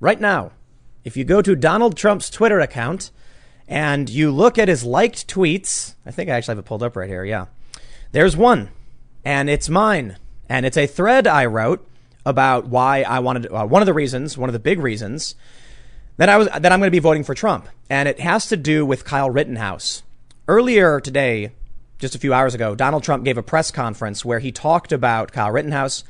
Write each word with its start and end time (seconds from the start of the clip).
right 0.00 0.20
now, 0.20 0.52
if 1.04 1.16
you 1.16 1.24
go 1.24 1.40
to 1.40 1.54
Donald 1.54 1.96
Trump's 1.96 2.30
Twitter 2.30 2.60
account 2.60 3.10
and 3.68 4.10
you 4.10 4.30
look 4.30 4.58
at 4.58 4.68
his 4.68 4.84
liked 4.84 5.28
tweets, 5.28 5.94
I 6.04 6.10
think 6.10 6.28
I 6.28 6.32
actually 6.34 6.52
have 6.52 6.58
it 6.58 6.64
pulled 6.64 6.82
up 6.82 6.96
right 6.96 7.08
here. 7.08 7.24
Yeah. 7.24 7.46
There's 8.12 8.36
one, 8.36 8.70
and 9.24 9.48
it's 9.48 9.68
mine. 9.68 10.16
And 10.48 10.66
it's 10.66 10.76
a 10.76 10.86
thread 10.88 11.28
I 11.28 11.46
wrote 11.46 11.86
about 12.26 12.66
why 12.66 13.02
I 13.02 13.20
wanted, 13.20 13.46
uh, 13.52 13.66
one 13.66 13.82
of 13.82 13.86
the 13.86 13.94
reasons, 13.94 14.36
one 14.36 14.48
of 14.48 14.52
the 14.52 14.58
big 14.58 14.80
reasons 14.80 15.36
that 16.16 16.28
I 16.28 16.36
was, 16.36 16.48
that 16.48 16.72
I'm 16.72 16.80
going 16.80 16.88
to 16.88 16.90
be 16.90 16.98
voting 16.98 17.22
for 17.22 17.34
Trump. 17.34 17.68
And 17.88 18.08
it 18.08 18.18
has 18.18 18.48
to 18.48 18.56
do 18.56 18.84
with 18.84 19.04
Kyle 19.04 19.30
Rittenhouse. 19.30 20.02
Earlier 20.48 21.00
today, 21.00 21.52
just 22.00 22.16
a 22.16 22.18
few 22.18 22.34
hours 22.34 22.54
ago, 22.54 22.74
Donald 22.74 23.04
Trump 23.04 23.24
gave 23.24 23.38
a 23.38 23.42
press 23.42 23.70
conference 23.70 24.24
where 24.24 24.40
he 24.40 24.50
talked 24.50 24.90
about 24.90 25.32
Kyle 25.32 25.52
Rittenhouse 25.52 26.02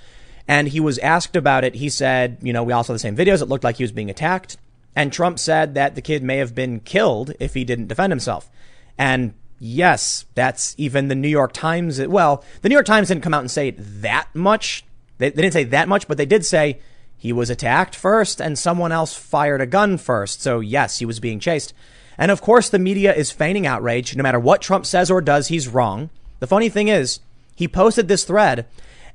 and 0.50 0.66
he 0.66 0.80
was 0.80 0.98
asked 0.98 1.36
about 1.36 1.62
it. 1.62 1.76
He 1.76 1.88
said, 1.88 2.38
you 2.42 2.52
know, 2.52 2.64
we 2.64 2.72
all 2.72 2.82
saw 2.82 2.92
the 2.92 2.98
same 2.98 3.16
videos. 3.16 3.40
It 3.40 3.46
looked 3.46 3.62
like 3.62 3.76
he 3.76 3.84
was 3.84 3.92
being 3.92 4.10
attacked. 4.10 4.56
And 4.96 5.12
Trump 5.12 5.38
said 5.38 5.74
that 5.74 5.94
the 5.94 6.02
kid 6.02 6.24
may 6.24 6.38
have 6.38 6.56
been 6.56 6.80
killed 6.80 7.32
if 7.38 7.54
he 7.54 7.62
didn't 7.62 7.86
defend 7.86 8.10
himself. 8.10 8.50
And 8.98 9.34
yes, 9.60 10.24
that's 10.34 10.74
even 10.76 11.06
the 11.06 11.14
New 11.14 11.28
York 11.28 11.52
Times. 11.52 12.04
Well, 12.04 12.42
the 12.62 12.68
New 12.68 12.74
York 12.74 12.84
Times 12.84 13.06
didn't 13.06 13.22
come 13.22 13.32
out 13.32 13.42
and 13.42 13.50
say 13.50 13.70
that 13.78 14.26
much. 14.34 14.84
They, 15.18 15.30
they 15.30 15.40
didn't 15.42 15.52
say 15.52 15.62
that 15.62 15.86
much, 15.86 16.08
but 16.08 16.16
they 16.16 16.26
did 16.26 16.44
say 16.44 16.80
he 17.16 17.32
was 17.32 17.48
attacked 17.48 17.94
first 17.94 18.40
and 18.40 18.58
someone 18.58 18.90
else 18.90 19.14
fired 19.14 19.60
a 19.60 19.66
gun 19.66 19.98
first. 19.98 20.42
So 20.42 20.58
yes, 20.58 20.98
he 20.98 21.06
was 21.06 21.20
being 21.20 21.38
chased. 21.38 21.72
And 22.18 22.32
of 22.32 22.42
course, 22.42 22.68
the 22.68 22.80
media 22.80 23.14
is 23.14 23.30
feigning 23.30 23.68
outrage. 23.68 24.16
No 24.16 24.24
matter 24.24 24.40
what 24.40 24.62
Trump 24.62 24.84
says 24.84 25.12
or 25.12 25.20
does, 25.20 25.46
he's 25.46 25.68
wrong. 25.68 26.10
The 26.40 26.48
funny 26.48 26.68
thing 26.68 26.88
is, 26.88 27.20
he 27.54 27.68
posted 27.68 28.08
this 28.08 28.24
thread 28.24 28.66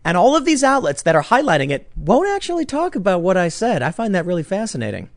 and 0.06 0.16
all 0.16 0.38
of 0.38 0.46
these 0.46 0.64
outlets 0.64 1.02
that 1.02 1.16
are 1.16 1.24
highlighting 1.24 1.72
it 1.72 1.90
won't 1.98 2.30
actually 2.30 2.64
talk 2.64 2.96
about 2.96 3.22
what 3.22 3.36
I 3.36 3.50
said. 3.50 3.82
I 3.82 3.92
find 3.92 4.16
that 4.16 4.26
really 4.26 4.44
fascinating. 4.44 5.10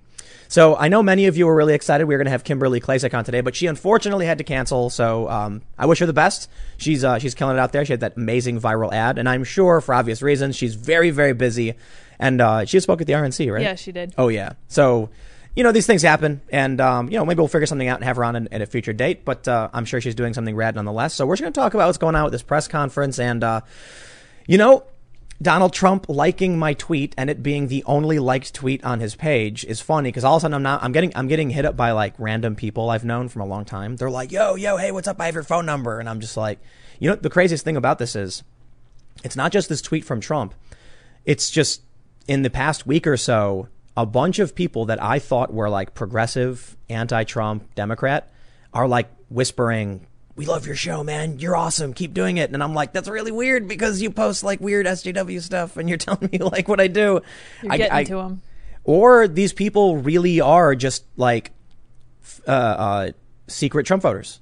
So 0.49 0.77
I 0.77 0.89
know 0.89 1.03
many 1.03 1.27
of 1.27 1.37
you 1.37 1.47
are 1.47 1.55
really 1.55 1.75
excited. 1.75 2.07
We 2.07 2.15
are 2.15 2.19
going 2.19 2.25
to 2.25 2.31
have 2.31 2.43
Kimberly 2.43 2.81
Klacik 2.81 3.13
on 3.13 3.23
today, 3.23 3.43
but 3.43 3.55
she 3.55 3.67
unfortunately 3.67 4.25
had 4.25 4.39
to 4.39 4.45
cancel. 4.45 4.89
So 4.89 5.29
um, 5.29 5.61
I 5.79 5.85
wish 5.85 5.99
her 5.99 6.07
the 6.07 6.15
best. 6.15 6.49
She's 6.79 7.05
uh, 7.05 7.19
she's 7.19 7.35
killing 7.35 7.57
it 7.57 7.61
out 7.61 7.73
there. 7.73 7.85
She 7.85 7.93
had 7.93 8.01
that 8.01 8.17
amazing 8.17 8.59
viral 8.59 8.91
ad, 8.91 9.19
and 9.19 9.29
I'm 9.29 9.45
sure 9.45 9.83
for 9.83 9.95
obvious 9.95 10.23
reasons 10.23 10.57
she's 10.57 10.75
very 10.75 11.11
very 11.11 11.35
busy. 11.35 11.75
And 12.19 12.41
uh, 12.41 12.65
she 12.65 12.81
spoke 12.81 13.03
at 13.03 13.07
the 13.07 13.13
RNC, 13.13 13.53
right? 13.53 13.63
Yeah, 13.63 13.75
she 13.75 13.93
did. 13.93 14.15
Oh 14.17 14.29
yeah. 14.29 14.55
So 14.69 15.11
you 15.55 15.65
know 15.65 15.71
these 15.71 15.87
things 15.87 16.01
happen, 16.01 16.41
and 16.49 16.81
um, 16.81 17.11
you 17.11 17.19
know 17.19 17.27
maybe 17.27 17.41
we'll 17.41 17.49
figure 17.49 17.67
something 17.67 17.87
out 17.87 17.99
and 17.99 18.05
have 18.05 18.17
her 18.17 18.25
on 18.25 18.49
at 18.49 18.63
a 18.63 18.67
future 18.67 18.95
date. 18.95 19.27
But 19.27 19.47
uh, 19.47 19.69
I'm 19.75 19.85
sure 19.85 20.01
she's 20.01 20.15
doing 20.15 20.33
something 20.33 20.57
rad 20.57 20.77
nonetheless. 20.77 21.13
So 21.13 21.27
we're 21.27 21.35
just 21.35 21.43
going 21.43 21.53
to 21.53 21.61
talk 21.61 21.75
about 21.75 21.87
what's 21.89 21.99
going 21.99 22.15
on 22.15 22.25
with 22.25 22.33
this 22.33 22.43
press 22.43 22.67
conference 22.69 23.19
and. 23.19 23.45
You 24.49 24.57
know, 24.57 24.85
Donald 25.43 25.75
Trump 25.75 26.07
liking 26.09 26.59
my 26.59 26.73
tweet 26.73 27.15
and 27.19 27.29
it 27.29 27.43
being 27.43 27.69
the 27.69 27.85
only 27.85 28.19
liked 28.19 28.55
tweet 28.55 28.83
on 28.83 28.99
his 28.99 29.15
page 29.15 29.63
is 29.67 29.83
funny 29.83 30.09
because 30.09 30.25
all 30.25 30.37
of 30.37 30.41
a 30.41 30.43
sudden 30.45 30.55
I'm 30.55 30.63
not 30.63 30.83
I'm 30.83 30.91
getting 30.91 31.13
I'm 31.15 31.29
getting 31.29 31.51
hit 31.51 31.67
up 31.67 31.77
by 31.77 31.91
like 31.91 32.15
random 32.17 32.57
people 32.57 32.89
I've 32.89 33.05
known 33.05 33.29
from 33.29 33.43
a 33.43 33.47
long 33.47 33.67
time. 33.67 33.97
They're 33.97 34.09
like, 34.09 34.33
"Yo, 34.33 34.55
yo, 34.55 34.79
hey, 34.79 34.91
what's 34.91 35.07
up? 35.07 35.21
I 35.21 35.27
have 35.27 35.35
your 35.35 35.45
phone 35.45 35.67
number." 35.67 36.01
And 36.01 36.09
I'm 36.09 36.19
just 36.21 36.35
like, 36.39 36.61
you 36.99 37.11
know, 37.11 37.15
the 37.15 37.29
craziest 37.29 37.63
thing 37.63 37.77
about 37.77 37.99
this 37.99 38.17
is 38.17 38.43
it's 39.23 39.37
not 39.37 39.53
just 39.53 39.69
this 39.69 39.83
tweet 39.83 40.03
from 40.03 40.19
Trump. 40.19 40.55
It's 41.27 41.51
just 41.51 41.83
in 42.27 42.41
the 42.41 42.49
past 42.49 42.87
week 42.87 43.07
or 43.07 43.19
so, 43.19 43.69
a 43.99 44.07
bunch 44.07 44.39
of 44.39 44.55
people 44.55 44.87
that 44.87 45.03
I 45.03 45.19
thought 45.19 45.53
were 45.53 45.69
like 45.69 45.93
progressive, 45.93 46.75
anti-Trump, 46.89 47.75
Democrat 47.75 48.33
are 48.73 48.89
like 48.89 49.11
whispering 49.29 50.07
we 50.39 50.47
love 50.47 50.67
your 50.67 50.77
show, 50.77 51.03
man. 51.03 51.41
You're 51.41 51.57
awesome. 51.57 51.93
Keep 51.93 52.15
doing 52.15 52.37
it. 52.37 52.53
And 52.53 52.63
I'm 52.63 52.73
like, 52.73 52.93
that's 52.93 53.09
really 53.09 53.33
weird 53.33 53.67
because 53.67 54.01
you 54.01 54.13
post 54.13 54.45
like 54.45 54.61
weird 54.61 54.87
SJW 54.87 55.43
stuff 55.43 55.77
and 55.77 55.89
you're 55.89 55.99
telling 55.99 56.31
me 56.31 56.39
like 56.39 56.69
what 56.69 56.81
I 56.81 56.87
do. 56.87 57.21
You're 57.61 57.77
getting 57.77 57.93
I, 57.93 58.05
to 58.05 58.15
them. 58.15 58.43
Or 58.85 59.27
these 59.27 59.53
people 59.53 59.97
really 59.97 60.41
are 60.41 60.77
just 60.77 61.05
like 61.17 61.51
uh, 62.47 62.53
uh, 62.53 63.13
secret 63.49 63.85
Trump 63.85 64.05
voters. 64.05 64.41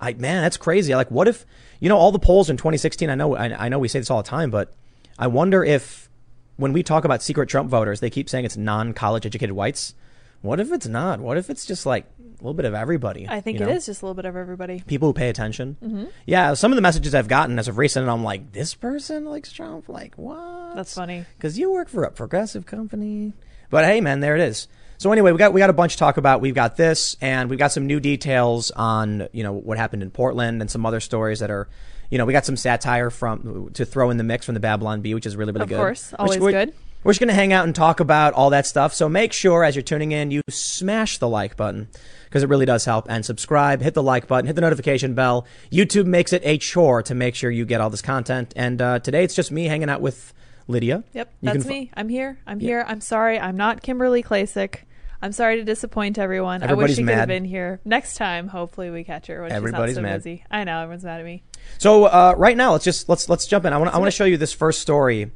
I 0.00 0.14
man, 0.14 0.42
that's 0.42 0.56
crazy. 0.56 0.96
Like, 0.96 1.12
what 1.12 1.28
if 1.28 1.46
you 1.78 1.88
know 1.88 1.96
all 1.96 2.10
the 2.10 2.18
polls 2.18 2.50
in 2.50 2.56
2016? 2.56 3.08
I 3.08 3.14
know, 3.14 3.36
I, 3.36 3.66
I 3.66 3.68
know 3.68 3.78
we 3.78 3.86
say 3.86 4.00
this 4.00 4.10
all 4.10 4.20
the 4.20 4.28
time, 4.28 4.50
but 4.50 4.74
I 5.16 5.28
wonder 5.28 5.62
if 5.64 6.10
when 6.56 6.72
we 6.72 6.82
talk 6.82 7.04
about 7.04 7.22
secret 7.22 7.48
Trump 7.48 7.70
voters, 7.70 8.00
they 8.00 8.10
keep 8.10 8.28
saying 8.28 8.44
it's 8.44 8.56
non-college 8.56 9.24
educated 9.24 9.54
whites. 9.54 9.94
What 10.42 10.58
if 10.58 10.72
it's 10.72 10.88
not? 10.88 11.20
What 11.20 11.38
if 11.38 11.48
it's 11.48 11.64
just 11.64 11.86
like 11.86 12.06
little 12.46 12.54
bit 12.56 12.64
of 12.66 12.74
everybody? 12.74 13.26
I 13.28 13.40
think 13.40 13.58
you 13.58 13.66
know? 13.66 13.72
is 13.72 13.86
just 13.86 14.02
a 14.02 14.04
little 14.04 14.14
bit 14.14 14.24
of 14.24 14.36
everybody. 14.36 14.82
people 14.86 15.08
who 15.08 15.12
pay 15.14 15.28
attention. 15.28 15.76
Mm-hmm. 15.82 16.04
Yeah, 16.26 16.54
some 16.54 16.72
of 16.72 16.76
the 16.76 16.82
messages 16.82 17.14
I've 17.14 17.28
gotten 17.28 17.58
as 17.58 17.68
of 17.68 17.78
recent, 17.78 18.08
I'm 18.08 18.24
like, 18.24 18.52
this 18.52 18.74
person 18.74 19.24
likes 19.24 19.52
Trump. 19.52 19.88
Like, 19.88 20.14
what? 20.16 20.74
That's 20.74 20.94
funny. 20.94 21.24
Because 21.36 21.58
you 21.58 21.72
work 21.72 21.88
for 21.88 22.04
a 22.04 22.10
progressive 22.10 22.66
company. 22.66 23.32
But 23.70 23.84
hey, 23.84 24.00
man, 24.00 24.20
there 24.20 24.36
it 24.36 24.42
is. 24.42 24.68
So 24.98 25.10
anyway, 25.12 25.32
we 25.32 25.38
got 25.38 25.52
we 25.52 25.58
got 25.60 25.70
a 25.70 25.74
bunch 25.74 25.94
to 25.94 25.98
talk 25.98 26.16
about. 26.16 26.40
We've 26.40 26.54
got 26.54 26.76
this, 26.76 27.16
and 27.20 27.50
we've 27.50 27.58
got 27.58 27.72
some 27.72 27.86
new 27.86 27.98
details 28.00 28.70
on 28.70 29.28
you 29.32 29.42
know 29.42 29.52
what 29.52 29.76
happened 29.76 30.02
in 30.02 30.10
Portland 30.10 30.60
and 30.60 30.70
some 30.70 30.86
other 30.86 31.00
stories 31.00 31.40
that 31.40 31.50
are. 31.50 31.68
You 32.10 32.18
know, 32.18 32.26
we 32.26 32.32
got 32.32 32.44
some 32.46 32.56
satire 32.56 33.10
from 33.10 33.70
to 33.74 33.84
throw 33.84 34.10
in 34.10 34.18
the 34.18 34.24
mix 34.24 34.46
from 34.46 34.54
the 34.54 34.60
Babylon 34.60 35.00
Bee, 35.00 35.14
which 35.14 35.26
is 35.26 35.36
really 35.36 35.50
really 35.52 35.64
Of 35.64 35.68
good. 35.70 35.74
Of 35.74 35.80
course, 35.80 36.14
always 36.16 36.38
we're- 36.38 36.52
good. 36.66 36.74
We're 37.04 37.12
just 37.12 37.20
going 37.20 37.28
to 37.28 37.34
hang 37.34 37.52
out 37.52 37.66
and 37.66 37.74
talk 37.74 38.00
about 38.00 38.32
all 38.32 38.48
that 38.50 38.66
stuff. 38.66 38.94
So 38.94 39.10
make 39.10 39.34
sure 39.34 39.62
as 39.62 39.76
you're 39.76 39.82
tuning 39.82 40.12
in, 40.12 40.30
you 40.30 40.40
smash 40.48 41.18
the 41.18 41.28
like 41.28 41.54
button 41.54 41.88
because 42.24 42.42
it 42.42 42.48
really 42.48 42.64
does 42.64 42.86
help. 42.86 43.06
And 43.10 43.24
subscribe, 43.26 43.82
hit 43.82 43.92
the 43.92 44.02
like 44.02 44.26
button, 44.26 44.46
hit 44.46 44.54
the 44.56 44.62
notification 44.62 45.14
bell. 45.14 45.46
YouTube 45.70 46.06
makes 46.06 46.32
it 46.32 46.40
a 46.46 46.56
chore 46.56 47.02
to 47.02 47.14
make 47.14 47.34
sure 47.34 47.50
you 47.50 47.66
get 47.66 47.82
all 47.82 47.90
this 47.90 48.00
content. 48.00 48.54
And 48.56 48.80
uh, 48.80 49.00
today 49.00 49.22
it's 49.22 49.34
just 49.34 49.52
me 49.52 49.66
hanging 49.66 49.90
out 49.90 50.00
with 50.00 50.32
Lydia. 50.66 51.04
Yep, 51.12 51.32
You 51.42 51.52
that's 51.52 51.66
me. 51.66 51.90
I'm 51.94 52.08
here. 52.08 52.38
I'm 52.46 52.58
here. 52.58 52.82
I'm 52.88 53.02
sorry. 53.02 53.38
I'm 53.38 53.56
not 53.56 53.82
Kimberly 53.82 54.22
Klacik. 54.22 54.76
I'm 55.20 55.32
sorry 55.32 55.56
to 55.56 55.64
disappoint 55.64 56.18
everyone. 56.18 56.62
I 56.62 56.72
wish 56.72 56.96
she 56.96 57.02
could 57.04 57.14
have 57.14 57.28
been 57.28 57.44
here. 57.44 57.80
Next 57.84 58.16
time, 58.16 58.48
hopefully 58.48 58.90
we 58.90 59.04
catch 59.04 59.26
her 59.26 59.42
when 59.42 59.52
Everybody's 59.52 59.96
she's 59.96 59.96
not 59.96 60.08
so 60.08 60.10
mad. 60.10 60.16
busy. 60.18 60.44
I 60.50 60.64
know 60.64 60.80
everyone's 60.80 61.04
mad 61.04 61.20
at 61.20 61.26
me. 61.26 61.42
So 61.78 62.04
uh, 62.04 62.34
right 62.36 62.56
now, 62.56 62.72
let's 62.72 62.84
just 62.84 63.08
let's 63.10 63.28
let's 63.28 63.46
jump 63.46 63.64
in. 63.66 63.72
I 63.72 63.78
want 63.78 63.94
I 63.94 63.98
want 63.98 64.06
to 64.06 64.16
show 64.16 64.24
you 64.24 64.36
this 64.36 64.52
first 64.52 64.80
story 64.80 65.30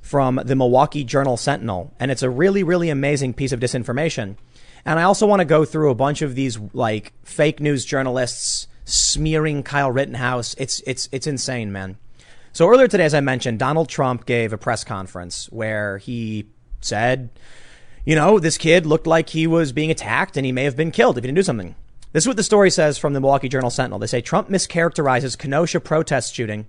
from 0.00 0.40
the 0.44 0.56
Milwaukee 0.56 1.04
Journal 1.04 1.36
Sentinel, 1.36 1.92
and 1.98 2.10
it's 2.10 2.22
a 2.22 2.30
really 2.30 2.62
really 2.62 2.90
amazing 2.90 3.34
piece 3.34 3.52
of 3.52 3.60
disinformation. 3.60 4.36
And 4.84 4.98
I 4.98 5.02
also 5.02 5.26
want 5.26 5.40
to 5.40 5.44
go 5.44 5.64
through 5.64 5.90
a 5.90 5.94
bunch 5.94 6.22
of 6.22 6.34
these 6.34 6.58
like 6.72 7.12
fake 7.24 7.60
news 7.60 7.84
journalists 7.84 8.66
smearing 8.84 9.62
Kyle 9.62 9.90
Rittenhouse. 9.90 10.54
It's 10.58 10.80
it's 10.86 11.08
it's 11.12 11.26
insane, 11.26 11.72
man. 11.72 11.98
So 12.52 12.68
earlier 12.68 12.88
today, 12.88 13.04
as 13.04 13.14
I 13.14 13.20
mentioned, 13.20 13.58
Donald 13.58 13.88
Trump 13.88 14.26
gave 14.26 14.52
a 14.52 14.58
press 14.58 14.84
conference 14.84 15.46
where 15.52 15.98
he 15.98 16.46
said, 16.80 17.30
you 18.04 18.14
know, 18.14 18.38
this 18.38 18.58
kid 18.58 18.86
looked 18.86 19.06
like 19.06 19.28
he 19.28 19.46
was 19.46 19.72
being 19.72 19.90
attacked 19.90 20.36
and 20.36 20.46
he 20.46 20.52
may 20.52 20.64
have 20.64 20.76
been 20.76 20.90
killed 20.90 21.18
if 21.18 21.24
he 21.24 21.28
didn't 21.28 21.36
do 21.36 21.42
something. 21.42 21.74
This 22.12 22.24
is 22.24 22.28
what 22.28 22.38
the 22.38 22.42
story 22.42 22.70
says 22.70 22.96
from 22.96 23.12
the 23.12 23.20
Milwaukee 23.20 23.50
Journal 23.50 23.70
Sentinel. 23.70 23.98
They 23.98 24.06
say 24.06 24.22
Trump 24.22 24.48
mischaracterizes 24.48 25.36
Kenosha 25.36 25.78
protest 25.78 26.34
shooting, 26.34 26.66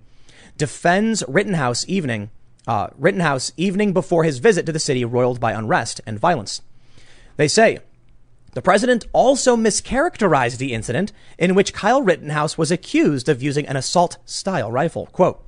defends 0.58 1.24
Rittenhouse 1.26 1.88
evening, 1.88 2.30
uh, 2.70 2.88
Rittenhouse 2.96 3.50
evening 3.56 3.92
before 3.92 4.22
his 4.22 4.38
visit 4.38 4.64
to 4.64 4.70
the 4.70 4.78
city 4.78 5.04
roiled 5.04 5.40
by 5.40 5.50
unrest 5.50 6.00
and 6.06 6.20
violence. 6.20 6.62
They 7.36 7.48
say 7.48 7.80
the 8.52 8.62
president 8.62 9.08
also 9.12 9.56
mischaracterized 9.56 10.58
the 10.58 10.72
incident 10.72 11.12
in 11.36 11.56
which 11.56 11.74
Kyle 11.74 12.00
Rittenhouse 12.00 12.56
was 12.56 12.70
accused 12.70 13.28
of 13.28 13.42
using 13.42 13.66
an 13.66 13.74
assault 13.74 14.18
style 14.24 14.70
rifle. 14.70 15.06
Quote, 15.06 15.44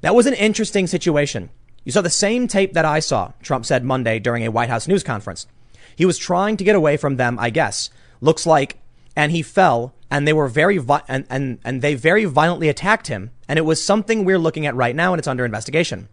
that 0.00 0.14
was 0.14 0.24
an 0.24 0.32
interesting 0.32 0.86
situation. 0.86 1.50
You 1.84 1.92
saw 1.92 2.00
the 2.00 2.08
same 2.08 2.48
tape 2.48 2.72
that 2.72 2.86
I 2.86 2.98
saw, 2.98 3.32
Trump 3.42 3.66
said 3.66 3.84
Monday 3.84 4.18
during 4.18 4.42
a 4.42 4.50
White 4.50 4.70
House 4.70 4.88
news 4.88 5.02
conference. 5.02 5.46
He 5.94 6.06
was 6.06 6.16
trying 6.16 6.56
to 6.56 6.64
get 6.64 6.74
away 6.74 6.96
from 6.96 7.16
them, 7.16 7.38
I 7.38 7.50
guess. 7.50 7.90
Looks 8.22 8.46
like, 8.46 8.78
and 9.14 9.32
he 9.32 9.42
fell, 9.42 9.94
and 10.10 10.26
they 10.26 10.32
were 10.32 10.48
very, 10.48 10.78
vi- 10.78 11.02
and, 11.08 11.26
and, 11.28 11.58
and 11.62 11.82
they 11.82 11.94
very 11.94 12.24
violently 12.24 12.70
attacked 12.70 13.08
him, 13.08 13.32
and 13.48 13.58
it 13.58 13.66
was 13.66 13.84
something 13.84 14.24
we're 14.24 14.38
looking 14.38 14.64
at 14.64 14.74
right 14.74 14.96
now, 14.96 15.12
and 15.12 15.18
it's 15.18 15.28
under 15.28 15.44
investigation. 15.44 16.08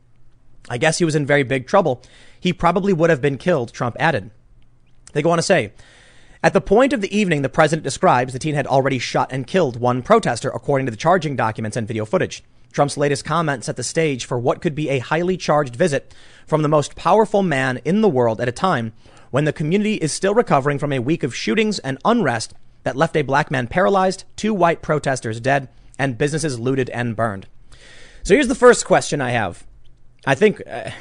I 0.70 0.78
guess 0.78 0.98
he 0.98 1.06
was 1.06 1.16
in 1.16 1.26
very 1.26 1.44
big 1.44 1.68
trouble. 1.68 2.02
He 2.40 2.54
probably 2.54 2.94
would 2.94 3.10
have 3.10 3.22
been 3.22 3.38
killed, 3.38 3.74
Trump 3.74 3.96
added. 4.00 4.32
They 5.14 5.22
go 5.22 5.32
on 5.32 5.38
to 5.38 5.44
say, 5.44 5.74
at 6.44 6.54
the 6.54 6.62
point 6.62 6.94
of 6.94 7.02
the 7.02 7.16
evening 7.16 7.42
the 7.42 7.50
president 7.50 7.84
describes, 7.84 8.34
the 8.34 8.40
teen 8.40 8.56
had 8.56 8.66
already 8.66 8.98
shot 8.98 9.32
and 9.32 9.46
killed 9.46 9.80
one 9.80 10.02
protester, 10.02 10.50
according 10.50 10.88
to 10.88 10.92
the 10.92 10.98
charging 10.98 11.36
documents 11.36 11.78
and 11.78 11.88
video 11.88 12.06
footage. 12.06 12.44
Trump's 12.72 12.98
latest 12.98 13.26
comment 13.26 13.64
set 13.64 13.76
the 13.76 13.84
stage 13.84 14.26
for 14.26 14.40
what 14.40 14.62
could 14.62 14.74
be 14.74 14.90
a 14.90 15.00
highly 15.00 15.38
charged 15.38 15.76
visit 15.76 16.16
from 16.48 16.62
the 16.62 16.70
most 16.70 16.96
powerful 16.96 17.44
man 17.44 17.80
in 17.84 18.02
the 18.02 18.10
world 18.10 18.40
at 18.40 18.48
a 18.48 18.54
time 18.54 18.94
when 19.30 19.46
the 19.46 19.54
community 19.54 19.96
is 19.96 20.12
still 20.12 20.34
recovering 20.34 20.80
from 20.80 20.94
a 20.94 21.00
week 21.00 21.24
of 21.24 21.36
shootings 21.36 21.80
and 21.80 21.98
unrest 22.06 22.54
that 22.84 22.96
left 22.96 23.16
a 23.16 23.22
black 23.22 23.52
man 23.52 23.68
paralyzed, 23.68 24.24
two 24.36 24.54
white 24.54 24.82
protesters 24.82 25.40
dead, 25.40 25.70
and 26.00 26.18
businesses 26.18 26.60
looted 26.60 26.90
and 26.90 27.16
burned. 27.16 27.48
So 28.24 28.34
here's 28.34 28.48
the 28.48 28.56
first 28.56 28.86
question 28.86 29.22
I 29.22 29.32
have. 29.32 29.66
I 30.26 30.36
think 30.36 30.62
uh, 30.68 30.92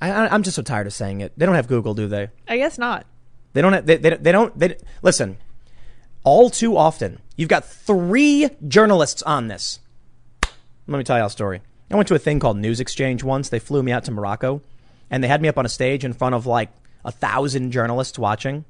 I, 0.00 0.28
I'm 0.28 0.42
just 0.42 0.56
so 0.56 0.62
tired 0.62 0.86
of 0.86 0.92
saying 0.92 1.20
it. 1.20 1.32
They 1.36 1.46
don't 1.46 1.54
have 1.54 1.68
Google, 1.68 1.94
do 1.94 2.06
they? 2.06 2.28
I 2.46 2.56
guess 2.56 2.78
not. 2.78 3.06
They 3.52 3.62
don't 3.62 3.72
have, 3.72 3.86
they, 3.86 3.96
they, 3.96 4.10
they 4.16 4.32
don't, 4.32 4.56
they, 4.58 4.76
listen, 5.02 5.38
all 6.24 6.50
too 6.50 6.76
often, 6.76 7.20
you've 7.36 7.48
got 7.48 7.64
three 7.64 8.48
journalists 8.66 9.22
on 9.22 9.48
this. 9.48 9.80
Let 10.86 10.98
me 10.98 11.04
tell 11.04 11.18
you 11.18 11.24
a 11.24 11.30
story. 11.30 11.60
I 11.90 11.96
went 11.96 12.08
to 12.08 12.14
a 12.14 12.18
thing 12.18 12.38
called 12.38 12.58
News 12.58 12.80
Exchange 12.80 13.24
once. 13.24 13.48
They 13.48 13.58
flew 13.58 13.82
me 13.82 13.92
out 13.92 14.04
to 14.04 14.10
Morocco 14.10 14.62
and 15.10 15.24
they 15.24 15.28
had 15.28 15.40
me 15.40 15.48
up 15.48 15.58
on 15.58 15.66
a 15.66 15.70
stage 15.70 16.04
in 16.04 16.12
front 16.12 16.34
of 16.34 16.46
like 16.46 16.70
a 17.04 17.10
thousand 17.10 17.72
journalists 17.72 18.18
watching. 18.18 18.64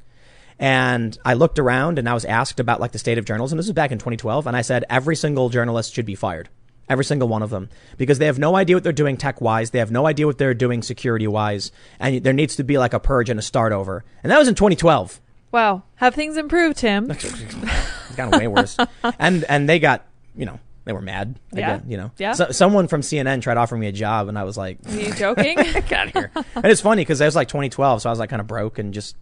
And 0.59 1.17
I 1.25 1.35
looked 1.35 1.59
around 1.59 1.99
and 1.99 2.09
I 2.09 2.15
was 2.15 2.25
asked 2.25 2.61
about 2.61 2.81
like 2.81 2.93
the 2.93 2.99
state 2.99 3.19
of 3.19 3.25
journalism. 3.25 3.57
This 3.57 3.67
was 3.67 3.75
back 3.75 3.93
in 3.93 3.99
2012. 3.99 4.47
And 4.47 4.57
I 4.57 4.63
said, 4.63 4.85
every 4.89 5.17
single 5.17 5.49
journalist 5.49 5.95
should 5.95 6.07
be 6.07 6.15
fired. 6.15 6.49
Every 6.89 7.05
single 7.05 7.29
one 7.29 7.43
of 7.43 7.51
them. 7.51 7.69
Because 7.97 8.19
they 8.19 8.27
have 8.27 8.39
no 8.39 8.57
idea 8.57 8.77
what 8.77 8.83
they're 8.85 8.93
doing 8.93 9.17
tech 9.17 9.41
wise. 9.41 9.71
They 9.71 9.79
have 9.79 9.91
no 9.91 10.07
idea 10.07 10.27
what 10.27 10.39
they're 10.39 10.55
doing 10.55 10.83
security 10.83 11.27
wise. 11.27 11.71
And 12.01 12.23
there 12.23 12.33
needs 12.33 12.57
to 12.57 12.65
be 12.65 12.79
like 12.79 12.95
a 12.95 13.01
purge 13.01 13.29
and 13.29 13.39
a 13.39 13.43
start 13.43 13.73
over. 13.73 14.05
And 14.23 14.33
that 14.33 14.39
was 14.39 14.49
in 14.49 14.55
2012. 14.55 15.21
Wow. 15.53 15.83
Have 15.97 16.15
things 16.15 16.37
improved, 16.37 16.79
Tim? 16.79 17.11
It's 17.11 18.15
gotten 18.17 18.39
way 18.39 18.49
worse. 18.49 18.77
and, 19.19 19.45
and 19.45 19.69
they 19.69 19.79
got, 19.79 20.07
you 20.37 20.47
know, 20.47 20.59
they 20.85 20.93
were 20.95 21.03
mad. 21.03 21.39
Yeah. 21.53 21.81
you 21.87 21.99
know, 21.99 22.11
Yeah. 22.17 22.33
So, 22.33 22.51
someone 22.51 22.89
from 22.89 23.03
CNN 23.03 23.43
tried 23.43 23.59
offering 23.59 23.83
me 23.83 23.89
a 23.89 23.93
job 23.93 24.29
and 24.29 24.39
I 24.39 24.45
was 24.45 24.57
like, 24.57 24.79
Are 24.87 24.95
you 24.95 25.13
joking? 25.13 25.57
get 25.89 25.93
out 25.93 26.07
of 26.07 26.13
here. 26.15 26.31
and 26.55 26.65
it's 26.65 26.81
funny 26.81 27.03
because 27.03 27.21
it 27.21 27.27
was 27.27 27.37
like 27.37 27.49
2012, 27.49 28.03
so 28.03 28.09
I 28.09 28.13
was 28.13 28.19
like 28.19 28.31
kind 28.31 28.41
of 28.41 28.47
broke 28.47 28.79
and 28.79 28.95
just 28.95 29.15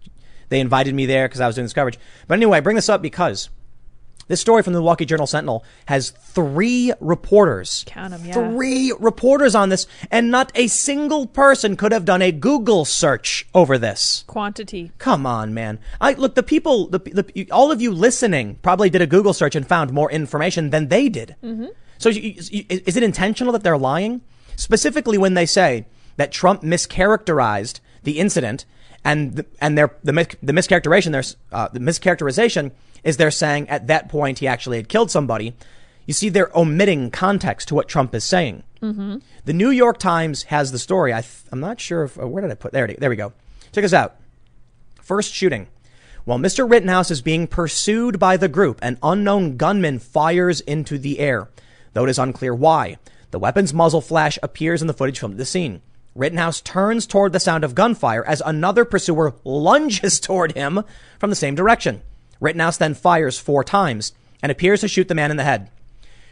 they 0.49 0.61
invited 0.61 0.95
me 0.95 1.07
there 1.07 1.27
because 1.27 1.41
I 1.41 1.47
was 1.49 1.57
doing 1.57 1.65
this 1.65 1.73
coverage. 1.73 1.99
But 2.29 2.35
anyway, 2.35 2.59
I 2.59 2.61
bring 2.61 2.77
this 2.77 2.89
up 2.89 3.03
because 3.03 3.51
this 4.29 4.41
story 4.41 4.63
from 4.63 4.73
the 4.73 4.81
Milwaukee 4.81 5.05
Journal 5.05 5.27
Sentinel 5.27 5.65
has 5.87 6.11
three 6.11 6.93
reporters. 7.01 7.85
Count 7.87 8.13
'em, 8.13 8.25
yeah. 8.25 8.33
Three 8.33 8.93
reporters 8.99 9.55
on 9.55 9.69
this, 9.69 9.87
and 10.11 10.31
not 10.31 10.51
a 10.55 10.67
single 10.67 11.27
person 11.27 11.77
could 11.77 11.93
have 11.93 12.05
done 12.05 12.23
a 12.23 12.33
Google 12.33 12.85
search 12.85 13.47
over 13.55 13.79
this. 13.79 14.25
Quantity. 14.27 14.91
Come 14.99 15.27
on, 15.27 15.55
man. 15.55 15.79
I 16.01 16.15
look. 16.15 16.35
The 16.35 16.43
people, 16.43 16.89
the, 16.89 16.99
the 16.99 17.51
all 17.51 17.71
of 17.71 17.81
you 17.81 17.93
listening, 17.93 18.59
probably 18.63 18.91
did 18.91 19.03
a 19.03 19.07
Google 19.07 19.33
search 19.33 19.55
and 19.55 19.67
found 19.67 19.93
more 19.93 20.11
information 20.11 20.71
than 20.71 20.89
they 20.89 21.09
did. 21.09 21.37
Mm-hmm. 21.43 21.67
So, 21.99 22.11
is 22.11 22.51
it 22.97 23.03
intentional 23.03 23.53
that 23.53 23.63
they're 23.63 23.79
lying? 23.79 24.21
Specifically, 24.57 25.19
when 25.19 25.35
they 25.35 25.47
say 25.47 25.87
that 26.17 26.33
Trump 26.33 26.63
mischaracterized 26.63 27.81
the 28.03 28.19
incident, 28.19 28.65
and 29.07 29.37
the, 29.37 29.47
and 29.61 29.79
their 29.79 29.95
the 30.05 30.13
mis- 30.13 30.37
the 30.43 30.53
mischaracterization, 30.53 31.13
there's 31.13 31.37
uh, 31.53 31.69
the 31.69 31.81
mischaracterization 31.81 32.73
is 33.05 33.17
they're 33.17 33.31
saying 33.31 33.69
at 33.71 33.87
that 33.87 34.09
point 34.09 34.41
he 34.41 34.47
actually 34.49 34.77
had 34.77 34.89
killed 34.89 35.11
somebody. 35.11 35.55
You 36.07 36.13
see, 36.15 36.29
they're 36.29 36.57
omitting 36.57 37.11
context 37.11 37.69
to 37.69 37.75
what 37.75 37.89
Trump 37.89 38.15
is 38.15 38.25
saying. 38.25 38.63
Mm-hmm. 38.83 39.17
The 39.45 39.53
New 39.53 39.71
York 39.71 39.99
Times 39.99 40.45
has 40.45 40.71
the 40.73 40.79
story. 40.79 41.13
I 41.15 41.21
th- 41.23 41.45
I'm 41.51 41.61
not 41.61 41.81
sure 41.81 42.05
if 42.05 42.19
uh, 42.21 42.27
where 42.29 42.43
did 42.43 42.51
I 42.51 42.55
put 42.55 42.73
there. 42.73 42.85
it- 42.85 43.01
There 43.01 43.11
we 43.11 43.17
go. 43.17 43.33
Check 43.73 43.85
us 43.85 43.93
out. 43.93 44.17
First 45.03 45.33
shooting. 45.33 45.69
While 46.25 46.39
Mr. 46.39 46.69
Rittenhouse 46.69 47.11
is 47.13 47.23
being 47.23 47.47
pursued 47.47 48.19
by 48.19 48.37
the 48.37 48.49
group, 48.49 48.81
an 48.83 48.99
unknown 49.03 49.57
gunman 49.57 50.01
fires 50.01 50.61
into 50.61 50.99
the 50.99 51.21
air, 51.21 51.49
though 51.93 52.05
it 52.05 52.11
is 52.11 52.19
unclear 52.19 52.53
why. 52.55 52.97
The 53.31 53.39
weapon's 53.39 53.73
muzzle 53.73 54.01
flash 54.01 54.37
appears 54.43 54.81
in 54.81 54.89
the 54.89 54.95
footage 54.95 55.19
from 55.21 55.37
the 55.37 55.45
scene. 55.45 55.83
Rittenhouse 56.17 56.61
turns 56.61 57.07
toward 57.07 57.33
the 57.33 57.41
sound 57.41 57.63
of 57.65 57.75
gunfire 57.75 58.25
as 58.25 58.43
another 58.45 58.85
pursuer 58.85 59.35
lunges 59.45 60.19
toward 60.21 60.53
him 60.53 60.83
from 61.19 61.31
the 61.31 61.37
same 61.37 61.55
direction. 61.55 62.03
Rittenhouse 62.41 62.77
then 62.77 62.95
fires 62.95 63.39
four 63.39 63.63
times 63.65 64.13
and 64.43 64.51
appears 64.53 64.81
to 64.81 64.89
shoot 64.89 65.09
the 65.09 65.15
man 65.15 65.31
in 65.31 65.37
the 65.37 65.45
head. 65.45 65.71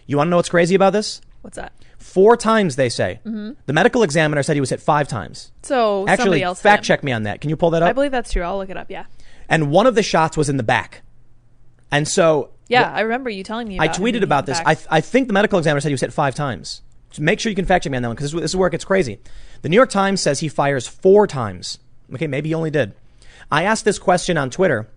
You 0.06 0.16
want 0.16 0.26
to 0.28 0.30
know 0.30 0.36
what's 0.36 0.48
crazy 0.48 0.74
about 0.74 0.92
this? 0.92 1.20
What's 1.42 1.56
that? 1.56 1.72
Four 1.98 2.36
times, 2.36 2.76
they 2.76 2.88
say. 2.90 3.20
Mm-hmm. 3.24 3.52
The 3.66 3.72
medical 3.72 4.02
examiner 4.02 4.42
said 4.42 4.54
he 4.56 4.60
was 4.60 4.70
hit 4.70 4.80
five 4.80 5.08
times. 5.08 5.50
So 5.62 6.00
somebody 6.06 6.12
Actually, 6.12 6.42
else. 6.42 6.60
fact 6.60 6.84
check 6.84 7.02
me 7.02 7.12
on 7.12 7.22
that. 7.24 7.40
Can 7.40 7.50
you 7.50 7.56
pull 7.56 7.70
that 7.70 7.82
up? 7.82 7.88
I 7.88 7.92
believe 7.92 8.10
that's 8.10 8.32
true. 8.32 8.42
I'll 8.42 8.58
look 8.58 8.70
it 8.70 8.76
up. 8.76 8.90
Yeah. 8.90 9.04
and 9.48 9.70
one 9.70 9.86
of 9.86 9.94
the 9.94 10.02
shots 10.02 10.36
was 10.36 10.48
in 10.48 10.56
the 10.58 10.62
back. 10.62 11.02
And 11.90 12.06
so 12.06 12.50
Yeah, 12.68 12.90
I 12.92 13.00
remember 13.02 13.30
you 13.30 13.42
telling 13.44 13.68
me. 13.68 13.78
I 13.80 13.88
tweeted 13.88 14.22
about 14.22 14.46
this. 14.46 14.60
I, 14.64 14.74
th- 14.74 14.86
I 14.90 15.00
think 15.00 15.28
the 15.28 15.32
medical 15.34 15.58
examiner 15.58 15.80
said 15.80 15.88
he 15.88 15.94
was 15.94 16.00
hit 16.00 16.12
five 16.12 16.34
times. 16.34 16.82
So 17.12 17.22
make 17.22 17.40
sure 17.40 17.48
you 17.50 17.56
can 17.56 17.64
fact 17.64 17.84
check 17.84 17.90
me 17.92 17.96
on 17.96 18.02
that 18.02 18.08
one 18.08 18.16
because 18.16 18.32
this, 18.32 18.40
this 18.40 18.50
is 18.50 18.56
where 18.56 18.68
it 18.68 18.72
gets 18.72 18.84
crazy. 18.84 19.20
The 19.64 19.70
New 19.70 19.76
York 19.76 19.88
Times 19.88 20.20
says 20.20 20.40
he 20.40 20.48
fires 20.48 20.86
four 20.86 21.26
times. 21.26 21.78
Okay, 22.12 22.26
maybe 22.26 22.50
he 22.50 22.54
only 22.54 22.70
did. 22.70 22.92
I 23.50 23.62
asked 23.62 23.86
this 23.86 23.98
question 23.98 24.36
on 24.36 24.50
Twitter 24.50 24.90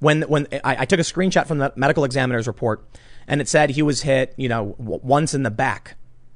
when 0.00 0.22
when 0.22 0.48
I, 0.64 0.78
I 0.78 0.84
took 0.84 0.98
a 0.98 1.04
screenshot 1.04 1.46
from 1.46 1.58
the 1.58 1.72
medical 1.76 2.02
examiner's 2.02 2.48
report 2.48 2.84
and 3.28 3.40
it 3.40 3.46
said 3.46 3.70
he 3.70 3.82
was 3.82 4.02
hit, 4.02 4.34
you 4.36 4.48
know, 4.48 4.74
once 4.78 5.32
in 5.32 5.44
the 5.44 5.50
back. 5.52 5.94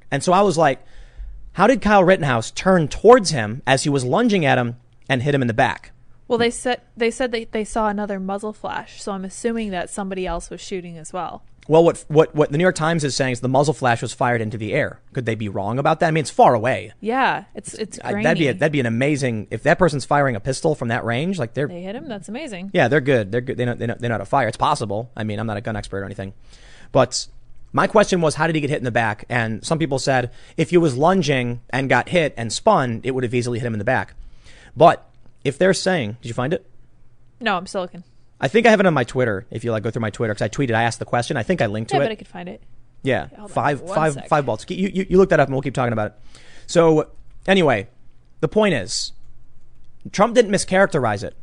And 0.09 0.23
so 0.23 0.31
I 0.31 0.39
was 0.39 0.57
like, 0.57 0.85
how 1.51 1.67
did 1.67 1.81
Kyle 1.81 2.05
Rittenhouse 2.05 2.49
turn 2.49 2.87
towards 2.87 3.31
him 3.31 3.61
as 3.67 3.83
he 3.83 3.89
was 3.89 4.05
lunging 4.05 4.45
at 4.45 4.57
him 4.57 4.77
and 5.09 5.21
hit 5.21 5.35
him 5.35 5.41
in 5.41 5.49
the 5.49 5.53
back? 5.53 5.91
well, 6.29 6.37
they 6.37 6.49
said 6.49 6.79
they 6.95 7.11
said 7.11 7.33
they 7.33 7.43
they 7.43 7.65
saw 7.65 7.89
another 7.89 8.21
muzzle 8.21 8.53
flash. 8.53 9.01
So 9.03 9.11
I'm 9.11 9.25
assuming 9.25 9.69
that 9.71 9.89
somebody 9.89 10.25
else 10.25 10.49
was 10.49 10.61
shooting 10.61 10.97
as 10.97 11.11
well. 11.11 11.43
Well, 11.67 11.83
what 11.83 12.03
what 12.09 12.35
what 12.35 12.51
the 12.51 12.57
New 12.57 12.63
York 12.63 12.75
Times 12.75 13.03
is 13.05 13.15
saying 13.15 13.31
is 13.33 13.39
the 13.39 13.47
muzzle 13.47 13.73
flash 13.73 14.01
was 14.01 14.13
fired 14.13 14.41
into 14.41 14.57
the 14.57 14.73
air. 14.73 14.99
Could 15.13 15.25
they 15.25 15.35
be 15.35 15.47
wrong 15.47 15.79
about 15.79 16.01
that? 16.01 16.07
I 16.07 16.11
mean, 16.11 16.21
it's 16.23 16.29
far 16.29 16.53
away. 16.53 16.91
Yeah, 16.99 17.45
it's 17.55 17.73
it's 17.73 17.99
I- 18.03 18.11
grainy. 18.11 18.23
that'd 18.23 18.37
be 18.39 18.47
a, 18.49 18.53
that'd 18.53 18.71
be 18.73 18.79
an 18.81 18.85
amazing 18.85 19.47
if 19.49 19.63
that 19.63 19.79
person's 19.79 20.03
firing 20.03 20.35
a 20.35 20.41
pistol 20.41 20.75
from 20.75 20.89
that 20.89 21.05
range. 21.05 21.39
Like 21.39 21.53
they're 21.53 21.67
they 21.69 21.81
hit 21.81 21.95
him. 21.95 22.09
That's 22.09 22.27
amazing. 22.27 22.71
yeah, 22.73 22.89
they're 22.89 22.99
good. 23.01 23.31
They're 23.31 23.39
good. 23.41 23.55
They 23.57 23.63
know, 23.65 23.75
they 23.75 23.87
know 23.87 23.95
they 23.97 24.07
know 24.09 24.15
how 24.15 24.17
to 24.19 24.25
fire. 24.25 24.47
It's 24.49 24.57
possible. 24.57 25.09
I 25.15 25.23
mean, 25.23 25.39
I'm 25.39 25.47
not 25.47 25.55
a 25.57 25.61
gun 25.61 25.77
expert 25.77 25.99
or 26.01 26.05
anything, 26.05 26.33
but 26.91 27.27
my 27.71 27.87
question 27.87 28.19
was, 28.21 28.35
how 28.35 28.45
did 28.45 28.55
he 28.55 28.61
get 28.61 28.69
hit 28.69 28.77
in 28.79 28.83
the 28.83 28.91
back? 28.91 29.23
And 29.29 29.65
some 29.65 29.79
people 29.79 29.99
said 29.99 30.31
if 30.57 30.69
he 30.71 30.77
was 30.77 30.97
lunging 30.97 31.61
and 31.69 31.87
got 31.89 32.09
hit 32.09 32.33
and 32.37 32.51
spun, 32.51 32.99
it 33.03 33.11
would 33.11 33.23
have 33.23 33.33
easily 33.33 33.59
hit 33.59 33.65
him 33.65 33.73
in 33.73 33.79
the 33.79 33.85
back. 33.85 34.13
But 34.75 35.09
if 35.45 35.57
they're 35.57 35.73
saying, 35.73 36.17
did 36.21 36.27
you 36.27 36.33
find 36.33 36.53
it? 36.53 36.65
No, 37.39 37.55
I'm 37.57 37.65
still 37.67 37.81
looking. 37.81 38.03
I 38.39 38.47
think 38.47 38.65
I 38.65 38.69
have 38.71 38.79
it 38.79 38.85
on 38.85 38.93
my 38.93 39.03
Twitter. 39.03 39.45
If 39.51 39.63
you 39.63 39.71
like 39.71 39.83
go 39.83 39.91
through 39.91 40.01
my 40.01 40.09
Twitter, 40.09 40.33
because 40.33 40.41
I 40.45 40.49
tweeted, 40.49 40.75
I 40.75 40.83
asked 40.83 40.99
the 40.99 41.05
question. 41.05 41.37
I 41.37 41.43
think 41.43 41.61
I 41.61 41.67
linked 41.67 41.91
to 41.91 41.95
Yeah, 41.97 42.01
it. 42.01 42.05
but 42.05 42.11
I 42.11 42.15
could 42.15 42.27
find 42.27 42.49
it. 42.49 42.61
Yeah, 43.03 43.27
hold 43.29 43.41
on 43.41 43.47
five, 43.49 43.79
for 43.79 43.93
five, 43.93 44.13
sec. 44.13 44.27
five 44.29 44.45
bolts. 44.45 44.65
You, 44.69 44.89
you, 44.93 45.05
you 45.09 45.17
look 45.17 45.29
that 45.29 45.39
up, 45.39 45.47
and 45.47 45.55
we'll 45.55 45.61
keep 45.61 45.73
talking 45.73 45.93
about 45.93 46.07
it. 46.07 46.13
So, 46.67 47.09
anyway, 47.47 47.87
the 48.39 48.47
point 48.47 48.73
is, 48.75 49.11
Trump 50.11 50.35
didn't 50.35 50.51
mischaracterize 50.51 51.23
it. 51.23 51.35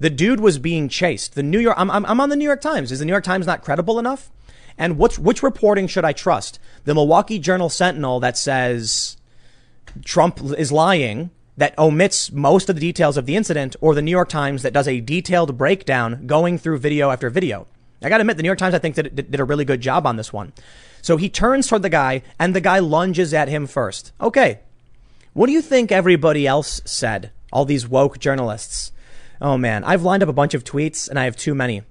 The 0.00 0.10
dude 0.10 0.38
was 0.40 0.58
being 0.58 0.88
chased. 0.88 1.34
The 1.34 1.42
New 1.42 1.58
York. 1.58 1.74
I'm, 1.76 1.90
I'm, 1.90 2.06
I'm 2.06 2.20
on 2.20 2.28
the 2.28 2.36
New 2.36 2.44
York 2.44 2.60
Times. 2.60 2.92
Is 2.92 3.00
the 3.00 3.04
New 3.04 3.12
York 3.12 3.24
Times 3.24 3.46
not 3.46 3.62
credible 3.64 3.98
enough? 3.98 4.30
And 4.76 4.96
which 4.96 5.18
which 5.18 5.42
reporting 5.42 5.88
should 5.88 6.04
I 6.04 6.12
trust? 6.12 6.60
The 6.84 6.94
Milwaukee 6.94 7.40
Journal 7.40 7.68
Sentinel 7.68 8.20
that 8.20 8.38
says 8.38 9.16
Trump 10.04 10.40
is 10.56 10.70
lying, 10.70 11.30
that 11.58 11.76
omits 11.76 12.32
most 12.32 12.68
of 12.68 12.76
the 12.76 12.80
details 12.80 13.16
of 13.16 13.26
the 13.26 13.36
incident, 13.36 13.76
or 13.80 13.94
the 13.94 14.02
New 14.02 14.10
York 14.10 14.28
Times 14.28 14.62
that 14.62 14.72
does 14.72 14.88
a 14.88 15.00
detailed 15.00 15.58
breakdown 15.58 16.26
going 16.26 16.56
through 16.56 16.78
video 16.78 17.10
after 17.10 17.28
video. 17.28 17.66
I 18.00 18.08
gotta 18.08 18.22
admit, 18.22 18.36
the 18.36 18.44
New 18.44 18.48
York 18.48 18.60
Times, 18.60 18.74
I 18.74 18.78
think, 18.78 18.94
did, 18.94 19.14
did, 19.14 19.30
did 19.32 19.40
a 19.40 19.44
really 19.44 19.64
good 19.64 19.80
job 19.80 20.06
on 20.06 20.16
this 20.16 20.32
one. 20.32 20.52
So 21.02 21.16
he 21.16 21.28
turns 21.28 21.66
toward 21.66 21.82
the 21.82 21.88
guy, 21.88 22.22
and 22.38 22.54
the 22.54 22.60
guy 22.60 22.78
lunges 22.78 23.34
at 23.34 23.48
him 23.48 23.66
first. 23.66 24.12
Okay. 24.20 24.60
What 25.32 25.46
do 25.46 25.52
you 25.52 25.60
think 25.60 25.90
everybody 25.90 26.46
else 26.46 26.80
said? 26.84 27.32
All 27.52 27.64
these 27.64 27.88
woke 27.88 28.18
journalists. 28.18 28.92
Oh 29.40 29.58
man, 29.58 29.82
I've 29.82 30.02
lined 30.02 30.22
up 30.22 30.28
a 30.28 30.32
bunch 30.32 30.54
of 30.54 30.64
tweets, 30.64 31.08
and 31.08 31.18
I 31.18 31.24
have 31.24 31.36
too 31.36 31.54
many. 31.54 31.82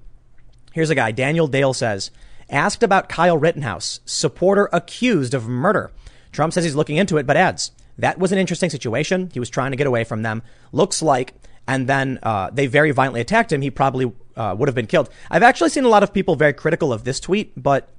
Here's 0.72 0.90
a 0.90 0.96
guy, 0.96 1.12
Daniel 1.12 1.48
Dale 1.48 1.74
says, 1.74 2.12
asked 2.50 2.84
about 2.84 3.10
Kyle 3.10 3.38
Rittenhouse, 3.38 4.00
supporter 4.06 4.70
accused 4.72 5.34
of 5.34 5.48
murder. 5.48 5.92
Trump 6.32 6.54
says 6.54 6.64
he's 6.64 6.76
looking 6.76 6.98
into 6.98 7.18
it, 7.18 7.26
but 7.26 7.36
adds, 7.36 7.72
that 7.98 8.20
was 8.20 8.32
an 8.32 8.38
interesting 8.38 8.70
situation. 8.70 9.30
He 9.34 9.40
was 9.40 9.50
trying 9.50 9.72
to 9.72 9.78
get 9.78 9.88
away 9.88 10.04
from 10.04 10.22
them. 10.22 10.44
Looks 10.72 11.02
like, 11.02 11.34
and 11.68 11.88
then 11.88 12.20
uh, 12.24 12.50
they 12.52 12.68
very 12.68 12.92
violently 12.92 13.22
attacked 13.22 13.52
him. 13.52 13.62
He 13.62 13.72
probably 13.72 14.12
uh, 14.36 14.56
would 14.58 14.68
have 14.68 14.76
been 14.76 14.88
killed. 14.88 15.10
I've 15.30 15.44
actually 15.44 15.70
seen 15.70 15.84
a 15.84 15.90
lot 15.90 16.04
of 16.04 16.14
people 16.14 16.36
very 16.36 16.54
critical 16.54 16.94
of 16.94 17.04
this 17.04 17.20
tweet, 17.20 17.52
but 17.56 17.90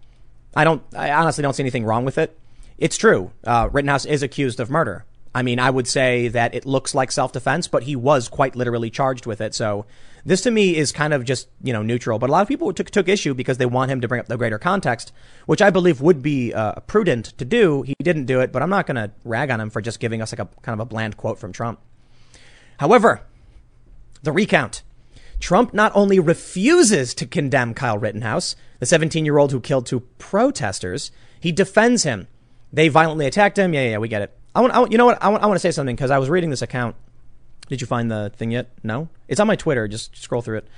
I 0.54 0.64
don't, 0.64 0.82
I 0.96 1.10
honestly 1.12 1.42
don't 1.42 1.54
see 1.54 1.62
anything 1.62 1.84
wrong 1.84 2.04
with 2.04 2.18
it. 2.18 2.38
It's 2.78 2.96
true. 2.96 3.32
Uh, 3.44 3.68
Rittenhouse 3.72 4.04
is 4.04 4.22
accused 4.22 4.60
of 4.60 4.70
murder. 4.70 5.04
I 5.34 5.42
mean, 5.42 5.58
I 5.58 5.70
would 5.70 5.86
say 5.86 6.28
that 6.28 6.54
it 6.54 6.64
looks 6.64 6.94
like 6.94 7.12
self-defense, 7.12 7.68
but 7.68 7.82
he 7.82 7.94
was 7.96 8.28
quite 8.28 8.56
literally 8.56 8.90
charged 8.90 9.26
with 9.26 9.40
it. 9.40 9.54
So 9.54 9.84
this 10.24 10.42
to 10.42 10.50
me 10.50 10.76
is 10.76 10.92
kind 10.92 11.14
of 11.14 11.24
just, 11.24 11.48
you 11.62 11.72
know, 11.72 11.82
neutral. 11.82 12.18
But 12.18 12.30
a 12.30 12.32
lot 12.32 12.42
of 12.42 12.48
people 12.48 12.72
took, 12.72 12.90
took 12.90 13.08
issue 13.08 13.34
because 13.34 13.58
they 13.58 13.66
want 13.66 13.90
him 13.90 14.00
to 14.00 14.08
bring 14.08 14.20
up 14.20 14.26
the 14.26 14.36
greater 14.36 14.58
context, 14.58 15.12
which 15.46 15.62
I 15.62 15.70
believe 15.70 16.00
would 16.00 16.22
be 16.22 16.52
uh, 16.52 16.80
prudent 16.80 17.26
to 17.38 17.44
do. 17.44 17.82
He 17.82 17.94
didn't 18.02 18.26
do 18.26 18.40
it, 18.40 18.52
but 18.52 18.62
I'm 18.62 18.70
not 18.70 18.86
going 18.86 18.96
to 18.96 19.10
rag 19.24 19.50
on 19.50 19.60
him 19.60 19.70
for 19.70 19.80
just 19.80 20.00
giving 20.00 20.22
us 20.22 20.32
like 20.32 20.40
a 20.40 20.48
kind 20.62 20.78
of 20.78 20.80
a 20.80 20.88
bland 20.88 21.16
quote 21.16 21.38
from 21.38 21.52
Trump. 21.52 21.80
However, 22.78 23.22
the 24.22 24.32
recount. 24.32 24.82
Trump 25.40 25.72
not 25.72 25.92
only 25.94 26.18
refuses 26.18 27.14
to 27.14 27.26
condemn 27.26 27.74
Kyle 27.74 27.98
Rittenhouse, 27.98 28.56
the 28.80 28.86
17 28.86 29.24
year 29.24 29.38
old 29.38 29.52
who 29.52 29.60
killed 29.60 29.86
two 29.86 30.00
protesters, 30.18 31.10
he 31.40 31.52
defends 31.52 32.02
him. 32.02 32.26
They 32.72 32.88
violently 32.88 33.26
attacked 33.26 33.58
him. 33.58 33.72
Yeah, 33.72 33.82
yeah, 33.82 33.90
yeah, 33.90 33.98
we 33.98 34.08
get 34.08 34.22
it. 34.22 34.36
I 34.54 34.60
want, 34.60 34.74
I 34.74 34.80
want 34.80 34.92
you 34.92 34.98
know 34.98 35.06
what? 35.06 35.22
I 35.22 35.28
want, 35.28 35.42
I 35.42 35.46
want 35.46 35.56
to 35.56 35.60
say 35.60 35.70
something 35.70 35.94
because 35.94 36.10
I 36.10 36.18
was 36.18 36.28
reading 36.28 36.50
this 36.50 36.62
account. 36.62 36.96
Did 37.68 37.80
you 37.80 37.86
find 37.86 38.10
the 38.10 38.32
thing 38.36 38.50
yet? 38.50 38.70
No? 38.82 39.08
It's 39.28 39.40
on 39.40 39.46
my 39.46 39.56
Twitter. 39.56 39.88
Just 39.88 40.16
scroll 40.16 40.42
through 40.42 40.58
it. 40.58 40.68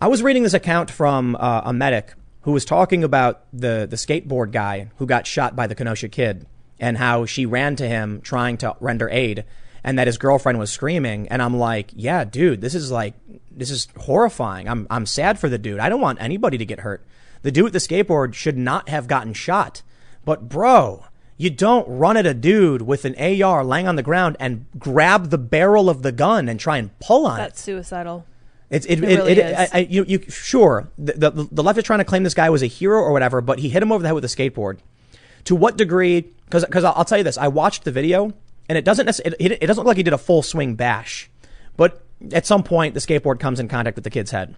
I 0.00 0.08
was 0.08 0.22
reading 0.22 0.42
this 0.42 0.54
account 0.54 0.90
from 0.90 1.36
uh, 1.38 1.62
a 1.64 1.72
medic 1.72 2.14
who 2.42 2.52
was 2.52 2.64
talking 2.64 3.02
about 3.02 3.44
the, 3.52 3.86
the 3.88 3.96
skateboard 3.96 4.52
guy 4.52 4.90
who 4.96 5.06
got 5.06 5.26
shot 5.26 5.56
by 5.56 5.66
the 5.66 5.74
Kenosha 5.74 6.08
kid 6.08 6.46
and 6.78 6.96
how 6.96 7.24
she 7.24 7.46
ran 7.46 7.76
to 7.76 7.88
him 7.88 8.20
trying 8.20 8.56
to 8.58 8.76
render 8.80 9.08
aid 9.08 9.44
and 9.82 9.98
that 9.98 10.06
his 10.06 10.18
girlfriend 10.18 10.58
was 10.58 10.70
screaming. 10.70 11.28
And 11.28 11.40
I'm 11.40 11.56
like, 11.56 11.90
yeah, 11.94 12.24
dude, 12.24 12.60
this 12.60 12.74
is 12.74 12.90
like, 12.90 13.14
this 13.50 13.70
is 13.70 13.88
horrifying. 13.96 14.68
I'm, 14.68 14.86
I'm 14.90 15.06
sad 15.06 15.38
for 15.38 15.48
the 15.48 15.58
dude. 15.58 15.80
I 15.80 15.88
don't 15.88 16.00
want 16.00 16.20
anybody 16.20 16.58
to 16.58 16.66
get 16.66 16.80
hurt. 16.80 17.06
The 17.42 17.52
dude 17.52 17.64
with 17.64 17.72
the 17.72 17.78
skateboard 17.78 18.34
should 18.34 18.56
not 18.56 18.88
have 18.88 19.06
gotten 19.06 19.32
shot. 19.32 19.82
But 20.24 20.48
bro, 20.48 21.04
You 21.38 21.50
don't 21.50 21.86
run 21.88 22.16
at 22.16 22.24
a 22.26 22.32
dude 22.34 22.82
with 22.82 23.04
an 23.04 23.14
AR 23.42 23.62
laying 23.64 23.86
on 23.86 23.96
the 23.96 24.02
ground 24.02 24.36
and 24.40 24.64
grab 24.78 25.28
the 25.30 25.36
barrel 25.38 25.90
of 25.90 26.02
the 26.02 26.12
gun 26.12 26.48
and 26.48 26.58
try 26.58 26.78
and 26.78 26.98
pull 26.98 27.26
on 27.26 27.36
That's 27.36 27.48
it. 27.68 27.72
That's 27.76 27.88
suicidal. 27.88 28.24
It's 28.70 28.86
it, 28.86 29.02
It 29.02 29.04
it, 29.04 29.16
really 29.18 29.32
it- 29.32 29.38
is. 29.38 29.56
I, 29.56 29.68
I, 29.72 29.78
you, 29.80 30.04
you 30.08 30.20
sure 30.28 30.88
the, 30.98 31.30
the 31.30 31.48
the 31.52 31.62
left 31.62 31.78
is 31.78 31.84
trying 31.84 31.98
to 32.00 32.04
claim 32.04 32.22
this 32.22 32.34
guy 32.34 32.48
was 32.50 32.62
a 32.62 32.66
hero 32.66 32.98
or 33.00 33.12
whatever, 33.12 33.40
but 33.40 33.58
he 33.58 33.68
hit 33.68 33.82
him 33.82 33.92
over 33.92 34.02
the 34.02 34.08
head 34.08 34.14
with 34.14 34.24
a 34.24 34.28
skateboard. 34.28 34.78
To 35.44 35.54
what 35.54 35.76
degree? 35.76 36.22
Because 36.46 36.64
because 36.64 36.84
I'll, 36.84 36.94
I'll 36.96 37.04
tell 37.04 37.18
you 37.18 37.24
this, 37.24 37.38
I 37.38 37.48
watched 37.48 37.84
the 37.84 37.92
video 37.92 38.32
and 38.68 38.76
it 38.78 38.84
doesn't 38.84 39.06
necess- 39.06 39.20
it, 39.24 39.34
it, 39.38 39.52
it 39.62 39.66
doesn't 39.66 39.82
look 39.82 39.86
like 39.88 39.96
he 39.98 40.02
did 40.02 40.14
a 40.14 40.18
full 40.18 40.42
swing 40.42 40.74
bash, 40.74 41.30
but 41.76 42.02
at 42.32 42.46
some 42.46 42.62
point 42.62 42.94
the 42.94 43.00
skateboard 43.00 43.38
comes 43.38 43.60
in 43.60 43.68
contact 43.68 43.94
with 43.94 44.04
the 44.04 44.10
kid's 44.10 44.30
head. 44.32 44.56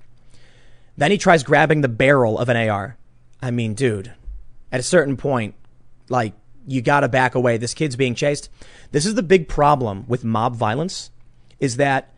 Then 0.97 1.11
he 1.11 1.19
tries 1.19 1.43
grabbing 1.43 1.81
the 1.83 1.89
barrel 1.89 2.39
of 2.39 2.49
an 2.49 2.57
AR. 2.69 2.97
I 3.43 3.51
mean, 3.51 3.75
dude, 3.75 4.13
at 4.73 4.81
a 4.81 4.83
certain 4.83 5.17
point, 5.17 5.55
like 6.09 6.33
you 6.69 6.83
got 6.83 7.01
to 7.01 7.09
back 7.09 7.35
away. 7.35 7.57
This 7.57 7.75
kid's 7.75 7.97
being 7.97 8.15
chased. 8.15 8.51
This 8.93 9.07
is 9.07 9.15
the 9.15 9.23
big 9.23 9.49
problem 9.49 10.05
with 10.09 10.25
mob 10.25 10.55
violence, 10.57 11.11
is 11.59 11.77
that 11.77 12.13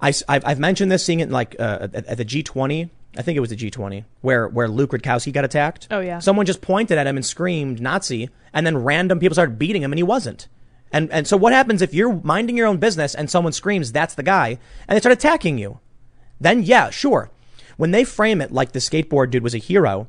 I, 0.00 0.12
have 0.28 0.44
I've 0.44 0.58
mentioned 0.58 0.90
this, 0.90 1.04
seeing 1.04 1.20
it 1.20 1.30
like 1.30 1.54
uh, 1.58 1.88
at, 1.92 2.06
at 2.06 2.16
the 2.16 2.24
G20. 2.24 2.90
I 3.16 3.22
think 3.22 3.36
it 3.36 3.40
was 3.40 3.50
the 3.50 3.56
G20 3.56 4.04
where 4.22 4.48
where 4.48 4.68
Luke 4.68 4.92
Rudkowski 4.92 5.32
got 5.32 5.44
attacked. 5.44 5.86
Oh, 5.90 6.00
yeah. 6.00 6.18
Someone 6.18 6.46
just 6.46 6.62
pointed 6.62 6.96
at 6.96 7.06
him 7.06 7.16
and 7.16 7.24
screamed 7.24 7.80
Nazi, 7.80 8.30
and 8.52 8.66
then 8.66 8.78
random 8.78 9.20
people 9.20 9.34
started 9.34 9.58
beating 9.58 9.82
him, 9.82 9.92
and 9.92 9.98
he 9.98 10.02
wasn't. 10.02 10.48
And 10.92 11.10
and 11.12 11.26
so 11.26 11.36
what 11.36 11.52
happens 11.52 11.82
if 11.82 11.94
you're 11.94 12.20
minding 12.22 12.56
your 12.56 12.66
own 12.66 12.78
business 12.78 13.14
and 13.14 13.30
someone 13.30 13.52
screams 13.52 13.92
that's 13.92 14.14
the 14.14 14.22
guy, 14.22 14.58
and 14.88 14.96
they 14.96 15.00
start 15.00 15.12
attacking 15.12 15.58
you? 15.58 15.78
Then 16.40 16.62
yeah, 16.62 16.90
sure. 16.90 17.30
When 17.76 17.90
they 17.90 18.04
frame 18.04 18.40
it 18.40 18.52
like 18.52 18.72
the 18.72 18.78
skateboard 18.78 19.30
dude 19.30 19.42
was 19.42 19.54
a 19.54 19.58
hero, 19.58 20.08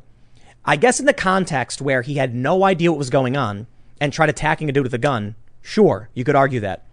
I 0.66 0.75
guess 0.75 1.00
in 1.00 1.06
the 1.06 1.13
context 1.13 1.82
where 1.82 2.02
he 2.02 2.16
had 2.16 2.34
no 2.34 2.63
idea 2.63 2.92
what 2.92 2.98
was 2.98 3.10
going 3.10 3.36
on 3.38 3.68
and 4.04 4.12
tried 4.12 4.28
attacking 4.28 4.68
a 4.68 4.74
dude 4.74 4.84
with 4.84 4.94
a 4.94 4.98
gun, 4.98 5.34
sure, 5.62 6.10
you 6.14 6.26
could 6.26 6.36
argue 6.36 6.60
that. 6.60 6.86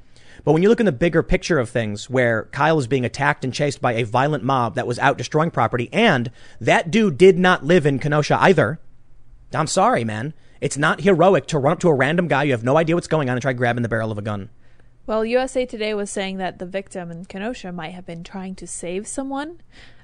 But 0.45 0.53
when 0.53 0.63
you 0.63 0.69
look 0.69 0.79
in 0.79 0.87
the 0.87 0.93
bigger 0.93 1.25
picture 1.25 1.59
of 1.59 1.69
things 1.69 2.09
where 2.09 2.45
Kyle 2.53 2.79
is 2.79 2.87
being 2.87 3.05
attacked 3.05 3.45
and 3.45 3.53
chased 3.53 3.81
by 3.81 3.95
a 3.95 4.05
violent 4.05 4.45
mob 4.45 4.77
that 4.77 4.87
was 4.87 5.01
out 5.01 5.19
destroying 5.19 5.51
property 5.51 5.89
and 5.93 6.31
that 6.61 6.93
dude 6.93 7.19
did 7.19 7.37
not 7.37 7.65
live 7.65 7.85
in 7.85 7.99
Kenosha 7.99 8.39
either. 8.41 8.79
I'm 9.53 9.67
sorry, 9.67 10.05
man. 10.05 10.35
It's 10.61 10.77
not 10.77 11.01
heroic 11.01 11.49
to 11.49 11.59
run 11.59 11.73
up 11.73 11.81
to 11.81 11.89
a 11.89 11.95
random 11.95 12.29
guy 12.29 12.45
you 12.45 12.53
have 12.53 12.63
no 12.63 12.77
idea 12.77 12.95
what's 12.95 13.09
going 13.09 13.29
on 13.29 13.35
and 13.35 13.43
try 13.43 13.55
grabbing 13.55 13.83
the 13.83 13.89
barrel 13.89 14.13
of 14.13 14.19
a 14.19 14.23
gun. 14.23 14.49
Well, 15.05 15.25
USA 15.25 15.67
Today 15.67 15.95
was 15.95 16.13
saying 16.13 16.37
that 16.37 16.61
the 16.61 16.67
victim 16.67 17.11
in 17.11 17.25
Kenosha 17.25 17.73
might 17.73 17.95
have 17.95 18.07
been 18.07 18.23
trying 18.23 18.55
to 18.55 18.69
save 18.69 19.09
someone. 19.09 19.61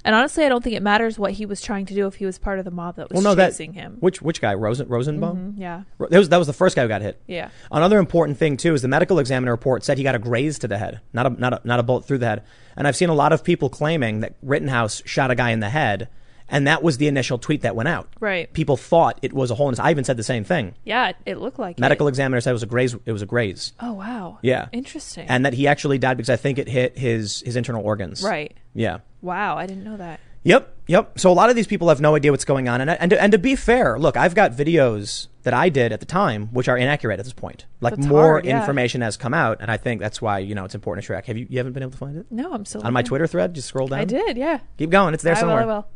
And 0.06 0.14
honestly, 0.14 0.44
I 0.44 0.48
don't 0.48 0.64
think 0.64 0.76
it 0.76 0.82
matters 0.82 1.18
what 1.18 1.32
he 1.32 1.44
was 1.44 1.60
trying 1.60 1.84
to 1.86 1.94
do 1.94 2.06
if 2.06 2.14
he 2.14 2.24
was 2.24 2.38
part 2.38 2.58
of 2.58 2.64
the 2.64 2.70
mob 2.70 2.96
that 2.96 3.10
was 3.10 3.16
Well, 3.16 3.22
no, 3.24 3.34
that 3.34 3.48
chasing 3.50 3.74
him. 3.74 3.96
which 4.00 4.22
which 4.22 4.40
guy? 4.40 4.54
Rosen 4.54 4.88
Rosenbaum. 4.88 5.54
Mm, 5.56 5.60
yeah. 5.60 5.82
That 5.98 6.18
was 6.18 6.28
that 6.30 6.38
was 6.38 6.46
the 6.46 6.52
first 6.54 6.76
guy 6.76 6.82
who 6.82 6.88
got 6.88 7.02
hit. 7.02 7.20
Yeah. 7.26 7.50
Another 7.70 7.98
important 7.98 8.38
thing 8.38 8.56
too 8.56 8.72
is 8.72 8.80
the 8.82 8.88
medical 8.88 9.18
examiner 9.18 9.50
report 9.52 9.84
said 9.84 9.98
he 9.98 10.04
got 10.04 10.14
a 10.14 10.18
graze 10.18 10.58
to 10.60 10.68
the 10.68 10.78
head, 10.78 11.00
not 11.12 11.26
a 11.26 11.30
not 11.30 11.52
a 11.52 11.60
not 11.64 11.80
a 11.80 11.82
bullet 11.82 12.06
through 12.06 12.18
the 12.18 12.26
head. 12.26 12.42
And 12.76 12.86
I've 12.88 12.96
seen 12.96 13.08
a 13.08 13.14
lot 13.14 13.32
of 13.32 13.42
people 13.44 13.68
claiming 13.68 14.20
that 14.20 14.34
Rittenhouse 14.42 15.02
shot 15.04 15.30
a 15.30 15.34
guy 15.34 15.50
in 15.50 15.60
the 15.60 15.70
head, 15.70 16.08
and 16.48 16.66
that 16.68 16.82
was 16.82 16.98
the 16.98 17.08
initial 17.08 17.38
tweet 17.38 17.62
that 17.62 17.74
went 17.74 17.88
out. 17.88 18.08
Right. 18.20 18.52
People 18.52 18.76
thought 18.76 19.18
it 19.22 19.32
was 19.32 19.50
a 19.50 19.54
hole 19.56 19.68
in 19.68 19.72
his. 19.72 19.80
I 19.80 19.90
even 19.90 20.04
said 20.04 20.16
the 20.16 20.22
same 20.22 20.44
thing. 20.44 20.74
Yeah, 20.84 21.08
it, 21.08 21.16
it 21.26 21.38
looked 21.38 21.58
like 21.58 21.78
Medical 21.80 22.06
It. 22.06 22.10
examiner 22.10 22.40
said 22.40 22.50
it 22.50 22.52
was 22.52 22.62
a 22.62 22.66
graze. 22.66 22.94
It 23.06 23.12
was 23.12 23.22
a 23.22 23.26
graze, 23.26 23.72
Oh 23.80 23.94
wow. 23.94 24.38
Yeah. 24.42 24.68
Interesting. 24.72 25.26
and 25.28 25.44
that 25.46 25.54
he 25.54 25.66
actually 25.66 25.98
died 25.98 26.16
because 26.18 26.30
I 26.30 26.36
think 26.36 26.58
it 26.58 26.68
hit 26.68 26.96
his 26.96 27.40
his 27.44 27.56
internal 27.56 27.82
organs. 27.82 28.22
right. 28.22 28.54
Yeah. 28.74 28.98
Wow, 29.26 29.56
I 29.56 29.66
didn't 29.66 29.84
know 29.84 29.96
that. 29.96 30.20
Yep, 30.44 30.72
yep. 30.86 31.18
So 31.18 31.32
a 31.32 31.34
lot 31.34 31.50
of 31.50 31.56
these 31.56 31.66
people 31.66 31.88
have 31.88 32.00
no 32.00 32.14
idea 32.14 32.30
what's 32.30 32.44
going 32.44 32.68
on, 32.68 32.80
and 32.80 32.88
and 32.88 33.10
to, 33.10 33.20
and 33.20 33.32
to 33.32 33.38
be 33.38 33.56
fair, 33.56 33.98
look, 33.98 34.16
I've 34.16 34.36
got 34.36 34.52
videos 34.52 35.26
that 35.42 35.52
I 35.52 35.68
did 35.68 35.90
at 35.90 35.98
the 35.98 36.06
time 36.06 36.46
which 36.52 36.68
are 36.68 36.78
inaccurate 36.78 37.18
at 37.18 37.24
this 37.24 37.32
point. 37.32 37.66
Like 37.80 37.96
That's 37.96 38.06
more 38.06 38.22
hard, 38.22 38.44
yeah. 38.44 38.60
information 38.60 39.00
has 39.00 39.16
come 39.16 39.34
out, 39.34 39.58
and 39.60 39.68
I 39.68 39.76
think 39.76 40.00
that's 40.00 40.22
why 40.22 40.38
you 40.38 40.54
know 40.54 40.64
it's 40.64 40.76
important 40.76 41.02
to 41.02 41.06
track. 41.08 41.26
Have 41.26 41.36
you 41.36 41.48
you 41.50 41.58
haven't 41.58 41.72
been 41.72 41.82
able 41.82 41.90
to 41.90 41.98
find 41.98 42.16
it 42.16 42.26
No, 42.30 42.52
I'm 42.52 42.64
still 42.64 42.82
on 42.82 42.92
my. 42.92 43.02
Twitter 43.02 43.26
thread? 43.26 43.54
Just 43.54 43.66
scroll 43.66 43.88
down. 43.88 43.98
I 43.98 44.04
did, 44.04 44.36
yeah. 44.36 44.60
Keep 44.78 44.90
going. 44.90 45.14
It's 45.14 45.24
there 45.24 45.34
I 45.34 45.38
will, 45.38 45.40
somewhere. 45.40 45.62
I 45.62 45.66
will. 45.66 45.72
All 45.74 45.88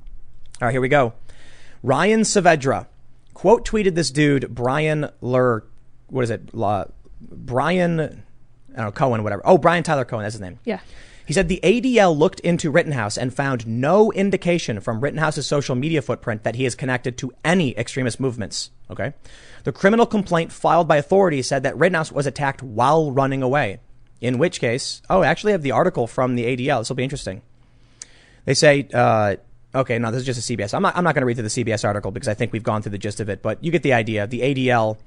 right, 0.63 0.73
here 0.73 0.81
we 0.81 0.89
go. 0.89 1.13
Ryan 1.85 2.23
Saavedra 2.23 2.87
quote 3.35 3.65
tweeted 3.65 3.95
this 3.95 4.11
dude 4.11 4.53
Brian 4.53 5.09
Lur. 5.21 5.65
What 6.09 6.25
is 6.25 6.31
it? 6.31 6.53
La, 6.53 6.87
Brian. 7.21 8.01
I 8.01 8.77
don't 8.77 8.87
know 8.87 8.93
Cohen, 8.93 9.23
whatever. 9.23 9.43
Oh, 9.45 9.59
Brian 9.59 9.85
Tyler 9.85 10.05
Cohen. 10.05 10.25
That's 10.25 10.35
his 10.35 10.41
name. 10.41 10.59
Yeah. 10.65 10.81
He 11.31 11.35
said 11.35 11.47
the 11.47 11.61
ADL 11.63 12.19
looked 12.19 12.41
into 12.41 12.73
Rittenhouse 12.73 13.17
and 13.17 13.33
found 13.33 13.65
no 13.65 14.11
indication 14.11 14.81
from 14.81 15.01
Rittenhouse's 15.01 15.47
social 15.47 15.77
media 15.77 16.03
footprint 16.03 16.43
that 16.43 16.57
he 16.57 16.67
is 16.67 16.75
connected 16.75 17.17
to 17.19 17.33
any 17.45 17.73
extremist 17.79 18.19
movements. 18.19 18.73
Okay. 18.91 19.15
The 19.63 19.71
criminal 19.71 20.07
complaint 20.07 20.51
filed 20.51 20.89
by 20.89 20.97
authorities 20.97 21.47
said 21.47 21.63
that 21.63 21.77
Rittenhouse 21.77 22.11
was 22.11 22.27
attacked 22.27 22.65
while 22.65 23.13
running 23.13 23.45
away. 23.45 23.79
In 24.21 24.39
which 24.39 24.59
case, 24.59 25.03
oh, 25.09 25.23
I 25.23 25.29
actually 25.29 25.53
have 25.53 25.63
the 25.63 25.71
article 25.71 26.09
from 26.09 26.35
the 26.35 26.47
ADL. 26.47 26.81
This 26.81 26.89
will 26.89 26.97
be 26.97 27.05
interesting. 27.05 27.43
They 28.45 28.55
say, 28.55 28.89
uh, 28.93 29.37
okay, 29.73 30.01
no, 30.01 30.11
this 30.11 30.23
is 30.23 30.27
just 30.27 30.51
a 30.51 30.57
CBS. 30.57 30.75
I'm 30.75 30.83
not, 30.83 30.97
I'm 30.97 31.05
not 31.05 31.15
going 31.15 31.23
to 31.23 31.27
read 31.27 31.37
through 31.37 31.49
the 31.49 31.65
CBS 31.65 31.85
article 31.85 32.11
because 32.11 32.27
I 32.27 32.35
think 32.35 32.53
we've 32.53 32.65
gone 32.65 32.83
through 32.83 32.91
the 32.91 32.99
gist 32.99 33.21
of 33.21 33.29
it, 33.29 33.41
but 33.41 33.63
you 33.63 33.71
get 33.71 33.85
the 33.85 33.93
idea. 33.93 34.27
The 34.27 34.41
ADL, 34.41 34.99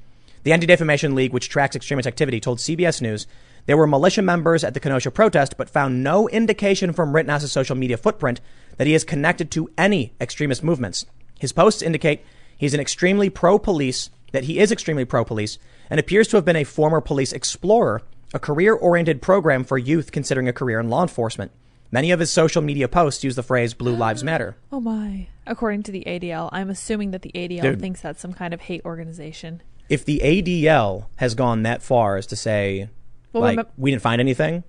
the 0.44 0.54
Anti 0.54 0.68
Defamation 0.68 1.16
League, 1.16 1.34
which 1.34 1.50
tracks 1.50 1.76
extremist 1.76 2.08
activity, 2.08 2.40
told 2.40 2.60
CBS 2.60 3.02
News 3.02 3.28
there 3.66 3.78
were 3.78 3.88
militia 3.88 4.22
members 4.22 4.64
at 4.64 4.74
the 4.74 4.80
Kenosha 4.80 5.12
protest, 5.12 5.56
but 5.58 5.70
found 5.70 6.04
no 6.04 6.28
indication 6.30 6.92
from 6.92 7.14
Rittenhouse's 7.14 7.52
social 7.52 7.76
media 7.76 7.98
footprint 7.98 8.42
that 8.78 8.88
he 8.88 8.94
is 8.94 9.04
connected 9.04 9.52
to 9.52 9.70
any 9.78 10.14
extremist 10.20 10.64
movements. 10.64 11.06
His 11.40 11.54
posts 11.54 11.82
indicate 11.82 12.26
he's 12.58 12.74
an 12.74 12.80
extremely 12.80 13.30
pro 13.30 13.58
police, 13.58 14.10
that 14.32 14.46
he 14.46 14.60
is 14.60 14.72
extremely 14.72 15.06
pro 15.06 15.24
police, 15.24 15.58
and 15.90 16.00
appears 16.00 16.28
to 16.30 16.38
have 16.38 16.46
been 16.46 16.56
a 16.56 16.64
former 16.64 17.00
police 17.00 17.32
explorer, 17.32 18.02
a 18.34 18.40
career 18.40 18.74
oriented 18.74 19.22
program 19.22 19.64
for 19.64 19.78
youth 19.78 20.12
considering 20.12 20.48
a 20.48 20.54
career 20.54 20.80
in 20.80 20.90
law 20.90 21.02
enforcement. 21.02 21.52
Many 21.92 22.10
of 22.10 22.20
his 22.20 22.32
social 22.32 22.64
media 22.64 22.88
posts 22.88 23.24
use 23.24 23.36
the 23.36 23.44
phrase 23.44 23.76
Blue 23.76 23.96
Lives 23.96 24.24
Matter. 24.26 24.58
Oh 24.72 24.80
my. 24.82 25.28
According 25.46 25.84
to 25.84 25.92
the 25.92 26.04
ADL, 26.08 26.50
I'm 26.52 26.70
assuming 26.70 27.12
that 27.12 27.22
the 27.22 27.32
ADL 27.36 27.62
Dude. 27.62 27.80
thinks 27.80 28.02
that's 28.02 28.20
some 28.20 28.34
kind 28.34 28.54
of 28.54 28.62
hate 28.62 28.82
organization. 28.84 29.62
If 29.90 30.04
the 30.04 30.20
ADL 30.24 31.06
has 31.18 31.36
gone 31.36 31.64
that 31.64 31.84
far 31.84 32.18
as 32.18 32.26
to 32.28 32.36
say, 32.36 32.90
Well, 33.34 33.56
like, 33.56 33.68
we 33.78 33.92
didn't 33.92 34.04
find 34.04 34.22
anything, 34.22 34.64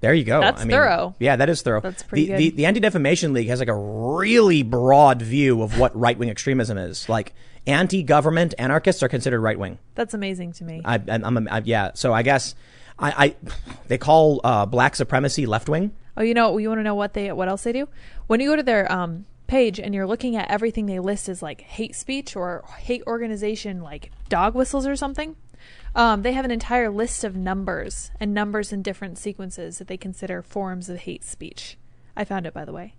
there 0.00 0.14
you 0.14 0.24
go. 0.24 0.40
That's 0.40 0.60
I 0.60 0.64
mean, 0.64 0.70
thorough. 0.70 1.16
Yeah, 1.18 1.36
that 1.36 1.48
is 1.48 1.62
thorough. 1.62 1.80
That's 1.80 2.02
pretty 2.02 2.26
the, 2.26 2.28
good. 2.28 2.38
The, 2.38 2.50
the 2.50 2.66
Anti 2.66 2.80
Defamation 2.80 3.32
League 3.32 3.48
has 3.48 3.58
like 3.58 3.68
a 3.68 3.76
really 3.76 4.62
broad 4.62 5.22
view 5.22 5.62
of 5.62 5.78
what 5.78 5.96
right 5.98 6.16
wing 6.16 6.30
extremism 6.30 6.78
is. 6.78 7.08
Like, 7.08 7.34
anti 7.66 8.02
government 8.02 8.54
anarchists 8.58 9.02
are 9.02 9.08
considered 9.08 9.40
right 9.40 9.58
wing. 9.58 9.78
That's 9.94 10.14
amazing 10.14 10.52
to 10.54 10.64
me. 10.64 10.82
I, 10.84 11.00
I, 11.08 11.62
yeah, 11.64 11.90
so 11.94 12.12
I 12.12 12.22
guess 12.22 12.54
I, 12.98 13.26
I 13.26 13.34
they 13.88 13.98
call 13.98 14.40
uh, 14.44 14.66
black 14.66 14.94
supremacy 14.94 15.46
left 15.46 15.68
wing. 15.68 15.92
Oh, 16.16 16.22
you 16.22 16.34
know, 16.34 16.58
you 16.58 16.68
want 16.68 16.78
to 16.80 16.84
know 16.84 16.94
what 16.94 17.14
they 17.14 17.32
what 17.32 17.48
else 17.48 17.64
they 17.64 17.72
do? 17.72 17.88
When 18.28 18.40
you 18.40 18.50
go 18.50 18.56
to 18.56 18.62
their 18.62 18.90
um, 18.90 19.26
page 19.48 19.80
and 19.80 19.94
you're 19.94 20.06
looking 20.06 20.36
at 20.36 20.48
everything 20.50 20.86
they 20.86 21.00
list 21.00 21.28
as 21.28 21.42
like 21.42 21.60
hate 21.60 21.96
speech 21.96 22.36
or 22.36 22.64
hate 22.78 23.02
organization, 23.06 23.82
like 23.82 24.12
dog 24.28 24.54
whistles 24.54 24.86
or 24.86 24.94
something, 24.94 25.36
um, 25.98 26.22
they 26.22 26.32
have 26.32 26.44
an 26.44 26.50
entire 26.50 26.88
list 26.90 27.24
of 27.24 27.36
numbers 27.36 28.10
and 28.20 28.32
numbers 28.32 28.72
in 28.72 28.82
different 28.82 29.18
sequences 29.18 29.78
that 29.78 29.88
they 29.88 29.96
consider 29.96 30.40
forms 30.42 30.88
of 30.88 31.00
hate 31.00 31.24
speech. 31.24 31.76
I 32.16 32.24
found 32.24 32.46
it, 32.46 32.54
by 32.54 32.64
the 32.64 32.72
way. 32.72 32.94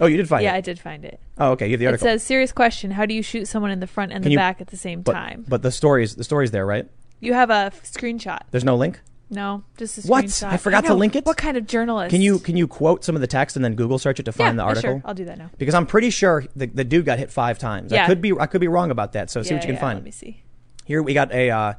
Oh, 0.00 0.06
you 0.06 0.16
did 0.16 0.28
find 0.28 0.42
it. 0.42 0.44
yeah, 0.44 0.54
I 0.54 0.60
did 0.60 0.78
find 0.78 1.04
it. 1.04 1.18
Oh, 1.38 1.52
okay. 1.52 1.66
You 1.66 1.72
have 1.72 1.80
the 1.80 1.86
article. 1.86 2.06
It 2.06 2.10
says, 2.10 2.22
"Serious 2.22 2.52
question: 2.52 2.90
How 2.92 3.06
do 3.06 3.14
you 3.14 3.22
shoot 3.22 3.46
someone 3.48 3.70
in 3.70 3.80
the 3.80 3.86
front 3.86 4.12
and 4.12 4.22
Can 4.22 4.28
the 4.30 4.32
you- 4.32 4.38
back 4.38 4.60
at 4.60 4.68
the 4.68 4.76
same 4.76 5.02
but, 5.02 5.12
time?" 5.12 5.44
but 5.48 5.62
the 5.62 5.70
stories, 5.72 6.14
the 6.16 6.24
story's 6.24 6.50
there, 6.50 6.66
right? 6.66 6.86
You 7.20 7.32
have 7.32 7.50
a 7.50 7.70
f- 7.72 7.82
screenshot. 7.82 8.40
There's 8.50 8.64
no 8.64 8.76
link. 8.76 9.00
No, 9.30 9.64
just 9.76 9.98
a 10.04 10.06
What? 10.06 10.42
I 10.44 10.56
forgot 10.56 10.84
to 10.84 10.94
link 10.94 11.16
it? 11.16 11.24
What 11.26 11.36
kind 11.36 11.56
of 11.56 11.66
journalist? 11.66 12.10
Can 12.10 12.20
you 12.20 12.38
can 12.38 12.56
you 12.56 12.68
quote 12.68 13.04
some 13.04 13.16
of 13.16 13.20
the 13.20 13.26
text 13.26 13.56
and 13.56 13.64
then 13.64 13.74
Google 13.74 13.98
search 13.98 14.20
it 14.20 14.24
to 14.24 14.30
Yeah, 14.30 14.44
find 14.46 14.58
the 14.58 14.62
yeah, 14.62 14.68
article? 14.68 14.90
sure. 14.92 15.02
I'll 15.04 15.14
do 15.14 15.24
that 15.24 15.38
now. 15.38 15.50
Because 15.58 15.74
I'm 15.74 15.86
pretty 15.86 16.10
sure 16.10 16.44
the, 16.54 16.66
the 16.66 16.84
dude 16.84 17.06
got 17.06 17.18
hit 17.18 17.32
five 17.32 17.58
times. 17.58 17.90
Yeah. 17.90 18.04
I 18.04 18.06
could 18.06 18.20
be 18.20 18.32
I 18.38 18.46
could 18.46 18.60
be 18.60 18.68
wrong 18.68 18.90
about 18.92 19.14
that. 19.14 19.30
So 19.30 19.42
see 19.42 19.54
what 19.54 19.62
you 19.64 19.66
can 19.68 19.74
yeah, 19.76 19.80
find. 19.80 19.96
Let 19.96 20.04
me 20.04 20.10
see. 20.12 20.42
Here 20.84 21.02
we 21.02 21.14
got 21.14 21.32
a. 21.32 21.50
Uh, 21.50 21.72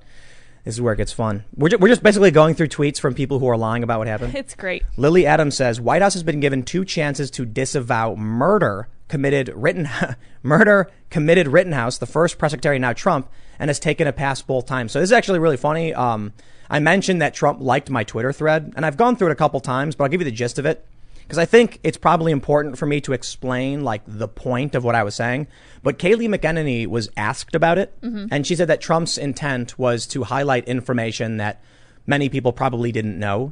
this 0.68 0.76
is 0.76 0.82
where 0.82 0.94
it 0.94 0.98
gets 0.98 1.14
fun. 1.14 1.46
We're 1.56 1.70
just, 1.70 1.82
we're 1.82 1.88
just 1.88 2.04
basically 2.04 2.30
going 2.30 2.54
through 2.54 2.68
tweets 2.68 3.00
from 3.00 3.14
people 3.14 3.40
who 3.40 3.48
are 3.48 3.58
lying 3.58 3.84
about 3.84 4.00
what 4.00 4.08
happened. 4.08 4.36
It's 4.48 4.54
great. 4.54 4.84
Lily 4.98 5.26
Adams 5.26 5.56
says 5.56 5.80
White 5.80 6.02
House 6.02 6.14
has 6.14 6.24
been 6.24 6.42
given 6.42 6.64
two 6.64 6.84
chances 6.84 7.32
to 7.32 7.46
disavow 7.46 8.16
murder 8.16 8.90
committed 9.08 9.50
Ritten 9.56 9.90
murder 10.44 10.92
committed 11.10 11.48
Rittenhouse, 11.48 11.98
the 11.98 12.06
first 12.06 12.38
press 12.38 12.52
secretary 12.52 12.80
now 12.80 12.92
Trump, 12.94 13.30
and 13.60 13.70
has 13.70 13.80
taken 13.80 14.08
a 14.08 14.14
pass 14.14 14.42
both 14.42 14.66
times. 14.66 14.92
So 14.92 15.00
this 15.00 15.08
is 15.08 15.14
actually 15.14 15.40
really 15.40 15.58
funny. 15.58 15.94
Um, 15.94 16.34
I 16.70 16.80
mentioned 16.80 17.22
that 17.22 17.34
Trump 17.34 17.62
liked 17.62 17.90
my 17.90 18.04
Twitter 18.04 18.34
thread, 18.34 18.74
and 18.76 18.86
I've 18.86 18.98
gone 18.98 19.16
through 19.16 19.30
it 19.30 19.32
a 19.32 19.36
couple 19.36 19.62
times, 19.62 19.96
but 19.96 20.04
I'll 20.04 20.10
give 20.10 20.20
you 20.20 20.26
the 20.26 20.32
gist 20.32 20.60
of 20.60 20.66
it 20.66 20.86
because 21.28 21.38
I 21.38 21.46
think 21.46 21.82
it's 21.84 21.98
probably 21.98 22.32
important 22.32 22.78
for 22.78 22.86
me 22.86 23.02
to 23.02 23.12
explain 23.12 23.84
like 23.84 24.02
the 24.08 24.30
point 24.30 24.76
of 24.76 24.86
what 24.86 24.96
I 24.96 25.04
was 25.04 25.14
saying. 25.14 25.48
But 25.84 26.00
Kayleigh 26.00 26.34
McEnany 26.34 26.88
was 26.88 27.10
asked 27.18 27.54
about 27.54 27.78
it, 27.78 27.94
and 28.32 28.48
she 28.48 28.56
said 28.56 28.70
that 28.70 28.80
Trump's 28.80 29.18
intent 29.18 29.78
was 29.78 30.08
to 30.08 30.24
highlight 30.24 30.70
information 30.70 31.36
that 31.38 31.62
many 32.06 32.30
people 32.30 32.54
probably 32.54 32.94
didn't 32.94 33.20
know. 33.20 33.52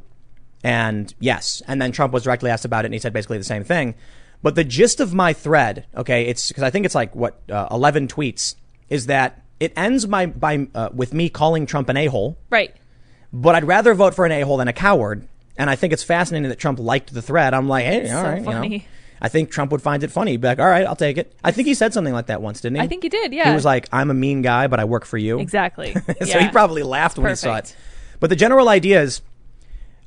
And 0.64 1.12
yes, 1.20 1.60
and 1.68 1.80
then 1.80 1.92
Trump 1.92 2.14
was 2.14 2.22
directly 2.22 2.50
asked 2.50 2.64
about 2.64 2.84
it, 2.84 2.86
and 2.86 2.94
he 2.94 2.98
said 2.98 3.12
basically 3.12 3.36
the 3.36 3.44
same 3.44 3.62
thing. 3.62 3.94
But 4.42 4.54
the 4.54 4.64
gist 4.64 5.00
of 5.00 5.12
my 5.12 5.34
thread, 5.34 5.86
okay, 5.94 6.24
it's 6.24 6.48
because 6.48 6.62
I 6.62 6.70
think 6.70 6.86
it's 6.86 6.94
like 6.94 7.14
what 7.14 7.42
uh, 7.50 7.68
eleven 7.70 8.08
tweets, 8.08 8.54
is 8.88 9.06
that 9.06 9.42
it 9.60 9.72
ends 9.76 10.06
by 10.06 10.26
by 10.26 10.66
uh, 10.74 10.88
with 10.94 11.12
me 11.12 11.28
calling 11.28 11.66
Trump 11.66 11.90
an 11.90 11.98
a 11.98 12.06
hole. 12.06 12.38
Right. 12.48 12.74
But 13.32 13.54
I'd 13.54 13.64
rather 13.64 13.92
vote 13.92 14.14
for 14.14 14.24
an 14.24 14.32
a 14.32 14.40
hole 14.40 14.56
than 14.56 14.68
a 14.68 14.72
coward. 14.72 15.28
And 15.58 15.70
I 15.70 15.76
think 15.76 15.92
it's 15.92 16.02
fascinating 16.02 16.48
that 16.50 16.58
Trump 16.58 16.78
liked 16.78 17.12
the 17.14 17.22
thread. 17.22 17.54
I'm 17.54 17.68
like, 17.68 17.84
hey, 17.86 18.02
all 18.10 18.22
So 18.22 18.22
right, 18.22 18.64
you 18.70 18.78
know. 18.78 18.84
I 19.20 19.28
think 19.28 19.50
Trump 19.50 19.72
would 19.72 19.80
find 19.80 20.02
it 20.04 20.10
funny. 20.10 20.32
He'd 20.32 20.42
Be 20.42 20.48
like, 20.48 20.58
all 20.58 20.66
right, 20.66 20.86
I'll 20.86 20.94
take 20.96 21.16
it. 21.16 21.32
I 21.42 21.50
think 21.50 21.66
he 21.66 21.72
said 21.72 21.94
something 21.94 22.12
like 22.12 22.26
that 22.26 22.42
once, 22.42 22.60
didn't 22.60 22.76
he? 22.76 22.82
I 22.82 22.86
think 22.86 23.02
he 23.02 23.08
did. 23.08 23.32
Yeah. 23.32 23.48
He 23.48 23.54
was 23.54 23.64
like, 23.64 23.88
I'm 23.90 24.10
a 24.10 24.14
mean 24.14 24.42
guy, 24.42 24.66
but 24.66 24.78
I 24.78 24.84
work 24.84 25.06
for 25.06 25.16
you. 25.16 25.38
exactly. 25.40 25.94
so 25.94 26.02
Yeah. 26.20 26.40
he 26.44 26.48
probably 26.50 26.82
laughed 26.82 27.18
when 27.18 27.30
he 27.30 27.34
saw 27.36 27.56
it. 27.56 27.74
But 28.20 28.28
the 28.28 28.36
general 28.36 28.68
idea 28.68 29.00
is 29.02 29.22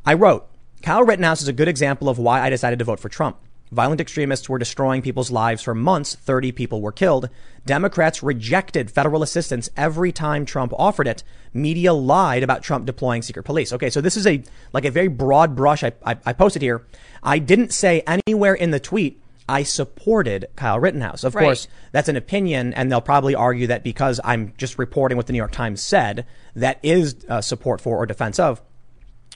I 0.06 0.14
wrote, 0.14 0.48
Kyle 0.84 1.04
Rittenhouse 1.04 1.42
is 1.42 1.48
a 1.48 1.54
good 1.54 1.68
example 1.68 2.08
of 2.08 2.20
why 2.20 2.42
I 2.42 2.50
decided 2.52 2.78
to 2.80 2.86
vote 2.86 3.00
for 3.00 3.10
Trump. 3.10 3.38
Violent 3.72 4.02
extremists 4.02 4.50
were 4.50 4.58
destroying 4.58 5.02
people's 5.02 5.30
lives 5.30 5.62
for 5.62 5.76
months. 5.76 6.16
30 6.16 6.52
people 6.52 6.82
were 6.82 6.92
killed. 6.92 7.30
Democrats 7.66 8.24
rejected 8.24 8.90
federal 8.90 9.22
assistance 9.22 9.70
every 9.78 10.12
time 10.12 10.44
Trump 10.46 10.74
offered 10.76 11.08
it. 11.08 11.24
Media 11.54 11.94
lied 11.94 12.42
about 12.42 12.64
Trump 12.64 12.86
deploying 12.86 13.22
secret 13.22 13.44
police. 13.44 13.72
Okay, 13.72 13.92
so 13.92 14.02
this 14.02 14.18
is 14.18 14.26
a 14.26 14.42
like 14.74 14.86
a 14.86 14.92
very 14.92 15.08
broad 15.08 15.56
brush 15.56 15.84
I, 15.84 15.92
I, 16.04 16.18
I 16.26 16.34
posted 16.34 16.64
here. 16.64 16.86
I 17.22 17.38
didn't 17.38 17.72
say 17.72 18.02
anywhere 18.08 18.56
in 18.56 18.72
the 18.72 18.80
tweet 18.80 19.22
I 19.48 19.64
supported 19.64 20.48
Kyle 20.56 20.80
Rittenhouse. 20.80 21.24
Of 21.24 21.34
Right. 21.36 21.44
course, 21.44 21.68
that's 21.92 22.08
an 22.08 22.16
opinion, 22.16 22.74
and 22.76 22.92
they'll 22.92 23.02
probably 23.02 23.34
argue 23.34 23.68
that 23.68 23.84
because 23.84 24.20
I'm 24.24 24.54
just 24.58 24.78
reporting 24.78 25.18
what 25.18 25.26
the 25.26 25.34
New 25.34 25.38
York 25.40 25.52
Times 25.52 25.82
said, 25.82 26.26
that 26.56 26.80
is 26.84 27.16
uh, 27.28 27.42
support 27.42 27.82
for 27.82 27.98
or 27.98 28.06
defense 28.06 28.38
of. 28.40 28.62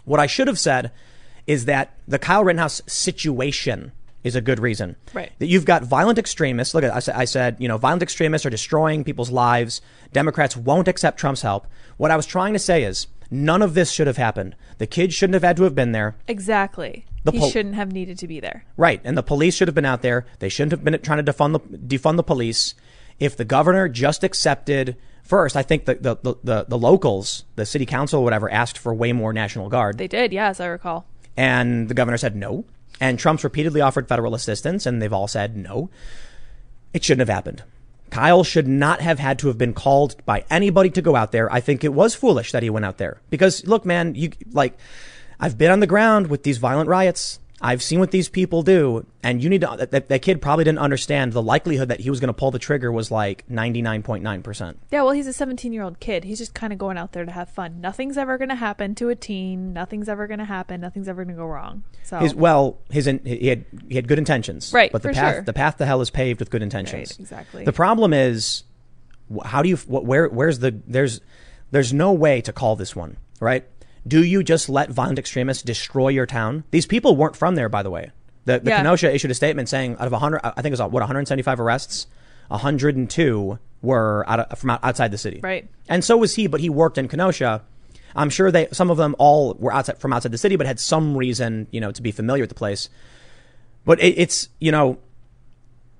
What 0.05 0.19
I 0.19 0.27
should 0.27 0.47
have 0.47 0.59
said 0.59 0.91
is 1.47 1.65
that 1.65 1.95
the 2.07 2.19
Kyle 2.19 2.43
Rittenhouse 2.43 2.81
situation 2.85 3.91
is 4.23 4.35
a 4.35 4.41
good 4.41 4.59
reason. 4.59 4.95
Right. 5.13 5.31
That 5.39 5.47
you've 5.47 5.65
got 5.65 5.83
violent 5.83 6.17
extremists. 6.17 6.73
Look 6.73 6.83
at 6.83 6.95
I 6.95 6.99
said, 6.99 7.15
I 7.15 7.25
said, 7.25 7.57
you 7.59 7.67
know, 7.67 7.77
violent 7.77 8.03
extremists 8.03 8.45
are 8.45 8.49
destroying 8.49 9.03
people's 9.03 9.31
lives. 9.31 9.81
Democrats 10.11 10.55
won't 10.55 10.87
accept 10.87 11.19
Trump's 11.19 11.41
help. 11.41 11.67
What 11.97 12.11
I 12.11 12.15
was 12.15 12.25
trying 12.25 12.53
to 12.53 12.59
say 12.59 12.83
is 12.83 13.07
none 13.29 13.61
of 13.61 13.73
this 13.73 13.91
should 13.91 14.07
have 14.07 14.17
happened. 14.17 14.55
The 14.77 14.87
kids 14.87 15.13
shouldn't 15.13 15.33
have 15.35 15.43
had 15.43 15.57
to 15.57 15.63
have 15.63 15.75
been 15.75 15.91
there. 15.91 16.15
Exactly. 16.27 17.05
The 17.23 17.31
he 17.31 17.39
pol- 17.39 17.49
shouldn't 17.49 17.75
have 17.75 17.91
needed 17.91 18.17
to 18.19 18.27
be 18.27 18.39
there. 18.39 18.65
Right. 18.77 19.01
And 19.03 19.17
the 19.17 19.23
police 19.23 19.55
should 19.55 19.67
have 19.67 19.75
been 19.75 19.85
out 19.85 20.01
there. 20.01 20.25
They 20.39 20.49
shouldn't 20.49 20.71
have 20.71 20.83
been 20.83 20.99
trying 21.01 21.23
to 21.23 21.31
defund 21.31 21.53
the, 21.53 21.77
defund 21.77 22.17
the 22.17 22.23
police. 22.23 22.75
If 23.19 23.37
the 23.37 23.45
governor 23.45 23.87
just 23.87 24.23
accepted 24.23 24.97
first, 25.23 25.55
I 25.55 25.63
think 25.63 25.85
the, 25.85 25.95
the, 25.95 26.15
the, 26.21 26.35
the, 26.43 26.65
the 26.69 26.77
locals, 26.77 27.45
the 27.55 27.65
city 27.65 27.85
council, 27.85 28.19
or 28.19 28.23
whatever, 28.23 28.49
asked 28.51 28.77
for 28.77 28.93
way 28.93 29.13
more 29.13 29.31
National 29.31 29.69
Guard. 29.69 29.97
They 29.97 30.07
did, 30.07 30.33
Yes, 30.33 30.59
I 30.59 30.65
recall. 30.65 31.05
And 31.37 31.87
the 31.89 31.93
governor 31.93 32.17
said 32.17 32.35
no. 32.35 32.65
And 32.99 33.19
Trump's 33.19 33.43
repeatedly 33.43 33.81
offered 33.81 34.07
federal 34.07 34.35
assistance, 34.35 34.85
and 34.85 35.01
they've 35.01 35.13
all 35.13 35.27
said 35.27 35.57
no. 35.57 35.89
It 36.93 37.03
shouldn't 37.03 37.27
have 37.27 37.35
happened. 37.35 37.63
Kyle 38.11 38.43
should 38.43 38.67
not 38.67 39.01
have 39.01 39.17
had 39.17 39.39
to 39.39 39.47
have 39.47 39.57
been 39.57 39.73
called 39.73 40.23
by 40.23 40.45
anybody 40.49 40.91
to 40.91 41.01
go 41.01 41.15
out 41.15 41.31
there. 41.31 41.51
I 41.51 41.59
think 41.59 41.83
it 41.83 41.93
was 41.93 42.13
foolish 42.13 42.51
that 42.51 42.61
he 42.61 42.69
went 42.69 42.85
out 42.85 42.99
there. 42.99 43.19
Because 43.31 43.65
look, 43.65 43.85
man, 43.85 44.13
you 44.13 44.29
like 44.51 44.77
I've 45.39 45.57
been 45.57 45.71
on 45.71 45.79
the 45.79 45.87
ground 45.87 46.27
with 46.27 46.43
these 46.43 46.59
violent 46.59 46.89
riots. 46.89 47.39
I've 47.63 47.81
seen 47.81 47.99
what 47.99 48.11
these 48.11 48.27
people 48.27 48.61
do, 48.61 49.05
and 49.23 49.41
you 49.41 49.49
need 49.49 49.61
to. 49.61 49.87
That, 49.89 50.09
that, 50.09 50.21
kid 50.21 50.41
probably 50.41 50.65
didn't 50.65 50.79
understand 50.79 51.31
the 51.31 51.41
likelihood 51.41 51.87
that 51.87 52.01
he 52.01 52.09
was 52.09 52.19
going 52.19 52.27
to 52.27 52.33
pull 52.33 52.51
the 52.51 52.59
trigger 52.59 52.91
was 52.91 53.09
like 53.09 53.49
ninety 53.49 53.81
nine 53.81 54.03
point 54.03 54.21
nine 54.21 54.43
percent. 54.43 54.79
Yeah, 54.91 55.03
well, 55.03 55.13
he's 55.13 55.27
a 55.27 55.33
17 55.33 55.71
year 55.71 55.81
old 55.81 56.01
kid. 56.01 56.25
He's 56.25 56.39
just 56.39 56.53
kind 56.53 56.73
of 56.73 56.79
going 56.79 56.97
out 56.97 57.13
there 57.13 57.23
to 57.23 57.31
have 57.31 57.49
fun. 57.49 57.79
Nothing's 57.79 58.17
ever 58.17 58.37
going 58.37 58.49
to 58.49 58.55
happen 58.55 58.95
to 58.95 59.07
a 59.07 59.15
teen. 59.15 59.71
Nothing's 59.71 60.09
ever 60.09 60.27
going 60.27 60.39
to 60.39 60.45
happen. 60.45 60.81
Nothing's 60.81 61.07
ever 61.07 61.23
going 61.23 61.35
to 61.35 61.41
go 61.41 61.47
wrong. 61.47 61.83
So, 62.03 62.19
His 62.19 62.35
well, 62.35 62.79
his 62.91 63.07
in, 63.07 63.19
he 63.23 63.47
had 63.47 63.65
he 63.87 63.95
had 63.95 64.09
good 64.09 64.19
intentions, 64.19 64.73
Right, 64.73 64.91
But 64.91 65.01
the 65.01 65.13
path 65.13 65.35
sure. 65.35 65.41
the 65.43 65.53
path 65.53 65.77
to 65.77 65.85
hell 65.85 66.01
is 66.01 66.09
paved 66.09 66.41
with 66.41 66.49
good 66.49 66.61
intentions. 66.61 67.13
Right, 67.13 67.19
exactly. 67.19 67.63
The 67.63 67.73
problem 67.73 68.11
is, 68.11 68.63
how 69.45 69.61
do 69.61 69.69
you 69.69 69.77
where 69.77 70.27
where's 70.27 70.59
the 70.59 70.77
there's 70.85 71.21
there's 71.71 71.93
no 71.93 72.11
way 72.11 72.41
to 72.41 72.51
call 72.51 72.75
this 72.75 72.93
one 72.93 73.15
right. 73.43 73.65
Do 74.07 74.23
you 74.23 74.43
just 74.43 74.69
let 74.69 74.89
violent 74.89 75.19
extremists 75.19 75.63
destroy 75.63 76.09
your 76.09 76.25
town? 76.25 76.63
These 76.71 76.85
people 76.85 77.15
weren't 77.15 77.35
from 77.35 77.55
there, 77.55 77.69
by 77.69 77.83
the 77.83 77.89
way. 77.89 78.11
The, 78.45 78.59
the 78.59 78.71
Yeah. 78.71 78.77
Kenosha 78.77 79.13
issued 79.13 79.31
a 79.31 79.33
statement 79.33 79.69
saying 79.69 79.95
out 79.99 80.07
of 80.07 80.11
100, 80.11 80.41
I 80.43 80.49
think 80.55 80.67
it 80.67 80.71
was 80.71 80.81
uh, 80.81 80.87
what 80.87 81.01
175 81.01 81.59
arrests, 81.59 82.07
102 82.49 83.59
were 83.81 84.25
out 84.27 84.39
of, 84.39 84.59
from 84.59 84.71
outside 84.71 85.11
the 85.11 85.17
city. 85.17 85.39
Right. 85.41 85.69
And 85.87 86.03
so 86.03 86.17
was 86.17 86.35
he, 86.35 86.47
but 86.47 86.59
he 86.59 86.69
worked 86.69 86.97
in 86.97 87.07
Kenosha. 87.07 87.61
I'm 88.15 88.29
sure 88.29 88.51
they 88.51 88.67
some 88.71 88.91
of 88.91 88.97
them 88.97 89.15
all 89.17 89.55
were 89.55 89.73
outside 89.73 89.97
from 89.97 90.13
outside 90.13 90.31
the 90.31 90.37
city, 90.37 90.55
but 90.55 90.67
had 90.67 90.79
some 90.79 91.17
reason, 91.17 91.67
you 91.71 91.81
know, 91.81 91.91
to 91.91 92.01
be 92.01 92.11
familiar 92.11 92.43
with 92.43 92.49
the 92.49 92.55
place. 92.55 92.89
But 93.85 93.99
it, 94.01 94.19
it's 94.19 94.49
you 94.59 94.71
know, 94.71 94.99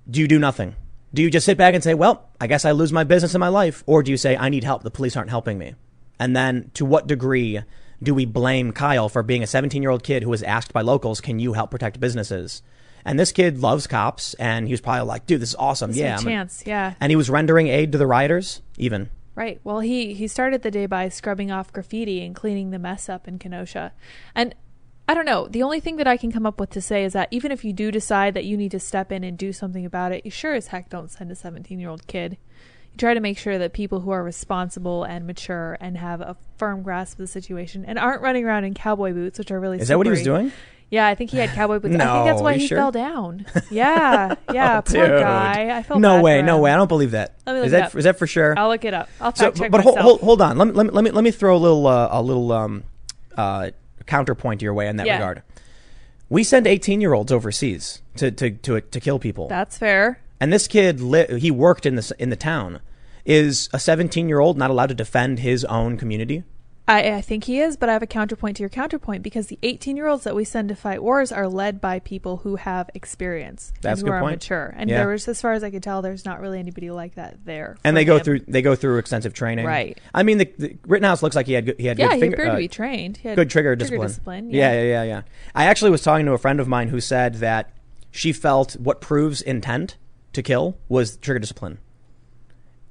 do 0.10 0.20
you 0.20 0.28
do 0.28 0.38
nothing? 0.38 0.76
Do 1.14 1.22
you 1.24 1.32
just 1.32 1.46
sit 1.46 1.58
back 1.58 1.74
and 1.74 1.84
say, 1.84 1.96
"Well, 1.96 2.30
I 2.40 2.46
guess 2.48 2.66
I 2.66 2.72
lose 2.72 2.94
my 2.94 3.04
business 3.04 3.34
in 3.34 3.40
my 3.40 3.48
life," 3.48 3.84
or 3.88 4.04
do 4.04 4.12
you 4.12 4.18
say, 4.18 4.38
"I 4.38 4.50
need 4.50 4.64
help. 4.64 4.84
The 4.84 4.92
police 4.92 5.18
aren't 5.18 5.32
helping 5.32 5.58
me"? 5.58 5.74
And 6.20 6.36
then, 6.36 6.70
to 6.76 6.86
what 6.86 7.08
degree 7.08 7.62
do 8.04 8.14
we 8.14 8.26
blame 8.26 8.72
Kyle 8.72 9.10
for 9.10 9.24
being 9.24 9.44
a 9.44 9.48
17 9.48 9.82
year 9.82 9.92
old 9.92 10.04
kid 10.04 10.24
who 10.24 10.30
was 10.30 10.44
asked 10.44 10.74
by 10.74 10.82
locals, 10.82 11.22
"Can 11.22 11.40
you 11.40 11.54
help 11.54 11.72
protect 11.72 12.00
businesses?" 12.00 12.62
And 13.06 13.20
this 13.20 13.32
kid 13.32 13.60
loves 13.60 13.88
cops, 13.88 14.34
and 14.36 14.68
he 14.68 14.74
was 14.74 14.82
probably 14.82 15.06
like, 15.08 15.26
"Dude, 15.26 15.42
this 15.42 15.50
is 15.50 15.56
awesome. 15.56 15.90
It's 15.92 16.00
yeah." 16.00 16.16
a 16.16 16.18
I'm 16.18 16.24
gonna-" 16.24 16.32
chance. 16.32 16.64
Yeah. 16.66 16.94
And 17.00 17.12
he 17.12 17.16
was 17.16 17.30
rendering 17.30 17.68
aid 17.68 17.92
to 17.92 17.98
the 17.98 18.08
rioters, 18.08 18.62
even. 18.78 19.10
Right. 19.36 19.60
Well, 19.64 19.80
he 19.80 20.14
he 20.14 20.28
started 20.28 20.62
the 20.62 20.72
day 20.72 20.86
by 20.86 21.10
scrubbing 21.10 21.52
off 21.52 21.74
graffiti 21.74 22.24
and 22.24 22.36
cleaning 22.36 22.70
the 22.70 22.80
mess 22.80 23.10
up 23.10 23.28
in 23.28 23.40
Kenosha. 23.40 23.94
And 24.36 24.54
I 25.08 25.14
don't 25.14 25.26
know. 25.26 25.48
The 25.48 25.64
only 25.64 25.80
thing 25.80 25.98
that 25.98 26.08
I 26.08 26.16
can 26.16 26.32
come 26.32 26.46
up 26.46 26.60
with 26.60 26.70
to 26.72 26.82
say 26.82 27.04
is 27.04 27.14
that 27.14 27.28
even 27.32 27.52
if 27.52 27.66
you 27.66 27.74
do 27.74 27.92
decide 27.92 28.34
that 28.36 28.46
you 28.46 28.56
need 28.56 28.72
to 28.72 28.80
step 28.80 29.12
in 29.12 29.24
and 29.24 29.38
do 29.38 29.52
something 29.52 29.86
about 29.86 30.14
it, 30.14 30.24
you 30.24 30.32
sure 30.32 30.54
as 30.54 30.68
heck 30.68 30.90
don't 30.90 31.12
send 31.12 31.30
a 31.30 31.36
17-year-old 31.36 32.08
kid. 32.08 32.38
You 32.94 32.98
try 33.00 33.14
to 33.16 33.20
make 33.20 33.38
sure 33.40 33.58
that 33.58 33.74
people 33.74 34.02
who 34.02 34.12
are 34.12 34.24
responsible 34.24 35.04
and 35.04 35.26
mature 35.26 35.78
and 35.82 35.98
have 35.98 36.22
a 36.22 36.36
firm 36.58 36.84
grasp 36.84 37.14
of 37.14 37.24
the 37.24 37.28
situation 37.28 37.86
and 37.86 37.98
aren't 37.98 38.22
running 38.22 38.46
around 38.46 38.66
in 38.66 38.74
cowboy 38.76 39.14
boots, 39.14 39.40
which 39.40 39.50
are 39.52 39.60
really 39.60 39.80
Is 39.80 39.88
that 39.88 39.98
what 39.98 40.06
he 40.06 40.12
was 40.12 40.22
doing? 40.22 40.52
Yeah, 40.92 41.08
I 41.08 41.16
think 41.16 41.32
he 41.32 41.38
had 41.38 41.50
cowboy 41.50 41.80
boots. 41.80 41.96
I 41.96 41.98
think 41.98 42.26
that's 42.26 42.42
why 42.44 42.54
he 42.56 42.68
sure? 42.68 42.78
fell 42.78 42.92
down. 42.92 43.48
Yeah, 43.72 44.36
yeah, 44.54 44.82
poor 44.82 45.08
Dude. 45.08 45.22
guy. 45.22 45.76
I 45.76 45.82
felt 45.82 46.00
no 46.00 46.18
bad 46.18 46.24
way, 46.24 46.42
no 46.44 46.60
way. 46.60 46.72
I 46.72 46.76
don't 46.76 46.88
believe 46.88 47.12
that. 47.12 47.34
Let 47.48 47.54
me 47.54 47.60
look 47.62 47.66
is 47.66 47.72
that 47.72 47.84
up. 47.86 47.96
is 47.96 48.04
that 48.04 48.20
for 48.20 48.28
sure? 48.28 48.54
I'll 48.60 48.68
look 48.70 48.86
it 48.86 48.94
up. 48.94 49.10
I'll 49.20 49.34
So, 49.34 49.50
check 49.52 49.72
but 49.72 49.82
hold, 49.82 49.98
hold, 49.98 50.22
hold 50.22 50.42
on. 50.44 50.60
Let 50.60 50.68
me, 50.68 50.74
let 50.76 50.86
me 50.86 50.92
let 50.92 51.04
me 51.04 51.10
let 51.10 51.24
me 51.24 51.32
throw 51.32 51.56
a 51.56 51.58
little 51.58 51.88
uh, 51.88 52.10
a 52.12 52.22
little 52.22 52.52
um, 52.52 52.84
uh, 53.36 53.72
counterpoint 54.06 54.62
your 54.62 54.76
way 54.76 54.88
in 54.88 54.98
that 54.98 55.08
Yeah. 55.08 55.16
regard. 55.16 55.42
We 56.30 56.44
send 56.44 56.68
18 56.68 57.02
year 57.02 57.14
olds 57.14 57.32
overseas 57.32 58.02
to, 58.18 58.30
to, 58.32 58.52
to, 58.52 58.82
to 58.82 59.00
kill 59.00 59.18
people. 59.20 59.48
That's 59.50 59.78
fair. 59.80 60.20
And 60.44 60.52
this 60.52 60.68
kid, 60.68 61.00
li- 61.00 61.40
he 61.40 61.50
worked 61.52 61.86
in 61.86 61.96
the, 61.96 62.12
in 62.20 62.30
the 62.30 62.36
town. 62.36 62.82
Is 63.26 63.70
a 63.72 63.80
17 63.80 64.28
year 64.28 64.40
old 64.40 64.58
not 64.58 64.70
allowed 64.70 64.90
to 64.90 64.94
defend 64.96 65.40
his 65.40 65.64
own 65.66 65.96
community? 65.96 66.44
I, 66.86 67.14
I 67.14 67.22
think 67.22 67.46
he 67.46 67.62
is, 67.62 67.78
but 67.78 67.88
I 67.88 67.94
have 67.94 68.04
a 68.04 68.08
counterpoint 68.08 68.58
to 68.58 68.64
your 68.64 68.70
counterpoint 68.70 69.24
because 69.24 69.48
the 69.48 69.58
18 69.64 69.96
year 69.96 70.08
olds 70.08 70.26
that 70.26 70.36
we 70.36 70.44
send 70.44 70.68
to 70.68 70.76
fight 70.76 71.02
wars 71.02 71.32
are 71.32 71.48
led 71.48 71.80
by 71.80 72.00
people 72.00 72.38
who 72.44 72.58
have 72.58 72.90
experience 72.94 73.72
That's 73.80 74.02
and 74.02 74.10
who 74.10 74.14
are 74.14 74.20
point. 74.20 74.34
mature. 74.42 74.74
And 74.76 74.90
Yeah. 74.90 74.98
there 74.98 75.08
was, 75.08 75.26
as 75.30 75.40
far 75.40 75.54
as 75.54 75.64
I 75.64 75.72
could 75.72 75.82
tell, 75.82 76.02
there's 76.02 76.26
not 76.26 76.42
really 76.42 76.60
anybody 76.60 76.92
like 76.92 77.16
that 77.16 77.38
there. 77.46 77.78
And 77.86 77.96
they 77.96 78.04
go 78.04 78.20
through 78.20 78.42
they 78.50 78.62
go 78.62 78.76
through 78.76 78.98
extensive 78.98 79.34
training. 79.34 79.66
Right. 79.66 79.98
I 80.14 80.24
mean, 80.24 80.40
the, 80.40 80.52
the 80.58 80.78
Rittenhouse 80.86 81.24
looks 81.24 81.38
like 81.38 81.46
he 81.48 81.54
had 81.54 81.66
good, 81.68 81.80
he 81.80 81.86
had 81.88 81.98
Yeah, 81.98 82.08
good 82.10 82.16
he 82.16 82.20
finger, 82.20 82.36
appeared 82.36 82.50
uh, 82.50 82.56
to 82.56 82.58
be 82.58 82.68
trained. 82.68 83.16
He 83.16 83.30
had 83.30 83.38
good 83.38 83.50
trigger, 83.50 83.78
discipline. 83.78 84.50
yeah. 84.50 84.74
yeah, 84.74 84.82
yeah, 84.82 84.84
yeah, 84.84 85.04
yeah. 85.04 85.22
I 85.56 85.64
actually 85.64 85.92
was 85.92 86.02
talking 86.02 86.26
to 86.26 86.34
a 86.34 86.38
friend 86.38 86.60
of 86.60 86.68
mine 86.68 86.90
who 86.90 87.00
said 87.00 87.36
that 87.36 87.70
she 88.12 88.34
felt 88.34 88.74
what 88.74 89.00
proves 89.00 89.42
intent 89.42 89.96
to 90.34 90.44
kill 90.44 90.78
was 90.90 91.18
trigger 91.18 91.40
discipline. 91.40 91.80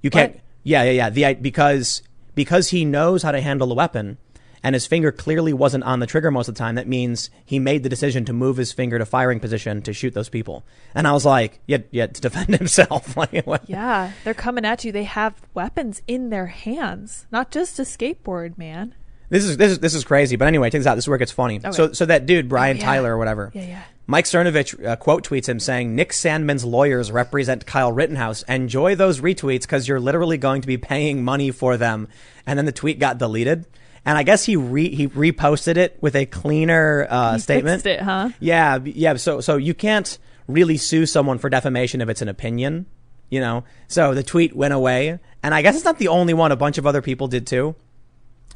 You 0.02 0.11
can't. 0.11 0.35
What? 0.35 0.42
Yeah, 0.64 0.83
yeah, 0.85 0.90
yeah. 0.90 1.11
The 1.11 1.35
because 1.40 2.02
because 2.35 2.70
he 2.70 2.85
knows 2.85 3.22
how 3.22 3.33
to 3.33 3.40
handle 3.40 3.68
the 3.68 3.74
weapon, 3.74 4.18
and 4.62 4.74
his 4.74 4.87
finger 4.87 5.11
clearly 5.12 5.52
wasn't 5.52 5.85
on 5.85 6.00
the 6.00 6.07
trigger 6.07 6.31
most 6.31 6.48
of 6.48 6.55
the 6.55 6.59
time. 6.59 6.76
That 6.76 6.88
means 6.88 7.31
he 7.44 7.59
made 7.59 7.83
the 7.83 7.88
decision 7.88 8.24
to 8.26 8.33
move 8.33 8.57
his 8.57 8.72
finger 8.72 8.98
to 8.98 9.07
firing 9.07 9.40
position 9.40 9.83
to 9.83 9.92
shoot 9.92 10.14
those 10.14 10.28
people. 10.28 10.64
And 10.94 11.07
I 11.07 11.12
was 11.12 11.24
like, 11.24 11.61
yeah, 11.66 11.78
yeah, 11.90 12.07
to 12.07 12.20
defend 12.20 12.55
himself. 12.59 13.16
like, 13.16 13.44
what? 13.44 13.68
Yeah, 13.68 14.12
they're 14.24 14.35
coming 14.35 14.64
at 14.64 14.85
you. 14.85 14.92
They 14.92 15.05
have 15.05 15.35
weapons 15.55 16.02
in 16.07 16.31
their 16.31 16.46
hands, 16.46 17.26
not 17.33 17.50
just 17.50 17.78
a 17.78 17.83
skateboard, 17.83 18.57
man. 18.57 18.94
This 19.31 19.44
is 19.44 19.57
this 19.57 19.72
is 19.72 19.78
this 19.78 19.94
is 19.94 20.05
crazy. 20.05 20.37
But 20.37 20.46
anyway, 20.48 20.68
check 20.68 20.81
this 20.81 20.87
out. 20.87 20.94
This 20.94 21.05
is 21.05 21.09
where 21.09 21.16
it 21.16 21.20
gets 21.20 21.33
funny. 21.33 21.59
So 21.72 21.92
so 21.92 22.05
that 22.05 22.26
dude 22.26 22.48
Brian 22.48 22.76
yeah. 22.76 22.85
Tyler 22.85 23.14
or 23.14 23.18
whatever. 23.18 23.50
Yeah, 23.55 23.62
yeah. 23.62 23.83
Mike 24.06 24.24
Cernovich 24.24 24.84
uh, 24.84 24.96
quote 24.96 25.26
tweets 25.26 25.48
him 25.48 25.60
saying, 25.60 25.94
"Nick 25.94 26.12
Sandmann's 26.12 26.64
lawyers 26.64 27.12
represent 27.12 27.66
Kyle 27.66 27.92
Rittenhouse. 27.92 28.42
Enjoy 28.42 28.94
those 28.94 29.20
retweets 29.20 29.62
because 29.62 29.86
you're 29.86 30.00
literally 30.00 30.38
going 30.38 30.60
to 30.60 30.66
be 30.66 30.76
paying 30.76 31.24
money 31.24 31.50
for 31.50 31.76
them." 31.76 32.08
And 32.46 32.58
then 32.58 32.66
the 32.66 32.72
tweet 32.72 32.98
got 32.98 33.18
deleted. 33.18 33.66
And 34.04 34.18
I 34.18 34.24
guess 34.24 34.44
he 34.44 34.56
re- 34.56 34.92
he 34.92 35.06
reposted 35.06 35.76
it 35.76 35.96
with 36.00 36.16
a 36.16 36.26
cleaner 36.26 37.06
uh, 37.08 37.38
statement. 37.38 37.86
it, 37.86 38.00
huh? 38.00 38.30
Yeah, 38.40 38.78
yeah. 38.84 39.14
So 39.14 39.40
so 39.40 39.56
you 39.56 39.74
can't 39.74 40.18
really 40.48 40.76
sue 40.76 41.06
someone 41.06 41.38
for 41.38 41.48
defamation 41.48 42.00
if 42.00 42.08
it's 42.08 42.22
an 42.22 42.28
opinion, 42.28 42.86
you 43.30 43.40
know. 43.40 43.62
So 43.86 44.14
the 44.14 44.24
tweet 44.24 44.56
went 44.56 44.74
away, 44.74 45.20
and 45.44 45.54
I 45.54 45.62
guess 45.62 45.76
it's 45.76 45.84
not 45.84 45.98
the 45.98 46.08
only 46.08 46.34
one. 46.34 46.50
A 46.50 46.56
bunch 46.56 46.78
of 46.78 46.86
other 46.86 47.00
people 47.00 47.28
did 47.28 47.46
too. 47.46 47.76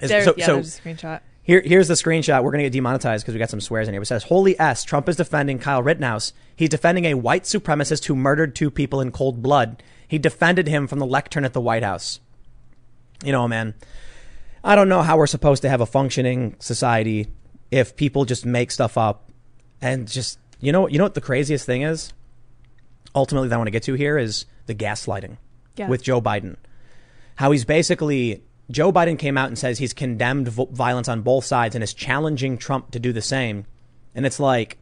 There, 0.01 0.25
so, 0.25 0.35
yeah, 0.37 0.47
so 0.47 0.55
there's 0.55 0.79
a 0.79 0.83
screenshot. 0.83 1.21
Here, 1.47 1.63
here's 1.65 1.87
the 1.89 1.95
screenshot. 1.95 2.43
We're 2.43 2.51
going 2.51 2.65
to 2.65 2.69
get 2.69 2.73
demonetized 2.73 3.25
because 3.25 3.35
we 3.35 3.39
got 3.39 3.51
some 3.51 3.61
swears 3.61 3.87
in 3.87 3.95
here. 3.95 4.03
It 4.03 4.07
says, 4.07 4.25
Holy 4.25 4.59
S, 4.59 4.83
Trump 4.83 5.09
is 5.09 5.15
defending 5.15 5.61
Kyle 5.61 5.81
Rittenhouse. 5.83 6.33
He's 6.57 6.69
defending 6.69 7.05
a 7.05 7.15
white 7.15 7.45
supremacist 7.45 8.07
who 8.07 8.17
murdered 8.17 8.57
two 8.57 8.69
people 8.71 9.01
in 9.01 9.13
cold 9.13 9.43
blood. 9.43 9.81
He 10.09 10.19
defended 10.19 10.67
him 10.67 10.89
from 10.89 10.99
the 10.99 11.07
lectern 11.07 11.45
at 11.45 11.53
the 11.53 11.61
White 11.61 11.85
House. 11.85 12.19
you 13.25 13.31
know, 13.33 13.47
man, 13.47 13.75
I 14.65 14.75
don't 14.75 14.89
know 14.89 15.03
how 15.03 15.17
we're 15.17 15.27
supposed 15.29 15.63
to 15.63 15.69
have 15.69 15.81
a 15.81 15.87
functioning 15.87 16.57
society 16.59 17.29
if 17.71 17.95
people 17.97 18.25
just 18.25 18.45
make 18.45 18.71
stuff 18.73 18.99
up 18.99 19.31
and 19.81 20.09
just, 20.09 20.39
you 20.61 20.73
know, 20.73 20.89
you 20.89 20.99
know 20.99 21.05
what 21.05 21.15
the 21.15 21.21
craziest 21.21 21.65
thing 21.65 21.83
is? 21.83 22.13
Ultimately, 23.15 23.49
that 23.49 23.55
I 23.55 23.59
want 23.59 23.69
to 23.69 23.73
get 23.73 23.85
to 23.85 23.95
here 23.95 24.19
is 24.19 24.47
the 24.67 24.75
gaslighting 24.75 25.37
Yeah. 25.77 25.89
with 25.89 26.03
Joe 26.03 26.21
Biden. 26.21 26.57
How 27.37 27.51
he's 27.53 27.65
basically 27.65 28.43
Joe 28.71 28.93
Biden 28.93 29.19
came 29.19 29.39
out 29.39 29.49
and 29.49 29.59
says 29.59 29.79
he's 29.79 29.93
condemned 29.93 30.49
violence 30.49 31.09
on 31.09 31.23
both 31.23 31.45
sides 31.45 31.75
and 31.75 31.85
is 31.85 31.95
challenging 31.95 32.59
Trump 32.59 32.91
to 32.91 32.99
do 32.99 33.13
the 33.13 33.23
same. 33.23 33.65
And 34.15 34.27
it's 34.27 34.41
like 34.41 34.79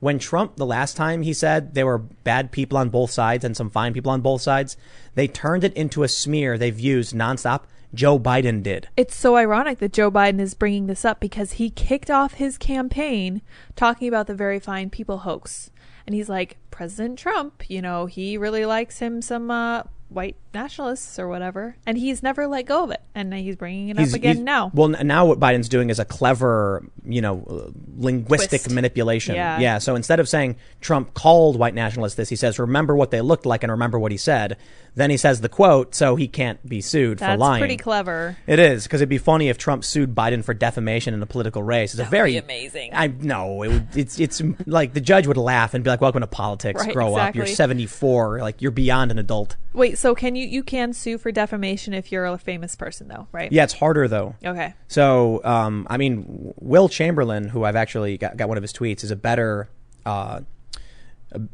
when 0.00 0.18
Trump 0.18 0.56
the 0.56 0.66
last 0.66 0.96
time 0.96 1.22
he 1.22 1.32
said 1.32 1.74
there 1.74 1.86
were 1.86 1.98
bad 1.98 2.52
people 2.52 2.78
on 2.78 2.90
both 2.90 3.10
sides 3.10 3.44
and 3.44 3.56
some 3.56 3.70
fine 3.70 3.92
people 3.92 4.12
on 4.12 4.20
both 4.20 4.42
sides, 4.42 4.76
they 5.14 5.26
turned 5.26 5.64
it 5.64 5.72
into 5.74 6.02
a 6.02 6.08
smear 6.08 6.56
they've 6.56 6.78
used 6.78 7.14
nonstop. 7.14 7.62
Joe 7.92 8.18
Biden 8.18 8.62
did. 8.62 8.88
It's 8.96 9.16
so 9.16 9.36
ironic 9.36 9.78
that 9.78 9.92
Joe 9.92 10.10
Biden 10.10 10.40
is 10.40 10.54
bringing 10.54 10.86
this 10.86 11.04
up 11.04 11.20
because 11.20 11.52
he 11.52 11.70
kicked 11.70 12.10
off 12.10 12.34
his 12.34 12.58
campaign 12.58 13.40
talking 13.76 14.08
about 14.08 14.26
the 14.26 14.34
very 14.34 14.58
fine 14.58 14.90
people 14.90 15.18
hoax. 15.18 15.70
And 16.06 16.14
he's 16.14 16.28
like, 16.28 16.58
President 16.70 17.18
Trump, 17.18 17.70
you 17.70 17.80
know, 17.80 18.06
he 18.06 18.36
really 18.36 18.66
likes 18.66 18.98
him 18.98 19.22
some 19.22 19.50
uh, 19.50 19.84
white 20.08 20.36
nationalists 20.52 21.18
or 21.18 21.28
whatever. 21.28 21.76
And 21.86 21.98
he's 21.98 22.22
never 22.22 22.46
let 22.46 22.66
go 22.66 22.84
of 22.84 22.90
it. 22.90 23.00
And 23.14 23.32
he's 23.34 23.56
bringing 23.56 23.88
it 23.88 23.98
up 23.98 24.12
again 24.12 24.44
now. 24.44 24.70
Well, 24.74 24.88
now 24.88 25.26
what 25.26 25.40
Biden's 25.40 25.68
doing 25.68 25.90
is 25.90 25.98
a 25.98 26.04
clever, 26.04 26.84
you 27.04 27.20
know, 27.20 27.72
linguistic 27.96 28.62
Twist. 28.62 28.70
manipulation. 28.70 29.34
Yeah. 29.34 29.58
Yeah. 29.58 29.78
So 29.78 29.96
instead 29.96 30.20
of 30.20 30.28
saying 30.28 30.56
Trump 30.80 31.14
called 31.14 31.58
white 31.58 31.74
nationalists 31.74 32.14
this, 32.14 32.28
he 32.28 32.36
says, 32.36 32.58
remember 32.58 32.94
what 32.94 33.10
they 33.10 33.20
looked 33.20 33.46
like 33.46 33.62
and 33.62 33.72
remember 33.72 33.98
what 33.98 34.12
he 34.12 34.18
said. 34.18 34.56
Then 34.96 35.10
he 35.10 35.16
says 35.16 35.40
the 35.40 35.48
quote, 35.48 35.92
so 35.94 36.14
he 36.14 36.28
can't 36.28 36.64
be 36.68 36.80
sued 36.80 37.18
for 37.18 37.24
That's 37.24 37.40
lying. 37.40 37.60
pretty 37.60 37.76
clever. 37.76 38.36
It 38.46 38.60
is 38.60 38.84
because 38.84 39.00
it'd 39.00 39.08
be 39.08 39.18
funny 39.18 39.48
if 39.48 39.58
Trump 39.58 39.84
sued 39.84 40.14
Biden 40.14 40.44
for 40.44 40.54
defamation 40.54 41.14
in 41.14 41.22
a 41.22 41.26
political 41.26 41.64
race. 41.64 41.94
It's 41.94 42.00
a 42.00 42.04
would 42.04 42.10
very 42.10 42.32
be 42.32 42.38
amazing. 42.38 42.90
I 42.94 43.08
know 43.08 43.62
it 43.64 43.68
would, 43.68 43.88
it's 43.96 44.20
it's 44.20 44.40
like 44.66 44.92
the 44.94 45.00
judge 45.00 45.26
would 45.26 45.36
laugh 45.36 45.74
and 45.74 45.82
be 45.82 45.90
like, 45.90 46.00
"Welcome 46.00 46.20
to 46.20 46.28
politics. 46.28 46.84
Right, 46.84 46.94
Grow 46.94 47.16
up. 47.16 47.34
You're 47.34 47.46
74. 47.46 48.38
Like 48.38 48.62
you're 48.62 48.70
beyond 48.70 49.10
an 49.10 49.18
adult." 49.18 49.56
Wait, 49.72 49.98
so 50.04 50.14
can 50.14 50.36
you 50.36 50.46
you 50.46 50.62
can 50.62 50.92
sue 50.92 51.16
for 51.16 51.32
defamation 51.32 51.94
if 51.94 52.12
you're 52.12 52.26
a 52.26 52.36
famous 52.36 52.76
person 52.76 53.08
though, 53.08 53.26
right? 53.32 53.50
Yeah, 53.50 53.64
it's 53.64 53.72
harder 53.72 54.06
though. 54.06 54.34
Okay. 54.44 54.74
So, 54.86 55.42
um, 55.44 55.86
I 55.88 55.96
mean, 55.96 56.52
Will 56.60 56.90
Chamberlain, 56.90 57.48
who 57.48 57.64
I've 57.64 57.74
actually 57.74 58.18
got, 58.18 58.36
got 58.36 58.48
one 58.48 58.58
of 58.58 58.62
his 58.62 58.70
tweets, 58.70 59.02
is 59.02 59.10
a 59.10 59.16
better, 59.16 59.70
uh, 60.04 60.42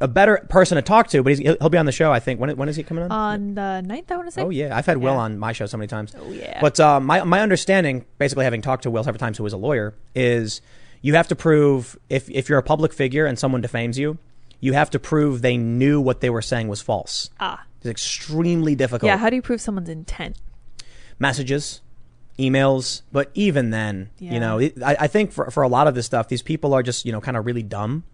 a, 0.01 0.09
better 0.09 0.45
person 0.49 0.75
to 0.75 0.83
talk 0.83 1.07
to. 1.11 1.23
But 1.23 1.31
he's, 1.31 1.39
he'll, 1.39 1.57
he'll 1.61 1.69
be 1.69 1.79
on 1.79 1.87
the 1.87 1.93
show. 1.93 2.11
I 2.11 2.19
think. 2.19 2.41
When 2.41 2.57
when 2.57 2.69
is 2.69 2.75
he 2.75 2.83
coming 2.83 3.05
on? 3.05 3.13
On 3.13 3.55
the 3.55 3.83
ninth, 3.83 4.11
I 4.11 4.17
want 4.17 4.27
to 4.27 4.33
say. 4.33 4.43
oh 4.43 4.51
yeah, 4.51 4.77
I've 4.77 4.87
had 4.87 4.97
Will 4.97 5.15
Yeah. 5.15 5.21
on 5.21 5.39
my 5.39 5.53
show 5.53 5.67
so 5.67 5.77
many 5.77 5.87
times. 5.87 6.13
Oh, 6.19 6.33
yeah. 6.33 6.61
But 6.61 6.81
uh, 6.81 6.99
my 6.99 7.23
my 7.23 7.43
understanding, 7.43 8.05
basically 8.19 8.47
having 8.47 8.63
talked 8.63 8.83
to 8.83 8.91
Will 8.91 9.05
several 9.05 9.21
times, 9.21 9.39
who 9.39 9.47
is 9.47 9.53
a 9.53 9.59
lawyer, 9.59 9.95
is 10.17 10.61
you 11.03 11.15
have 11.15 11.29
to 11.29 11.37
prove 11.37 11.97
if 12.09 12.29
if 12.29 12.49
you're 12.49 12.59
a 12.59 12.65
public 12.65 12.93
figure 12.93 13.27
and 13.27 13.39
someone 13.39 13.61
defames 13.61 13.97
you, 13.97 14.19
you 14.59 14.73
have 14.73 14.91
to 14.91 14.99
prove 14.99 15.41
they 15.41 15.57
knew 15.57 16.01
what 16.01 16.21
they 16.21 16.31
were 16.31 16.43
saying 16.43 16.67
was 16.67 16.83
false. 16.83 17.31
Ah. 17.39 17.63
It's 17.81 17.87
extremely 17.91 18.75
difficult. 18.75 19.09
Yeah, 19.09 19.17
how 19.17 19.31
do 19.31 19.37
you 19.37 19.43
prove 19.43 19.61
someone's 19.61 19.89
intent? 19.89 20.37
messages, 21.19 21.83
emails, 22.39 23.03
but 23.13 23.31
even 23.35 23.69
then, 23.71 24.09
Yeah. 24.19 24.33
you 24.33 24.41
know, 24.41 24.59
it, 24.59 24.83
I, 24.83 24.97
I 25.01 25.07
think 25.07 25.33
for, 25.33 25.51
for 25.51 25.63
a 25.63 25.69
lot 25.69 25.87
of 25.87 25.95
this 25.95 26.07
stuff, 26.07 26.29
these 26.29 26.41
people 26.43 26.73
are 26.73 26.83
just, 26.83 27.05
you 27.05 27.13
know, 27.13 27.21
kind 27.21 27.37
of 27.37 27.45
really 27.45 27.63
dumb. 27.63 28.05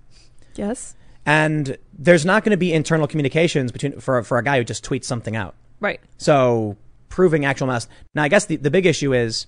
Yes. 0.56 0.96
And 1.24 1.76
there's 1.96 2.24
not 2.26 2.42
going 2.42 2.50
to 2.50 2.56
be 2.56 2.72
internal 2.72 3.06
communications 3.06 3.70
between 3.70 4.00
for, 4.00 4.22
for 4.24 4.38
a 4.38 4.42
guy 4.42 4.58
who 4.58 4.64
just 4.64 4.84
tweets 4.84 5.04
something 5.04 5.36
out. 5.36 5.54
Right. 5.78 6.00
So 6.18 6.76
proving 7.08 7.44
actual 7.44 7.68
mess. 7.68 7.86
Now, 8.14 8.24
I 8.24 8.28
guess 8.28 8.46
the, 8.46 8.56
the 8.56 8.70
big 8.70 8.86
issue 8.86 9.12
is 9.14 9.46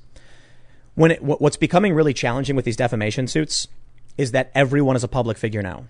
when 0.94 1.11
it, 1.11 1.22
what's 1.22 1.57
becoming 1.57 1.94
really 1.94 2.14
challenging 2.14 2.54
with 2.54 2.64
these 2.64 2.76
defamation 2.76 3.26
suits 3.26 3.66
is 4.16 4.31
that 4.33 4.50
everyone 4.54 4.94
is 4.94 5.02
a 5.02 5.09
public 5.09 5.37
figure 5.37 5.62
now. 5.62 5.85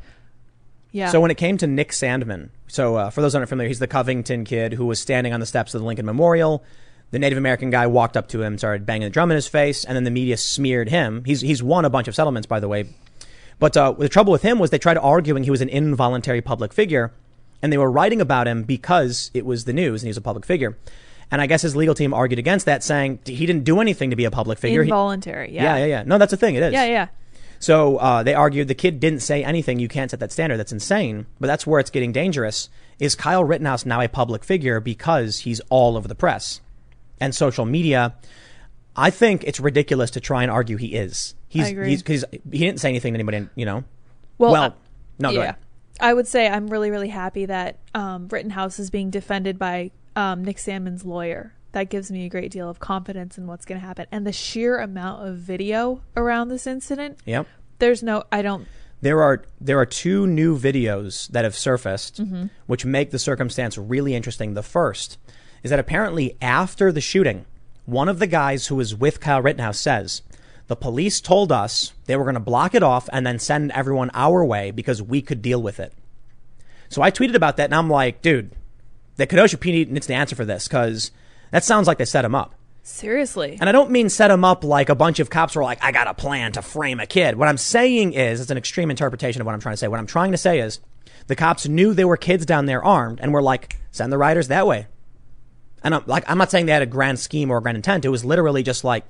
Yeah. 0.93 1.11
So 1.11 1.21
when 1.21 1.31
it 1.31 1.37
came 1.37 1.57
to 1.59 1.67
Nick 1.67 1.91
Sandmann, 1.93 2.49
so 2.67 2.97
uh, 2.97 3.11
for 3.11 3.21
those 3.21 3.33
who 3.33 3.39
aren't 3.39 3.49
familiar, 3.49 3.69
he's 3.69 3.79
the 3.79 3.87
Covington 3.87 4.45
kid 4.45 4.73
who 4.73 4.87
was 4.87 4.99
standing 5.01 5.33
on 5.33 5.41
the 5.41 5.47
steps 5.47 5.75
of 5.75 5.81
the 5.81 5.87
Lincoln 5.87 6.07
Memorial. 6.07 6.65
The 7.11 7.19
Native 7.19 7.39
American 7.39 7.71
guy 7.71 7.87
walked 7.87 8.17
up 8.17 8.29
to 8.29 8.43
him, 8.43 8.59
started 8.59 8.85
banging 8.85 9.05
the 9.07 9.11
drum 9.11 9.31
in 9.31 9.35
his 9.37 9.49
face, 9.49 9.85
and 9.85 9.97
then 9.97 10.05
the 10.05 10.11
media 10.11 10.37
smeared 10.37 10.89
him. 10.91 11.25
He's 11.25 11.41
he's 11.41 11.63
won 11.63 11.85
a 11.85 11.91
bunch 11.91 12.09
of 12.09 12.15
settlements, 12.15 12.47
by 12.47 12.61
the 12.61 12.69
way. 12.69 12.85
But 13.59 13.77
uh, 13.77 13.93
the 13.93 14.09
trouble 14.09 14.31
with 14.33 14.43
him 14.43 14.59
was 14.59 14.71
they 14.71 14.79
tried 14.79 14.99
arguing 14.99 15.43
he 15.45 15.51
was 15.51 15.61
an 15.63 15.69
involuntary 15.71 16.41
public 16.43 16.73
figure, 16.73 17.13
and 17.63 17.73
they 17.73 17.79
were 17.79 17.91
writing 17.91 18.21
about 18.21 18.47
him 18.47 18.63
because 18.63 19.31
it 19.35 19.45
was 19.47 19.65
the 19.65 19.73
news 19.73 20.03
and 20.03 20.07
he 20.07 20.11
was 20.11 20.17
a 20.17 20.23
public 20.23 20.45
figure. 20.47 20.77
And 21.31 21.43
I 21.43 21.47
guess 21.47 21.61
his 21.63 21.75
legal 21.77 21.95
team 21.95 22.15
argued 22.15 22.39
against 22.39 22.67
that, 22.67 22.83
saying 22.83 23.19
he 23.27 23.45
didn't 23.47 23.65
do 23.65 23.81
anything 23.81 24.11
to 24.11 24.17
be 24.17 24.25
a 24.25 24.31
public 24.31 24.59
figure. 24.59 24.83
He- 24.83 24.89
Involuntary. 24.89 25.53
yeah, 25.53 25.63
Yeah. 25.63 25.77
yeah, 25.79 25.85
yeah. 25.87 26.03
No, 26.07 26.17
that's 26.19 26.31
the 26.31 26.37
thing. 26.39 26.55
It 26.55 26.63
is. 26.63 26.73
Yeah, 26.73 26.85
yeah. 26.87 27.09
So 27.59 27.97
uh, 27.97 28.23
they 28.23 28.35
argued 28.35 28.69
the 28.69 28.75
kid 28.75 29.01
didn't 29.01 29.21
say 29.21 29.43
anything. 29.43 29.79
You 29.79 29.89
can't 29.89 30.11
set 30.11 30.21
that 30.21 30.33
standard. 30.33 30.59
That's 30.59 30.73
insane. 30.73 31.27
But 31.41 31.49
that's 31.49 31.67
where 31.67 31.81
it's 31.81 31.91
getting 31.91 32.13
dangerous. 32.13 32.69
Is 32.99 33.15
Kyle 33.15 33.45
Rittenhouse 33.45 33.87
now 33.87 34.01
a 34.01 34.09
public 34.09 34.45
figure 34.45 34.81
because 34.81 35.41
he's 35.41 35.61
all 35.69 35.97
over 35.97 36.09
the 36.09 36.15
press 36.15 36.61
and 37.21 37.35
social 37.35 37.65
media? 37.65 38.15
I 38.97 39.11
think 39.11 39.45
it's 39.45 39.61
ridiculous 39.61 40.11
to 40.13 40.21
try 40.21 40.43
and 40.43 40.51
argue 40.51 40.77
he 40.77 40.95
is. 40.95 41.35
He's, 41.49 41.67
I 41.67 41.69
agree. 41.69 41.89
He 41.91 42.59
didn't 42.59 42.81
say 42.81 42.89
anything 42.89 43.15
to 43.15 43.17
anybody. 43.21 43.49
You 43.55 43.67
know. 43.67 43.85
Well, 44.39 44.53
well 44.53 44.63
uh, 44.63 44.71
no, 45.19 45.31
go 45.31 45.37
yeah. 45.37 45.43
ahead. 45.43 45.57
I 46.01 46.15
would 46.15 46.29
say 46.29 46.49
I'm 46.49 46.69
really, 46.69 46.91
really 46.91 47.09
happy 47.09 47.47
that 47.47 47.79
um, 47.95 48.29
Rittenhouse 48.29 48.79
is 48.79 48.91
being 48.91 49.11
defended 49.11 49.59
by 49.59 49.91
um, 50.15 50.45
Nick 50.45 50.59
Sandmann's 50.59 51.05
lawyer. 51.05 51.55
That 51.79 51.91
gives 51.91 52.11
me 52.11 52.25
a 52.27 52.29
great 52.29 52.51
deal 52.51 52.69
of 52.69 52.81
confidence 52.81 53.39
in 53.39 53.47
what's 53.47 53.65
going 53.65 53.81
to 53.81 53.87
happen. 53.87 54.07
And 54.11 54.27
the 54.27 54.33
sheer 54.33 54.81
amount 54.81 55.29
of 55.29 55.37
video 55.37 56.01
around 56.17 56.49
this 56.49 56.67
incident, 56.67 57.19
Yep. 57.25 57.47
there's 57.79 58.03
no, 58.03 58.25
I 58.33 58.43
don't, 58.43 58.67
There 59.01 59.23
are 59.23 59.45
there 59.61 59.79
are 59.79 59.87
two 59.87 60.27
new 60.27 60.59
videos 60.59 61.29
that 61.29 61.45
have 61.45 61.55
surfaced, 61.55 62.21
Mm-hmm. 62.21 62.47
which 62.67 62.85
make 62.85 63.13
the 63.13 63.19
circumstance 63.21 63.79
really 63.79 64.17
interesting. 64.17 64.55
The 64.55 64.63
first 64.65 65.19
is 65.63 65.71
that 65.71 65.79
apparently 65.79 66.37
after 66.43 66.91
the 66.91 67.01
shooting, 67.01 67.45
one 67.87 68.09
of 68.09 68.19
the 68.19 68.27
guys 68.27 68.67
who 68.67 68.75
was 68.75 68.97
with 68.97 69.21
Kyle 69.21 69.41
Rittenhouse 69.41 69.79
says, 69.79 70.23
"The 70.67 70.75
police 70.75 71.21
told 71.21 71.53
us 71.53 71.93
they 72.07 72.17
were 72.17 72.25
going 72.25 72.35
to 72.35 72.41
block 72.41 72.75
it 72.75 72.83
off 72.83 73.09
and 73.13 73.25
then 73.25 73.39
send 73.39 73.71
everyone 73.71 74.11
our 74.15 74.45
way 74.45 74.73
because 74.73 75.01
we 75.01 75.23
could 75.23 75.43
deal 75.43 75.63
with 75.63 75.79
it." 75.79 75.93
So 76.89 77.03
I 77.03 77.13
tweeted 77.13 77.37
about 77.37 77.57
that, 77.57 77.67
and 77.67 77.75
I'm 77.77 77.89
like, 77.89 78.21
"Dude, 78.21 78.51
the 79.15 79.29
Kenosha 79.29 79.59
PD 79.59 79.89
needs 79.89 80.09
to 80.09 80.15
answer 80.15 80.35
for 80.35 80.45
this 80.45 80.67
because 80.67 81.13
that 81.51 81.65
sounds 81.65 81.87
like 81.87 81.99
they 81.99 82.05
set 82.05 82.25
him 82.25 82.35
up." 82.35 82.55
seriously. 82.83 83.59
And 83.61 83.69
I 83.69 83.73
don't 83.73 83.91
mean 83.91 84.09
set 84.09 84.31
him 84.31 84.45
up 84.45 84.65
like 84.65 84.89
a 84.89 84.95
bunch 84.95 85.21
of 85.21 85.29
cops 85.29 85.55
were 85.55 85.63
like, 85.63 85.85
I 85.85 85.93
got 85.93 86.07
a 86.09 86.15
plan 86.15 86.53
to 86.53 86.63
frame 86.63 87.01
a 87.01 87.07
kid. 87.07 87.37
What 87.37 87.47
I'm 87.47 87.59
saying 87.59 88.15
is, 88.15 88.41
it's 88.41 88.51
an 88.51 88.57
extreme 88.57 88.89
interpretation 88.91 89.43
of 89.43 89.47
what 89.47 89.53
I'm 89.53 89.61
trying 89.61 89.75
to 89.75 89.77
say. 89.77 89.89
What 89.89 90.01
I'm 90.01 90.07
trying 90.07 90.33
to 90.33 90.39
say 90.39 90.59
is, 90.61 90.81
the 91.27 91.37
cops 91.37 91.69
knew 91.69 91.93
there 91.93 92.09
were 92.09 92.17
kids 92.17 92.47
down 92.47 92.65
there 92.65 92.83
armed 92.83 93.21
and 93.21 93.31
were 93.31 93.43
like, 93.43 93.77
send 93.91 94.11
the 94.11 94.17
riders 94.17 94.49
that 94.49 94.67
way. 94.67 94.87
And 95.85 95.95
I'm 95.95 96.03
like, 96.07 96.25
I'm 96.31 96.39
not 96.39 96.51
saying 96.51 96.65
they 96.65 96.73
had 96.73 96.81
a 96.81 96.87
grand 96.87 97.21
scheme 97.21 97.51
or 97.51 97.59
a 97.59 97.63
grand 97.63 97.77
intent. 97.77 98.07
It 98.07 98.09
was 98.09 98.25
literally 98.25 98.63
just 98.63 98.85
like, 98.85 99.05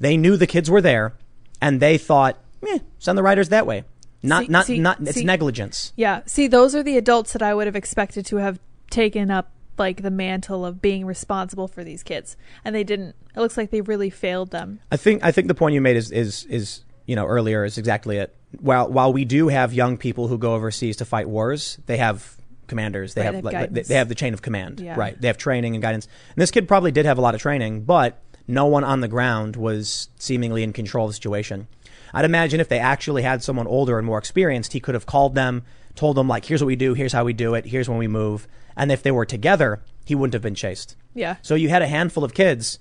they 0.00 0.16
knew 0.16 0.36
the 0.36 0.48
kids 0.48 0.68
were 0.68 0.80
there 0.82 1.14
and 1.60 1.78
they 1.78 1.98
thought, 1.98 2.36
eh, 2.66 2.80
send 2.98 3.16
the 3.16 3.22
riders 3.22 3.50
that 3.50 3.64
way. 3.66 3.84
Not, 4.24 4.46
See- 4.46 4.48
not, 4.50 4.66
see- 4.66 4.78
not, 4.80 5.00
it's 5.02 5.14
see- 5.14 5.24
negligence. 5.24 5.92
Yeah. 5.94 6.22
See, 6.26 6.48
those 6.48 6.74
are 6.74 6.82
the 6.82 6.96
adults 6.96 7.32
that 7.32 7.42
I 7.42 7.54
would 7.54 7.66
have 7.68 7.76
expected 7.76 8.26
to 8.26 8.36
have 8.36 8.58
taken 8.90 9.30
up 9.30 9.52
like 9.80 10.02
the 10.02 10.10
mantle 10.10 10.64
of 10.64 10.80
being 10.80 11.04
responsible 11.04 11.66
for 11.66 11.82
these 11.82 12.04
kids, 12.04 12.36
and 12.64 12.76
they 12.76 12.84
didn't. 12.84 13.16
It 13.34 13.40
looks 13.40 13.56
like 13.56 13.70
they 13.70 13.80
really 13.80 14.10
failed 14.10 14.52
them. 14.52 14.78
I 14.92 14.96
think 14.96 15.24
I 15.24 15.32
think 15.32 15.48
the 15.48 15.54
point 15.54 15.74
you 15.74 15.80
made 15.80 15.96
is 15.96 16.12
is 16.12 16.44
is 16.44 16.84
you 17.06 17.16
know 17.16 17.26
earlier 17.26 17.64
is 17.64 17.76
exactly 17.78 18.18
it. 18.18 18.36
While 18.60 18.88
while 18.92 19.12
we 19.12 19.24
do 19.24 19.48
have 19.48 19.72
young 19.72 19.96
people 19.96 20.28
who 20.28 20.38
go 20.38 20.54
overseas 20.54 20.96
to 20.98 21.04
fight 21.04 21.28
wars, 21.28 21.78
they 21.86 21.96
have 21.96 22.36
commanders. 22.68 23.14
They 23.14 23.22
Right, 23.22 23.34
have 23.34 23.44
they 23.44 23.56
have 23.56 23.72
like, 23.72 23.86
they, 23.86 23.94
have 23.96 24.08
the 24.08 24.14
chain 24.14 24.32
of 24.32 24.42
command. 24.42 24.78
Yeah. 24.78 24.94
Right. 24.96 25.20
They 25.20 25.26
have 25.26 25.36
training 25.38 25.74
and 25.74 25.82
guidance. 25.82 26.06
And 26.28 26.36
this 26.36 26.52
kid 26.52 26.68
probably 26.68 26.92
did 26.92 27.04
have 27.04 27.18
a 27.18 27.20
lot 27.20 27.34
of 27.34 27.40
training, 27.40 27.82
but 27.82 28.22
no 28.46 28.66
one 28.66 28.84
on 28.84 29.00
the 29.00 29.08
ground 29.08 29.56
was 29.56 30.08
seemingly 30.18 30.62
in 30.62 30.72
control 30.72 31.06
of 31.06 31.10
the 31.10 31.14
situation. 31.14 31.66
I'd 32.14 32.24
imagine 32.24 32.60
if 32.60 32.68
they 32.68 32.78
actually 32.78 33.22
had 33.22 33.42
someone 33.42 33.66
older 33.66 33.98
and 33.98 34.06
more 34.06 34.18
experienced, 34.18 34.72
he 34.72 34.80
could 34.80 34.94
have 34.94 35.06
called 35.06 35.34
them, 35.34 35.64
told 36.00 36.16
them 36.16 36.28
like, 36.28 36.44
"Here's 36.46 36.62
what 36.62 36.66
we 36.66 36.76
do. 36.76 36.94
Here's 36.94 37.12
how 37.12 37.24
we 37.24 37.32
do 37.32 37.54
it. 37.54 37.66
Here's 37.66 37.88
when 37.88 37.98
we 37.98 38.08
move." 38.08 38.48
And 38.76 38.90
if 38.90 39.02
they 39.02 39.10
were 39.10 39.26
together, 39.26 39.80
he 40.04 40.14
wouldn't 40.14 40.32
have 40.32 40.42
been 40.42 40.54
chased. 40.54 40.96
Yeah. 41.14 41.36
So 41.42 41.54
you 41.54 41.68
had 41.68 41.82
a 41.82 41.86
handful 41.88 42.24
of 42.24 42.32
kids 42.34 42.78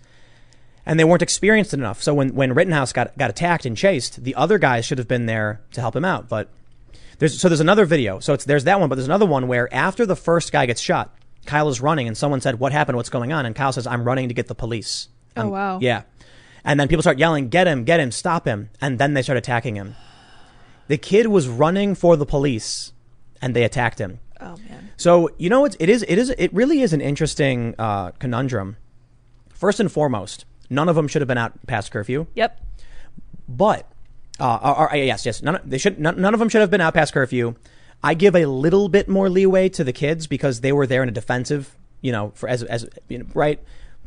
and 0.86 1.00
they 1.00 1.04
weren't 1.04 1.22
experienced 1.22 1.74
enough. 1.74 2.02
So 2.02 2.14
when, 2.14 2.34
when 2.36 2.54
Rittenhouse 2.54 2.94
got, 2.94 3.18
got 3.18 3.30
attacked 3.30 3.66
and 3.66 3.76
chased, 3.76 4.24
the 4.24 4.34
other 4.36 4.58
guys 4.58 4.86
should 4.86 4.98
have 4.98 5.08
been 5.08 5.26
there 5.26 5.62
to 5.74 5.82
help 5.82 5.96
him 5.96 6.06
out. 6.06 6.30
But 6.30 6.50
there's, 7.20 7.40
so 7.40 7.50
there's 7.50 7.60
another 7.60 7.86
video. 7.86 8.20
So 8.20 8.34
it's, 8.34 8.46
there's 8.46 8.64
that 8.64 8.80
one, 8.80 8.90
but 8.90 8.96
there's 8.96 9.08
another 9.08 9.26
one 9.26 9.48
where 9.48 9.72
after 9.74 10.06
the 10.06 10.16
first 10.16 10.52
guy 10.52 10.66
gets 10.66 10.82
shot, 10.82 11.14
Kyle 11.46 11.70
is 11.70 11.82
running 11.82 12.08
and 12.08 12.18
someone 12.18 12.42
said, 12.42 12.60
what 12.60 12.72
happened? 12.72 12.96
What's 12.96 13.10
going 13.10 13.32
on? 13.34 13.46
And 13.46 13.56
Kyle 13.56 13.74
says, 13.74 13.86
I'm 13.86 14.04
running 14.04 14.30
to 14.30 14.34
get 14.34 14.48
the 14.48 14.56
police. 14.56 15.10
Oh, 15.36 15.42
Um, 15.44 15.50
wow. 15.50 15.80
Yeah. 15.82 16.04
And 16.64 16.80
then 16.80 16.88
people 16.88 17.04
start 17.04 17.20
yelling, 17.20 17.50
get 17.50 17.68
him, 17.68 17.84
get 17.84 18.00
him, 18.00 18.12
stop 18.12 18.46
him. 18.46 18.70
And 18.82 18.98
then 18.98 19.14
they 19.14 19.22
start 19.22 19.38
attacking 19.38 19.76
him. 19.76 19.96
The 20.88 20.98
kid 20.98 21.28
was 21.28 21.48
running 21.48 21.94
for 21.94 22.16
the 22.16 22.26
police 22.26 22.94
and 23.42 23.56
they 23.56 23.64
attacked 23.64 24.00
him. 24.00 24.20
Oh 24.42 24.56
man. 24.70 24.92
So 24.98 25.30
you 25.38 25.50
know, 25.50 25.66
it's, 25.66 25.76
it 25.80 25.90
is 25.90 26.04
it 26.08 26.18
is 26.18 26.30
it 26.32 26.54
really 26.54 26.82
is 26.82 26.94
an 26.94 27.02
interesting 27.02 27.76
uh, 27.78 28.12
conundrum 28.12 28.78
First 29.60 29.82
and 29.82 29.92
foremost, 29.92 30.46
none 30.70 30.88
of 30.88 30.96
them 30.96 31.10
should 31.10 31.22
have 31.22 31.28
been 31.28 31.38
out 31.38 31.68
past 31.68 31.92
curfew. 31.92 32.28
Yep. 32.34 32.62
But, 33.50 33.92
uh, 34.40 34.74
or, 34.78 34.90
or, 34.90 34.96
yes, 34.96 35.26
yes, 35.26 35.44
none, 35.44 35.56
of- 35.56 35.70
they 35.70 35.78
should, 35.78 36.00
none, 36.00 36.22
none 36.22 36.34
of 36.34 36.40
them 36.40 36.48
should 36.48 36.62
have 36.62 36.72
been 36.72 36.80
out 36.80 36.94
past 36.94 37.12
curfew. 37.14 37.56
I 38.02 38.14
give 38.14 38.38
a 38.38 38.46
little 38.46 38.88
bit 38.88 39.10
more 39.10 39.30
leeway 39.30 39.68
to 39.68 39.84
the 39.84 39.92
kids 39.92 40.28
because 40.28 40.62
they 40.62 40.72
were 40.72 40.88
there 40.88 41.04
in 41.04 41.10
a 41.10 41.12
defensive, 41.12 41.76
you 42.00 42.14
know, 42.14 42.32
for 42.36 42.48
as 42.48 42.64
as 42.64 42.88
you 43.10 43.18
know, 43.18 43.26
right, 43.34 43.62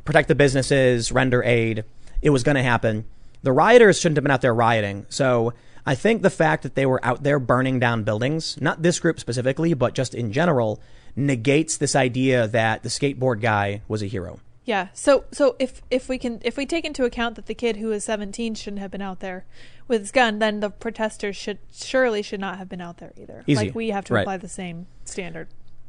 protect 0.06 0.28
the 0.28 0.34
businesses, 0.34 1.12
render 1.12 1.42
aid. 1.42 1.84
It 2.22 2.30
was 2.30 2.42
going 2.42 2.54
to 2.54 2.62
happen. 2.62 3.04
The 3.42 3.52
rioters 3.52 4.00
shouldn't 4.00 4.16
have 4.16 4.24
been 4.24 4.30
out 4.30 4.40
there 4.40 4.54
rioting. 4.54 5.04
So 5.10 5.52
I 5.84 5.94
think 5.94 6.22
the 6.22 6.30
fact 6.30 6.62
that 6.62 6.74
they 6.74 6.86
were 6.86 7.04
out 7.04 7.22
there 7.24 7.38
burning 7.38 7.78
down 7.80 8.04
buildings, 8.04 8.56
not 8.60 8.82
this 8.82 9.00
group 9.00 9.18
specifically, 9.18 9.74
but 9.74 9.94
just 9.94 10.14
in 10.14 10.32
general, 10.32 10.80
negates 11.16 11.76
this 11.76 11.96
idea 11.96 12.46
that 12.48 12.82
the 12.82 12.88
skateboard 12.88 13.40
guy 13.40 13.82
was 13.88 14.02
a 14.02 14.06
hero. 14.06 14.38
Yeah. 14.64 14.88
So 14.92 15.24
so 15.32 15.56
if 15.58 15.82
if 15.90 16.08
we 16.08 16.18
can 16.18 16.40
if 16.44 16.56
we 16.56 16.66
take 16.66 16.84
into 16.84 17.04
account 17.04 17.34
that 17.34 17.46
the 17.46 17.54
kid 17.54 17.78
who 17.78 17.88
was 17.88 18.04
17 18.04 18.54
shouldn't 18.54 18.80
have 18.80 18.92
been 18.92 19.02
out 19.02 19.18
there 19.18 19.44
with 19.88 20.02
his 20.02 20.12
gun, 20.12 20.38
then 20.38 20.60
the 20.60 20.70
protesters 20.70 21.34
should 21.36 21.58
surely 21.72 22.22
should 22.22 22.38
not 22.38 22.58
have 22.58 22.68
been 22.68 22.80
out 22.80 22.98
there 22.98 23.12
either. 23.20 23.42
Easy. 23.48 23.66
Like 23.66 23.74
we 23.74 23.88
have 23.90 24.04
to 24.04 24.14
Right. 24.14 24.20
apply 24.22 24.36
the 24.36 24.48
same 24.48 24.86
standard. 25.04 25.48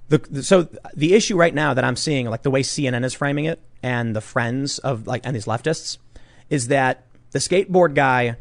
The, 0.10 0.18
the- 0.18 0.44
so 0.44 0.68
the 0.96 1.14
issue 1.14 1.38
right 1.38 1.54
now 1.54 1.76
that 1.76 1.84
I'm 1.84 1.96
seeing, 1.96 2.28
like 2.30 2.42
the 2.42 2.50
way 2.52 2.64
CNN 2.64 3.04
is 3.06 3.14
framing 3.14 3.46
it, 3.46 3.60
and 3.84 4.16
the 4.16 4.22
friends 4.22 4.80
of 4.80 5.06
like 5.06 5.22
and 5.24 5.36
these 5.36 5.46
leftists, 5.46 6.00
is 6.50 6.68
that 6.70 7.06
the 7.30 7.40
skateboard 7.40 7.94
guy 7.94 8.38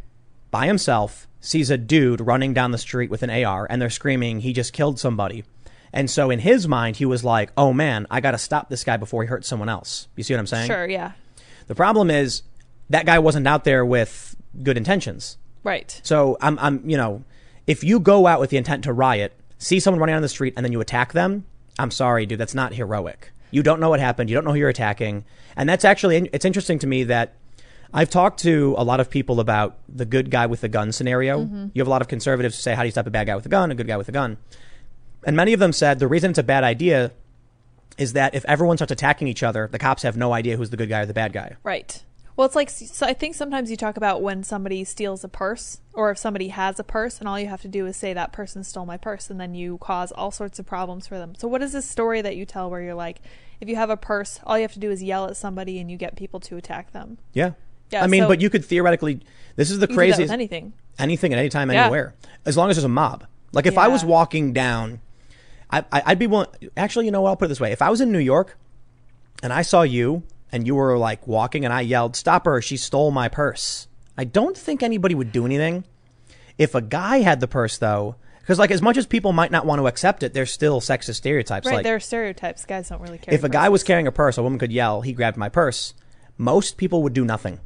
by 0.50 0.66
himself 0.66 1.28
sees 1.42 1.68
a 1.68 1.76
dude 1.76 2.22
running 2.22 2.54
down 2.54 2.70
the 2.70 2.78
street 2.78 3.10
with 3.10 3.22
an 3.22 3.28
AR, 3.28 3.66
and 3.68 3.82
they're 3.82 3.90
screaming, 3.90 4.40
"He 4.40 4.54
just 4.54 4.72
killed 4.72 4.98
somebody!" 4.98 5.44
And 5.92 6.08
so 6.08 6.30
in 6.30 6.38
his 6.38 6.66
mind, 6.66 6.96
he 6.96 7.04
was 7.04 7.22
like, 7.22 7.52
"Oh 7.56 7.74
man, 7.74 8.06
I 8.10 8.20
got 8.20 8.30
to 8.30 8.38
stop 8.38 8.70
this 8.70 8.84
guy 8.84 8.96
before 8.96 9.22
he 9.22 9.28
hurts 9.28 9.46
someone 9.46 9.68
else." 9.68 10.08
You 10.16 10.24
see 10.24 10.32
what 10.32 10.40
I'm 10.40 10.46
saying? 10.46 10.68
Sure, 10.68 10.88
yeah. 10.88 11.12
The 11.66 11.74
problem 11.74 12.10
is 12.10 12.42
that 12.88 13.04
guy 13.04 13.18
wasn't 13.18 13.46
out 13.46 13.64
there 13.64 13.84
with 13.84 14.36
good 14.62 14.78
intentions. 14.78 15.36
Right. 15.64 16.00
So 16.02 16.36
I'm, 16.40 16.58
I'm, 16.58 16.88
you 16.88 16.96
know, 16.96 17.24
if 17.66 17.84
you 17.84 18.00
go 18.00 18.26
out 18.26 18.40
with 18.40 18.50
the 18.50 18.56
intent 18.56 18.84
to 18.84 18.92
riot, 18.92 19.32
see 19.58 19.80
someone 19.80 20.00
running 20.00 20.16
on 20.16 20.22
the 20.22 20.28
street, 20.28 20.54
and 20.56 20.64
then 20.64 20.72
you 20.72 20.80
attack 20.80 21.12
them, 21.12 21.44
I'm 21.78 21.90
sorry, 21.90 22.26
dude, 22.26 22.38
that's 22.38 22.54
not 22.54 22.74
heroic. 22.74 23.32
You 23.50 23.62
don't 23.62 23.80
know 23.80 23.90
what 23.90 24.00
happened. 24.00 24.30
You 24.30 24.34
don't 24.34 24.44
know 24.44 24.52
who 24.52 24.58
you're 24.58 24.68
attacking, 24.68 25.24
and 25.56 25.68
that's 25.68 25.84
actually 25.84 26.28
it's 26.32 26.44
interesting 26.44 26.78
to 26.80 26.86
me 26.86 27.04
that 27.04 27.34
I've 27.92 28.10
talked 28.10 28.40
to 28.40 28.74
a 28.78 28.84
lot 28.84 29.00
of 29.00 29.10
people 29.10 29.40
about 29.40 29.78
the 29.88 30.06
good 30.06 30.30
guy 30.30 30.46
with 30.46 30.62
the 30.62 30.68
gun 30.68 30.92
scenario. 30.92 31.40
Mm-hmm. 31.40 31.68
You 31.74 31.80
have 31.80 31.86
a 31.86 31.90
lot 31.90 32.02
of 32.02 32.08
conservatives 32.08 32.56
who 32.56 32.62
say, 32.62 32.74
"How 32.74 32.82
do 32.82 32.86
you 32.86 32.92
stop 32.92 33.06
a 33.06 33.10
bad 33.10 33.26
guy 33.26 33.36
with 33.36 33.46
a 33.46 33.50
gun? 33.50 33.70
A 33.70 33.74
good 33.74 33.86
guy 33.86 33.96
with 33.96 34.08
a 34.08 34.12
gun?" 34.12 34.38
And 35.24 35.36
many 35.36 35.52
of 35.52 35.60
them 35.60 35.72
said 35.72 35.98
the 35.98 36.08
reason 36.08 36.30
it's 36.30 36.38
a 36.38 36.42
bad 36.42 36.64
idea 36.64 37.12
is 37.98 38.14
that 38.14 38.34
if 38.34 38.44
everyone 38.46 38.78
starts 38.78 38.92
attacking 38.92 39.28
each 39.28 39.42
other, 39.42 39.68
the 39.70 39.78
cops 39.78 40.02
have 40.02 40.16
no 40.16 40.32
idea 40.32 40.56
who's 40.56 40.70
the 40.70 40.76
good 40.76 40.88
guy 40.88 41.00
or 41.00 41.06
the 41.06 41.14
bad 41.14 41.32
guy. 41.32 41.56
Right. 41.62 42.02
Well, 42.34 42.46
it's 42.46 42.56
like 42.56 42.70
so 42.70 43.06
I 43.06 43.12
think 43.12 43.34
sometimes 43.34 43.70
you 43.70 43.76
talk 43.76 43.98
about 43.98 44.22
when 44.22 44.42
somebody 44.42 44.84
steals 44.84 45.22
a 45.22 45.28
purse, 45.28 45.80
or 45.92 46.10
if 46.10 46.18
somebody 46.18 46.48
has 46.48 46.80
a 46.80 46.84
purse, 46.84 47.18
and 47.18 47.28
all 47.28 47.38
you 47.38 47.48
have 47.48 47.60
to 47.62 47.68
do 47.68 47.86
is 47.86 47.96
say 47.96 48.14
that 48.14 48.32
person 48.32 48.64
stole 48.64 48.86
my 48.86 48.96
purse, 48.96 49.28
and 49.28 49.38
then 49.38 49.54
you 49.54 49.76
cause 49.78 50.12
all 50.12 50.30
sorts 50.30 50.58
of 50.58 50.64
problems 50.64 51.06
for 51.06 51.18
them. 51.18 51.34
So, 51.36 51.46
what 51.46 51.62
is 51.62 51.72
this 51.72 51.88
story 51.88 52.22
that 52.22 52.36
you 52.36 52.46
tell 52.46 52.70
where 52.70 52.80
you're 52.80 52.94
like, 52.94 53.20
if 53.60 53.68
you 53.68 53.76
have 53.76 53.90
a 53.90 53.98
purse, 53.98 54.40
all 54.44 54.56
you 54.56 54.62
have 54.62 54.72
to 54.72 54.78
do 54.78 54.90
is 54.90 55.02
yell 55.02 55.26
at 55.26 55.36
somebody, 55.36 55.78
and 55.78 55.90
you 55.90 55.98
get 55.98 56.16
people 56.16 56.40
to 56.40 56.56
attack 56.56 56.92
them? 56.92 57.18
Yeah. 57.34 57.52
Yeah, 57.92 58.02
I 58.04 58.06
mean, 58.06 58.22
so- 58.22 58.28
but 58.28 58.40
you 58.40 58.50
could 58.50 58.64
theoretically. 58.64 59.20
This 59.56 59.70
is 59.70 59.78
the 59.78 59.82
You 59.84 59.86
do 59.88 59.92
that 59.92 59.96
craziest. 59.96 60.32
anything. 60.32 60.72
anything 60.98 61.32
at 61.32 61.38
any 61.38 61.48
time, 61.48 61.70
Yeah. 61.70 61.82
anywhere, 61.84 62.14
as 62.46 62.56
long 62.56 62.70
as 62.70 62.76
there's 62.76 62.84
a 62.84 62.88
mob. 62.88 63.24
Like 63.52 63.66
if 63.66 63.76
I 63.76 63.88
was 63.88 64.02
walking 64.04 64.52
down, 64.54 65.00
I, 65.70 65.84
I, 65.92 66.02
I'd 66.06 66.18
be 66.18 66.26
willing. 66.26 66.48
Actually, 66.76 67.04
you 67.06 67.10
know 67.10 67.20
what? 67.20 67.30
I'll 67.30 67.36
put 67.36 67.46
it 67.46 67.48
this 67.48 67.60
way: 67.60 67.72
if 67.72 67.82
I 67.82 67.90
was 67.90 68.00
in 68.00 68.10
New 68.12 68.18
York 68.18 68.56
and 69.42 69.52
I 69.52 69.62
saw 69.62 69.82
you 69.82 70.22
and 70.50 70.66
you 70.66 70.74
were 70.74 70.96
like 70.98 71.26
walking 71.26 71.64
and 71.64 71.72
I 71.72 71.82
yelled, 71.82 72.16
"Stop 72.16 72.46
her! 72.46 72.60
She 72.62 72.76
stole 72.78 73.10
my 73.10 73.28
purse!" 73.28 73.88
I 74.16 74.24
don't 74.24 74.56
think 74.56 74.82
anybody 74.82 75.14
would 75.14 75.32
do 75.32 75.44
anything. 75.46 75.84
If 76.58 76.74
a 76.74 76.80
guy 76.82 77.18
had 77.18 77.40
the 77.40 77.48
purse, 77.48 77.78
though, 77.78 78.16
because 78.40 78.58
like 78.58 78.70
as 78.70 78.82
much 78.82 78.96
as 78.98 79.06
people 79.06 79.32
might 79.32 79.50
not 79.50 79.64
want 79.66 79.80
to 79.80 79.86
accept 79.86 80.22
it, 80.22 80.32
there's 80.34 80.52
still 80.52 80.80
sexist 80.80 81.16
stereotypes. 81.16 81.66
Right. 81.66 81.76
like 81.76 81.84
there 81.84 81.96
are 81.96 82.00
stereotypes. 82.00 82.64
Guys 82.66 82.88
don't 82.88 83.00
really 83.00 83.18
care. 83.18 83.34
if 83.34 83.44
a 83.44 83.48
guy 83.48 83.68
was 83.68 83.82
carrying 83.82 84.06
a 84.06 84.12
purse, 84.12 84.36
a 84.38 84.42
woman 84.42 84.58
could 84.58 84.72
yell, 84.72 85.00
"He 85.02 85.12
grabbed 85.12 85.36
my 85.36 85.48
purse." 85.48 85.94
Most 86.38 86.76
people 86.78 87.02
would 87.02 87.12
do 87.12 87.24
nothing. 87.24 87.60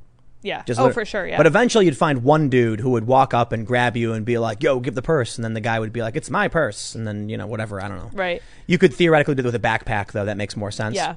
Yeah. 0.47 0.63
Just 0.63 0.81
oh, 0.81 0.91
for 0.93 1.05
sure. 1.05 1.27
Yeah. 1.27 1.37
But 1.37 1.47
eventually 1.47 1.85
you'd 1.87 1.97
find 1.97 2.23
one 2.23 2.49
dude 2.49 2.81
who 2.81 2.91
would 2.91 3.07
walk 3.07 3.35
up 3.35 3.53
and 3.53 3.67
grab 3.67 3.97
you 3.97 4.13
and 4.13 4.25
be 4.25 4.39
like, 4.39 4.63
yo, 4.63 4.81
give 4.81 4.95
the 4.95 5.03
purse. 5.03 5.37
And 5.37 5.45
then 5.45 5.55
the 5.55 5.61
guy 5.61 5.79
would 5.79 5.93
be 5.93 6.01
like, 6.01 6.17
it's 6.17 6.31
my 6.31 6.49
purse. 6.49 6.95
And 6.95 7.07
then, 7.07 7.29
you 7.29 7.37
know, 7.37 7.47
whatever. 7.47 7.83
I 7.83 7.89
don't 7.89 7.99
know. 7.99 8.11
right. 8.15 8.43
You 8.67 8.79
could 8.79 8.95
theoretically 8.95 9.35
do 9.35 9.43
it 9.43 9.47
with 9.47 9.55
a 9.55 9.59
backpack, 9.59 10.13
though. 10.13 10.25
That 10.25 10.37
makes 10.37 10.57
more 10.57 10.71
sense. 10.71 10.95
Yeah. 10.95 11.17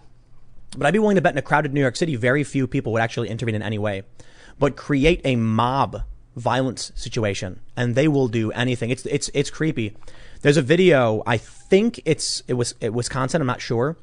But 0.78 0.88
I'd 0.88 0.94
be 0.94 1.00
willing 1.00 1.15
to 1.15 1.22
bet 1.22 1.34
in 1.34 1.38
a 1.38 1.44
crowded 1.44 1.74
New 1.74 1.82
York 1.82 1.96
City, 1.96 2.15
very 2.15 2.44
few 2.44 2.68
people 2.68 2.92
would 2.94 3.02
actually 3.02 3.30
intervene 3.30 3.56
in 3.56 3.62
any 3.62 3.78
way. 3.78 4.04
But 4.58 4.76
create 4.76 5.22
a 5.24 5.36
mob 5.36 6.04
violence 6.36 6.92
situation, 6.96 7.60
and 7.76 7.96
they 7.96 8.08
will 8.08 8.28
do 8.28 8.52
anything. 8.52 8.89
It's 8.89 9.06
it's 9.06 9.30
it's 9.34 9.50
creepy. 9.50 9.96
There's 10.42 10.58
a 10.58 10.62
video. 10.62 11.24
I 11.26 11.38
think 11.38 12.02
it's 12.06 12.44
it 12.48 12.54
was 12.54 12.76
it 12.82 12.94
Wisconsin. 12.94 13.42
I'm 13.42 13.48
not 13.48 13.62
sure. 13.62 13.98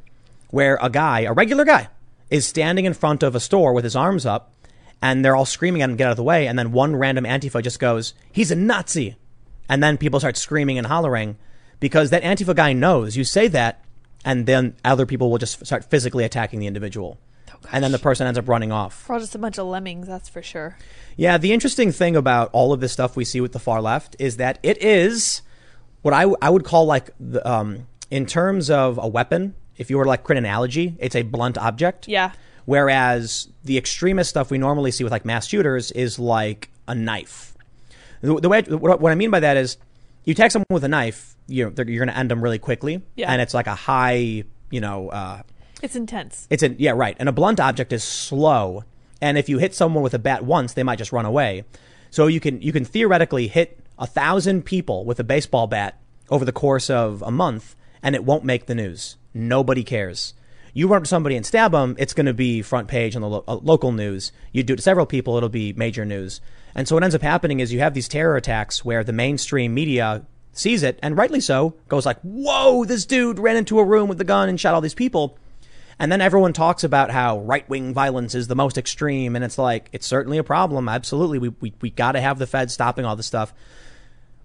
Where 0.51 0.79
a 0.81 0.89
guy, 0.89 1.21
a 1.21 1.33
regular 1.33 1.65
guy, 1.65 1.89
is 2.31 2.47
standing 2.47 2.85
in 2.85 2.95
front 2.95 3.23
of 3.23 3.35
a 3.35 3.41
store 3.41 3.73
with 3.73 3.85
his 3.85 3.97
arms 3.97 4.27
up, 4.27 4.53
and 5.02 5.24
they're 5.24 5.37
all 5.37 5.44
screaming 5.44 5.82
at 5.82 5.90
him, 5.90 5.96
"Get 5.96 6.06
out 6.06 6.12
of 6.12 6.16
the 6.16 6.22
way!" 6.22 6.46
And 6.46 6.59
then 6.59 6.72
one 6.72 6.96
random 6.96 7.24
Antifa 7.24 7.62
just 7.62 7.78
goes, 7.78 8.14
"He's 8.32 8.50
a 8.50 8.56
Nazi," 8.56 9.16
and 9.68 9.82
then 9.82 9.96
people 9.98 10.20
start 10.20 10.37
screaming 10.37 10.78
and 10.78 10.87
hollering 10.87 11.37
because 11.80 12.11
that 12.11 12.22
Antifa 12.22 12.54
guy 12.54 12.72
knows 12.72 13.16
you 13.16 13.24
say 13.24 13.48
that, 13.48 13.85
and 14.24 14.46
then 14.46 14.74
other 14.85 15.06
people 15.06 15.30
will 15.30 15.38
just 15.38 15.64
start 15.66 15.85
physically 15.85 16.24
attacking 16.24 16.61
the 16.61 16.66
individual, 16.66 17.18
and 17.70 17.85
then 17.85 17.92
the 17.92 17.98
person 17.98 18.26
ends 18.26 18.38
up 18.38 18.48
running 18.48 18.72
off. 18.72 19.09
We're 19.09 19.14
all 19.16 19.20
just 19.20 19.35
a 19.35 19.38
bunch 19.38 19.59
of 19.59 19.66
lemmings. 19.66 20.06
That's 20.06 20.28
for 20.28 20.42
sure. 20.42 20.76
Yeah, 21.16 21.38
the 21.38 21.52
interesting 21.52 21.92
thing 21.92 22.16
about 22.16 22.50
all 22.52 22.72
of 22.72 22.80
this 22.80 22.92
stuff 22.92 23.16
we 23.16 23.24
see 23.24 23.40
with 23.40 23.52
the 23.52 23.59
far 23.59 23.80
left 23.80 24.16
is 24.18 24.37
that 24.37 24.59
it 24.62 24.82
is 24.82 25.42
what 26.02 26.14
I, 26.14 26.26
I 26.40 26.50
would 26.50 26.64
call 26.64 26.87
like 26.87 27.11
the, 27.18 27.46
um, 27.50 27.87
in 28.11 28.26
terms 28.26 28.70
of 28.70 28.98
a 29.02 29.09
weapon. 29.09 29.54
If 29.76 29.90
you 29.90 29.98
were 29.98 30.04
to 30.04 30.09
like 30.09 30.24
create 30.24 30.38
an 30.38 30.44
analogy, 30.44 30.96
it's 30.98 31.16
a 31.16 31.22
blunt 31.22 31.59
object. 31.59 32.09
Yeah. 32.09 32.32
Whereas 32.66 33.48
the 33.64 33.79
extremist 33.79 34.29
stuff 34.31 34.50
we 34.50 34.59
normally 34.59 34.90
see 34.90 35.02
with 35.05 35.12
like 35.12 35.24
mass 35.24 35.46
shooters 35.46 35.90
is 35.92 36.18
like 36.18 36.68
a 36.87 36.94
knife. 36.94 37.55
The, 38.20 38.38
the 38.40 38.48
way 38.48 38.62
what, 38.62 39.11
I 39.11 39.14
mean 39.14 39.31
by 39.31 39.40
that 39.40 39.57
is 39.57 39.76
you 40.24 40.33
attack 40.33 40.50
someone 40.50 40.66
with 40.70 40.85
a 40.85 40.88
knife, 40.88 41.37
you're 41.46 41.68
you're 41.70 42.05
going 42.05 42.09
to 42.09 42.16
end 42.18 42.31
them 42.31 42.42
really 42.42 42.59
quickly, 42.59 43.02
Yeah. 43.14 43.31
and 43.33 43.40
it's 43.40 43.55
like 43.55 43.66
a 43.68 43.74
high, 43.74 44.44
you 44.70 44.81
know, 44.81 45.09
uh, 45.11 45.42
It's 45.81 45.94
intense. 45.96 46.46
it's 46.50 46.62
a 46.64 46.70
yeah, 46.70 46.90
right. 46.92 47.16
And 47.20 47.29
a 47.29 47.33
blunt 47.33 47.61
object 47.61 47.92
is 47.92 48.02
slow. 48.02 48.85
And 49.22 49.38
if 49.38 49.48
you 49.48 49.59
hit 49.59 49.74
someone 49.74 50.02
with 50.02 50.12
a 50.14 50.18
bat 50.18 50.44
once, 50.44 50.74
they 50.74 50.83
might 50.83 50.98
just 50.98 51.12
run 51.12 51.24
away. 51.24 51.64
So 52.11 52.26
you 52.26 52.40
can 52.40 52.61
you 52.61 52.72
can 52.72 52.85
theoretically 52.85 53.46
hit 53.48 53.79
a 53.98 54.07
thousand 54.07 54.64
people 54.64 55.05
with 55.05 55.20
a 55.20 55.24
baseball 55.24 55.66
bat 55.68 55.98
over 56.31 56.44
the 56.44 56.52
course 56.52 56.90
of 56.90 57.22
a 57.22 57.31
month, 57.31 57.76
and 58.02 58.14
it 58.16 58.24
won't 58.24 58.44
make 58.44 58.66
the 58.66 58.74
news. 58.74 59.16
Nobody 59.33 59.85
cares. 59.85 60.35
You 60.77 60.89
run 60.89 61.01
to 61.01 61.09
somebody 61.09 61.37
and 61.37 61.47
stab 61.47 61.73
them, 61.73 61.97
it's 61.99 62.12
going 62.12 62.27
to 62.27 62.35
be 62.35 62.61
front 62.61 62.87
page 62.87 63.17
on 63.17 63.23
the 63.23 63.29
lo- 63.31 63.45
uh, 63.49 63.55
local 63.55 63.93
news. 63.93 64.31
You 64.53 64.62
do 64.62 64.75
it 64.75 64.77
to 64.77 64.83
several 64.83 65.07
people, 65.07 65.39
it'll 65.39 65.49
be 65.49 65.73
major 65.73 66.05
news. 66.05 66.43
And 66.75 66.87
so 66.87 66.95
what 66.95 67.03
ends 67.03 67.15
up 67.15 67.23
happening 67.23 67.61
is 67.61 67.73
you 67.73 67.79
have 67.79 67.95
these 67.95 68.09
terror 68.09 68.37
attacks 68.37 68.85
where 68.85 69.03
the 69.03 69.15
mainstream 69.15 69.73
media 69.73 70.27
sees 70.53 70.83
it, 70.83 70.99
and 71.03 71.17
rightly 71.17 71.41
so, 71.41 71.77
goes 71.89 72.05
like, 72.05 72.21
"Whoa, 72.21 72.85
this 72.85 73.07
dude 73.07 73.39
ran 73.39 73.57
into 73.57 73.79
a 73.79 73.85
room 73.85 74.07
with 74.07 74.21
a 74.21 74.25
gun 74.25 74.51
and 74.51 74.61
shot 74.61 74.75
all 74.75 74.83
these 74.83 74.93
people." 74.93 75.39
And 75.99 76.12
then 76.12 76.21
everyone 76.21 76.53
talks 76.53 76.85
about 76.85 77.11
how 77.11 77.39
right 77.39 77.67
wing 77.71 77.95
violence 77.95 78.35
is 78.35 78.49
the 78.49 78.55
most 78.55 78.77
extreme. 78.77 79.35
And 79.35 79.43
it's 79.43 79.57
like, 79.57 79.89
it's 79.93 80.07
certainly 80.07 80.37
a 80.37 80.45
problem. 80.45 80.91
Absolutely. 80.91 81.39
We, 81.39 81.49
we, 81.61 81.73
we 81.81 81.89
got 81.89 82.12
to 82.12 82.21
have 82.21 82.39
the 82.39 82.47
Fed 82.47 82.71
stopping 82.71 83.07
all 83.07 83.17
this 83.17 83.25
stuff. 83.25 83.55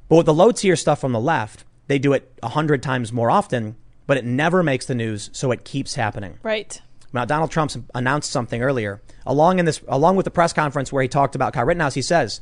But 0.08 0.16
with 0.16 0.28
the 0.28 0.34
low 0.34 0.54
tier 0.54 0.78
stuff 0.78 1.02
from 1.02 1.12
the 1.12 1.20
left, 1.20 1.66
they 1.88 2.00
do 2.00 2.14
it 2.14 2.32
a 2.42 2.48
hundred 2.48 2.82
times 2.82 3.12
more 3.12 3.30
often, 3.30 3.76
but 4.12 4.18
it 4.18 4.26
never 4.26 4.62
makes 4.62 4.88
the 4.88 4.94
news. 4.94 5.30
So 5.32 5.54
it 5.54 5.64
keeps 5.64 5.96
happening. 5.96 6.38
Right. 6.44 6.82
Now, 7.14 7.24
Donald 7.24 7.50
Trump 7.50 7.72
announced 7.96 8.30
something 8.30 8.62
earlier, 8.62 9.02
along 9.26 9.60
in 9.60 9.64
this, 9.64 9.82
along 9.88 10.18
with 10.18 10.26
the 10.26 10.32
press 10.32 10.52
conference 10.52 10.92
where 10.92 11.02
he 11.02 11.08
talked 11.08 11.34
about 11.34 11.54
Kyle 11.54 11.64
Rittenhouse. 11.64 11.94
He 11.94 12.02
says, 12.02 12.42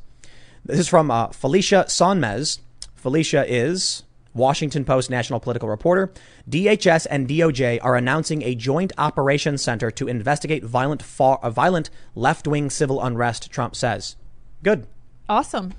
"This 0.66 0.80
is 0.80 0.88
from 0.88 1.12
uh, 1.12 1.28
Felicia 1.28 1.86
Sonmez. 1.88 2.58
Felicia 2.96 3.46
is 3.48 4.02
Washington 4.34 4.84
Post 4.84 5.12
national 5.12 5.40
political 5.40 5.70
reporter. 5.70 6.12
DHS 6.50 7.06
and 7.08 7.28
DOJ 7.28 7.78
are 7.84 7.96
announcing 7.96 8.42
a 8.42 8.56
joint 8.56 8.92
operations 8.98 9.62
center 9.62 9.92
to 9.92 10.08
investigate 10.08 10.64
violent, 10.64 11.04
far, 11.04 11.38
uh, 11.44 11.52
violent 11.52 11.92
left-wing 12.16 12.72
civil 12.72 13.00
unrest." 13.00 13.52
Trump 13.52 13.76
says, 13.76 14.16
"Good. 14.64 14.88
Awesome. 15.30 15.76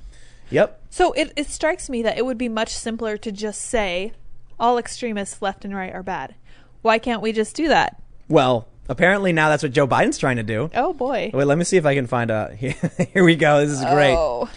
Yep. 0.51 0.83
So 0.91 1.11
it, 1.15 1.33
it 1.35 1.49
strikes 1.49 1.91
me 1.91 2.05
that 2.05 2.17
it 2.17 2.25
would 2.25 2.39
be 2.39 2.49
much 2.49 2.77
simpler 2.77 3.17
to 3.17 3.33
just 3.33 3.61
say 3.61 4.13
all 4.61 4.79
extremists 4.79 5.43
left 5.43 5.65
and 5.65 5.75
right 5.75 5.93
are 5.93 6.03
bad. 6.03 6.35
Why 6.83 6.99
can't 6.99 7.23
we 7.23 7.33
just 7.33 7.57
do 7.57 7.69
that? 7.69 8.01
Well, 8.29 8.69
apparently 8.89 9.33
now 9.33 9.49
that's 9.49 9.63
what 9.63 9.73
Joe 9.73 9.89
Biden's 9.89 10.19
trying 10.19 10.37
to 10.37 10.43
do." 10.43 10.71
Oh 10.75 10.93
boy. 10.93 11.31
Wait, 11.35 11.45
let 11.45 11.59
me 11.59 11.65
see 11.65 11.77
if 11.77 11.87
I 11.87 11.95
can 11.95 12.07
find 12.07 12.31
a. 12.31 12.55
Here 12.55 13.25
we 13.25 13.37
go. 13.37 13.67
This 13.67 13.79
is 13.79 13.85
great. 13.85 14.15
Oh. 14.15 14.49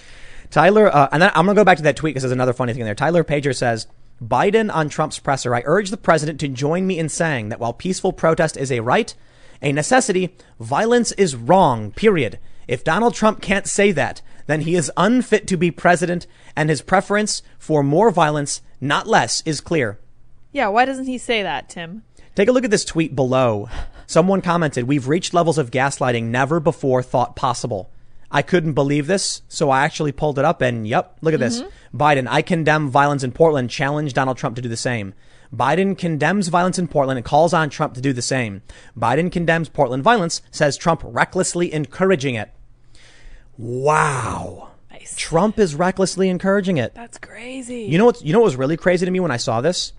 Tyler, 0.54 0.96
uh, 0.96 1.10
and 1.12 1.20
then 1.20 1.32
I'm 1.34 1.46
going 1.46 1.56
to 1.56 1.60
go 1.60 1.66
back 1.66 1.78
to 1.78 1.84
that 1.84 1.96
tweet 1.96 2.14
because 2.14 2.22
there's 2.22 2.32
another 2.32 2.54
funny 2.54 2.74
thing 2.74 2.82
in 2.82 2.86
there. 2.86 2.94
Tyler 2.94 3.24
Pager 3.24 3.56
says, 3.56 3.88
Biden 4.24 4.72
on 4.72 4.88
Trump's 4.88 5.18
presser, 5.18 5.56
I 5.56 5.64
urge 5.66 5.90
the 5.90 5.98
president 5.98 6.40
to 6.42 6.48
join 6.48 6.86
me 6.86 7.00
in 7.00 7.10
saying 7.10 7.50
that 7.50 7.60
while 7.60 7.74
peaceful 7.74 8.14
protest 8.14 8.56
is 8.56 8.72
a 8.72 8.82
right, 8.82 9.16
a 9.64 9.72
necessity. 9.72 10.38
Violence 10.60 11.12
is 11.14 11.36
wrong, 11.36 11.92
period. 11.92 12.38
If 12.68 12.84
Donald 12.84 13.16
Trump 13.16 13.42
can't 13.42 13.66
say 13.66 13.92
that, 13.94 14.22
then 14.46 14.62
he 14.62 14.76
is 14.76 14.92
unfit 14.98 15.48
to 15.48 15.58
be 15.58 15.72
president, 15.72 16.28
and 16.56 16.70
his 16.70 16.82
preference 16.82 17.42
for 17.58 17.84
more 17.84 18.12
violence, 18.12 18.62
not 18.82 19.08
less, 19.08 19.42
is 19.46 19.62
clear. 19.62 20.00
Yeah, 20.52 20.68
why 20.68 20.86
doesn't 20.86 21.06
he 21.08 21.18
say 21.18 21.44
that, 21.44 21.70
Tim? 21.70 22.04
Take 22.36 22.50
a 22.50 22.52
look 22.52 22.64
at 22.64 22.72
this 22.72 22.86
tweet 22.86 23.16
below. 23.16 23.70
Someone 24.08 24.42
commented, 24.42 24.88
We've 24.88 25.08
reached 25.08 25.34
levels 25.34 25.58
of 25.58 25.72
gaslighting 25.72 26.26
never 26.26 26.60
before 26.60 27.04
thought 27.04 27.36
possible. 27.36 27.92
I 28.32 28.42
couldn't 28.42 28.74
believe 28.74 29.06
this, 29.06 29.44
so 29.48 29.70
I 29.70 29.84
actually 29.84 30.12
pulled 30.12 30.40
it 30.40 30.46
up 30.46 30.62
and 30.62 30.88
yep, 30.88 31.18
look 31.22 31.36
at 31.36 31.40
this. 31.40 31.62
Mm-hmm. 31.62 31.98
Biden, 31.98 32.28
I 32.28 32.42
condemn 32.42 32.90
violence 32.90 33.24
in 33.24 33.32
Portland, 33.32 33.70
challenge 33.70 34.14
Donald 34.14 34.38
Trump 34.38 34.56
to 34.56 34.62
do 34.62 34.70
the 34.70 34.76
same. 34.76 35.14
Biden 35.56 35.96
condemns 35.96 36.48
violence 36.48 36.80
in 36.80 36.88
Portland 36.88 37.20
and 37.20 37.26
calls 37.26 37.54
on 37.54 37.70
Trump 37.70 37.94
to 37.94 38.02
do 38.02 38.12
the 38.12 38.24
same. 38.24 38.64
Biden 38.98 39.32
condemns 39.32 39.70
Portland 39.70 40.02
violence, 40.02 40.42
says 40.50 40.78
Trump 40.78 41.02
recklessly 41.06 41.72
encouraging 41.72 42.34
it. 42.34 42.52
Wow. 43.58 44.70
Nice. 44.92 45.16
Trump 45.18 45.60
is 45.60 45.76
recklessly 45.76 46.30
encouraging 46.30 46.78
it. 46.78 46.94
That's 46.94 47.18
crazy. 47.18 47.84
You 47.84 47.98
know 47.98 48.06
what's 48.06 48.24
you 48.24 48.34
know 48.34 48.40
what 48.40 48.46
was 48.46 48.56
really 48.56 48.78
crazy 48.78 49.06
to 49.06 49.12
me 49.12 49.20
when 49.20 49.32
I 49.32 49.38
saw 49.38 49.62
this? 49.62 49.94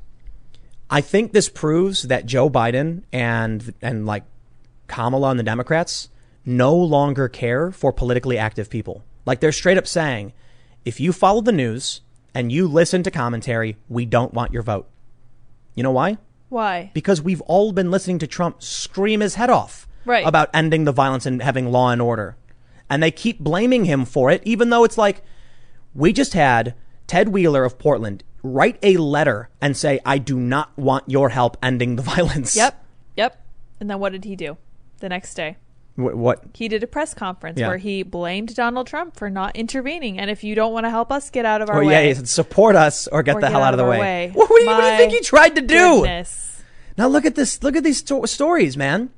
I 0.90 1.00
think 1.00 1.32
this 1.32 1.48
proves 1.48 2.02
that 2.04 2.26
Joe 2.26 2.48
Biden 2.50 3.02
and 3.12 3.74
and 3.82 4.06
like 4.06 4.24
Kamala 4.86 5.30
and 5.30 5.38
the 5.38 5.44
Democrats 5.44 6.08
no 6.44 6.74
longer 6.76 7.28
care 7.28 7.70
for 7.72 7.92
politically 7.92 8.36
active 8.38 8.68
people. 8.68 9.02
Like 9.24 9.40
they're 9.40 9.52
straight 9.52 9.78
up 9.78 9.86
saying, 9.86 10.32
if 10.84 11.00
you 11.00 11.12
follow 11.12 11.40
the 11.40 11.52
news 11.52 12.02
and 12.34 12.52
you 12.52 12.68
listen 12.68 13.02
to 13.04 13.10
commentary, 13.10 13.76
we 13.88 14.04
don't 14.04 14.34
want 14.34 14.52
your 14.52 14.62
vote. 14.62 14.88
You 15.74 15.82
know 15.82 15.90
why? 15.92 16.18
why? 16.50 16.90
Because 16.94 17.20
we've 17.22 17.40
all 17.42 17.72
been 17.72 17.90
listening 17.90 18.18
to 18.20 18.26
Trump 18.26 18.62
scream 18.62 19.20
his 19.20 19.34
head 19.36 19.50
off 19.50 19.88
Right. 20.04 20.24
about 20.26 20.50
ending 20.54 20.84
the 20.84 20.92
violence 20.92 21.24
and 21.26 21.42
having 21.42 21.72
law 21.72 21.90
and 21.90 22.00
order. 22.02 22.36
And 22.90 23.02
they 23.02 23.10
keep 23.10 23.40
blaming 23.40 23.84
him 23.86 24.04
for 24.04 24.30
it, 24.30 24.42
even 24.44 24.70
though 24.70 24.84
it's 24.84 24.98
like, 24.98 25.22
we 25.94 26.12
just 26.12 26.34
had 26.34 26.74
Ted 27.06 27.28
Wheeler 27.30 27.64
of 27.64 27.78
Portland 27.78 28.22
write 28.42 28.78
a 28.82 28.96
letter 28.98 29.48
and 29.60 29.76
say, 29.76 30.00
I 30.04 30.18
do 30.18 30.38
not 30.38 30.76
want 30.76 31.04
your 31.08 31.30
help 31.30 31.56
ending 31.62 31.96
the 31.96 32.02
violence. 32.14 32.54
Yep. 32.56 32.84
Yep. 33.16 33.40
And 33.80 33.88
then 33.90 33.98
what 34.00 34.12
did 34.12 34.24
he 34.24 34.36
do 34.36 34.56
the 35.00 35.08
next 35.08 35.34
day? 35.34 35.56
Wh- 35.96 36.14
what? 36.16 36.44
He 36.54 36.68
did 36.68 36.82
a 36.82 36.86
press 36.86 37.14
conference 37.14 37.58
Yeah. 37.58 37.68
where 37.68 37.78
he 37.78 38.02
blamed 38.02 38.54
Donald 38.54 38.86
Trump 38.86 39.16
for 39.16 39.30
not 39.30 39.56
intervening. 39.56 40.18
And 40.18 40.30
if 40.30 40.44
you 40.44 40.54
don't 40.54 40.72
want 40.72 40.84
to 40.84 40.90
help 40.90 41.10
us, 41.10 41.30
get 41.30 41.46
out 41.46 41.62
of 41.62 41.70
our 41.70 41.76
oh, 41.76 41.80
Or 41.80 41.84
way. 41.86 41.92
yeah, 41.94 42.08
he 42.08 42.14
said, 42.14 42.28
support 42.28 42.76
us 42.76 43.06
or 43.08 43.22
get 43.22 43.36
Or 43.36 43.40
the 43.40 43.46
get 43.46 43.52
hell 43.52 43.62
out 43.62 43.68
out 43.68 43.74
of 43.74 43.80
of 43.80 43.86
the 43.86 43.90
way. 43.90 43.98
way. 44.00 44.30
What, 44.34 44.50
what 44.50 44.58
do 44.58 44.64
you, 44.64 44.70
what 44.70 44.80
do 44.82 44.86
you 44.88 44.96
think 44.98 45.12
he 45.12 45.20
tried 45.20 45.54
to 45.56 45.62
do? 45.62 45.76
Goodness. 46.00 46.62
Now 46.98 47.08
look 47.08 47.24
at 47.24 47.34
this. 47.34 47.62
Look 47.62 47.76
at 47.76 47.82
these 47.82 47.98
sto- 47.98 48.24
stories, 48.26 48.76
man. 48.76 49.10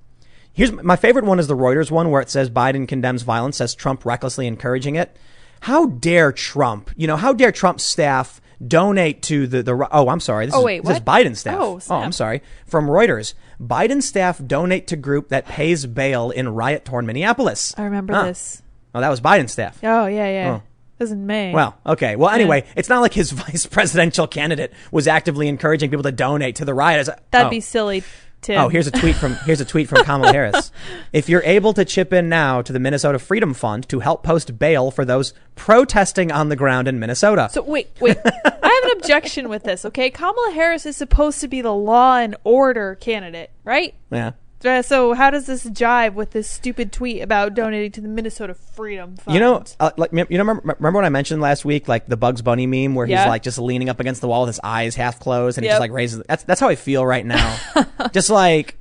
Here's 0.56 0.72
my 0.72 0.96
favorite 0.96 1.26
one 1.26 1.38
is 1.38 1.46
the 1.48 1.56
Reuters 1.56 1.90
one 1.90 2.10
where 2.10 2.22
it 2.22 2.30
says 2.30 2.48
Biden 2.48 2.88
condemns 2.88 3.22
violence, 3.22 3.58
says 3.58 3.74
Trump 3.74 4.06
recklessly 4.06 4.46
encouraging 4.46 4.96
it. 4.96 5.14
How 5.60 5.86
dare 5.86 6.32
Trump? 6.32 6.90
You 6.96 7.06
know, 7.06 7.16
how 7.16 7.32
dare 7.34 7.52
Trump's 7.52 7.84
staff 7.84 8.40
donate 8.66 9.20
to 9.24 9.46
the 9.46 9.62
the? 9.62 9.88
Oh, 9.92 10.08
I'm 10.08 10.20
sorry. 10.20 10.46
This 10.46 10.54
Oh, 10.54 10.60
is, 10.60 10.64
wait, 10.64 10.84
this 10.84 10.96
is? 10.96 11.02
Biden 11.02 11.36
staff. 11.36 11.58
Oh, 11.60 11.78
oh. 11.90 11.94
I'm 11.96 12.12
sorry. 12.12 12.42
From 12.66 12.86
Reuters, 12.86 13.34
Biden 13.60 14.02
staff 14.02 14.40
donate 14.44 14.86
to 14.86 14.96
group 14.96 15.28
that 15.28 15.44
pays 15.46 15.84
bail 15.84 16.30
in 16.30 16.48
riot 16.48 16.86
torn 16.86 17.04
Minneapolis. 17.04 17.74
I 17.76 17.82
remember 17.84 18.14
Huh. 18.14 18.22
this. 18.24 18.62
Oh, 18.94 19.00
that 19.02 19.10
was 19.10 19.20
Biden 19.20 19.50
staff. 19.50 19.78
Oh, 19.82 20.06
yeah, 20.06 20.26
yeah. 20.30 20.50
Oh. 20.54 20.62
This 20.98 21.08
is 21.08 21.12
in 21.12 21.26
May. 21.26 21.52
Well, 21.52 21.76
okay. 21.84 22.16
Well, 22.16 22.30
anyway, 22.30 22.64
it's 22.74 22.88
not 22.88 23.00
like 23.02 23.12
his 23.12 23.30
vice 23.32 23.66
presidential 23.66 24.26
candidate 24.26 24.72
was 24.90 25.06
actively 25.06 25.48
encouraging 25.48 25.90
people 25.90 26.04
to 26.04 26.12
donate 26.12 26.56
to 26.56 26.64
the 26.64 26.72
riot. 26.72 27.06
That'd 27.30 27.48
Oh. 27.48 27.50
be 27.50 27.60
silly, 27.60 28.02
Tim. 28.46 28.60
Oh, 28.60 28.68
here's 28.68 28.86
a 28.86 28.92
tweet 28.92 29.16
from 29.16 29.34
here's 29.44 29.60
a 29.60 29.64
tweet 29.64 29.88
from 29.88 30.04
Kamala 30.04 30.32
Harris. 30.32 30.70
If 31.12 31.28
you're 31.28 31.42
able 31.42 31.72
to 31.72 31.84
chip 31.84 32.12
in 32.12 32.28
now 32.28 32.62
to 32.62 32.72
the 32.72 32.78
Minnesota 32.78 33.18
Freedom 33.18 33.54
Fund 33.54 33.88
to 33.88 34.00
help 34.00 34.22
post 34.22 34.56
bail 34.56 34.92
for 34.92 35.04
those 35.04 35.34
protesting 35.56 36.30
on 36.30 36.48
the 36.48 36.54
ground 36.54 36.86
in 36.86 37.00
Minnesota. 37.00 37.48
So 37.50 37.62
wait, 37.62 37.90
wait. 38.00 38.16
I 38.24 38.80
have 38.82 38.92
an 38.92 38.98
objection 38.98 39.48
with 39.48 39.64
this. 39.64 39.84
Okay, 39.84 40.10
Kamala 40.10 40.52
Harris 40.52 40.86
is 40.86 40.96
supposed 40.96 41.40
to 41.40 41.48
be 41.48 41.60
the 41.60 41.72
law 41.74 42.18
and 42.18 42.36
order 42.44 42.94
candidate, 42.96 43.50
right? 43.64 43.94
yeah. 44.10 44.32
Uh, 44.66 44.82
So 44.82 45.14
how 45.14 45.30
does 45.30 45.46
this 45.46 45.64
jive 45.64 46.14
with 46.14 46.30
this 46.32 46.48
stupid 46.50 46.92
tweet 46.92 47.22
about 47.22 47.54
donating 47.54 47.92
to 47.92 48.00
the 48.00 48.08
Minnesota 48.08 48.54
Freedom 48.54 49.16
Fund? 49.16 49.34
You 49.34 49.40
know, 49.40 49.64
uh, 49.80 49.90
like 49.96 50.12
you 50.12 50.18
know, 50.18 50.26
remember, 50.30 50.62
remember 50.78 50.98
what 50.98 51.04
I 51.04 51.08
mentioned 51.08 51.40
last 51.40 51.64
week, 51.64 51.88
like 51.88 52.06
the 52.06 52.16
Bugs 52.16 52.42
Bunny 52.42 52.66
meme, 52.66 52.94
where 52.94 53.06
he's 53.06 53.16
like 53.16 53.42
just 53.42 53.58
leaning 53.58 53.88
up 53.88 54.00
against 54.00 54.20
the 54.20 54.28
wall 54.28 54.42
with 54.42 54.48
his 54.48 54.60
eyes 54.64 54.94
half 54.94 55.20
closed, 55.20 55.58
and 55.58 55.64
he 55.64 55.68
just 55.68 55.80
like 55.80 55.90
raises. 55.92 56.22
That's 56.28 56.44
that's 56.44 56.60
how 56.60 56.68
I 56.68 56.74
feel 56.76 57.04
right 57.06 57.24
now. 57.24 57.56
just 58.12 58.30
like, 58.30 58.76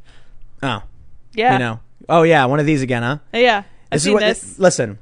oh, 0.63 0.83
yeah, 1.33 1.53
you 1.53 1.59
know, 1.59 1.79
oh 2.09 2.23
yeah, 2.23 2.45
one 2.45 2.59
of 2.59 2.65
these 2.65 2.81
again, 2.81 3.03
huh? 3.03 3.17
yeah. 3.33 3.63
I've 3.91 3.97
This 4.01 4.05
is 4.07 4.13
what. 4.13 4.19
this. 4.21 4.59
Listen, 4.59 4.97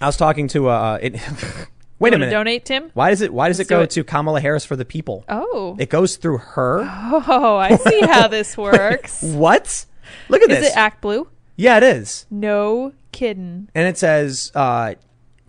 I 0.00 0.06
was 0.06 0.16
talking 0.16 0.48
to. 0.48 0.68
Uh, 0.68 0.98
it, 1.00 1.12
wait 1.98 2.12
a 2.14 2.18
minute. 2.18 2.30
donate, 2.30 2.64
Tim? 2.64 2.90
Why 2.94 3.10
does 3.10 3.20
it? 3.22 3.32
Why 3.32 3.48
does 3.48 3.58
Let's 3.58 3.68
it 3.70 3.72
do 3.72 3.76
go 3.78 3.82
it. 3.82 3.90
to 3.90 4.04
Kamala 4.04 4.40
Harris 4.40 4.64
for 4.64 4.76
the 4.76 4.84
people? 4.84 5.24
Oh, 5.28 5.76
It 5.78 5.88
goes 5.88 6.16
through 6.16 6.38
her. 6.38 6.80
oh, 6.82 7.56
I 7.56 7.76
see 7.76 8.00
how 8.02 8.28
this 8.28 8.56
works. 8.56 9.22
What? 9.22 9.86
Look 10.28 10.42
at 10.42 10.50
Is 10.50 10.58
this. 10.58 10.66
Is 10.68 10.72
it 10.72 10.78
Act 10.78 11.00
Blue? 11.00 11.28
yeah, 11.56 11.76
it 11.76 11.82
is. 11.82 12.26
No 12.30 12.92
kidding. 13.12 13.68
And 13.74 13.86
it 13.86 13.98
says 13.98 14.50
uh, 14.54 14.94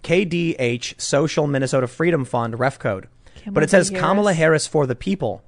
KDH 0.03 0.99
Social 0.99 1.47
Minnesota 1.47 1.87
Freedom 1.87 2.25
Fund 2.25 2.59
ref 2.59 2.79
code. 2.79 3.07
but 3.47 3.63
it 3.63 3.69
says 3.69 3.89
Harris. 3.89 4.01
Kamala 4.01 4.33
Harris 4.33 4.67
for 4.67 4.85
the 4.85 4.95
people. 4.95 5.43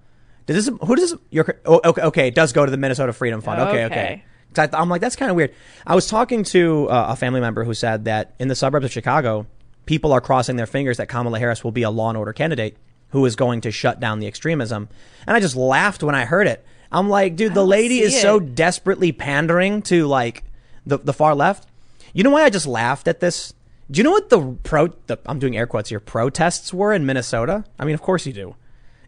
Does 0.45 0.65
this 0.65 0.77
who 0.81 0.95
does 0.95 1.15
your 1.31 1.59
oh, 1.65 1.81
okay, 1.83 2.01
okay, 2.01 2.27
it 2.27 2.35
does 2.35 2.53
go 2.53 2.65
to 2.65 2.71
the 2.71 2.77
Minnesota 2.77 3.13
Freedom 3.13 3.41
Fund. 3.41 3.61
Okay, 3.61 3.85
okay. 3.85 4.23
Okay. 4.51 4.75
I, 4.77 4.81
am 4.81 4.89
like 4.89 5.01
that's 5.01 5.15
kind 5.15 5.29
of 5.29 5.35
weird. 5.35 5.53
I 5.85 5.95
was 5.95 6.07
talking 6.07 6.43
to 6.45 6.89
uh, 6.89 7.07
a 7.09 7.15
family 7.15 7.41
member 7.41 7.63
who 7.63 7.73
said 7.73 8.05
that 8.05 8.35
in 8.39 8.47
the 8.47 8.55
suburbs 8.55 8.85
of 8.85 8.91
Chicago, 8.91 9.47
people 9.85 10.13
are 10.13 10.21
crossing 10.21 10.55
their 10.55 10.67
fingers 10.67 10.97
that 10.97 11.07
Kamala 11.07 11.39
Harris 11.39 11.63
will 11.63 11.71
be 11.71 11.83
a 11.83 11.89
law 11.89 12.09
and 12.09 12.17
order 12.17 12.33
candidate 12.33 12.77
who 13.09 13.25
is 13.25 13.35
going 13.35 13.61
to 13.61 13.71
shut 13.71 13.99
down 13.99 14.19
the 14.19 14.27
extremism. 14.27 14.87
And 15.27 15.35
I 15.35 15.39
just 15.39 15.55
laughed 15.55 16.03
when 16.03 16.15
I 16.15 16.25
heard 16.25 16.47
it. 16.47 16.65
I'm 16.91 17.09
like, 17.09 17.35
dude, 17.35 17.53
the 17.53 17.65
lady 17.65 17.99
is 17.99 18.19
so 18.19 18.39
desperately 18.39 19.11
pandering 19.11 19.81
to 19.83 20.07
like 20.07 20.43
the 20.85 20.97
the 20.97 21.13
far 21.13 21.35
left. 21.35 21.67
You 22.13 22.23
know 22.23 22.29
why 22.29 22.43
I 22.43 22.49
just 22.49 22.67
laughed 22.67 23.07
at 23.07 23.19
this? 23.19 23.53
Do 23.91 23.99
you 23.99 24.03
know 24.03 24.11
what 24.11 24.29
the 24.29 24.57
pro? 24.63 24.87
The, 25.07 25.19
I'm 25.25 25.39
doing 25.39 25.57
air 25.57 25.67
quotes 25.67 25.89
here. 25.89 25.99
Protests 25.99 26.73
were 26.73 26.93
in 26.93 27.05
Minnesota. 27.05 27.65
I 27.77 27.85
mean, 27.85 27.93
of 27.93 28.01
course 28.01 28.25
you 28.25 28.33
do. 28.33 28.55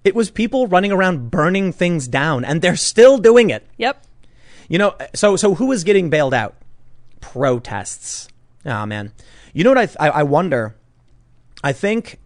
It 0.03 0.15
was 0.15 0.29
people 0.29 0.67
running 0.67 0.91
around 0.91 1.31
burning 1.31 1.71
things 1.71 2.07
down, 2.07 2.45
and 2.45 2.61
they're 2.61 2.75
still 2.75 3.17
doing 3.17 3.49
it. 3.49 3.67
Yep. 3.77 4.03
You 4.69 4.77
know, 4.77 4.95
so 5.15 5.35
so 5.35 5.55
who 5.55 5.71
is 5.71 5.83
getting 5.83 6.09
bailed 6.09 6.33
out? 6.33 6.55
Protests. 7.21 8.27
Oh 8.65 8.85
man. 8.85 9.13
You 9.53 9.63
know 9.63 9.71
what 9.73 9.97
I 9.99 10.07
I, 10.07 10.09
I 10.09 10.23
wonder. 10.23 10.75
I 11.63 11.73
think 11.73 12.19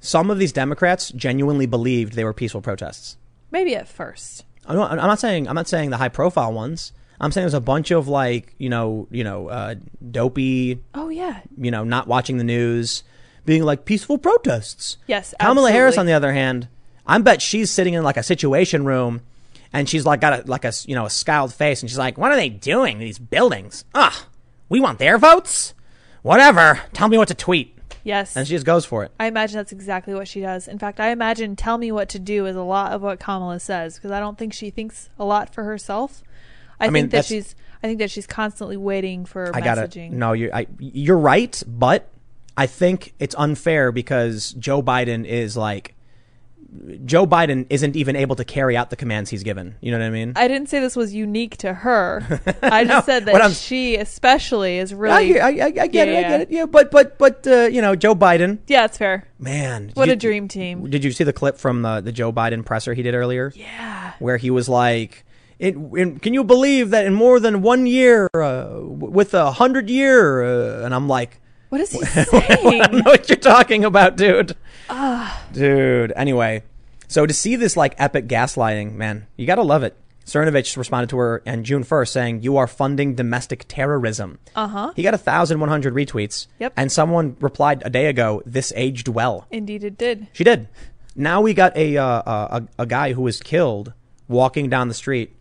some 0.00 0.30
of 0.30 0.38
these 0.38 0.52
Democrats 0.52 1.10
genuinely 1.10 1.66
believed 1.66 2.12
they 2.12 2.24
were 2.24 2.32
peaceful 2.34 2.60
protests. 2.60 3.16
Maybe 3.50 3.74
at 3.74 3.88
first. 3.88 4.44
I'm 4.68 4.76
not, 4.76 4.90
I'm 4.92 4.96
not 4.98 5.18
saying 5.18 5.48
I'm 5.48 5.54
not 5.54 5.66
saying 5.66 5.90
the 5.90 5.96
high 5.96 6.08
profile 6.10 6.52
ones. 6.52 6.92
I'm 7.20 7.32
saying 7.32 7.44
there's 7.44 7.54
a 7.54 7.60
bunch 7.60 7.90
of 7.90 8.06
like 8.06 8.54
you 8.58 8.68
know 8.68 9.08
you 9.10 9.24
know 9.24 9.48
uh, 9.48 9.74
dopey 10.10 10.80
Oh 10.94 11.08
yeah. 11.08 11.40
you 11.56 11.70
know 11.70 11.82
not 11.82 12.06
watching 12.06 12.36
the 12.38 12.44
news, 12.44 13.02
being 13.44 13.64
like 13.64 13.84
peaceful 13.84 14.18
protests. 14.18 14.98
Yes. 15.06 15.34
Kamala 15.40 15.72
Harris, 15.72 15.98
on 15.98 16.06
the 16.06 16.12
other 16.12 16.32
hand, 16.32 16.68
I 17.06 17.18
bet 17.18 17.42
she's 17.42 17.70
sitting 17.70 17.94
in 17.94 18.04
like 18.04 18.16
a 18.18 18.22
situation 18.22 18.84
room, 18.84 19.22
and 19.72 19.88
she's 19.88 20.04
like 20.06 20.20
got 20.20 20.44
a 20.44 20.50
like 20.50 20.64
a 20.64 20.72
you 20.84 20.94
know 20.94 21.06
a 21.06 21.10
scowled 21.10 21.52
face, 21.54 21.80
and 21.82 21.90
she's 21.90 21.98
like, 21.98 22.18
"What 22.18 22.30
are 22.30 22.36
they 22.36 22.50
doing? 22.50 22.98
These 22.98 23.18
buildings? 23.18 23.84
Ah, 23.94 24.26
we 24.68 24.78
want 24.78 24.98
their 24.98 25.18
votes. 25.18 25.74
Whatever. 26.22 26.80
Tell 26.92 27.08
me 27.08 27.16
what 27.18 27.28
to 27.28 27.34
tweet." 27.34 27.74
Yes. 28.08 28.36
And 28.38 28.48
she 28.48 28.54
just 28.54 28.64
goes 28.64 28.86
for 28.86 29.04
it. 29.04 29.12
I 29.20 29.26
imagine 29.26 29.58
that's 29.58 29.70
exactly 29.70 30.14
what 30.14 30.26
she 30.26 30.40
does. 30.40 30.66
In 30.66 30.78
fact, 30.78 30.98
I 30.98 31.10
imagine 31.10 31.56
"tell 31.56 31.76
me 31.76 31.92
what 31.92 32.08
to 32.10 32.18
do" 32.18 32.46
is 32.46 32.56
a 32.56 32.62
lot 32.62 32.92
of 32.92 33.02
what 33.02 33.20
Kamala 33.20 33.60
says 33.60 33.96
because 33.96 34.10
I 34.10 34.18
don't 34.18 34.38
think 34.38 34.54
she 34.54 34.70
thinks 34.70 35.10
a 35.18 35.26
lot 35.26 35.52
for 35.52 35.64
herself. 35.64 36.22
I, 36.80 36.88
mean, 36.88 37.04
think 37.04 37.12
that 37.12 37.24
she's. 37.26 37.54
I 37.82 37.86
think 37.86 37.98
that 37.98 38.10
she's 38.10 38.26
constantly 38.26 38.78
waiting 38.78 39.26
for 39.26 39.54
I 39.54 39.60
got 39.60 39.76
messaging. 39.76 40.12
it. 40.12 40.12
No, 40.12 40.32
you 40.32 40.50
I 40.52 40.66
you're 40.78 41.18
right, 41.18 41.62
but 41.66 42.08
I 42.56 42.66
think 42.66 43.12
it's 43.18 43.34
unfair 43.36 43.92
because 43.92 44.52
Joe 44.52 44.82
Biden 44.82 45.26
is 45.26 45.54
like 45.54 45.94
Joe 47.06 47.26
Biden 47.26 47.66
isn't 47.70 47.96
even 47.96 48.14
able 48.14 48.36
to 48.36 48.44
carry 48.44 48.76
out 48.76 48.90
the 48.90 48.96
commands 48.96 49.30
he's 49.30 49.42
given. 49.42 49.76
You 49.80 49.90
know 49.90 49.98
what 49.98 50.04
I 50.04 50.10
mean? 50.10 50.34
I 50.36 50.48
didn't 50.48 50.68
say 50.68 50.80
this 50.80 50.96
was 50.96 51.14
unique 51.14 51.56
to 51.58 51.72
her. 51.72 52.22
I 52.62 52.84
No, 52.84 52.94
just 52.96 53.06
said 53.06 53.24
that 53.24 53.52
she, 53.52 53.96
especially, 53.96 54.76
is 54.78 54.92
really. 54.92 55.40
I, 55.40 55.48
I, 55.48 55.72
I 55.80 55.86
get 55.86 56.08
it. 56.08 56.16
I 56.16 56.20
Yeah. 56.20 56.28
get 56.28 56.40
it. 56.42 56.50
Yeah, 56.50 56.66
but 56.66 56.90
but 56.90 57.16
but 57.18 57.46
uh, 57.46 57.68
you 57.72 57.80
know, 57.80 57.96
Joe 57.96 58.14
Biden, 58.14 58.58
yeah, 58.66 58.84
it's 58.84 58.98
fair. 58.98 59.26
man, 59.38 59.92
What 59.94 60.06
did 60.06 60.12
a 60.12 60.16
dream 60.16 60.46
team. 60.46 60.90
Did 60.90 61.04
you 61.04 61.10
see 61.12 61.24
the 61.24 61.32
clip 61.32 61.56
from 61.56 61.80
the 61.82 62.00
the 62.02 62.12
Joe 62.12 62.32
Biden 62.32 62.64
presser 62.64 62.92
he 62.92 63.02
did 63.02 63.14
earlier? 63.14 63.50
Yeah. 63.56 64.12
where 64.18 64.36
he 64.36 64.50
was 64.50 64.68
like, 64.68 65.24
it, 65.58 65.74
in, 65.74 66.18
"Can 66.18 66.34
you 66.34 66.44
believe 66.44 66.90
that 66.90 67.06
in 67.06 67.14
more 67.14 67.40
than 67.40 67.62
one 67.62 67.86
year, 67.86 68.28
uh, 68.34 68.64
w- 68.64 69.10
with 69.10 69.32
a 69.32 69.52
hundred 69.52 69.88
year?" 69.88 70.42
Uh, 70.44 70.84
and 70.84 70.94
I'm 70.94 71.08
like, 71.08 71.40
What 71.68 71.80
is 71.80 71.92
he 71.92 71.98
saying? 72.04 72.26
I 72.82 72.86
don't 72.86 73.04
know 73.04 73.10
what 73.10 73.28
you're 73.28 73.36
talking 73.36 73.84
about, 73.84 74.16
dude. 74.16 74.56
Ah. 74.88 75.44
Dude. 75.52 76.12
Anyway, 76.16 76.62
so 77.08 77.26
to 77.26 77.34
see 77.34 77.56
this 77.56 77.76
like 77.76 77.94
epic 77.98 78.26
gaslighting, 78.26 78.94
man, 78.94 79.26
you 79.36 79.46
gotta 79.46 79.62
love 79.62 79.82
it. 79.82 79.96
Cernovich 80.24 80.76
responded 80.76 81.08
to 81.08 81.16
her 81.16 81.42
on 81.46 81.64
June 81.64 81.82
1st 81.84 82.08
saying, 82.08 82.42
You 82.42 82.58
are 82.58 82.66
funding 82.66 83.14
domestic 83.14 83.64
terrorism. 83.66 84.38
Uh 84.54 84.68
huh. 84.68 84.92
He 84.94 85.02
got 85.02 85.12
1,100 85.12 85.94
retweets. 85.94 86.46
Yep. 86.58 86.74
And 86.76 86.92
someone 86.92 87.36
replied 87.40 87.82
a 87.84 87.90
day 87.90 88.06
ago, 88.06 88.42
This 88.44 88.70
aged 88.76 89.08
well. 89.08 89.46
Indeed, 89.50 89.84
it 89.84 89.96
did. 89.96 90.28
She 90.34 90.44
did. 90.44 90.68
Now 91.16 91.40
we 91.40 91.54
got 91.54 91.74
a, 91.76 91.96
uh, 91.96 92.22
a, 92.60 92.68
a 92.80 92.86
guy 92.86 93.14
who 93.14 93.22
was 93.22 93.40
killed 93.40 93.94
walking 94.28 94.68
down 94.68 94.88
the 94.88 94.94
street. 94.94 95.34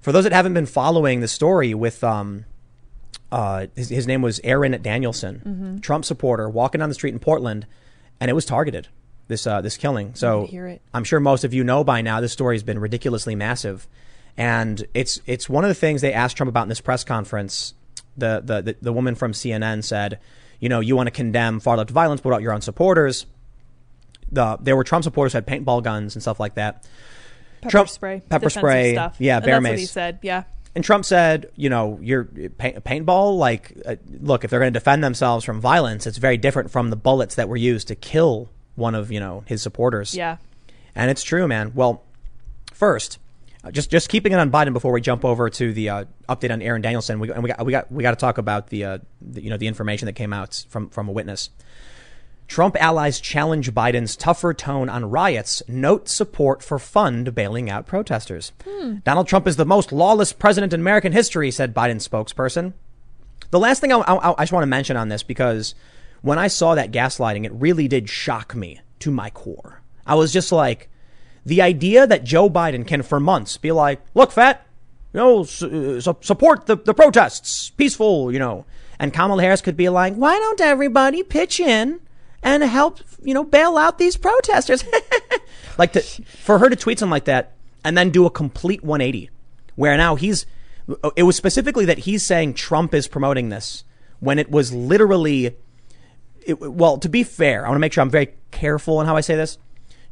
For 0.00 0.12
those 0.12 0.24
that 0.24 0.32
haven't 0.32 0.54
been 0.54 0.64
following 0.66 1.20
the 1.20 1.28
story 1.28 1.74
with, 1.74 2.02
um, 2.04 2.44
uh, 3.32 3.66
his, 3.76 3.88
his 3.88 4.06
name 4.06 4.22
was 4.22 4.40
Aaron 4.44 4.80
Danielson, 4.82 5.80
Trump 5.82 6.04
supporter, 6.04 6.48
walking 6.48 6.78
down 6.80 6.88
the 6.88 6.94
street 6.94 7.14
in 7.14 7.20
Portland, 7.20 7.66
and 8.20 8.30
it 8.30 8.34
was 8.34 8.44
targeted. 8.44 8.88
This 9.28 9.46
uh, 9.46 9.60
this 9.60 9.76
killing. 9.76 10.14
So. 10.14 10.46
I'm 10.92 11.04
sure 11.04 11.20
most 11.20 11.44
of 11.44 11.54
you 11.54 11.62
know 11.62 11.84
by 11.84 12.00
now. 12.02 12.20
This 12.20 12.32
story 12.32 12.56
has 12.56 12.64
been 12.64 12.80
ridiculously 12.80 13.36
massive, 13.36 13.86
and 14.36 14.84
it's 14.92 15.20
it's 15.26 15.48
one 15.48 15.62
of 15.64 15.68
the 15.68 15.74
things 15.74 16.00
they 16.00 16.12
asked 16.12 16.36
Trump 16.36 16.48
about 16.48 16.64
in 16.64 16.68
this 16.68 16.80
press 16.80 17.04
conference. 17.04 17.74
The 18.16 18.42
the 18.44 18.60
the, 18.62 18.76
the 18.82 18.92
woman 18.92 19.14
from 19.14 19.30
CNN 19.30 19.84
said, 19.84 20.18
you 20.58 20.68
know, 20.68 20.80
you 20.80 20.96
want 20.96 21.06
to 21.06 21.12
condemn 21.12 21.60
far 21.60 21.76
left 21.76 21.90
violence, 21.90 22.20
but 22.20 22.30
about 22.30 22.42
your 22.42 22.52
own 22.52 22.60
supporters? 22.60 23.26
The 24.32 24.58
there 24.60 24.74
were 24.74 24.82
Trump 24.84 25.04
supporters 25.04 25.32
who 25.32 25.36
had 25.36 25.46
paintball 25.46 25.84
guns 25.84 26.16
and 26.16 26.22
stuff 26.22 26.40
like 26.40 26.54
that. 26.56 26.84
Pepper 27.60 27.70
Trump- 27.70 27.88
spray. 27.88 28.22
pepper 28.28 28.50
spray, 28.50 28.94
Stuff. 28.94 29.16
yeah, 29.18 29.38
bear 29.40 29.60
that's 29.60 29.70
what 29.70 29.78
he 29.78 29.86
said. 29.86 30.18
Yeah. 30.22 30.44
And 30.74 30.84
Trump 30.84 31.04
said, 31.04 31.50
you 31.56 31.68
know, 31.68 31.98
you're 32.00 32.24
paint, 32.24 32.84
paintball. 32.84 33.38
Like, 33.38 33.72
uh, 33.84 33.96
look, 34.20 34.44
if 34.44 34.50
they're 34.50 34.60
going 34.60 34.72
to 34.72 34.78
defend 34.78 35.02
themselves 35.02 35.44
from 35.44 35.60
violence, 35.60 36.06
it's 36.06 36.18
very 36.18 36.36
different 36.36 36.70
from 36.70 36.90
the 36.90 36.96
bullets 36.96 37.34
that 37.34 37.48
were 37.48 37.56
used 37.56 37.88
to 37.88 37.96
kill 37.96 38.48
one 38.76 38.94
of 38.94 39.10
you 39.10 39.20
know 39.20 39.44
his 39.46 39.62
supporters. 39.62 40.14
Yeah. 40.14 40.36
And 40.94 41.10
it's 41.10 41.22
true, 41.22 41.46
man. 41.46 41.72
Well, 41.74 42.02
first, 42.72 43.18
uh, 43.62 43.70
just 43.70 43.90
just 43.90 44.08
keeping 44.08 44.32
it 44.32 44.38
on 44.38 44.50
Biden 44.50 44.72
before 44.72 44.92
we 44.92 45.00
jump 45.00 45.24
over 45.24 45.50
to 45.50 45.72
the 45.72 45.88
uh, 45.88 46.04
update 46.28 46.52
on 46.52 46.62
Aaron 46.62 46.82
Danielson. 46.82 47.20
We 47.20 47.30
and 47.30 47.42
we 47.42 47.48
got 47.50 47.64
we 47.64 47.72
got 47.72 47.92
we 47.92 48.02
got 48.02 48.12
to 48.12 48.16
talk 48.16 48.38
about 48.38 48.68
the, 48.68 48.84
uh, 48.84 48.98
the 49.20 49.42
you 49.42 49.50
know 49.50 49.56
the 49.56 49.66
information 49.66 50.06
that 50.06 50.14
came 50.14 50.32
out 50.32 50.64
from 50.68 50.88
from 50.88 51.08
a 51.08 51.12
witness. 51.12 51.50
Trump 52.50 52.76
allies 52.82 53.20
challenge 53.20 53.72
Biden's 53.72 54.16
tougher 54.16 54.52
tone 54.52 54.88
on 54.88 55.08
riots, 55.08 55.62
note 55.68 56.08
support 56.08 56.64
for 56.64 56.80
fund 56.80 57.32
bailing 57.32 57.70
out 57.70 57.86
protesters. 57.86 58.50
Hmm. 58.64 58.96
Donald 59.04 59.28
Trump 59.28 59.46
is 59.46 59.54
the 59.54 59.64
most 59.64 59.92
lawless 59.92 60.32
president 60.32 60.72
in 60.72 60.80
American 60.80 61.12
history, 61.12 61.52
said 61.52 61.72
Biden's 61.72 62.08
spokesperson. 62.08 62.72
The 63.52 63.60
last 63.60 63.78
thing 63.78 63.92
I, 63.92 63.98
I, 63.98 64.32
I 64.36 64.42
just 64.42 64.52
want 64.52 64.64
to 64.64 64.66
mention 64.66 64.96
on 64.96 65.08
this 65.08 65.22
because 65.22 65.76
when 66.22 66.40
I 66.40 66.48
saw 66.48 66.74
that 66.74 66.90
gaslighting, 66.90 67.44
it 67.44 67.52
really 67.52 67.86
did 67.86 68.08
shock 68.08 68.52
me 68.56 68.80
to 68.98 69.12
my 69.12 69.30
core. 69.30 69.80
I 70.04 70.16
was 70.16 70.32
just 70.32 70.50
like, 70.50 70.90
the 71.46 71.62
idea 71.62 72.04
that 72.04 72.24
Joe 72.24 72.50
Biden 72.50 72.84
can 72.84 73.02
for 73.02 73.20
months 73.20 73.58
be 73.58 73.70
like, 73.70 74.00
look, 74.14 74.32
fat, 74.32 74.66
you 75.12 75.18
know, 75.18 75.44
su- 75.44 75.98
uh, 75.98 76.00
su- 76.00 76.18
support 76.20 76.66
the, 76.66 76.74
the 76.74 76.94
protests, 76.94 77.70
peaceful, 77.70 78.32
you 78.32 78.40
know. 78.40 78.66
And 78.98 79.14
Kamala 79.14 79.40
Harris 79.40 79.62
could 79.62 79.76
be 79.76 79.88
like, 79.88 80.16
why 80.16 80.36
don't 80.36 80.60
everybody 80.60 81.22
pitch 81.22 81.60
in 81.60 82.00
and 82.42 82.62
help, 82.62 83.00
you 83.22 83.34
know, 83.34 83.44
bail 83.44 83.76
out 83.76 83.98
these 83.98 84.16
protesters? 84.16 84.84
like 85.78 85.92
to, 85.92 86.00
for 86.00 86.58
her 86.58 86.68
to 86.68 86.76
tweet 86.76 86.98
something 86.98 87.10
like 87.10 87.24
that 87.26 87.52
and 87.84 87.96
then 87.96 88.10
do 88.10 88.26
a 88.26 88.30
complete 88.30 88.82
180 88.82 89.30
where 89.76 89.96
now 89.96 90.14
he's, 90.14 90.46
it 91.16 91.22
was 91.22 91.36
specifically 91.36 91.84
that 91.84 91.98
he's 91.98 92.22
saying 92.24 92.54
Trump 92.54 92.94
is 92.94 93.08
promoting 93.08 93.48
this 93.48 93.84
when 94.20 94.38
it 94.38 94.50
was 94.50 94.72
literally, 94.72 95.56
it, 96.46 96.60
well, 96.60 96.98
to 96.98 97.08
be 97.08 97.22
fair, 97.22 97.64
I 97.64 97.68
want 97.68 97.76
to 97.76 97.80
make 97.80 97.92
sure 97.92 98.02
I'm 98.02 98.10
very 98.10 98.34
careful 98.50 99.00
in 99.00 99.06
how 99.06 99.16
I 99.16 99.20
say 99.20 99.36
this. 99.36 99.58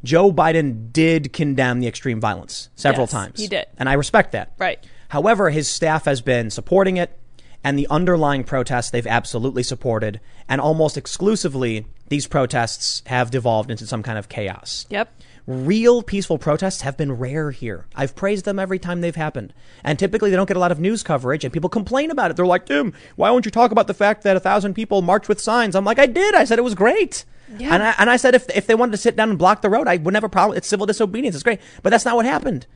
Joe 0.03 0.31
Biden 0.31 0.93
did 0.93 1.33
condemn 1.33 1.81
the 1.81 1.87
extreme 1.87 2.21
violence 2.21 2.69
several 2.75 3.03
Yes, 3.03 3.11
times. 3.11 3.39
he 3.39 3.47
did. 3.47 3.65
And 3.77 3.89
I 3.89 3.93
respect 3.93 4.31
that. 4.31 4.53
Right. 4.57 4.79
However, 5.09 5.49
his 5.49 5.67
staff 5.69 6.05
has 6.05 6.21
been 6.21 6.49
supporting 6.49 6.95
it, 6.97 7.19
and 7.63 7.77
the 7.77 7.87
underlying 7.89 8.45
protests 8.45 8.89
they've 8.91 9.05
absolutely 9.05 9.63
supported, 9.63 10.21
and 10.47 10.61
almost 10.61 10.95
exclusively, 10.97 11.85
these 12.09 12.27
protests 12.27 13.01
have 13.07 13.31
devolved 13.31 13.71
into 13.71 13.85
some 13.87 14.03
kind 14.03 14.17
of 14.17 14.29
chaos. 14.29 14.85
Yep. 14.89 15.11
Real 15.47 16.03
peaceful 16.03 16.37
protests 16.37 16.81
have 16.81 16.95
been 16.95 17.11
rare 17.13 17.49
here. 17.51 17.87
I've 17.95 18.15
praised 18.15 18.45
them 18.45 18.59
every 18.59 18.77
time 18.77 19.01
they've 19.01 19.15
happened. 19.15 19.51
And 19.83 19.97
typically 19.97 20.29
they 20.29 20.35
don't 20.35 20.47
get 20.47 20.57
a 20.57 20.59
lot 20.59 20.71
of 20.71 20.79
news 20.79 21.01
coverage 21.01 21.43
and 21.43 21.51
people 21.51 21.69
complain 21.69 22.11
about 22.11 22.29
it. 22.29 22.37
They're 22.37 22.45
like, 22.45 22.67
Tim, 22.67 22.93
why 23.15 23.31
won't 23.31 23.45
you 23.45 23.51
talk 23.51 23.71
about 23.71 23.87
the 23.87 23.93
fact 23.95 24.21
that 24.23 24.37
a 24.37 24.39
thousand 24.39 24.75
people 24.75 25.01
marched 25.01 25.27
with 25.27 25.41
signs? 25.41 25.75
I'm 25.75 25.85
like, 25.85 25.97
I 25.97 26.05
did. 26.05 26.35
I 26.35 26.43
said 26.43 26.59
it 26.59 26.63
was 26.63 26.75
great. 26.75 27.25
Yeah. 27.57 27.73
And 27.73 27.81
I, 27.81 27.95
and 27.97 28.09
I 28.11 28.17
said 28.17 28.35
if, 28.35 28.47
if 28.55 28.67
they 28.67 28.75
wanted 28.75 28.91
to 28.91 28.97
sit 28.97 29.15
down 29.15 29.29
and 29.31 29.39
block 29.39 29.61
the 29.63 29.71
road, 29.71 29.87
I 29.87 29.97
wouldn't 29.97 30.15
have 30.17 30.23
a 30.23 30.29
problem. 30.29 30.55
It's 30.55 30.67
civil 30.67 30.85
disobedience. 30.85 31.35
It's 31.35 31.43
great. 31.43 31.59
But 31.81 31.89
that's 31.89 32.05
not 32.05 32.15
what 32.15 32.25
happened. 32.25 32.67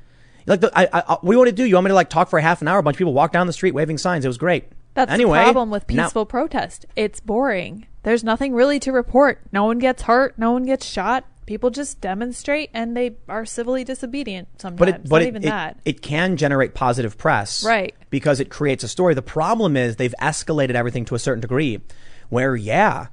Like, 0.48 0.62
the, 0.62 0.72
I, 0.78 0.86
I, 0.86 1.04
I- 1.08 1.14
what 1.14 1.22
do 1.26 1.32
you 1.32 1.38
want 1.38 1.50
to 1.50 1.56
do? 1.56 1.66
You 1.66 1.76
want 1.76 1.86
me 1.86 1.90
to 1.90 1.96
like 1.96 2.10
talk 2.10 2.28
for 2.30 2.40
a 2.40 2.42
half 2.42 2.62
an 2.64 2.68
hour? 2.68 2.80
A 2.80 2.84
bunch 2.84 2.96
of 2.96 2.98
people 2.98 3.14
walk 3.14 3.32
down 3.32 3.46
the 3.46 3.54
street 3.54 3.76
waving 3.76 4.00
signs. 4.00 4.26
It 4.26 4.30
was 4.30 4.40
great. 4.40 4.66
That's 4.96 5.12
anyway, 5.12 5.40
the 5.40 5.44
problem 5.44 5.70
with 5.70 5.88
now- 5.92 6.06
peaceful 6.06 6.26
protest. 6.26 6.88
It's 6.96 7.20
boring. 7.20 7.86
There's 8.04 8.24
nothing 8.24 8.54
really 8.54 8.80
to 8.82 8.92
report. 8.92 9.42
No 9.52 9.64
one 9.66 9.80
gets 9.80 10.04
hurt. 10.04 10.38
No 10.38 10.52
one 10.52 10.64
gets 10.64 10.86
shot. 10.86 11.26
People 11.46 11.70
just 11.70 12.00
demonstrate 12.00 12.70
and 12.74 12.96
they 12.96 13.18
are 13.28 13.46
civilly 13.46 13.84
disobedient 13.84 14.48
sometimes. 14.62 14.80
but 14.80 14.88
it, 14.90 15.10
but 15.10 15.18
Not 15.18 15.22
it, 15.24 15.28
even 15.28 15.44
it, 15.44 15.48
that. 15.48 15.78
it 15.84 16.02
can 16.02 16.38
generate 16.38 16.74
positive 16.74 17.18
press, 17.18 17.66
Right. 17.66 17.94
Because 18.10 18.40
it 18.40 18.50
creates 18.50 18.84
a 18.84 18.88
story. 18.88 19.14
The 19.14 19.22
problem 19.22 19.76
is 19.76 19.98
they've 19.98 20.16
escalated 20.22 20.76
everything 20.76 21.04
to 21.06 21.16
a 21.16 21.20
certain 21.20 21.42
degree, 21.42 21.82
where 22.30 22.56
yeah, 22.56 23.08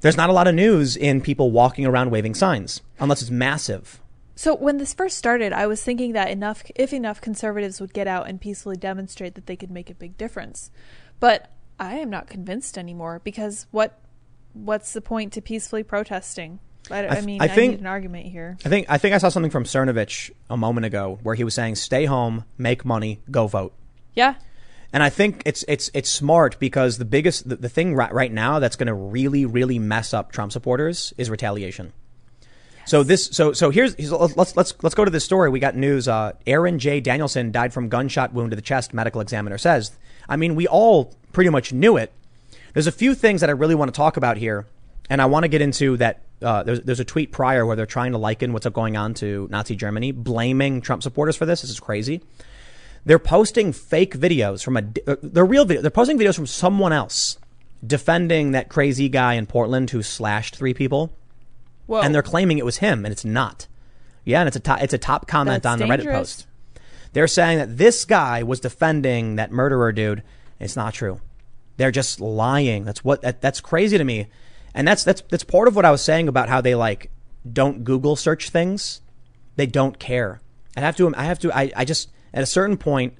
there's 0.00 0.16
not 0.16 0.30
a 0.30 0.32
lot 0.32 0.46
of 0.46 0.54
news 0.54 0.96
in 0.96 1.20
people 1.20 1.50
walking 1.50 1.84
around 1.86 2.10
waving 2.10 2.34
signs 2.34 2.82
unless 3.00 3.20
it's 3.20 3.30
massive. 3.32 4.00
So 4.36 4.54
when 4.54 4.76
this 4.76 4.94
first 4.94 5.16
started, 5.16 5.52
I 5.52 5.66
was 5.66 5.82
thinking 5.82 6.12
that 6.12 6.30
enough, 6.30 6.62
if 6.76 6.92
enough 6.92 7.20
conservatives 7.20 7.80
would 7.80 7.94
get 7.94 8.06
out 8.06 8.28
and 8.28 8.40
peacefully 8.40 8.76
demonstrate, 8.76 9.34
that 9.34 9.46
they 9.46 9.56
could 9.56 9.70
make 9.70 9.90
a 9.90 9.94
big 9.94 10.16
difference. 10.18 10.70
But 11.18 11.50
I 11.80 11.94
am 11.94 12.10
not 12.10 12.28
convinced 12.28 12.76
anymore 12.78 13.20
because 13.24 13.66
what, 13.70 13.98
what's 14.64 14.92
the 14.92 15.00
point 15.00 15.32
to 15.34 15.40
peacefully 15.40 15.82
protesting? 15.82 16.58
I, 16.90 17.06
I, 17.06 17.14
th- 17.14 17.24
mean, 17.24 17.42
I 17.42 17.48
I, 17.48 17.56
need 17.56 17.80
an 17.80 17.86
argument 17.86 18.26
here. 18.26 18.56
I 18.64 18.68
think 18.68 18.86
I 18.88 18.98
think 18.98 19.14
I 19.14 19.18
saw 19.18 19.28
something 19.28 19.50
from 19.50 19.64
Cernovich 19.64 20.30
a 20.48 20.56
moment 20.56 20.86
ago 20.86 21.18
where 21.22 21.34
he 21.34 21.44
was 21.44 21.54
saying, 21.54 21.74
"Stay 21.74 22.04
home, 22.04 22.44
make 22.58 22.84
money, 22.84 23.20
go 23.30 23.46
vote." 23.46 23.74
Yeah, 24.14 24.36
And 24.92 25.02
I 25.02 25.10
think 25.10 25.42
it's 25.44 25.64
it's 25.68 25.90
it's 25.94 26.08
smart 26.08 26.58
because 26.58 26.98
the 26.98 27.04
biggest 27.04 27.48
the, 27.48 27.56
the 27.56 27.68
thing 27.68 27.94
right, 27.94 28.12
right 28.12 28.32
now 28.32 28.60
that's 28.60 28.76
going 28.76 28.86
to 28.86 28.94
really 28.94 29.44
really 29.44 29.78
mess 29.78 30.14
up 30.14 30.32
Trump 30.32 30.52
supporters 30.52 31.12
is 31.18 31.28
retaliation. 31.28 31.92
So 32.86 33.02
this 33.02 33.26
so 33.26 33.52
so 33.52 33.70
here's, 33.70 33.94
here's 33.94 34.12
let's 34.12 34.56
let's 34.56 34.74
let's 34.82 34.94
go 34.94 35.04
to 35.04 35.10
this 35.10 35.24
story. 35.24 35.50
We 35.50 35.58
got 35.58 35.74
news. 35.74 36.06
Uh, 36.06 36.32
Aaron 36.46 36.78
J. 36.78 37.00
Danielson 37.00 37.50
died 37.50 37.74
from 37.74 37.88
gunshot 37.88 38.32
wound 38.32 38.52
to 38.52 38.56
the 38.56 38.62
chest. 38.62 38.94
Medical 38.94 39.20
examiner 39.20 39.58
says. 39.58 39.90
I 40.28 40.36
mean, 40.36 40.54
we 40.54 40.66
all 40.66 41.14
pretty 41.32 41.50
much 41.50 41.72
knew 41.72 41.96
it. 41.96 42.12
There's 42.76 42.86
a 42.86 42.92
few 42.92 43.14
things 43.14 43.40
that 43.40 43.48
I 43.48 43.54
really 43.54 43.74
want 43.74 43.88
to 43.88 43.96
talk 43.96 44.18
about 44.18 44.36
here, 44.36 44.66
and 45.08 45.22
I 45.22 45.24
want 45.24 45.44
to 45.44 45.48
get 45.48 45.62
into 45.62 45.96
that. 45.96 46.20
Uh, 46.42 46.62
there's, 46.62 46.82
there's 46.82 47.00
a 47.00 47.06
tweet 47.06 47.32
prior 47.32 47.64
where 47.64 47.74
they're 47.74 47.86
trying 47.86 48.12
to 48.12 48.18
liken 48.18 48.52
what's 48.52 48.66
going 48.66 48.98
on 48.98 49.14
to 49.14 49.48
Nazi 49.50 49.74
Germany, 49.74 50.12
blaming 50.12 50.82
Trump 50.82 51.02
supporters 51.02 51.36
for 51.36 51.46
this. 51.46 51.62
This 51.62 51.70
is 51.70 51.80
crazy. 51.80 52.20
They're 53.06 53.18
posting 53.18 53.72
fake 53.72 54.14
videos 54.18 54.62
from 54.62 54.76
a. 54.76 54.82
uh, 55.06 55.16
They're 55.22 55.46
real 55.46 55.64
video. 55.64 55.80
They're 55.80 55.90
posting 55.90 56.18
videos 56.18 56.34
from 56.34 56.44
someone 56.46 56.92
else 56.92 57.38
defending 57.86 58.50
that 58.50 58.68
crazy 58.68 59.08
guy 59.08 59.32
in 59.34 59.46
Portland 59.46 59.88
who 59.88 60.02
slashed 60.02 60.56
three 60.56 60.74
people, 60.74 61.14
whoa, 61.86 62.02
and 62.02 62.14
they're 62.14 62.22
claiming 62.22 62.58
it 62.58 62.66
was 62.66 62.76
him, 62.76 63.06
and 63.06 63.12
it's 63.12 63.24
not. 63.24 63.68
Yeah, 64.26 64.40
and 64.40 64.48
it's 64.48 64.56
a 64.58 64.60
top, 64.60 64.82
it's 64.82 64.92
a 64.92 64.98
top 64.98 65.26
comment 65.26 65.62
That's 65.62 65.72
on 65.72 65.78
the 65.78 65.86
Reddit 65.86 66.12
post. 66.12 66.46
They're 67.14 67.26
saying 67.26 67.56
that 67.56 67.78
this 67.78 68.04
guy 68.04 68.42
was 68.42 68.60
defending 68.60 69.36
that 69.36 69.50
murderer 69.50 69.92
dude. 69.92 70.22
It's 70.60 70.76
not 70.76 70.92
true. 70.92 71.22
They're 71.76 71.90
just 71.90 72.20
lying. 72.20 72.84
That's 72.84 73.04
what 73.04 73.22
that, 73.22 73.40
that's 73.40 73.60
crazy 73.60 73.98
to 73.98 74.04
me. 74.04 74.28
And 74.74 74.86
that's 74.86 75.04
that's 75.04 75.22
that's 75.30 75.44
part 75.44 75.68
of 75.68 75.76
what 75.76 75.84
I 75.84 75.90
was 75.90 76.02
saying 76.02 76.28
about 76.28 76.48
how 76.48 76.60
they 76.60 76.74
like 76.74 77.10
don't 77.50 77.84
Google 77.84 78.16
search 78.16 78.50
things. 78.50 79.00
They 79.56 79.66
don't 79.66 79.98
care. 79.98 80.40
I 80.76 80.80
have 80.80 80.96
to 80.96 81.14
I 81.16 81.24
have 81.24 81.38
to 81.40 81.52
I, 81.52 81.72
I 81.76 81.84
just 81.84 82.10
at 82.34 82.42
a 82.42 82.46
certain 82.46 82.76
point 82.76 83.14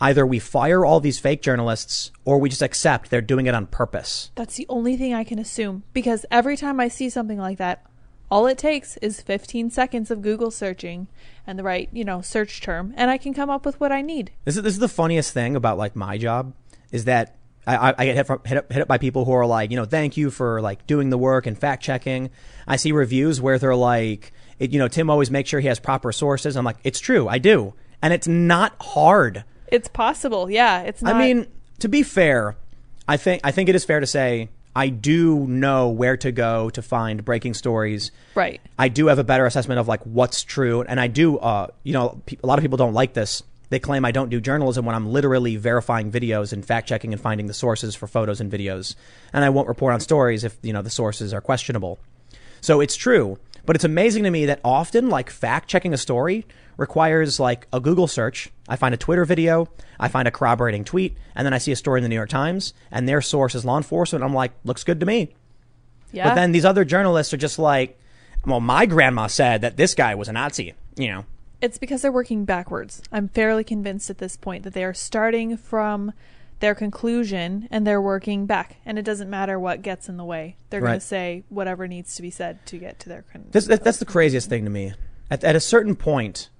either 0.00 0.26
we 0.26 0.38
fire 0.38 0.84
all 0.84 1.00
these 1.00 1.18
fake 1.18 1.42
journalists 1.42 2.10
or 2.24 2.38
we 2.38 2.48
just 2.48 2.62
accept 2.62 3.10
they're 3.10 3.20
doing 3.20 3.46
it 3.46 3.54
on 3.54 3.66
purpose. 3.66 4.30
That's 4.34 4.56
the 4.56 4.66
only 4.68 4.96
thing 4.96 5.14
I 5.14 5.24
can 5.24 5.38
assume 5.38 5.84
because 5.92 6.26
every 6.30 6.56
time 6.56 6.80
I 6.80 6.88
see 6.88 7.08
something 7.08 7.38
like 7.38 7.58
that, 7.58 7.84
all 8.30 8.46
it 8.46 8.58
takes 8.58 8.96
is 8.98 9.20
15 9.20 9.70
seconds 9.70 10.10
of 10.10 10.22
Google 10.22 10.50
searching 10.50 11.06
and 11.46 11.58
the 11.58 11.62
right, 11.62 11.88
you 11.92 12.04
know, 12.04 12.20
search 12.20 12.60
term, 12.60 12.92
and 12.96 13.08
I 13.08 13.18
can 13.18 13.32
come 13.32 13.50
up 13.50 13.64
with 13.64 13.78
what 13.78 13.92
I 13.92 14.02
need. 14.02 14.32
This 14.44 14.56
is 14.56 14.62
this 14.62 14.74
is 14.74 14.80
the 14.80 14.88
funniest 14.88 15.32
thing 15.32 15.54
about 15.54 15.78
like 15.78 15.94
my 15.94 16.18
job 16.18 16.52
is 16.90 17.04
that 17.04 17.36
I, 17.66 17.94
I, 17.98 18.04
get 18.06 18.14
hit, 18.16 18.26
from, 18.26 18.40
hit 18.44 18.58
up 18.58 18.72
hit 18.72 18.82
up 18.82 18.88
by 18.88 18.98
people 18.98 19.24
who 19.24 19.32
are 19.32 19.46
like, 19.46 19.70
you 19.70 19.76
know, 19.76 19.84
thank 19.84 20.16
you 20.16 20.30
for 20.30 20.60
like 20.60 20.86
doing 20.86 21.10
the 21.10 21.18
work 21.18 21.46
and 21.46 21.58
fact 21.58 21.82
checking. 21.82 22.30
I 22.66 22.76
see 22.76 22.92
reviews 22.92 23.40
where 23.40 23.58
they're 23.58 23.74
like, 23.74 24.32
it, 24.58 24.72
you 24.72 24.78
know, 24.78 24.88
Tim 24.88 25.10
always 25.10 25.30
makes 25.30 25.50
sure 25.50 25.60
he 25.60 25.68
has 25.68 25.80
proper 25.80 26.12
sources. 26.12 26.56
I'm 26.56 26.64
like, 26.64 26.78
it's 26.84 27.00
true, 27.00 27.28
I 27.28 27.38
do, 27.38 27.74
and 28.00 28.12
it's 28.12 28.28
not 28.28 28.74
hard. 28.80 29.44
It's 29.68 29.88
possible, 29.88 30.48
yeah. 30.48 30.82
It's 30.82 31.02
not. 31.02 31.16
I 31.16 31.18
mean, 31.18 31.48
to 31.80 31.88
be 31.88 32.02
fair, 32.02 32.56
I 33.08 33.16
think 33.16 33.40
I 33.44 33.50
think 33.50 33.68
it 33.68 33.74
is 33.74 33.84
fair 33.84 34.00
to 34.00 34.06
say 34.06 34.48
I 34.76 34.88
do 34.88 35.46
know 35.46 35.88
where 35.88 36.18
to 36.18 36.30
go 36.30 36.68
to 36.68 36.82
find 36.82 37.24
breaking 37.24 37.54
stories. 37.54 38.10
right. 38.34 38.60
I 38.78 38.88
do 38.88 39.06
have 39.06 39.18
a 39.18 39.24
better 39.24 39.46
assessment 39.46 39.80
of 39.80 39.88
like 39.88 40.02
what's 40.02 40.42
true, 40.42 40.82
and 40.82 41.00
I 41.00 41.06
do. 41.06 41.38
Uh, 41.38 41.68
you 41.82 41.94
know, 41.94 42.20
a 42.42 42.46
lot 42.46 42.58
of 42.58 42.62
people 42.62 42.76
don't 42.76 42.92
like 42.92 43.14
this. 43.14 43.42
They 43.68 43.78
claim 43.78 44.04
I 44.04 44.12
don't 44.12 44.30
do 44.30 44.40
journalism 44.40 44.84
when 44.86 44.94
I'm 44.94 45.12
literally 45.12 45.56
verifying 45.56 46.12
videos 46.12 46.52
and 46.52 46.64
fact 46.64 46.88
checking 46.88 47.12
and 47.12 47.20
finding 47.20 47.46
the 47.46 47.54
sources 47.54 47.94
for 47.94 48.06
photos 48.06 48.40
and 48.40 48.50
videos. 48.50 48.94
And 49.32 49.44
I 49.44 49.50
won't 49.50 49.68
report 49.68 49.92
on 49.92 50.00
stories 50.00 50.44
if, 50.44 50.56
you 50.62 50.72
know, 50.72 50.82
the 50.82 50.90
sources 50.90 51.34
are 51.34 51.40
questionable. 51.40 51.98
So 52.60 52.80
it's 52.80 52.96
true. 52.96 53.38
But 53.64 53.74
it's 53.74 53.84
amazing 53.84 54.22
to 54.22 54.30
me 54.30 54.46
that 54.46 54.60
often, 54.64 55.08
like, 55.08 55.28
fact 55.28 55.68
checking 55.68 55.92
a 55.92 55.96
story 55.96 56.46
requires, 56.76 57.40
like, 57.40 57.66
a 57.72 57.80
Google 57.80 58.06
search. 58.06 58.48
I 58.68 58.76
find 58.76 58.94
a 58.94 58.96
Twitter 58.96 59.24
video, 59.24 59.68
I 59.98 60.06
find 60.06 60.28
a 60.28 60.30
corroborating 60.30 60.84
tweet, 60.84 61.16
and 61.34 61.44
then 61.44 61.52
I 61.52 61.58
see 61.58 61.72
a 61.72 61.76
story 61.76 61.98
in 61.98 62.04
the 62.04 62.08
New 62.08 62.14
York 62.14 62.28
Times, 62.28 62.74
and 62.92 63.08
their 63.08 63.20
source 63.20 63.56
is 63.56 63.64
law 63.64 63.76
enforcement. 63.76 64.24
I'm 64.24 64.34
like, 64.34 64.52
looks 64.62 64.84
good 64.84 65.00
to 65.00 65.06
me. 65.06 65.34
Yeah. 66.12 66.28
But 66.28 66.36
then 66.36 66.52
these 66.52 66.64
other 66.64 66.84
journalists 66.84 67.34
are 67.34 67.38
just 67.38 67.58
like, 67.58 67.98
well, 68.46 68.60
my 68.60 68.86
grandma 68.86 69.26
said 69.26 69.62
that 69.62 69.76
this 69.76 69.96
guy 69.96 70.14
was 70.14 70.28
a 70.28 70.32
Nazi, 70.32 70.74
you 70.96 71.08
know. 71.08 71.24
It's 71.60 71.78
because 71.78 72.02
they're 72.02 72.12
working 72.12 72.44
backwards. 72.44 73.02
I'm 73.10 73.28
fairly 73.28 73.64
convinced 73.64 74.10
at 74.10 74.18
this 74.18 74.36
point 74.36 74.64
that 74.64 74.74
they 74.74 74.84
are 74.84 74.94
starting 74.94 75.56
from 75.56 76.12
their 76.60 76.74
conclusion 76.74 77.68
and 77.70 77.86
they're 77.86 78.00
working 78.00 78.46
back. 78.46 78.76
And 78.84 78.98
it 78.98 79.02
doesn't 79.02 79.28
matter 79.28 79.58
what 79.58 79.82
gets 79.82 80.08
in 80.08 80.16
the 80.16 80.24
way. 80.24 80.56
They're 80.70 80.80
going 80.80 80.94
to 80.94 81.00
say 81.00 81.44
whatever 81.48 81.86
needs 81.86 82.14
to 82.16 82.22
be 82.22 82.30
said 82.30 82.64
to 82.66 82.78
get 82.78 82.98
to 83.00 83.08
their 83.08 83.22
conclusion 83.22 83.50
This, 83.52 83.66
that, 83.66 83.84
that's 83.84 83.98
the 83.98 84.04
craziest 84.04 84.48
thing 84.48 84.64
to 84.64 84.70
me. 84.70 84.92
At, 85.30 85.44
at 85.44 85.56
a 85.56 85.60
certain 85.60 85.96
point, 85.96 86.50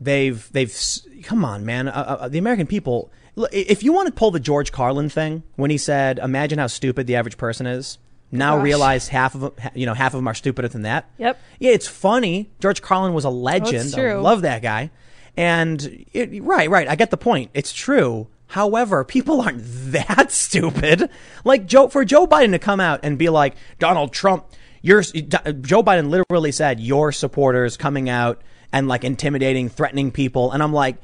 they've 0.00 0.50
they've 0.52 0.74
come 1.22 1.44
on, 1.44 1.64
man. 1.64 1.88
Uh, 1.88 2.16
uh, 2.20 2.28
the 2.28 2.38
American 2.38 2.66
people. 2.66 3.12
If 3.52 3.84
you 3.84 3.92
want 3.92 4.06
to 4.06 4.12
pull 4.12 4.32
the 4.32 4.40
George 4.40 4.72
Carlin 4.72 5.08
thing 5.08 5.44
when 5.54 5.70
he 5.70 5.78
said, 5.78 6.18
"Imagine 6.18 6.58
how 6.58 6.66
stupid 6.66 7.06
the 7.06 7.14
average 7.14 7.36
person 7.36 7.66
is," 7.66 7.98
now 8.30 8.56
Gosh. 8.56 8.64
realize 8.64 9.08
half 9.08 9.34
of 9.34 9.40
them, 9.40 9.52
you 9.74 9.86
know, 9.86 9.94
half 9.94 10.14
of 10.14 10.18
them 10.18 10.28
are 10.28 10.34
stupider 10.34 10.68
than 10.68 10.82
that. 10.82 11.08
Yep. 11.18 11.40
Yeah, 11.58 11.70
it's 11.72 11.86
funny. 11.86 12.50
George 12.60 12.82
Carlin 12.82 13.14
was 13.14 13.24
a 13.24 13.30
legend. 13.30 13.94
I 13.94 13.98
true. 13.98 14.20
love 14.20 14.42
that 14.42 14.62
guy. 14.62 14.90
And 15.36 16.04
it, 16.12 16.42
right, 16.42 16.68
right. 16.68 16.88
I 16.88 16.96
get 16.96 17.10
the 17.10 17.16
point. 17.16 17.50
It's 17.54 17.72
true. 17.72 18.26
However, 18.48 19.04
people 19.04 19.40
aren't 19.40 19.62
that 19.92 20.32
stupid. 20.32 21.08
Like 21.44 21.66
Joe, 21.66 21.88
for 21.88 22.04
Joe 22.04 22.26
Biden 22.26 22.50
to 22.52 22.58
come 22.58 22.80
out 22.80 23.00
and 23.02 23.16
be 23.16 23.28
like, 23.28 23.54
Donald 23.78 24.12
Trump, 24.12 24.46
your 24.82 25.02
Joe 25.02 25.82
Biden 25.82 26.08
literally 26.08 26.52
said 26.52 26.80
your 26.80 27.12
supporters 27.12 27.76
coming 27.76 28.08
out 28.08 28.42
and 28.72 28.88
like 28.88 29.04
intimidating, 29.04 29.68
threatening 29.68 30.10
people, 30.10 30.52
and 30.52 30.62
I'm 30.62 30.72
like, 30.72 30.96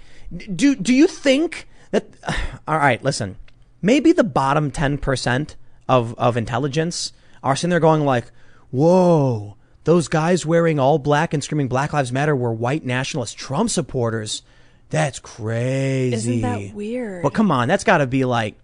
do 0.55 0.75
do 0.77 0.95
you 0.95 1.07
think 1.07 1.69
that? 1.91 2.07
All 2.69 2.79
right, 2.79 3.03
listen. 3.03 3.37
Maybe 3.83 4.13
the 4.13 4.25
bottom 4.25 4.71
ten 4.71 4.97
percent 4.99 5.57
of 5.89 6.15
of 6.19 6.37
intelligence 6.37 7.13
are 7.43 7.57
sitting 7.57 7.71
there 7.71 7.81
going 7.81 8.05
like, 8.05 8.27
whoa. 8.71 9.57
Those 9.85 10.09
guys 10.09 10.47
wearing 10.47 10.79
all 10.79 10.99
black 10.99 11.35
and 11.35 11.45
screaming 11.45 11.69
Black 11.69 11.93
Lives 11.93 12.11
Matter 12.11 12.35
were 12.35 12.53
white 12.55 12.87
nationalist 12.87 13.37
Trump 13.37 13.69
supporters. 13.69 14.43
That's 14.89 15.19
crazy. 15.19 16.15
Isn't 16.15 16.41
that 16.41 16.75
weird? 16.75 17.23
But 17.23 17.35
come 17.35 17.51
on, 17.51 17.69
that's 17.69 17.85
got 17.85 17.99
to 17.99 18.07
be 18.07 18.25
like, 18.25 18.55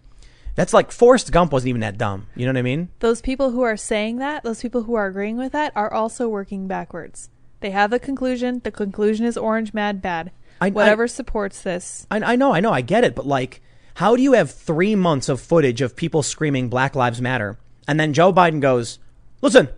that's 0.55 0.73
like 0.73 0.91
Forrest 0.93 1.31
Gump 1.31 1.53
wasn't 1.53 1.69
even 1.71 1.83
that 1.83 1.99
dumb. 1.99 2.27
You 2.35 2.47
know 2.47 2.53
what 2.53 2.59
I 2.59 2.63
mean? 2.63 2.89
Those 3.01 3.21
people 3.21 3.51
who 3.51 3.61
are 3.63 3.77
saying 3.77 4.17
that, 4.17 4.45
those 4.45 4.63
people 4.63 4.85
who 4.85 4.95
are 4.95 5.07
agreeing 5.07 5.37
with 5.37 5.53
that, 5.53 5.73
are 5.77 5.93
also 5.93 6.27
working 6.29 6.67
backwards. 6.67 7.29
They 7.61 7.71
have 7.71 7.93
a 7.93 7.99
conclusion. 7.99 8.61
The 8.65 8.71
conclusion 8.71 9.27
is 9.27 9.37
orange, 9.37 9.75
mad, 9.75 10.01
bad. 10.01 10.31
I- 10.61 10.67
I- 10.69 10.71
Whatever 10.71 11.07
supports 11.07 11.61
this. 11.63 12.07
I, 12.11 12.17
I 12.21 12.37
know, 12.37 12.55
I 12.55 12.61
know, 12.61 12.73
I 12.73 12.81
get 12.81 13.05
it, 13.05 13.15
but 13.15 13.27
like, 13.27 13.61
how 13.95 14.17
do 14.17 14.23
you 14.23 14.33
have 14.33 14.51
three 14.51 14.95
months 14.95 15.29
of 15.29 15.41
footage 15.41 15.81
of 15.81 15.97
people 15.97 16.23
screaming 16.23 16.69
Black 16.69 16.95
Lives 16.95 17.21
Matter, 17.21 17.59
and 17.89 17.99
then 17.99 18.13
Joe 18.13 18.33
Biden 18.33 18.61
goes, 18.61 18.99
"Listen, 19.43 19.69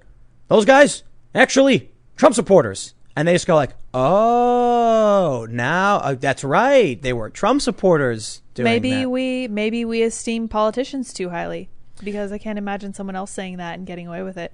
those 0.48 0.64
guys 0.64 1.02
actually 1.34 1.90
Trump 2.16 2.34
supporters," 2.34 2.94
and 3.16 3.26
they 3.26 3.32
just 3.32 3.46
go 3.46 3.54
like, 3.54 3.74
"Oh, 3.94 5.46
now 5.50 5.96
uh, 5.98 6.14
that's 6.14 6.44
right, 6.44 7.00
they 7.00 7.12
were 7.12 7.30
Trump 7.30 7.62
supporters." 7.62 8.42
Doing 8.54 8.64
maybe 8.64 8.90
that." 8.90 9.10
we 9.10 9.48
maybe 9.48 9.84
we 9.84 10.02
esteem 10.02 10.48
politicians 10.48 11.12
too 11.12 11.30
highly 11.30 11.68
because 12.04 12.32
I 12.32 12.38
can't 12.38 12.58
imagine 12.58 12.94
someone 12.94 13.16
else 13.16 13.30
saying 13.30 13.56
that 13.58 13.78
and 13.78 13.86
getting 13.86 14.06
away 14.06 14.22
with 14.22 14.36
it. 14.36 14.52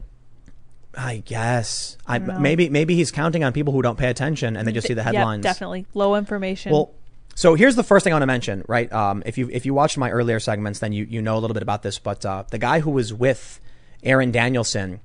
I 0.97 1.19
guess. 1.25 1.97
I, 2.07 2.19
don't 2.19 2.41
maybe 2.41 2.69
maybe 2.71 2.95
he's 2.95 3.11
counting 3.11 3.45
on 3.45 3.53
people 3.53 3.73
who 3.73 3.83
don't 3.83 3.99
pay 3.99 4.09
attention 4.09 4.57
and 4.57 4.67
they 4.67 4.73
just 4.73 4.87
see 4.87 4.95
the 4.95 5.03
headlines. 5.03 5.45
Yeah, 5.45 5.51
definitely 5.51 5.87
low 5.95 6.17
information. 6.17 6.73
Well, 6.73 6.93
so 7.39 7.55
here's 7.55 7.77
the 7.77 7.85
first 7.85 8.03
thing 8.03 8.13
I 8.13 8.17
want 8.17 8.23
to 8.23 8.27
mention, 8.27 8.65
right? 8.67 8.93
Um, 8.93 9.23
if 9.25 9.39
you 9.39 9.49
if 9.53 9.65
you 9.65 9.73
watched 9.73 9.97
my 9.97 10.11
earlier 10.11 10.41
segments, 10.41 10.81
then 10.81 10.93
you 10.93 11.05
you 11.05 11.23
know 11.23 11.37
a 11.37 11.39
little 11.39 11.55
bit 11.55 11.63
about 11.63 11.85
this. 11.85 12.01
But 12.01 12.27
uh, 12.27 12.43
the 12.51 12.59
guy 12.59 12.81
who 12.81 12.91
was 12.91 13.15
with 13.15 13.61
Aaron 14.03 14.33
Danielson, 14.33 14.99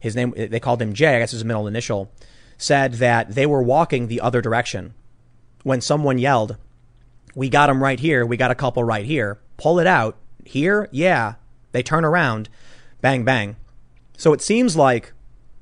his 0.00 0.16
name 0.16 0.32
they 0.34 0.60
called 0.60 0.80
him 0.80 0.94
Jay. 0.94 1.16
I 1.16 1.18
guess 1.18 1.32
his 1.32 1.44
middle 1.44 1.66
initial, 1.66 2.10
said 2.56 2.94
that 2.94 3.34
they 3.34 3.44
were 3.44 3.62
walking 3.62 4.06
the 4.06 4.22
other 4.22 4.40
direction 4.40 4.94
when 5.62 5.82
someone 5.82 6.16
yelled, 6.16 6.56
"We 7.34 7.50
got 7.50 7.68
him 7.68 7.82
right 7.82 8.00
here. 8.00 8.24
We 8.24 8.38
got 8.38 8.50
a 8.50 8.54
couple 8.54 8.82
right 8.82 9.04
here. 9.04 9.38
Pull 9.58 9.78
it 9.78 9.86
out 9.86 10.16
here." 10.42 10.88
Yeah, 10.90 11.34
they 11.72 11.82
turn 11.82 12.06
around, 12.06 12.48
bang 13.02 13.24
bang. 13.24 13.56
So 14.16 14.32
it 14.32 14.40
seems 14.40 14.74
like 14.74 15.12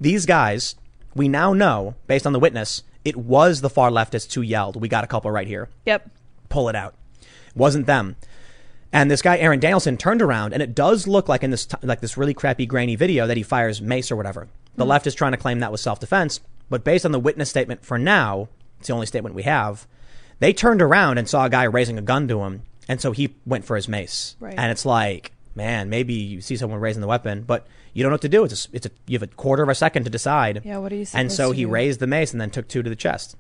these 0.01 0.25
guys, 0.25 0.77
we 1.17 1.27
now 1.27 1.53
know 1.53 1.97
based 2.07 2.29
on 2.29 2.33
the 2.33 2.39
witness, 2.39 2.85
it 3.05 3.17
was 3.17 3.61
the 3.61 3.71
far 3.71 3.91
leftists 3.91 4.33
who 4.35 4.43
yelled, 4.43 4.81
"We 4.81 4.89
got 4.89 5.05
a 5.05 5.09
couple 5.09 5.31
right 5.31 5.47
here." 5.47 5.69
yep. 5.87 6.11
pull 6.49 6.69
it 6.69 6.77
out. 6.77 6.95
Wasn't 7.55 7.87
them. 7.87 8.17
And 8.93 9.11
this 9.11 9.23
guy 9.23 9.39
Aaron 9.39 9.59
Danielson 9.59 9.97
turned 9.97 10.21
around, 10.21 10.53
and 10.53 10.63
it 10.63 10.75
does 10.75 11.07
look 11.07 11.29
like 11.29 11.43
in 11.43 11.51
this 11.51 11.67
t- 11.67 11.77
like 11.83 12.01
this 12.01 12.19
really 12.19 12.35
crappy 12.35 12.67
grainy 12.67 12.95
video 12.95 13.27
that 13.27 13.37
he 13.37 13.43
fires 13.43 13.81
mace 13.81 14.11
or 14.11 14.17
whatever. 14.17 14.49
The 14.77 14.83
mm-hmm. 14.83 14.91
left 14.91 15.07
is 15.07 15.15
trying 15.15 15.33
to 15.33 15.39
claim 15.39 15.61
that 15.61 15.73
was 15.73 15.81
self 15.81 15.99
defense, 15.99 16.41
but 16.69 16.85
based 16.85 17.07
on 17.07 17.13
the 17.13 17.21
witness 17.21 17.49
statement 17.49 17.85
for 17.85 17.99
now, 17.99 18.49
it's 18.79 18.89
the 18.89 18.95
only 18.95 19.07
statement 19.07 19.35
we 19.35 19.45
have. 19.45 19.87
They 20.41 20.53
turned 20.53 20.83
around 20.83 21.19
and 21.19 21.29
saw 21.29 21.47
a 21.47 21.51
guy 21.51 21.65
raising 21.65 21.99
a 21.99 22.03
gun 22.03 22.29
to 22.29 22.43
him, 22.43 22.63
and 22.89 23.01
so 23.01 23.13
he 23.13 23.35
went 23.47 23.65
for 23.65 23.77
his 23.77 23.89
mace. 23.89 24.37
Right. 24.41 24.55
And 24.57 24.71
it's 24.71 24.85
like, 24.85 25.33
man, 25.55 25.89
maybe 25.89 26.15
you 26.15 26.41
see 26.41 26.57
someone 26.57 26.81
raising 26.81 27.01
the 27.01 27.07
weapon, 27.07 27.43
but 27.43 27.67
you 27.93 28.03
don't 28.03 28.11
know 28.11 28.15
what 28.15 28.23
to 28.23 28.29
do. 28.29 28.45
It's 28.45 28.67
a, 28.67 28.69
it's 28.73 28.87
a 28.87 28.91
you 29.07 29.19
have 29.19 29.23
a 29.23 29.33
quarter 29.33 29.63
of 29.63 29.69
a 29.69 29.75
second 29.75 30.05
to 30.05 30.11
decide. 30.11 30.63
Yeah, 30.65 30.79
what 30.79 30.93
are 30.93 30.97
you 30.97 31.07
And 31.15 31.31
so 31.31 31.53
he 31.53 31.65
raised 31.65 32.01
the 32.01 32.07
mace 32.07 32.33
and 32.33 32.41
then 32.41 32.51
took 32.51 32.69
two 32.69 32.83
to 32.83 32.91
the 32.91 32.97
chest. 32.97 33.37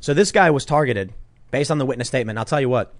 So 0.00 0.14
this 0.14 0.32
guy 0.32 0.50
was 0.50 0.64
targeted 0.64 1.12
based 1.50 1.70
on 1.70 1.78
the 1.78 1.86
witness 1.86 2.08
statement. 2.08 2.38
I'll 2.38 2.44
tell 2.44 2.60
you 2.60 2.68
what. 2.68 2.94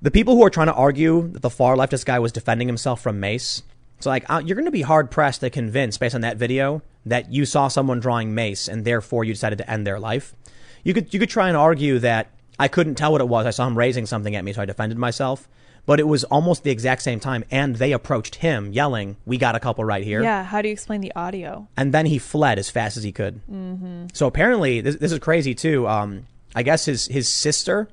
The 0.00 0.10
people 0.10 0.34
who 0.34 0.44
are 0.44 0.50
trying 0.50 0.66
to 0.66 0.74
argue 0.74 1.28
that 1.28 1.42
the 1.42 1.50
far 1.50 1.76
leftist 1.76 2.04
guy 2.04 2.18
was 2.18 2.32
defending 2.32 2.66
himself 2.66 3.00
from 3.00 3.20
mace, 3.20 3.62
it's 3.98 4.06
like 4.06 4.28
uh, 4.28 4.42
you're 4.44 4.56
going 4.56 4.64
to 4.64 4.72
be 4.72 4.82
hard 4.82 5.10
pressed 5.10 5.40
to 5.40 5.50
convince 5.50 5.96
based 5.96 6.14
on 6.14 6.22
that 6.22 6.36
video 6.36 6.82
that 7.06 7.32
you 7.32 7.44
saw 7.44 7.68
someone 7.68 8.00
drawing 8.00 8.34
mace 8.34 8.68
and 8.68 8.84
therefore 8.84 9.24
you 9.24 9.32
decided 9.32 9.58
to 9.58 9.70
end 9.70 9.86
their 9.86 10.00
life. 10.00 10.34
You 10.82 10.94
could 10.94 11.14
you 11.14 11.20
could 11.20 11.30
try 11.30 11.48
and 11.48 11.56
argue 11.56 12.00
that 12.00 12.30
I 12.58 12.68
couldn't 12.68 12.96
tell 12.96 13.12
what 13.12 13.20
it 13.20 13.28
was. 13.28 13.46
I 13.46 13.50
saw 13.50 13.66
him 13.66 13.78
raising 13.78 14.06
something 14.06 14.34
at 14.34 14.44
me, 14.44 14.52
so 14.52 14.62
I 14.62 14.64
defended 14.64 14.98
myself. 14.98 15.48
But 15.84 15.98
it 15.98 16.06
was 16.06 16.22
almost 16.24 16.62
the 16.62 16.70
exact 16.70 17.02
same 17.02 17.18
time, 17.18 17.44
and 17.50 17.76
they 17.76 17.92
approached 17.92 18.36
him 18.36 18.72
yelling, 18.72 19.16
"We 19.26 19.36
got 19.36 19.56
a 19.56 19.60
couple 19.60 19.84
right 19.84 20.04
here." 20.04 20.22
Yeah. 20.22 20.44
How 20.44 20.62
do 20.62 20.68
you 20.68 20.72
explain 20.72 21.00
the 21.00 21.12
audio? 21.16 21.66
and 21.76 21.92
then 21.92 22.06
he 22.06 22.18
fled 22.18 22.58
as 22.58 22.70
fast 22.70 22.96
as 22.96 23.02
he 23.02 23.10
could. 23.12 23.40
Mm-hmm. 23.50 24.06
So 24.12 24.26
apparently, 24.26 24.80
this, 24.80 24.96
this 24.96 25.12
is 25.12 25.18
crazy 25.18 25.54
too. 25.54 25.88
Um, 25.88 26.26
I 26.54 26.62
guess 26.62 26.84
his 26.84 27.06
his 27.06 27.28
sister 27.28 27.88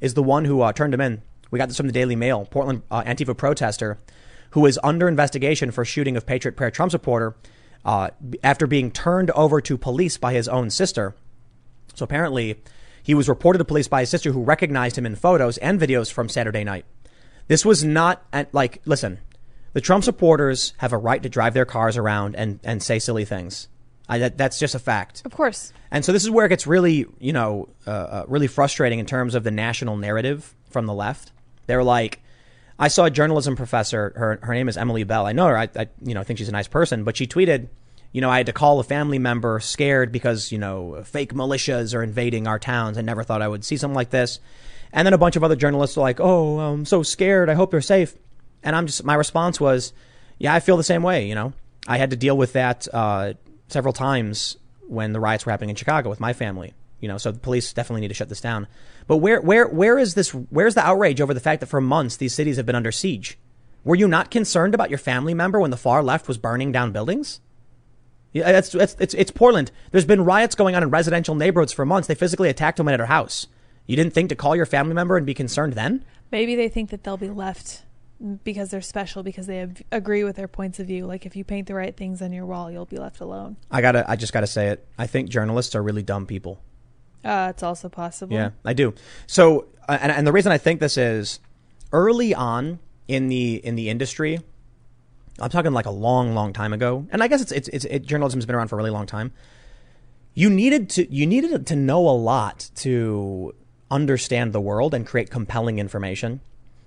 is 0.00 0.14
the 0.14 0.22
one 0.22 0.44
who 0.44 0.60
uh, 0.60 0.72
turned 0.72 0.94
him 0.94 1.00
in. 1.00 1.22
We 1.50 1.58
got 1.58 1.68
this 1.68 1.76
from 1.76 1.86
the 1.86 1.92
Daily 1.92 2.16
Mail. 2.16 2.46
Portland 2.46 2.82
uh, 2.90 3.02
Antifa 3.02 3.36
protester 3.36 3.98
who 4.52 4.66
is 4.66 4.78
under 4.84 5.08
investigation 5.08 5.70
for 5.70 5.84
shooting 5.84 6.16
of 6.16 6.26
Patriot 6.26 6.56
Prayer 6.56 6.70
Trump 6.70 6.92
supporter 6.92 7.34
uh, 7.84 8.10
after 8.44 8.66
being 8.66 8.90
turned 8.90 9.30
over 9.32 9.60
to 9.60 9.76
police 9.76 10.16
by 10.16 10.34
his 10.34 10.46
own 10.46 10.70
sister. 10.70 11.14
So 11.94 12.04
apparently, 12.04 12.60
he 13.02 13.14
was 13.14 13.28
reported 13.28 13.58
to 13.58 13.64
police 13.64 13.88
by 13.88 14.00
his 14.00 14.10
sister, 14.10 14.30
who 14.32 14.42
recognized 14.42 14.96
him 14.96 15.06
in 15.06 15.16
photos 15.16 15.58
and 15.58 15.80
videos 15.80 16.12
from 16.12 16.28
Saturday 16.28 16.64
night. 16.64 16.84
This 17.48 17.64
was 17.64 17.84
not 17.84 18.24
at, 18.32 18.52
like, 18.54 18.80
listen, 18.84 19.18
the 19.72 19.80
Trump 19.80 20.04
supporters 20.04 20.74
have 20.78 20.92
a 20.92 20.98
right 20.98 21.22
to 21.22 21.28
drive 21.28 21.54
their 21.54 21.64
cars 21.64 21.96
around 21.96 22.36
and, 22.36 22.60
and 22.62 22.82
say 22.82 22.98
silly 22.98 23.24
things. 23.24 23.68
I, 24.08 24.18
that, 24.18 24.38
that's 24.38 24.58
just 24.58 24.74
a 24.74 24.78
fact. 24.78 25.22
Of 25.24 25.32
course. 25.32 25.72
And 25.90 26.04
so 26.04 26.12
this 26.12 26.22
is 26.22 26.30
where 26.30 26.46
it 26.46 26.50
gets 26.50 26.66
really, 26.66 27.06
you 27.18 27.32
know, 27.32 27.68
uh, 27.86 27.90
uh, 27.90 28.24
really 28.28 28.46
frustrating 28.46 28.98
in 28.98 29.06
terms 29.06 29.34
of 29.34 29.44
the 29.44 29.50
national 29.50 29.96
narrative 29.96 30.54
from 30.70 30.86
the 30.86 30.94
left. 30.94 31.32
They're 31.66 31.84
like, 31.84 32.22
I 32.78 32.88
saw 32.88 33.04
a 33.04 33.10
journalism 33.10 33.54
professor. 33.54 34.12
Her 34.16 34.40
her 34.42 34.54
name 34.54 34.68
is 34.68 34.76
Emily 34.76 35.04
Bell. 35.04 35.26
I 35.26 35.32
know 35.32 35.46
her. 35.46 35.56
I, 35.56 35.68
I 35.76 35.88
you 36.02 36.14
know 36.14 36.24
think 36.24 36.38
she's 36.38 36.48
a 36.48 36.52
nice 36.52 36.66
person, 36.66 37.04
but 37.04 37.16
she 37.16 37.26
tweeted, 37.26 37.68
you 38.10 38.20
know, 38.20 38.28
I 38.28 38.38
had 38.38 38.46
to 38.46 38.52
call 38.52 38.80
a 38.80 38.84
family 38.84 39.18
member 39.18 39.60
scared 39.60 40.10
because 40.10 40.50
you 40.50 40.58
know 40.58 41.02
fake 41.04 41.32
militias 41.32 41.94
are 41.94 42.02
invading 42.02 42.46
our 42.46 42.58
towns. 42.58 42.98
I 42.98 43.02
never 43.02 43.22
thought 43.22 43.40
I 43.40 43.48
would 43.48 43.64
see 43.64 43.76
something 43.76 43.94
like 43.94 44.10
this. 44.10 44.40
And 44.92 45.06
then 45.06 45.14
a 45.14 45.18
bunch 45.18 45.36
of 45.36 45.44
other 45.44 45.56
journalists 45.56 45.96
are 45.96 46.02
like, 46.02 46.20
oh, 46.20 46.58
I'm 46.60 46.84
so 46.84 47.02
scared. 47.02 47.48
I 47.48 47.54
hope 47.54 47.70
they're 47.70 47.80
safe. 47.80 48.14
And 48.62 48.76
I'm 48.76 48.86
just 48.86 49.04
my 49.04 49.14
response 49.14 49.60
was, 49.60 49.92
yeah, 50.38 50.54
I 50.54 50.60
feel 50.60 50.76
the 50.76 50.84
same 50.84 51.02
way. 51.02 51.26
You 51.26 51.34
know, 51.34 51.52
I 51.86 51.98
had 51.98 52.10
to 52.10 52.16
deal 52.16 52.36
with 52.36 52.52
that 52.52 52.86
uh, 52.92 53.34
several 53.68 53.92
times 53.92 54.56
when 54.86 55.12
the 55.12 55.20
riots 55.20 55.46
were 55.46 55.52
happening 55.52 55.70
in 55.70 55.76
Chicago 55.76 56.10
with 56.10 56.20
my 56.20 56.32
family. 56.32 56.74
You 57.00 57.08
know, 57.08 57.18
so 57.18 57.32
the 57.32 57.40
police 57.40 57.72
definitely 57.72 58.02
need 58.02 58.08
to 58.08 58.14
shut 58.14 58.28
this 58.28 58.40
down. 58.40 58.68
But 59.08 59.16
where, 59.16 59.40
where, 59.40 59.66
where 59.66 59.98
is 59.98 60.14
this? 60.14 60.30
Where's 60.30 60.74
the 60.74 60.86
outrage 60.86 61.20
over 61.20 61.34
the 61.34 61.40
fact 61.40 61.60
that 61.60 61.66
for 61.66 61.80
months 61.80 62.16
these 62.16 62.34
cities 62.34 62.58
have 62.58 62.66
been 62.66 62.76
under 62.76 62.92
siege? 62.92 63.38
Were 63.84 63.96
you 63.96 64.06
not 64.06 64.30
concerned 64.30 64.74
about 64.74 64.90
your 64.90 64.98
family 64.98 65.34
member 65.34 65.58
when 65.58 65.72
the 65.72 65.76
far 65.76 66.02
left 66.04 66.28
was 66.28 66.38
burning 66.38 66.70
down 66.70 66.92
buildings? 66.92 67.40
Yeah, 68.32 68.52
that's, 68.52 68.70
that's 68.70 68.96
it's, 69.00 69.14
it's 69.14 69.30
Portland. 69.32 69.72
There's 69.90 70.04
been 70.04 70.24
riots 70.24 70.54
going 70.54 70.76
on 70.76 70.82
in 70.82 70.90
residential 70.90 71.34
neighborhoods 71.34 71.72
for 71.72 71.84
months. 71.84 72.06
They 72.06 72.14
physically 72.14 72.48
attacked 72.48 72.78
a 72.78 72.82
woman 72.82 72.94
at 72.94 73.00
her 73.00 73.06
house. 73.06 73.48
You 73.86 73.96
didn't 73.96 74.12
think 74.12 74.28
to 74.28 74.36
call 74.36 74.54
your 74.56 74.66
family 74.66 74.94
member 74.94 75.16
and 75.16 75.26
be 75.26 75.34
concerned 75.34 75.74
then? 75.74 76.04
Maybe 76.30 76.56
they 76.56 76.68
think 76.68 76.90
that 76.90 77.04
they'll 77.04 77.16
be 77.16 77.28
left 77.28 77.82
because 78.44 78.70
they're 78.70 78.80
special 78.80 79.22
because 79.22 79.46
they 79.46 79.58
have, 79.58 79.82
agree 79.90 80.24
with 80.24 80.36
their 80.36 80.48
points 80.48 80.78
of 80.78 80.86
view. 80.86 81.06
Like 81.06 81.26
if 81.26 81.34
you 81.34 81.44
paint 81.44 81.66
the 81.66 81.74
right 81.74 81.96
things 81.96 82.22
on 82.22 82.32
your 82.32 82.46
wall, 82.46 82.70
you'll 82.70 82.86
be 82.86 82.98
left 82.98 83.20
alone. 83.20 83.56
I 83.70 83.80
gotta, 83.80 84.08
I 84.08 84.16
just 84.16 84.32
gotta 84.32 84.46
say 84.46 84.68
it. 84.68 84.86
I 84.98 85.06
think 85.06 85.28
journalists 85.28 85.74
are 85.74 85.82
really 85.82 86.02
dumb 86.02 86.26
people. 86.26 86.60
Uh, 87.24 87.48
it's 87.50 87.62
also 87.62 87.88
possible. 87.88 88.34
Yeah, 88.34 88.50
I 88.64 88.72
do. 88.72 88.94
So, 89.26 89.66
uh, 89.88 89.98
and, 90.00 90.12
and 90.12 90.26
the 90.26 90.32
reason 90.32 90.52
I 90.52 90.58
think 90.58 90.80
this 90.80 90.96
is 90.96 91.40
early 91.92 92.34
on 92.34 92.78
in 93.08 93.28
the 93.28 93.56
in 93.64 93.74
the 93.76 93.88
industry. 93.88 94.40
I'm 95.40 95.50
talking 95.50 95.72
like 95.72 95.86
a 95.86 95.90
long, 95.90 96.34
long 96.34 96.52
time 96.52 96.72
ago, 96.72 97.06
and 97.10 97.22
I 97.22 97.28
guess 97.28 97.40
it's 97.40 97.52
it's, 97.52 97.68
it's 97.68 97.84
it, 97.86 98.02
journalism's 98.02 98.46
been 98.46 98.54
around 98.54 98.68
for 98.68 98.76
a 98.76 98.78
really 98.78 98.90
long 98.90 99.06
time. 99.06 99.32
You 100.34 100.50
needed 100.50 100.90
to 100.90 101.12
you 101.12 101.26
needed 101.26 101.66
to 101.66 101.76
know 101.76 102.08
a 102.08 102.10
lot 102.10 102.70
to 102.76 103.54
understand 103.92 104.52
the 104.52 104.60
world 104.60 104.94
and 104.94 105.06
create 105.06 105.30
compelling 105.30 105.78
information. 105.78 106.40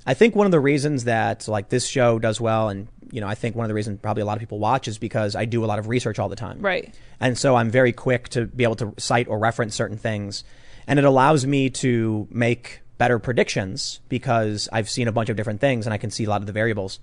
I 0.05 0.13
think 0.13 0.35
one 0.35 0.45
of 0.45 0.51
the 0.51 0.59
reasons 0.59 1.05
that 1.05 1.47
like 1.47 1.69
this 1.69 1.87
show 1.87 2.19
does 2.19 2.41
well, 2.41 2.69
and 2.69 2.87
you 3.11 3.21
know, 3.21 3.27
I 3.27 3.35
think 3.35 3.55
one 3.55 3.63
of 3.63 3.69
the 3.69 3.73
reasons 3.73 3.99
probably 4.01 4.21
a 4.21 4.25
lot 4.25 4.37
of 4.37 4.39
people 4.39 4.59
watch 4.59 4.87
is 4.87 4.97
because 4.97 5.35
I 5.35 5.45
do 5.45 5.63
a 5.63 5.67
lot 5.67 5.79
of 5.79 5.87
research 5.87 6.19
all 6.19 6.29
the 6.29 6.35
time. 6.35 6.59
Right. 6.59 6.93
And 7.19 7.37
so 7.37 7.55
I'm 7.55 7.71
very 7.71 7.93
quick 7.93 8.29
to 8.29 8.45
be 8.45 8.63
able 8.63 8.75
to 8.77 8.93
cite 8.97 9.27
or 9.27 9.39
reference 9.39 9.75
certain 9.75 9.97
things. 9.97 10.43
And 10.87 10.99
it 10.99 11.05
allows 11.05 11.45
me 11.45 11.69
to 11.71 12.27
make 12.29 12.81
better 12.97 13.19
predictions 13.19 13.99
because 14.09 14.69
I've 14.71 14.89
seen 14.89 15.07
a 15.07 15.11
bunch 15.11 15.29
of 15.29 15.37
different 15.37 15.61
things 15.61 15.85
and 15.87 15.93
I 15.93 15.97
can 15.97 16.11
see 16.11 16.25
a 16.25 16.29
lot 16.29 16.41
of 16.41 16.47
the 16.47 16.53
variables. 16.53 16.99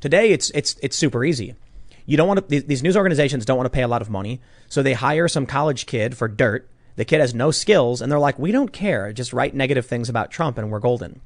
Today, 0.00 0.30
it's, 0.30 0.50
it's, 0.50 0.76
it's 0.82 0.96
super 0.96 1.24
easy. 1.24 1.54
You 2.06 2.16
don't 2.16 2.26
want 2.26 2.48
to, 2.48 2.60
these 2.60 2.82
news 2.82 2.96
organizations 2.96 3.44
don't 3.44 3.56
want 3.56 3.66
to 3.66 3.70
pay 3.70 3.82
a 3.82 3.88
lot 3.88 4.02
of 4.02 4.10
money. 4.10 4.40
So 4.68 4.82
they 4.82 4.94
hire 4.94 5.28
some 5.28 5.46
college 5.46 5.86
kid 5.86 6.16
for 6.16 6.26
dirt. 6.26 6.68
The 6.96 7.04
kid 7.04 7.20
has 7.20 7.34
no 7.34 7.50
skills 7.50 8.00
and 8.02 8.10
they're 8.10 8.18
like, 8.18 8.38
we 8.38 8.52
don't 8.52 8.72
care. 8.72 9.12
Just 9.12 9.32
write 9.32 9.54
negative 9.54 9.86
things 9.86 10.08
about 10.08 10.30
Trump 10.30 10.58
and 10.58 10.70
we're 10.70 10.80
golden. 10.80 11.20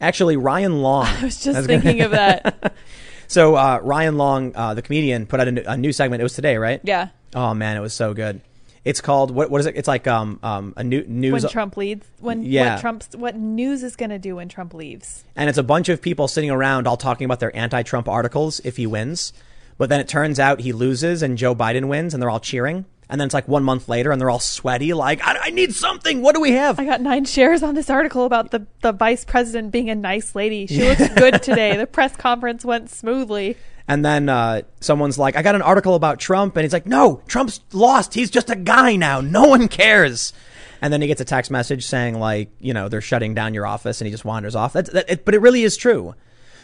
Actually, 0.00 0.36
Ryan 0.36 0.82
Long. 0.82 1.06
I 1.20 1.24
was 1.24 1.42
just 1.42 1.66
thinking 1.66 2.00
of 2.02 2.10
that. 2.12 2.74
So 3.28 3.54
uh, 3.54 3.78
Ryan 3.80 4.16
Long, 4.16 4.56
uh, 4.56 4.74
the 4.74 4.82
comedian, 4.82 5.24
put 5.24 5.38
out 5.38 5.46
a 5.46 5.52
new, 5.52 5.62
a 5.64 5.76
new 5.76 5.92
segment. 5.92 6.20
It 6.20 6.24
was 6.24 6.34
today, 6.34 6.56
right? 6.56 6.80
Yeah. 6.82 7.10
Oh 7.32 7.54
man, 7.54 7.76
it 7.76 7.80
was 7.80 7.94
so 7.94 8.12
good. 8.12 8.40
It's 8.84 9.00
called 9.00 9.30
what? 9.30 9.50
What 9.50 9.60
is 9.60 9.66
it? 9.66 9.76
It's 9.76 9.86
like 9.86 10.08
um 10.08 10.40
um 10.42 10.74
a 10.76 10.82
new 10.82 11.04
news. 11.06 11.44
When 11.44 11.52
Trump 11.52 11.76
leads, 11.76 12.04
when 12.18 12.42
Yeah. 12.42 12.72
what 12.74 12.80
Trump's 12.80 13.14
what 13.16 13.36
news 13.36 13.84
is 13.84 13.94
going 13.94 14.10
to 14.10 14.18
do 14.18 14.34
when 14.34 14.48
Trump 14.48 14.74
leaves. 14.74 15.22
and 15.36 15.48
it's 15.48 15.58
a 15.58 15.62
bunch 15.62 15.88
of 15.88 16.02
people 16.02 16.26
sitting 16.26 16.50
around 16.50 16.88
all 16.88 16.96
talking 16.96 17.24
about 17.24 17.38
their 17.38 17.54
anti-Trump 17.56 18.08
articles 18.08 18.60
if 18.64 18.78
he 18.78 18.84
wins. 18.84 19.32
But 19.78 19.90
then 19.90 20.00
it 20.00 20.08
turns 20.08 20.40
out 20.40 20.62
he 20.62 20.72
loses 20.72 21.22
and 21.22 21.38
Joe 21.38 21.54
Biden 21.54 21.84
wins, 21.86 22.14
and 22.14 22.20
they're 22.20 22.30
all 22.30 22.40
cheering. 22.40 22.84
And 23.10 23.20
then 23.20 23.26
it's 23.26 23.34
like 23.34 23.48
one 23.48 23.64
month 23.64 23.88
later, 23.88 24.12
and 24.12 24.20
they're 24.20 24.30
all 24.30 24.38
sweaty, 24.38 24.94
like 24.94 25.20
I, 25.26 25.36
I 25.46 25.50
need 25.50 25.74
something. 25.74 26.22
What 26.22 26.34
do 26.34 26.40
we 26.40 26.52
have? 26.52 26.78
I 26.78 26.84
got 26.84 27.00
nine 27.00 27.24
shares 27.24 27.62
on 27.62 27.74
this 27.74 27.90
article 27.90 28.24
about 28.24 28.52
the 28.52 28.66
the 28.82 28.92
vice 28.92 29.24
president 29.24 29.72
being 29.72 29.90
a 29.90 29.94
nice 29.94 30.34
lady. 30.34 30.66
She 30.66 30.84
looks 30.88 31.08
good 31.14 31.42
today. 31.42 31.76
The 31.76 31.86
press 31.86 32.16
conference 32.16 32.64
went 32.64 32.88
smoothly. 32.88 33.56
And 33.88 34.04
then 34.04 34.28
uh, 34.28 34.62
someone's 34.80 35.18
like, 35.18 35.34
I 35.34 35.42
got 35.42 35.56
an 35.56 35.62
article 35.62 35.96
about 35.96 36.20
Trump. 36.20 36.56
And 36.56 36.62
he's 36.62 36.72
like, 36.72 36.86
no, 36.86 37.22
Trump's 37.26 37.58
lost. 37.72 38.14
He's 38.14 38.30
just 38.30 38.48
a 38.48 38.54
guy 38.54 38.94
now. 38.94 39.20
No 39.20 39.48
one 39.48 39.66
cares. 39.66 40.32
And 40.80 40.92
then 40.92 41.02
he 41.02 41.08
gets 41.08 41.20
a 41.20 41.24
text 41.24 41.50
message 41.50 41.84
saying, 41.84 42.18
like, 42.18 42.50
you 42.60 42.72
know, 42.72 42.88
they're 42.88 43.00
shutting 43.00 43.34
down 43.34 43.52
your 43.52 43.66
office 43.66 44.00
and 44.00 44.06
he 44.06 44.12
just 44.12 44.24
wanders 44.24 44.54
off. 44.54 44.72
That's, 44.72 44.90
that, 44.90 45.10
it, 45.10 45.24
but 45.24 45.34
it 45.34 45.40
really 45.40 45.64
is 45.64 45.76
true. 45.76 46.14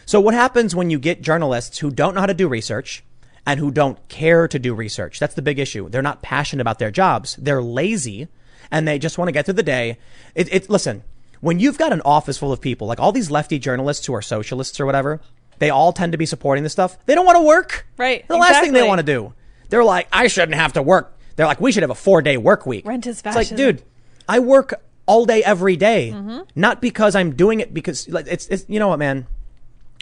So 0.05 0.21
what 0.21 0.35
happens 0.35 0.73
when 0.73 0.89
you 0.89 0.99
get 0.99 1.21
journalists 1.21 1.79
who 1.79 1.91
don't 1.91 2.15
know 2.15 2.21
how 2.21 2.27
to 2.27 2.33
do 2.33 2.47
research 2.47 3.03
and 3.47 3.59
who 3.59 3.71
don't 3.71 3.97
care 4.09 4.47
to 4.47 4.59
do 4.59 4.75
research? 4.75 5.19
That's 5.19 5.33
the 5.33 5.41
big 5.41 5.57
issue. 5.57 5.89
They're 5.89 6.01
not 6.03 6.21
passionate 6.21 6.61
about 6.61 6.77
their 6.77 6.91
jobs. 6.91 7.37
They're 7.37 7.63
lazy 7.63 8.27
and 8.69 8.85
they 8.85 8.99
just 8.99 9.17
want 9.17 9.29
to 9.29 9.31
get 9.31 9.45
through 9.45 9.53
the 9.55 9.63
day. 9.63 9.97
It, 10.35 10.53
it, 10.53 10.69
listen, 10.69 11.03
when 11.39 11.57
you've 11.59 11.77
got 11.77 11.93
an 11.93 12.01
office 12.03 12.37
full 12.37 12.51
of 12.51 12.59
people, 12.59 12.87
like 12.87 12.99
all 12.99 13.13
these 13.13 13.31
lefty 13.31 13.57
journalists 13.57 14.05
who 14.05 14.13
are 14.13 14.21
socialists 14.21 14.79
or 14.79 14.85
whatever, 14.85 15.21
they 15.59 15.69
all 15.69 15.93
tend 15.93 16.11
to 16.11 16.17
be 16.17 16.25
supporting 16.25 16.63
this 16.63 16.73
stuff. 16.73 16.97
They 17.05 17.15
don't 17.15 17.25
want 17.25 17.37
to 17.37 17.43
work. 17.43 17.87
Right, 17.97 18.27
The 18.27 18.35
last 18.37 18.59
thing 18.59 18.73
they 18.73 18.87
want 18.87 18.99
to 18.99 19.03
do. 19.03 19.33
They're 19.69 19.83
like, 19.83 20.07
I 20.11 20.27
shouldn't 20.27 20.55
have 20.55 20.73
to 20.73 20.81
work. 20.81 21.17
They're 21.37 21.45
like, 21.45 21.61
we 21.61 21.71
should 21.71 21.83
have 21.83 21.89
a 21.89 21.95
four 21.95 22.21
day 22.21 22.35
work 22.37 22.65
week. 22.65 22.85
Rent 22.85 23.07
is 23.07 23.21
It's 23.25 23.35
like, 23.35 23.55
dude, 23.55 23.81
I 24.27 24.39
work 24.39 24.73
all 25.05 25.25
day 25.25 25.41
every 25.43 25.77
day. 25.77 26.11
Mm-hmm. 26.13 26.39
not 26.55 26.81
because 26.81 27.15
I'm 27.15 27.35
doing 27.35 27.61
it 27.61 27.73
because 27.73 28.09
like 28.09 28.27
it's, 28.27 28.47
it's 28.47 28.65
you 28.67 28.79
know 28.79 28.89
what, 28.89 28.99
man. 28.99 29.25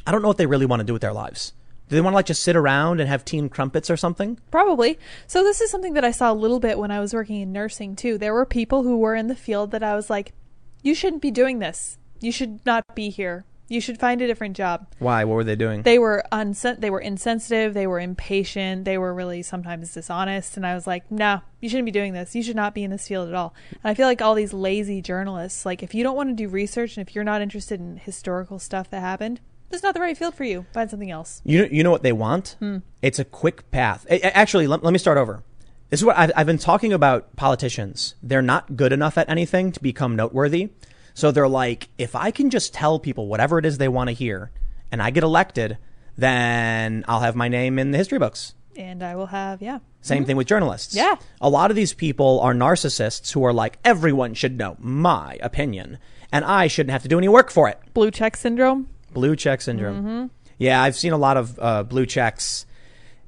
I 0.07 0.11
don't 0.11 0.21
know 0.21 0.27
what 0.27 0.37
they 0.37 0.45
really 0.45 0.65
want 0.65 0.79
to 0.79 0.83
do 0.83 0.93
with 0.93 1.01
their 1.01 1.13
lives. 1.13 1.53
Do 1.87 1.95
they 1.95 2.01
want 2.01 2.13
to 2.13 2.15
like 2.15 2.25
just 2.25 2.43
sit 2.43 2.55
around 2.55 2.99
and 2.99 3.07
have 3.07 3.23
team 3.23 3.47
crumpets 3.47 3.89
or 3.89 3.97
something? 3.97 4.39
Probably. 4.49 4.97
So 5.27 5.43
this 5.43 5.61
is 5.61 5.69
something 5.69 5.93
that 5.93 6.05
I 6.05 6.11
saw 6.11 6.31
a 6.31 6.33
little 6.33 6.59
bit 6.59 6.79
when 6.79 6.91
I 6.91 6.99
was 6.99 7.13
working 7.13 7.41
in 7.41 7.51
nursing 7.51 7.95
too. 7.95 8.17
There 8.17 8.33
were 8.33 8.45
people 8.45 8.83
who 8.83 8.97
were 8.97 9.15
in 9.15 9.27
the 9.27 9.35
field 9.35 9.71
that 9.71 9.83
I 9.83 9.95
was 9.95 10.09
like, 10.09 10.33
you 10.81 10.95
shouldn't 10.95 11.21
be 11.21 11.31
doing 11.31 11.59
this. 11.59 11.97
You 12.21 12.31
should 12.31 12.65
not 12.65 12.83
be 12.95 13.09
here. 13.09 13.45
You 13.67 13.81
should 13.81 13.99
find 13.99 14.21
a 14.21 14.27
different 14.27 14.55
job. 14.55 14.87
Why? 14.99 15.23
What 15.23 15.35
were 15.35 15.43
they 15.43 15.55
doing? 15.55 15.81
They 15.81 15.97
were 15.97 16.23
unsen- 16.31 16.79
they 16.79 16.91
were 16.91 16.99
insensitive, 16.99 17.73
they 17.73 17.87
were 17.87 17.99
impatient, 17.99 18.85
they 18.85 18.97
were 18.99 19.11
really 19.13 19.41
sometimes 19.41 19.91
dishonest 19.93 20.55
and 20.55 20.67
I 20.67 20.75
was 20.75 20.85
like, 20.85 21.09
"No, 21.11 21.41
you 21.61 21.69
shouldn't 21.69 21.87
be 21.87 21.91
doing 21.91 22.13
this. 22.13 22.35
You 22.35 22.43
should 22.43 22.55
not 22.55 22.75
be 22.75 22.83
in 22.83 22.91
this 22.91 23.07
field 23.07 23.27
at 23.27 23.33
all." 23.33 23.55
And 23.71 23.89
I 23.89 23.95
feel 23.95 24.05
like 24.05 24.21
all 24.21 24.35
these 24.35 24.53
lazy 24.53 25.01
journalists, 25.01 25.65
like 25.65 25.81
if 25.81 25.95
you 25.95 26.03
don't 26.03 26.15
want 26.15 26.29
to 26.29 26.35
do 26.35 26.47
research 26.47 26.95
and 26.95 27.07
if 27.07 27.15
you're 27.15 27.23
not 27.23 27.41
interested 27.41 27.79
in 27.79 27.97
historical 27.97 28.59
stuff 28.59 28.89
that 28.91 28.99
happened, 29.01 29.39
this 29.69 29.79
is 29.79 29.83
not 29.83 29.93
the 29.93 30.01
right 30.01 30.17
field 30.17 30.35
for 30.35 30.43
you. 30.43 30.65
Find 30.73 30.89
something 30.89 31.11
else. 31.11 31.41
You 31.43 31.63
know, 31.63 31.67
you 31.71 31.83
know 31.83 31.91
what 31.91 32.03
they 32.03 32.13
want? 32.13 32.55
Hmm. 32.59 32.77
It's 33.01 33.19
a 33.19 33.25
quick 33.25 33.69
path. 33.71 34.05
Actually, 34.09 34.67
let, 34.67 34.83
let 34.83 34.91
me 34.91 34.99
start 34.99 35.17
over. 35.17 35.43
This 35.89 35.99
is 35.99 36.05
what 36.05 36.17
I've, 36.17 36.31
I've 36.35 36.45
been 36.47 36.57
talking 36.57 36.93
about 36.93 37.35
politicians. 37.35 38.15
They're 38.23 38.41
not 38.41 38.75
good 38.75 38.91
enough 38.91 39.17
at 39.17 39.29
anything 39.29 39.71
to 39.71 39.81
become 39.81 40.15
noteworthy. 40.15 40.69
So 41.13 41.31
they're 41.31 41.47
like, 41.47 41.89
if 41.97 42.15
I 42.15 42.31
can 42.31 42.49
just 42.49 42.73
tell 42.73 42.99
people 42.99 43.27
whatever 43.27 43.59
it 43.59 43.65
is 43.65 43.77
they 43.77 43.87
want 43.87 44.09
to 44.09 44.13
hear 44.13 44.51
and 44.91 45.01
I 45.01 45.11
get 45.11 45.23
elected, 45.23 45.77
then 46.17 47.05
I'll 47.07 47.21
have 47.21 47.35
my 47.35 47.47
name 47.47 47.79
in 47.79 47.91
the 47.91 47.97
history 47.97 48.19
books. 48.19 48.53
And 48.75 49.01
I 49.01 49.15
will 49.15 49.27
have, 49.27 49.61
yeah. 49.61 49.79
Same 50.01 50.25
thing 50.25 50.35
with 50.35 50.47
journalists. 50.47 50.93
Yeah. 50.93 51.15
A 51.39 51.49
lot 51.49 51.71
of 51.71 51.75
these 51.75 51.93
people 51.93 52.41
are 52.41 52.53
narcissists 52.53 53.31
who 53.31 53.43
are 53.45 53.53
like, 53.53 53.79
everyone 53.85 54.33
should 54.33 54.57
know 54.57 54.75
my 54.79 55.37
opinion 55.41 55.97
and 56.31 56.43
I 56.43 56.67
shouldn't 56.67 56.91
have 56.91 57.03
to 57.03 57.07
do 57.07 57.17
any 57.17 57.29
work 57.29 57.49
for 57.49 57.69
it. 57.69 57.79
Blue 57.93 58.11
check 58.11 58.35
syndrome. 58.35 58.89
Blue 59.15 59.35
check 59.35 59.61
syndrome. 59.61 59.95
Mm-hmm. 59.97 60.25
Yeah, 60.59 60.81
I've 60.81 60.95
seen 60.95 61.11
a 61.13 61.17
lot 61.17 61.37
of 61.37 61.57
uh, 61.59 61.81
blue 61.83 62.05
checks. 62.05 62.65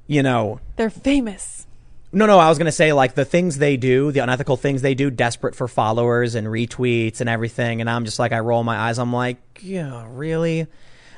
You 0.06 0.22
know, 0.22 0.60
They're 0.76 0.88
famous. 0.88 1.66
no, 2.12 2.24
no, 2.26 2.38
I 2.38 2.48
was 2.48 2.56
going 2.56 2.66
to 2.66 2.72
say 2.72 2.92
like 2.94 3.14
the 3.14 3.24
things 3.26 3.58
they 3.58 3.76
do, 3.76 4.10
the 4.12 4.20
unethical 4.20 4.56
things 4.56 4.80
they 4.80 4.94
do, 4.94 5.10
desperate 5.10 5.54
for 5.54 5.68
followers 5.68 6.34
and 6.34 6.46
retweets 6.46 7.20
and 7.20 7.28
everything. 7.28 7.80
And 7.82 7.90
I'm 7.90 8.04
just 8.06 8.18
like, 8.18 8.32
I 8.32 8.38
roll 8.38 8.64
my 8.64 8.76
eyes. 8.78 8.98
I'm 8.98 9.12
like, 9.12 9.36
yeah, 9.60 10.06
really? 10.08 10.66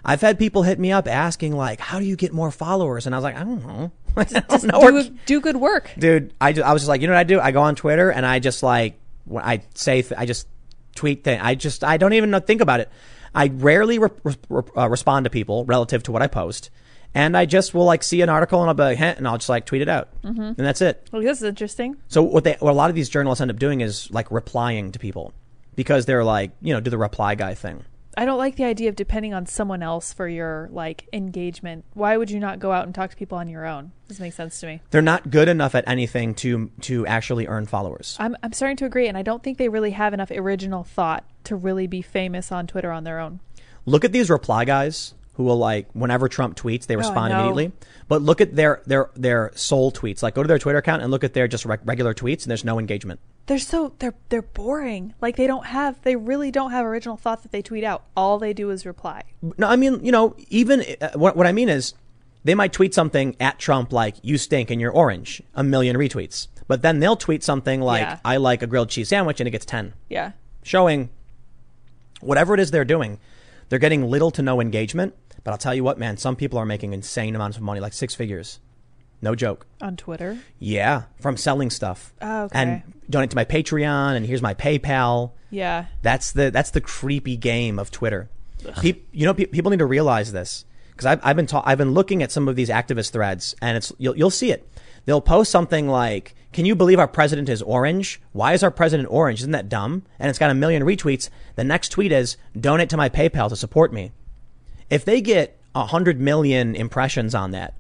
I've 0.05 0.21
had 0.23 0.39
people 0.41 0.63
hit 0.65 0.79
me 0.81 0.91
up 0.91 1.07
asking 1.07 1.55
like, 1.55 1.79
how 1.79 2.01
do 2.01 2.05
you 2.07 2.17
get 2.17 2.33
more 2.33 2.51
followers? 2.51 3.07
And 3.07 3.15
I 3.15 3.19
was 3.19 3.23
like, 3.23 3.37
I 3.37 3.45
don't 3.45 3.65
know. 3.65 3.93
I 4.17 4.25
don't 4.25 4.51
Just 4.51 4.65
know. 4.65 4.91
do, 4.91 5.11
do 5.27 5.41
good 5.41 5.57
work. 5.57 5.91
Dude, 5.97 6.33
I, 6.41 6.53
ju- 6.53 6.63
I 6.63 6.73
was 6.73 6.83
just 6.83 6.89
like, 6.89 7.01
you 7.01 7.07
know 7.07 7.13
what 7.13 7.21
I 7.21 7.25
do? 7.25 7.39
I 7.39 7.53
go 7.53 7.61
on 7.63 7.77
Twitter 7.77 8.11
and 8.11 8.27
I 8.27 8.39
just 8.41 8.63
like, 8.65 8.99
I 9.37 9.63
say, 9.75 10.03
th- 10.03 10.15
I 10.19 10.27
just 10.27 10.49
tweet 10.97 11.23
things. 11.23 11.41
I 11.45 11.55
just, 11.55 11.85
I 11.85 11.97
don't 11.97 12.15
even 12.15 12.31
know, 12.31 12.41
think 12.41 12.61
about 12.61 12.81
it. 12.81 12.89
I 13.35 13.49
rarely 13.49 13.99
re- 13.99 14.11
re- 14.23 14.63
uh, 14.77 14.89
respond 14.89 15.25
to 15.25 15.31
people 15.31 15.65
relative 15.65 16.03
to 16.05 16.13
what 16.13 16.23
I 16.23 16.27
post. 16.27 16.71
And 17.15 17.37
I 17.37 17.45
just 17.45 17.75
will 17.75 17.85
like 17.85 18.03
see 18.05 18.21
an 18.23 18.29
article 18.29 18.61
and 18.61 18.69
I'll 18.69 18.75
be 18.75 18.85
like, 18.85 18.99
"Heh," 18.99 19.15
and 19.17 19.27
I'll 19.27 19.39
just 19.39 19.49
like 19.49 19.67
tweet 19.67 19.83
it 19.83 19.89
out. 19.89 20.09
Mm-hmm. 20.23 20.41
And 20.41 20.57
that's 20.57 20.81
it. 20.81 21.09
Well, 21.11 21.23
this 21.23 21.39
is 21.39 21.45
interesting. 21.45 21.97
So 22.09 22.23
what 22.23 22.45
they, 22.45 22.57
what 22.61 22.71
a 22.71 22.75
lot 22.75 22.89
of 22.89 22.95
these 22.95 23.09
journalists 23.09 23.41
end 23.41 23.51
up 23.51 23.59
doing 23.59 23.81
is 23.81 24.11
like 24.13 24.31
replying 24.31 24.93
to 24.93 24.99
people 24.99 25.33
because 25.75 26.07
they're 26.07 26.23
like, 26.23 26.53
you 26.61 26.73
know, 26.73 26.81
do 26.81 26.91
the 26.91 26.99
reply 26.99 27.35
guy 27.35 27.55
thing. 27.55 27.85
I 28.17 28.25
don't 28.25 28.39
like 28.39 28.57
the 28.57 28.65
idea 28.65 28.89
of 28.89 28.97
depending 28.97 29.33
on 29.35 29.47
someone 29.47 29.83
else 29.83 30.13
for 30.13 30.27
your 30.29 30.69
like 30.73 31.09
engagement. 31.13 31.85
Why 31.95 32.17
would 32.17 32.31
you 32.31 32.41
not 32.41 32.59
go 32.59 32.73
out 32.73 32.85
and 32.85 32.95
talk 32.95 33.11
to 33.11 33.17
people 33.17 33.39
on 33.39 33.49
your 33.49 33.67
own? 33.67 33.93
This 34.09 34.19
makes 34.19 34.37
sense 34.37 34.59
to 34.61 34.67
me. 34.67 34.81
They're 34.91 35.01
not 35.01 35.31
good 35.31 35.49
enough 35.49 35.75
at 35.75 35.85
anything 35.89 36.35
to 36.37 36.71
to 36.83 37.07
actually 37.07 37.47
earn 37.47 37.67
followers. 37.67 38.17
I'm 38.19 38.37
I'm 38.43 38.53
starting 38.53 38.77
to 38.79 38.85
agree, 38.85 39.07
and 39.09 39.17
I 39.17 39.23
don't 39.23 39.43
think 39.43 39.59
they 39.59 39.69
really 39.69 39.93
have 39.93 40.13
enough 40.13 40.31
original 40.31 40.83
thought 40.85 41.25
to 41.45 41.55
really 41.57 41.87
be 41.87 42.03
famous 42.03 42.51
on 42.51 42.67
Twitter 42.67 42.91
on 42.91 43.05
their 43.05 43.21
own. 43.21 43.41
look 43.87 44.05
at 44.05 44.13
these 44.13 44.29
reply 44.29 44.65
guys 44.65 45.15
who 45.35 45.45
will 45.45 45.57
like 45.57 45.89
whenever 45.95 46.29
Trump 46.29 46.57
tweets 46.57 46.87
they 46.87 46.97
oh, 46.97 46.99
respond 46.99 47.33
Oh, 47.33 47.37
immediately. 47.39 47.73
But 48.09 48.23
look 48.23 48.41
at 48.41 48.55
their 48.57 48.83
their 48.87 49.11
their 49.15 49.53
sole 49.55 49.93
tweets. 49.93 50.23
Like 50.23 50.35
go 50.35 50.43
to 50.43 50.49
their 50.49 50.59
Twitter 50.59 50.79
account 50.79 51.01
and 51.03 51.11
look 51.11 51.25
at 51.25 51.33
their 51.33 51.47
just 51.49 51.65
reg- 51.65 51.81
regular 51.85 52.13
tweets 52.13 52.43
and 52.43 52.51
there's 52.51 52.65
no 52.65 52.79
engagement. 52.79 53.21
They're 53.47 53.59
so 53.59 53.95
they're 53.99 54.15
they're 54.29 54.43
boring. 54.43 55.15
Like 55.21 55.37
they 55.37 55.47
don't 55.47 55.67
have 55.67 56.01
they 56.03 56.15
really 56.17 56.51
don't 56.51 56.71
have 56.71 56.87
original 56.87 57.17
thought 57.17 57.43
that 57.43 57.51
they 57.53 57.63
tweet 57.63 57.83
out. 57.85 58.05
All 58.17 58.39
they 58.39 58.53
do 58.53 58.71
is 58.71 58.87
reply. 58.87 59.23
No, 59.59 59.67
I 59.67 59.77
mean, 59.77 60.05
you 60.05 60.13
know, 60.13 60.37
even 60.49 60.85
uh, 61.01 61.11
what 61.15 61.37
what 61.37 61.47
I 61.47 61.53
mean 61.53 61.69
is 61.69 61.95
they 62.45 62.55
might 62.55 62.73
tweet 62.73 62.95
something 62.95 63.37
at 63.41 63.59
Trump 63.59 63.93
like 63.93 64.17
you 64.23 64.39
stink 64.39 64.71
and 64.71 64.81
you're 64.81 64.93
orange, 64.93 65.43
a 65.55 65.65
million 65.65 65.97
retweets. 65.97 66.47
But 66.69 66.83
then 66.83 67.01
they'll 67.01 67.17
tweet 67.17 67.43
something 67.43 67.81
like 67.81 68.03
Yeah. 68.03 68.19
I 68.25 68.37
like 68.37 68.63
a 68.63 68.67
grilled 68.69 68.89
cheese 68.91 69.09
sandwich 69.09 69.41
and 69.41 69.49
it 69.49 69.51
gets 69.51 69.67
10. 69.67 69.95
Yeah. 70.09 70.33
Showing 70.63 71.11
whatever 72.21 72.55
it 72.55 72.61
is 72.61 72.71
they're 72.71 72.85
doing, 72.85 73.19
they're 73.69 73.79
getting 73.79 74.09
little 74.09 74.31
to 74.33 74.43
no 74.43 74.61
engagement. 74.61 75.15
But 75.43 75.51
I'll 75.53 75.59
tell 75.59 75.75
you 75.75 75.83
what, 75.83 75.99
man, 75.99 76.17
some 76.17 76.37
people 76.37 76.59
are 76.59 76.67
making 76.67 76.93
insane 76.93 77.35
amounts 77.35 77.57
of 77.57 77.63
money, 77.63 77.81
like 77.81 77.93
six 77.95 78.15
figures. 78.15 78.61
No 79.23 79.35
joke. 79.35 79.67
On 79.81 79.97
Twitter. 79.97 80.39
Yeah, 80.59 81.03
from 81.19 81.37
selling 81.37 81.71
stuff. 81.71 82.13
Oh, 82.23 82.45
okay. 82.45 82.59
And 82.59 82.83
donate 83.11 83.31
to 83.31 83.37
my 83.37 83.45
Patreon, 83.45 84.17
and 84.17 84.27
here's 84.27 84.43
my 84.43 84.55
PayPal. 84.55 85.33
Yeah. 85.51 85.87
That's 86.03 86.33
the 86.33 86.51
that's 86.51 86.71
the 86.71 86.81
creepy 86.81 87.37
game 87.37 87.79
of 87.79 87.91
Twitter. 87.91 88.31
Pe- 88.77 89.01
you 89.13 89.25
know, 89.27 89.35
pe- 89.35 89.47
people 89.47 89.71
need 89.71 89.79
to 89.79 89.87
realize 89.87 90.33
this 90.33 90.65
because 90.91 91.07
I've, 91.07 91.21
I've 91.23 91.37
been 91.37 91.47
ta- 91.47 91.63
I've 91.65 91.79
been 91.79 91.93
looking 91.93 92.23
at 92.23 92.31
some 92.31 92.47
of 92.49 92.57
these 92.57 92.69
activist 92.69 93.11
threads, 93.11 93.55
and 93.61 93.77
it's 93.77 93.93
you'll 93.99 94.17
you'll 94.17 94.31
see 94.31 94.53
it. 94.53 94.69
They'll 95.07 95.23
post 95.23 95.51
something 95.51 95.89
like, 95.89 96.35
"Can 96.53 96.67
you 96.67 96.75
believe 96.75 96.99
our 96.99 97.09
president 97.09 97.49
is 97.49 97.63
orange? 97.63 98.21
Why 98.33 98.53
is 98.53 98.63
our 98.63 98.71
president 98.71 99.09
orange? 99.11 99.41
Isn't 99.41 99.53
that 99.53 99.69
dumb?" 99.69 100.03
And 100.19 100.29
it's 100.29 100.39
got 100.39 100.51
a 100.51 100.55
million 100.55 100.83
retweets. 100.83 101.31
The 101.57 101.65
next 101.65 101.89
tweet 101.89 102.13
is, 102.13 102.37
"Donate 102.59 102.91
to 102.91 102.97
my 102.97 103.09
PayPal 103.09 103.49
to 103.49 103.57
support 103.57 103.93
me." 103.93 104.13
If 104.91 105.05
they 105.05 105.21
get 105.21 105.59
a 105.75 105.87
hundred 105.87 106.21
million 106.21 106.75
impressions 106.75 107.35
on 107.35 107.53
that, 107.53 107.75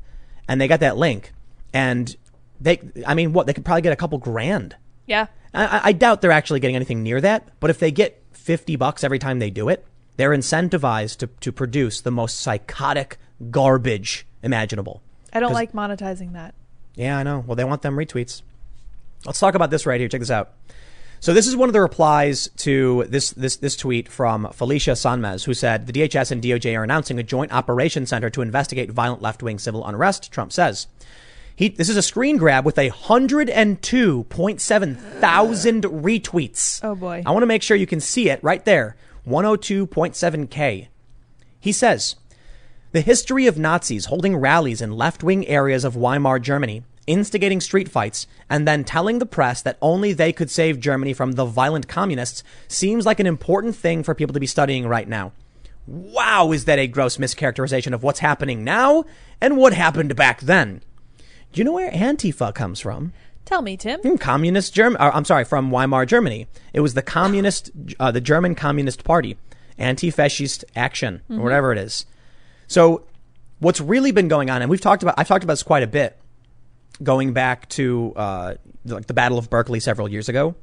and 0.49 0.61
they 0.61 0.68
got 0.68 0.81
that 0.81 0.97
link, 0.97 1.33
and 1.74 2.16
they, 2.61 2.81
I 3.07 3.14
mean, 3.14 3.33
what 3.33 3.47
they 3.47 3.53
could 3.53 3.64
probably 3.64 3.83
get 3.83 3.93
a 3.93 3.97
couple 3.97 4.18
grand. 4.18 4.76
Yeah. 5.11 5.27
I, 5.53 5.81
I 5.85 5.93
doubt 5.93 6.21
they're 6.21 6.31
actually 6.31 6.61
getting 6.61 6.77
anything 6.77 7.03
near 7.03 7.21
that. 7.21 7.49
But 7.59 7.71
if 7.71 7.81
they 7.81 7.91
get 7.91 8.23
50 8.33 8.77
bucks 8.77 9.03
every 9.03 9.19
time 9.19 9.41
they 9.41 9.51
do 9.51 9.69
it, 9.69 9.85
they're 10.17 10.31
incentivized 10.31 11.19
to, 11.19 11.27
to 11.27 11.51
produce 11.51 12.01
the 12.01 12.13
most 12.13 12.41
psychotic 12.41 13.19
garbage 13.51 14.25
imaginable. 14.43 15.03
I 15.33 15.41
don't 15.41 15.53
like 15.53 15.73
monetizing 15.73 16.33
that. 16.35 16.55
Yeah, 16.95 17.19
I 17.19 17.25
know. 17.25 17.43
Well, 17.45 17.57
they 17.57 17.65
want 17.65 17.83
them 17.83 17.97
retweets. 17.97 18.43
Let's 19.27 19.41
talk 19.41 19.57
about 19.57 19.71
this 19.71 19.85
right 19.85 19.99
here. 19.99 20.09
Check 20.09 20.21
this 20.21 20.31
out. 20.31 20.53
So 21.19 21.35
this 21.35 21.49
is 21.49 21.57
one 21.57 21.69
of 21.69 21.73
the 21.73 21.81
replies 21.81 22.49
to 22.59 23.05
this 23.09 23.31
this 23.31 23.57
this 23.57 23.77
tweet 23.77 24.09
from 24.09 24.49
Felicia 24.53 24.93
Sonmez, 24.93 25.45
who 25.45 25.53
said 25.53 25.87
the 25.87 25.93
DHS 25.93 26.31
and 26.31 26.43
DOJ 26.43 26.79
are 26.79 26.85
announcing 26.85 27.19
a 27.19 27.23
joint 27.23 27.53
operation 27.53 28.07
center 28.07 28.31
to 28.31 28.41
investigate 28.41 28.91
violent 28.91 29.21
left 29.21 29.43
wing 29.43 29.59
civil 29.59 29.87
unrest. 29.87 30.33
Trump 30.33 30.53
says. 30.53 30.87
He, 31.61 31.69
this 31.69 31.91
is 31.91 31.99
a 31.99 32.03
screen 32.03 32.39
grab 32.39 32.65
with 32.65 32.79
a 32.79 32.89
102.7 32.89 34.97
thousand 35.21 35.83
retweets. 35.83 36.81
Oh, 36.83 36.95
boy. 36.95 37.23
I 37.27 37.31
want 37.33 37.43
to 37.43 37.47
make 37.47 37.63
sure 37.63 37.77
you 37.77 37.87
can 37.87 38.01
see 38.01 38.31
it 38.31 38.43
right 38.43 38.65
there. 38.65 38.97
102.7K. 39.27 40.89
He 41.61 41.73
says, 41.73 42.17
the 42.93 43.03
history 43.03 43.47
of 43.47 43.59
Nazis 43.59 44.07
holding 44.07 44.39
rallies 44.39 44.81
in 44.81 44.93
left 44.93 45.23
wing 45.23 45.47
areas 45.49 45.85
of 45.85 45.97
Weimar 45.97 46.39
Germany, 46.39 46.83
instigating 47.07 47.61
street 47.61 47.91
fights, 47.91 48.27
and 48.49 48.67
then 48.67 48.83
telling 48.83 49.19
the 49.19 49.27
press 49.27 49.61
that 49.61 49.77
only 49.83 50.15
they 50.15 50.33
could 50.33 50.49
save 50.49 50.81
Germany 50.81 51.13
from 51.13 51.33
the 51.33 51.45
violent 51.45 51.89
communists 51.89 52.43
seems 52.69 53.05
like 53.05 53.21
an 53.21 53.27
important 53.27 53.77
thing 53.77 54.03
for 54.03 54.15
people 54.15 54.33
to 54.33 54.41
be 54.41 54.47
studying 54.47 54.89
right 54.89 55.07
now. 55.07 55.33
Wow, 55.87 56.53
is 56.53 56.65
that 56.65 56.79
a 56.79 56.87
gross 56.87 57.19
mischaracterization 57.19 57.93
of 57.93 58.03
what's 58.03 58.21
happening 58.21 58.65
now 58.65 59.05
and 59.43 59.59
what 59.59 59.75
happened 59.75 60.17
back 60.17 60.41
then? 60.41 60.81
Do 61.53 61.61
you 61.61 61.65
know 61.65 61.73
where 61.73 61.91
Antifa 61.91 62.55
comes 62.55 62.81
from? 62.81 63.13
Tell 63.45 63.63
me, 63.63 63.77
Tim. 63.77 64.01
From 64.01 64.19
communist 64.19 64.73
Germany. 64.75 65.01
I'm 65.01 65.25
sorry, 65.25 65.45
from 65.45 65.71
Weimar 65.71 66.07
Germany. 66.07 66.47
It 66.73 66.81
was 66.81 66.95
the 66.95 67.03
communist, 67.03 67.71
uh, 68.01 68.11
the 68.13 68.21
German 68.21 68.55
Communist 68.55 69.03
Party, 69.05 69.37
anti-fascist 69.79 70.65
action, 70.77 71.23
or 71.29 71.41
whatever 71.41 71.73
it 71.73 71.79
is. 71.79 72.07
So, 72.69 73.03
what's 73.59 73.81
really 73.81 74.13
been 74.13 74.29
going 74.29 74.51
on, 74.51 74.63
and 74.63 74.71
we've 74.71 74.81
talked 74.81 75.03
about, 75.03 75.17
I've 75.19 75.27
talked 75.27 75.43
about 75.43 75.55
this 75.55 75.65
quite 75.65 75.83
a 75.83 75.89
bit, 75.89 76.17
going 77.03 77.33
back 77.33 77.69
to 77.71 78.13
uh, 78.15 78.55
like 78.85 79.07
the 79.07 79.15
Battle 79.15 79.39
of 79.39 79.51
Berkeley 79.51 79.81
several 79.81 80.09
years 80.09 80.29
ago. 80.29 80.55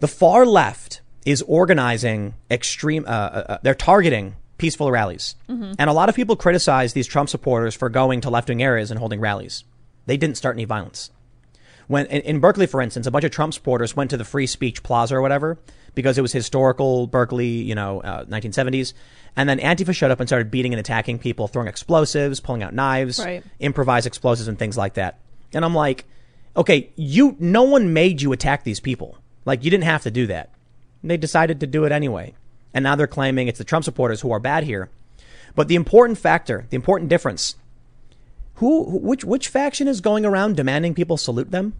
The 0.00 0.08
far 0.08 0.44
left 0.44 1.00
is 1.24 1.42
organizing 1.42 2.34
extreme. 2.50 3.04
Uh, 3.06 3.10
uh, 3.10 3.44
uh, 3.48 3.58
they're 3.62 3.74
targeting 3.74 4.36
peaceful 4.58 4.90
rallies, 4.90 5.36
and 5.78 5.88
a 5.88 5.92
lot 5.92 6.08
of 6.08 6.14
people 6.14 6.36
criticize 6.36 6.92
these 6.92 7.06
Trump 7.06 7.28
supporters 7.28 7.74
for 7.74 7.88
going 7.88 8.20
to 8.22 8.30
left-wing 8.30 8.62
areas 8.62 8.90
and 8.90 8.98
holding 8.98 9.20
rallies. 9.20 9.64
They 10.08 10.16
didn't 10.16 10.36
start 10.36 10.56
any 10.56 10.64
violence 10.64 11.10
when 11.88 12.06
in, 12.06 12.22
in 12.22 12.38
Berkeley, 12.38 12.66
for 12.66 12.80
instance, 12.80 13.06
a 13.06 13.10
bunch 13.10 13.24
of 13.24 13.30
Trump 13.32 13.52
supporters 13.52 13.96
went 13.96 14.10
to 14.10 14.16
the 14.16 14.24
Free 14.24 14.46
Speech 14.46 14.82
Plaza 14.82 15.16
or 15.16 15.22
whatever 15.22 15.58
because 15.94 16.16
it 16.16 16.22
was 16.22 16.32
historical 16.32 17.06
Berkeley, 17.08 17.48
you 17.48 17.74
know, 17.74 18.00
uh, 18.02 18.24
1970s, 18.26 18.92
and 19.34 19.48
then 19.48 19.58
Antifa 19.58 19.94
showed 19.94 20.10
up 20.12 20.20
and 20.20 20.28
started 20.28 20.50
beating 20.50 20.72
and 20.72 20.78
attacking 20.78 21.18
people, 21.18 21.48
throwing 21.48 21.66
explosives, 21.66 22.38
pulling 22.38 22.62
out 22.62 22.72
knives, 22.74 23.18
Right. 23.18 23.42
improvised 23.58 24.06
explosives, 24.06 24.48
and 24.48 24.58
things 24.58 24.76
like 24.76 24.94
that. 24.94 25.18
And 25.52 25.64
I'm 25.64 25.74
like, 25.74 26.04
okay, 26.56 26.90
you, 26.94 27.36
no 27.40 27.62
one 27.64 27.92
made 27.94 28.22
you 28.22 28.32
attack 28.32 28.62
these 28.64 28.80
people. 28.80 29.18
Like 29.44 29.64
you 29.64 29.70
didn't 29.70 29.84
have 29.84 30.02
to 30.02 30.10
do 30.10 30.26
that. 30.28 30.50
They 31.02 31.16
decided 31.16 31.60
to 31.60 31.66
do 31.66 31.84
it 31.84 31.92
anyway, 31.92 32.34
and 32.74 32.82
now 32.82 32.94
they're 32.96 33.06
claiming 33.06 33.48
it's 33.48 33.58
the 33.58 33.64
Trump 33.64 33.84
supporters 33.84 34.20
who 34.20 34.30
are 34.30 34.40
bad 34.40 34.64
here. 34.64 34.90
But 35.54 35.68
the 35.68 35.74
important 35.74 36.18
factor, 36.18 36.66
the 36.68 36.76
important 36.76 37.08
difference 37.08 37.56
who, 38.58 38.84
which, 38.84 39.24
which 39.24 39.48
faction 39.48 39.88
is 39.88 40.00
going 40.00 40.24
around 40.24 40.56
demanding 40.56 40.94
people 40.94 41.16
salute 41.16 41.50
them? 41.50 41.74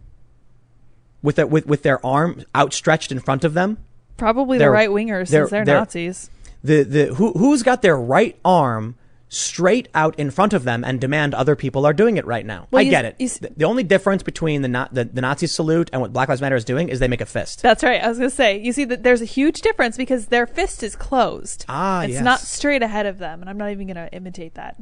With 1.21 1.35
their, 1.35 1.47
with, 1.47 1.67
with 1.67 1.83
their 1.83 2.05
arm 2.05 2.43
outstretched 2.55 3.11
in 3.11 3.19
front 3.19 3.43
of 3.43 3.53
them? 3.53 3.77
Probably 4.15 4.57
the 4.57 4.69
right 4.69 4.89
wingers, 4.89 5.27
since 5.27 5.49
they're, 5.49 5.65
they're- 5.65 5.75
Nazis. 5.75 6.29
The, 6.63 6.83
the, 6.83 7.05
who, 7.15 7.31
who's 7.33 7.63
got 7.63 7.81
their 7.81 7.97
right 7.97 8.37
arm 8.43 8.95
straight 9.29 9.87
out 9.93 10.17
in 10.17 10.31
front 10.31 10.53
of 10.53 10.63
them 10.63 10.83
and 10.83 10.99
demand 10.99 11.33
other 11.33 11.55
people 11.55 11.85
are 11.85 11.93
doing 11.93 12.17
it 12.17 12.25
right 12.25 12.45
now? 12.45 12.67
Well, 12.71 12.81
I 12.81 12.85
get 12.85 13.05
it. 13.05 13.17
the, 13.17 13.51
the 13.55 13.65
only 13.65 13.83
difference 13.83 14.23
between 14.23 14.61
the, 14.61 14.67
Na- 14.67 14.87
the, 14.91 15.05
the 15.05 15.21
Nazi 15.21 15.47
salute 15.47 15.89
and 15.93 16.01
what 16.01 16.11
Black 16.11 16.29
Lives 16.29 16.41
Matter 16.41 16.55
is 16.55 16.65
doing 16.65 16.89
is 16.89 16.99
they 16.99 17.07
make 17.07 17.21
a 17.21 17.25
fist. 17.25 17.61
That's 17.61 17.83
right. 17.83 18.01
I 18.01 18.07
was 18.09 18.17
going 18.17 18.29
to 18.29 18.35
say, 18.35 18.57
you 18.59 18.73
see 18.73 18.85
that 18.85 19.03
there's 19.03 19.21
a 19.21 19.25
huge 19.25 19.61
difference 19.61 19.97
because 19.97 20.27
their 20.27 20.47
fist 20.47 20.83
is 20.83 20.95
closed. 20.95 21.65
Ah, 21.69 22.03
it's 22.03 22.13
yes. 22.13 22.23
not 22.23 22.39
straight 22.39 22.83
ahead 22.83 23.05
of 23.05 23.19
them, 23.19 23.41
and 23.41 23.49
I'm 23.49 23.57
not 23.57 23.71
even 23.71 23.87
going 23.87 23.95
to 23.97 24.11
imitate 24.13 24.55
that. 24.55 24.77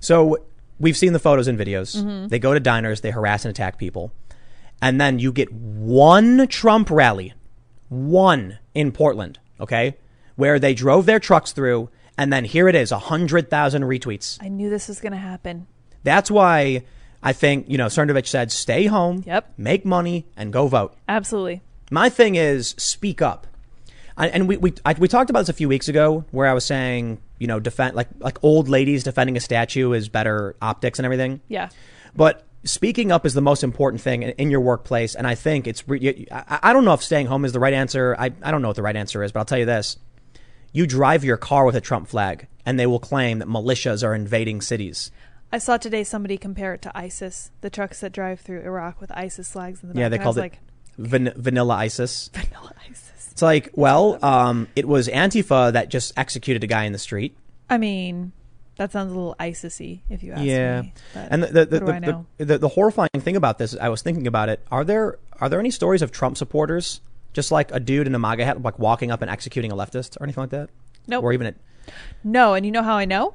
So 0.00 0.38
we've 0.82 0.96
seen 0.96 1.12
the 1.14 1.18
photos 1.18 1.48
and 1.48 1.58
videos. 1.58 1.96
Mm-hmm. 1.96 2.28
They 2.28 2.38
go 2.38 2.52
to 2.52 2.60
diners, 2.60 3.00
they 3.00 3.10
harass 3.10 3.44
and 3.44 3.50
attack 3.50 3.78
people. 3.78 4.12
And 4.82 5.00
then 5.00 5.18
you 5.20 5.32
get 5.32 5.50
one 5.52 6.46
Trump 6.48 6.90
rally, 6.90 7.32
one 7.88 8.58
in 8.74 8.90
Portland, 8.92 9.38
okay, 9.60 9.96
where 10.36 10.58
they 10.58 10.74
drove 10.74 11.06
their 11.06 11.20
trucks 11.20 11.52
through, 11.52 11.88
and 12.18 12.32
then 12.32 12.44
here 12.44 12.68
it 12.68 12.74
is, 12.74 12.90
100,000 12.90 13.82
retweets. 13.82 14.38
I 14.42 14.48
knew 14.48 14.68
this 14.68 14.88
was 14.88 15.00
going 15.00 15.12
to 15.12 15.18
happen. 15.18 15.68
That's 16.02 16.30
why 16.30 16.82
I 17.22 17.32
think, 17.32 17.66
you 17.68 17.78
know, 17.78 17.86
Cernovich 17.86 18.26
said, 18.26 18.50
stay 18.50 18.86
home, 18.86 19.22
Yep. 19.24 19.52
make 19.56 19.84
money, 19.84 20.26
and 20.36 20.52
go 20.52 20.66
vote. 20.66 20.96
Absolutely. 21.08 21.62
My 21.90 22.08
thing 22.08 22.34
is 22.34 22.74
speak 22.76 23.22
up. 23.22 23.46
And 24.16 24.48
we 24.48 24.56
we 24.56 24.74
I, 24.84 24.94
we 24.94 25.08
talked 25.08 25.30
about 25.30 25.40
this 25.40 25.48
a 25.48 25.54
few 25.54 25.68
weeks 25.68 25.88
ago, 25.88 26.24
where 26.30 26.46
I 26.46 26.52
was 26.52 26.64
saying, 26.64 27.20
you 27.38 27.46
know, 27.46 27.60
defend 27.60 27.94
like 27.94 28.08
like 28.18 28.38
old 28.42 28.68
ladies 28.68 29.02
defending 29.04 29.36
a 29.36 29.40
statue 29.40 29.92
is 29.92 30.08
better 30.08 30.56
optics 30.60 30.98
and 30.98 31.06
everything. 31.06 31.40
Yeah. 31.48 31.70
But 32.14 32.44
speaking 32.64 33.10
up 33.10 33.24
is 33.26 33.34
the 33.34 33.40
most 33.40 33.64
important 33.64 34.02
thing 34.02 34.22
in, 34.22 34.30
in 34.30 34.50
your 34.50 34.60
workplace, 34.60 35.14
and 35.14 35.26
I 35.26 35.34
think 35.34 35.66
it's. 35.66 35.86
Re- 35.88 36.26
I, 36.30 36.58
I 36.62 36.72
don't 36.72 36.84
know 36.84 36.94
if 36.94 37.02
staying 37.02 37.26
home 37.26 37.44
is 37.44 37.52
the 37.52 37.60
right 37.60 37.74
answer. 37.74 38.14
I 38.18 38.32
I 38.42 38.50
don't 38.50 38.62
know 38.62 38.68
what 38.68 38.76
the 38.76 38.82
right 38.82 38.96
answer 38.96 39.22
is, 39.22 39.32
but 39.32 39.40
I'll 39.40 39.46
tell 39.46 39.58
you 39.58 39.66
this: 39.66 39.96
you 40.72 40.86
drive 40.86 41.24
your 41.24 41.36
car 41.36 41.64
with 41.64 41.76
a 41.76 41.80
Trump 41.80 42.08
flag, 42.08 42.48
and 42.66 42.78
they 42.78 42.86
will 42.86 43.00
claim 43.00 43.38
that 43.38 43.48
militias 43.48 44.04
are 44.04 44.14
invading 44.14 44.60
cities. 44.60 45.10
I 45.54 45.58
saw 45.58 45.76
today 45.76 46.02
somebody 46.02 46.38
compare 46.38 46.72
it 46.72 46.80
to 46.82 46.96
ISIS, 46.96 47.50
the 47.60 47.68
trucks 47.68 48.00
that 48.00 48.12
drive 48.12 48.40
through 48.40 48.62
Iraq 48.62 49.02
with 49.02 49.12
ISIS 49.12 49.52
flags 49.52 49.82
in 49.82 49.88
the 49.88 49.94
back. 49.94 50.00
Yeah, 50.00 50.08
they 50.08 50.18
called 50.18 50.38
it 50.38 50.40
like, 50.40 50.58
van- 50.96 51.34
vanilla 51.36 51.74
ISIS. 51.74 52.30
vanilla 52.32 52.72
ISIS. 52.88 53.01
It's 53.32 53.40
like, 53.40 53.70
well, 53.72 54.22
um, 54.22 54.68
it 54.76 54.86
was 54.86 55.08
Antifa 55.08 55.72
that 55.72 55.88
just 55.88 56.12
executed 56.18 56.62
a 56.64 56.66
guy 56.66 56.84
in 56.84 56.92
the 56.92 56.98
street. 56.98 57.34
I 57.70 57.78
mean, 57.78 58.32
that 58.76 58.92
sounds 58.92 59.10
a 59.10 59.14
little 59.14 59.34
ISIS-y, 59.38 60.02
if 60.10 60.22
you 60.22 60.32
ask 60.32 60.44
yeah, 60.44 60.82
me. 60.82 60.92
but 61.14 61.28
and 61.30 61.42
the 61.42 61.46
the 61.46 61.64
the, 61.64 62.24
the, 62.36 62.44
the, 62.44 62.58
the, 62.58 62.68
horrifying 62.68 63.08
thing 63.20 63.36
about 63.36 63.56
this, 63.56 63.74
I 63.74 63.88
was 63.88 64.02
thinking 64.02 64.26
about 64.26 64.50
it. 64.50 64.60
Are 64.70 64.84
there 64.84 65.18
are 65.40 65.48
there 65.48 65.58
any 65.58 65.70
stories 65.70 66.02
of 66.02 66.12
Trump 66.12 66.36
supporters 66.36 67.00
just 67.32 67.50
like 67.50 67.72
a 67.72 67.80
dude 67.80 68.06
in 68.06 68.14
a 68.14 68.18
MAGA 68.18 68.44
hat, 68.44 68.60
like 68.60 68.78
walking 68.78 69.10
up 69.10 69.22
and 69.22 69.30
executing 69.30 69.72
a 69.72 69.76
leftist 69.76 70.20
or 70.20 70.24
anything 70.24 70.42
like 70.42 70.50
that? 70.50 70.68
Nope. 71.06 71.24
Or 71.24 71.32
even 71.32 71.46
it. 71.46 71.56
No, 72.22 72.52
and 72.52 72.66
you 72.66 72.72
know 72.72 72.82
how 72.82 72.96
I 72.96 73.06
know? 73.06 73.34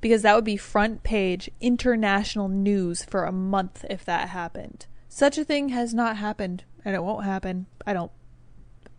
Because 0.00 0.22
that 0.22 0.34
would 0.34 0.44
be 0.44 0.56
front 0.56 1.02
page 1.02 1.50
international 1.60 2.48
news 2.48 3.04
for 3.04 3.24
a 3.24 3.32
month 3.32 3.84
if 3.90 4.02
that 4.06 4.30
happened. 4.30 4.86
Such 5.10 5.36
a 5.36 5.44
thing 5.44 5.68
has 5.68 5.92
not 5.92 6.16
happened, 6.16 6.64
and 6.86 6.94
it 6.94 7.02
won't 7.02 7.26
happen. 7.26 7.66
I 7.86 7.92
don't. 7.92 8.10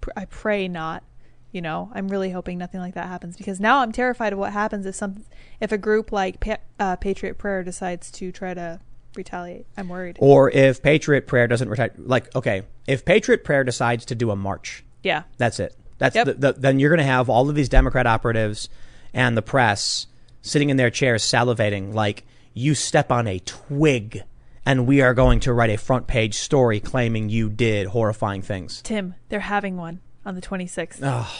Pr- 0.02 0.10
I 0.18 0.26
pray 0.26 0.68
not. 0.68 1.04
You 1.52 1.62
know, 1.62 1.92
I'm 1.94 2.08
really 2.08 2.30
hoping 2.32 2.58
nothing 2.58 2.80
like 2.80 2.94
that 2.94 3.08
happens 3.08 3.36
because 3.36 3.60
now 3.60 3.80
I'm 3.80 3.92
terrified 3.92 4.32
of 4.32 4.40
what 4.40 4.54
happens 4.54 4.86
if 4.86 4.96
some, 4.96 5.26
if 5.60 5.72
a 5.74 5.78
group 5.78 6.12
like 6.14 6.40
pa- 6.40 6.58
uh, 6.80 6.96
Patriot 6.96 7.38
Prayer 7.38 7.62
decides 7.62 8.10
to 8.12 8.32
try 8.32 8.54
to 8.54 8.80
retaliate. 9.16 9.66
I'm 9.76 9.90
worried. 9.90 10.18
Or 10.22 10.50
if 10.50 10.82
Patriot 10.82 11.28
Prayer 11.28 11.48
doesn't 11.48 11.68
retire, 11.68 11.92
like 11.98 12.34
okay, 12.36 12.64
if 12.88 13.04
Patriot 13.04 13.44
Prayer 13.44 13.66
decides 13.66 14.06
to 14.06 14.16
do 14.16 14.32
a 14.32 14.36
march, 14.36 14.84
Yeah, 15.04 15.24
that's 15.38 15.60
it. 15.60 15.76
That's 15.98 16.16
Yep. 16.16 16.26
the, 16.26 16.34
the, 16.36 16.54
then 16.54 16.80
you're 16.80 16.90
going 16.90 17.00
to 17.00 17.04
have 17.04 17.30
all 17.30 17.50
of 17.50 17.56
these 17.56 17.68
Democrat 17.70 18.08
operatives 18.08 18.70
and 19.14 19.36
the 19.36 19.42
press 19.42 20.08
sitting 20.42 20.70
in 20.70 20.78
their 20.78 20.90
chairs 20.90 21.22
salivating 21.22 21.94
like 21.94 22.24
you 22.54 22.74
step 22.76 23.12
on 23.12 23.28
a 23.28 23.40
twig 23.40 24.24
and 24.66 24.88
we 24.88 25.02
are 25.02 25.14
going 25.14 25.40
to 25.42 25.54
write 25.54 25.70
a 25.70 25.78
front 25.78 26.08
page 26.08 26.36
story 26.36 26.80
claiming 26.80 27.30
you 27.30 27.50
did 27.50 27.88
horrifying 27.88 28.42
things. 28.42 28.82
Tim, 28.82 29.16
they're 29.30 29.40
having 29.40 29.78
one 29.78 30.00
on 30.26 30.36
the 30.36 30.42
26th. 30.42 31.00
Oh, 31.02 31.32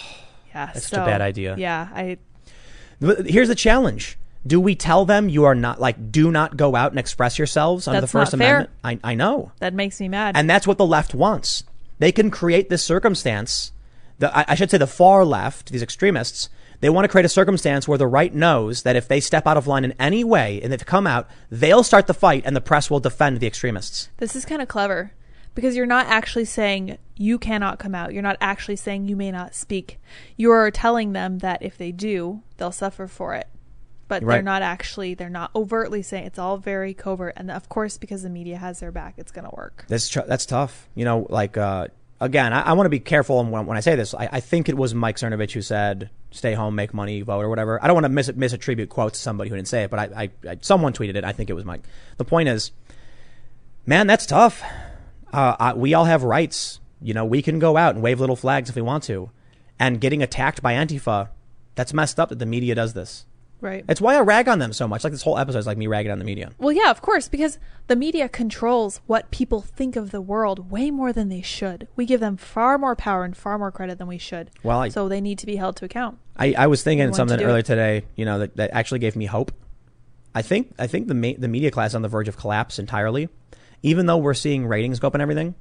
yeah, 0.54 0.68
that's 0.68 0.88
so, 0.88 0.98
such 0.98 1.04
a 1.04 1.06
bad 1.06 1.22
idea. 1.22 1.56
Yeah, 1.58 1.90
I 1.94 2.18
Here's 3.26 3.48
the 3.48 3.56
challenge. 3.56 4.18
Do 4.46 4.60
we 4.60 4.76
tell 4.76 5.06
them 5.06 5.30
you 5.30 5.46
are 5.46 5.56
not 5.56 5.80
like 5.80 6.12
do 6.12 6.32
not 6.32 6.58
go 6.58 6.76
out 6.76 6.92
and 6.92 7.00
express 7.00 7.38
yourselves 7.38 7.88
under 7.88 8.02
That's 8.02 8.12
the 8.12 8.20
First. 8.20 8.34
Amendment? 8.34 8.70
I, 8.84 9.00
I 9.04 9.16
know. 9.16 9.52
that 9.60 9.74
makes 9.74 10.00
me 10.00 10.08
mad. 10.08 10.36
And 10.36 10.50
that's 10.50 10.66
what 10.66 10.78
the 10.78 10.86
left 10.86 11.14
wants. 11.14 11.64
They 12.00 12.12
can 12.12 12.32
create 12.32 12.70
this 12.70 12.84
circumstance 12.84 13.72
the, 14.22 14.36
I, 14.38 14.46
I 14.50 14.56
should 14.56 14.72
say 14.72 14.78
the 14.78 14.88
far 14.88 15.26
left, 15.26 15.72
these 15.72 15.82
extremists, 15.82 16.48
they 16.82 16.90
want 16.90 17.06
to 17.06 17.10
create 17.10 17.26
a 17.26 17.30
circumstance 17.30 17.88
where 17.88 17.98
the 17.98 18.08
right 18.08 18.34
knows 18.34 18.84
that 18.84 18.96
if 18.96 19.08
they 19.08 19.20
step 19.20 19.48
out 19.48 19.58
of 19.58 19.68
line 19.68 19.86
in 19.86 19.94
any 19.94 20.24
way 20.24 20.60
and 20.62 20.72
they've 20.72 20.86
come 20.86 21.08
out, 21.08 21.28
they'll 21.50 21.84
start 21.84 22.08
the 22.08 22.14
fight 22.14 22.44
and 22.46 22.56
the 22.56 22.62
press 22.62 22.90
will 22.92 23.00
defend 23.00 23.40
the 23.40 23.48
extremists. 23.48 24.10
This 24.18 24.36
is 24.36 24.44
kind 24.46 24.62
of 24.62 24.68
clever 24.68 25.14
because 25.56 25.76
you're 25.76 25.86
not 25.86 26.08
actually 26.08 26.46
saying 26.46 26.98
you 27.16 27.38
cannot 27.38 27.80
come 27.80 27.94
out. 27.96 28.14
You're 28.14 28.24
not 28.24 28.38
actually 28.42 28.76
saying 28.78 29.08
you 29.08 29.16
may 29.16 29.32
not 29.32 29.54
speak. 29.56 30.00
You're 30.38 30.72
telling 30.72 31.14
them 31.14 31.40
that 31.40 31.62
if 31.62 31.78
they 31.78 31.92
do, 31.92 32.42
they'll 32.58 32.72
suffer 32.72 33.08
for 33.08 33.36
it. 33.36 33.48
But 34.08 34.24
Right. 34.24 34.36
they're 34.36 34.44
not 34.44 34.62
actually, 34.62 35.14
they're 35.14 35.30
not 35.30 35.52
overtly 35.56 36.02
saying 36.02 36.26
it's 36.26 36.40
all 36.40 36.58
very 36.58 36.94
covert. 36.94 37.34
And 37.38 37.50
of 37.50 37.70
course, 37.70 37.98
because 37.98 38.24
the 38.24 38.30
media 38.30 38.58
has 38.58 38.80
their 38.82 38.92
back, 38.92 39.14
it's 39.18 39.32
going 39.32 39.46
to 39.48 39.56
work. 39.56 39.86
That's 39.88 40.10
tr- 40.10 40.22
that's 40.28 40.46
tough. 40.46 40.90
You 40.96 41.06
know, 41.06 41.28
like 41.30 41.56
uh, 41.58 41.88
again, 42.22 42.54
I, 42.54 42.62
I 42.62 42.74
want 42.74 42.86
to 42.86 42.90
be 42.90 43.00
careful 43.00 43.44
when, 43.44 43.66
when 43.66 43.76
I 43.76 43.82
say 43.82 43.96
this. 43.98 44.14
I, 44.14 44.30
I 44.32 44.40
think 44.40 44.70
it 44.70 44.78
was 44.78 44.96
Mike 44.96 45.18
Cernovich 45.18 45.52
who 45.52 45.62
said, 45.62 46.10
"Stay 46.30 46.54
home, 46.54 46.76
make 46.76 46.94
money, 46.94 47.22
vote," 47.22 47.42
or 47.42 47.50
whatever. 47.50 47.84
I 47.84 47.88
don't 47.88 47.96
want 47.96 48.06
to 48.06 48.10
mis- 48.10 48.30
misattribute 48.30 48.88
quotes 48.88 49.18
to 49.18 49.22
somebody 49.22 49.50
who 49.50 49.58
didn't 49.58 49.68
say 49.68 49.84
it, 49.84 49.90
but 49.90 50.00
I, 50.00 50.30
I, 50.48 50.58
someone 50.62 50.94
tweeted 50.94 51.16
it. 51.16 51.26
I 51.26 51.34
think 51.34 51.50
it 51.50 51.54
was 51.54 51.66
Mike. 51.66 51.84
The 52.18 52.26
point 52.26 52.48
is, 52.48 52.72
man, 53.86 54.08
that's 54.08 54.26
tough. 54.26 54.64
Uh, 55.34 55.74
we 55.76 55.94
all 55.94 56.06
have 56.06 56.24
rights. 56.24 56.80
You 57.02 57.14
know, 57.14 57.26
we 57.26 57.42
can 57.42 57.60
go 57.60 57.76
out 57.76 57.96
and 57.96 58.04
wave 58.04 58.20
little 58.20 58.36
flags 58.36 58.70
if 58.70 58.76
we 58.76 58.82
want 58.82 59.04
to, 59.06 59.32
and 59.80 60.00
getting 60.00 60.22
attacked 60.22 60.62
by 60.62 60.74
Antifa, 60.74 61.30
that's 61.76 61.94
messed 61.94 62.20
up 62.20 62.30
that 62.30 62.40
the 62.40 62.46
media 62.46 62.76
does 62.76 62.94
this. 62.94 63.26
Right. 63.62 63.86
It's 63.88 64.02
why 64.02 64.16
I 64.16 64.22
rag 64.22 64.48
on 64.50 64.58
them 64.60 64.74
so 64.74 64.88
much. 64.88 65.04
Like 65.04 65.14
this 65.14 65.22
whole 65.22 65.38
episode 65.38 65.60
is 65.60 65.68
like 65.68 65.78
me 65.78 65.86
ragging 65.88 66.12
on 66.12 66.18
the 66.20 66.26
media. 66.26 66.52
Well, 66.58 66.72
yeah, 66.72 66.90
of 66.90 67.02
course, 67.02 67.28
because 67.30 67.60
the 67.88 67.96
media 67.96 68.28
controls 68.28 69.02
what 69.06 69.30
people 69.30 69.62
think 69.62 69.96
of 69.96 70.10
the 70.12 70.20
world 70.22 70.72
way 70.72 70.90
more 70.90 71.14
than 71.14 71.30
they 71.30 71.44
should. 71.44 71.88
We 71.96 72.06
give 72.08 72.20
them 72.20 72.38
far 72.38 72.78
more 72.80 72.96
power 72.96 73.24
and 73.24 73.38
far 73.38 73.60
more 73.60 73.72
credit 73.72 74.00
than 74.00 74.08
we 74.08 74.18
should. 74.18 74.50
Well, 74.64 74.80
I- 74.80 74.90
so 74.90 75.08
they 75.08 75.22
need 75.22 75.38
to 75.40 75.46
be 75.46 75.58
held 75.58 75.76
to 75.78 75.86
account. 75.86 76.18
I, 76.36 76.56
I 76.58 76.68
was 76.68 76.82
thinking 76.82 77.14
something 77.14 77.38
to 77.38 77.44
earlier 77.44 77.60
it. 77.60 77.66
today, 77.68 78.04
you 78.16 78.26
know, 78.26 78.40
that, 78.40 78.56
that 78.58 78.72
actually 78.74 79.00
gave 79.00 79.16
me 79.16 79.26
hope. 79.28 79.52
I 80.34 80.42
think 80.42 80.74
I 80.80 80.88
think 80.88 81.08
the 81.08 81.14
ma- 81.14 81.34
the 81.38 81.48
media 81.50 81.70
class 81.72 81.92
is 81.92 81.96
on 81.96 82.02
the 82.02 82.08
verge 82.08 82.28
of 82.28 82.38
collapse 82.38 82.80
entirely, 82.80 83.30
even 83.84 84.06
though 84.08 84.18
we're 84.18 84.34
seeing 84.34 84.66
ratings 84.66 84.98
go 85.00 85.08
up 85.08 85.14
and 85.14 85.22
everything. 85.22 85.54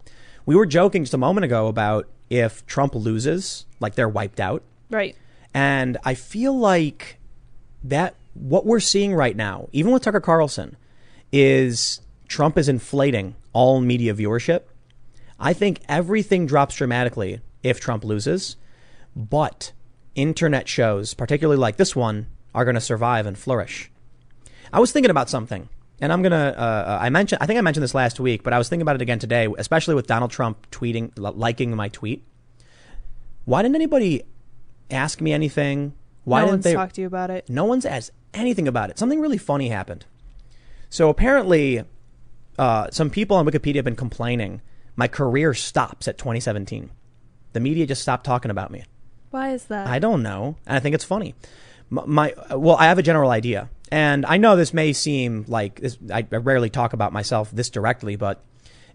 We 0.47 0.57
were 0.57 0.65
joking 0.65 1.03
just 1.03 1.13
a 1.13 1.19
moment 1.19 1.45
ago 1.45 1.67
about 1.67 2.09
if 2.31 2.65
Trump 2.67 2.95
loses, 2.95 3.67
like 3.81 3.95
they're 3.97 4.09
wiped 4.09 4.41
out, 4.41 4.63
Right. 4.89 5.17
and 5.53 5.99
I 6.05 6.15
feel 6.15 6.57
like 6.59 7.19
that 7.85 8.15
what 8.35 8.67
we're 8.67 8.81
seeing 8.81 9.15
right 9.15 9.37
now, 9.37 9.69
even 9.73 9.93
with 9.93 10.03
Tucker 10.03 10.21
Carlson, 10.21 10.77
is 11.33 12.01
Trump 12.29 12.59
is 12.59 12.69
inflating 12.69 13.35
all 13.53 13.81
media 13.81 14.15
viewership. 14.15 14.63
I 15.39 15.53
think 15.53 15.81
everything 15.89 16.47
drops 16.47 16.75
dramatically 16.75 17.41
if 17.63 17.81
Trump 17.81 18.05
loses, 18.05 18.57
but 19.17 19.73
internet 20.15 20.69
shows, 20.69 21.15
particularly 21.15 21.59
like 21.59 21.77
this 21.77 21.97
one, 21.97 22.27
are 22.55 22.65
going 22.65 22.75
to 22.75 22.81
survive 22.81 23.27
and 23.27 23.39
flourish. 23.39 23.91
I 24.73 24.81
was 24.81 24.93
thinking 24.93 25.11
about 25.11 25.31
something, 25.31 25.69
and 26.01 26.13
I'm 26.13 26.23
gonna. 26.23 26.55
Uh, 26.57 26.99
I 27.01 27.11
mentioned. 27.11 27.43
I 27.43 27.47
think 27.47 27.59
I 27.59 27.61
mentioned 27.63 27.83
this 27.83 27.95
last 27.95 28.21
week, 28.21 28.43
but 28.43 28.53
I 28.53 28.59
was 28.59 28.69
thinking 28.69 28.83
about 28.83 28.97
it 28.97 29.03
again 29.03 29.19
today, 29.19 29.49
especially 29.59 29.95
with 29.95 30.07
Donald 30.07 30.31
Trump 30.31 30.71
tweeting, 30.71 31.11
liking 31.17 31.75
my 31.75 31.89
tweet. 31.89 32.25
Why 33.47 33.63
didn't 33.63 33.75
anybody 33.75 34.23
ask 34.91 35.21
me 35.21 35.33
anything? 35.33 35.95
Why 36.25 36.41
no 36.41 36.47
didn't 36.47 36.53
one's 36.53 36.65
they? 36.65 36.75
talk 36.75 36.93
to 36.93 37.01
you 37.01 37.07
about 37.07 37.31
it. 37.31 37.49
No 37.49 37.65
one's 37.65 37.85
asked 37.87 38.11
anything 38.35 38.69
about 38.69 38.91
it. 38.91 38.99
Something 38.99 39.21
really 39.21 39.39
funny 39.39 39.69
happened. 39.69 40.05
So 40.89 41.09
apparently, 41.09 41.85
uh, 42.59 42.89
some 42.91 43.11
people 43.11 43.37
on 43.37 43.47
Wikipedia 43.47 43.77
have 43.77 43.85
been 43.85 43.97
complaining. 43.97 44.61
My 44.97 45.09
career 45.09 45.55
stops 45.55 46.09
at 46.09 46.19
2017. 46.19 46.91
The 47.53 47.61
media 47.61 47.87
just 47.87 48.03
stopped 48.03 48.25
talking 48.25 48.51
about 48.51 48.71
me. 48.71 48.85
Why 49.31 49.53
is 49.53 49.65
that? 49.67 49.87
I 49.87 49.99
don't 49.99 50.23
know, 50.23 50.57
and 50.67 50.77
I 50.77 50.81
think 50.81 50.95
it's 50.95 51.05
funny. 51.05 51.35
My, 51.89 52.05
my 52.07 52.35
well, 52.57 52.77
I 52.77 52.87
have 52.87 52.99
a 52.99 53.03
general 53.03 53.31
idea, 53.31 53.71
and 53.91 54.27
I 54.27 54.37
know 54.37 54.57
this 54.57 54.75
may 54.75 54.93
seem 54.93 55.45
like 55.49 55.81
this, 55.81 55.99
I, 56.13 56.27
I 56.31 56.37
rarely 56.37 56.71
talk 56.71 56.93
about 56.93 57.13
myself 57.13 57.51
this 57.51 57.71
directly, 57.71 58.17
but 58.17 58.45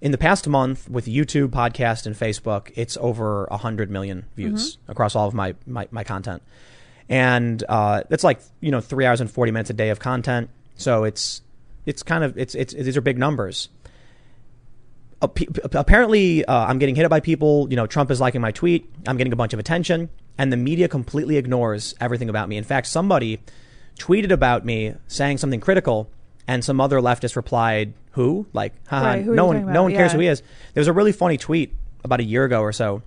in 0.02 0.12
the 0.12 0.18
past 0.18 0.48
month 0.48 0.90
with 0.90 1.06
YouTube, 1.06 1.50
podcast, 1.50 2.06
and 2.06 2.16
Facebook, 2.16 2.72
it's 2.76 2.98
over 2.98 3.48
hundred 3.52 3.90
million 3.90 4.26
views 4.36 4.78
across 4.88 5.16
all 5.16 5.28
of 5.28 5.34
my 5.34 5.56
my, 5.66 5.88
my 5.92 6.04
content, 6.04 6.44
and 7.10 7.64
uh, 7.70 8.04
it's 8.10 8.24
like 8.24 8.40
you 8.62 8.72
know 8.72 8.82
three 8.82 9.06
hours 9.06 9.22
and 9.22 9.30
forty 9.30 9.52
minutes 9.52 9.70
a 9.70 9.74
day 9.74 9.90
of 9.90 10.00
content. 10.00 10.50
So 10.76 11.04
it's 11.04 11.42
it's 11.86 12.04
kind 12.04 12.24
of 12.24 12.38
it's 12.38 12.56
it's 12.56 12.74
these 12.74 12.98
are 12.98 13.02
big 13.02 13.18
numbers 13.18 13.70
apparently 15.22 16.46
uh, 16.46 16.66
I'm 16.66 16.80
getting 16.80 16.96
hit 16.96 17.06
up 17.06 17.10
by 17.10 17.20
people. 17.20 17.68
You 17.70 17.76
know, 17.76 17.88
Trump 17.88 18.12
is 18.12 18.20
liking 18.20 18.42
my 18.42 18.52
tweet. 18.52 18.90
I'm 19.08 19.18
getting 19.18 19.34
a 19.34 19.36
bunch 19.36 19.54
of 19.54 19.60
attention, 19.60 20.10
and 20.38 20.52
the 20.52 20.58
media 20.58 20.88
completely 20.88 21.38
ignores 21.38 21.96
everything 22.00 22.30
about 22.30 22.50
me. 22.50 22.58
In 22.58 22.64
fact, 22.64 22.88
somebody 22.88 23.40
tweeted 23.98 24.32
about 24.32 24.66
me 24.66 24.94
saying 25.08 25.38
something 25.38 25.60
critical, 25.60 26.10
and 26.48 26.64
some 26.64 26.80
other 26.82 27.00
leftist 27.00 27.36
replied, 27.36 27.94
"Who? 28.12 28.46
Like, 28.54 28.74
haha, 28.88 29.06
Right, 29.06 29.24
who 29.24 29.34
no 29.34 29.46
one, 29.46 29.72
no 29.72 29.84
one 29.84 29.94
cares 29.94 30.12
Yeah. 30.12 30.16
who 30.18 30.22
he 30.22 30.28
is." 30.28 30.42
There 30.74 30.82
was 30.82 30.88
a 30.88 30.94
really 30.94 31.12
funny 31.14 31.38
tweet 31.38 31.74
about 32.04 32.20
a 32.20 32.24
year 32.24 32.44
ago 32.44 32.62
or 32.62 32.72
so, 32.74 33.02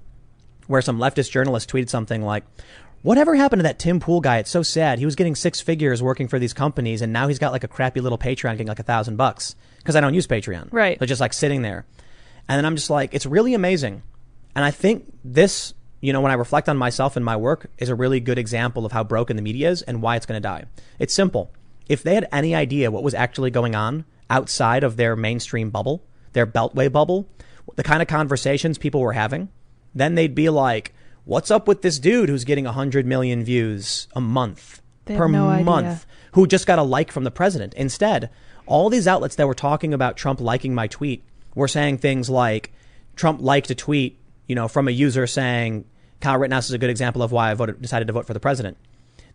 where 0.67 0.83
some 0.83 0.99
leftist 0.99 1.31
journalist 1.31 1.71
tweeted 1.71 1.89
something 1.89 2.23
like. 2.23 2.45
Whatever 3.09 3.35
happened 3.35 3.61
to 3.61 3.63
that 3.63 3.79
Tim 3.79 4.01
Pool 4.01 4.21
guy? 4.21 4.37
It's 4.37 4.51
so 4.51 4.63
sad. 4.63 4.99
He 4.99 5.07
was 5.07 5.17
getting 5.17 5.35
six 5.35 5.63
figures 5.63 6.03
working 6.03 6.29
for 6.29 6.39
these 6.39 6.53
companies, 6.53 7.01
and 7.01 7.11
now 7.11 7.27
he's 7.27 7.39
got 7.39 7.53
like 7.53 7.65
a 7.65 7.69
crappy 7.69 8.03
little 8.03 8.19
Patreon 8.19 8.51
getting 8.51 8.67
like 8.67 8.81
a 8.81 8.83
thousand 8.83 9.17
bucks 9.17 9.57
because 9.79 9.97
I 9.97 10.03
don't 10.03 10.13
use 10.13 10.27
Patreon. 10.27 10.69
Right. 10.71 10.99
They're 10.99 11.09
just 11.09 11.23
like 11.23 11.33
sitting 11.33 11.63
there. 11.63 11.87
And 12.51 12.59
then 12.59 12.67
I'm 12.67 12.77
just 12.77 12.91
like, 12.91 13.15
it's 13.15 13.25
really 13.25 13.55
amazing. 13.55 14.03
And 14.55 14.63
I 14.63 14.71
think 14.71 15.11
this, 15.25 15.73
you 16.03 16.13
know, 16.13 16.21
when 16.21 16.31
I 16.31 16.35
reflect 16.35 16.69
on 16.69 16.77
myself 16.77 17.17
and 17.17 17.25
my 17.25 17.35
work, 17.35 17.71
is 17.79 17.89
a 17.89 17.95
really 17.95 18.21
good 18.21 18.37
example 18.39 18.85
of 18.85 18.93
how 18.93 19.05
broken 19.05 19.37
the 19.37 19.43
media 19.43 19.71
is 19.71 19.81
and 19.81 20.03
why 20.03 20.17
it's 20.17 20.27
going 20.27 20.43
to 20.43 20.47
die. 20.47 20.67
It's 20.99 21.15
simple. 21.15 21.51
If 21.89 22.03
they 22.03 22.15
had 22.15 22.29
any 22.31 22.55
idea 22.55 22.91
what 22.91 23.03
was 23.03 23.15
actually 23.15 23.51
going 23.51 23.75
on 23.75 24.05
outside 24.29 24.85
of 24.85 24.99
their 24.99 25.17
mainstream 25.17 25.71
bubble, 25.71 26.05
their 26.35 26.47
beltway 26.47 26.93
bubble, 26.93 27.27
the 27.75 27.83
kind 27.83 28.03
of 28.03 28.09
conversations 28.09 28.77
people 28.77 29.01
were 29.01 29.15
having, 29.15 29.49
then 29.95 30.15
they'd 30.15 30.35
be 30.35 30.51
like, 30.51 30.93
what's 31.29 31.51
up 31.51 31.69
with 31.69 31.83
this 31.83 31.99
dude 31.99 32.31
who's 32.31 32.45
getting 32.45 32.65
100 32.65 33.05
million 33.05 33.45
views 33.45 34.09
a 34.15 34.21
month 34.21 34.81
They 35.05 35.15
per 35.15 35.29
no 35.29 35.49
idea. 35.49 35.65
month 35.65 36.07
who 36.33 36.47
just 36.47 36.67
got 36.67 36.79
a 36.79 36.83
like 36.83 37.13
from 37.13 37.25
the 37.25 37.31
president. 37.31 37.75
Instead, 37.75 38.31
all 38.65 38.89
these 38.89 39.07
outlets 39.07 39.37
that 39.37 39.47
were 39.47 39.55
talking 39.55 39.93
about 39.93 40.17
Trump 40.17 40.41
liking 40.41 40.75
my 40.75 40.87
tweet 40.87 41.23
were 41.55 41.69
saying 41.69 41.99
things 41.99 42.31
like 42.31 42.73
Trump 43.15 43.43
liked 43.43 43.71
a 43.71 43.75
tweet, 43.75 44.19
you 44.47 44.55
know, 44.55 44.69
from 44.69 44.89
a 44.89 44.91
user 44.91 45.27
saying 45.27 45.85
Kyle 46.21 46.39
Rittenhouse 46.39 46.67
is 46.67 46.73
a 46.73 46.79
good 46.79 46.89
example 46.91 47.23
of 47.23 47.31
why 47.31 47.51
I 47.51 47.55
voted, 47.55 47.83
decided 47.83 48.07
to 48.07 48.15
vote 48.15 48.27
for 48.27 48.33
the 48.35 48.41
president. 48.41 48.79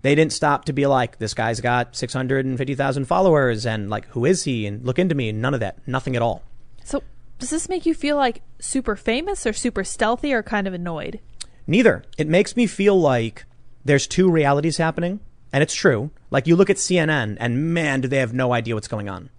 They 0.01 0.15
didn't 0.15 0.33
stop 0.33 0.65
to 0.65 0.73
be 0.73 0.87
like, 0.87 1.19
this 1.19 1.35
guy's 1.35 1.61
got 1.61 1.95
650,000 1.95 3.05
followers 3.05 3.67
and 3.67 3.89
like, 3.91 4.07
who 4.07 4.25
is 4.25 4.43
he? 4.43 4.65
And 4.65 4.83
look 4.83 4.97
into 4.97 5.13
me. 5.13 5.31
None 5.31 5.53
of 5.53 5.59
that. 5.59 5.77
Nothing 5.87 6.15
at 6.15 6.23
all. 6.23 6.41
So, 6.83 7.03
does 7.39 7.51
this 7.51 7.69
make 7.69 7.85
you 7.85 7.93
feel 7.93 8.15
like 8.15 8.41
super 8.59 8.95
famous 8.95 9.45
or 9.45 9.53
super 9.53 9.83
stealthy 9.83 10.33
or 10.33 10.41
kind 10.43 10.67
of 10.67 10.73
annoyed? 10.73 11.19
Neither. 11.67 12.03
It 12.17 12.27
makes 12.27 12.55
me 12.55 12.67
feel 12.67 12.99
like 12.99 13.45
there's 13.85 14.07
two 14.07 14.29
realities 14.29 14.77
happening, 14.77 15.19
and 15.51 15.61
it's 15.63 15.73
true. 15.73 16.11
Like 16.31 16.47
you 16.47 16.55
look 16.55 16.69
at 16.69 16.77
CNN, 16.77 17.37
and 17.39 17.73
man, 17.73 18.01
do 18.01 18.07
they 18.07 18.17
have 18.17 18.33
no 18.33 18.53
idea 18.53 18.75
what's 18.75 18.87
going 18.87 19.09
on. 19.09 19.29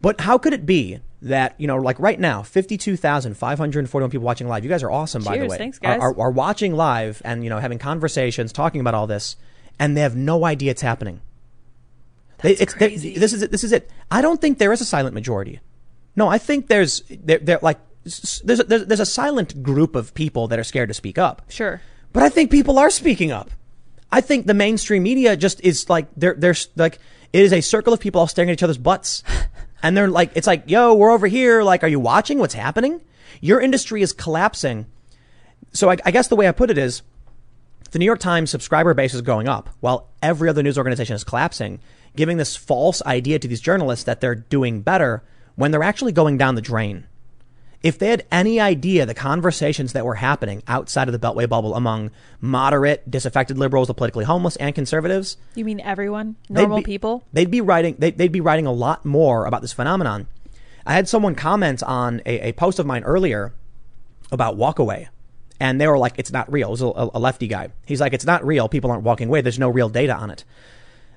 But 0.00 0.20
how 0.22 0.38
could 0.38 0.52
it 0.52 0.64
be 0.66 1.00
that, 1.22 1.54
you 1.58 1.66
know, 1.66 1.76
like 1.76 1.98
right 1.98 2.18
now, 2.18 2.42
52,541 2.42 4.10
people 4.10 4.24
watching 4.24 4.48
live. 4.48 4.64
You 4.64 4.70
guys 4.70 4.82
are 4.82 4.90
awesome, 4.90 5.22
by 5.22 5.32
the 5.36 5.46
way. 5.50 5.58
Thanks, 5.58 5.78
guys. 5.78 6.00
Are, 6.00 6.18
are 6.18 6.30
watching 6.30 6.74
live 6.74 7.20
and, 7.24 7.44
you 7.44 7.50
know, 7.50 7.58
having 7.58 7.78
conversations, 7.78 8.52
talking 8.52 8.80
about 8.80 8.94
all 8.94 9.06
this, 9.06 9.36
and 9.78 9.96
they 9.96 10.00
have 10.00 10.16
no 10.16 10.44
idea 10.44 10.70
it's 10.70 10.80
happening. 10.82 11.20
They- 12.42 12.52
it's, 12.52 12.72
they- 12.74 12.96
this 12.96 13.32
is 13.34 13.42
it. 13.42 13.50
This 13.50 13.64
is 13.64 13.72
it. 13.72 13.90
I 14.10 14.22
don't 14.22 14.40
think 14.40 14.56
there 14.58 14.72
is 14.72 14.80
a 14.80 14.84
silent 14.86 15.14
majority. 15.14 15.60
No, 16.16 16.28
I 16.28 16.38
think 16.38 16.68
there's, 16.68 17.02
there, 17.10 17.38
there, 17.38 17.58
like, 17.62 17.78
there's 18.44 18.60
a, 18.60 18.64
there's, 18.64 18.86
there's 18.86 19.00
a 19.00 19.06
silent 19.06 19.62
group 19.62 19.94
of 19.94 20.14
people 20.14 20.48
that 20.48 20.58
are 20.58 20.64
scared 20.64 20.88
to 20.88 20.94
speak 20.94 21.18
up. 21.18 21.42
Sure. 21.48 21.80
But 22.12 22.22
I 22.22 22.28
think 22.28 22.50
people 22.50 22.78
are 22.78 22.90
speaking 22.90 23.30
up. 23.30 23.50
I 24.12 24.20
think 24.20 24.46
the 24.46 24.54
mainstream 24.54 25.02
media 25.02 25.36
just 25.36 25.60
is 25.62 25.88
like 25.88 26.08
they're 26.16 26.34
they're 26.34 26.56
like 26.76 26.98
it 27.32 27.42
is 27.42 27.52
a 27.52 27.60
circle 27.60 27.92
of 27.92 28.00
people 28.00 28.20
all 28.20 28.26
staring 28.26 28.50
at 28.50 28.54
each 28.54 28.62
other's 28.62 28.78
butts, 28.78 29.22
and 29.82 29.96
they're 29.96 30.08
like 30.08 30.32
it's 30.34 30.46
like 30.46 30.64
yo 30.66 30.94
we're 30.94 31.10
over 31.10 31.28
here 31.28 31.62
like 31.62 31.84
are 31.84 31.88
you 31.88 32.00
watching 32.00 32.38
what's 32.38 32.54
happening? 32.54 33.00
Your 33.40 33.60
industry 33.60 34.02
is 34.02 34.12
collapsing. 34.12 34.86
So 35.72 35.90
I, 35.90 35.96
I 36.04 36.10
guess 36.10 36.28
the 36.28 36.36
way 36.36 36.48
I 36.48 36.52
put 36.52 36.70
it 36.70 36.78
is, 36.78 37.02
the 37.92 37.98
New 37.98 38.04
York 38.04 38.18
Times 38.18 38.50
subscriber 38.50 38.92
base 38.94 39.14
is 39.14 39.22
going 39.22 39.48
up 39.48 39.70
while 39.80 40.08
every 40.20 40.48
other 40.48 40.62
news 40.62 40.76
organization 40.76 41.14
is 41.14 41.24
collapsing, 41.24 41.80
giving 42.16 42.36
this 42.36 42.56
false 42.56 43.02
idea 43.02 43.38
to 43.38 43.46
these 43.46 43.60
journalists 43.60 44.04
that 44.04 44.20
they're 44.20 44.34
doing 44.34 44.80
better 44.80 45.22
when 45.54 45.70
they're 45.70 45.82
actually 45.82 46.12
going 46.12 46.36
down 46.36 46.56
the 46.56 46.62
drain. 46.62 47.06
If 47.82 47.98
they 47.98 48.08
had 48.08 48.26
any 48.30 48.60
idea 48.60 49.06
the 49.06 49.14
conversations 49.14 49.94
that 49.94 50.04
were 50.04 50.16
happening 50.16 50.62
outside 50.68 51.08
of 51.08 51.12
the 51.12 51.18
Beltway 51.18 51.48
bubble 51.48 51.74
among 51.74 52.10
moderate, 52.40 53.10
disaffected 53.10 53.56
liberals, 53.56 53.88
the 53.88 53.94
politically 53.94 54.24
homeless, 54.26 54.56
and 54.56 54.74
conservatives, 54.74 55.38
You 55.54 55.64
mean 55.64 55.80
everyone? 55.80 56.36
they'd 56.50 56.60
Normal 56.62 56.78
be- 56.78 56.84
people? 56.84 57.24
They'd 57.32 57.50
be 57.50 57.62
writing. 57.62 57.96
They, 57.98 58.10
they'd 58.10 58.32
be 58.32 58.42
writing 58.42 58.66
a 58.66 58.72
lot 58.72 59.06
more 59.06 59.46
about 59.46 59.62
this 59.62 59.72
phenomenon. 59.72 60.26
I 60.84 60.92
had 60.92 61.08
someone 61.08 61.34
comment 61.34 61.82
on 61.82 62.20
a, 62.26 62.48
a 62.48 62.52
post 62.52 62.78
of 62.78 62.84
mine 62.86 63.02
earlier 63.04 63.54
about 64.32 64.56
Walkaway, 64.58 65.08
And 65.58 65.80
they 65.80 65.86
were 65.86 65.98
like, 65.98 66.14
it's 66.18 66.32
not 66.32 66.50
real. 66.52 66.68
It 66.68 66.70
was 66.72 66.82
a, 66.82 67.10
a 67.14 67.18
lefty 67.18 67.46
guy. 67.48 67.70
He's 67.86 68.00
like, 68.00 68.12
it's 68.12 68.24
not 68.26 68.44
real. 68.46 68.68
People 68.68 68.90
aren't 68.90 69.02
walking 69.04 69.28
away. 69.28 69.40
There's 69.40 69.58
no 69.58 69.68
real 69.70 69.88
data 69.88 70.14
on 70.14 70.30
it. 70.30 70.44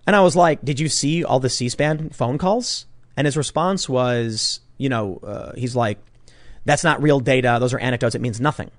And 0.07 0.15
I 0.15 0.21
was 0.21 0.35
like, 0.35 0.63
did 0.63 0.79
you 0.79 0.89
see 0.89 1.23
all 1.23 1.39
the 1.39 1.49
C-SPAN 1.49 2.09
phone 2.09 2.37
calls? 2.37 2.85
And 3.15 3.25
his 3.25 3.37
response 3.37 3.87
was, 3.87 4.59
you 4.77 4.89
know, 4.89 5.19
uh, 5.23 5.53
he's 5.55 5.75
like, 5.75 5.97
that's 6.65 6.83
not 6.83 7.01
real 7.01 7.19
data. 7.19 7.57
Those 7.59 7.73
are 7.73 7.79
anecdotes. 7.79 8.15
It 8.15 8.21
means 8.21 8.39
nothing. 8.39 8.71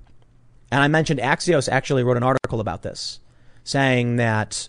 And 0.70 0.82
I 0.82 0.88
mentioned 0.88 1.20
Axios 1.20 1.68
actually 1.68 2.02
wrote 2.02 2.16
an 2.16 2.22
article 2.22 2.60
about 2.60 2.82
this, 2.82 3.20
saying 3.62 4.16
that 4.16 4.68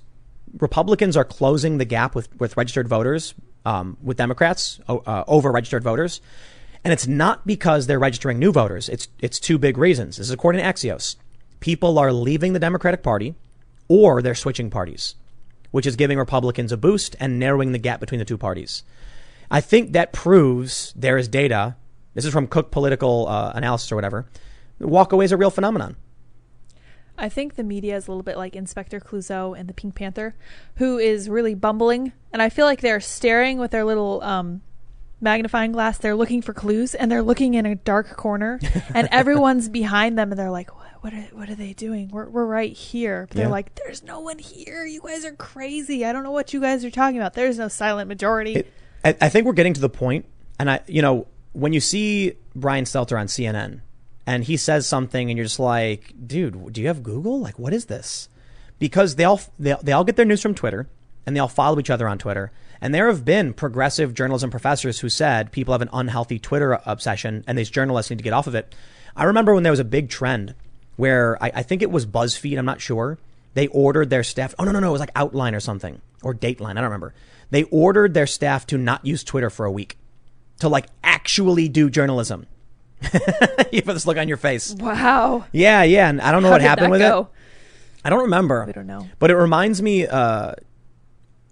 Republicans 0.59 1.17
are 1.17 1.23
closing 1.23 1.77
the 1.77 1.85
gap 1.85 2.15
with, 2.15 2.33
with 2.39 2.57
registered 2.57 2.87
voters, 2.87 3.33
um, 3.65 3.97
with 4.03 4.17
Democrats 4.17 4.79
uh, 4.87 5.23
over 5.27 5.51
registered 5.51 5.83
voters. 5.83 6.21
And 6.83 6.93
it's 6.93 7.07
not 7.07 7.47
because 7.47 7.87
they're 7.87 7.99
registering 7.99 8.37
new 8.37 8.51
voters. 8.51 8.89
It's, 8.89 9.07
it's 9.19 9.39
two 9.39 9.57
big 9.57 9.77
reasons. 9.77 10.17
This 10.17 10.27
is 10.27 10.31
according 10.31 10.61
to 10.61 10.67
Axios. 10.67 11.15
People 11.59 11.97
are 11.97 12.13
leaving 12.13 12.53
the 12.53 12.59
Democratic 12.59 13.01
Party 13.01 13.33
or 13.87 14.21
they're 14.21 14.35
switching 14.35 14.69
parties, 14.69 15.15
which 15.71 15.87
is 15.87 15.95
giving 15.95 16.17
Republicans 16.17 16.71
a 16.71 16.77
boost 16.77 17.15
and 17.19 17.39
narrowing 17.39 17.71
the 17.71 17.79
gap 17.79 17.99
between 17.99 18.19
the 18.19 18.25
two 18.25 18.37
parties. 18.37 18.83
I 19.49 19.61
think 19.61 19.93
that 19.93 20.13
proves 20.13 20.93
there 20.95 21.17
is 21.17 21.27
data. 21.27 21.75
This 22.15 22.25
is 22.25 22.31
from 22.33 22.47
Cook 22.47 22.71
Political 22.71 23.27
uh, 23.27 23.51
Analysis 23.53 23.91
or 23.91 23.95
whatever. 23.95 24.25
Walkaway 24.81 25.25
is 25.25 25.31
a 25.31 25.37
real 25.37 25.51
phenomenon. 25.51 25.95
I 27.17 27.29
think 27.29 27.55
the 27.55 27.63
media 27.63 27.95
is 27.95 28.07
a 28.07 28.11
little 28.11 28.23
bit 28.23 28.37
like 28.37 28.55
Inspector 28.55 28.99
Clouseau 29.01 29.57
and 29.57 29.69
the 29.69 29.73
Pink 29.73 29.95
Panther, 29.95 30.35
who 30.77 30.97
is 30.97 31.29
really 31.29 31.53
bumbling, 31.55 32.11
and 32.33 32.41
I 32.41 32.49
feel 32.49 32.65
like 32.65 32.81
they're 32.81 32.99
staring 32.99 33.57
with 33.57 33.71
their 33.71 33.85
little 33.85 34.21
um, 34.21 34.61
magnifying 35.21 35.71
glass. 35.71 35.97
They're 35.97 36.15
looking 36.15 36.41
for 36.41 36.53
clues, 36.53 36.93
and 36.93 37.09
they're 37.09 37.21
looking 37.21 37.53
in 37.53 37.65
a 37.65 37.75
dark 37.75 38.17
corner, 38.17 38.59
and 38.93 39.07
everyone's 39.11 39.69
behind 39.69 40.17
them, 40.17 40.31
and 40.31 40.39
they're 40.39 40.51
like, 40.51 40.75
"What? 40.75 40.81
What 41.01 41.13
are, 41.13 41.21
what 41.33 41.49
are 41.49 41.55
they 41.55 41.71
doing? 41.71 42.09
We're 42.09 42.27
we're 42.27 42.45
right 42.45 42.73
here." 42.73 43.27
But 43.29 43.37
Yeah. 43.37 43.43
they're 43.43 43.51
like, 43.51 43.75
"There's 43.75 44.03
no 44.03 44.19
one 44.19 44.39
here. 44.39 44.85
You 44.85 44.99
guys 45.01 45.23
are 45.23 45.31
crazy. 45.33 46.03
I 46.03 46.11
don't 46.11 46.23
know 46.23 46.31
what 46.31 46.53
you 46.53 46.59
guys 46.59 46.83
are 46.83 46.91
talking 46.91 47.17
about. 47.17 47.33
There's 47.33 47.57
no 47.57 47.69
silent 47.69 48.09
majority." 48.09 48.55
It, 48.55 48.73
I, 49.05 49.15
I 49.21 49.29
think 49.29 49.45
we're 49.45 49.53
getting 49.53 49.73
to 49.75 49.81
the 49.81 49.89
point, 49.89 50.25
and 50.59 50.69
I, 50.69 50.81
you 50.87 51.01
know, 51.01 51.27
when 51.55 51.73
you 51.73 51.79
see 51.79 52.33
Brian 52.53 52.85
Stelter 52.85 53.19
on 53.19 53.27
CNN, 53.27 53.81
and 54.27 54.43
he 54.43 54.57
says 54.57 54.85
something, 54.85 55.29
and 55.29 55.37
you're 55.37 55.45
just 55.45 55.59
like, 55.59 56.13
dude, 56.25 56.73
do 56.73 56.81
you 56.81 56.87
have 56.87 57.03
Google? 57.03 57.39
Like, 57.39 57.57
what 57.57 57.73
is 57.73 57.85
this? 57.85 58.27
Because 58.77 59.15
they 59.15 59.23
all 59.23 59.39
they, 59.57 59.75
they 59.81 59.91
all 59.93 60.03
get 60.03 60.15
their 60.17 60.25
news 60.25 60.41
from 60.41 60.53
Twitter, 60.53 60.87
and 61.25 61.35
they 61.35 61.39
all 61.39 61.47
follow 61.47 61.79
each 61.79 61.89
other 61.89 62.07
on 62.07 62.17
Twitter. 62.17 62.51
And 62.81 62.93
there 62.93 63.07
have 63.07 63.23
been 63.23 63.53
progressive 63.53 64.13
journalism 64.13 64.51
professors 64.51 64.99
who 64.99 65.09
said 65.09 65.51
people 65.51 65.73
have 65.73 65.81
an 65.81 65.89
unhealthy 65.93 66.39
Twitter 66.39 66.79
obsession, 66.85 67.43
and 67.47 67.57
these 67.57 67.69
journalists 67.69 68.09
need 68.09 68.17
to 68.17 68.23
get 68.23 68.33
off 68.33 68.47
of 68.47 68.55
it. 68.55 68.75
I 69.15 69.23
remember 69.23 69.53
when 69.53 69.63
there 69.63 69.71
was 69.71 69.79
a 69.79 69.85
big 69.85 70.09
trend 70.09 70.55
where 70.97 71.41
I, 71.41 71.51
I 71.55 71.63
think 71.63 71.81
it 71.81 71.91
was 71.91 72.05
BuzzFeed, 72.05 72.57
I'm 72.57 72.65
not 72.65 72.81
sure. 72.81 73.17
They 73.53 73.67
ordered 73.67 74.09
their 74.09 74.23
staff. 74.23 74.53
Oh 74.59 74.65
no, 74.65 74.71
no, 74.71 74.81
no! 74.81 74.89
It 74.89 74.91
was 74.91 74.99
like 74.99 75.11
Outline 75.15 75.55
or 75.55 75.61
something 75.61 76.01
or 76.21 76.33
Dateline. 76.33 76.71
I 76.71 76.73
don't 76.73 76.83
remember. 76.83 77.13
They 77.51 77.63
ordered 77.63 78.13
their 78.13 78.27
staff 78.27 78.67
to 78.67 78.77
not 78.77 79.05
use 79.05 79.23
Twitter 79.23 79.49
for 79.49 79.65
a 79.65 79.71
week, 79.71 79.97
to 80.59 80.69
like 80.69 80.87
actually 81.03 81.69
do 81.69 81.89
journalism. 81.89 82.47
you 83.71 83.81
put 83.81 83.93
this 83.93 84.07
look 84.07 84.17
on 84.17 84.27
your 84.27 84.37
face. 84.37 84.73
wow. 84.79 85.45
Yeah, 85.51 85.83
yeah, 85.83 86.09
and 86.09 86.21
I 86.21 86.31
don't 86.31 86.41
know 86.41 86.47
How 86.49 86.55
what 86.55 86.61
happened 86.61 86.91
with 86.91 87.01
go? 87.01 87.21
it. 87.21 87.27
I 88.05 88.09
don't 88.09 88.21
remember. 88.23 88.63
We 88.65 88.73
don't 88.73 88.87
know. 88.87 89.07
But 89.19 89.31
it 89.31 89.35
reminds 89.37 89.81
me 89.81 90.05
uh, 90.07 90.53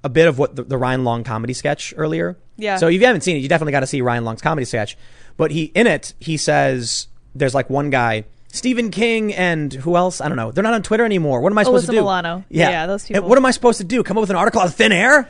a 0.03 0.09
bit 0.09 0.27
of 0.27 0.37
what 0.37 0.55
the, 0.55 0.63
the 0.63 0.77
Ryan 0.77 1.03
Long 1.03 1.23
comedy 1.23 1.53
sketch 1.53 1.93
earlier. 1.97 2.37
Yeah. 2.57 2.77
So 2.77 2.87
if 2.87 2.93
you 2.93 3.05
haven't 3.05 3.21
seen 3.21 3.37
it, 3.37 3.39
you 3.39 3.49
definitely 3.49 3.71
got 3.71 3.79
to 3.81 3.87
see 3.87 4.01
Ryan 4.01 4.23
Long's 4.25 4.41
comedy 4.41 4.65
sketch. 4.65 4.97
But 5.37 5.51
he 5.51 5.65
in 5.75 5.87
it, 5.87 6.13
he 6.19 6.37
says 6.37 7.07
there's 7.33 7.55
like 7.55 7.69
one 7.69 7.89
guy, 7.89 8.25
Stephen 8.49 8.91
King, 8.91 9.33
and 9.33 9.73
who 9.73 9.95
else? 9.95 10.21
I 10.21 10.27
don't 10.27 10.37
know. 10.37 10.51
They're 10.51 10.63
not 10.63 10.75
on 10.75 10.83
Twitter 10.83 11.05
anymore. 11.05 11.41
What 11.41 11.51
am 11.51 11.57
I 11.57 11.63
supposed 11.63 11.85
Alyssa 11.85 11.91
to 11.91 11.91
do? 11.93 11.97
Oh, 11.99 12.01
Milano. 12.01 12.43
Yeah, 12.49 12.69
Yeah, 12.69 12.85
those 12.85 13.09
And. 13.09 13.25
What 13.25 13.37
am 13.37 13.45
I 13.45 13.51
supposed 13.51 13.79
to 13.79 13.83
do? 13.83 14.03
Come 14.03 14.17
up 14.17 14.21
with 14.21 14.29
an 14.29 14.35
article 14.35 14.61
out 14.61 14.67
of 14.67 14.75
thin 14.75 14.91
air? 14.91 15.29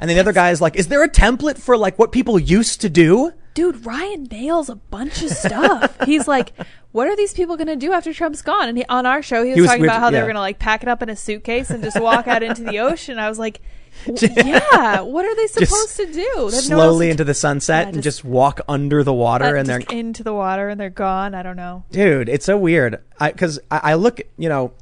And 0.00 0.08
then 0.08 0.16
the 0.16 0.20
other 0.20 0.32
guy 0.32 0.50
is 0.50 0.60
like, 0.60 0.76
"Is 0.76 0.88
there 0.88 1.02
a 1.02 1.08
template 1.08 1.58
for 1.58 1.76
like 1.76 1.98
what 1.98 2.12
people 2.12 2.38
used 2.38 2.80
to 2.82 2.88
do?" 2.88 3.32
Dude, 3.54 3.84
Ryan 3.84 4.24
nails 4.30 4.68
a 4.68 4.76
bunch 4.76 5.20
of 5.22 5.30
stuff. 5.30 5.96
He's 6.06 6.28
like, 6.28 6.52
what 6.92 7.08
are 7.08 7.16
these 7.16 7.34
people 7.34 7.56
going 7.56 7.66
to 7.66 7.74
do 7.74 7.92
after 7.92 8.14
Trump's 8.14 8.40
gone? 8.40 8.68
And 8.68 8.78
he, 8.78 8.84
on 8.88 9.04
our 9.04 9.20
show, 9.20 9.42
he 9.42 9.48
was, 9.50 9.56
He 9.56 9.60
was- 9.62 9.68
talking 9.70 9.82
we- 9.82 9.88
about 9.88 9.98
how 9.98 10.10
they 10.10 10.16
yeah. 10.18 10.22
were 10.22 10.28
going 10.28 10.36
to 10.36 10.40
like 10.40 10.60
pack 10.60 10.84
it 10.84 10.88
up 10.88 11.02
in 11.02 11.08
a 11.08 11.16
suitcase 11.16 11.68
and 11.70 11.82
just 11.82 12.00
walk 12.00 12.28
out 12.28 12.44
into 12.44 12.62
the 12.62 12.78
ocean. 12.88 13.18
I 13.18 13.28
was 13.28 13.36
like, 13.36 13.60
yeah, 14.06 15.00
what 15.00 15.24
are 15.24 15.34
they 15.34 15.48
supposed 15.48 15.96
to 15.96 16.06
do? 16.06 16.50
They 16.52 16.58
Slowly 16.58 17.06
to 17.06 17.10
into 17.10 17.24
the 17.24 17.34
sunset 17.34 17.86
Yeah, 17.86 17.94
and 17.94 18.02
just- 18.02 18.18
just 18.18 18.24
walk 18.24 18.60
under 18.68 19.02
the 19.02 19.12
water, 19.12 19.56
uh, 19.56 19.58
and 19.60 19.68
they're 19.68 19.82
into 19.90 20.22
the 20.22 20.34
water 20.34 20.68
and 20.68 20.80
they're 20.80 20.88
gone. 20.88 21.34
I 21.34 21.42
don't 21.42 21.56
know. 21.56 21.82
Dude, 21.90 22.28
it's 22.28 22.46
so 22.46 22.56
weird. 22.56 23.00
I 23.18 23.32
because 23.32 23.58
I, 23.72 23.80
I 23.82 23.94
look, 23.94 24.20
you 24.36 24.48
know, 24.48 24.72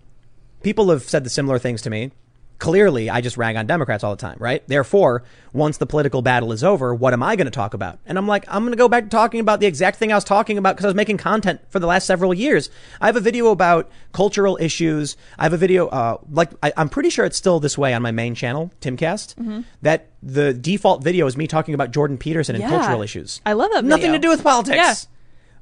people 0.62 0.90
have 0.90 1.02
said 1.04 1.24
the 1.24 1.30
similar 1.30 1.58
things 1.58 1.80
to 1.82 1.90
me. 1.90 2.10
Clearly, 2.58 3.10
I 3.10 3.20
just 3.20 3.36
rag 3.36 3.54
on 3.56 3.66
Democrats 3.66 4.02
all 4.02 4.16
the 4.16 4.20
time, 4.20 4.38
right? 4.40 4.66
Therefore, 4.66 5.24
once 5.52 5.76
the 5.76 5.84
political 5.84 6.22
battle 6.22 6.52
is 6.52 6.64
over, 6.64 6.94
what 6.94 7.12
am 7.12 7.22
I 7.22 7.36
going 7.36 7.44
to 7.44 7.50
talk 7.50 7.74
about? 7.74 7.98
And 8.06 8.16
I'm 8.16 8.26
like, 8.26 8.46
I'm 8.48 8.62
going 8.62 8.72
to 8.72 8.78
go 8.78 8.88
back 8.88 9.04
to 9.04 9.10
talking 9.10 9.40
about 9.40 9.60
the 9.60 9.66
exact 9.66 9.98
thing 9.98 10.10
I 10.10 10.14
was 10.14 10.24
talking 10.24 10.56
about 10.56 10.74
because 10.74 10.86
I 10.86 10.88
was 10.88 10.94
making 10.94 11.18
content 11.18 11.60
for 11.68 11.78
the 11.80 11.86
last 11.86 12.06
several 12.06 12.32
years. 12.32 12.70
I 12.98 13.06
have 13.06 13.16
a 13.16 13.20
video 13.20 13.48
about 13.50 13.90
cultural 14.12 14.56
issues. 14.58 15.18
I 15.38 15.42
have 15.42 15.52
a 15.52 15.58
video, 15.58 15.88
uh, 15.88 16.16
like 16.32 16.50
I, 16.62 16.72
I'm 16.78 16.88
pretty 16.88 17.10
sure 17.10 17.26
it's 17.26 17.36
still 17.36 17.60
this 17.60 17.76
way 17.76 17.92
on 17.92 18.00
my 18.00 18.10
main 18.10 18.34
channel, 18.34 18.72
Timcast. 18.80 19.64
That 19.82 20.08
the 20.22 20.54
default 20.54 21.04
video 21.04 21.26
is 21.26 21.36
me 21.36 21.46
talking 21.46 21.74
about 21.74 21.90
Jordan 21.90 22.16
Peterson 22.16 22.54
and 22.54 22.62
Yeah. 22.62 22.70
cultural 22.70 23.02
issues. 23.02 23.42
I 23.44 23.52
love 23.52 23.70
that 23.72 23.84
Nothing 23.84 24.12
video. 24.12 24.12
to 24.14 24.18
do 24.22 24.28
with 24.30 24.42
politics. 24.42 24.76
Yeah. 24.78 24.94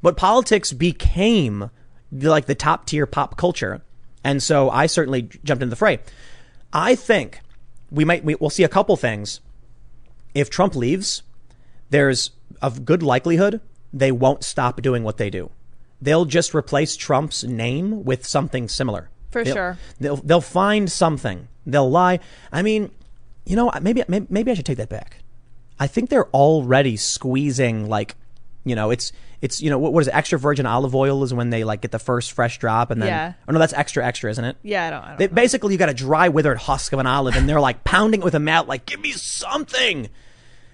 But 0.01 0.17
politics 0.17 0.73
became 0.73 1.71
the, 2.13 2.31
like 2.31 2.47
the 2.47 2.55
top 2.55 2.87
tier 2.87 3.07
pop 3.07 3.37
culture. 3.37 3.83
And 4.23 4.43
so 4.43 4.71
I 4.71 4.87
certainly 4.87 5.23
jumped 5.45 5.63
into 5.63 5.71
the 5.71 5.77
fray. 5.77 5.99
I 6.75 6.95
think 6.97 7.41
we 7.91 8.05
might, 8.05 8.25
we, 8.25 8.35
we'll 8.35 8.51
see 8.51 8.65
a 8.65 8.69
couple 8.69 8.97
things. 8.97 9.41
If 10.35 10.51
Trump 10.51 10.75
leaves, 10.75 11.23
there's 11.91 12.31
a 12.61 12.71
good 12.71 13.03
likelihood 13.03 13.61
they 13.93 14.11
won't 14.11 14.43
stop 14.43 14.83
doing 14.83 15.05
what 15.05 15.17
they 15.17 15.31
do. 15.31 15.51
They'll 16.03 16.25
just 16.25 16.55
replace 16.55 16.97
Trump's 16.97 17.45
name 17.45 18.05
with 18.05 18.27
something 18.27 18.69
similar. 18.69 19.09
For 19.31 19.45
They'll- 19.45 19.55
sure. 19.55 19.79
They'll, 20.01 20.17
they'll 20.17 20.41
find 20.41 20.91
something. 20.91 21.49
They'll 21.65 21.91
lie. 21.91 22.19
I 22.53 22.63
mean, 22.63 22.91
you 23.47 23.57
know, 23.57 23.71
maybe, 23.81 24.03
maybe, 24.09 24.27
maybe 24.29 24.51
I 24.51 24.55
should 24.55 24.67
take 24.67 24.79
that 24.79 24.89
back. 24.89 25.19
I 25.79 25.87
think 25.87 26.11
they're 26.11 26.29
already 26.31 26.97
squeezing 26.97 27.89
like, 27.89 28.17
you 28.65 28.75
know, 28.75 28.91
it's 28.91 29.13
it's 29.43 29.61
you 29.61 29.69
know 29.71 29.79
what, 29.79 29.93
what 29.93 30.01
is 30.01 30.09
it? 30.09 30.15
Extra 30.15 30.39
virgin 30.39 30.65
olive 30.67 30.95
oil 30.95 31.23
is 31.23 31.33
when 31.35 31.51
they 31.51 31.65
like 31.65 31.83
get 31.83 31.91
the 31.93 31.99
first 31.99 32.33
fresh 32.33 32.59
drop 32.59 32.91
and 32.91 33.01
then 33.03 33.09
Yeah. 33.09 33.33
oh 33.49 33.53
no 33.53 33.59
that's 33.59 33.73
extra 33.75 34.05
extra 34.05 34.31
isn't 34.31 34.45
it? 34.45 34.57
Yeah, 34.63 34.87
I 34.87 34.91
don't. 34.91 35.03
I 35.05 35.09
don't 35.11 35.19
They, 35.19 35.27
know. 35.29 35.35
basically, 35.35 35.73
you 35.75 35.79
got 35.79 35.89
a 35.91 35.95
dry, 35.95 36.29
withered 36.29 36.59
husk 36.59 36.93
of 36.93 36.99
an 36.99 37.07
olive, 37.07 37.37
and 37.37 37.49
they're 37.49 37.61
like 37.61 37.85
pounding 37.85 38.21
it 38.21 38.25
with 38.25 38.35
a 38.35 38.41
mallet, 38.41 38.69
like 38.69 38.87
"Give 38.87 39.01
me 39.01 39.13
something." 39.13 40.09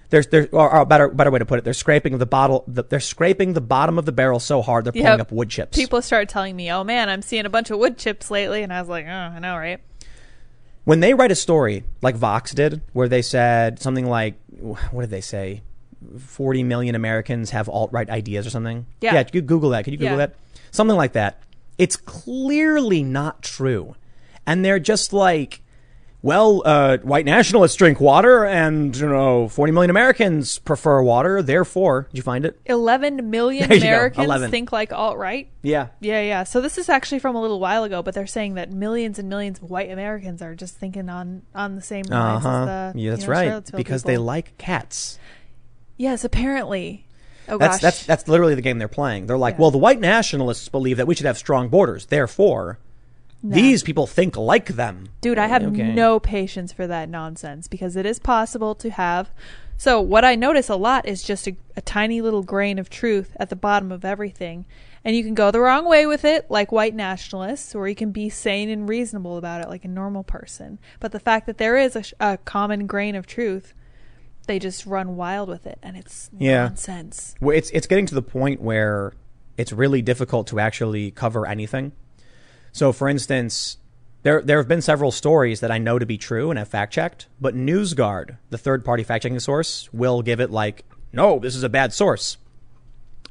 There's, 0.09 0.27
there, 0.27 0.49
or, 0.51 0.69
or 0.69 0.81
a 0.81 0.85
better, 0.85 1.07
better 1.07 1.31
way 1.31 1.39
to 1.39 1.45
put 1.45 1.57
it, 1.59 1.63
they're 1.63 1.73
scraping 1.73 2.17
the 2.17 2.25
bottle. 2.25 2.65
The, 2.67 2.83
they're 2.83 2.99
scraping 2.99 3.53
the 3.53 3.61
bottom 3.61 3.97
of 3.97 4.05
the 4.05 4.11
barrel 4.11 4.39
so 4.41 4.61
hard 4.61 4.83
they're 4.83 4.91
pulling 4.91 5.05
Yep. 5.07 5.19
up 5.21 5.31
wood 5.31 5.49
chips. 5.49 5.77
People 5.77 6.01
started 6.01 6.27
telling 6.27 6.55
me, 6.55 6.69
"Oh 6.71 6.83
man, 6.83 7.07
I'm 7.09 7.21
seeing 7.21 7.45
a 7.45 7.49
bunch 7.49 7.71
of 7.71 7.79
wood 7.79 7.97
chips 7.97 8.29
lately," 8.29 8.61
and 8.63 8.73
I 8.73 8.79
was 8.81 8.89
like, 8.89 9.05
"Oh, 9.05 9.09
I 9.09 9.39
know, 9.39 9.55
right?" 9.57 9.79
when 10.83 10.99
they 10.99 11.13
write 11.13 11.31
a 11.31 11.35
story 11.35 11.83
like 12.01 12.15
Vox 12.15 12.53
did, 12.53 12.81
where 12.93 13.07
they 13.07 13.21
said 13.21 13.79
something 13.79 14.05
like, 14.05 14.35
"What 14.59 15.01
did 15.01 15.09
they 15.11 15.21
say? 15.21 15.61
Forty 16.19 16.63
million 16.63 16.95
Americans 16.95 17.51
have 17.51 17.69
alt 17.69 17.91
right 17.91 18.09
ideas 18.09 18.47
or 18.47 18.49
something." 18.49 18.85
Yeah. 19.01 19.13
yeah. 19.15 19.23
You 19.31 19.41
Google 19.41 19.69
that? 19.71 19.83
Could 19.83 19.93
you 19.93 19.99
Google 19.99 20.17
Yeah. 20.17 20.27
that? 20.27 20.35
Something 20.71 20.97
like 20.97 21.13
that. 21.13 21.41
It's 21.77 21.95
clearly 21.95 23.03
not 23.03 23.41
true, 23.41 23.95
and 24.45 24.63
they're 24.63 24.79
just 24.79 25.13
like, 25.13 25.61
"Well, 26.21 26.61
uh, 26.65 26.97
white 26.99 27.25
nationalists 27.25 27.75
drink 27.75 27.99
water, 27.99 28.45
and 28.45 28.95
you 28.95 29.07
know, 29.07 29.47
forty 29.47 29.71
million 29.71 29.89
Americans 29.89 30.59
prefer 30.59 31.01
water. 31.01 31.41
Therefore, 31.41 32.07
did 32.11 32.17
you 32.17 32.23
find 32.23 32.45
it? 32.45 32.59
Eleven 32.65 33.29
million 33.31 33.67
There 33.69 33.77
you 33.77 33.83
go, 33.83 33.87
Americans 33.87 34.25
11. 34.25 34.51
think 34.51 34.71
like 34.71 34.93
alt 34.93 35.17
right. 35.17 35.49
Yeah, 35.63 35.87
Yeah, 36.01 36.21
yeah. 36.21 36.43
So 36.43 36.61
this 36.61 36.77
is 36.77 36.87
actually 36.89 37.19
from 37.19 37.35
a 37.35 37.41
little 37.41 37.59
while 37.59 37.83
ago, 37.83 38.01
but 38.03 38.13
they're 38.13 38.27
saying 38.27 38.55
that 38.55 38.71
millions 38.71 39.17
and 39.17 39.29
millions 39.29 39.59
of 39.59 39.69
white 39.69 39.89
Americans 39.91 40.41
are 40.41 40.55
just 40.55 40.75
thinking 40.75 41.09
on 41.09 41.43
on 41.55 41.75
the 41.75 41.81
same 41.81 42.05
uh-huh. 42.11 42.47
as 42.47 42.93
the 42.93 42.99
Yeah, 42.99 43.09
that's 43.11 43.23
you 43.23 43.27
know, 43.27 43.33
right. 43.33 43.71
Because 43.75 44.03
they 44.03 44.17
like 44.17 44.57
cats. 44.57 45.17
Yes, 46.01 46.23
apparently. 46.23 47.05
Oh 47.47 47.57
That's 47.57 47.75
gosh, 47.77 47.81
that's 47.81 48.05
that's 48.05 48.27
literally 48.27 48.55
the 48.55 48.61
game 48.61 48.77
they're 48.79 48.87
playing. 48.87 49.25
They're 49.27 49.37
like, 49.37 49.55
Yeah. 49.55 49.61
well, 49.61 49.71
the 49.71 49.77
white 49.77 49.99
nationalists 49.99 50.69
believe 50.69 50.97
that 50.97 51.07
we 51.07 51.15
should 51.15 51.25
have 51.25 51.37
strong 51.37 51.69
borders. 51.69 52.05
Therefore, 52.05 52.77
these 53.43 53.81
people 53.83 54.05
think 54.05 54.37
like 54.37 54.67
them. 54.67 55.09
Dude, 55.21 55.39
I 55.39 55.47
have 55.47 55.63
Okay. 55.63 55.91
no 55.93 56.19
patience 56.19 56.71
for 56.71 56.85
that 56.87 57.09
nonsense 57.09 57.67
because 57.67 57.95
it 57.95 58.05
is 58.05 58.19
possible 58.19 58.75
to 58.75 58.89
have. 58.91 59.29
So, 59.77 59.99
what 59.99 60.23
I 60.23 60.35
notice 60.35 60.69
a 60.69 60.75
lot 60.75 61.07
is 61.07 61.23
just 61.23 61.47
a, 61.47 61.55
a 61.75 61.81
tiny 61.81 62.21
little 62.21 62.43
grain 62.43 62.77
of 62.77 62.87
truth 62.89 63.35
at 63.39 63.49
the 63.49 63.55
bottom 63.55 63.91
of 63.91 64.05
everything. 64.05 64.65
And 65.03 65.15
you 65.15 65.23
can 65.23 65.33
go 65.33 65.49
the 65.49 65.59
wrong 65.59 65.85
way 65.89 66.05
with 66.05 66.23
it, 66.23 66.45
like 66.51 66.71
white 66.71 66.93
nationalists, 66.93 67.73
or 67.73 67.87
you 67.87 67.95
can 67.95 68.11
be 68.11 68.29
sane 68.29 68.69
and 68.69 68.87
reasonable 68.87 69.37
about 69.37 69.61
it, 69.63 69.67
like 69.69 69.83
a 69.83 69.87
normal 69.87 70.23
person. 70.23 70.77
But 70.99 71.11
the 71.11 71.19
fact 71.19 71.47
that 71.47 71.57
there 71.57 71.75
is 71.77 71.95
a, 71.95 72.03
sh- 72.03 72.13
a 72.19 72.37
common 72.45 72.85
grain 72.85 73.15
of 73.15 73.25
truth, 73.25 73.73
they 74.47 74.59
just 74.59 74.85
run 74.85 75.15
wild 75.15 75.49
with 75.49 75.65
it, 75.67 75.79
and 75.83 75.95
it's 75.97 76.29
Yeah. 76.37 76.63
nonsense. 76.63 77.35
Well, 77.41 77.55
it's 77.55 77.69
it's 77.71 77.87
getting 77.87 78.05
to 78.07 78.15
the 78.15 78.21
point 78.21 78.61
where 78.61 79.13
it's 79.57 79.71
really 79.71 80.01
difficult 80.01 80.47
to 80.47 80.59
actually 80.59 81.11
cover 81.11 81.45
anything. 81.47 81.91
So, 82.71 82.91
for 82.91 83.07
instance, 83.09 83.77
there 84.23 84.41
there 84.41 84.57
have 84.57 84.67
been 84.67 84.81
several 84.81 85.11
stories 85.11 85.59
that 85.59 85.71
I 85.71 85.77
know 85.77 85.99
to 85.99 86.05
be 86.05 86.17
true 86.17 86.49
and 86.49 86.57
have 86.57 86.67
fact 86.67 86.93
checked, 86.93 87.27
but 87.39 87.55
NewsGuard, 87.55 88.37
the 88.49 88.57
third 88.57 88.83
party 88.85 89.03
fact 89.03 89.23
checking 89.23 89.39
source, 89.39 89.89
will 89.93 90.21
give 90.21 90.39
it 90.39 90.51
like, 90.51 90.85
no, 91.13 91.39
this 91.39 91.55
is 91.55 91.63
a 91.63 91.69
bad 91.69 91.93
source, 91.93 92.37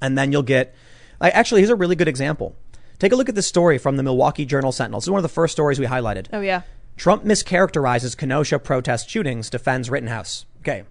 and 0.00 0.16
then 0.16 0.32
you'll 0.32 0.42
get. 0.42 0.74
Like, 1.20 1.34
actually, 1.34 1.61
here's 1.61 1.70
a 1.70 1.74
really 1.74 1.96
good 1.96 2.08
example. 2.08 2.56
Take 2.98 3.12
a 3.12 3.16
look 3.16 3.28
at 3.28 3.34
this 3.34 3.46
story 3.46 3.76
from 3.78 3.96
the 3.96 4.02
Milwaukee 4.02 4.44
Journal 4.46 4.72
Sentinel. 4.72 5.00
This 5.00 5.06
is 5.06 5.11
one 5.11 5.18
of 5.18 5.22
the 5.22 5.28
first 5.28 5.52
stories 5.52 5.78
we 5.78 5.86
highlighted. 5.86 6.26
Oh 6.32 6.40
yeah. 6.40 6.62
Trump 6.96 7.24
mischaracterizes 7.24 8.16
Kenosha 8.16 8.58
protest 8.58 9.08
shootings, 9.08 9.48
defends 9.48 9.88
Rittenhouse. 9.90 10.44
Okay. 10.61 10.84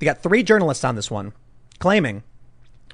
We 0.00 0.04
got 0.04 0.22
three 0.22 0.42
journalists 0.42 0.84
on 0.84 0.94
this 0.96 1.10
one 1.10 1.32
claiming 1.78 2.22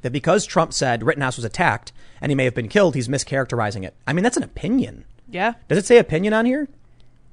that 0.02 0.12
because 0.12 0.46
Trump 0.46 0.72
said 0.72 1.02
Rittenhouse 1.02 1.36
was 1.36 1.44
attacked 1.44 1.92
and 2.20 2.30
he 2.30 2.36
may 2.36 2.44
have 2.44 2.54
been 2.54 2.68
killed, 2.68 2.94
he's 2.94 3.08
mischaracterizing 3.08 3.84
it. 3.84 3.94
I 4.06 4.12
mean, 4.12 4.22
that's 4.22 4.36
an 4.36 4.42
opinion. 4.42 5.04
Yeah. 5.28 5.54
Does 5.68 5.78
it 5.78 5.86
say 5.86 5.98
opinion 5.98 6.34
on 6.34 6.46
here? 6.46 6.68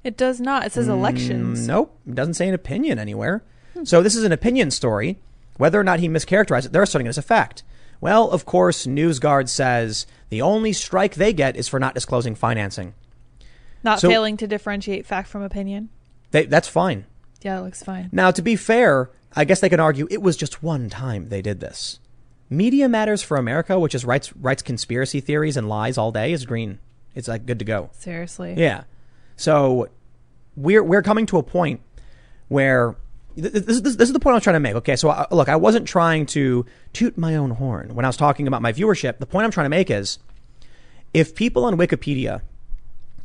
It 0.03 0.15
does 0.17 0.39
not. 0.39 0.65
It 0.65 0.71
says 0.71 0.87
mm, 0.87 0.91
elections. 0.91 1.67
Nope. 1.67 1.97
It 2.07 2.15
doesn't 2.15 2.35
say 2.35 2.47
an 2.47 2.53
opinion 2.53 2.97
anywhere. 2.99 3.43
So 3.83 4.01
this 4.01 4.15
is 4.15 4.23
an 4.23 4.31
opinion 4.31 4.71
story. 4.71 5.17
Whether 5.57 5.79
or 5.79 5.83
not 5.83 5.99
he 5.99 6.07
mischaracterized 6.07 6.65
it, 6.65 6.71
they're 6.71 6.83
asserting 6.83 7.05
it 7.07 7.09
as 7.09 7.17
a 7.17 7.21
fact. 7.21 7.63
Well, 8.01 8.29
of 8.29 8.45
course, 8.45 8.85
NewsGuard 8.85 9.49
says 9.49 10.05
the 10.29 10.41
only 10.41 10.71
strike 10.71 11.15
they 11.15 11.33
get 11.33 11.57
is 11.57 11.67
for 11.67 11.79
not 11.79 11.93
disclosing 11.93 12.33
financing. 12.35 12.93
Not 13.83 13.99
So- 13.99 14.09
failing 14.09 14.37
to 14.37 14.47
differentiate 14.47 15.05
fact 15.05 15.27
from 15.27 15.41
opinion. 15.41 15.89
They, 16.31 16.45
that's 16.45 16.67
fine. 16.67 17.05
Yeah, 17.41 17.59
it 17.59 17.63
looks 17.63 17.83
fine. 17.83 18.09
Now, 18.11 18.31
to 18.31 18.41
be 18.41 18.55
fair, 18.55 19.09
I 19.35 19.45
guess 19.45 19.59
they 19.59 19.69
can 19.69 19.79
argue 19.79 20.07
it 20.09 20.21
was 20.21 20.35
just 20.37 20.63
one 20.63 20.89
time 20.89 21.29
they 21.29 21.41
did 21.41 21.59
this. 21.59 21.99
Media 22.49 22.89
Matters 22.89 23.21
for 23.21 23.37
America, 23.37 23.79
which 23.79 23.93
is 23.93 24.03
writes 24.03 24.35
writes 24.35 24.61
conspiracy 24.61 25.19
theories 25.19 25.55
and 25.55 25.69
lies 25.69 25.97
all 25.97 26.11
day, 26.11 26.31
is 26.31 26.45
green. 26.45 26.79
It's 27.13 27.27
like 27.27 27.45
good 27.45 27.59
to 27.59 27.65
go. 27.65 27.89
Seriously. 27.93 28.55
Yeah. 28.57 28.83
So 29.35 29.89
we're 30.55 30.83
we're 30.83 31.03
coming 31.03 31.25
to 31.27 31.37
a 31.37 31.43
point 31.43 31.81
where 32.47 32.95
th- 33.35 33.51
th- 33.53 33.65
this, 33.65 33.81
this, 33.81 33.95
this 33.95 34.09
is 34.09 34.13
the 34.13 34.19
point 34.19 34.35
I'm 34.35 34.41
trying 34.41 34.55
to 34.55 34.59
make. 34.59 34.75
Okay, 34.75 34.95
so 34.95 35.09
I, 35.09 35.27
look, 35.31 35.47
I 35.47 35.55
wasn't 35.55 35.87
trying 35.87 36.25
to 36.27 36.65
toot 36.93 37.17
my 37.17 37.35
own 37.35 37.51
horn 37.51 37.93
when 37.93 38.05
I 38.05 38.09
was 38.09 38.17
talking 38.17 38.47
about 38.47 38.61
my 38.61 38.73
viewership. 38.73 39.19
The 39.19 39.27
point 39.27 39.45
I'm 39.45 39.51
trying 39.51 39.65
to 39.65 39.69
make 39.69 39.91
is 39.91 40.17
if 41.13 41.35
people 41.35 41.65
on 41.65 41.77
Wikipedia 41.77 42.41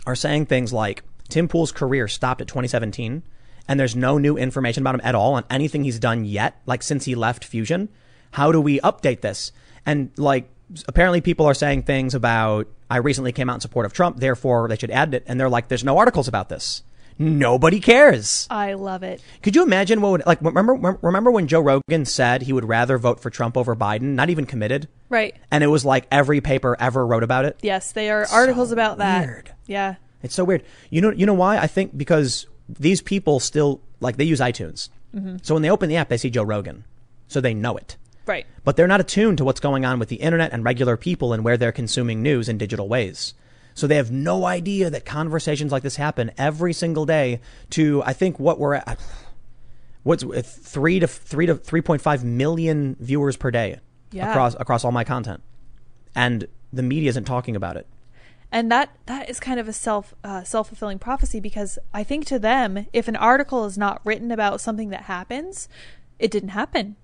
are 0.06 0.14
saying 0.14 0.46
things 0.46 0.72
like 0.72 1.02
Tim 1.28 1.48
Pool's 1.48 1.72
career 1.72 2.08
stopped 2.08 2.42
at 2.42 2.48
2017 2.48 3.22
and 3.68 3.78
there's 3.78 3.96
no 3.96 4.18
new 4.18 4.36
information 4.36 4.82
about 4.82 4.94
him 4.96 5.00
at 5.04 5.14
all 5.14 5.34
on 5.34 5.44
anything 5.50 5.84
he's 5.84 5.98
done 5.98 6.24
yet, 6.24 6.60
like 6.66 6.82
since 6.82 7.04
he 7.04 7.14
left 7.14 7.44
Fusion, 7.44 7.88
how 8.32 8.52
do 8.52 8.60
we 8.60 8.80
update 8.80 9.20
this? 9.20 9.52
And 9.86 10.10
like 10.16 10.48
apparently 10.88 11.20
people 11.20 11.46
are 11.46 11.54
saying 11.54 11.82
things 11.82 12.14
about 12.14 12.66
I 12.90 12.98
recently 12.98 13.32
came 13.32 13.48
out 13.50 13.54
in 13.54 13.60
support 13.60 13.86
of 13.86 13.92
Trump, 13.92 14.18
therefore 14.18 14.68
they 14.68 14.76
should 14.76 14.90
add 14.90 15.14
it 15.14 15.24
and 15.26 15.38
they're 15.38 15.48
like 15.48 15.68
there's 15.68 15.84
no 15.84 15.98
articles 15.98 16.28
about 16.28 16.48
this. 16.48 16.82
Nobody 17.16 17.78
cares. 17.78 18.48
I 18.50 18.74
love 18.74 19.04
it. 19.04 19.22
Could 19.42 19.54
you 19.54 19.62
imagine 19.62 20.00
what 20.00 20.10
would 20.10 20.26
like 20.26 20.40
remember 20.42 20.98
remember 21.00 21.30
when 21.30 21.46
Joe 21.46 21.60
Rogan 21.60 22.04
said 22.04 22.42
he 22.42 22.52
would 22.52 22.64
rather 22.64 22.98
vote 22.98 23.20
for 23.20 23.30
Trump 23.30 23.56
over 23.56 23.76
Biden, 23.76 24.14
not 24.14 24.30
even 24.30 24.46
committed? 24.46 24.88
Right. 25.08 25.36
And 25.50 25.62
it 25.62 25.68
was 25.68 25.84
like 25.84 26.08
every 26.10 26.40
paper 26.40 26.76
ever 26.80 27.06
wrote 27.06 27.22
about 27.22 27.44
it. 27.44 27.58
Yes, 27.62 27.92
they 27.92 28.10
are 28.10 28.26
articles 28.32 28.72
about 28.72 28.98
that. 28.98 29.26
weird. 29.26 29.52
Yeah. 29.66 29.94
It's 30.24 30.34
so 30.34 30.42
weird. 30.42 30.64
You 30.90 31.02
know, 31.02 31.10
you 31.12 31.24
know 31.26 31.34
why? 31.34 31.58
I 31.58 31.68
think 31.68 31.96
because 31.96 32.46
these 32.68 33.00
people 33.02 33.40
still 33.40 33.80
like 34.00 34.16
they 34.16 34.24
use 34.24 34.40
iTunes. 34.40 34.88
So 35.42 35.54
when 35.54 35.62
they 35.62 35.70
open 35.70 35.88
the 35.88 35.94
app, 35.96 36.08
they 36.08 36.16
see 36.16 36.28
Joe 36.30 36.42
Rogan, 36.42 36.84
so 37.28 37.40
they 37.40 37.54
know 37.54 37.76
it. 37.76 37.96
Right. 38.26 38.46
But 38.64 38.74
they're 38.76 38.88
not 38.88 39.00
attuned 39.00 39.38
to 39.38 39.44
what's 39.44 39.60
going 39.60 39.84
on 39.84 40.00
with 40.00 40.08
the 40.08 40.16
internet 40.16 40.52
and 40.52 40.64
regular 40.64 40.96
people 40.96 41.32
and 41.32 41.44
where 41.44 41.56
they're 41.56 41.70
consuming 41.70 42.20
news 42.20 42.48
in 42.48 42.58
digital 42.58 42.88
ways. 42.88 43.34
So 43.74 43.86
they 43.86 43.94
have 43.94 44.10
no 44.10 44.44
idea 44.44 44.90
that 44.90 45.04
conversations 45.04 45.70
like 45.70 45.84
this 45.84 45.94
happen 45.96 46.32
every 46.36 46.72
single 46.72 47.06
day. 47.06 47.40
To 47.70 48.02
I 48.04 48.12
think 48.12 48.40
what 48.40 48.58
we're 48.58 48.74
at, 48.74 48.98
what's 50.02 50.24
uh, 50.24 50.42
three 50.44 50.98
to 51.00 51.06
three 51.06 51.46
to 51.46 51.54
three 51.56 51.80
point 51.82 52.02
five 52.02 52.24
million 52.24 52.96
viewers 52.98 53.36
per 53.36 53.50
day 53.52 53.78
Yeah. 54.10 54.30
across 54.30 54.54
across 54.58 54.84
all 54.84 54.92
my 54.92 55.04
content, 55.04 55.42
and 56.14 56.46
the 56.72 56.82
media 56.82 57.08
isn't 57.10 57.24
talking 57.24 57.54
about 57.56 57.76
it. 57.76 57.86
And 58.54 58.70
that 58.70 58.90
that 59.06 59.28
is 59.28 59.40
kind 59.40 59.58
of 59.58 59.66
a 59.66 59.72
self 59.72 60.14
uh, 60.22 60.44
self 60.44 60.68
fulfilling 60.68 61.00
prophecy 61.00 61.40
because 61.40 61.76
I 61.92 62.04
think 62.04 62.24
to 62.26 62.38
them, 62.38 62.86
if 62.92 63.08
an 63.08 63.16
article 63.16 63.64
is 63.64 63.76
not 63.76 64.00
written 64.04 64.30
about 64.30 64.60
something 64.60 64.90
that 64.90 65.02
happens, 65.02 65.68
it 66.20 66.30
didn't 66.30 66.50
happen, 66.50 66.94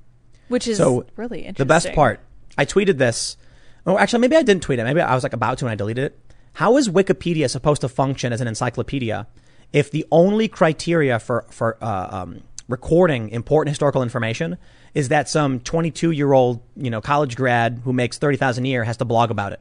which 0.48 0.68
is 0.68 0.78
So 0.78 1.06
really 1.16 1.40
interesting. 1.40 1.66
The 1.66 1.68
best 1.68 1.92
part, 1.92 2.20
I 2.56 2.64
tweeted 2.64 2.98
this. 2.98 3.36
Oh, 3.84 3.98
actually, 3.98 4.20
maybe 4.20 4.36
I 4.36 4.42
didn't 4.42 4.62
tweet 4.62 4.78
it. 4.78 4.84
Maybe 4.84 5.00
I 5.00 5.12
was 5.12 5.24
like 5.24 5.32
about 5.32 5.58
to 5.58 5.64
and 5.64 5.72
I 5.72 5.74
deleted 5.74 6.04
it. 6.04 6.20
How 6.54 6.76
is 6.76 6.88
Wikipedia 6.88 7.50
supposed 7.50 7.80
to 7.80 7.88
function 7.88 8.32
as 8.32 8.40
an 8.40 8.46
encyclopedia 8.46 9.26
if 9.72 9.90
the 9.90 10.06
only 10.12 10.46
criteria 10.46 11.18
for 11.18 11.46
for 11.50 11.76
uh, 11.82 12.08
um, 12.10 12.42
recording 12.68 13.28
important 13.30 13.70
historical 13.70 14.04
information 14.04 14.56
is 14.94 15.08
that 15.08 15.28
some 15.28 15.58
22 15.58 16.12
year 16.12 16.32
old 16.32 16.62
you 16.76 16.90
know 16.90 17.00
college 17.00 17.34
grad 17.34 17.80
who 17.82 17.92
makes 17.92 18.18
30,000 18.18 18.64
a 18.64 18.68
year 18.68 18.84
has 18.84 18.96
to 18.98 19.04
blog 19.04 19.32
about 19.32 19.52
it? 19.52 19.60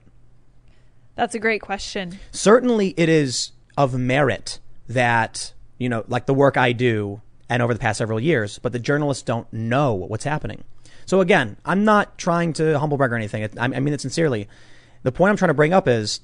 That's 1.20 1.36
a 1.36 1.39
great 1.39 1.61
question. 1.61 2.17
certainly 2.32 2.93
it 2.95 3.09
is 3.09 3.51
of 3.78 3.93
merit 3.93 4.59
that 4.88 5.53
you 5.78 5.89
know 5.89 6.05
like 6.07 6.26
the 6.28 6.34
work 6.34 6.55
i 6.55 6.72
do 6.72 7.20
and 7.49 7.61
over 7.61 7.74
the 7.74 7.80
past 7.80 7.97
several 7.97 8.22
years 8.22 8.57
but 8.59 8.72
the 8.72 8.80
journalists 8.80 9.24
don't 9.24 9.51
know 9.51 9.93
what's 9.93 10.24
happening. 10.24 10.63
So 11.05 11.20
again 11.20 11.57
i'm 11.65 11.84
not 11.84 12.17
trying 12.17 12.53
to 12.53 12.80
humble 12.80 12.97
brag 12.97 13.11
or 13.11 13.17
anything. 13.17 13.49
I 13.59 13.67
mean 13.67 13.93
it 13.93 13.99
sincerely. 13.99 14.47
The 15.03 15.11
point 15.11 15.32
i'm 15.32 15.36
trying 15.38 15.49
to 15.49 15.61
bring 15.61 15.74
up 15.74 15.89
is 15.89 16.22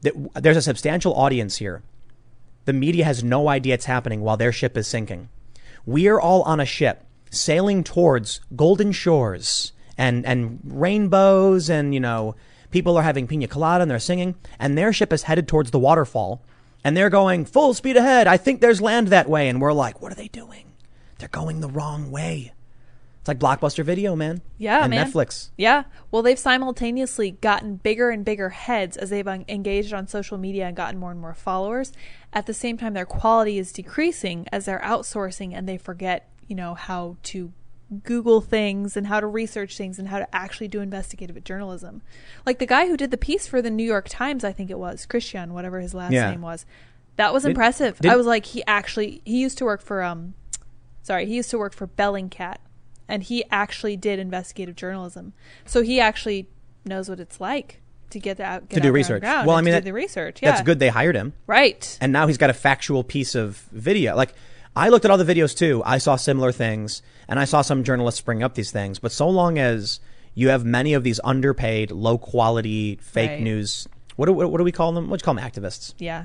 that 0.00 0.14
there's 0.42 0.56
a 0.56 0.62
substantial 0.62 1.12
audience 1.14 1.56
here. 1.58 1.82
The 2.64 2.72
media 2.72 3.04
has 3.04 3.22
no 3.22 3.48
idea 3.48 3.74
it's 3.74 3.84
happening 3.84 4.22
while 4.22 4.38
their 4.38 4.52
ship 4.52 4.74
is 4.76 4.86
sinking. 4.86 5.28
We 5.84 6.08
are 6.08 6.20
all 6.20 6.42
on 6.42 6.60
a 6.60 6.66
ship 6.66 7.04
sailing 7.30 7.84
towards 7.84 8.40
golden 8.56 8.90
shores 8.92 9.72
and 9.98 10.24
and 10.24 10.60
rainbows 10.64 11.68
and 11.68 11.92
you 11.92 12.00
know 12.00 12.36
people 12.70 12.96
are 12.96 13.02
having 13.02 13.26
pina 13.26 13.46
colada 13.46 13.82
and 13.82 13.90
they're 13.90 13.98
singing 13.98 14.34
and 14.58 14.76
their 14.76 14.92
ship 14.92 15.12
is 15.12 15.24
headed 15.24 15.48
towards 15.48 15.70
the 15.70 15.78
waterfall 15.78 16.42
and 16.84 16.96
they're 16.96 17.10
going 17.10 17.44
full 17.44 17.74
speed 17.74 17.96
ahead 17.96 18.26
i 18.26 18.36
think 18.36 18.60
there's 18.60 18.80
land 18.80 19.08
that 19.08 19.28
way 19.28 19.48
and 19.48 19.60
we're 19.60 19.72
like 19.72 20.00
what 20.02 20.12
are 20.12 20.16
they 20.16 20.28
doing 20.28 20.72
they're 21.18 21.28
going 21.28 21.60
the 21.60 21.68
wrong 21.68 22.10
way 22.10 22.52
it's 23.20 23.28
like 23.28 23.38
blockbuster 23.38 23.84
video 23.84 24.14
man 24.14 24.40
Yeah, 24.58 24.82
and 24.84 24.90
man. 24.90 25.10
netflix 25.10 25.50
Yeah. 25.56 25.84
Well, 26.10 26.22
they've 26.22 26.38
simultaneously 26.38 27.32
gotten 27.32 27.76
bigger 27.76 28.10
and 28.10 28.24
bigger 28.24 28.50
heads 28.50 28.96
as 28.96 29.10
they've 29.10 29.26
engaged 29.26 29.92
on 29.92 30.06
social 30.06 30.38
media 30.38 30.66
and 30.66 30.76
gotten 30.76 30.98
more 31.00 31.10
and 31.10 31.20
more 31.20 31.34
followers. 31.34 31.92
At 32.32 32.46
the 32.46 32.54
same 32.54 32.78
time, 32.78 32.94
their 32.94 33.04
quality 33.04 33.58
is 33.58 33.72
decreasing 33.72 34.46
as 34.52 34.64
they're 34.64 34.80
outsourcing 34.80 35.52
and 35.52 35.68
they 35.68 35.76
forget, 35.76 36.30
you 36.46 36.54
know, 36.54 36.74
how 36.74 37.16
to 37.24 37.52
Google 38.04 38.40
things 38.40 38.96
and 38.96 39.06
how 39.06 39.18
to 39.20 39.26
research 39.26 39.76
things 39.76 39.98
and 39.98 40.08
how 40.08 40.18
to 40.18 40.34
actually 40.34 40.68
do 40.68 40.80
investigative 40.80 41.42
journalism. 41.44 42.02
Like 42.44 42.58
the 42.58 42.66
guy 42.66 42.86
who 42.86 42.96
did 42.96 43.10
the 43.10 43.16
piece 43.16 43.46
for 43.46 43.62
the 43.62 43.70
New 43.70 43.84
York 43.84 44.08
Times, 44.08 44.44
I 44.44 44.52
think 44.52 44.70
it 44.70 44.78
was 44.78 45.06
Christian, 45.06 45.54
whatever 45.54 45.80
his 45.80 45.94
last 45.94 46.12
Yeah. 46.12 46.30
name 46.30 46.42
was. 46.42 46.66
That 47.16 47.32
was 47.32 47.44
impressive. 47.44 47.98
did- 47.98 48.12
I 48.12 48.16
was 48.16 48.26
like, 48.26 48.46
he 48.46 48.62
actually 48.66 49.22
he 49.24 49.40
used 49.40 49.58
to 49.58 49.64
work 49.64 49.80
for 49.80 50.02
um, 50.02 50.34
sorry, 51.02 51.24
he 51.26 51.34
used 51.36 51.50
to 51.50 51.58
work 51.58 51.72
for 51.74 51.86
Bellingcat, 51.86 52.56
and 53.08 53.22
he 53.22 53.42
actually 53.50 53.96
did 53.96 54.18
investigative 54.18 54.76
journalism. 54.76 55.32
So 55.64 55.82
he 55.82 55.98
actually 55.98 56.46
knows 56.84 57.08
what 57.08 57.18
it's 57.20 57.40
like 57.40 57.80
to 58.10 58.18
get 58.20 58.38
out 58.38 58.68
get 58.68 58.76
To 58.76 58.80
do 58.80 58.88
the 58.88 58.92
research. 58.92 59.22
Well, 59.22 59.50
I 59.50 59.56
mean, 59.60 59.66
to 59.66 59.70
that- 59.72 59.80
do 59.80 59.84
the 59.86 59.92
research. 59.94 60.40
Yeah, 60.42 60.50
that's 60.52 60.62
good 60.62 60.78
they 60.78 60.88
hired 60.90 61.16
him 61.16 61.32
right? 61.46 61.96
and 62.00 62.12
now 62.12 62.26
he's 62.26 62.38
got 62.38 62.50
a 62.50 62.54
factual 62.54 63.02
piece 63.02 63.34
of 63.34 63.66
video. 63.72 64.14
Like 64.14 64.34
I 64.78 64.88
looked 64.90 65.04
at 65.04 65.10
all 65.10 65.18
the 65.18 65.24
videos 65.34 65.56
too. 65.56 65.82
I 65.84 65.98
saw 65.98 66.14
similar 66.16 66.52
things, 66.52 67.02
and 67.28 67.38
I 67.40 67.44
saw 67.44 67.62
some 67.62 67.82
journalists 67.82 68.20
bring 68.20 68.42
up 68.44 68.54
these 68.54 68.70
things. 68.70 68.98
But 69.00 69.10
so 69.12 69.28
long 69.28 69.58
as 69.58 69.98
you 70.34 70.50
have 70.50 70.64
many 70.64 70.94
of 70.94 71.02
these 71.02 71.18
underpaid, 71.24 71.90
low 71.90 72.16
quality 72.16 72.96
fake 73.02 73.30
Right. 73.30 73.40
news, 73.42 73.88
what 74.16 74.26
do, 74.26 74.32
what 74.32 74.56
do 74.58 74.64
we 74.64 74.70
call 74.72 74.92
them? 74.92 75.10
What 75.10 75.18
do 75.18 75.22
you 75.22 75.24
call 75.24 75.34
them? 75.34 75.44
Activists. 75.44 75.94
yeah. 75.98 76.24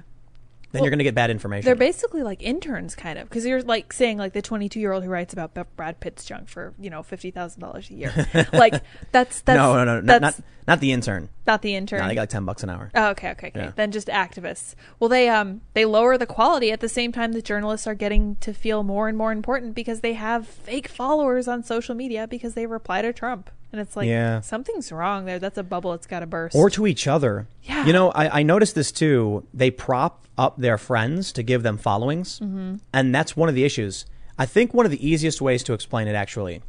Then 0.74 0.80
Well, 0.82 0.88
you're 0.88 0.91
going 0.91 1.00
to 1.00 1.04
get 1.04 1.14
bad 1.14 1.30
information. 1.30 1.66
They're 1.66 1.76
basically 1.76 2.24
like 2.24 2.41
interns, 2.41 2.95
kind 2.95 3.20
of, 3.20 3.30
because 3.30 3.45
you're 3.45 3.62
like 3.62 3.94
saying 3.94 4.18
like 4.18 4.34
the 4.34 4.41
22 4.41 4.80
year 4.80 4.91
old 4.91 5.04
who 5.04 5.10
writes 5.10 5.32
about 5.32 5.54
Brad 5.76 6.00
Pitt's 6.00 6.26
junk 6.26 6.50
for 6.50 6.74
you 6.80 6.90
know 6.90 7.04
fifty 7.04 7.30
thousand 7.30 7.62
dollars 7.62 7.91
a 7.91 7.94
year. 7.94 8.12
like 8.54 8.82
that's 9.12 9.41
that's 9.41 9.56
no, 9.56 9.76
no, 9.76 9.86
no, 9.86 10.02
not, 10.02 10.22
that's 10.22 10.40
not 10.40 10.45
not 10.68 10.80
the 10.80 10.91
intern. 10.91 11.30
not 11.45 11.62
the 11.62 11.76
intern. 11.76 12.00
No, 12.00 12.08
they 12.08 12.16
got 12.16 12.22
like 12.22 12.30
ten 12.30 12.45
bucks 12.45 12.64
an 12.64 12.72
hour. 12.72 12.90
Oh, 12.95 13.10
okay, 13.10 13.30
okay, 13.32 13.48
okay. 13.50 13.60
Yeah. 13.60 13.72
Then 13.76 13.91
just 13.91 14.08
activists. 14.08 14.74
Well, 15.00 15.10
they 15.10 15.30
um 15.30 15.62
they 15.74 15.86
lower 15.86 16.18
the 16.18 16.26
quality 16.26 16.72
at 16.72 16.80
the 16.80 16.90
same 16.90 17.12
time 17.12 17.34
that 17.34 17.45
journalists 17.45 17.86
are 17.86 17.94
getting 17.95 18.38
to 18.38 18.52
feel 18.52 18.82
more 18.82 19.08
and 19.08 19.16
more 19.16 19.32
important 19.32 19.76
because 19.76 20.00
they 20.02 20.14
have 20.14 20.48
fake 20.48 20.88
followers 20.88 21.48
on 21.48 21.64
social 21.64 21.94
media 21.94 22.28
because 22.28 22.56
they 22.56 22.66
reply 22.66 23.04
to 23.04 23.14
Trump, 23.14 23.52
and 23.74 23.82
it's 23.82 23.95
like 23.98 24.08
Yeah. 24.08 24.40
something's 24.41 24.91
wrong 24.91 25.26
there. 25.26 25.40
That's 25.40 25.58
a 25.58 25.64
bubble. 25.64 25.94
It's 25.94 26.08
got 26.08 26.22
to 26.22 26.26
burst. 26.28 26.56
or 26.56 26.70
to 26.70 26.88
each 26.88 27.08
other. 27.08 27.48
Yeah. 27.64 27.86
You 27.86 27.91
know, 27.94 28.12
I, 28.12 28.40
I 28.40 28.44
noticed 28.44 28.76
this 28.76 28.91
too. 28.91 29.45
They 29.54 29.72
prop 29.72 30.26
up 30.38 30.58
their 30.58 30.78
friends 30.78 31.32
to 31.34 31.44
give 31.44 31.64
them 31.64 31.78
followings. 31.78 32.40
Mm-hmm. 32.40 32.76
And 32.94 33.14
that's 33.14 33.36
one 33.36 33.50
of 33.50 33.56
the 33.56 33.66
issues. 33.66 34.06
I 34.38 34.45
think 34.45 34.74
one 34.74 34.86
of 34.86 34.91
the 34.91 35.06
easiest 35.08 35.41
ways 35.41 35.64
to 35.64 35.74
explain 35.74 36.08
it 36.08 36.16
actually. 36.16 36.62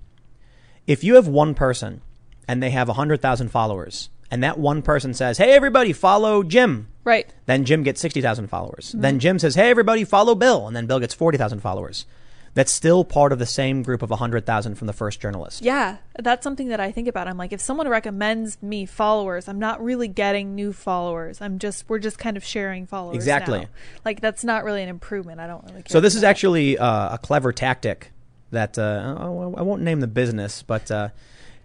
If 0.87 1.05
you 1.05 1.15
have 1.15 1.29
one 1.29 1.55
person 1.55 2.01
and 2.49 2.63
they 2.63 2.71
have 2.71 2.89
100,000 2.89 3.49
followers 3.49 4.11
and 4.31 4.43
that 4.43 4.59
one 4.59 4.83
person 4.83 5.15
says, 5.15 5.39
"Hey, 5.39 5.53
everybody, 5.53 5.93
follow 5.93 6.43
Jim." 6.43 6.89
Right. 7.05 7.29
Then 7.47 7.65
Jim 7.65 7.83
gets 7.83 8.01
60,000 8.01 8.49
followers. 8.49 8.95
Then 8.97 9.19
Jim 9.19 9.39
says, 9.39 9.55
"Hey, 9.55 9.71
everybody, 9.71 10.05
follow 10.05 10.35
Bill." 10.35 10.67
And 10.67 10.75
then 10.75 10.87
Bill 10.87 10.99
gets 11.01 11.15
40,000 11.15 11.61
followers. 11.61 12.07
That's 12.55 12.71
still 12.71 13.05
part 13.05 13.33
of 13.33 13.41
the 13.41 13.47
same 13.47 13.83
group 13.83 14.01
of 14.03 14.11
100,000 14.11 14.77
from 14.77 14.87
the 14.87 14.93
first 14.93 15.21
journalist. 15.21 15.63
Yeah, 15.63 15.97
that's 16.19 16.45
something 16.45 16.69
that 16.69 16.79
I 16.79 16.93
think 16.93 17.09
about. 17.09 17.27
I'm 17.27 17.37
like, 17.37 17.53
if 17.53 17.61
someone 17.61 17.89
recommends 17.89 18.63
me 18.63 18.87
followers, 18.87 19.49
I'm 19.49 19.59
not 19.59 19.83
really 19.83 20.07
getting 20.07 20.55
new 20.55 20.73
followers. 20.73 21.41
I'm 21.41 21.59
just 21.59 21.89
we're 21.89 21.99
just 21.99 22.19
kind 22.19 22.37
of 22.37 22.45
sharing 22.45 22.87
followers. 22.87 23.17
Exactly. 23.17 23.61
now. 23.61 23.67
Like 24.05 24.21
that's 24.21 24.45
not 24.45 24.63
really 24.63 24.83
an 24.83 24.89
improvement. 24.89 25.41
I 25.41 25.49
don't 25.49 25.65
really. 25.65 25.83
Care 25.83 25.91
So 25.91 26.01
this 26.01 26.15
is 26.15 26.21
that. 26.21 26.31
actually 26.31 26.79
uh, 26.79 27.15
a 27.15 27.19
clever 27.19 27.53
tactic 27.53 28.13
that 28.53 28.79
uh, 28.79 29.17
I 29.19 29.63
won't 29.63 29.83
name 29.83 29.99
the 29.99 30.07
business, 30.07 30.63
but 30.63 30.89
uh, 30.91 31.09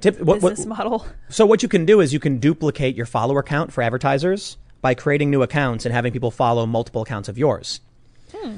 tip, 0.01 0.19
what, 0.19 0.41
what, 0.41 0.51
business 0.51 0.65
model. 0.65 1.05
So 1.29 1.45
what 1.45 1.61
you 1.61 1.69
can 1.69 1.85
do 1.85 2.01
is 2.01 2.13
you 2.13 2.19
can 2.19 2.39
duplicate 2.39 2.95
your 2.95 3.05
follower 3.05 3.43
count 3.43 3.71
for 3.71 3.83
advertisers 3.83 4.57
by 4.81 4.95
creating 4.95 5.29
new 5.29 5.43
accounts 5.43 5.85
and 5.85 5.93
having 5.93 6.11
people 6.11 6.31
follow 6.31 6.65
multiple 6.65 7.03
accounts 7.03 7.29
of 7.29 7.37
yours. 7.37 7.81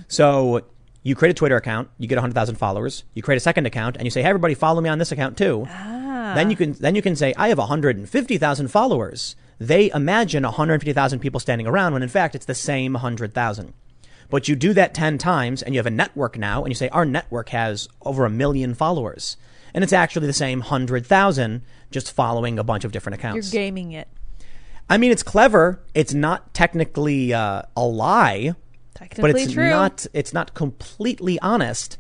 So 0.08 0.64
you 1.04 1.16
create 1.16 1.32
a 1.32 1.34
Twitter 1.34 1.56
account, 1.56 1.90
you 1.98 2.08
get 2.08 2.16
100,000 2.16 2.56
followers. 2.56 3.04
You 3.14 3.24
create 3.24 3.38
a 3.38 3.42
second 3.42 3.66
account 3.66 3.98
and 3.98 4.06
you 4.06 4.12
say, 4.12 4.22
"Hey 4.22 4.30
everybody, 4.30 4.54
follow 4.54 4.82
me 4.82 4.90
on 4.90 5.00
this 5.00 5.12
account 5.12 5.38
too." 5.38 5.66
Ah. 5.70 6.34
Then 6.36 6.50
you 6.50 6.56
can 6.56 6.74
then 6.74 6.96
you 6.96 7.02
can 7.02 7.16
say, 7.16 7.34
"I 7.38 7.50
have 7.50 7.58
150,000 7.58 8.68
followers." 8.68 9.36
They 9.60 9.92
imagine 9.92 10.44
150,000 10.44 11.20
people 11.20 11.40
standing 11.40 11.68
around 11.68 11.94
when 11.94 12.02
in 12.02 12.10
fact 12.10 12.34
it's 12.34 12.48
the 12.48 12.56
same 12.56 12.94
100,000. 12.94 13.74
But 14.30 14.48
you 14.48 14.56
do 14.56 14.74
that 14.74 14.96
10 14.96 15.18
times 15.18 15.62
and 15.62 15.76
you 15.76 15.80
have 15.80 15.86
a 15.86 15.92
network 15.92 16.38
now 16.38 16.64
and 16.64 16.70
you 16.70 16.76
say 16.76 16.90
our 16.90 17.06
network 17.06 17.50
has 17.50 17.88
over 18.02 18.26
a 18.26 18.30
million 18.30 18.74
followers. 18.74 19.38
And 19.74 19.84
it's 19.84 19.94
actually 19.94 20.26
the 20.26 20.34
same 20.34 20.62
100,000 20.62 21.62
just 21.92 22.12
following 22.12 22.58
a 22.58 22.64
bunch 22.64 22.86
of 22.86 22.92
different 22.92 23.20
accounts. 23.20 23.54
You're 23.54 23.62
gaming 23.62 23.92
it. 23.92 24.08
I 24.90 24.98
mean, 24.98 25.12
it's 25.12 25.24
clever. 25.24 25.80
It's 25.94 26.14
not 26.14 26.54
technically 26.54 27.34
uh, 27.34 27.64
a 27.78 27.86
lie, 27.86 28.56
Technically 28.94 29.32
but 29.32 29.42
it's 29.42 29.54
true. 29.54 29.70
not. 29.70 30.06
It's 30.14 30.34
not 30.34 30.54
completely 30.54 31.40
honest. 31.40 31.98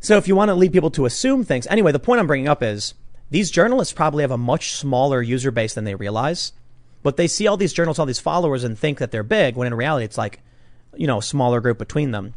So 0.00 0.16
if 0.16 0.26
you 0.26 0.34
want 0.34 0.48
to 0.48 0.54
lead 0.54 0.72
people 0.72 0.90
to 0.90 1.06
assume 1.06 1.44
things, 1.44 1.66
anyway, 1.68 1.92
the 1.92 2.00
point 2.00 2.20
I'm 2.20 2.26
bringing 2.26 2.48
up 2.48 2.62
is 2.62 2.94
these 3.30 3.50
journalists 3.50 3.94
probably 3.94 4.22
have 4.22 4.30
a 4.30 4.38
much 4.38 4.72
smaller 4.72 5.22
user 5.22 5.50
base 5.50 5.74
than 5.74 5.84
they 5.84 5.94
realize, 5.94 6.52
but 7.02 7.16
they 7.16 7.28
see 7.28 7.46
all 7.46 7.56
these 7.56 7.72
journals, 7.72 7.98
all 7.98 8.06
these 8.06 8.18
followers, 8.18 8.64
and 8.64 8.78
think 8.78 8.98
that 8.98 9.10
they're 9.10 9.22
big. 9.22 9.56
When 9.56 9.66
in 9.66 9.74
reality, 9.74 10.04
it's 10.04 10.18
like, 10.18 10.40
you 10.96 11.06
know, 11.06 11.18
a 11.18 11.22
smaller 11.22 11.60
group 11.60 11.78
between 11.78 12.10
them. 12.10 12.34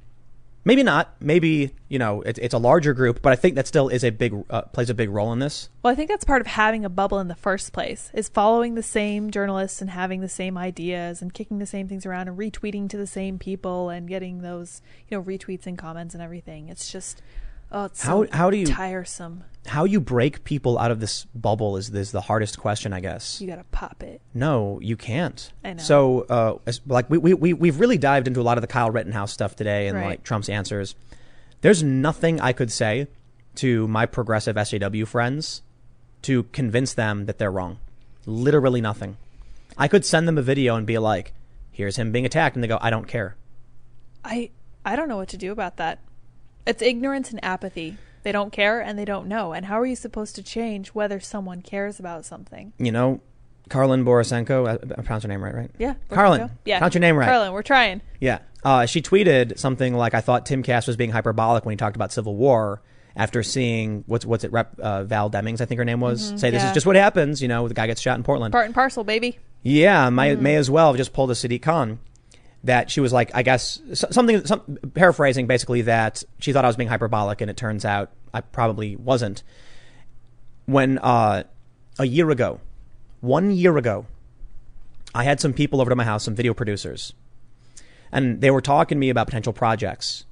Maybe 0.65 0.83
not. 0.83 1.15
Maybe 1.21 1.71
you 1.87 1.99
know, 1.99 2.21
it, 2.23 2.37
it's 2.39 2.53
a 2.53 2.57
larger 2.57 2.93
group, 2.93 3.21
but 3.21 3.31
I 3.31 3.35
think 3.35 3.55
that 3.55 3.67
still 3.67 3.87
is 3.87 4.03
a 4.03 4.09
big 4.09 4.33
uh, 4.49 4.63
plays 4.63 4.89
a 4.89 4.93
big 4.93 5.09
role 5.09 5.31
in 5.31 5.39
this. 5.39 5.69
Well, 5.83 5.93
I 5.93 5.95
think 5.95 6.09
that's 6.09 6.25
part 6.25 6.41
of 6.41 6.47
having 6.47 6.83
a 6.83 6.89
bubble 6.89 7.19
in 7.19 7.27
the 7.27 7.35
first 7.35 7.71
place 7.71 8.09
is 8.13 8.27
following 8.27 8.73
the 8.73 8.83
same 8.83 9.31
journalists 9.31 9.79
and 9.79 9.91
having 9.91 10.21
the 10.21 10.27
same 10.27 10.57
ideas 10.57 11.21
and 11.21 11.33
kicking 11.33 11.59
the 11.59 11.65
same 11.65 11.87
things 11.87 12.05
around 12.05 12.27
and 12.27 12.37
retweeting 12.37 12.89
to 12.89 12.97
the 12.97 13.07
same 13.07 13.37
people 13.37 13.89
and 13.89 14.09
getting 14.09 14.41
those, 14.41 14.81
you 15.07 15.17
know, 15.17 15.23
retweets 15.23 15.67
and 15.67 15.77
comments 15.77 16.13
and 16.13 16.23
everything. 16.23 16.67
It's 16.67 16.91
just 16.91 17.21
oh, 17.71 17.85
it's 17.85 18.03
so 18.03 18.27
How- 18.31 18.37
how 18.37 18.49
do 18.49 18.57
you- 18.57 18.65
tiresome. 18.67 19.43
How 19.67 19.83
you 19.85 19.99
break 19.99 20.43
people 20.43 20.77
out 20.77 20.91
of 20.91 20.99
this 20.99 21.25
bubble 21.33 21.75
is 21.75 21.89
is 21.89 22.11
the 22.11 22.21
hardest 22.21 22.59
question, 22.59 22.93
I 22.93 22.99
guess. 22.99 23.41
You 23.41 23.47
got 23.47 23.55
to 23.55 23.63
pop 23.71 24.03
it. 24.03 24.21
No, 24.31 24.79
you 24.79 24.95
can't. 24.95 25.51
I 25.63 25.73
know. 25.73 25.81
So, 25.81 26.21
uh, 26.29 26.57
as- 26.67 26.81
like 26.85 27.09
we, 27.09 27.17
we, 27.17 27.33
we, 27.33 27.53
we've 27.53 27.79
really 27.79 27.97
dived 27.97 28.27
into 28.27 28.39
a 28.39 28.43
lot 28.43 28.59
of 28.59 28.61
the 28.61 28.67
Kyle 28.67 28.91
Rittenhouse 28.91 29.33
stuff 29.33 29.55
today 29.55 29.87
and 29.87 29.97
Right. 29.97 30.05
like 30.05 30.23
Trump's 30.23 30.49
answers. 30.49 30.93
There's 31.61 31.81
nothing 31.81 32.39
I 32.39 32.53
could 32.53 32.71
say 32.71 33.07
to 33.55 33.87
my 33.87 34.05
progressive 34.05 34.55
SJW 34.55 35.07
friends 35.07 35.63
to 36.21 36.43
convince 36.51 36.93
them 36.93 37.25
that 37.25 37.39
they're 37.39 37.49
wrong. 37.51 37.79
Literally 38.27 38.81
nothing. 38.81 39.17
I 39.79 39.87
could 39.87 40.05
send 40.05 40.27
them 40.27 40.37
a 40.37 40.43
video 40.43 40.75
and 40.75 40.85
be 40.85 40.99
like, 40.99 41.33
here's 41.71 41.95
him 41.95 42.11
being 42.11 42.25
attacked. 42.27 42.55
And 42.55 42.63
they 42.63 42.67
go, 42.67 42.77
I 42.81 42.91
don't 42.91 43.07
care. 43.07 43.35
I 44.23 44.51
I 44.85 44.95
don't 44.95 45.09
know 45.09 45.17
what 45.17 45.29
to 45.29 45.37
do 45.37 45.51
about 45.51 45.77
that. 45.77 45.97
It's 46.65 46.81
ignorance 46.81 47.31
and 47.31 47.43
apathy. 47.43 47.97
They 48.23 48.31
don't 48.31 48.51
care 48.51 48.81
and 48.81 48.97
they 48.97 49.05
don't 49.05 49.27
know. 49.27 49.53
And 49.53 49.65
how 49.67 49.79
are 49.79 49.85
you 49.85 49.95
supposed 49.95 50.35
to 50.35 50.43
change 50.43 50.89
whether 50.89 51.19
someone 51.19 51.61
cares 51.61 51.99
about 51.99 52.25
something? 52.25 52.73
You 52.79 52.91
know, 52.91 53.21
Karlyn 53.69 54.03
Borysenko, 54.03 54.67
I, 54.67 54.73
I 54.73 55.01
pronounced 55.03 55.23
her 55.23 55.27
name 55.29 55.43
right, 55.43 55.53
right? 55.53 55.71
Yeah. 55.77 55.93
Karlyn. 56.09 56.49
Yeah. 56.65 56.79
Pronounce 56.79 56.95
your 56.95 57.01
name 57.01 57.15
right. 57.17 57.29
Karlyn, 57.29 57.51
we're 57.53 57.61
trying. 57.61 58.01
Yeah. 58.19 58.39
Uh, 58.63 58.87
she 58.87 59.01
tweeted 59.03 59.59
something 59.59 59.93
like, 59.93 60.15
"I 60.15 60.21
thought 60.21 60.47
Timcast 60.47 60.87
was 60.87 60.95
being 60.97 61.11
hyperbolic 61.11 61.65
when 61.65 61.73
he 61.73 61.77
talked 61.77 61.95
about 61.95 62.11
civil 62.11 62.35
war." 62.35 62.81
After 63.17 63.43
seeing 63.43 64.03
what's 64.07 64.25
what's 64.25 64.43
it, 64.43 64.51
Rep 64.51 64.77
uh, 64.79 65.03
Val 65.05 65.29
Demings, 65.29 65.61
I 65.61 65.65
think 65.65 65.77
her 65.77 65.85
name 65.85 66.01
was, 66.01 66.33
say 66.35 66.49
this 66.49 66.61
is 66.61 66.65
Mm-hmm. 66.65 66.73
just 66.73 66.85
what 66.85 66.95
happens. 66.97 67.41
You 67.41 67.47
know, 67.47 67.65
the 67.67 67.73
guy 67.73 67.87
gets 67.87 68.01
shot 68.01 68.17
in 68.17 68.23
Portland. 68.23 68.51
Part 68.51 68.65
and 68.65 68.73
parcel, 68.75 69.03
baby. 69.05 69.37
yeah, 69.61 70.09
may 70.09 70.33
Mm-hmm. 70.33 70.43
may 70.43 70.55
as 70.55 70.69
well 70.69 70.87
have 70.87 70.97
just 70.97 71.13
pulled 71.13 71.31
a 71.31 71.33
Sadiq 71.33 71.61
Khan. 71.61 71.99
That 72.65 72.91
she 72.91 72.99
was 72.99 73.13
like, 73.13 73.31
I 73.33 73.43
guess 73.43 73.79
something, 73.93 74.45
some, 74.45 74.61
paraphrasing 74.93 75.47
basically 75.47 75.83
that 75.83 76.23
she 76.39 76.51
thought 76.51 76.65
I 76.65 76.67
was 76.67 76.75
being 76.75 76.89
hyperbolic, 76.89 77.41
and 77.41 77.49
it 77.49 77.57
turns 77.57 77.85
out 77.85 78.11
I 78.33 78.41
probably 78.41 78.95
wasn't. 78.95 79.43
When 80.65 80.97
uh, 80.97 81.43
a 81.99 82.05
year 82.05 82.29
ago, 82.31 82.59
one 83.21 83.51
year 83.51 83.77
ago, 83.77 84.07
I 85.13 85.23
had 85.23 85.39
some 85.39 85.53
people 85.53 85.79
over 85.79 85.89
to 85.89 85.95
my 85.95 86.03
house, 86.03 86.23
some 86.23 86.35
video 86.35 86.53
producers, 86.53 87.13
and 88.11 88.41
they 88.41 88.51
were 88.51 88.61
talking 88.61 88.97
to 88.97 88.99
me 88.99 89.09
about 89.09 89.27
potential 89.27 89.53
projects 89.53 90.25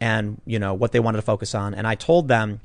and 0.00 0.40
you 0.46 0.58
know 0.58 0.74
what 0.74 0.92
they 0.92 1.00
wanted 1.00 1.18
to 1.18 1.22
focus 1.22 1.54
on. 1.54 1.74
And 1.74 1.86
i 1.86 1.94
told 1.94 2.28
them 2.28 2.60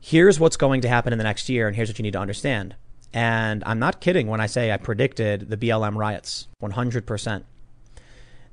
here's 0.00 0.38
what's 0.38 0.56
going 0.56 0.80
to 0.82 0.88
happen 0.88 1.12
in 1.12 1.18
the 1.18 1.24
next 1.24 1.48
year 1.48 1.66
and 1.66 1.74
here's 1.74 1.88
what 1.88 1.98
you 1.98 2.02
need 2.02 2.12
to 2.12 2.20
understand. 2.20 2.76
And 3.12 3.62
i'm 3.66 3.78
not 3.78 4.00
kidding 4.00 4.28
when 4.28 4.40
i 4.40 4.46
say 4.46 4.72
i 4.72 4.76
predicted 4.76 5.50
the 5.50 5.56
blm 5.56 5.96
riots 5.96 6.48
100% 6.62 7.44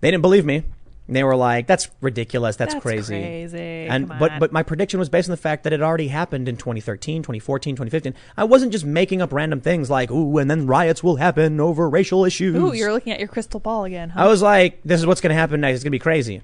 they 0.04 0.12
didn't 0.12 0.22
believe 0.22 0.46
me 0.46 0.64
they 1.10 1.22
were 1.24 1.36
like 1.36 1.68
that's 1.68 1.90
ridiculous 2.00 2.56
that's, 2.56 2.74
That's 2.74 2.82
crazy 2.84 3.20
crazy. 3.20 3.58
and 3.90 4.08
Come 4.08 4.20
but 4.20 4.32
on. 4.32 4.40
but 4.40 4.52
my 4.54 4.64
prediction 4.64 5.00
was 5.00 5.10
based 5.10 5.28
on 5.28 5.32
the 5.32 5.38
fact 5.38 5.64
that 5.66 5.74
it 5.74 5.82
already 5.82 6.08
happened 6.08 6.48
in 6.48 6.56
2013 6.56 7.22
2014 7.24 7.76
2015 7.76 8.14
i 8.38 8.44
wasn't 8.46 8.72
just 8.72 8.86
making 8.86 9.22
up 9.22 9.34
random 9.34 9.60
things 9.60 9.90
like 9.90 10.10
ooh 10.12 10.38
and 10.38 10.50
then 10.50 10.66
riots 10.66 11.04
will 11.04 11.18
happen 11.18 11.60
over 11.60 11.90
racial 11.90 12.24
issues 12.24 12.56
Ooh, 12.56 12.74
you're 12.74 12.94
looking 12.94 13.12
at 13.12 13.20
your 13.20 13.28
crystal 13.28 13.60
ball 13.60 13.84
again, 13.84 14.12
huh? 14.12 14.22
I 14.22 14.28
was 14.28 14.42
like, 14.42 14.80
this 14.84 15.00
is 15.02 15.06
what's 15.06 15.20
going 15.20 15.30
to 15.32 15.36
happen 15.36 15.60
next. 15.60 15.76
It's 15.78 15.84
going 15.84 15.92
to 15.92 15.96
be 15.96 16.00
crazy. 16.00 16.42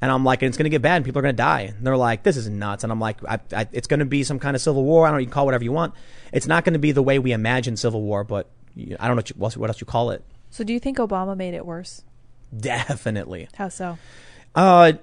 And 0.00 0.12
I'm 0.12 0.24
like, 0.24 0.42
it's 0.42 0.56
going 0.56 0.64
to 0.64 0.70
get 0.70 0.82
bad 0.82 0.96
and 0.96 1.04
people 1.04 1.18
are 1.20 1.22
going 1.22 1.34
to 1.34 1.42
die. 1.42 1.72
And 1.76 1.84
they're 1.86 1.96
like, 1.96 2.22
this 2.22 2.36
is 2.36 2.48
nuts. 2.48 2.84
And 2.84 2.92
I'm 2.92 3.00
like, 3.00 3.16
I, 3.24 3.40
I, 3.52 3.66
it's 3.72 3.86
going 3.88 4.00
to 4.00 4.06
be 4.06 4.22
some 4.24 4.38
kind 4.38 4.54
of 4.54 4.60
civil 4.62 4.84
war. 4.84 5.06
I 5.06 5.08
don't 5.08 5.16
know. 5.16 5.20
You 5.20 5.26
can 5.26 5.32
call 5.32 5.44
it 5.44 5.46
whatever 5.46 5.64
you 5.64 5.72
want. 5.72 5.94
It's 6.32 6.46
not 6.46 6.64
going 6.64 6.74
to 6.74 6.78
be 6.78 6.92
the 6.92 7.02
way 7.02 7.18
we 7.18 7.32
imagine 7.32 7.76
civil 7.76 8.02
war, 8.02 8.22
but 8.22 8.50
I 8.76 9.08
don't 9.08 9.16
know 9.16 9.22
what, 9.36 9.54
you, 9.56 9.60
what 9.60 9.70
else 9.70 9.80
you 9.80 9.86
call 9.86 10.10
it. 10.10 10.22
so 10.50 10.62
do 10.64 10.72
you 10.72 10.78
think 10.78 10.98
Obama 10.98 11.36
made 11.36 11.54
it 11.54 11.64
worse? 11.64 12.04
Definitely. 12.58 13.48
How 13.54 13.68
so? 13.68 13.98
Uh, 14.54 14.94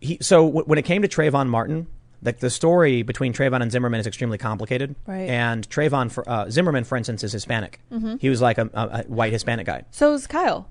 he, 0.00 0.18
so 0.20 0.46
w- 0.46 0.64
when 0.64 0.78
it 0.78 0.84
came 0.84 1.02
to 1.02 1.08
Trayvon 1.08 1.48
Martin, 1.48 1.86
like 2.22 2.38
the 2.38 2.50
story 2.50 3.02
between 3.02 3.32
Trayvon 3.32 3.62
and 3.62 3.70
Zimmerman 3.70 4.00
is 4.00 4.06
extremely 4.06 4.38
complicated. 4.38 4.94
Right. 5.06 5.28
And 5.28 5.68
Trayvon, 5.68 6.10
for, 6.10 6.28
uh, 6.28 6.50
Zimmerman, 6.50 6.84
for 6.84 6.96
instance, 6.96 7.24
is 7.24 7.32
Hispanic. 7.32 7.80
He 8.20 8.28
was 8.28 8.40
like 8.40 8.58
a, 8.58 8.70
a, 8.74 8.80
a 8.82 9.02
white 9.04 9.32
Hispanic 9.32 9.66
guy. 9.66 9.84
So 9.90 10.12
is 10.14 10.26
Kyle. 10.26 10.68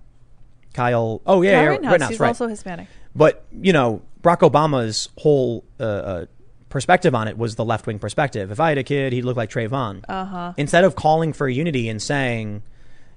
Kyle, 0.74 1.22
oh 1.26 1.42
yeah, 1.42 1.52
Kyle 1.52 1.64
yeah, 1.64 1.70
Rittenhouse, 1.70 1.92
Rittenhouse, 1.94 2.10
he's 2.10 2.20
right. 2.20 2.28
also 2.28 2.48
Hispanic. 2.48 2.88
But 3.16 3.46
you 3.52 3.72
know, 3.72 4.02
Barack 4.22 4.40
Obama's 4.40 5.08
whole 5.18 5.64
uh, 5.80 5.84
uh, 5.84 6.26
perspective 6.68 7.16
on 7.16 7.30
it 7.30 7.38
was 7.38 7.56
the 7.56 7.64
left 7.64 7.88
wing 7.88 7.98
perspective. 7.98 8.52
If 8.52 8.60
I 8.60 8.70
had 8.70 8.78
a 8.78 8.84
kid, 8.84 9.14
he'd 9.14 9.24
look 9.24 9.38
like 9.38 9.50
Trayvon. 9.50 10.04
Uh 10.10 10.26
huh. 10.26 10.54
Instead 10.58 10.84
of 10.84 10.96
calling 10.96 11.32
for 11.32 11.48
unity 11.48 11.88
and 11.88 12.02
saying, 12.02 12.62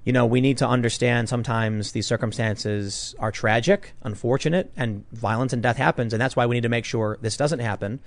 you 0.09 0.13
know, 0.13 0.25
we 0.25 0.41
need 0.41 0.57
to 0.57 0.67
understand 0.67 1.29
sometimes 1.29 1.91
these 1.91 2.07
circumstances 2.07 3.13
are 3.19 3.31
tragic, 3.31 3.93
unfortunate, 4.01 4.71
and 4.75 5.07
violence 5.11 5.53
and 5.53 5.61
death 5.61 5.77
happens, 5.77 6.13
and 6.13 6.19
that's 6.19 6.35
why 6.35 6.47
we 6.47 6.55
need 6.55 6.63
to 6.63 6.69
make 6.69 6.83
sure 6.83 7.19
this 7.21 7.37
doesn't 7.37 7.59
happen. 7.59 7.99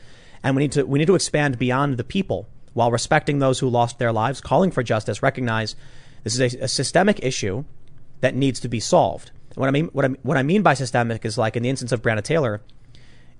And 0.43 0.57
we 0.57 0.65
need 0.65 0.73
to 0.73 0.83
we 0.83 0.99
need 0.99 1.07
to 1.07 1.15
expand 1.15 1.61
beyond 1.61 1.99
the 1.99 2.03
people 2.03 2.49
while 2.73 2.91
respecting 2.91 3.39
those 3.39 3.61
who 3.61 3.69
lost 3.69 4.01
their 4.01 4.11
lives, 4.11 4.41
calling 4.41 4.73
for 4.73 4.83
justice, 4.83 5.23
recognize 5.23 5.77
this 6.25 6.35
is 6.35 6.41
a, 6.41 6.65
a 6.65 6.67
systemic 6.67 7.23
issue 7.23 7.63
that 8.21 8.35
needs 8.35 8.59
to 8.59 8.69
be 8.69 8.81
solved. 8.81 9.31
What 9.55 9.69
I 9.69 9.71
mean, 9.71 9.87
what 9.93 10.05
I, 10.05 10.09
what 10.25 10.37
I 10.37 10.43
mean 10.43 10.63
by 10.63 10.75
systemic 10.75 11.25
is 11.25 11.39
like 11.39 11.55
in 11.55 11.63
the 11.63 11.71
instance 11.71 11.93
of 11.93 12.03
Breonna 12.03 12.25
Taylor, 12.25 12.63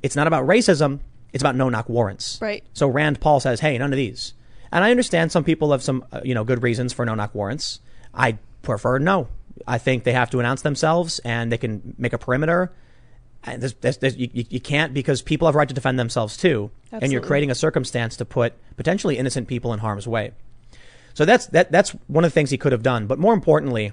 it's 0.05 0.15
not 0.15 0.29
about 0.29 0.47
racism; 0.47 1.01
it's 1.33 1.43
about 1.43 1.57
no-knock 1.57 1.89
warrants. 1.89 2.39
Right. 2.41 2.63
So 2.75 2.87
Rand 2.87 3.21
Paul 3.21 3.41
says, 3.41 3.59
"Hey, 3.59 3.77
none 3.77 3.93
of 3.93 3.97
these." 3.97 4.35
And 4.71 4.85
I 4.85 4.93
understand 4.93 5.33
some 5.33 5.43
people 5.43 5.73
have 5.73 5.83
some, 5.83 6.05
uh, 6.13 6.21
you 6.23 6.33
know, 6.33 6.45
good 6.45 6.63
reasons 6.63 6.93
for 6.93 7.05
no-knock 7.05 7.35
warrants. 7.35 7.81
I 8.15 8.39
prefer 8.63 8.99
no. 8.99 9.29
I 9.67 9.79
think 9.79 10.05
they 10.05 10.13
have 10.13 10.31
to 10.31 10.41
announce 10.41 10.63
themselves 10.63 11.19
and 11.21 11.53
they 11.53 11.59
can 11.59 11.95
make 11.99 12.13
a 12.13 12.19
perimeter. 12.19 12.73
And 13.45 13.61
there's, 13.61 13.75
there's, 13.75 13.99
there's, 13.99 14.17
you, 14.17 14.29
you 14.33 14.45
you 14.51 14.61
can't 14.61 14.95
because 14.95 15.21
people 15.21 15.49
have 15.49 15.57
a 15.57 15.59
right 15.59 15.69
to 15.69 15.75
defend 15.75 15.99
themselves 15.99 16.37
too, 16.37 16.71
and 16.93 17.11
you're 17.11 17.21
creating 17.21 17.51
a 17.51 17.57
circumstance 17.57 18.17
to 18.19 18.25
put 18.25 18.55
potentially 18.77 19.19
innocent 19.19 19.49
people 19.49 19.73
in 19.73 19.81
harm's 19.81 20.07
way. 20.07 20.31
So 21.15 21.25
that's 21.25 21.47
that 21.47 21.73
that's 21.73 21.91
one 22.07 22.25
of 22.25 22.31
the 22.31 22.35
things 22.35 22.51
he 22.51 22.59
could 22.59 22.71
have 22.71 22.85
done. 22.85 23.09
But 23.09 23.19
more 23.19 23.35
importantly, 23.35 23.93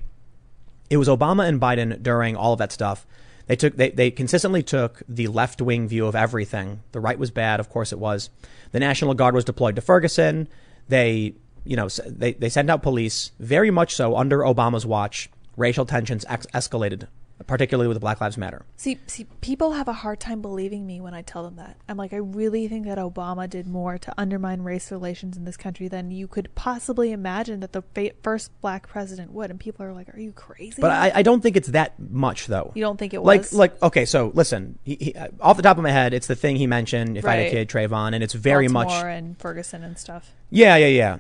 it 0.91 0.98
was 0.98 1.08
Obama 1.08 1.48
and 1.48 1.60
Biden 1.60 2.02
during 2.04 2.36
all 2.36 2.54
of 2.54 2.60
that 2.60 2.72
stuff. 2.72 3.08
They 3.48 3.56
took 3.56 3.76
they, 3.76 3.90
they 3.90 4.12
consistently 4.12 4.62
took 4.62 5.02
the 5.10 5.28
left 5.28 5.62
wing 5.64 5.88
view 5.88 6.06
of 6.06 6.16
everything. 6.16 6.82
The 6.91 7.00
right 7.00 7.18
was 7.18 7.32
bad, 7.32 7.60
of 7.60 7.70
course 7.70 7.91
it 7.91 7.98
was. 7.98 8.30
The 8.72 8.80
National 8.80 9.16
Guard 9.16 9.34
was 9.34 9.46
deployed 9.46 9.76
to 9.78 9.82
Ferguson. 9.82 10.48
They 10.88 11.34
you 11.70 11.76
know, 11.76 11.88
they, 12.08 12.34
they 12.34 12.50
sent 12.50 12.70
out 12.70 12.82
police, 12.82 13.32
very 13.40 13.70
much 13.70 13.94
so 13.94 14.18
under 14.18 14.40
Obama's 14.40 14.86
watch. 14.88 15.30
Racial 15.56 15.86
tensions 15.86 16.26
ex- 16.28 16.48
escalated, 16.48 17.08
particularly 17.46 17.88
with 17.90 18.00
Black 18.00 18.22
Lives 18.22 18.38
Matter. 18.38 18.66
See, 18.78 18.98
see, 19.08 19.26
people 19.41 19.74
have 19.74 19.90
a 19.90 19.94
hard 19.94 20.20
time 20.22 20.41
believing 20.41 20.88
me 20.88 21.02
when 21.02 21.14
I 21.14 21.22
tell 21.22 21.44
them 21.44 21.58
that. 21.58 21.76
I'm 21.90 21.98
like, 21.98 22.14
I 22.14 22.18
really 22.18 22.68
think 22.70 22.86
that 22.86 22.98
Obama 22.98 23.48
did 23.50 23.68
more 23.68 23.98
to 23.98 24.14
undermine 24.18 24.62
race 24.62 24.90
relations 24.90 25.36
in 25.36 25.44
this 25.44 25.58
country 25.58 25.90
than 25.90 26.12
you 26.12 26.28
could 26.30 26.50
possibly 26.56 27.12
imagine 27.12 27.60
that 27.60 27.74
the 27.74 27.82
fa- 27.94 28.14
first 28.24 28.52
black 28.62 28.88
president 28.88 29.32
would. 29.34 29.52
And 29.52 29.60
people 29.60 29.86
are 29.86 29.91
like, 29.94 30.08
Are 30.16 30.20
you 30.20 30.32
crazy? 30.32 30.82
But 30.82 30.91
I, 30.91 31.12
I 31.16 31.22
don't 31.24 31.41
think 31.41 31.58
it's 31.58 31.68
that 31.70 32.00
much, 32.00 32.48
though. 32.48 32.72
you 32.74 32.82
don't 32.82 32.98
think 32.98 33.14
it 33.14 33.22
was? 33.22 33.54
like 33.54 33.74
like 33.74 33.84
okay 33.84 34.06
so 34.06 34.32
listen 34.34 34.80
he, 34.84 34.96
he, 35.00 35.16
off 35.41 35.58
the 35.58 35.64
top 35.64 35.78
of 35.78 35.84
my 35.84 35.91
head 35.91 36.14
it's 36.14 36.28
the 36.28 36.36
thing 36.36 36.56
he 36.56 36.68
mentioned 36.68 37.18
if 37.18 37.26
i 37.26 37.36
had 37.36 37.48
a 37.48 37.50
kid 37.50 37.68
Trayvon 37.70 38.14
and 38.14 38.24
it's 38.24 38.34
very 38.34 38.68
Baltimore 38.68 38.86
much 39.04 39.04
and 39.18 39.38
Ferguson 39.40 39.84
and 39.84 39.98
stuff. 39.98 40.32
yeah 40.50 40.76
yeah 40.78 40.88
yeah 40.88 41.18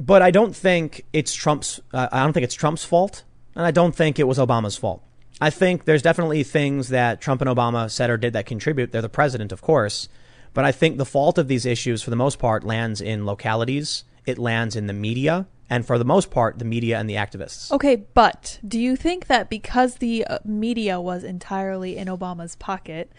but 0.00 0.22
i 0.22 0.30
don't 0.30 0.56
think 0.56 1.04
it's 1.12 1.32
trump's 1.34 1.78
uh, 1.92 2.08
i 2.10 2.24
don't 2.24 2.32
think 2.32 2.42
it's 2.42 2.54
trump's 2.54 2.84
fault 2.84 3.22
and 3.54 3.64
i 3.64 3.70
don't 3.70 3.94
think 3.94 4.18
it 4.18 4.26
was 4.26 4.38
obama's 4.38 4.76
fault. 4.76 5.04
I 5.42 5.48
think 5.48 5.86
there's 5.86 6.02
definitely 6.02 6.42
things 6.42 6.88
that 6.88 7.20
trump 7.20 7.40
and 7.40 7.48
obama 7.48 7.90
said 7.90 8.10
or 8.10 8.16
did 8.16 8.32
that 8.32 8.46
contribute. 8.46 8.92
They're 8.92 9.00
the 9.02 9.08
president 9.08 9.52
of 9.52 9.60
course 9.62 10.08
but 10.54 10.64
i 10.64 10.72
think 10.72 10.96
the 10.96 11.04
fault 11.06 11.38
of 11.38 11.46
these 11.48 11.64
issues 11.66 12.02
for 12.02 12.10
the 12.10 12.16
most 12.16 12.38
part 12.38 12.64
lands 12.64 13.00
in 13.00 13.26
localities. 13.26 14.04
It 14.26 14.38
lands 14.38 14.76
in 14.76 14.86
the 14.86 14.92
media 14.92 15.46
and 15.70 15.86
for 15.86 15.96
the 15.96 16.04
most 16.04 16.30
part 16.30 16.58
the 16.58 16.64
media 16.64 16.98
and 16.98 17.08
the 17.08 17.14
activists. 17.14 17.70
Okay, 17.70 17.96
but 17.96 18.58
do 18.66 18.78
you 18.78 18.96
think 18.96 19.28
that 19.28 19.48
because 19.48 19.96
the 19.96 20.26
uh, 20.26 20.38
media 20.44 21.00
was 21.00 21.24
entirely 21.24 21.96
in 21.96 22.08
Obama's 22.08 22.56
pocket, 22.56 23.10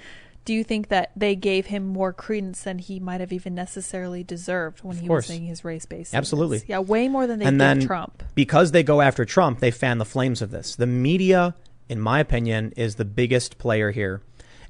do 0.45 0.53
you 0.53 0.63
think 0.63 0.87
that 0.89 1.11
they 1.15 1.35
gave 1.35 1.67
him 1.67 1.85
more 1.85 2.11
credence 2.13 2.63
than 2.63 2.79
he 2.79 2.99
might 2.99 3.21
have 3.21 3.31
even 3.31 3.53
necessarily 3.53 4.23
deserved 4.23 4.79
when 4.83 4.95
Of 4.97 5.01
he 5.01 5.07
course. 5.07 5.23
was 5.23 5.27
saying 5.27 5.45
his 5.45 5.63
race-based? 5.63 6.13
Absolutely. 6.15 6.63
Yeah, 6.67 6.79
way 6.79 7.07
more 7.07 7.27
than 7.27 7.39
they 7.39 7.45
and 7.45 7.55
gave 7.55 7.59
then 7.59 7.81
Trump. 7.85 8.23
because 8.33 8.71
they 8.71 8.81
go 8.83 9.01
after 9.01 9.23
Trump, 9.25 9.59
they 9.59 9.71
fan 9.71 9.97
the 9.99 10.05
flames 10.05 10.41
of 10.41 10.49
this. 10.51 10.75
The 10.75 10.87
media, 10.87 11.55
in 11.89 11.99
my 11.99 12.19
opinion, 12.19 12.73
is 12.75 12.95
the 12.95 13.05
biggest 13.05 13.57
player 13.59 13.91
here, 13.91 14.21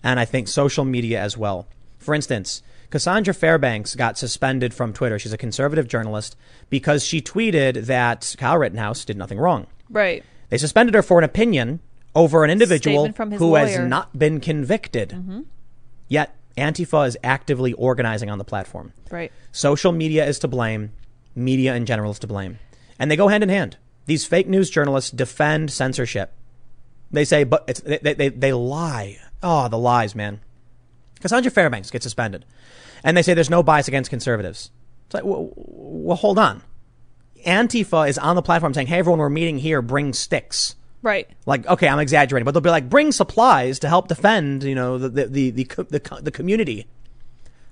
and 0.04 0.20
I 0.20 0.26
think 0.26 0.48
social 0.48 0.84
media 0.84 1.22
as 1.22 1.38
well. 1.38 1.68
For 2.00 2.14
instance, 2.16 2.62
Cassandra 2.90 3.34
Fairbanks 3.34 3.96
got 3.96 4.18
suspended 4.18 4.74
from 4.74 4.92
Twitter. 4.92 5.18
She's 5.18 5.32
a 5.32 5.38
conservative 5.38 5.88
journalist 5.88 6.36
because 6.70 7.06
she 7.06 7.22
tweeted 7.22 7.86
that 7.86 8.36
Kyle 8.38 8.58
Rittenhouse 8.58 9.06
did 9.06 9.16
nothing 9.18 9.38
wrong. 9.38 9.68
Right. 9.90 10.26
They 10.50 10.58
suspended 10.58 10.96
her 10.96 11.02
for 11.02 11.18
an 11.18 11.24
opinion 11.24 11.80
over 12.14 12.44
an 12.44 12.50
individual 12.50 13.04
Statement 13.04 13.16
from 13.16 13.32
his 13.32 13.40
who 13.40 13.56
has 13.56 13.80
not 13.80 14.20
been 14.20 14.42
convicted. 14.42 15.10
Mm-hmm. 15.12 15.42
Yet 16.12 16.36
Antifa 16.58 17.08
is 17.08 17.18
actively 17.24 17.72
organizing 17.72 18.30
on 18.30 18.38
the 18.38 18.44
platform. 18.44 18.92
Right. 19.10 19.32
Social 19.54 19.94
media 19.94 20.26
is 20.26 20.40
to 20.40 20.50
blame. 20.50 20.92
Media 21.36 21.74
in 21.74 21.86
general 21.86 22.12
is 22.12 22.20
to 22.20 22.28
blame. 22.28 22.60
And 23.00 23.10
they 23.10 23.16
go 23.16 23.30
hand 23.30 23.44
in 23.44 23.50
hand. 23.50 23.78
These 24.08 24.26
fake 24.26 24.50
news 24.50 24.70
journalists 24.70 25.10
defend 25.10 25.72
censorship. 25.72 26.34
They 27.12 27.24
say, 27.24 27.46
but 27.46 27.64
it's, 27.70 27.80
they, 27.80 28.00
they, 28.00 28.14
they, 28.14 28.28
they 28.28 28.52
lie. 28.52 29.20
Oh, 29.42 29.70
the 29.70 29.78
lies, 29.78 30.14
man. 30.14 30.42
Cassandra 31.22 31.50
Fairbanks 31.50 31.92
gets 31.92 32.04
suspended. 32.04 32.44
And 33.06 33.16
they 33.16 33.22
say 33.22 33.34
there's 33.34 33.50
no 33.50 33.64
bias 33.64 33.88
against 33.88 34.10
conservatives. 34.10 34.70
It's 35.06 35.14
like, 35.14 35.24
well, 35.24 35.50
well, 35.56 36.18
hold 36.18 36.38
on. 36.38 36.62
Antifa 37.48 38.10
is 38.10 38.18
on 38.18 38.36
the 38.36 38.42
platform 38.42 38.74
saying, 38.74 38.88
hey, 38.88 39.00
everyone, 39.00 39.20
we're 39.20 39.30
meeting 39.30 39.60
here, 39.60 39.82
bring 39.82 40.12
sticks. 40.12 40.76
Right. 41.02 41.28
Like, 41.46 41.66
okay, 41.68 41.88
I'm 41.88 42.00
exaggerating, 42.00 42.46
but 42.46 42.52
they'll 42.52 42.62
be 42.62 42.70
like, 42.70 42.90
bring 42.90 43.12
supplies 43.12 43.80
to 43.80 43.88
help 43.90 44.08
defend, 44.08 44.64
you 44.64 44.76
know, 44.76 44.98
the, 44.98 45.10
the, 45.10 45.26
the, 45.26 45.52
the, 45.52 45.64
the, 45.90 46.20
the 46.24 46.32
community. 46.32 46.86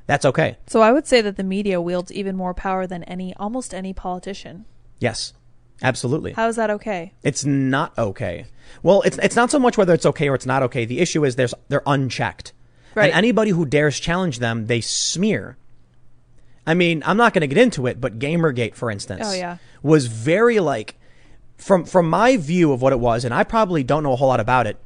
That's 0.08 0.26
okay. 0.26 0.58
So 0.66 0.82
I 0.82 0.92
would 0.92 1.06
say 1.06 1.22
that 1.22 1.38
the 1.38 1.44
media 1.44 1.80
wields 1.80 2.12
even 2.12 2.36
more 2.36 2.56
power 2.56 2.88
than 2.88 3.04
any 3.04 3.36
almost 3.36 3.74
any 3.76 3.94
politician. 3.94 4.66
Yes, 5.00 5.34
absolutely. 5.84 6.34
How 6.34 6.48
is 6.48 6.56
that 6.56 6.72
okay? 6.72 7.14
It's 7.22 7.46
not 7.46 7.96
okay. 7.96 8.48
Well, 8.82 9.04
it's 9.04 9.20
it's 9.20 9.36
not 9.36 9.52
so 9.52 9.60
much 9.60 9.78
whether 9.78 9.94
it's 9.94 10.08
okay 10.08 10.28
or 10.28 10.34
it's 10.34 10.48
not 10.48 10.64
okay. 10.64 10.86
The 10.86 11.00
issue 11.00 11.24
is 11.26 11.36
there's 11.36 11.54
they're 11.68 11.84
unchecked. 11.86 12.54
Right. 12.96 13.06
And 13.06 13.14
anybody 13.14 13.52
who 13.52 13.68
dares 13.68 14.00
challenge 14.00 14.40
them, 14.40 14.66
they 14.66 14.82
smear. 14.82 15.58
I 16.66 16.74
mean, 16.74 17.04
I'm 17.06 17.18
not 17.18 17.34
going 17.34 17.42
to 17.42 17.48
get 17.48 17.60
into 17.62 17.86
it, 17.88 18.02
but 18.02 18.18
Gamergate, 18.20 18.74
for 18.76 18.90
instance, 18.92 19.22
Oh, 19.26 19.34
yeah. 19.34 19.58
was 19.84 20.08
very 20.08 20.60
like 20.60 20.99
from 21.60 21.86
from 21.86 22.10
my 22.10 22.36
view 22.38 22.72
of 22.72 22.82
what 22.82 22.94
it 22.94 23.00
was, 23.00 23.24
and 23.26 23.34
I 23.34 23.44
probably 23.44 23.84
don't 23.84 24.02
know 24.04 24.14
a 24.14 24.16
whole 24.16 24.30
lot 24.30 24.40
about 24.40 24.66
it. 24.66 24.78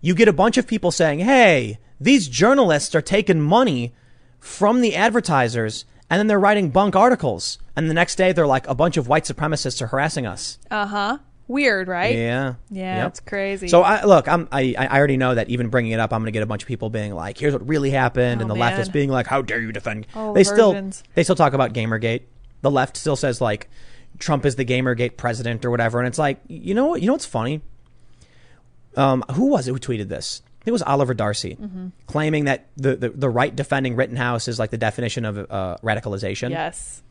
You 0.00 0.14
get 0.14 0.28
a 0.28 0.32
bunch 0.32 0.56
of 0.56 0.66
people 0.66 0.90
saying, 0.90 1.18
"Hey, 1.18 1.78
these 2.00 2.28
journalists 2.28 2.94
are 2.94 3.02
taking 3.02 3.40
money 3.40 3.92
from 4.40 4.80
the 4.80 4.94
advertisers." 4.96 5.84
And 6.08 6.20
then 6.20 6.28
they're 6.28 6.38
writing 6.38 6.70
bunk 6.70 6.94
articles. 6.94 7.58
And 7.74 7.90
the 7.90 7.94
next 7.94 8.14
day 8.14 8.30
they're 8.30 8.46
like, 8.46 8.68
a 8.68 8.76
bunch 8.76 8.96
of 8.96 9.08
white 9.08 9.24
supremacists 9.24 9.82
are 9.82 9.88
harassing 9.88 10.24
us. 10.24 10.56
Uh 10.70 10.86
huh. 10.86 11.18
Weird, 11.48 11.88
right? 11.88 12.14
Yeah. 12.14 12.54
Yeah, 12.70 12.96
Yep. 12.98 13.06
it's 13.08 13.20
crazy. 13.20 13.66
So 13.66 13.82
I 13.82 14.04
look, 14.04 14.28
I'm 14.28 14.46
I 14.52 14.76
I 14.78 14.98
already 14.98 15.16
know 15.16 15.34
that 15.34 15.48
even 15.48 15.68
bringing 15.68 15.90
it 15.92 15.98
up, 15.98 16.12
I'm 16.12 16.20
going 16.20 16.26
to 16.26 16.30
get 16.32 16.44
a 16.44 16.46
bunch 16.46 16.62
of 16.62 16.68
people 16.68 16.90
being 16.90 17.12
like, 17.14 17.38
"Here's 17.38 17.52
what 17.52 17.66
really 17.66 17.90
happened," 17.90 18.40
and 18.40 18.48
Oh, 18.50 18.54
the 18.54 18.58
man. 18.60 18.72
leftists 18.78 18.92
being 18.92 19.10
like, 19.10 19.26
"How 19.26 19.42
dare 19.42 19.60
you 19.60 19.72
defend?" 19.72 20.06
All 20.14 20.32
they 20.32 20.44
still 20.44 20.76
they 21.16 21.24
still 21.24 21.34
talk 21.36 21.54
about 21.54 21.72
GamerGate. 21.72 22.22
The 22.62 22.70
left 22.70 22.96
still 22.96 23.16
says 23.16 23.40
like 23.40 23.68
Trump 24.18 24.44
is 24.46 24.56
the 24.56 24.64
GamerGate 24.64 25.16
president 25.16 25.64
or 25.64 25.70
whatever, 25.70 25.98
and 25.98 26.08
it's 26.08 26.18
like, 26.18 26.40
you 26.48 26.74
know 26.74 26.86
what? 26.86 27.00
You 27.02 27.06
know 27.08 27.12
what's 27.14 27.26
funny? 27.26 27.60
Um, 28.96 29.22
who 29.32 29.46
was 29.48 29.68
it 29.68 29.72
who 29.72 29.78
tweeted 29.78 30.08
this? 30.08 30.42
I 30.44 30.64
think 30.64 30.68
it 30.68 30.72
was 30.72 30.82
Oliver 30.82 31.14
Darcy, 31.14 31.56
Mm-hmm. 31.60 31.88
claiming 32.06 32.46
that 32.46 32.66
the, 32.76 32.96
the 32.96 33.08
the 33.10 33.28
right 33.30 33.54
defending 33.54 33.94
Rittenhouse 33.94 34.48
is 34.48 34.58
like 34.58 34.70
the 34.70 34.78
definition 34.78 35.24
of 35.24 35.38
uh, 35.38 35.76
radicalization. 35.82 36.50
yes. 36.50 37.02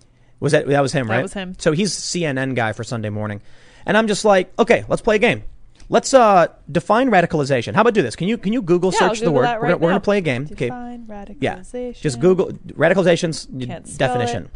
Was 0.42 0.52
that 0.52 0.68
that 0.68 0.82
was 0.82 0.92
him, 0.92 1.08
That 1.08 1.14
right? 1.16 1.22
was 1.22 1.34
him. 1.34 1.56
So 1.60 1.72
he's 1.72 1.94
CNN 1.94 2.56
guy 2.56 2.74
for 2.74 2.84
Sunday 2.84 3.10
morning. 3.10 3.42
And 3.86 3.96
I'm 3.96 4.08
just 4.08 4.26
like, 4.26 4.52
okay, 4.60 4.84
let's 4.90 5.02
play 5.02 5.16
a 5.16 5.20
game. 5.20 5.44
Let's 5.88 6.14
uh 6.14 6.48
define 6.70 7.10
radicalization. 7.12 7.74
How 7.76 7.82
about 7.82 7.94
do 7.94 8.02
this? 8.02 8.16
Can 8.16 8.28
you 8.28 8.38
can 8.38 8.52
you 8.52 8.62
Google 8.64 8.92
Yeah, 8.92 9.00
search 9.00 9.20
the 9.22 9.32
word? 9.32 9.44
that 9.46 9.62
we're 9.62 9.68
gonna, 9.68 9.78
we're 9.78 9.90
gonna 9.90 10.00
play 10.02 10.18
a 10.18 10.22
game. 10.22 10.50
Okay. 10.52 10.70
Radicalization. 10.70 11.38
Yeah. 11.40 11.92
Just 11.94 12.20
Google 12.20 12.48
radicalization's 12.74 13.46
definition. 13.46 14.50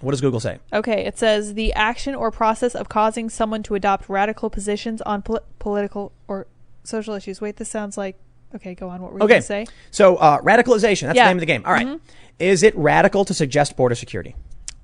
What 0.00 0.12
does 0.12 0.20
Google 0.20 0.40
say? 0.40 0.58
Okay, 0.72 1.04
it 1.04 1.18
says 1.18 1.54
the 1.54 1.72
action 1.74 2.14
or 2.14 2.30
process 2.30 2.74
of 2.74 2.88
causing 2.88 3.28
someone 3.28 3.62
to 3.64 3.74
adopt 3.74 4.08
radical 4.08 4.48
positions 4.50 5.02
on 5.02 5.22
pol- 5.22 5.40
political 5.58 6.12
or 6.26 6.46
social 6.84 7.14
issues. 7.14 7.40
Wait, 7.40 7.56
this 7.56 7.68
sounds 7.68 7.98
like. 7.98 8.16
Okay, 8.54 8.74
go 8.74 8.88
on. 8.88 9.00
What 9.02 9.12
were 9.12 9.18
you 9.18 9.24
Okay. 9.24 9.32
going 9.34 9.42
to 9.42 9.46
say? 9.46 9.66
So 9.90 10.16
uh, 10.16 10.40
radicalization, 10.40 11.02
that's 11.06 11.16
Yeah. 11.16 11.24
the 11.24 11.30
name 11.30 11.36
of 11.36 11.40
the 11.40 11.46
game. 11.46 11.62
All 11.64 11.72
right. 11.72 11.86
Mhm. 11.86 12.00
Is 12.38 12.62
it 12.62 12.76
radical 12.76 13.24
to 13.26 13.34
suggest 13.34 13.76
border 13.76 13.94
security? 13.94 14.34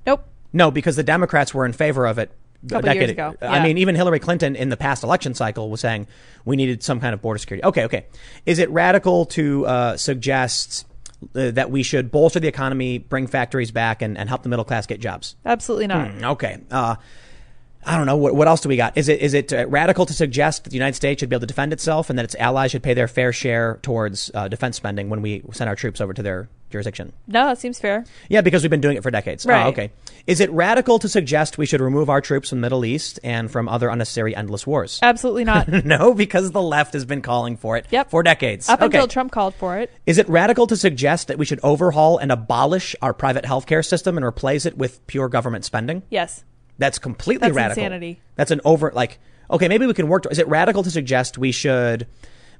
Nope. 0.06 0.24
No, 0.52 0.70
because 0.70 0.94
the 0.96 1.02
Democrats 1.02 1.52
were 1.54 1.66
in 1.66 1.72
favor 1.72 2.06
of 2.06 2.18
it 2.18 2.30
a 2.64 2.68
Couple 2.68 2.92
years 2.94 2.94
decade 2.94 3.10
ago, 3.10 3.34
I 3.42 3.62
mean, 3.62 3.78
even 3.78 3.94
Hillary 3.94 4.18
Clinton 4.20 4.54
in 4.56 4.68
the 4.68 4.76
past 4.76 5.02
election 5.02 5.34
cycle 5.34 5.68
was 5.70 5.80
saying 5.80 6.06
we 6.44 6.56
needed 6.56 6.82
some 6.82 7.00
kind 7.00 7.12
of 7.14 7.20
border 7.22 7.38
security. 7.38 7.64
Okay, 7.64 7.84
okay. 7.84 8.06
Is 8.44 8.58
it 8.58 8.70
radical 8.70 9.24
to 9.26 9.66
uh, 9.66 9.96
suggest 9.96 10.86
uh, 11.34 11.50
that 11.52 11.70
we 11.70 11.82
should 11.82 12.10
bolster 12.10 12.40
the 12.40 12.48
economy, 12.48 12.98
bring 12.98 13.26
factories 13.26 13.70
back, 13.70 14.02
and, 14.02 14.16
and 14.18 14.28
help 14.28 14.42
the 14.42 14.48
middle 14.48 14.64
class 14.64 14.86
get 14.86 15.00
jobs? 15.00 15.36
Absolutely 15.44 15.86
not. 15.86 16.10
Hmm, 16.10 16.24
Okay. 16.24 16.58
Uh, 16.70 16.96
I 17.88 17.96
don't 17.96 18.06
know. 18.06 18.16
What, 18.16 18.34
what 18.34 18.48
else 18.48 18.60
do 18.62 18.68
we 18.68 18.76
got? 18.76 18.98
Is 18.98 19.08
it 19.08 19.20
is 19.20 19.32
it 19.32 19.52
uh, 19.52 19.64
radical 19.68 20.06
to 20.06 20.12
suggest 20.12 20.64
that 20.64 20.70
the 20.70 20.74
United 20.76 20.94
States 20.96 21.20
should 21.20 21.28
be 21.28 21.36
able 21.36 21.42
to 21.42 21.46
defend 21.46 21.72
itself 21.72 22.10
and 22.10 22.18
that 22.18 22.24
its 22.24 22.34
allies 22.34 22.72
should 22.72 22.82
pay 22.82 22.94
their 22.94 23.06
fair 23.06 23.32
share 23.32 23.78
towards 23.82 24.28
uh, 24.34 24.48
defense 24.48 24.76
spending 24.76 25.08
when 25.08 25.22
we 25.22 25.44
send 25.52 25.70
our 25.70 25.76
troops 25.76 26.00
over 26.00 26.12
to 26.12 26.20
their 26.20 26.48
jurisdiction? 26.76 27.12
No, 27.26 27.50
it 27.50 27.58
seems 27.58 27.78
fair. 27.78 28.04
Yeah, 28.28 28.42
because 28.42 28.62
we've 28.62 28.70
been 28.70 28.80
doing 28.80 28.96
it 28.96 29.02
for 29.02 29.10
decades. 29.10 29.46
Oh, 29.46 29.50
right. 29.50 29.66
Oh, 29.66 29.68
okay. 29.70 29.90
Is 30.26 30.40
it 30.40 30.50
radical 30.50 30.98
to 30.98 31.08
suggest 31.08 31.56
we 31.56 31.66
should 31.66 31.80
remove 31.80 32.10
our 32.10 32.20
troops 32.20 32.50
from 32.50 32.58
the 32.60 32.66
Middle 32.66 32.84
East 32.84 33.18
and 33.24 33.50
from 33.50 33.68
other 33.68 33.88
unnecessary 33.88 34.34
endless 34.36 34.66
wars? 34.66 34.98
Absolutely 35.02 35.44
not. 35.44 35.68
no, 35.84 36.14
because 36.14 36.50
the 36.50 36.62
left 36.62 36.92
has 36.92 37.04
been 37.04 37.22
calling 37.22 37.56
for 37.56 37.76
it 37.76 37.86
Yep. 37.90 38.10
for 38.10 38.22
decades. 38.22 38.68
Up 38.68 38.80
okay. 38.80 38.86
until 38.98 39.08
Trump 39.08 39.32
called 39.32 39.54
for 39.54 39.78
it. 39.78 39.90
Is 40.04 40.18
it 40.18 40.28
radical 40.28 40.66
to 40.66 40.76
suggest 40.76 41.28
that 41.28 41.38
we 41.38 41.44
should 41.44 41.60
overhaul 41.62 42.18
and 42.18 42.30
abolish 42.30 42.94
our 43.00 43.14
private 43.14 43.44
healthcare 43.44 43.84
system 43.84 44.16
and 44.16 44.24
replace 44.26 44.66
it 44.66 44.76
with 44.76 45.06
pure 45.06 45.28
government 45.28 45.64
spending? 45.64 46.02
Yes. 46.10 46.44
That's 46.78 46.98
completely 46.98 47.48
That's 47.48 47.56
radical. 47.56 47.82
insanity. 47.82 48.20
That's 48.34 48.50
an 48.50 48.60
over 48.64 48.92
like 48.94 49.18
okay, 49.50 49.68
maybe 49.68 49.86
we 49.86 49.94
can 49.94 50.08
work. 50.08 50.24
To, 50.24 50.28
is 50.28 50.38
it 50.38 50.48
radical 50.48 50.82
to 50.82 50.90
suggest 50.90 51.38
we 51.38 51.52
should 51.52 52.06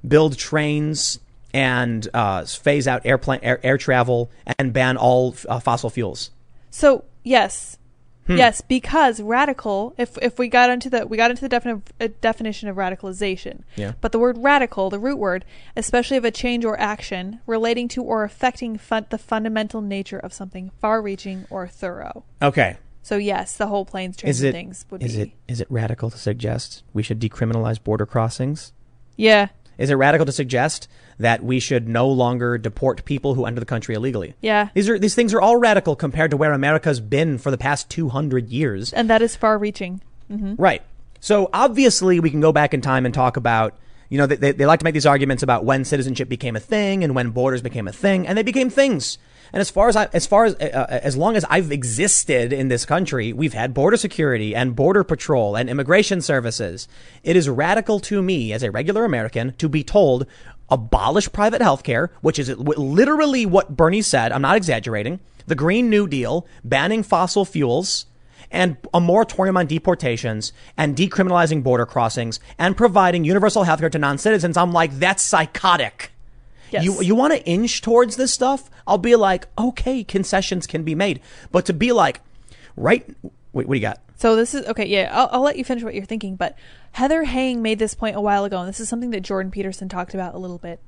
build 0.07 0.37
trains 0.37 1.19
and 1.53 2.07
uh, 2.13 2.45
phase 2.45 2.87
out 2.87 3.01
airplane 3.05 3.39
air, 3.43 3.59
air 3.63 3.77
travel 3.77 4.29
and 4.59 4.73
ban 4.73 4.97
all 4.97 5.35
uh, 5.49 5.59
fossil 5.59 5.89
fuels? 5.89 6.31
So 6.69 7.03
yes, 7.23 7.77
Hmm. 8.27 8.35
yes, 8.35 8.59
because 8.59 9.21
radical. 9.21 9.93
If 9.97 10.17
if 10.21 10.37
we 10.37 10.49
got 10.49 10.69
into 10.69 10.89
the 10.89 11.07
we 11.07 11.15
got 11.15 11.31
into 11.31 11.47
the 11.47 11.55
defini- 11.55 11.81
uh, 12.01 12.09
definition 12.19 12.67
of 12.67 12.75
radicalization. 12.75 13.61
Yeah. 13.77 13.93
But 14.01 14.11
the 14.11 14.19
word 14.19 14.37
radical, 14.39 14.89
the 14.89 14.99
root 14.99 15.17
word, 15.17 15.45
especially 15.77 16.17
of 16.17 16.25
a 16.25 16.31
change 16.31 16.65
or 16.65 16.77
action 16.77 17.39
relating 17.47 17.87
to 17.87 18.03
or 18.03 18.25
affecting 18.25 18.77
fun- 18.77 19.05
the 19.11 19.17
fundamental 19.17 19.79
nature 19.79 20.19
of 20.19 20.33
something 20.33 20.71
far-reaching 20.81 21.45
or 21.49 21.67
thorough. 21.69 22.25
Okay. 22.41 22.75
So 23.01 23.15
yes, 23.15 23.55
the 23.55 23.67
whole 23.67 23.85
planes, 23.85 24.17
trains, 24.17 24.43
it 24.43 24.51
things 24.51 24.85
would 24.91 25.01
is 25.01 25.15
be. 25.15 25.21
it 25.21 25.31
is 25.47 25.61
it 25.61 25.67
radical 25.69 26.09
to 26.09 26.17
suggest 26.17 26.83
we 26.91 27.03
should 27.03 27.21
decriminalize 27.21 27.81
border 27.81 28.05
crossings? 28.05 28.73
Yeah. 29.15 29.47
Is 29.77 29.89
it 29.89 29.95
radical 29.95 30.25
to 30.25 30.33
suggest 30.33 30.89
that 31.19 31.43
we 31.43 31.59
should 31.59 31.87
no 31.87 32.07
longer 32.07 32.57
deport 32.57 33.05
people 33.05 33.33
who 33.33 33.45
enter 33.45 33.59
the 33.59 33.65
country 33.65 33.95
illegally? 33.95 34.35
Yeah. 34.41 34.69
These 34.73 34.89
are 34.89 34.99
these 34.99 35.15
things 35.15 35.33
are 35.33 35.41
all 35.41 35.57
radical 35.57 35.95
compared 35.95 36.31
to 36.31 36.37
where 36.37 36.53
America's 36.53 36.99
been 36.99 37.37
for 37.37 37.51
the 37.51 37.57
past 37.57 37.89
200 37.89 38.49
years. 38.49 38.93
And 38.93 39.09
that 39.09 39.21
is 39.21 39.35
far 39.35 39.57
reaching. 39.57 40.01
Right. 40.29 40.81
So 41.19 41.49
obviously, 41.53 42.19
we 42.19 42.29
can 42.29 42.41
go 42.41 42.51
back 42.51 42.73
in 42.73 42.81
time 42.81 43.05
and 43.05 43.13
talk 43.13 43.37
about, 43.37 43.75
you 44.09 44.17
know, 44.17 44.27
they, 44.27 44.35
they, 44.35 44.51
they 44.51 44.65
like 44.65 44.79
to 44.79 44.83
make 44.83 44.93
these 44.93 45.05
arguments 45.05 45.43
about 45.43 45.65
when 45.65 45.83
citizenship 45.83 46.29
became 46.29 46.55
a 46.55 46.59
thing 46.59 47.03
and 47.03 47.15
when 47.15 47.31
borders 47.31 47.61
became 47.61 47.87
a 47.87 47.91
thing, 47.91 48.27
and 48.27 48.37
they 48.37 48.43
became 48.43 48.69
things. 48.69 49.17
And 49.53 49.61
as 49.61 49.69
far 49.69 49.87
as 49.87 49.95
I, 49.95 50.09
as 50.13 50.27
far 50.27 50.45
as 50.45 50.55
uh, 50.55 50.65
uh, 50.73 50.99
as 51.01 51.15
long 51.15 51.35
as 51.35 51.45
I've 51.49 51.71
existed 51.71 52.51
in 52.51 52.67
this 52.67 52.85
country, 52.85 53.31
we've 53.33 53.53
had 53.53 53.73
border 53.73 53.97
security 53.97 54.53
and 54.53 54.75
border 54.75 55.03
patrol 55.03 55.55
and 55.55 55.69
immigration 55.69 56.21
services. 56.21 56.87
It 57.23 57.35
is 57.35 57.47
radical 57.47 57.99
to 58.01 58.21
me 58.21 58.51
as 58.51 58.63
a 58.63 58.71
regular 58.71 59.05
American 59.05 59.53
to 59.53 59.69
be 59.69 59.83
told 59.83 60.27
abolish 60.69 61.31
private 61.31 61.61
health 61.61 61.83
care, 61.83 62.11
which 62.21 62.39
is 62.39 62.49
literally 62.57 63.45
what 63.45 63.75
Bernie 63.75 64.01
said. 64.01 64.31
I'm 64.31 64.41
not 64.41 64.57
exaggerating. 64.57 65.19
The 65.45 65.55
Green 65.55 65.89
New 65.89 66.07
Deal, 66.07 66.45
banning 66.63 67.03
fossil 67.03 67.45
fuels, 67.45 68.05
and 68.51 68.77
a 68.93 68.99
moratorium 68.99 69.57
on 69.57 69.67
deportations 69.67 70.53
and 70.77 70.95
decriminalizing 70.95 71.63
border 71.63 71.85
crossings 71.85 72.39
and 72.57 72.77
providing 72.77 73.23
universal 73.23 73.63
health 73.63 73.79
care 73.79 73.89
to 73.89 73.99
non-citizens. 73.99 74.57
I'm 74.57 74.71
like, 74.71 74.97
that's 74.99 75.23
psychotic. 75.23 76.11
Yes. 76.71 76.83
You 76.83 77.01
you 77.01 77.15
want 77.15 77.33
to 77.33 77.43
inch 77.45 77.81
towards 77.81 78.17
this 78.17 78.33
stuff? 78.33 78.69
I'll 78.85 78.97
be 78.97 79.15
like, 79.15 79.47
okay, 79.57 80.03
concessions 80.03 80.67
can 80.67 80.83
be 80.83 80.95
made, 80.95 81.21
but 81.51 81.65
to 81.65 81.73
be 81.73 81.91
like, 81.91 82.21
right? 82.75 83.07
Wait, 83.53 83.67
what 83.67 83.73
do 83.73 83.75
you 83.75 83.81
got? 83.81 84.01
So 84.17 84.35
this 84.35 84.53
is 84.53 84.65
okay. 84.65 84.85
Yeah, 84.85 85.09
I'll, 85.13 85.29
I'll 85.31 85.41
let 85.41 85.57
you 85.57 85.63
finish 85.63 85.83
what 85.83 85.95
you're 85.95 86.03
thinking. 86.03 86.35
But 86.35 86.57
Heather 86.93 87.23
Heying 87.23 87.61
made 87.61 87.79
this 87.79 87.93
point 87.93 88.15
a 88.15 88.21
while 88.21 88.43
ago, 88.43 88.59
and 88.59 88.67
this 88.67 88.79
is 88.79 88.89
something 88.89 89.11
that 89.11 89.21
Jordan 89.21 89.51
Peterson 89.51 89.87
talked 89.87 90.13
about 90.13 90.35
a 90.35 90.39
little 90.39 90.57
bit. 90.57 90.81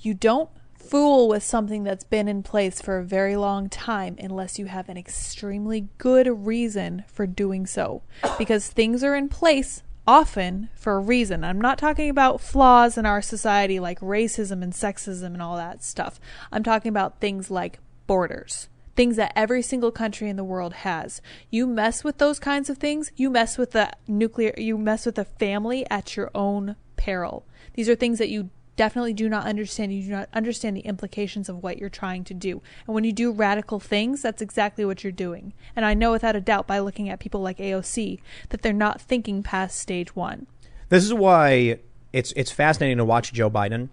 You 0.00 0.12
don't 0.12 0.50
fool 0.74 1.28
with 1.28 1.42
something 1.42 1.84
that's 1.84 2.04
been 2.04 2.28
in 2.28 2.42
place 2.42 2.80
for 2.80 2.98
a 2.98 3.04
very 3.04 3.36
long 3.36 3.68
time 3.68 4.16
unless 4.20 4.58
you 4.58 4.66
have 4.66 4.88
an 4.88 4.96
extremely 4.96 5.88
good 5.98 6.26
reason 6.46 7.04
for 7.08 7.26
doing 7.26 7.66
so, 7.66 8.02
because 8.38 8.68
things 8.68 9.02
are 9.02 9.16
in 9.16 9.28
place 9.28 9.82
often 10.06 10.68
for 10.76 10.94
a 10.94 11.00
reason. 11.00 11.42
I'm 11.42 11.60
not 11.60 11.78
talking 11.78 12.08
about 12.08 12.40
flaws 12.40 12.96
in 12.96 13.06
our 13.06 13.20
society 13.20 13.80
like 13.80 13.98
racism 14.00 14.62
and 14.62 14.72
sexism 14.72 15.26
and 15.26 15.42
all 15.42 15.56
that 15.56 15.82
stuff. 15.82 16.20
I'm 16.52 16.62
talking 16.62 16.90
about 16.90 17.20
things 17.20 17.50
like 17.50 17.80
borders. 18.06 18.68
Things 18.96 19.16
that 19.16 19.32
every 19.36 19.62
single 19.62 19.90
country 19.90 20.28
in 20.28 20.36
the 20.36 20.44
world 20.44 20.72
has. 20.72 21.20
You 21.50 21.66
mess 21.66 22.02
with 22.02 22.18
those 22.18 22.38
kinds 22.38 22.70
of 22.70 22.78
things, 22.78 23.12
you 23.14 23.30
mess 23.30 23.58
with 23.58 23.72
the 23.72 23.92
nuclear, 24.08 24.54
you 24.56 24.78
mess 24.78 25.06
with 25.06 25.16
the 25.16 25.24
family 25.24 25.88
at 25.90 26.16
your 26.16 26.30
own 26.34 26.76
peril. 26.96 27.46
These 27.74 27.88
are 27.88 27.94
things 27.94 28.18
that 28.18 28.30
you 28.30 28.50
definitely 28.76 29.12
do 29.12 29.28
not 29.28 29.46
understand. 29.46 29.92
You 29.92 30.02
do 30.02 30.10
not 30.10 30.28
understand 30.32 30.76
the 30.76 30.80
implications 30.80 31.48
of 31.48 31.62
what 31.62 31.78
you're 31.78 31.88
trying 31.88 32.24
to 32.24 32.34
do. 32.34 32.62
And 32.86 32.94
when 32.94 33.04
you 33.04 33.12
do 33.12 33.32
radical 33.32 33.80
things, 33.80 34.22
that's 34.22 34.42
exactly 34.42 34.84
what 34.84 35.02
you're 35.02 35.12
doing. 35.12 35.52
And 35.74 35.84
I 35.84 35.94
know 35.94 36.12
without 36.12 36.36
a 36.36 36.40
doubt 36.40 36.66
by 36.66 36.78
looking 36.78 37.08
at 37.08 37.20
people 37.20 37.40
like 37.40 37.58
AOC 37.58 38.20
that 38.50 38.62
they're 38.62 38.72
not 38.72 39.00
thinking 39.00 39.42
past 39.42 39.78
stage 39.78 40.14
one. 40.14 40.46
This 40.88 41.04
is 41.04 41.12
why 41.12 41.80
it's 42.12 42.32
it's 42.36 42.52
fascinating 42.52 42.98
to 42.98 43.04
watch 43.04 43.32
Joe 43.32 43.50
Biden. 43.50 43.88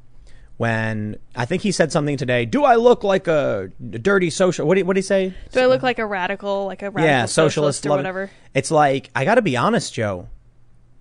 When 0.64 1.18
I 1.36 1.44
think 1.44 1.62
he 1.62 1.74
said 1.74 1.92
something 1.92 2.16
today, 2.16 2.46
do 2.46 2.64
I 2.64 2.76
look 2.76 3.04
like 3.04 3.28
a 3.28 3.70
dirty 3.78 4.30
social? 4.30 4.66
What 4.66 4.76
did, 4.76 4.88
what 4.88 4.94
did 4.94 5.00
he 5.02 5.06
say? 5.06 5.34
Do 5.52 5.60
I 5.60 5.66
look 5.66 5.84
like 5.84 6.00
a 6.00 6.06
radical, 6.06 6.68
like 6.68 6.82
a 6.84 6.90
radical 6.90 7.06
yeah, 7.06 7.26
socialist, 7.26 7.82
socialist 7.82 7.86
or 7.86 7.90
it. 7.90 7.98
whatever? 7.98 8.32
It's 8.54 8.72
like 8.72 9.10
I 9.14 9.26
got 9.26 9.36
to 9.36 9.42
be 9.42 9.58
honest, 9.58 9.94
Joe. 9.94 10.30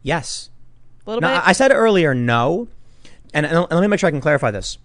Yes. 0.03 0.51
A 1.07 1.11
little 1.11 1.21
Now, 1.21 1.39
bit. 1.39 1.49
I 1.49 1.53
said 1.53 1.71
earlier 1.71 2.13
no, 2.13 2.67
and, 3.33 3.47
and 3.47 3.57
let 3.71 3.81
me 3.81 3.87
make 3.87 4.01
sure 4.01 4.09
I 4.09 4.11
can 4.11 4.21
clarify 4.21 4.51
this. 4.51 4.79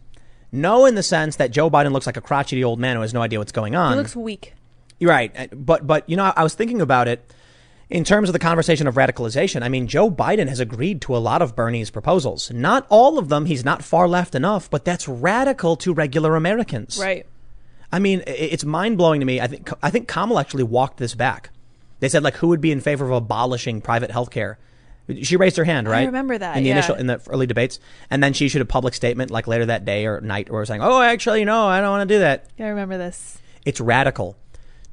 No, 0.52 0.86
in 0.86 0.94
the 0.94 1.02
sense 1.02 1.38
that 1.38 1.49
Joe 1.49 1.72
Biden 1.72 1.91
looks 1.91 2.06
like 2.06 2.18
a 2.18 2.22
crotchety 2.22 2.64
old 2.64 2.80
man 2.80 2.98
who 2.98 3.02
has 3.02 3.16
no 3.16 3.24
idea 3.24 3.40
what's 3.40 3.52
going 3.52 3.76
on. 3.76 3.94
he 3.94 3.98
looks 3.98 4.16
weak. 4.16 4.54
You're 4.99 5.10
right, 5.10 5.49
but 5.54 5.88
but 5.88 6.08
you 6.08 6.18
know, 6.18 6.32
I 6.36 6.44
was 6.44 6.54
thinking 6.54 6.82
about 6.82 7.08
it 7.08 7.28
in 7.90 8.04
terms 8.04 8.28
of 8.30 8.34
the 8.34 8.40
conversation 8.40 8.88
of 8.88 8.96
radicalization. 8.96 9.62
I 9.62 9.70
mean, 9.70 9.88
Joe 9.88 10.12
Biden 10.12 10.48
has 10.50 10.60
agreed 10.60 11.02
to 11.02 11.16
a 11.16 11.20
lot 11.20 11.42
of 11.42 11.56
Bernie's 11.56 11.90
proposals. 11.90 12.52
Not 12.52 12.86
all 12.90 13.18
of 13.18 13.30
them. 13.30 13.46
He's 13.46 13.64
not 13.64 13.84
far 13.84 14.08
left 14.08 14.36
enough, 14.36 14.70
but 14.70 14.86
that's 14.86 15.08
radical 15.08 15.76
to 15.78 15.94
regular 15.94 16.36
Americans. 16.36 16.98
Right. 17.00 17.26
I 17.92 18.00
mean, 18.00 18.24
it's 18.28 18.66
mind 18.66 18.98
blowing 18.98 19.22
to 19.22 19.26
me. 19.26 19.40
I 19.40 19.48
think 19.48 19.70
I 19.82 19.90
think 19.90 20.08
Kamala 20.08 20.42
actually 20.42 20.64
walked 20.64 20.98
this 20.98 21.16
back. 21.16 21.52
They 22.00 22.10
said 22.10 22.24
like, 22.24 22.36
who 22.36 22.50
would 22.50 22.62
be 22.62 22.72
in 22.72 22.82
favor 22.82 23.06
of 23.06 23.12
abolishing 23.12 23.82
private 23.82 24.12
health 24.12 24.30
care? 24.30 24.60
She 25.22 25.38
raised 25.38 25.56
her 25.56 25.64
hand, 25.64 25.88
right? 25.88 26.02
I 26.02 26.06
remember 26.06 26.38
that, 26.38 26.58
in 26.58 26.64
the 26.64 26.70
yeah. 26.70 26.76
initial 26.76 26.96
in 26.96 27.08
the 27.08 27.22
early 27.28 27.48
debates, 27.48 27.80
and 28.10 28.22
then 28.22 28.34
she 28.34 28.46
issued 28.46 28.62
a 28.62 28.66
public 28.66 28.94
statement 28.94 29.32
like 29.32 29.48
later 29.48 29.68
that 29.68 29.86
day 29.86 30.06
or 30.06 30.20
night, 30.20 30.50
or 30.50 30.66
saying, 30.66 30.82
"Oh, 30.84 31.02
actually, 31.02 31.46
no, 31.46 31.66
I 31.66 31.80
don't 31.80 31.92
want 31.92 32.10
to 32.10 32.16
do 32.16 32.20
that." 32.20 32.48
Yeah, 32.58 32.66
I 32.66 32.70
remember 32.70 32.98
this. 32.98 33.38
It's 33.64 33.80
radical 33.80 34.36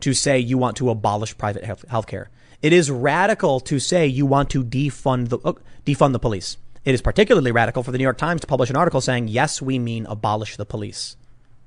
to 0.00 0.14
say 0.14 0.38
you 0.38 0.56
want 0.56 0.76
to 0.76 0.88
abolish 0.90 1.36
private 1.36 1.64
health 1.64 2.06
care. 2.06 2.30
It 2.64 2.72
is 2.72 2.90
radical 2.90 3.60
to 3.60 3.78
say 3.78 4.06
you 4.06 4.24
want 4.24 4.48
to 4.52 4.64
defund 4.64 5.28
the 5.28 5.38
uh, 5.44 5.52
defund 5.84 6.12
the 6.12 6.18
police. 6.18 6.56
It 6.86 6.94
is 6.94 7.02
particularly 7.02 7.52
radical 7.52 7.82
for 7.82 7.92
the 7.92 7.98
New 7.98 8.04
York 8.04 8.16
Times 8.16 8.40
to 8.40 8.46
publish 8.46 8.70
an 8.70 8.76
article 8.76 9.02
saying, 9.02 9.28
"Yes, 9.28 9.60
we 9.60 9.78
mean 9.78 10.06
abolish 10.06 10.56
the 10.56 10.64
police." 10.64 11.18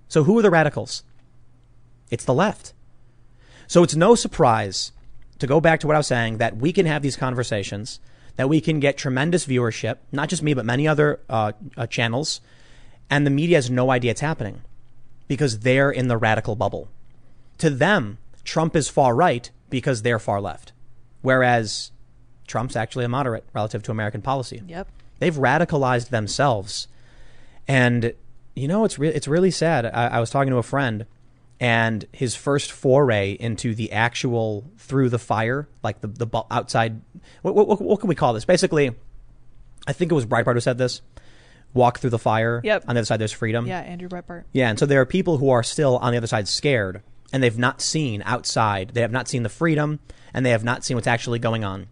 So 0.07 0.23
who 0.23 0.39
are 0.39 0.41
the 0.41 0.49
radicals? 0.49 1.03
It's 2.09 2.25
the 2.25 2.33
left. 2.33 2.73
So 3.67 3.83
it's 3.83 3.95
no 3.95 4.15
surprise 4.15 4.91
to 5.37 5.45
go 5.45 5.61
back 5.61 5.81
to 5.81 5.87
what 5.87 5.95
I 5.95 5.99
was 5.99 6.07
saying 6.07 6.39
that 6.39 6.57
we 6.57 6.73
can 6.73 6.87
have 6.87 7.03
these 7.03 7.15
conversations, 7.15 7.99
that 8.35 8.49
we 8.49 8.59
can 8.59 8.79
get 8.79 8.97
tremendous 8.97 9.45
viewership, 9.45 9.97
not 10.11 10.29
just 10.29 10.41
me, 10.41 10.55
but 10.55 10.65
many 10.65 10.87
other 10.87 11.19
uh, 11.29 11.51
uh, 11.77 11.85
channels, 11.85 12.41
and 13.07 13.23
the 13.23 13.29
media 13.29 13.57
has 13.57 13.69
no 13.69 13.91
idea 13.91 14.09
it's 14.09 14.21
happening 14.21 14.61
because 15.27 15.59
they're 15.59 15.91
in 15.91 16.07
the 16.07 16.17
radical 16.17 16.55
bubble. 16.55 16.89
To 17.59 17.69
them, 17.69 18.17
Trump 18.43 18.75
is 18.75 18.89
far 18.89 19.13
right 19.13 19.51
because 19.69 20.01
they're 20.01 20.17
far 20.17 20.41
left, 20.41 20.71
whereas 21.27 21.91
Trump's 22.47 22.77
actually 22.77 23.03
a 23.03 23.09
moderate 23.09 23.43
relative 23.53 23.83
to 23.83 23.91
American 23.91 24.21
policy. 24.21 24.61
Yep. 24.65 24.87
They've 25.19 25.35
radicalized 25.35 26.07
themselves, 26.07 26.87
and 27.67 28.13
you 28.55 28.69
know 28.69 28.85
it's 28.85 28.97
re- 28.97 29.09
it's 29.09 29.27
really 29.27 29.51
sad. 29.51 29.85
I, 29.85 30.07
I 30.07 30.19
was 30.21 30.29
talking 30.29 30.51
to 30.51 30.57
a 30.57 30.63
friend, 30.63 31.05
and 31.59 32.05
his 32.13 32.33
first 32.33 32.71
foray 32.71 33.31
into 33.37 33.75
the 33.75 33.91
actual 33.91 34.71
through 34.77 35.09
the 35.09 35.19
fire, 35.19 35.67
like 35.83 35.99
the 35.99 36.07
the 36.07 36.27
outside. 36.49 37.01
What, 37.41 37.55
what 37.55 37.81
what 37.81 37.99
can 37.99 38.07
we 38.07 38.15
call 38.15 38.31
this? 38.31 38.45
Basically, 38.45 38.95
I 39.85 39.91
think 39.91 40.09
it 40.09 40.15
was 40.15 40.25
Breitbart 40.25 40.53
who 40.53 40.61
said 40.61 40.77
this. 40.77 41.01
Walk 41.73 41.99
through 41.99 42.11
the 42.11 42.19
fire. 42.19 42.61
Yep. 42.63 42.85
On 42.87 42.95
the 42.95 43.01
other 43.01 43.05
side, 43.05 43.19
there's 43.19 43.33
freedom. 43.33 43.67
Yeah, 43.67 43.81
Andrew 43.81 44.07
Breitbart. 44.07 44.45
Yeah, 44.53 44.69
and 44.69 44.79
so 44.79 44.85
there 44.85 45.01
are 45.01 45.05
people 45.05 45.39
who 45.39 45.49
are 45.49 45.63
still 45.63 45.97
on 45.97 46.13
the 46.13 46.17
other 46.17 46.27
side 46.27 46.47
scared, 46.47 47.03
and 47.33 47.43
they've 47.43 47.57
not 47.57 47.81
seen 47.81 48.23
outside. 48.25 48.91
They 48.93 49.01
have 49.01 49.11
not 49.11 49.27
seen 49.27 49.43
the 49.43 49.49
freedom, 49.49 49.99
and 50.33 50.45
they 50.45 50.51
have 50.51 50.63
not 50.63 50.83
seen 50.83 50.95
what's 50.95 51.07
actually 51.07 51.39
going 51.39 51.63
on. 51.63 51.87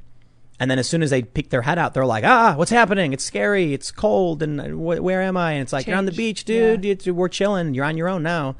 And 0.60 0.72
then 0.72 0.80
as 0.80 0.88
soon 0.88 1.03
as 1.03 1.10
they 1.10 1.22
peek 1.22 1.49
their 1.49 1.64
head 1.64 1.78
out, 1.78 1.94
they're 1.94 2.06
like, 2.06 2.24
"Ah, 2.24 2.56
what's 2.56 2.72
happening? 2.72 3.12
It's 3.12 3.24
scary. 3.24 3.74
It's 3.74 3.91
cold. 3.91 4.41
And 4.41 4.62
uh, 4.62 4.68
wh- 4.70 5.03
where 5.03 5.22
am 5.22 5.36
I?" 5.36 5.53
And 5.53 5.62
it's 5.62 5.74
like, 5.74 5.86
"You're 5.86 5.98
on 5.98 6.06
the 6.06 6.12
beach, 6.14 6.45
dude. 6.45 6.86
Yeah. 6.86 7.12
We're 7.12 7.28
chilling. 7.28 7.74
You're 7.74 7.86
on 7.86 7.98
your 7.98 8.07
own 8.07 8.24
now." 8.24 8.56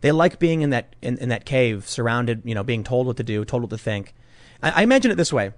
They 0.00 0.12
like 0.12 0.38
being 0.38 0.62
in 0.62 0.70
that 0.70 0.96
in, 1.00 1.18
in 1.18 1.28
that 1.28 1.44
cave, 1.44 1.88
surrounded, 1.88 2.42
you 2.44 2.54
know, 2.54 2.64
being 2.64 2.84
told 2.84 3.06
what 3.06 3.16
to 3.18 3.22
do, 3.22 3.44
told 3.44 3.62
what 3.62 3.70
to 3.70 3.78
think. 3.78 4.12
I, 4.62 4.80
I 4.80 4.82
imagine 4.82 5.10
it 5.10 5.16
this 5.16 5.32
way: 5.32 5.52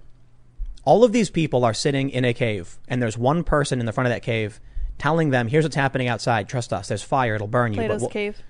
all 0.85 1.05
of 1.05 1.13
these 1.13 1.31
people 1.31 1.65
are 1.65 1.75
sitting 1.75 2.11
in 2.11 2.25
a 2.25 2.35
cave, 2.35 2.79
and 2.87 3.03
there's 3.03 3.17
one 3.19 3.43
person 3.43 3.81
in 3.81 3.87
the 3.87 3.93
front 3.93 4.07
of 4.07 4.13
that 4.13 4.23
cave 4.23 4.61
telling 4.99 5.31
them, 5.31 5.49
"Here's 5.49 5.65
what's 5.65 5.77
happening 5.77 6.09
outside. 6.09 6.49
Trust 6.49 6.73
us. 6.73 6.89
There's 6.89 7.03
fire. 7.03 7.35
It'll 7.35 7.47
burn 7.49 7.73
you." 7.73 7.79
Plato's 7.79 8.03
but, 8.03 8.11
cave. 8.11 8.43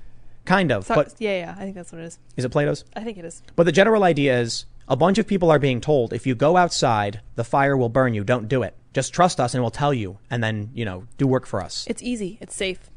Kind 0.45 0.73
of, 0.73 0.87
So- 0.87 0.95
but 0.95 1.15
yeah, 1.19 1.39
yeah, 1.39 1.55
I 1.57 1.63
think 1.63 1.75
that's 1.75 1.93
what 1.93 2.01
it 2.01 2.07
is. 2.07 2.19
is 2.37 2.45
it 2.45 2.49
Plato's? 2.49 2.85
I 2.97 3.05
think 3.05 3.19
it 3.19 3.25
is. 3.27 3.43
But 3.55 3.65
the 3.65 3.73
general 3.73 4.03
idea 4.03 4.41
is 4.41 4.65
a 4.89 4.97
bunch 4.97 5.19
of 5.19 5.27
people 5.27 5.51
are 5.51 5.59
being 5.59 5.81
told 5.81 6.13
if 6.13 6.27
you 6.27 6.35
go 6.35 6.57
outside, 6.57 7.21
the 7.37 7.45
fire 7.45 7.77
will 7.77 7.89
burn 7.89 8.15
you. 8.15 8.25
Don't 8.25 8.49
do 8.49 8.63
it. 8.63 8.75
Just 8.93 9.13
trust 9.13 9.39
us 9.39 9.55
and 9.55 9.63
we'll 9.63 9.71
tell 9.71 9.95
you 9.95 10.19
and 10.31 10.43
then, 10.43 10.71
you 10.75 10.85
know, 10.85 11.07
do 11.19 11.27
work 11.27 11.47
for 11.47 11.63
us. 11.63 11.85
It's 11.87 12.03
easy. 12.03 12.39
It's 12.41 12.55
safe. 12.55 12.91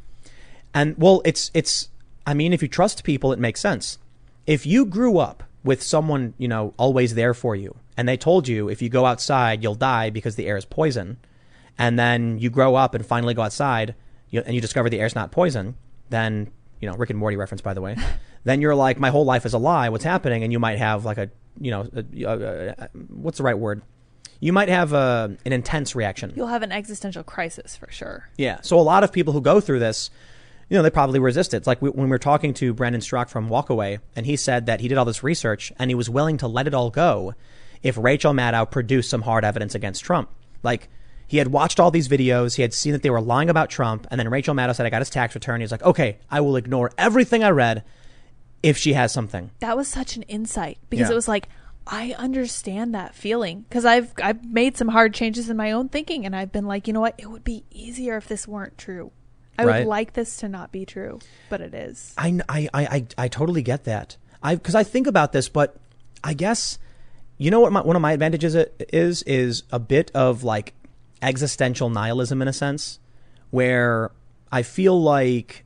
And 0.74 0.96
well, 0.98 1.22
it's 1.26 1.52
it's 1.54 1.90
I 2.26 2.34
mean, 2.34 2.54
if 2.54 2.62
you 2.62 2.68
trust 2.68 3.04
people, 3.04 3.34
it 3.34 3.40
makes 3.40 3.60
sense. 3.60 3.98
If 4.48 4.66
you 4.66 4.86
grew 4.86 5.18
up 5.18 5.44
with 5.64 5.84
someone, 5.84 6.34
you 6.38 6.48
know, 6.48 6.74
always 6.78 7.16
there 7.16 7.34
for 7.34 7.56
you 7.56 7.76
and 7.98 8.08
they 8.08 8.18
told 8.18 8.48
you 8.48 8.70
if 8.70 8.82
you 8.82 8.90
go 8.90 9.06
outside, 9.06 9.62
you'll 9.62 9.76
die 9.76 10.10
because 10.10 10.36
the 10.36 10.48
air 10.48 10.58
is 10.58 10.66
poison, 10.66 11.18
and 11.78 12.00
then 12.00 12.40
you 12.40 12.50
grow 12.50 12.76
up 12.76 12.96
and 12.96 13.06
finally 13.06 13.34
go 13.34 13.42
outside 13.42 13.96
you, 14.30 14.42
and 14.46 14.56
you 14.56 14.62
discover 14.62 14.90
the 14.90 15.00
air's 15.00 15.14
not 15.14 15.32
poison, 15.32 15.76
then, 16.10 16.52
you 16.80 16.90
know, 16.90 16.96
Rick 16.96 17.10
and 17.10 17.20
Morty 17.20 17.36
reference 17.38 17.62
by 17.62 17.74
the 17.74 17.82
way, 17.82 17.96
then 18.44 18.62
you're 18.62 18.76
like 18.76 19.00
my 19.00 19.10
whole 19.10 19.26
life 19.26 19.46
is 19.46 19.54
a 19.54 19.58
lie. 19.58 19.90
What's 19.90 20.04
happening? 20.04 20.44
And 20.44 20.52
you 20.52 20.60
might 20.60 20.80
have 20.80 21.06
like 21.06 21.18
a, 21.18 21.30
you 21.60 21.72
know, 21.72 21.88
a, 21.94 22.24
a, 22.24 22.70
a, 22.78 22.90
what's 23.10 23.38
the 23.38 23.44
right 23.44 23.58
word? 23.58 23.82
You 24.40 24.54
might 24.54 24.70
have 24.70 24.94
a, 24.94 25.38
an 25.46 25.54
intense 25.54 25.96
reaction. 25.96 26.34
You'll 26.36 26.48
have 26.48 26.64
an 26.64 26.72
existential 26.72 27.24
crisis 27.24 27.76
for 27.76 27.92
sure. 27.92 28.30
Yeah. 28.38 28.62
So 28.62 28.80
a 28.80 28.82
lot 28.82 29.04
of 29.04 29.12
people 29.12 29.34
who 29.34 29.42
go 29.42 29.62
through 29.62 29.80
this, 29.80 30.10
you 30.70 30.78
know, 30.78 30.84
they 30.84 30.90
probably 30.90 31.20
resist 31.20 31.54
it. 31.54 31.58
It's 31.58 31.68
like 31.68 31.82
we, 31.82 31.90
when 31.90 32.06
we 32.06 32.10
were 32.10 32.18
talking 32.18 32.54
to 32.56 32.74
Brandon 32.74 33.02
Straka 33.02 33.30
from 33.30 33.50
Walkaway, 33.50 34.00
and 34.16 34.26
he 34.26 34.36
said 34.36 34.66
that 34.66 34.80
he 34.80 34.88
did 34.88 34.98
all 34.98 35.06
this 35.06 35.22
research 35.22 35.72
and 35.78 35.92
he 35.92 35.96
was 35.96 36.10
willing 36.10 36.38
to 36.38 36.48
let 36.48 36.66
it 36.66 36.74
all 36.74 36.90
go 36.90 37.36
if 37.84 37.98
Rachel 37.98 38.34
Maddow 38.34 38.72
produced 38.72 39.10
some 39.10 39.22
hard 39.22 39.44
evidence 39.46 39.76
against 39.76 40.04
Trump. 40.04 40.30
Like 40.64 40.90
He 41.32 41.38
had 41.38 41.48
watched 41.48 41.80
all 41.80 41.92
these 41.92 42.10
videos. 42.10 42.56
He 42.56 42.62
had 42.62 42.74
seen 42.74 42.92
that 42.92 43.04
they 43.04 43.10
were 43.10 43.22
lying 43.22 43.50
about 43.50 43.70
Trump. 43.70 44.06
And 44.12 44.20
then 44.20 44.28
Rachel 44.30 44.54
Maddow 44.54 44.76
said, 44.76 44.86
I 44.86 44.90
got 44.90 45.00
his 45.00 45.10
tax 45.10 45.34
return. 45.34 45.62
He's 45.62 45.72
like, 45.72 45.82
okay, 45.82 46.18
I 46.30 46.42
will 46.42 46.58
ignore 46.58 46.92
everything 46.98 47.42
I 47.42 47.52
read 47.52 47.86
if 48.64 48.78
she 48.78 48.94
has 48.94 49.12
something. 49.12 49.52
That 49.60 49.76
was 49.78 49.88
such 49.88 50.16
an 50.16 50.24
insight 50.24 50.78
because 50.90 51.08
Yeah. 51.08 51.14
it 51.14 51.16
was 51.16 51.28
like 51.28 51.50
I 51.88 52.14
understand 52.18 52.94
that 52.94 53.16
feeling 53.16 53.62
because 53.68 53.86
I've 53.86 54.14
I've 54.22 54.46
made 54.46 54.78
some 54.78 54.90
hard 54.90 55.14
changes 55.16 55.50
in 55.50 55.58
my 55.58 55.72
own 55.72 55.90
thinking 55.90 56.26
and 56.26 56.36
I've 56.36 56.52
been 56.52 56.68
like, 56.68 56.88
you 56.88 56.94
know 56.94 57.02
what, 57.02 57.16
it 57.18 57.26
would 57.30 57.44
be 57.44 57.64
easier 57.72 58.18
if 58.18 58.28
this 58.28 58.48
weren't 58.48 58.78
true. 58.78 59.12
I 59.58 59.66
Right. 59.66 59.80
would 59.80 59.88
like 59.90 60.14
this 60.14 60.38
to 60.38 60.48
not 60.48 60.72
be 60.72 60.86
true, 60.86 61.20
but 61.50 61.60
it 61.60 61.74
is. 61.74 62.14
I, 62.18 62.40
I, 62.48 62.70
I, 62.74 63.06
I, 63.18 63.28
totally 63.28 63.62
get 63.62 63.84
that. 63.84 64.16
I 64.42 64.56
because 64.56 64.76
I 64.76 64.84
think 64.84 65.08
about 65.08 65.34
this, 65.34 65.50
but 65.50 65.76
I 66.24 66.34
guess 66.34 66.78
you 67.38 67.50
know 67.52 67.60
what 67.60 67.72
my, 67.72 67.82
one 67.82 67.96
of 67.96 68.02
my 68.02 68.14
advantages 68.14 68.56
is 68.56 69.24
is 69.24 69.64
a 69.72 69.80
bit 69.80 70.12
of 70.16 70.44
like 70.44 70.74
existential 71.22 71.90
nihilism 71.90 72.42
in 72.42 72.48
a 72.48 72.54
sense, 72.54 73.00
where 73.50 74.12
I 74.52 74.62
feel 74.64 75.00
like 75.02 75.66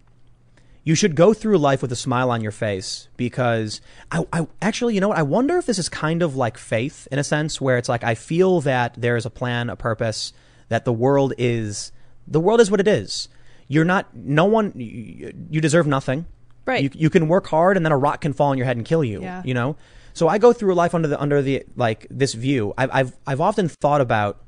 you 0.86 0.94
should 0.94 1.16
go 1.16 1.34
through 1.34 1.58
life 1.58 1.82
with 1.82 1.92
a 1.92 1.96
smile 1.96 2.30
on 2.30 2.42
your 2.42 2.52
face 2.52 3.10
because 3.18 3.82
I, 4.12 4.24
I 4.32 4.48
actually, 4.62 4.94
you 4.94 5.02
know 5.02 5.10
what? 5.10 5.18
I 5.18 5.24
wonder 5.24 5.58
if 5.58 5.66
this 5.66 5.80
is 5.80 5.90
kind 5.90 6.22
of 6.22 6.36
like 6.36 6.60
faith 6.60 7.08
in 7.12 7.18
a 7.18 7.24
sense 7.24 7.60
where 7.60 7.78
it's 7.78 7.90
like 7.90 8.04
I 8.04 8.14
feel 8.14 8.62
that 8.62 8.94
there 8.96 9.18
is 9.18 9.26
a 9.26 9.32
plan, 9.32 9.72
a 9.72 9.76
purpose, 9.76 10.32
that 10.70 10.86
the 10.86 10.94
world 10.94 11.34
is 11.40 11.92
the 12.28 12.40
world 12.40 12.62
is 12.62 12.70
what 12.72 12.80
it 12.80 12.88
is. 12.88 13.28
You're 13.68 13.84
not. 13.84 14.16
No 14.16 14.46
one. 14.46 14.74
You, 14.76 15.34
you 15.50 15.60
deserve 15.60 15.88
nothing. 15.88 16.28
Right. 16.68 16.84
You, 16.84 16.90
you 16.94 17.10
can 17.10 17.28
work 17.28 17.48
hard, 17.48 17.78
and 17.78 17.86
then 17.86 17.92
a 17.92 17.98
rock 17.98 18.22
can 18.22 18.34
fall 18.34 18.52
on 18.52 18.58
your 18.58 18.66
head 18.66 18.78
and 18.78 18.86
kill 18.86 19.04
you. 19.04 19.22
Yeah. 19.22 19.42
You 19.44 19.56
know. 19.56 19.76
So 20.14 20.28
I 20.28 20.38
go 20.38 20.54
through 20.54 20.76
life 20.76 20.94
under 20.94 21.08
the 21.08 21.20
under 21.20 21.42
the 21.42 21.66
like 21.76 22.06
this 22.12 22.36
view. 22.36 22.76
I've 22.78 22.92
I've 22.94 23.18
I've 23.26 23.42
often 23.42 23.70
thought 23.70 24.02
about 24.02 24.40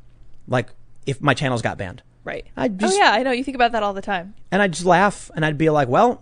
like 0.47 0.69
if 1.07 1.19
my 1.19 1.33
channels 1.33 1.63
got 1.63 1.79
banned. 1.79 2.03
Right. 2.23 2.45
I 2.55 2.65
oh, 2.65 2.69
just- 2.69 2.93
oh 2.93 2.97
yeah, 2.97 3.11
I 3.11 3.23
know. 3.23 3.31
You 3.31 3.43
think 3.43 3.55
about 3.55 3.71
that 3.71 3.81
all 3.81 3.93
the 3.93 4.01
time. 4.01 4.35
and 4.51 4.61
I'd 4.61 4.73
just 4.73 4.85
laugh 4.85 5.31
and 5.33 5.43
I'd 5.45 5.57
be 5.57 5.69
like, 5.69 5.87
well, 5.87 6.21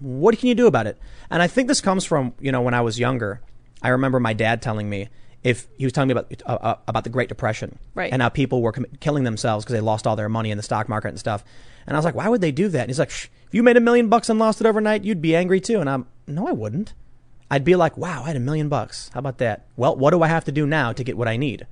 what 0.00 0.38
can 0.38 0.48
you 0.48 0.54
do 0.54 0.66
about 0.66 0.86
it? 0.86 0.98
And 1.30 1.42
I 1.42 1.46
think 1.46 1.68
this 1.68 1.80
comes 1.80 2.04
from, 2.04 2.34
you 2.40 2.52
know, 2.52 2.60
when 2.60 2.74
I 2.74 2.80
was 2.80 2.98
younger, 2.98 3.40
I 3.82 3.88
remember 3.88 4.20
my 4.20 4.32
dad 4.32 4.62
telling 4.62 4.88
me 4.88 5.08
if 5.42 5.68
he 5.78 5.84
was 5.84 5.92
telling 5.92 6.08
me 6.08 6.12
about, 6.12 6.42
uh, 6.44 6.52
uh, 6.52 6.74
about 6.88 7.04
the 7.04 7.10
Great 7.10 7.28
Depression 7.28 7.78
Right. 7.94 8.12
and 8.12 8.20
how 8.20 8.28
people 8.28 8.62
were 8.62 8.72
com- 8.72 8.86
killing 9.00 9.24
themselves 9.24 9.64
because 9.64 9.74
they 9.74 9.80
lost 9.80 10.06
all 10.06 10.16
their 10.16 10.28
money 10.28 10.50
in 10.50 10.56
the 10.56 10.62
stock 10.62 10.88
market 10.88 11.08
and 11.08 11.18
stuff. 11.18 11.44
And 11.86 11.96
I 11.96 11.98
was 11.98 12.04
like, 12.04 12.14
why 12.16 12.28
would 12.28 12.40
they 12.40 12.50
do 12.52 12.68
that? 12.68 12.80
And 12.80 12.90
he's 12.90 12.98
like, 12.98 13.10
if 13.10 13.48
you 13.52 13.62
made 13.62 13.76
a 13.76 13.80
million 13.80 14.08
bucks 14.08 14.28
and 14.28 14.38
lost 14.38 14.60
it 14.60 14.66
overnight, 14.66 15.04
you'd 15.04 15.22
be 15.22 15.36
angry 15.36 15.60
too. 15.60 15.80
And 15.80 15.88
I'm, 15.88 16.06
no, 16.26 16.48
I 16.48 16.52
wouldn't. 16.52 16.94
I'd 17.48 17.64
be 17.64 17.76
like, 17.76 17.96
wow, 17.96 18.24
I 18.24 18.28
had 18.28 18.36
a 18.36 18.40
million 18.40 18.68
bucks. 18.68 19.08
How 19.14 19.20
about 19.20 19.38
that? 19.38 19.66
Well, 19.76 19.94
what 19.94 20.10
do 20.10 20.22
I 20.22 20.26
have 20.28 20.44
to 20.46 20.52
do 20.52 20.66
now 20.66 20.92
to 20.92 21.04
get 21.04 21.16
what 21.16 21.28
I 21.28 21.36
need? 21.36 21.66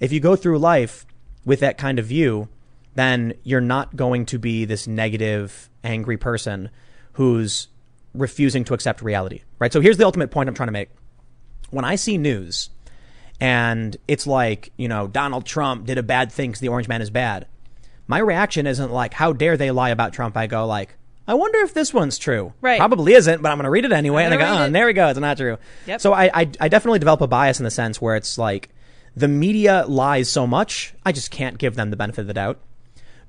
If 0.00 0.12
you 0.12 0.18
go 0.18 0.34
through 0.34 0.58
life 0.58 1.06
with 1.44 1.60
that 1.60 1.78
kind 1.78 2.00
of 2.00 2.06
view, 2.06 2.48
then 2.96 3.34
you're 3.44 3.60
not 3.60 3.94
going 3.94 4.26
to 4.26 4.38
be 4.40 4.64
this 4.64 4.88
negative, 4.88 5.70
angry 5.84 6.16
person 6.16 6.68
who's 7.14 7.68
refusing 8.14 8.64
to 8.64 8.74
accept 8.74 9.02
reality, 9.02 9.42
right? 9.58 9.72
So 9.72 9.80
here's 9.80 9.96
the 9.96 10.04
ultimate 10.04 10.30
point 10.30 10.48
I'm 10.48 10.54
trying 10.54 10.68
to 10.68 10.72
make. 10.72 10.90
When 11.70 11.84
I 11.84 11.96
see 11.96 12.18
news 12.18 12.70
and 13.40 13.96
it's 14.06 14.26
like, 14.26 14.72
you 14.76 14.88
know, 14.88 15.08
Donald 15.08 15.44
Trump 15.44 15.86
did 15.86 15.98
a 15.98 16.02
bad 16.02 16.30
thing 16.30 16.50
because 16.50 16.60
the 16.60 16.68
orange 16.68 16.88
man 16.88 17.02
is 17.02 17.10
bad, 17.10 17.46
my 18.06 18.18
reaction 18.18 18.66
isn't 18.66 18.92
like, 18.92 19.14
how 19.14 19.32
dare 19.32 19.56
they 19.56 19.70
lie 19.70 19.90
about 19.90 20.12
Trump? 20.12 20.36
I 20.36 20.46
go 20.46 20.66
like, 20.66 20.96
I 21.26 21.34
wonder 21.34 21.58
if 21.60 21.72
this 21.72 21.94
one's 21.94 22.18
true. 22.18 22.52
Right. 22.60 22.78
Probably 22.78 23.14
isn't, 23.14 23.42
but 23.42 23.50
I'm 23.50 23.56
going 23.56 23.64
to 23.64 23.70
read 23.70 23.84
it 23.86 23.92
anyway. 23.92 24.24
And 24.24 24.34
I 24.34 24.36
go, 24.36 24.44
oh, 24.44 24.46
read 24.46 24.58
uh, 24.58 24.62
it." 24.62 24.66
and 24.66 24.74
there 24.74 24.86
we 24.86 24.92
go. 24.92 25.08
It's 25.08 25.18
not 25.18 25.36
true. 25.38 25.56
Yep. 25.86 26.00
So 26.00 26.12
I, 26.12 26.24
I, 26.26 26.50
I 26.60 26.68
definitely 26.68 26.98
develop 26.98 27.22
a 27.22 27.26
bias 27.26 27.58
in 27.58 27.64
the 27.64 27.70
sense 27.70 28.00
where 28.00 28.14
it's 28.14 28.36
like 28.36 28.68
the 29.16 29.28
media 29.28 29.84
lies 29.88 30.28
so 30.28 30.46
much, 30.46 30.94
I 31.04 31.12
just 31.12 31.30
can't 31.30 31.56
give 31.56 31.76
them 31.76 31.90
the 31.90 31.96
benefit 31.96 32.22
of 32.22 32.26
the 32.26 32.34
doubt. 32.34 32.60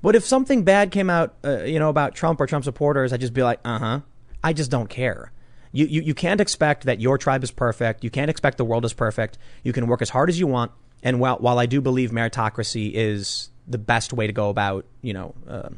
But 0.02 0.14
if 0.14 0.24
something 0.24 0.62
bad 0.62 0.90
came 0.90 1.10
out, 1.10 1.34
uh, 1.44 1.64
you 1.64 1.78
know, 1.78 1.88
about 1.88 2.14
Trump 2.14 2.40
or 2.40 2.46
Trump 2.46 2.64
supporters, 2.64 3.12
I'd 3.12 3.20
just 3.20 3.34
be 3.34 3.42
like, 3.42 3.60
uh 3.64 3.78
huh. 3.78 4.00
I 4.44 4.52
just 4.52 4.70
don't 4.70 4.88
care. 4.88 5.32
You, 5.72 5.86
you, 5.86 6.02
you 6.02 6.14
can't 6.14 6.40
expect 6.40 6.84
that 6.84 7.00
your 7.00 7.18
tribe 7.18 7.42
is 7.42 7.50
perfect. 7.50 8.04
You 8.04 8.10
can't 8.10 8.30
expect 8.30 8.58
the 8.58 8.64
world 8.64 8.84
is 8.84 8.92
perfect. 8.92 9.38
You 9.62 9.72
can 9.72 9.86
work 9.86 10.02
as 10.02 10.10
hard 10.10 10.28
as 10.28 10.38
you 10.38 10.46
want. 10.46 10.72
And 11.02 11.20
while, 11.20 11.36
while 11.36 11.58
I 11.58 11.66
do 11.66 11.80
believe 11.80 12.10
meritocracy 12.10 12.92
is 12.94 13.50
the 13.66 13.78
best 13.78 14.12
way 14.12 14.26
to 14.26 14.32
go 14.32 14.48
about, 14.48 14.86
you 15.02 15.12
know, 15.12 15.34
uh, 15.48 15.70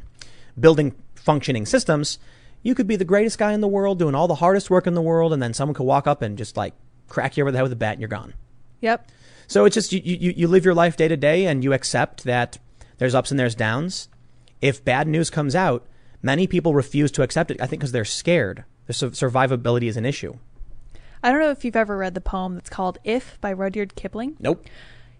building 0.59 0.95
functioning 1.15 1.65
systems, 1.65 2.19
you 2.61 2.75
could 2.75 2.87
be 2.87 2.95
the 2.95 3.05
greatest 3.05 3.37
guy 3.37 3.53
in 3.53 3.61
the 3.61 3.67
world, 3.67 3.99
doing 3.99 4.15
all 4.15 4.27
the 4.27 4.35
hardest 4.35 4.69
work 4.69 4.87
in 4.87 4.93
the 4.93 5.01
world, 5.01 5.33
and 5.33 5.41
then 5.41 5.53
someone 5.53 5.73
could 5.73 5.83
walk 5.83 6.07
up 6.07 6.21
and 6.21 6.37
just 6.37 6.55
like 6.55 6.73
crack 7.07 7.37
you 7.37 7.43
over 7.43 7.51
the 7.51 7.57
head 7.57 7.63
with 7.63 7.73
a 7.73 7.77
bat 7.77 7.93
and 7.93 8.01
you're 8.01 8.07
gone. 8.07 8.33
Yep. 8.81 9.09
So 9.47 9.65
it's 9.65 9.73
just 9.73 9.91
you, 9.91 10.01
you, 10.03 10.33
you 10.35 10.47
live 10.47 10.63
your 10.63 10.75
life 10.75 10.95
day 10.95 11.07
to 11.07 11.17
day 11.17 11.45
and 11.45 11.63
you 11.63 11.73
accept 11.73 12.23
that 12.25 12.59
there's 12.99 13.15
ups 13.15 13.31
and 13.31 13.39
there's 13.39 13.55
downs. 13.55 14.07
If 14.61 14.85
bad 14.85 15.07
news 15.07 15.29
comes 15.29 15.55
out, 15.55 15.85
many 16.21 16.45
people 16.47 16.73
refuse 16.73 17.11
to 17.13 17.23
accept 17.23 17.49
it, 17.49 17.59
I 17.59 17.65
think, 17.65 17.79
because 17.79 17.91
they're 17.91 18.05
scared. 18.05 18.63
Their 18.85 18.93
sur- 18.93 19.09
survivability 19.09 19.87
is 19.87 19.97
an 19.97 20.05
issue. 20.05 20.37
I 21.23 21.31
don't 21.31 21.41
know 21.41 21.49
if 21.51 21.65
you've 21.65 21.75
ever 21.75 21.97
read 21.97 22.13
the 22.13 22.21
poem 22.21 22.55
that's 22.55 22.69
called 22.69 22.97
"If" 23.03 23.39
by 23.41 23.51
Rudyard 23.51 23.95
Kipling. 23.95 24.37
Nope. 24.39 24.65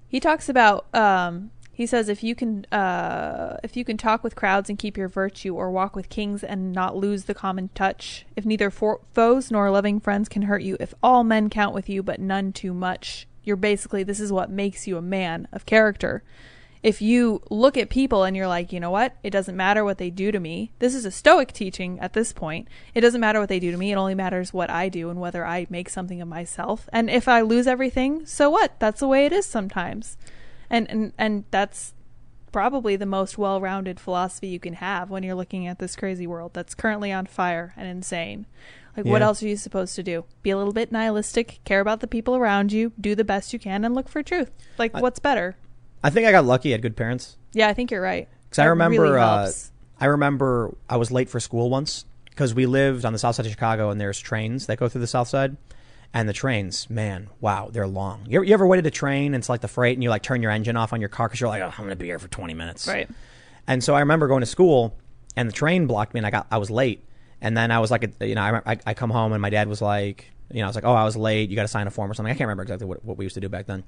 He 0.07 0.19
talks 0.19 0.47
about 0.49 0.93
um, 0.95 1.51
he 1.73 1.85
says 1.85 2.09
if 2.09 2.23
you 2.23 2.35
can 2.35 2.65
uh, 2.71 3.57
if 3.63 3.77
you 3.77 3.85
can 3.85 3.97
talk 3.97 4.23
with 4.23 4.35
crowds 4.35 4.69
and 4.69 4.79
keep 4.79 4.97
your 4.97 5.07
virtue, 5.07 5.55
or 5.55 5.71
walk 5.71 5.95
with 5.95 6.09
kings 6.09 6.43
and 6.43 6.73
not 6.73 6.95
lose 6.95 7.25
the 7.25 7.33
common 7.33 7.69
touch, 7.75 8.25
if 8.35 8.45
neither 8.45 8.69
for- 8.69 9.01
foes 9.13 9.51
nor 9.51 9.69
loving 9.71 9.99
friends 9.99 10.29
can 10.29 10.43
hurt 10.43 10.61
you, 10.61 10.77
if 10.79 10.93
all 11.03 11.23
men 11.23 11.49
count 11.49 11.73
with 11.73 11.89
you 11.89 12.01
but 12.01 12.19
none 12.19 12.51
too 12.51 12.73
much, 12.73 13.27
you're 13.43 13.55
basically 13.55 14.03
this 14.03 14.19
is 14.19 14.31
what 14.31 14.49
makes 14.49 14.87
you 14.87 14.97
a 14.97 15.01
man 15.01 15.47
of 15.51 15.65
character. 15.65 16.23
If 16.81 17.01
you 17.01 17.41
look 17.49 17.75
at 17.77 17.89
people 17.89 18.23
and 18.23 18.37
you're 18.37 18.47
like, 18.47 18.71
you 18.71 18.79
know 18.79 18.91
what, 18.91 19.17
it 19.21 19.31
doesn't 19.31 19.57
matter 19.57 19.83
what 19.83 19.97
they 19.97 20.09
do 20.09 20.31
to 20.31 20.39
me. 20.39 20.71
This 20.79 20.95
is 20.95 21.03
a 21.03 21.11
Stoic 21.11 21.51
teaching 21.51 21.99
at 21.99 22.13
this 22.13 22.31
point. 22.31 22.69
It 22.93 23.01
doesn't 23.01 23.19
matter 23.19 23.39
what 23.39 23.49
they 23.49 23.59
do 23.59 23.71
to 23.71 23.77
me. 23.77 23.91
It 23.91 23.95
only 23.95 24.15
matters 24.15 24.53
what 24.53 24.69
I 24.69 24.87
do 24.87 25.09
and 25.09 25.19
whether 25.19 25.45
I 25.45 25.67
make 25.69 25.89
something 25.89 26.21
of 26.21 26.27
myself. 26.27 26.87
And 26.93 27.09
if 27.09 27.27
I 27.27 27.41
lose 27.41 27.67
everything, 27.67 28.25
so 28.25 28.49
what? 28.49 28.79
That's 28.79 29.01
the 29.01 29.07
way 29.07 29.25
it 29.25 29.33
is 29.33 29.45
sometimes 29.45 30.17
and 30.69 30.89
and 30.89 31.13
and 31.17 31.43
that's 31.51 31.93
probably 32.51 32.95
the 32.95 33.05
most 33.05 33.37
well-rounded 33.37 33.99
philosophy 33.99 34.47
you 34.47 34.59
can 34.59 34.73
have 34.73 35.09
when 35.09 35.21
you're 35.21 35.35
looking 35.35 35.67
at 35.67 35.79
this 35.79 35.95
crazy 35.95 36.25
world 36.25 36.51
that's 36.53 36.73
currently 36.73 37.11
on 37.11 37.25
fire 37.25 37.73
and 37.77 37.87
insane 37.87 38.45
like 38.97 39.05
what 39.05 39.21
else 39.21 39.43
are 39.43 39.47
you 39.47 39.55
supposed 39.55 39.95
to 39.95 40.01
do 40.01 40.25
be 40.41 40.49
a 40.49 40.57
little 40.57 40.73
bit 40.73 40.91
nihilistic 40.91 41.59
care 41.63 41.79
about 41.79 41.99
the 41.99 42.07
people 42.07 42.35
around 42.35 42.71
you 42.71 42.91
do 42.99 43.13
the 43.13 43.23
best 43.23 43.53
you 43.53 43.59
can 43.59 43.85
and 43.85 43.93
look 43.93 44.09
for 44.09 44.23
truth 44.23 44.49
like 44.79 44.95
I- 44.95 44.99
what's 44.99 45.19
better 45.19 45.57
I 46.03 46.09
think 46.09 46.27
I 46.27 46.31
got 46.31 46.45
lucky. 46.45 46.69
I 46.69 46.73
had 46.73 46.81
good 46.81 46.95
parents. 46.95 47.37
yeah 47.53 47.67
i 47.67 47.73
think 47.73 47.91
you're 47.91 48.01
right 48.01 48.27
Because 48.49 48.59
I 48.59 48.65
remember, 48.65 49.01
really 49.03 49.19
uh. 49.19 49.51
I 49.99 50.05
remember 50.05 50.75
I 50.89 50.97
was 50.97 51.11
late 51.11 51.29
for 51.29 51.39
school 51.39 51.69
once 51.69 52.05
because 52.29 52.53
we 52.53 52.65
lived 52.65 53.03
on 53.05 53.11
the 53.13 53.19
south 53.19 53.35
side 53.35 53.45
of 53.45 53.51
Chicago 53.51 53.89
and 53.89 53.99
there's 53.99 54.19
trains 54.19 54.67
that 54.67 54.77
go 54.79 54.87
through 54.87 55.01
the 55.01 55.07
south 55.07 55.27
side. 55.27 55.57
And 56.13 56.27
the 56.27 56.33
trains, 56.33 56.89
man, 56.89 57.29
wow, 57.39 57.69
they're 57.71 57.85
long. 57.85 58.25
You 58.27 58.39
ever, 58.39 58.45
you 58.45 58.53
ever 58.55 58.65
waited 58.65 58.87
a 58.87 58.91
train 58.91 59.35
and 59.35 59.41
it's 59.41 59.49
like 59.49 59.61
the 59.61 59.67
freight 59.67 59.95
and 59.95 60.01
you 60.03 60.09
like 60.09 60.23
turn 60.23 60.41
your 60.41 60.49
engine 60.51 60.75
off 60.75 60.91
on 60.93 61.01
your 61.01 61.09
car 61.09 61.27
because 61.27 61.39
you're 61.39 61.49
like, 61.49 61.61
oh, 61.61 61.67
I'm 61.67 61.77
going 61.77 61.89
to 61.89 61.95
be 61.95 62.05
here 62.07 62.17
for 62.17 62.27
20 62.29 62.53
minutes. 62.55 62.87
right 62.87 63.07
And 63.67 63.83
so 63.83 63.93
I 63.93 63.99
remember 63.99 64.27
going 64.27 64.39
to 64.39 64.47
school, 64.47 64.97
and 65.35 65.47
the 65.47 65.53
train 65.53 65.85
blocked 65.85 66.15
me, 66.15 66.19
and 66.19 66.25
I 66.25 66.31
got 66.31 66.47
I 66.49 66.57
was 66.57 66.71
late. 66.71 67.05
And 67.41 67.55
then 67.55 67.69
I 67.71 67.77
was 67.79 67.91
like, 67.91 68.09
you 68.21 68.33
know, 68.33 68.41
I, 68.41 68.71
I, 68.71 68.77
I 68.87 68.93
come 68.95 69.11
home, 69.11 69.33
and 69.33 69.41
my 69.41 69.51
dad 69.51 69.67
was 69.67 69.81
like, 69.83 70.31
you 70.51 70.59
know, 70.61 70.65
I 70.65 70.67
was 70.67 70.75
like, 70.75 70.85
oh, 70.85 70.93
I 70.93 71.03
was 71.03 71.15
late. 71.15 71.49
You 71.51 71.55
got 71.55 71.61
to 71.63 71.67
sign 71.67 71.85
a 71.85 71.91
form 71.91 72.09
or 72.09 72.15
something. 72.15 72.31
I 72.31 72.35
can't 72.35 72.47
remember 72.47 72.63
exactly 72.63 72.87
what, 72.87 73.05
what 73.05 73.17
we 73.17 73.25
used 73.25 73.35
to 73.35 73.41
do 73.41 73.49
back 73.49 73.67
then, 73.67 73.83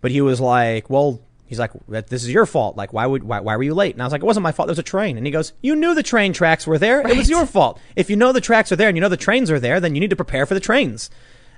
but 0.00 0.10
he 0.10 0.22
was 0.22 0.40
like, 0.40 0.88
well, 0.88 1.20
he's 1.46 1.58
like, 1.58 1.70
this 1.88 2.22
is 2.22 2.30
your 2.30 2.46
fault. 2.46 2.76
Like, 2.76 2.92
why 2.92 3.06
would 3.06 3.24
why, 3.24 3.40
why 3.40 3.56
were 3.56 3.62
you 3.62 3.74
late? 3.74 3.94
And 3.94 4.02
I 4.02 4.06
was 4.06 4.12
like, 4.12 4.22
it 4.22 4.26
wasn't 4.26 4.44
my 4.44 4.52
fault. 4.52 4.66
There 4.66 4.72
was 4.72 4.78
a 4.78 4.82
train. 4.82 5.16
And 5.16 5.26
he 5.26 5.32
goes, 5.32 5.52
you 5.62 5.74
knew 5.76 5.94
the 5.94 6.02
train 6.02 6.32
tracks 6.32 6.66
were 6.66 6.78
there. 6.78 7.00
It 7.06 7.16
was 7.16 7.30
your 7.30 7.46
fault. 7.46 7.80
If 7.96 8.10
you 8.10 8.16
know 8.16 8.32
the 8.32 8.40
tracks 8.40 8.70
are 8.72 8.76
there 8.76 8.88
and 8.88 8.96
you 8.96 9.00
know 9.00 9.08
the 9.08 9.16
trains 9.16 9.50
are 9.50 9.60
there, 9.60 9.80
then 9.80 9.94
you 9.94 10.00
need 10.00 10.10
to 10.10 10.16
prepare 10.16 10.46
for 10.46 10.54
the 10.54 10.60
trains. 10.60 11.10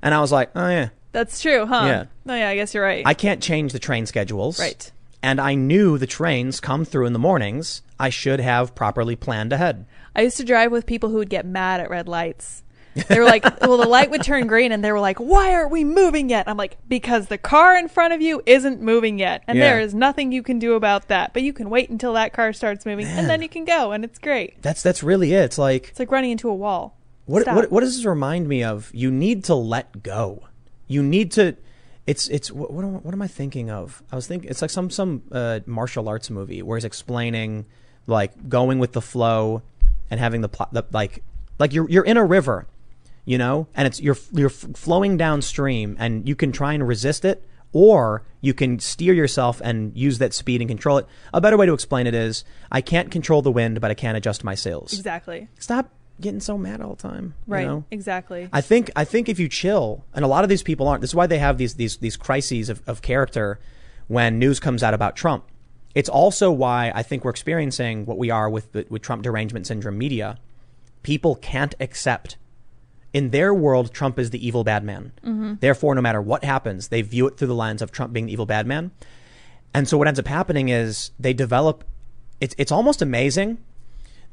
And 0.02 0.14
I 0.14 0.20
was 0.20 0.30
like, 0.32 0.50
oh 0.54 0.68
yeah, 0.68 0.88
that's 1.12 1.40
true 1.40 1.66
huh 1.66 1.84
Yeah. 1.86 2.04
oh 2.28 2.34
yeah 2.34 2.50
i 2.50 2.54
guess 2.54 2.74
you're 2.74 2.82
right 2.84 3.02
I 3.06 3.14
can't 3.14 3.42
change 3.42 3.72
the 3.72 3.78
train 3.78 4.06
schedules. 4.06 4.60
Right. 4.60 4.92
And 5.22 5.40
I 5.40 5.54
knew 5.54 5.98
the 5.98 6.06
trains 6.06 6.60
come 6.60 6.84
through 6.84 7.06
in 7.06 7.12
the 7.12 7.18
mornings. 7.18 7.82
I 7.98 8.10
should 8.10 8.38
have 8.38 8.74
properly 8.76 9.16
planned 9.16 9.52
ahead. 9.52 9.84
I 10.14 10.20
used 10.22 10.36
to 10.36 10.44
drive 10.44 10.70
with 10.70 10.86
people 10.86 11.08
who 11.10 11.16
would 11.16 11.30
get 11.30 11.44
mad 11.46 11.80
at 11.80 11.90
red 11.90 12.06
lights. 12.06 12.62
They 13.08 13.18
were 13.18 13.24
like, 13.26 13.44
well, 13.60 13.76
the 13.76 13.86
light 13.88 14.10
would 14.10 14.22
turn 14.22 14.46
green, 14.46 14.72
and 14.72 14.82
they 14.84 14.90
were 14.92 15.00
like, 15.00 15.18
why 15.18 15.52
aren't 15.54 15.70
we 15.70 15.84
moving 15.84 16.28
yet? 16.30 16.48
I'm 16.48 16.56
like, 16.56 16.76
because 16.88 17.26
the 17.28 17.38
car 17.38 17.76
in 17.76 17.88
front 17.88 18.14
of 18.14 18.20
you 18.20 18.42
isn't 18.46 18.80
moving 18.80 19.18
yet, 19.18 19.42
and 19.46 19.56
Yeah. 19.58 19.70
there 19.70 19.80
is 19.80 19.94
nothing 19.94 20.32
you 20.32 20.42
can 20.42 20.58
do 20.58 20.74
about 20.74 21.08
that. 21.08 21.32
But 21.32 21.42
you 21.42 21.52
can 21.52 21.70
wait 21.70 21.90
until 21.90 22.12
that 22.14 22.32
car 22.32 22.52
starts 22.52 22.84
moving, 22.86 23.06
and 23.06 23.28
then 23.30 23.42
you 23.42 23.48
can 23.48 23.64
go, 23.64 23.92
and 23.92 24.04
it's 24.04 24.18
great. 24.18 24.60
That's 24.62 24.82
that's 24.82 25.02
really 25.02 25.32
it. 25.34 25.44
It's 25.44 25.58
like 25.58 25.88
It's 25.90 25.98
like 26.00 26.10
running 26.10 26.30
into 26.32 26.48
a 26.48 26.54
wall. 26.54 26.96
what 27.26 27.42
Stop. 27.42 27.56
what 27.56 27.70
what 27.70 27.80
does 27.80 27.96
this 27.96 28.04
remind 28.04 28.48
me 28.48 28.64
of? 28.64 28.90
You 28.94 29.10
need 29.10 29.44
to 29.44 29.54
let 29.54 30.02
go. 30.02 30.44
You 30.86 31.02
need 31.02 31.30
to. 31.32 31.56
It's 32.06 32.26
it's 32.28 32.50
what 32.50 32.72
what 32.72 32.84
am, 32.84 32.94
what 33.02 33.12
am 33.12 33.20
I 33.20 33.28
thinking 33.28 33.70
of? 33.70 34.02
I 34.10 34.16
was 34.16 34.26
thinking 34.26 34.48
it's 34.50 34.62
like 34.62 34.70
some 34.70 34.88
some 34.90 35.22
uh, 35.30 35.60
martial 35.66 36.08
arts 36.08 36.30
movie 36.30 36.62
where 36.62 36.78
he's 36.78 36.84
explaining 36.86 37.66
like 38.06 38.48
going 38.48 38.78
with 38.78 38.92
the 38.92 39.02
flow 39.02 39.60
and 40.10 40.18
having 40.18 40.40
the, 40.40 40.48
pl- 40.48 40.68
the 40.72 40.84
like 40.90 41.22
like 41.58 41.74
you're 41.74 41.88
you're 41.90 42.04
in 42.06 42.16
a 42.16 42.24
river, 42.24 42.66
you 43.28 43.36
know, 43.36 43.66
and 43.74 43.86
it's 43.86 44.00
you're 44.00 44.16
you're 44.32 44.48
flowing 44.48 45.18
downstream 45.18 45.96
and 45.98 46.26
you 46.26 46.34
can 46.34 46.50
try 46.50 46.72
and 46.72 46.88
resist 46.88 47.24
it 47.26 47.44
or 47.74 48.22
you 48.40 48.54
can 48.54 48.78
steer 48.78 49.12
yourself 49.12 49.60
and 49.62 49.94
use 49.94 50.16
that 50.18 50.32
speed 50.32 50.62
and 50.62 50.68
control 50.70 50.96
it. 50.96 51.06
A 51.34 51.40
better 51.40 51.58
way 51.58 51.66
to 51.66 51.74
explain 51.74 52.06
it 52.06 52.14
is 52.14 52.42
I 52.72 52.80
can't 52.80 53.10
control 53.10 53.42
the 53.42 53.50
wind, 53.52 53.82
but 53.82 53.90
I 53.90 53.94
can 53.94 54.16
adjust 54.16 54.44
my 54.44 54.54
sails. 54.54 54.94
Exactly. 54.94 55.48
Stop 55.58 55.90
getting 56.22 56.40
so 56.40 56.56
mad 56.56 56.80
all 56.80 56.94
the 56.94 57.02
time. 57.02 57.34
you 57.46 57.52
Right. 57.54 57.66
know? 57.66 57.84
Exactly. 57.90 58.48
I 58.50 58.62
think 58.62 58.90
I 58.96 59.04
think 59.04 59.28
if 59.28 59.38
you 59.38 59.46
chill, 59.48 60.04
and 60.14 60.24
a 60.24 60.28
lot 60.28 60.42
of 60.42 60.48
these 60.48 60.62
people 60.62 60.88
aren't. 60.88 61.02
This 61.02 61.10
is 61.10 61.14
why 61.14 61.26
they 61.26 61.38
have 61.38 61.58
these 61.58 61.74
these 61.74 61.98
these 61.98 62.16
crises 62.16 62.70
of, 62.70 62.80
of 62.86 63.02
character 63.02 63.58
when 64.06 64.38
news 64.38 64.58
comes 64.58 64.82
out 64.82 64.94
about 64.94 65.16
Trump. 65.16 65.44
It's 65.94 66.08
also 66.08 66.50
why 66.50 66.92
I 66.94 67.02
think 67.02 67.24
we're 67.24 67.30
experiencing 67.30 68.06
what 68.06 68.16
we 68.16 68.30
are 68.30 68.48
with 68.48 68.72
the, 68.72 68.86
with 68.88 69.02
Trump 69.02 69.22
derangement 69.22 69.66
syndrome 69.66 69.98
media. 69.98 70.38
People 71.02 71.34
can't 71.36 71.74
accept. 71.78 72.38
In 73.12 73.30
their 73.30 73.54
world, 73.54 73.92
Trump 73.92 74.18
is 74.18 74.30
the 74.30 74.46
evil 74.46 74.64
bad 74.64 74.84
man. 74.84 75.12
Therefore, 75.60 75.94
no 75.94 76.02
matter 76.02 76.20
what 76.20 76.44
happens, 76.44 76.88
they 76.88 77.02
view 77.02 77.26
it 77.26 77.36
through 77.36 77.48
the 77.48 77.54
lens 77.54 77.80
of 77.80 77.90
Trump 77.90 78.12
being 78.12 78.26
the 78.26 78.32
evil 78.32 78.46
bad 78.46 78.66
man. 78.66 78.90
And 79.72 79.88
so 79.88 79.96
what 79.96 80.08
ends 80.08 80.20
up 80.20 80.26
happening 80.26 80.68
is 80.68 81.10
they 81.18 81.32
develop. 81.32 81.84
It's 82.40 82.54
it's 82.58 82.72
almost 82.72 83.02
amazing 83.02 83.58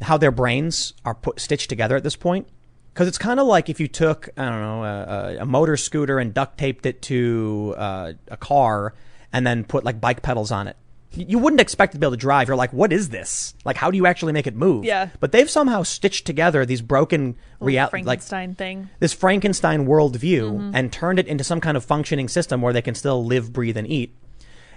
how 0.01 0.17
their 0.17 0.31
brains 0.31 0.93
are 1.05 1.15
put 1.15 1.39
stitched 1.39 1.69
together 1.69 1.95
at 1.95 2.03
this 2.03 2.15
point. 2.15 2.47
Because 2.93 3.07
it's 3.07 3.17
kind 3.17 3.39
of 3.39 3.47
like 3.47 3.69
if 3.69 3.79
you 3.79 3.87
took 3.87 4.29
I 4.37 4.45
don't 4.45 4.61
know 4.61 4.83
a, 4.83 5.03
a, 5.03 5.37
a 5.41 5.45
motor 5.45 5.77
scooter 5.77 6.19
and 6.19 6.33
duct 6.33 6.57
taped 6.57 6.85
it 6.85 7.01
to 7.03 7.75
uh, 7.77 8.13
a 8.29 8.37
car 8.37 8.93
and 9.33 9.45
then 9.45 9.63
put 9.63 9.83
like 9.83 9.99
bike 9.99 10.21
pedals 10.21 10.51
on 10.51 10.67
it. 10.67 10.77
You 11.15 11.39
wouldn't 11.39 11.61
expect 11.61 11.93
it 11.93 11.95
to 11.95 11.99
be 11.99 12.05
able 12.05 12.11
to 12.13 12.17
drive. 12.17 12.47
You're 12.47 12.57
like, 12.57 12.73
what 12.73 12.91
is 12.93 13.09
this? 13.09 13.53
Like, 13.65 13.75
how 13.77 13.89
do 13.91 13.97
you 13.97 14.05
actually 14.05 14.33
make 14.33 14.47
it 14.47 14.55
move? 14.55 14.85
Yeah. 14.85 15.09
But 15.19 15.31
they've 15.31 15.49
somehow 15.49 15.83
stitched 15.83 16.25
together 16.25 16.65
these 16.65 16.81
broken 16.81 17.35
reality, 17.59 18.03
like 18.03 18.21
Frankenstein 18.21 18.55
thing. 18.55 18.89
this 18.99 19.13
Frankenstein 19.13 19.85
worldview 19.87 20.51
Mm-hmm. 20.51 20.71
and 20.75 20.91
turned 20.91 21.19
it 21.19 21.27
into 21.27 21.43
some 21.43 21.61
kind 21.61 21.77
of 21.77 21.85
functioning 21.85 22.27
system 22.27 22.61
where 22.61 22.73
they 22.73 22.81
can 22.81 22.95
still 22.95 23.23
live, 23.25 23.51
breathe, 23.53 23.77
and 23.77 23.87
eat. 23.87 24.15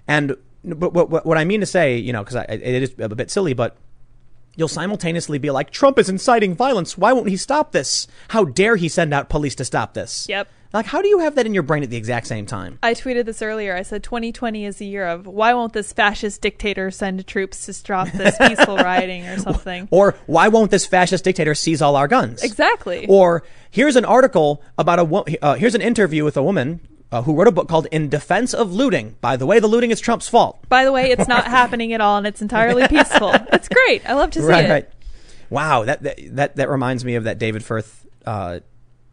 And 0.07 0.37
but 0.65 0.93
what, 0.93 1.11
what, 1.11 1.25
what 1.27 1.39
I 1.39 1.45
mean 1.45 1.61
to 1.61 1.67
say, 1.67 1.97
you 1.97 2.13
know, 2.13 2.25
because 2.25 2.45
it 2.49 2.63
is 2.63 2.95
a 2.99 3.09
bit 3.09 3.31
silly, 3.31 3.53
but 3.53 3.77
you'll 4.57 4.67
simultaneously 4.69 5.39
be 5.39 5.51
like, 5.51 5.71
Trump 5.71 5.99
is 5.99 6.09
inciting 6.09 6.55
violence. 6.55 6.99
Why 6.99 7.13
won't 7.13 7.29
he 7.29 7.37
stop 7.37 7.73
this? 7.73 8.09
How 8.29 8.45
dare 8.45 8.75
he 8.77 8.89
send 8.89 9.15
out 9.15 9.29
police 9.29 9.55
to 9.57 9.65
stop 9.65 9.95
this? 9.95 10.27
Yep. 10.29 10.49
Like, 10.73 10.87
how 10.87 11.01
do 11.01 11.09
you 11.09 11.21
have 11.21 11.35
that 11.37 11.47
in 11.47 11.55
your 11.55 11.63
brain 11.63 11.83
at 11.83 11.89
the 11.89 11.97
exact 11.97 12.27
same 12.27 12.45
time? 12.45 12.79
I 12.83 12.93
tweeted 12.93 13.25
this 13.25 13.41
earlier. 13.41 13.75
I 13.75 13.83
said 13.83 14.03
2020 14.03 14.67
is 14.67 14.77
the 14.77 14.87
year 14.87 15.07
of 15.07 15.27
why 15.27 15.55
won't 15.55 15.73
this 15.73 15.95
fascist 15.95 16.43
dictator 16.43 16.91
send 16.91 17.27
troops 17.27 17.65
to 17.67 17.73
stop 17.73 18.11
this 18.13 18.37
peaceful 18.41 18.77
rioting 18.77 19.27
or 19.27 19.39
something? 19.39 19.89
Or 19.91 20.15
why 20.27 20.49
won't 20.49 20.71
this 20.71 20.85
fascist 20.85 21.25
dictator 21.25 21.55
seize 21.55 21.81
all 21.81 21.97
our 21.97 22.07
guns? 22.07 22.43
Exactly. 22.43 23.07
Or 23.09 23.45
here's 23.71 23.97
an 23.97 24.05
article 24.05 24.63
about 24.77 24.99
a 24.99 25.45
uh, 25.45 25.55
here's 25.55 25.75
an 25.75 25.81
interview 25.81 26.25
with 26.25 26.37
a 26.37 26.43
woman 26.43 26.81
uh, 27.11 27.23
who 27.23 27.35
wrote 27.35 27.49
a 27.49 27.53
book 27.53 27.69
called 27.69 27.87
"In 27.91 28.11
Defense 28.11 28.53
of 28.53 28.73
Looting." 28.73 29.17
By 29.23 29.37
the 29.37 29.47
way, 29.47 29.61
the 29.61 29.69
looting 29.69 29.91
is 29.91 30.01
Trump's 30.01 30.29
fault. 30.29 30.59
By 30.69 30.85
the 30.85 30.93
way, 30.93 31.11
it's 31.11 31.29
not 31.29 31.45
happening 31.59 31.95
at 31.95 32.03
all 32.03 32.19
and 32.19 32.27
it's 32.27 32.43
entirely 32.43 32.87
peaceful. 32.89 33.35
It's 33.53 33.69
great. 33.69 34.09
I 34.09 34.13
love 34.13 34.31
to 34.33 34.41
see 34.41 34.47
right, 34.47 34.65
it. 34.67 34.71
right. 34.71 34.89
Wow, 35.51 35.85
that, 35.85 36.03
that 36.03 36.19
that 36.37 36.57
that 36.57 36.69
reminds 36.69 37.05
me 37.05 37.15
of 37.15 37.25
that 37.25 37.39
David 37.39 37.65
Firth. 37.65 38.07
Uh, 38.27 38.61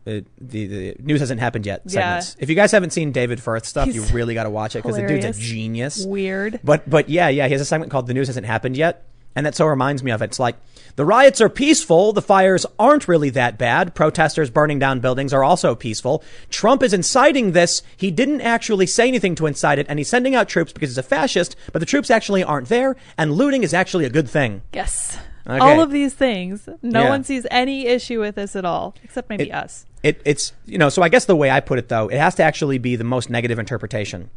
uh, 0.08 0.22
the, 0.40 0.68
the 0.68 0.96
news 1.00 1.20
hasn't 1.20 1.40
happened 1.40 1.66
yet. 1.66 1.82
Yeah. 1.86 2.20
Segments. 2.20 2.38
If 2.40 2.50
you 2.50 2.56
guys 2.56 2.72
haven't 2.72 2.92
seen 2.92 3.12
David 3.12 3.42
Firth 3.42 3.66
stuff, 3.66 3.86
He's 3.86 3.96
you 3.96 4.04
really 4.16 4.34
got 4.34 4.44
to 4.44 4.50
watch 4.50 4.76
it 4.76 4.84
because 4.84 4.98
the 4.98 5.08
dude's 5.08 5.26
a 5.26 5.34
genius. 5.34 6.06
Weird. 6.06 6.60
But 6.64 6.90
but 6.90 7.10
yeah, 7.10 7.30
yeah, 7.30 7.48
he 7.48 7.54
has 7.54 7.62
a 7.62 7.66
segment 7.66 7.92
called 7.92 8.08
"The 8.08 8.14
News 8.14 8.28
Hasn't 8.28 8.46
Happened 8.46 8.78
Yet," 8.78 9.06
and 9.36 9.46
that 9.46 9.56
so 9.56 9.66
reminds 9.66 10.04
me 10.04 10.12
of 10.12 10.22
it. 10.22 10.26
It's 10.26 10.40
like 10.40 10.56
the 10.96 11.06
riots 11.06 11.42
are 11.42 11.50
peaceful, 11.50 12.14
the 12.14 12.22
fires 12.22 12.66
aren't 12.80 13.08
really 13.08 13.30
that 13.32 13.58
bad. 13.58 13.96
Protesters 13.96 14.50
burning 14.50 14.80
down 14.80 15.00
buildings 15.00 15.34
are 15.34 15.44
also 15.44 15.76
peaceful. 15.76 16.24
Trump 16.50 16.84
is 16.84 16.94
inciting 16.94 17.52
this. 17.52 17.82
He 17.98 18.12
didn't 18.12 18.42
actually 18.42 18.86
say 18.86 19.08
anything 19.08 19.36
to 19.36 19.46
incite 19.48 19.80
it, 19.80 19.88
and 19.90 20.00
he's 20.00 20.08
sending 20.08 20.36
out 20.36 20.48
troops 20.48 20.72
because 20.72 20.90
he's 20.92 20.98
a 20.98 21.04
fascist. 21.04 21.56
But 21.74 21.80
the 21.80 21.86
troops 21.86 22.10
actually 22.10 22.44
aren't 22.44 22.70
there, 22.70 22.96
and 23.18 23.34
looting 23.34 23.64
is 23.64 23.74
actually 23.74 24.06
a 24.06 24.10
good 24.10 24.30
thing. 24.30 24.62
Yes. 24.72 25.18
Okay. 25.48 25.60
All 25.60 25.80
of 25.82 25.92
these 25.92 26.14
things. 26.14 26.68
No 26.82 27.04
Yeah. 27.04 27.10
one 27.10 27.24
sees 27.24 27.46
any 27.52 27.86
issue 27.88 28.20
with 28.20 28.36
this 28.36 28.56
at 28.56 28.66
all, 28.66 28.96
except 29.04 29.30
maybe 29.30 29.50
It- 29.50 29.54
us. 29.54 29.86
It, 30.04 30.22
it's 30.24 30.54
you 30.66 30.78
know 30.78 30.90
so 30.90 31.02
I 31.02 31.10
guess 31.10 31.26
the 31.26 31.36
way 31.36 31.50
I 31.50 31.60
put 31.60 31.80
it 31.80 31.90
though 31.90 32.08
it 32.08 32.18
has 32.20 32.36
to 32.36 32.44
actually 32.44 32.78
be 32.78 32.96
the 32.96 33.04
most 33.04 33.30
negative 33.30 33.58
interpretation, 33.60 34.30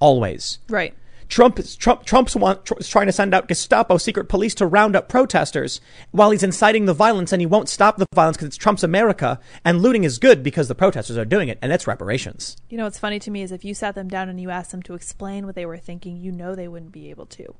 always. 0.00 0.58
Right. 0.68 0.94
Trump 1.28 1.58
is 1.58 1.74
Trump 1.76 2.04
Trump's 2.04 2.36
want, 2.36 2.66
tr- 2.66 2.74
is 2.78 2.88
trying 2.88 3.06
to 3.06 3.12
send 3.12 3.32
out 3.32 3.48
Gestapo 3.48 3.96
secret 3.96 4.28
police 4.28 4.54
to 4.56 4.66
round 4.66 4.94
up 4.94 5.08
protesters 5.08 5.80
while 6.10 6.30
he's 6.32 6.42
inciting 6.42 6.84
the 6.84 6.92
violence 6.92 7.32
and 7.32 7.40
he 7.40 7.46
won't 7.46 7.68
stop 7.68 7.96
the 7.96 8.06
violence 8.14 8.36
because 8.36 8.48
it's 8.48 8.56
Trump's 8.58 8.82
America 8.84 9.40
and 9.64 9.80
looting 9.80 10.04
is 10.04 10.18
good 10.18 10.42
because 10.42 10.68
the 10.68 10.74
protesters 10.74 11.16
are 11.16 11.24
doing 11.24 11.48
it 11.48 11.58
and 11.62 11.72
it's 11.72 11.86
reparations. 11.86 12.56
You 12.68 12.76
know 12.76 12.84
what's 12.84 12.98
funny 12.98 13.18
to 13.20 13.30
me 13.30 13.40
is 13.42 13.52
if 13.52 13.64
you 13.64 13.72
sat 13.72 13.94
them 13.94 14.08
down 14.08 14.28
and 14.28 14.38
you 14.40 14.50
asked 14.50 14.70
them 14.72 14.82
to 14.82 14.94
explain 14.94 15.46
what 15.46 15.54
they 15.54 15.64
were 15.64 15.78
thinking, 15.78 16.16
you 16.18 16.30
know 16.30 16.54
they 16.54 16.68
wouldn't 16.68 16.92
be 16.92 17.08
able 17.08 17.26
to. 17.26 17.54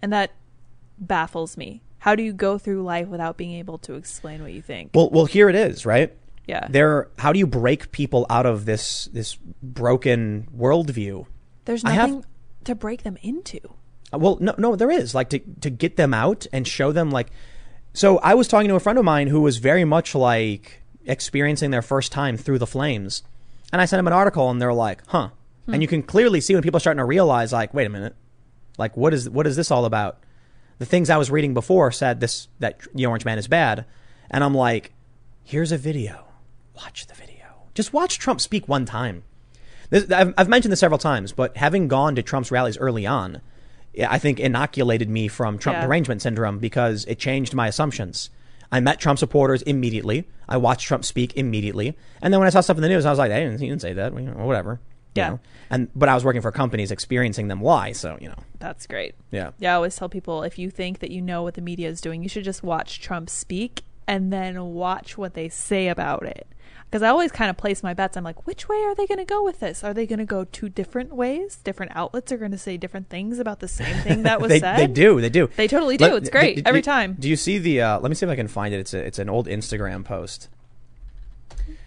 And 0.00 0.12
that 0.12 0.30
baffles 0.98 1.56
me. 1.56 1.82
How 1.98 2.14
do 2.14 2.22
you 2.22 2.32
go 2.32 2.58
through 2.58 2.82
life 2.84 3.08
without 3.08 3.36
being 3.36 3.52
able 3.54 3.78
to 3.78 3.94
explain 3.94 4.40
what 4.42 4.52
you 4.52 4.62
think? 4.62 4.90
Well, 4.94 5.10
well, 5.10 5.24
here 5.26 5.48
it 5.48 5.54
is, 5.56 5.84
right? 5.86 6.12
yeah. 6.46 6.66
There, 6.70 7.08
how 7.18 7.32
do 7.32 7.38
you 7.38 7.46
break 7.46 7.92
people 7.92 8.24
out 8.30 8.46
of 8.46 8.64
this 8.64 9.08
this 9.12 9.36
broken 9.62 10.48
worldview? 10.56 11.26
There's 11.66 11.84
I 11.84 11.90
have- 11.90 12.08
nothing 12.10 12.24
to 12.64 12.74
break 12.74 13.02
them 13.02 13.18
into. 13.22 13.58
Uh, 14.12 14.18
Well, 14.18 14.38
no, 14.40 14.54
no, 14.58 14.74
there 14.76 14.90
is 14.90 15.14
like 15.14 15.28
to 15.30 15.38
to 15.60 15.70
get 15.70 15.96
them 15.96 16.14
out 16.14 16.46
and 16.52 16.66
show 16.66 16.92
them 16.92 17.10
like. 17.10 17.28
So 17.94 18.18
I 18.18 18.34
was 18.34 18.48
talking 18.48 18.68
to 18.68 18.74
a 18.76 18.80
friend 18.80 18.98
of 18.98 19.04
mine 19.04 19.26
who 19.28 19.40
was 19.40 19.58
very 19.58 19.84
much 19.84 20.14
like 20.14 20.82
experiencing 21.04 21.70
their 21.70 21.82
first 21.82 22.12
time 22.12 22.36
through 22.36 22.58
the 22.58 22.66
flames, 22.66 23.22
and 23.72 23.82
I 23.82 23.86
sent 23.86 23.98
him 24.00 24.06
an 24.06 24.12
article, 24.12 24.50
and 24.50 24.60
they're 24.60 24.72
like, 24.74 25.02
"Huh," 25.08 25.30
and 25.66 25.82
you 25.82 25.88
can 25.88 26.02
clearly 26.02 26.40
see 26.40 26.54
when 26.54 26.62
people 26.62 26.76
are 26.78 26.80
starting 26.80 26.98
to 26.98 27.04
realize, 27.04 27.52
like, 27.52 27.74
"Wait 27.74 27.86
a 27.86 27.90
minute, 27.90 28.14
like 28.78 28.96
what 28.96 29.12
is 29.12 29.28
what 29.28 29.46
is 29.46 29.56
this 29.56 29.70
all 29.70 29.84
about?" 29.84 30.18
The 30.78 30.86
things 30.86 31.10
I 31.10 31.16
was 31.16 31.30
reading 31.30 31.54
before 31.54 31.90
said 31.90 32.20
this 32.20 32.48
that 32.60 32.80
the 32.94 33.06
Orange 33.06 33.24
Man 33.24 33.38
is 33.38 33.48
bad, 33.48 33.84
and 34.30 34.44
I'm 34.44 34.54
like, 34.54 34.92
"Here's 35.44 35.72
a 35.72 35.78
video, 35.78 36.24
watch 36.74 37.06
the 37.06 37.14
video, 37.14 37.46
just 37.74 37.92
watch 37.92 38.18
Trump 38.18 38.40
speak 38.40 38.68
one 38.68 38.84
time." 38.84 39.24
This, 39.90 40.10
I've, 40.10 40.34
I've 40.36 40.48
mentioned 40.48 40.70
this 40.70 40.80
several 40.80 40.98
times, 40.98 41.32
but 41.32 41.56
having 41.56 41.88
gone 41.88 42.14
to 42.14 42.22
Trump's 42.22 42.50
rallies 42.52 42.78
early 42.78 43.06
on, 43.06 43.40
I 44.06 44.18
think 44.18 44.38
inoculated 44.38 45.08
me 45.08 45.28
from 45.28 45.58
Trump 45.58 45.78
Yeah. 45.78 45.86
derangement 45.86 46.22
syndrome 46.22 46.58
because 46.58 47.04
it 47.06 47.18
changed 47.18 47.54
my 47.54 47.66
assumptions. 47.68 48.30
I 48.70 48.80
met 48.80 49.00
Trump 49.00 49.18
supporters 49.18 49.62
immediately. 49.62 50.28
I 50.46 50.58
watched 50.58 50.86
Trump 50.86 51.04
speak 51.06 51.36
immediately, 51.36 51.96
and 52.22 52.32
then 52.32 52.38
when 52.38 52.46
I 52.46 52.50
saw 52.50 52.60
stuff 52.60 52.76
in 52.76 52.82
the 52.82 52.88
news, 52.88 53.06
I 53.06 53.10
was 53.10 53.18
like, 53.18 53.30
"They 53.30 53.40
didn't, 53.40 53.60
he 53.60 53.68
didn't 53.68 53.82
say 53.82 53.94
that, 53.94 54.12
whatever." 54.12 54.78
Yeah. 55.18 55.28
know? 55.30 55.40
And 55.70 55.88
but 55.94 56.08
I 56.08 56.14
was 56.14 56.24
working 56.24 56.40
for 56.42 56.50
companies 56.50 56.90
experiencing 56.90 57.48
them 57.48 57.62
lie, 57.62 57.92
so 57.92 58.16
you 58.20 58.28
know, 58.28 58.38
That's 58.58 58.86
great. 58.86 59.14
yeah. 59.30 59.50
Yeah, 59.58 59.72
I 59.72 59.76
always 59.76 59.94
tell 59.96 60.08
people 60.08 60.42
if 60.42 60.58
you 60.58 60.70
think 60.70 61.00
that 61.00 61.10
you 61.10 61.20
know 61.20 61.42
what 61.42 61.54
the 61.54 61.60
media 61.62 61.88
is 61.88 62.00
doing, 62.00 62.22
you 62.22 62.28
should 62.28 62.44
just 62.44 62.62
watch 62.62 63.00
Trump 63.00 63.28
speak 63.28 63.82
and 64.06 64.32
then 64.32 64.62
watch 64.72 65.18
what 65.18 65.34
they 65.34 65.48
say 65.50 65.88
about 65.88 66.24
it. 66.24 66.46
Because 66.90 67.02
I 67.02 67.08
always 67.08 67.30
kind 67.30 67.50
of 67.50 67.58
place 67.58 67.82
my 67.82 67.92
bets. 67.92 68.16
I'm 68.16 68.24
like, 68.24 68.46
which 68.46 68.66
way 68.66 68.78
are 68.78 68.94
they 68.94 69.06
going 69.06 69.18
to 69.18 69.26
go 69.26 69.44
with 69.44 69.60
this? 69.60 69.84
Are 69.84 69.92
they 69.92 70.06
going 70.06 70.20
to 70.20 70.24
go 70.24 70.44
two 70.44 70.70
different 70.70 71.14
ways? 71.14 71.56
Different 71.56 71.92
outlets 71.94 72.32
are 72.32 72.38
going 72.38 72.52
to 72.52 72.56
say 72.56 72.78
different 72.78 73.10
things 73.10 73.38
about 73.38 73.60
the 73.60 73.68
same 73.68 73.94
thing 73.98 74.22
that 74.22 74.40
was 74.40 74.48
they, 74.48 74.58
said. 74.60 74.78
they 74.78 74.86
do. 74.86 75.20
They 75.20 75.28
do. 75.28 75.50
They 75.54 75.68
totally 75.68 75.98
do. 75.98 76.04
Let- 76.06 76.14
it's 76.14 76.30
great 76.30 76.56
d- 76.56 76.62
d- 76.62 76.66
every 76.66 76.80
do- 76.80 76.86
time. 76.86 77.14
Do 77.20 77.28
you 77.28 77.36
see 77.36 77.58
the? 77.58 77.82
Uh, 77.82 78.00
let 78.00 78.08
me 78.08 78.14
see 78.14 78.24
if 78.24 78.30
I 78.32 78.36
can 78.36 78.48
find 78.48 78.72
it. 78.72 78.78
It's 78.80 78.94
a, 78.94 79.04
it's 79.06 79.18
an 79.18 79.28
old 79.28 79.46
Instagram 79.48 80.02
post 80.02 80.48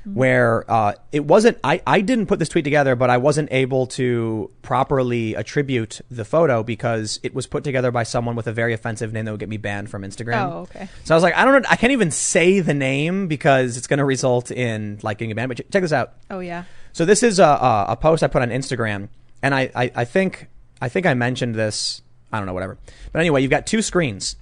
Mm-hmm. 0.01 0.15
where 0.15 0.71
uh, 0.71 0.93
it 1.11 1.25
wasn't. 1.25 1.59
I 1.63 1.79
I 1.85 2.01
didn't 2.01 2.25
put 2.25 2.39
this 2.39 2.49
tweet 2.49 2.63
together, 2.63 2.95
but 2.95 3.11
I 3.11 3.17
wasn't 3.17 3.49
able 3.51 3.85
to 3.87 4.49
properly 4.63 5.35
attribute 5.35 6.01
the 6.09 6.25
photo 6.25 6.63
because 6.63 7.19
it 7.21 7.35
was 7.35 7.45
put 7.45 7.63
together 7.63 7.91
by 7.91 8.01
someone 8.01 8.35
with 8.35 8.47
a 8.47 8.51
very 8.51 8.73
offensive 8.73 9.13
name 9.13 9.25
that 9.25 9.31
would 9.31 9.39
get 9.39 9.49
me 9.49 9.57
banned 9.57 9.91
from 9.91 10.01
Instagram. 10.01 10.51
Oh, 10.51 10.57
okay. 10.61 10.89
So 11.03 11.13
I 11.13 11.15
was 11.15 11.21
like, 11.21 11.35
I 11.35 11.45
don't 11.45 11.61
know. 11.61 11.69
I 11.69 11.75
can't 11.75 11.91
even 11.91 12.09
say 12.09 12.61
the 12.61 12.73
name 12.73 13.27
because 13.27 13.77
it's 13.77 13.85
going 13.85 13.99
to 13.99 14.05
result 14.05 14.49
in 14.49 14.97
like 15.03 15.19
getting 15.19 15.33
a 15.33 15.35
ban. 15.35 15.49
But 15.49 15.57
ch- 15.57 15.71
check 15.71 15.83
this 15.83 15.93
out. 15.93 16.13
Oh 16.31 16.39
yeah. 16.39 16.63
So 16.93 17.05
this 17.05 17.21
is 17.21 17.37
a, 17.37 17.45
a, 17.45 17.85
a 17.89 17.95
post 17.95 18.23
I 18.23 18.27
put 18.27 18.41
on 18.41 18.49
Instagram, 18.49 19.09
and 19.43 19.53
I, 19.53 19.69
I, 19.75 19.91
I 19.97 20.05
think 20.05 20.47
I 20.81 20.89
think 20.89 21.05
I 21.05 21.13
mentioned 21.13 21.53
this. 21.53 22.01
I 22.33 22.39
don't 22.39 22.47
know, 22.47 22.53
whatever. 22.53 22.79
But 23.11 23.19
anyway, 23.19 23.43
you've 23.43 23.51
got 23.51 23.67
two 23.67 23.83
screens. 23.83 24.35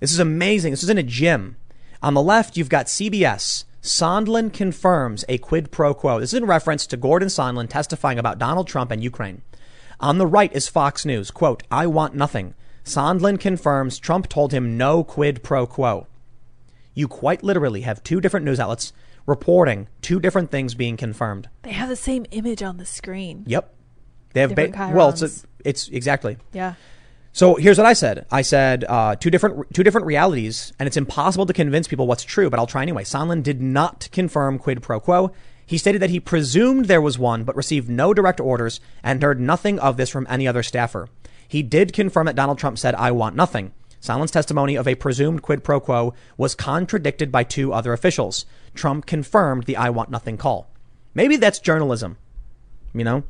This 0.00 0.12
is 0.12 0.18
amazing. 0.18 0.72
This 0.72 0.82
is 0.82 0.90
in 0.90 0.98
a 0.98 1.02
gym. 1.02 1.56
On 2.02 2.12
the 2.12 2.22
left, 2.22 2.58
you've 2.58 2.68
got 2.68 2.86
CBS. 2.86 3.64
Sondland 3.82 4.52
confirms 4.52 5.24
a 5.28 5.38
quid 5.38 5.72
pro 5.72 5.92
quo. 5.92 6.20
This 6.20 6.32
is 6.32 6.38
in 6.38 6.46
reference 6.46 6.86
to 6.86 6.96
Gordon 6.96 7.28
Sondland 7.28 7.68
testifying 7.68 8.18
about 8.18 8.38
Donald 8.38 8.68
Trump 8.68 8.92
and 8.92 9.02
Ukraine. 9.02 9.42
On 9.98 10.18
the 10.18 10.26
right 10.26 10.52
is 10.52 10.68
Fox 10.68 11.04
News. 11.04 11.32
Quote, 11.32 11.64
I 11.68 11.88
want 11.88 12.14
nothing. 12.14 12.54
Sondland 12.84 13.40
confirms 13.40 13.98
Trump 13.98 14.28
told 14.28 14.52
him 14.52 14.76
no 14.76 15.02
quid 15.02 15.42
pro 15.42 15.66
quo. 15.66 16.06
You 16.94 17.08
quite 17.08 17.42
literally 17.42 17.80
have 17.80 18.04
two 18.04 18.20
different 18.20 18.46
news 18.46 18.60
outlets 18.60 18.92
reporting 19.26 19.88
two 20.00 20.20
different 20.20 20.50
things 20.50 20.74
being 20.74 20.96
confirmed. 20.96 21.48
They 21.62 21.72
have 21.72 21.88
the 21.88 21.96
same 21.96 22.26
image 22.30 22.62
on 22.62 22.76
the 22.76 22.86
screen. 22.86 23.44
Yep. 23.46 23.74
They 24.32 24.40
have 24.40 24.54
Different 24.54 24.94
well, 24.94 25.10
it's 25.10 25.22
a, 25.22 25.30
it's 25.64 25.88
exactly. 25.88 26.38
Yeah. 26.52 26.74
So 27.34 27.54
here's 27.54 27.78
what 27.78 27.86
I 27.86 27.94
said. 27.94 28.26
I 28.30 28.42
said 28.42 28.84
uh, 28.84 29.16
two 29.16 29.30
different 29.30 29.72
two 29.74 29.82
different 29.82 30.06
realities, 30.06 30.72
and 30.78 30.86
it's 30.86 30.98
impossible 30.98 31.46
to 31.46 31.52
convince 31.54 31.88
people 31.88 32.06
what's 32.06 32.24
true. 32.24 32.50
But 32.50 32.58
I'll 32.58 32.66
try 32.66 32.82
anyway. 32.82 33.04
Sondland 33.04 33.42
did 33.42 33.62
not 33.62 34.08
confirm 34.12 34.58
quid 34.58 34.82
pro 34.82 35.00
quo. 35.00 35.32
He 35.64 35.78
stated 35.78 36.02
that 36.02 36.10
he 36.10 36.20
presumed 36.20 36.84
there 36.84 37.00
was 37.00 37.18
one, 37.18 37.44
but 37.44 37.56
received 37.56 37.88
no 37.88 38.12
direct 38.12 38.40
orders 38.40 38.80
and 39.02 39.22
heard 39.22 39.40
nothing 39.40 39.78
of 39.78 39.96
this 39.96 40.10
from 40.10 40.26
any 40.28 40.46
other 40.46 40.62
staffer. 40.62 41.08
He 41.48 41.62
did 41.62 41.94
confirm 41.94 42.26
that 42.26 42.36
Donald 42.36 42.58
Trump 42.58 42.78
said, 42.78 42.94
I 42.94 43.10
want 43.12 43.36
nothing. 43.36 43.72
Sondland's 44.00 44.32
testimony 44.32 44.74
of 44.74 44.88
a 44.88 44.96
presumed 44.96 45.42
quid 45.42 45.62
pro 45.62 45.80
quo 45.80 46.12
was 46.36 46.54
contradicted 46.54 47.32
by 47.32 47.44
two 47.44 47.72
other 47.72 47.92
officials. 47.92 48.44
Trump 48.74 49.06
confirmed 49.06 49.64
the 49.64 49.76
I 49.76 49.90
want 49.90 50.10
nothing 50.10 50.36
call. 50.36 50.68
Maybe 51.14 51.36
that's 51.36 51.58
journalism. 51.58 52.18
You 52.92 53.04
know? 53.04 53.24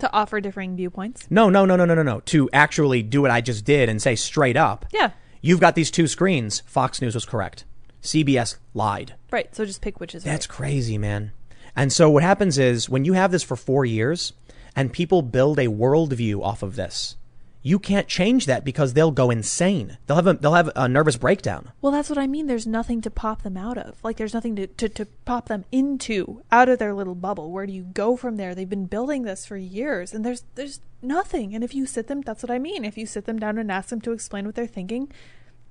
To 0.00 0.12
offer 0.12 0.40
differing 0.40 0.74
viewpoints. 0.76 1.26
No, 1.30 1.48
no, 1.48 1.64
no, 1.64 1.76
no, 1.76 1.84
no, 1.84 1.94
no, 1.94 2.02
no. 2.02 2.20
To 2.20 2.50
actually 2.52 3.02
do 3.02 3.22
what 3.22 3.30
I 3.30 3.40
just 3.40 3.64
did 3.64 3.88
and 3.88 4.02
say 4.02 4.16
straight 4.16 4.56
up, 4.56 4.84
Yeah. 4.92 5.10
you've 5.40 5.60
got 5.60 5.74
these 5.76 5.90
two 5.92 6.06
screens. 6.08 6.62
Fox 6.66 7.00
News 7.00 7.14
was 7.14 7.24
correct. 7.24 7.64
CBS 8.02 8.56
lied. 8.74 9.14
Right. 9.30 9.54
So 9.54 9.64
just 9.64 9.80
pick 9.80 10.00
which 10.00 10.14
is 10.14 10.24
That's 10.24 10.48
right. 10.48 10.56
crazy, 10.56 10.98
man. 10.98 11.30
And 11.76 11.92
so 11.92 12.10
what 12.10 12.22
happens 12.24 12.58
is 12.58 12.88
when 12.88 13.04
you 13.04 13.12
have 13.12 13.30
this 13.30 13.44
for 13.44 13.56
four 13.56 13.84
years 13.84 14.32
and 14.74 14.92
people 14.92 15.22
build 15.22 15.58
a 15.60 15.66
worldview 15.68 16.42
off 16.42 16.62
of 16.64 16.74
this, 16.74 17.16
you 17.62 17.78
can't 17.78 18.08
change 18.08 18.46
that 18.46 18.64
because 18.64 18.92
they'll 18.92 19.12
go 19.12 19.30
insane. 19.30 19.98
They'll 20.06 20.16
have 20.16 20.26
a, 20.26 20.34
they'll 20.34 20.54
have 20.54 20.70
a 20.74 20.88
nervous 20.88 21.16
breakdown. 21.16 21.70
Well, 21.80 21.92
that's 21.92 22.08
what 22.08 22.18
I 22.18 22.26
mean. 22.26 22.46
There's 22.46 22.66
nothing 22.66 23.00
to 23.02 23.10
pop 23.10 23.42
them 23.42 23.56
out 23.56 23.78
of. 23.78 24.02
Like, 24.02 24.16
there's 24.16 24.34
nothing 24.34 24.56
to, 24.56 24.66
to, 24.66 24.88
to 24.88 25.06
pop 25.24 25.48
them 25.48 25.64
into, 25.70 26.42
out 26.50 26.68
of 26.68 26.78
their 26.78 26.92
little 26.92 27.14
bubble. 27.14 27.52
Where 27.52 27.66
do 27.66 27.72
you 27.72 27.82
go 27.82 28.16
from 28.16 28.36
there? 28.36 28.54
They've 28.54 28.68
been 28.68 28.86
building 28.86 29.22
this 29.22 29.46
for 29.46 29.56
years, 29.56 30.12
and 30.12 30.24
there's 30.24 30.44
there's 30.56 30.80
nothing. 31.00 31.54
And 31.54 31.62
if 31.62 31.74
you 31.74 31.86
sit 31.86 32.08
them, 32.08 32.20
that's 32.22 32.42
what 32.42 32.50
I 32.50 32.58
mean. 32.58 32.84
If 32.84 32.98
you 32.98 33.06
sit 33.06 33.26
them 33.26 33.38
down 33.38 33.58
and 33.58 33.70
ask 33.70 33.90
them 33.90 34.00
to 34.02 34.12
explain 34.12 34.44
what 34.44 34.56
they're 34.56 34.66
thinking, 34.66 35.12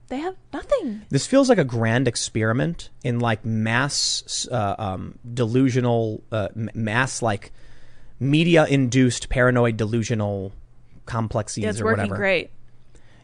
they 0.08 0.20
have 0.20 0.36
nothing. 0.54 1.02
This 1.10 1.28
feels 1.28 1.50
like 1.50 1.58
a 1.58 1.64
grand 1.64 2.08
experiment 2.08 2.90
in 3.04 3.20
like 3.20 3.44
mass 3.44 4.48
uh, 4.52 4.76
um, 4.78 5.20
delusional, 5.34 6.24
uh, 6.32 6.50
m- 6.56 6.70
mass 6.74 7.22
like 7.22 7.52
media 8.20 8.66
induced 8.66 9.30
paranoid 9.30 9.78
delusional 9.78 10.54
complexities 11.06 11.64
Yeah, 11.64 11.70
it's 11.72 11.82
or 11.82 11.86
working 11.86 12.04
whatever. 12.04 12.16
great. 12.18 12.52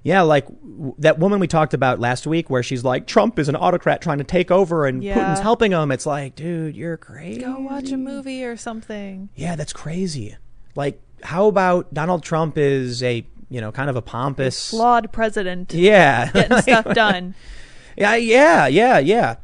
Yeah, 0.03 0.21
like 0.21 0.45
w- 0.47 0.95
that 0.99 1.19
woman 1.19 1.39
we 1.39 1.47
talked 1.47 1.73
about 1.73 1.99
last 1.99 2.25
week, 2.27 2.49
where 2.49 2.63
she's 2.63 2.83
like, 2.83 3.07
Trump 3.07 3.37
is 3.39 3.49
an 3.49 3.55
autocrat 3.55 4.01
trying 4.01 4.19
to 4.19 4.23
take 4.23 4.51
over, 4.51 4.85
and 4.85 5.03
Yeah. 5.03 5.15
Putin's 5.15 5.39
helping 5.41 5.71
him. 5.73 5.91
It's 5.91 6.05
like, 6.05 6.35
dude, 6.35 6.75
you're 6.77 6.95
crazy. 6.97 7.41
Go 7.41 7.59
watch 7.59 7.91
a 7.91 7.97
movie 7.97 8.43
or 8.45 8.55
something. 8.55 9.29
Yeah, 9.35 9.55
that's 9.55 9.73
crazy. 9.73 10.37
Like, 10.75 11.01
how 11.23 11.47
about 11.47 11.93
Donald 11.93 12.23
Trump 12.23 12.57
is 12.57 13.01
a 13.03 13.25
you 13.49 13.59
know 13.61 13.71
kind 13.71 13.89
of 13.89 13.95
a 13.95 14.01
pompous, 14.01 14.69
Flawed 14.69 15.11
president 15.11 15.73
yeah, 15.73 16.31
getting 16.33 16.61
stuff 16.61 16.85
done. 16.93 17.33
yeah, 17.97 18.15
yeah, 18.15 18.67
yeah, 18.67 18.99
yeah. 18.99 19.35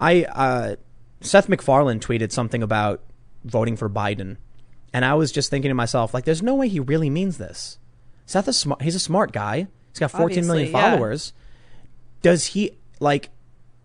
I 0.00 0.24
uh, 0.24 0.76
Seth 1.20 1.48
MacFarlane 1.48 2.00
tweeted 2.00 2.32
something 2.32 2.62
about 2.62 3.02
voting 3.44 3.76
for 3.76 3.88
Biden, 3.90 4.36
and 4.92 5.04
I 5.04 5.14
was 5.14 5.30
just 5.30 5.50
thinking 5.50 5.68
to 5.68 5.74
myself, 5.74 6.12
like, 6.14 6.24
there's 6.24 6.42
no 6.42 6.54
way 6.56 6.68
he 6.68 6.80
really 6.80 7.10
means 7.10 7.38
this. 7.38 7.77
Seth 8.28 8.46
is 8.46 8.58
smart. 8.58 8.82
He's 8.82 8.94
a 8.94 9.00
smart 9.00 9.32
guy. 9.32 9.66
He's 9.90 9.98
got 9.98 10.10
14 10.10 10.46
million 10.46 10.70
yeah. 10.70 10.90
followers. 10.90 11.32
Does 12.20 12.44
he 12.46 12.72
like? 13.00 13.30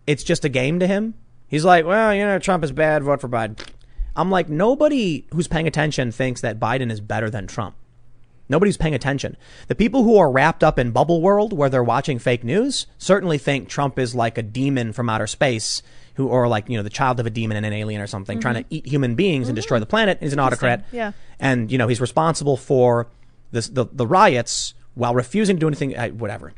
It's 0.06 0.22
just 0.22 0.44
a 0.44 0.50
game 0.50 0.78
to 0.80 0.86
him. 0.86 1.14
He's 1.48 1.64
like, 1.64 1.86
well, 1.86 2.14
you 2.14 2.24
know, 2.26 2.38
Trump 2.38 2.62
is 2.62 2.70
bad. 2.70 3.02
Vote 3.02 3.22
for 3.22 3.28
Biden. 3.28 3.58
I'm 4.14 4.30
like, 4.30 4.50
nobody 4.50 5.26
who's 5.32 5.48
paying 5.48 5.66
attention 5.66 6.12
thinks 6.12 6.42
that 6.42 6.60
Biden 6.60 6.92
is 6.92 7.00
better 7.00 7.30
than 7.30 7.46
Trump. 7.46 7.74
Nobody's 8.46 8.76
paying 8.76 8.94
attention. 8.94 9.38
The 9.68 9.74
people 9.74 10.04
who 10.04 10.18
are 10.18 10.30
wrapped 10.30 10.62
up 10.62 10.78
in 10.78 10.90
bubble 10.90 11.22
world 11.22 11.54
where 11.54 11.70
they're 11.70 11.82
watching 11.82 12.18
fake 12.18 12.44
news 12.44 12.86
certainly 12.98 13.38
think 13.38 13.70
Trump 13.70 13.98
is 13.98 14.14
like 14.14 14.36
a 14.36 14.42
demon 14.42 14.92
from 14.92 15.08
outer 15.08 15.26
space 15.26 15.82
who 16.16 16.28
or 16.28 16.48
like, 16.48 16.68
you 16.68 16.76
know, 16.76 16.82
the 16.82 16.90
child 16.90 17.18
of 17.18 17.24
a 17.24 17.30
demon 17.30 17.56
and 17.56 17.64
an 17.64 17.72
alien 17.72 18.02
or 18.02 18.06
something 18.06 18.40
trying 18.40 18.62
to 18.62 18.64
eat 18.68 18.86
human 18.86 19.14
beings 19.14 19.48
and 19.48 19.56
destroy 19.56 19.80
the 19.80 19.86
planet. 19.86 20.18
He's 20.20 20.34
an 20.34 20.38
autocrat. 20.38 20.86
Mm-hmm. 20.86 20.96
Yeah. 20.96 21.12
And, 21.40 21.72
you 21.72 21.78
know, 21.78 21.88
he's 21.88 22.00
responsible 22.00 22.58
for 22.58 23.08
this, 23.54 23.68
the, 23.68 23.86
the 23.92 24.06
riots 24.06 24.74
while 24.94 25.14
refusing 25.14 25.56
to 25.56 25.60
do 25.60 25.66
anything, 25.68 25.96
uh, 25.96 26.08
whatever. 26.10 26.52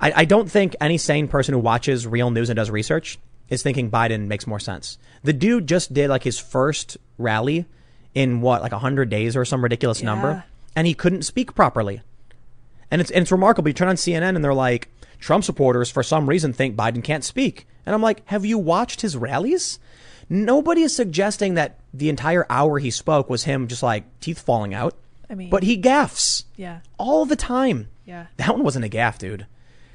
I, 0.00 0.12
I 0.16 0.24
don't 0.26 0.50
think 0.50 0.76
any 0.80 0.98
sane 0.98 1.26
person 1.28 1.54
who 1.54 1.60
watches 1.60 2.06
real 2.06 2.30
news 2.30 2.50
and 2.50 2.56
does 2.56 2.70
research 2.70 3.18
is 3.48 3.62
thinking 3.62 3.90
Biden 3.90 4.26
makes 4.26 4.46
more 4.46 4.60
sense. 4.60 4.98
The 5.22 5.32
dude 5.32 5.66
just 5.66 5.94
did 5.94 6.10
like 6.10 6.24
his 6.24 6.38
first 6.38 6.96
rally 7.16 7.64
in 8.14 8.40
what, 8.40 8.60
like 8.62 8.72
100 8.72 9.08
days 9.08 9.36
or 9.36 9.44
some 9.44 9.62
ridiculous 9.62 10.00
Yeah. 10.00 10.06
number, 10.06 10.44
and 10.74 10.86
he 10.86 10.94
couldn't 10.94 11.22
speak 11.22 11.54
properly. 11.54 12.02
And 12.90 13.00
it's, 13.00 13.10
and 13.10 13.22
it's 13.22 13.32
remarkable. 13.32 13.68
You 13.68 13.74
turn 13.74 13.88
on 13.88 13.96
CNN 13.96 14.36
and 14.36 14.44
they're 14.44 14.54
like, 14.54 14.88
Trump 15.18 15.44
supporters 15.44 15.90
for 15.90 16.02
some 16.02 16.28
reason 16.28 16.52
think 16.52 16.76
Biden 16.76 17.02
can't 17.02 17.24
speak. 17.24 17.66
And 17.86 17.94
I'm 17.94 18.02
like, 18.02 18.22
have 18.26 18.44
you 18.44 18.58
watched 18.58 19.00
his 19.00 19.16
rallies? 19.16 19.78
Nobody 20.28 20.82
is 20.82 20.94
suggesting 20.94 21.54
that 21.54 21.78
the 21.94 22.08
entire 22.10 22.46
hour 22.50 22.78
he 22.78 22.90
spoke 22.90 23.30
was 23.30 23.44
him 23.44 23.66
just 23.68 23.82
like 23.82 24.04
teeth 24.20 24.40
falling 24.40 24.74
out. 24.74 24.94
I 25.30 25.34
mean- 25.34 25.50
but 25.50 25.62
he 25.64 25.76
gaffs 25.76 26.44
Yeah. 26.56 26.80
all 26.98 27.24
the 27.26 27.36
time. 27.36 27.88
Yeah. 28.04 28.26
That 28.36 28.50
one 28.52 28.62
wasn't 28.64 28.84
a 28.84 28.88
gaff, 28.88 29.18
dude. 29.18 29.46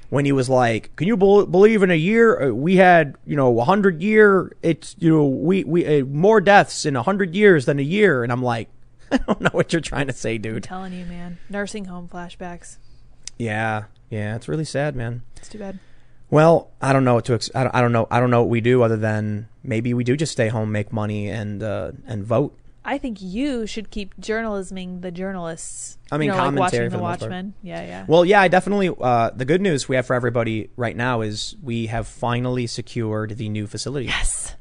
When 0.10 0.26
he 0.26 0.34
was 0.34 0.50
like, 0.50 0.94
"Can 0.98 1.08
you 1.08 1.16
bel 1.16 1.46
believe 1.46 1.84
in 1.84 1.90
a 1.92 1.96
year 1.96 2.50
uh, 2.50 2.54
we 2.54 2.76
had, 2.76 3.16
you 3.26 3.38
know, 3.38 3.58
a 3.60 3.64
hundred 3.64 4.02
year? 4.04 4.52
It's 4.62 4.94
you 5.00 5.10
know, 5.10 5.26
we 5.26 5.64
we 5.64 6.02
uh, 6.02 6.04
more 6.06 6.42
deaths 6.42 6.86
in 6.86 6.98
a 6.98 7.02
hundred 7.04 7.34
years 7.34 7.64
than 7.66 7.80
a 7.80 7.82
year." 7.84 8.22
And 8.24 8.30
I'm 8.30 8.44
like, 8.44 8.68
I 9.12 9.18
don't 9.20 9.40
know 9.40 9.50
what 9.54 9.72
you're 9.72 9.82
trying 9.82 10.08
to 10.08 10.14
say, 10.14 10.38
dude. 10.38 10.56
I'm 10.58 10.62
telling 10.64 10.92
you, 10.92 11.06
man. 11.06 11.38
Nursing 11.50 11.86
home 11.86 12.10
flashbacks. 12.12 12.76
Yeah, 13.38 13.86
yeah, 14.10 14.36
it's 14.36 14.50
really 14.50 14.66
sad, 14.66 14.98
man. 14.98 15.22
It's 15.38 15.48
too 15.48 15.60
bad. 15.60 15.80
Well, 16.30 16.70
I 16.82 16.92
don't 16.94 17.06
know 17.06 17.16
what 17.16 17.26
to. 17.26 17.34
Ex- 17.36 17.50
I, 17.56 17.64
don't, 17.64 17.76
I 17.76 17.80
don't 17.82 17.94
know. 17.94 18.08
I 18.12 18.20
don't 18.20 18.32
know 18.32 18.42
what 18.42 18.50
we 18.50 18.60
do 18.62 18.84
other 18.84 18.98
than 18.98 19.48
maybe 19.64 19.94
we 19.94 20.04
do 20.04 20.18
just 20.18 20.32
stay 20.34 20.50
home, 20.50 20.74
make 20.74 20.92
money, 20.92 21.30
and 21.30 21.64
uh, 21.64 21.92
and 22.06 22.24
vote. 22.26 22.58
I 22.84 22.98
think 22.98 23.22
you 23.22 23.68
should 23.68 23.92
keep 23.92 24.16
journalisming 24.20 25.02
the 25.02 25.12
journalists. 25.12 25.98
I 26.12 26.18
mean, 26.18 26.28
you 26.28 26.32
know, 26.32 26.38
like 26.38 26.46
commentary 26.46 26.62
watching 26.62 26.80
for 26.80 26.90
the 26.90 26.98
the 26.98 27.04
most 27.04 27.20
part. 27.20 27.32
Watchmen. 27.32 27.54
Yeah, 27.62 27.82
yeah. 27.84 28.06
Well, 28.08 28.26
yeah, 28.26 28.42
I 28.42 28.48
definitely. 28.48 28.90
Uh, 29.00 29.30
the 29.30 29.46
good 29.46 29.62
news 29.62 29.88
we 29.88 29.96
have 29.96 30.08
for 30.08 30.16
everybody 30.16 30.70
right 30.76 30.96
now 30.96 31.22
is 31.22 31.56
we 31.62 31.86
have 31.88 32.08
finally 32.08 32.66
secured 32.68 33.38
the 33.38 33.50
new 33.50 33.68
facility. 33.68 34.08
yes, 34.08 34.56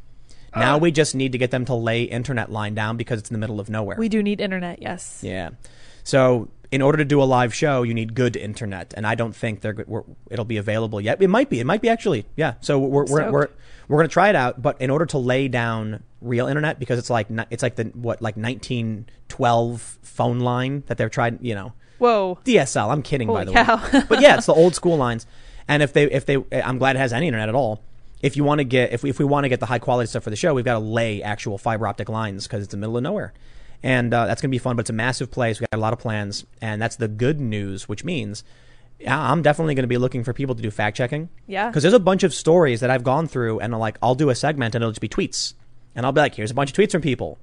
Now 0.54 0.76
we 0.78 0.90
just 0.90 1.14
need 1.14 1.32
to 1.32 1.38
get 1.38 1.50
them 1.50 1.64
to 1.66 1.74
lay 1.74 2.02
internet 2.02 2.50
line 2.52 2.74
down 2.74 2.96
because 2.96 3.20
it's 3.20 3.30
in 3.30 3.34
the 3.34 3.38
middle 3.40 3.58
of 3.60 3.70
nowhere. 3.70 3.96
we 3.98 4.08
do 4.08 4.22
need 4.22 4.40
internet. 4.40 4.82
Yes. 4.82 5.20
yeah. 5.22 5.50
So 6.04 6.48
in 6.72 6.82
order 6.82 6.98
to 6.98 7.04
do 7.04 7.22
a 7.22 7.24
live 7.24 7.54
show, 7.54 7.82
you 7.82 7.94
need 7.94 8.14
good 8.14 8.36
internet, 8.36 8.94
and 8.96 9.06
I 9.06 9.14
don't 9.14 9.34
think 9.34 9.60
they're. 9.60 9.84
it'll 10.30 10.44
be 10.44 10.56
available 10.56 11.00
yet. 11.00 11.20
It 11.20 11.28
might 11.28 11.50
be. 11.50 11.60
It 11.60 11.66
might 11.66 11.82
be 11.82 11.88
actually. 11.88 12.26
Yeah. 12.36 12.54
So 12.60 12.78
we're 12.78 13.04
we're 13.06 13.30
we're, 13.30 13.48
we're 13.88 13.96
going 13.98 14.08
to 14.08 14.12
try 14.12 14.28
it 14.28 14.36
out, 14.36 14.62
but 14.62 14.80
in 14.80 14.90
order 14.90 15.06
to 15.06 15.18
lay 15.18 15.48
down 15.48 16.02
real 16.20 16.46
internet, 16.46 16.78
because 16.78 16.98
it's 16.98 17.10
like 17.10 17.26
it's 17.50 17.62
like 17.62 17.76
the 17.76 17.84
what 17.94 18.22
like 18.22 18.36
1912 18.36 19.98
phone 20.02 20.40
line 20.40 20.84
that 20.86 20.96
they're 20.96 21.08
trying. 21.08 21.38
You 21.42 21.54
know. 21.54 21.72
Whoa. 21.98 22.38
DSL. 22.46 22.90
I'm 22.90 23.02
kidding, 23.02 23.28
by 23.28 23.44
the 23.44 23.52
cow. 23.52 23.76
way. 23.92 24.02
But 24.08 24.22
yeah, 24.22 24.36
it's 24.38 24.46
the 24.46 24.54
old 24.54 24.74
school 24.74 24.96
lines. 24.96 25.26
And 25.68 25.82
if 25.82 25.92
they, 25.92 26.10
if 26.10 26.24
they, 26.24 26.38
I'm 26.52 26.78
glad 26.78 26.96
it 26.96 26.98
has 26.98 27.12
any 27.12 27.26
internet 27.28 27.50
at 27.50 27.54
all. 27.54 27.82
If 28.22 28.36
you 28.36 28.44
want 28.44 28.58
to 28.60 28.64
get, 28.64 28.92
if 28.92 29.02
we, 29.02 29.10
if 29.10 29.18
we 29.18 29.24
want 29.24 29.44
to 29.44 29.48
get 29.48 29.60
the 29.60 29.66
high 29.66 29.78
quality 29.78 30.06
stuff 30.08 30.24
for 30.24 30.30
the 30.30 30.36
show, 30.36 30.54
we've 30.54 30.64
got 30.64 30.74
to 30.74 30.78
lay 30.78 31.22
actual 31.22 31.58
fiber 31.58 31.86
optic 31.86 32.08
lines 32.08 32.46
because 32.46 32.62
it's 32.64 32.70
the 32.70 32.76
middle 32.78 32.96
of 32.96 33.02
nowhere, 33.02 33.32
and 33.82 34.12
uh, 34.12 34.26
that's 34.26 34.40
gonna 34.40 34.50
be 34.50 34.58
fun. 34.58 34.76
But 34.76 34.82
it's 34.82 34.90
a 34.90 34.94
massive 34.94 35.30
place. 35.30 35.60
We 35.60 35.66
got 35.70 35.78
a 35.78 35.80
lot 35.80 35.92
of 35.92 35.98
plans, 35.98 36.44
and 36.60 36.80
that's 36.80 36.96
the 36.96 37.08
good 37.08 37.40
news, 37.40 37.88
which 37.88 38.04
means. 38.04 38.44
I'm 39.08 39.40
definitely 39.40 39.74
going 39.74 39.84
to 39.84 39.88
be 39.88 39.96
looking 39.96 40.24
for 40.24 40.34
people 40.34 40.54
to 40.54 40.60
do 40.60 40.70
fact 40.70 40.94
checking. 40.94 41.30
Yeah. 41.46 41.68
Because 41.68 41.82
there's 41.82 41.94
a 41.94 41.98
bunch 41.98 42.22
of 42.22 42.34
stories 42.34 42.80
that 42.80 42.90
I've 42.90 43.02
gone 43.02 43.28
through, 43.28 43.60
and 43.60 43.72
like 43.78 43.96
I'll 44.02 44.14
do 44.14 44.28
a 44.28 44.34
segment, 44.34 44.74
and 44.74 44.82
it'll 44.82 44.92
just 44.92 45.00
be 45.00 45.08
tweets, 45.08 45.54
and 45.94 46.04
I'll 46.04 46.12
be 46.12 46.20
like, 46.20 46.34
"Here's 46.34 46.50
a 46.50 46.54
bunch 46.54 46.68
of 46.70 46.76
tweets 46.76 46.92
from 46.92 47.00
people." 47.00 47.38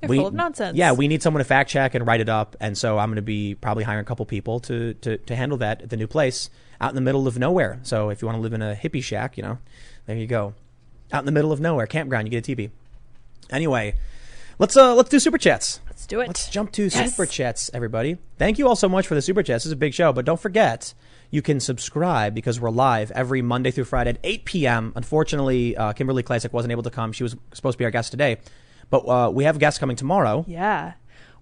They're 0.00 0.16
full 0.16 0.26
of 0.28 0.34
nonsense. 0.34 0.76
Yeah, 0.76 0.92
we 0.92 1.08
need 1.08 1.22
someone 1.22 1.38
to 1.38 1.44
fact 1.44 1.70
check 1.70 1.94
and 1.94 2.06
write 2.06 2.20
it 2.20 2.28
up, 2.28 2.56
and 2.60 2.76
so 2.76 2.98
I'm 2.98 3.08
going 3.08 3.16
to 3.16 3.22
be 3.22 3.54
probably 3.54 3.84
hiring 3.84 4.02
a 4.02 4.04
couple 4.04 4.26
people 4.26 4.60
to, 4.60 4.94
to 4.94 5.16
to 5.16 5.36
handle 5.36 5.58
that 5.58 5.82
at 5.82 5.90
the 5.90 5.96
new 5.96 6.06
place 6.06 6.50
out 6.80 6.90
in 6.90 6.96
the 6.96 7.00
middle 7.00 7.28
of 7.28 7.38
nowhere. 7.38 7.78
So 7.82 8.10
if 8.10 8.20
you 8.20 8.26
want 8.26 8.36
to 8.36 8.42
live 8.42 8.52
in 8.52 8.62
a 8.62 8.74
hippie 8.74 9.02
shack, 9.02 9.36
you 9.36 9.44
know, 9.44 9.58
there 10.06 10.16
you 10.16 10.26
go, 10.26 10.54
out 11.12 11.20
in 11.20 11.26
the 11.26 11.32
middle 11.32 11.52
of 11.52 11.60
nowhere, 11.60 11.86
campground, 11.86 12.26
you 12.26 12.30
get 12.30 12.48
a 12.48 12.56
TV. 12.56 12.70
Anyway, 13.50 13.94
let's 14.58 14.76
uh 14.76 14.94
let's 14.94 15.08
do 15.10 15.18
super 15.18 15.38
chats. 15.38 15.80
Let's 15.86 16.06
do 16.06 16.20
it. 16.20 16.28
Let's 16.28 16.48
jump 16.48 16.72
to 16.72 16.84
Yes. 16.84 17.10
super 17.10 17.26
chats, 17.26 17.70
everybody. 17.74 18.18
Thank 18.38 18.58
you 18.58 18.68
all 18.68 18.76
so 18.76 18.88
much 18.88 19.06
for 19.06 19.14
the 19.14 19.22
super 19.22 19.42
chats. 19.42 19.64
This 19.64 19.66
is 19.66 19.72
a 19.72 19.76
big 19.76 19.94
show, 19.94 20.12
but 20.12 20.24
don't 20.24 20.40
forget 20.40 20.94
you 21.30 21.42
can 21.42 21.60
subscribe 21.60 22.34
because 22.34 22.60
we're 22.60 22.70
live 22.70 23.10
every 23.12 23.40
Monday 23.42 23.70
through 23.70 23.84
Friday 23.84 24.10
at 24.10 24.18
8 24.22 24.44
p.m. 24.44 24.92
Unfortunately, 24.96 25.76
uh, 25.76 25.92
Kimberly 25.94 26.22
Klacik 26.22 26.52
wasn't 26.52 26.72
able 26.72 26.82
to 26.82 26.90
come. 26.90 27.12
She 27.12 27.22
was 27.22 27.34
supposed 27.54 27.74
to 27.74 27.78
be 27.78 27.84
our 27.86 27.90
guest 27.90 28.10
today, 28.10 28.38
but 28.90 28.98
uh, 29.08 29.30
we 29.30 29.44
have 29.44 29.58
guests 29.58 29.78
coming 29.78 29.96
tomorrow. 29.96 30.44
Yeah. 30.46 30.92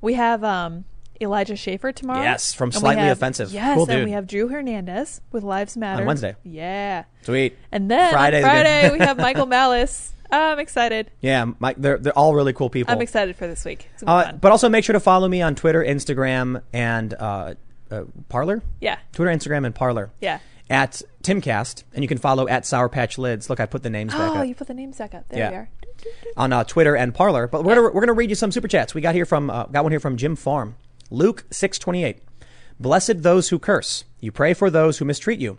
We 0.00 0.14
have 0.14 0.44
um 0.44 0.84
Elijah 1.20 1.56
Schaffer 1.56 1.92
tomorrow. 1.92 2.22
Yes, 2.22 2.52
from 2.54 2.72
Slightly 2.72 3.02
have- 3.04 3.16
Offensive. 3.18 3.52
Yes, 3.52 3.74
Cool 3.74 3.84
and 3.84 3.92
dude. 3.92 4.04
we 4.06 4.12
have 4.12 4.26
Drew 4.26 4.48
Hernandez 4.48 5.20
with 5.32 5.42
Lives 5.42 5.76
Matter 5.76 6.02
On 6.02 6.06
Wednesday. 6.06 6.36
Yeah. 6.44 7.04
Sweet. 7.22 7.56
And 7.70 7.90
then 7.90 8.12
Friday's 8.12 8.44
on 8.44 8.50
good. 8.50 8.62
Friday 8.62 8.92
we 8.92 8.98
have 9.00 9.16
Michael 9.18 9.46
Malice. 9.58 10.12
I'm 10.32 10.58
excited. 10.60 11.10
Yeah, 11.20 11.44
Mike, 11.58 11.76
they're 11.78 11.98
they're 11.98 12.16
all 12.16 12.34
really 12.34 12.52
cool 12.52 12.70
people. 12.70 12.94
I'm 12.94 13.02
excited 13.02 13.34
for 13.36 13.46
this 13.48 13.64
week. 13.64 13.88
It's 13.94 14.04
Uh, 14.06 14.32
but 14.40 14.52
also 14.52 14.68
make 14.68 14.84
sure 14.84 14.92
to 14.92 15.00
follow 15.00 15.26
me 15.28 15.42
on 15.42 15.56
Twitter, 15.56 15.82
Instagram, 15.84 16.62
and 16.72 17.12
uh, 17.14 17.54
uh, 17.90 18.04
Parler. 18.28 18.62
yeah. 18.80 18.98
Twitter, 19.12 19.30
Instagram, 19.32 19.66
and 19.66 19.74
Parler. 19.74 20.10
Yeah. 20.20 20.38
at 20.70 21.02
Timcast, 21.24 21.82
and 21.92 22.04
you 22.04 22.08
can 22.08 22.16
follow 22.18 22.46
at 22.46 22.64
Sour 22.64 22.88
Patch 22.88 23.16
Lyds. 23.16 23.48
Look, 23.50 23.58
I 23.58 23.66
put 23.66 23.82
the 23.82 23.90
names 23.90 24.14
back 24.14 24.30
Oh, 24.30 24.36
up 24.36 24.46
you 24.46 24.54
put 24.54 24.68
the 24.68 24.74
names 24.74 24.98
back 24.98 25.14
up. 25.14 25.28
There 25.28 25.38
Yeah. 25.40 25.50
we 25.50 25.56
are. 25.56 25.68
on 26.36 26.52
uh, 26.52 26.62
Twitter 26.62 26.94
and 26.94 27.12
Parler. 27.12 27.48
But 27.48 27.64
we're 27.64 27.74
gonna, 27.74 27.90
we're 27.92 28.00
gonna 28.00 28.12
read 28.12 28.30
you 28.30 28.36
some 28.36 28.52
super 28.52 28.68
chats. 28.68 28.94
We 28.94 29.00
got 29.00 29.16
here 29.16 29.26
from 29.26 29.50
uh, 29.50 29.64
got 29.64 29.82
one 29.82 29.90
here 29.90 29.98
from 29.98 30.16
Jim 30.16 30.36
Farm, 30.36 30.76
Luke 31.10 31.44
six 31.50 31.78
twenty 31.78 32.04
eight. 32.04 32.22
Blessed 32.78 33.22
those 33.22 33.50
who 33.50 33.58
curse. 33.58 34.04
You 34.20 34.32
pray 34.32 34.54
for 34.54 34.70
those 34.70 34.98
who 34.98 35.04
mistreat 35.04 35.40
you. 35.40 35.58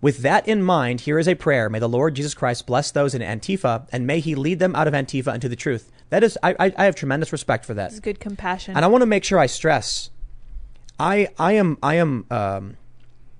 With 0.00 0.18
that 0.18 0.46
in 0.46 0.62
mind, 0.62 1.02
here 1.02 1.18
is 1.18 1.28
a 1.28 1.34
prayer. 1.34 1.68
May 1.68 1.80
the 1.80 1.88
Lord 1.88 2.14
Jesus 2.14 2.34
Christ 2.34 2.66
bless 2.66 2.90
those 2.90 3.14
in 3.14 3.22
Antifa, 3.22 3.88
and 3.92 4.06
may 4.06 4.20
He 4.20 4.34
lead 4.34 4.60
them 4.60 4.74
out 4.76 4.88
of 4.88 4.94
Antifa 4.94 5.34
into 5.34 5.48
the 5.48 5.56
truth. 5.56 5.90
That 6.10 6.24
is, 6.24 6.38
I, 6.42 6.54
I, 6.58 6.72
I 6.78 6.84
have 6.84 6.94
tremendous 6.94 7.32
respect 7.32 7.64
for 7.64 7.74
that. 7.74 8.00
Good 8.00 8.20
compassion. 8.20 8.76
And 8.76 8.84
I 8.84 8.88
want 8.88 9.02
to 9.02 9.06
make 9.06 9.24
sure 9.24 9.38
I 9.38 9.46
stress, 9.46 10.10
I 10.98 11.28
I 11.38 11.52
am 11.52 11.78
I 11.82 11.96
am 11.96 12.26
um, 12.30 12.76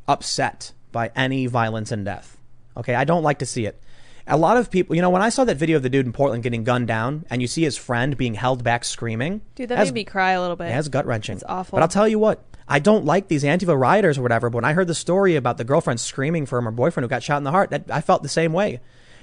upset 0.07 0.73
by 0.93 1.11
any 1.17 1.47
violence 1.47 1.93
and 1.93 2.05
death. 2.05 2.37
Okay, 2.77 2.95
I 2.95 3.05
don't 3.05 3.23
like 3.23 3.39
to 3.39 3.47
see 3.47 3.67
it. 3.67 3.81
A 4.31 4.37
lot 4.37 4.57
of 4.59 4.71
people, 4.71 4.95
you 4.95 5.03
know, 5.03 5.11
when 5.11 5.23
I 5.23 5.31
saw 5.31 5.45
that 5.45 5.57
video 5.57 5.77
of 5.79 5.83
the 5.83 5.89
dude 5.89 6.05
in 6.07 6.13
Portland 6.13 6.43
getting 6.43 6.63
gunned 6.63 6.87
down, 6.87 7.25
and 7.31 7.41
you 7.41 7.49
see 7.49 7.63
his 7.63 7.77
friend 7.77 8.17
being 8.17 8.35
held 8.35 8.63
back 8.63 8.85
screaming, 8.85 9.41
Dude, 9.55 9.71
that 9.71 9.79
made 9.79 9.95
me 9.95 10.05
cry 10.05 10.33
a 10.33 10.41
little 10.41 10.57
bit. 10.57 10.69
that's 10.69 10.89
gut 10.89 11.07
wrenching. 11.07 11.35
It's 11.37 11.45
awful. 11.49 11.77
But 11.77 11.83
I'll 11.83 11.89
tell 11.89 12.07
you 12.07 12.19
what, 12.19 12.43
I 12.69 12.79
don't 12.79 13.05
like 13.07 13.29
these 13.29 13.43
Antifa 13.43 13.79
rioters 13.79 14.19
or 14.19 14.23
whatever. 14.23 14.51
But 14.51 14.57
when 14.57 14.65
I 14.67 14.75
heard 14.75 14.87
the 14.87 14.95
story 14.95 15.35
about 15.37 15.57
the 15.57 15.65
girlfriend 15.65 15.99
screaming 16.01 16.45
for 16.47 16.61
her 16.61 16.71
boyfriend 16.71 17.05
who 17.05 17.09
got 17.09 17.23
shot 17.23 17.39
in 17.39 17.45
the 17.45 17.51
heart, 17.51 17.71
that 17.71 17.85
I 17.91 18.01
felt 18.03 18.23
the 18.23 18.29
same 18.29 18.53
way. 18.53 18.81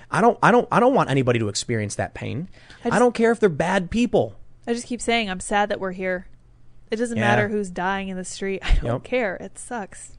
I 0.09 0.21
don't, 0.21 0.37
I 0.41 0.51
don't, 0.51 0.67
I 0.71 0.79
don't 0.79 0.93
want 0.93 1.09
anybody 1.11 1.39
to 1.39 1.49
experience 1.49 1.95
that 1.95 2.13
pain. 2.13 2.47
I, 2.83 2.95
I 2.95 2.99
don't 2.99 3.13
care 3.13 3.31
if 3.31 3.39
they're 3.39 3.49
bad 3.49 3.91
people. 3.91 4.35
I 4.67 4.73
just 4.73 4.87
keep 4.87 5.01
saying 5.01 5.29
I'm 5.29 5.39
sad 5.39 5.69
that 5.69 5.79
we're 5.79 5.91
here. 5.91 6.25
It 6.89 6.95
doesn't 6.97 7.17
Yeah. 7.17 7.23
matter 7.23 7.47
who's 7.49 7.69
dying 7.69 8.09
in 8.09 8.17
the 8.17 8.25
street. 8.25 8.61
I 8.65 8.75
don't 8.75 8.85
Yep. 8.85 9.03
care. 9.03 9.35
It 9.35 9.57
sucks. 9.59 10.13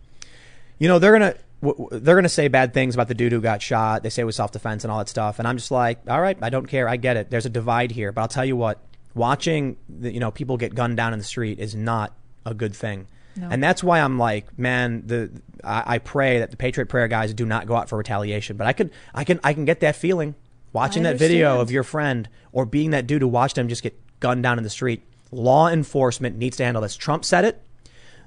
you 0.79 0.87
know 0.89 0.99
they're 0.99 1.13
gonna 1.13 1.35
w- 1.63 1.77
w- 1.85 2.01
they're 2.01 2.15
gonna 2.15 2.29
say 2.29 2.49
bad 2.49 2.75
things 2.75 2.95
about 2.95 3.09
the 3.09 3.15
dude 3.15 3.33
who 3.33 3.41
got 3.41 3.63
shot. 3.63 4.03
They 4.03 4.11
say 4.11 4.23
it 4.23 4.27
was 4.27 4.37
self 4.37 4.53
defense 4.53 4.85
and 4.85 4.91
all 4.91 4.99
that 4.99 5.09
stuff. 5.09 5.39
And 5.39 5.47
I'm 5.49 5.57
just 5.57 5.71
like, 5.71 5.99
all 6.09 6.21
right, 6.21 6.39
I 6.43 6.51
don't 6.51 6.67
care. 6.67 6.89
I 6.89 6.97
get 6.97 7.17
it. 7.17 7.31
There's 7.31 7.47
a 7.47 7.51
divide 7.51 7.91
here, 7.91 8.13
but 8.13 8.21
I'll 8.23 8.29
tell 8.29 8.45
you 8.45 8.57
what, 8.57 8.81
watching 9.15 9.77
the, 9.89 10.13
you 10.13 10.21
know 10.21 10.31
people 10.31 10.57
get 10.57 10.75
gunned 10.75 10.97
down 10.97 11.13
in 11.13 11.19
the 11.19 11.25
street 11.25 11.59
is 11.59 11.75
not 11.75 12.13
a 12.45 12.55
good 12.55 12.75
thing. 12.75 13.07
No. 13.37 13.49
And 13.51 13.63
that's 13.63 13.85
why 13.85 14.01
I'm 14.01 14.19
like, 14.19 14.59
man, 14.59 15.07
the 15.07 15.31
I, 15.63 15.95
I 15.95 15.99
pray 15.99 16.39
that 16.39 16.51
the 16.51 16.57
Patriot 16.57 16.87
Prayer 16.87 17.09
guys 17.09 17.35
do 17.35 17.45
not 17.45 17.67
go 17.67 17.77
out 17.77 17.89
for 17.89 17.99
retaliation. 17.99 18.57
But 18.57 18.67
I 18.67 18.73
could 18.73 18.91
I 19.15 19.25
can 19.25 19.41
I 19.45 19.53
can 19.53 19.65
get 19.65 19.81
that 19.81 19.97
feeling 19.97 20.35
watching 20.73 21.03
that 21.05 21.19
video 21.19 21.61
of 21.61 21.71
your 21.71 21.83
friend 21.83 22.29
or 22.53 22.67
being 22.67 22.91
that 22.91 23.07
dude 23.07 23.23
who 23.23 23.29
watched 23.29 23.59
him 23.59 23.69
just 23.69 23.83
get 23.83 23.99
gunned 24.21 24.43
down 24.43 24.59
in 24.59 24.65
the 24.65 24.71
street. 24.71 25.03
Law 25.33 25.69
enforcement 25.69 26.37
needs 26.39 26.57
to 26.59 26.65
handle 26.65 26.83
this. 26.83 26.97
Trump 26.97 27.25
said 27.25 27.45
it. 27.45 27.63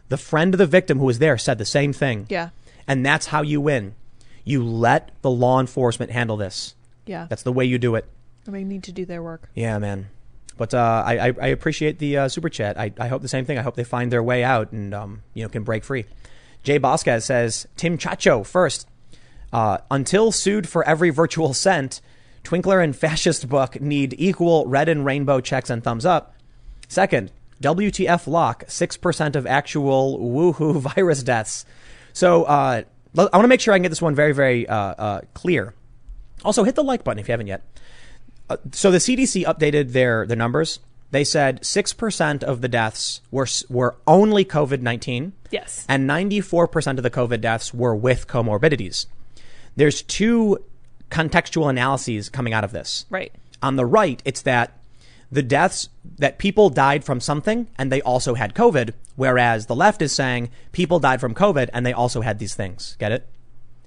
The 0.10 0.18
friend 0.18 0.54
of 0.54 0.58
the 0.58 0.66
victim 0.66 0.98
who 0.98 1.06
was 1.06 1.20
there 1.20 1.38
said 1.38 1.60
the 1.60 1.66
same 1.66 1.94
thing. 1.94 2.26
Yeah. 2.30 2.50
And 2.90 3.06
that's 3.06 3.28
how 3.28 3.44
you 3.44 3.62
win. 3.62 3.96
You 4.44 4.64
let 4.64 5.12
the 5.22 5.30
law 5.30 5.60
enforcement 5.60 6.12
handle 6.12 6.36
this. 6.36 6.76
Yeah. 7.06 7.28
That's 7.30 7.44
the 7.44 7.54
way 7.54 7.66
you 7.66 7.78
do 7.78 7.96
it. 7.96 8.06
they 8.46 8.64
need 8.64 8.84
to 8.84 8.92
do 8.92 9.06
their 9.06 9.24
work. 9.24 9.50
Yeah, 9.54 9.78
man. 9.78 10.10
But 10.58 10.74
uh, 10.74 11.04
I, 11.06 11.18
I, 11.18 11.34
I 11.42 11.48
appreciate 11.48 12.00
the 12.00 12.18
uh, 12.18 12.28
super 12.28 12.50
chat. 12.50 12.78
I, 12.78 12.92
I 13.00 13.08
hope 13.08 13.22
the 13.22 13.28
same 13.30 13.46
thing. 13.46 13.58
I 13.58 13.62
hope 13.62 13.76
they 13.76 13.84
find 13.86 14.12
their 14.12 14.24
way 14.24 14.44
out 14.44 14.72
and 14.72 14.94
um, 14.94 15.22
you 15.34 15.44
know 15.44 15.50
can 15.50 15.64
break 15.64 15.84
free. 15.86 16.06
Jay 16.64 16.78
Bosquez 16.78 17.24
says 17.24 17.68
Tim 17.78 17.98
Chacho 17.98 18.46
first. 18.46 18.88
Uh, 19.54 19.78
until 19.90 20.32
sued 20.32 20.68
for 20.68 20.84
every 20.88 21.10
virtual 21.12 21.54
cent, 21.54 22.02
Twinkler 22.44 22.84
and 22.84 22.96
Fascist 22.96 23.48
Book 23.48 23.80
need 23.80 24.14
equal 24.18 24.66
red 24.66 24.90
and 24.90 25.06
rainbow 25.06 25.40
checks 25.42 25.70
and 25.70 25.84
thumbs 25.84 26.06
up. 26.06 26.36
Second, 26.88 27.32
WTF 27.62 28.28
lock, 28.28 28.66
6% 28.66 29.36
of 29.36 29.46
actual 29.46 30.20
woohoo 30.20 30.80
virus 30.96 31.24
deaths. 31.24 31.66
So 32.20 32.44
uh, 32.44 32.84
I 33.18 33.22
want 33.22 33.32
to 33.46 33.48
make 33.48 33.62
sure 33.62 33.74
I 33.74 33.78
can 33.78 33.84
get 33.84 33.90
this 33.90 34.02
one 34.02 34.14
very, 34.14 34.34
very 34.34 34.68
uh, 34.68 34.76
uh, 34.76 35.22
clear. 35.34 35.74
Also, 36.44 36.66
hit 36.66 36.76
the 36.76 36.84
like 36.84 37.06
button 37.06 37.18
if 37.18 37.30
you 37.30 37.32
haven't 37.32 37.48
yet. 37.48 37.62
Uh, 38.50 38.58
so 38.74 38.92
the 38.92 38.98
CDC 38.98 39.46
updated 39.46 39.94
their, 39.94 40.28
their 40.28 40.36
numbers. 40.36 40.80
They 41.12 41.24
said 41.24 41.62
6% 41.62 42.44
of 42.44 42.60
the 42.60 42.68
deaths 42.68 43.22
were, 43.32 43.48
were 43.70 43.96
only 44.06 44.44
COVID 44.44 44.82
19 44.82 45.32
Yes. 45.50 45.86
and 45.88 46.10
94% 46.10 46.98
of 46.98 47.04
the 47.04 47.10
COVID 47.10 47.40
deaths 47.40 47.74
were 47.74 47.96
with 47.96 48.28
comorbidities. 48.28 49.06
There's 49.78 50.02
two 50.02 50.58
contextual 51.10 51.70
analyses 51.70 52.28
coming 52.28 52.52
out 52.52 52.66
of 52.66 52.74
this. 52.74 53.06
Right. 53.10 53.32
On 53.64 53.78
the 53.78 53.86
right, 53.86 54.22
it's 54.26 54.42
that 54.42 54.78
the 55.32 55.44
deaths 55.44 55.90
that 56.18 56.38
people 56.38 56.70
died 56.70 57.04
from 57.04 57.20
something 57.20 57.68
and 57.78 57.92
they 57.92 58.02
also 58.02 58.34
had 58.34 58.54
COVID, 58.54 58.94
whereas 59.16 59.68
the 59.68 59.76
left 59.76 60.02
is 60.02 60.12
saying 60.12 60.50
people 60.72 61.00
died 61.00 61.22
from 61.22 61.34
COVID 61.36 61.70
and 61.74 61.86
they 61.86 61.94
also 61.94 62.22
had 62.22 62.40
these 62.40 62.56
things. 62.56 62.96
Get 63.00 63.12
it? 63.12 63.28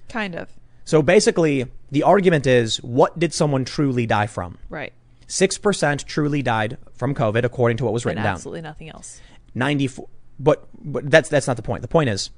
Kind 0.09 0.35
of. 0.35 0.49
So 0.85 1.01
basically, 1.01 1.65
the 1.91 2.03
argument 2.03 2.45
is 2.47 2.77
what 2.77 3.17
did 3.19 3.33
someone 3.33 3.65
truly 3.65 4.05
die 4.05 4.27
from? 4.27 4.57
Right. 4.69 4.93
6% 5.27 6.05
truly 6.05 6.41
died 6.41 6.77
from 6.93 7.15
COVID, 7.15 7.43
according 7.43 7.77
to 7.77 7.85
what 7.85 7.93
was 7.93 8.03
And 8.03 8.11
written 8.11 8.23
down. 8.23 8.33
absolutely 8.35 8.61
nothing 8.61 8.89
else. 8.89 9.19
94 9.55 10.07
but, 10.39 10.67
but 10.83 11.09
that's 11.11 11.29
that's 11.29 11.45
not 11.45 11.57
the 11.57 11.61
point 11.61 11.83
the 11.83 11.87
point 11.87 12.09
is 12.09 12.31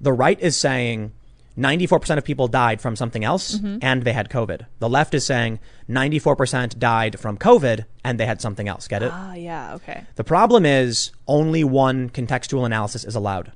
the 0.00 0.12
right 0.12 0.40
is 0.40 0.56
saying 0.56 1.12
94% 1.58 2.16
of 2.18 2.24
people 2.24 2.48
died 2.48 2.80
from 2.80 2.96
something 2.96 3.24
else 3.24 3.56
Mm-hmm. 3.58 3.78
and 3.82 4.02
they 4.04 4.12
had 4.12 4.30
covid 4.30 4.66
the 4.78 4.88
left 4.88 5.12
is 5.14 5.26
saying 5.26 5.58
94% 5.88 6.78
died 6.78 7.18
from 7.20 7.36
covid 7.36 7.84
and 8.02 8.18
they 8.18 8.24
had 8.26 8.40
something 8.40 8.68
else 8.68 8.88
get 8.88 9.02
it 9.02 9.10
Ah, 9.12 9.34
yeah. 9.34 9.74
Okay. 9.74 10.04
the 10.16 10.24
problem 10.24 10.64
is 10.64 11.12
only 11.26 11.62
one 11.64 12.08
contextual 12.10 12.64
analysis 12.64 13.04
is 13.04 13.14
allowed 13.14 13.52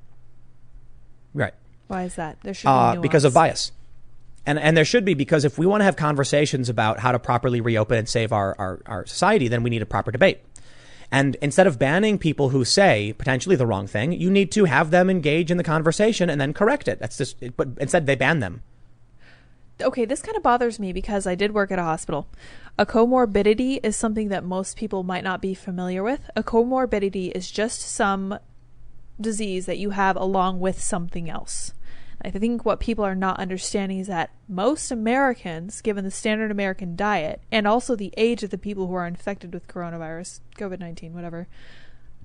right 1.34 1.54
Why 1.88 2.04
is 2.04 2.14
that? 2.16 2.38
There 2.42 2.52
should 2.54 2.66
be 2.66 2.70
uh, 2.70 2.96
because 3.00 3.24
of 3.24 3.32
bias. 3.34 3.72
And, 4.48 4.58
and 4.58 4.76
there 4.76 4.84
should 4.84 5.04
be 5.04 5.14
because 5.14 5.44
if 5.44 5.58
we 5.58 5.66
want 5.66 5.80
to 5.80 5.84
have 5.84 5.96
conversations 5.96 6.68
about 6.68 7.00
how 7.00 7.10
to 7.12 7.18
properly 7.18 7.60
reopen 7.60 7.98
and 7.98 8.08
save 8.08 8.32
our, 8.32 8.54
our, 8.58 8.80
our 8.86 9.06
society, 9.06 9.48
then 9.48 9.62
we 9.64 9.70
need 9.70 9.82
a 9.82 9.86
proper 9.86 10.12
debate. 10.12 10.38
And 11.10 11.36
instead 11.40 11.66
of 11.66 11.78
banning 11.78 12.18
people 12.18 12.50
who 12.50 12.64
say 12.64 13.14
potentially 13.16 13.56
the 13.56 13.66
wrong 13.66 13.86
thing, 13.86 14.12
you 14.12 14.30
need 14.30 14.50
to 14.52 14.64
have 14.64 14.90
them 14.90 15.08
engage 15.08 15.50
in 15.50 15.56
the 15.56 15.64
conversation 15.64 16.28
and 16.28 16.40
then 16.40 16.52
correct 16.52 16.88
it. 16.88 16.98
That's 16.98 17.16
just, 17.16 17.36
but 17.56 17.68
instead 17.78 18.06
they 18.06 18.16
ban 18.16 18.40
them. 18.40 18.62
okay, 19.80 20.04
this 20.04 20.22
kind 20.22 20.36
of 20.36 20.42
bothers 20.42 20.78
me 20.78 20.92
because 20.92 21.26
I 21.26 21.34
did 21.34 21.52
work 21.52 21.70
at 21.70 21.78
a 21.78 21.84
hospital. 21.84 22.26
A 22.78 22.86
comorbidity 22.86 23.78
is 23.82 23.96
something 23.96 24.28
that 24.28 24.44
most 24.44 24.76
people 24.76 25.02
might 25.02 25.24
not 25.24 25.40
be 25.40 25.54
familiar 25.54 26.02
with. 26.02 26.28
A 26.34 26.42
comorbidity 26.42 27.32
is 27.34 27.50
just 27.50 27.80
some 27.80 28.38
disease 29.20 29.66
that 29.66 29.78
you 29.78 29.90
have 29.90 30.16
along 30.16 30.60
with 30.60 30.80
something 30.80 31.30
else. 31.30 31.72
I 32.26 32.30
think 32.30 32.64
what 32.64 32.80
people 32.80 33.04
are 33.04 33.14
not 33.14 33.38
understanding 33.38 34.00
is 34.00 34.08
that 34.08 34.30
most 34.48 34.90
Americans, 34.90 35.80
given 35.80 36.02
the 36.04 36.10
standard 36.10 36.50
American 36.50 36.96
diet 36.96 37.40
and 37.52 37.68
also 37.68 37.94
the 37.94 38.12
age 38.16 38.42
of 38.42 38.50
the 38.50 38.58
people 38.58 38.88
who 38.88 38.94
are 38.94 39.06
infected 39.06 39.54
with 39.54 39.68
coronavirus, 39.68 40.40
COVID 40.58 40.80
19, 40.80 41.14
whatever, 41.14 41.46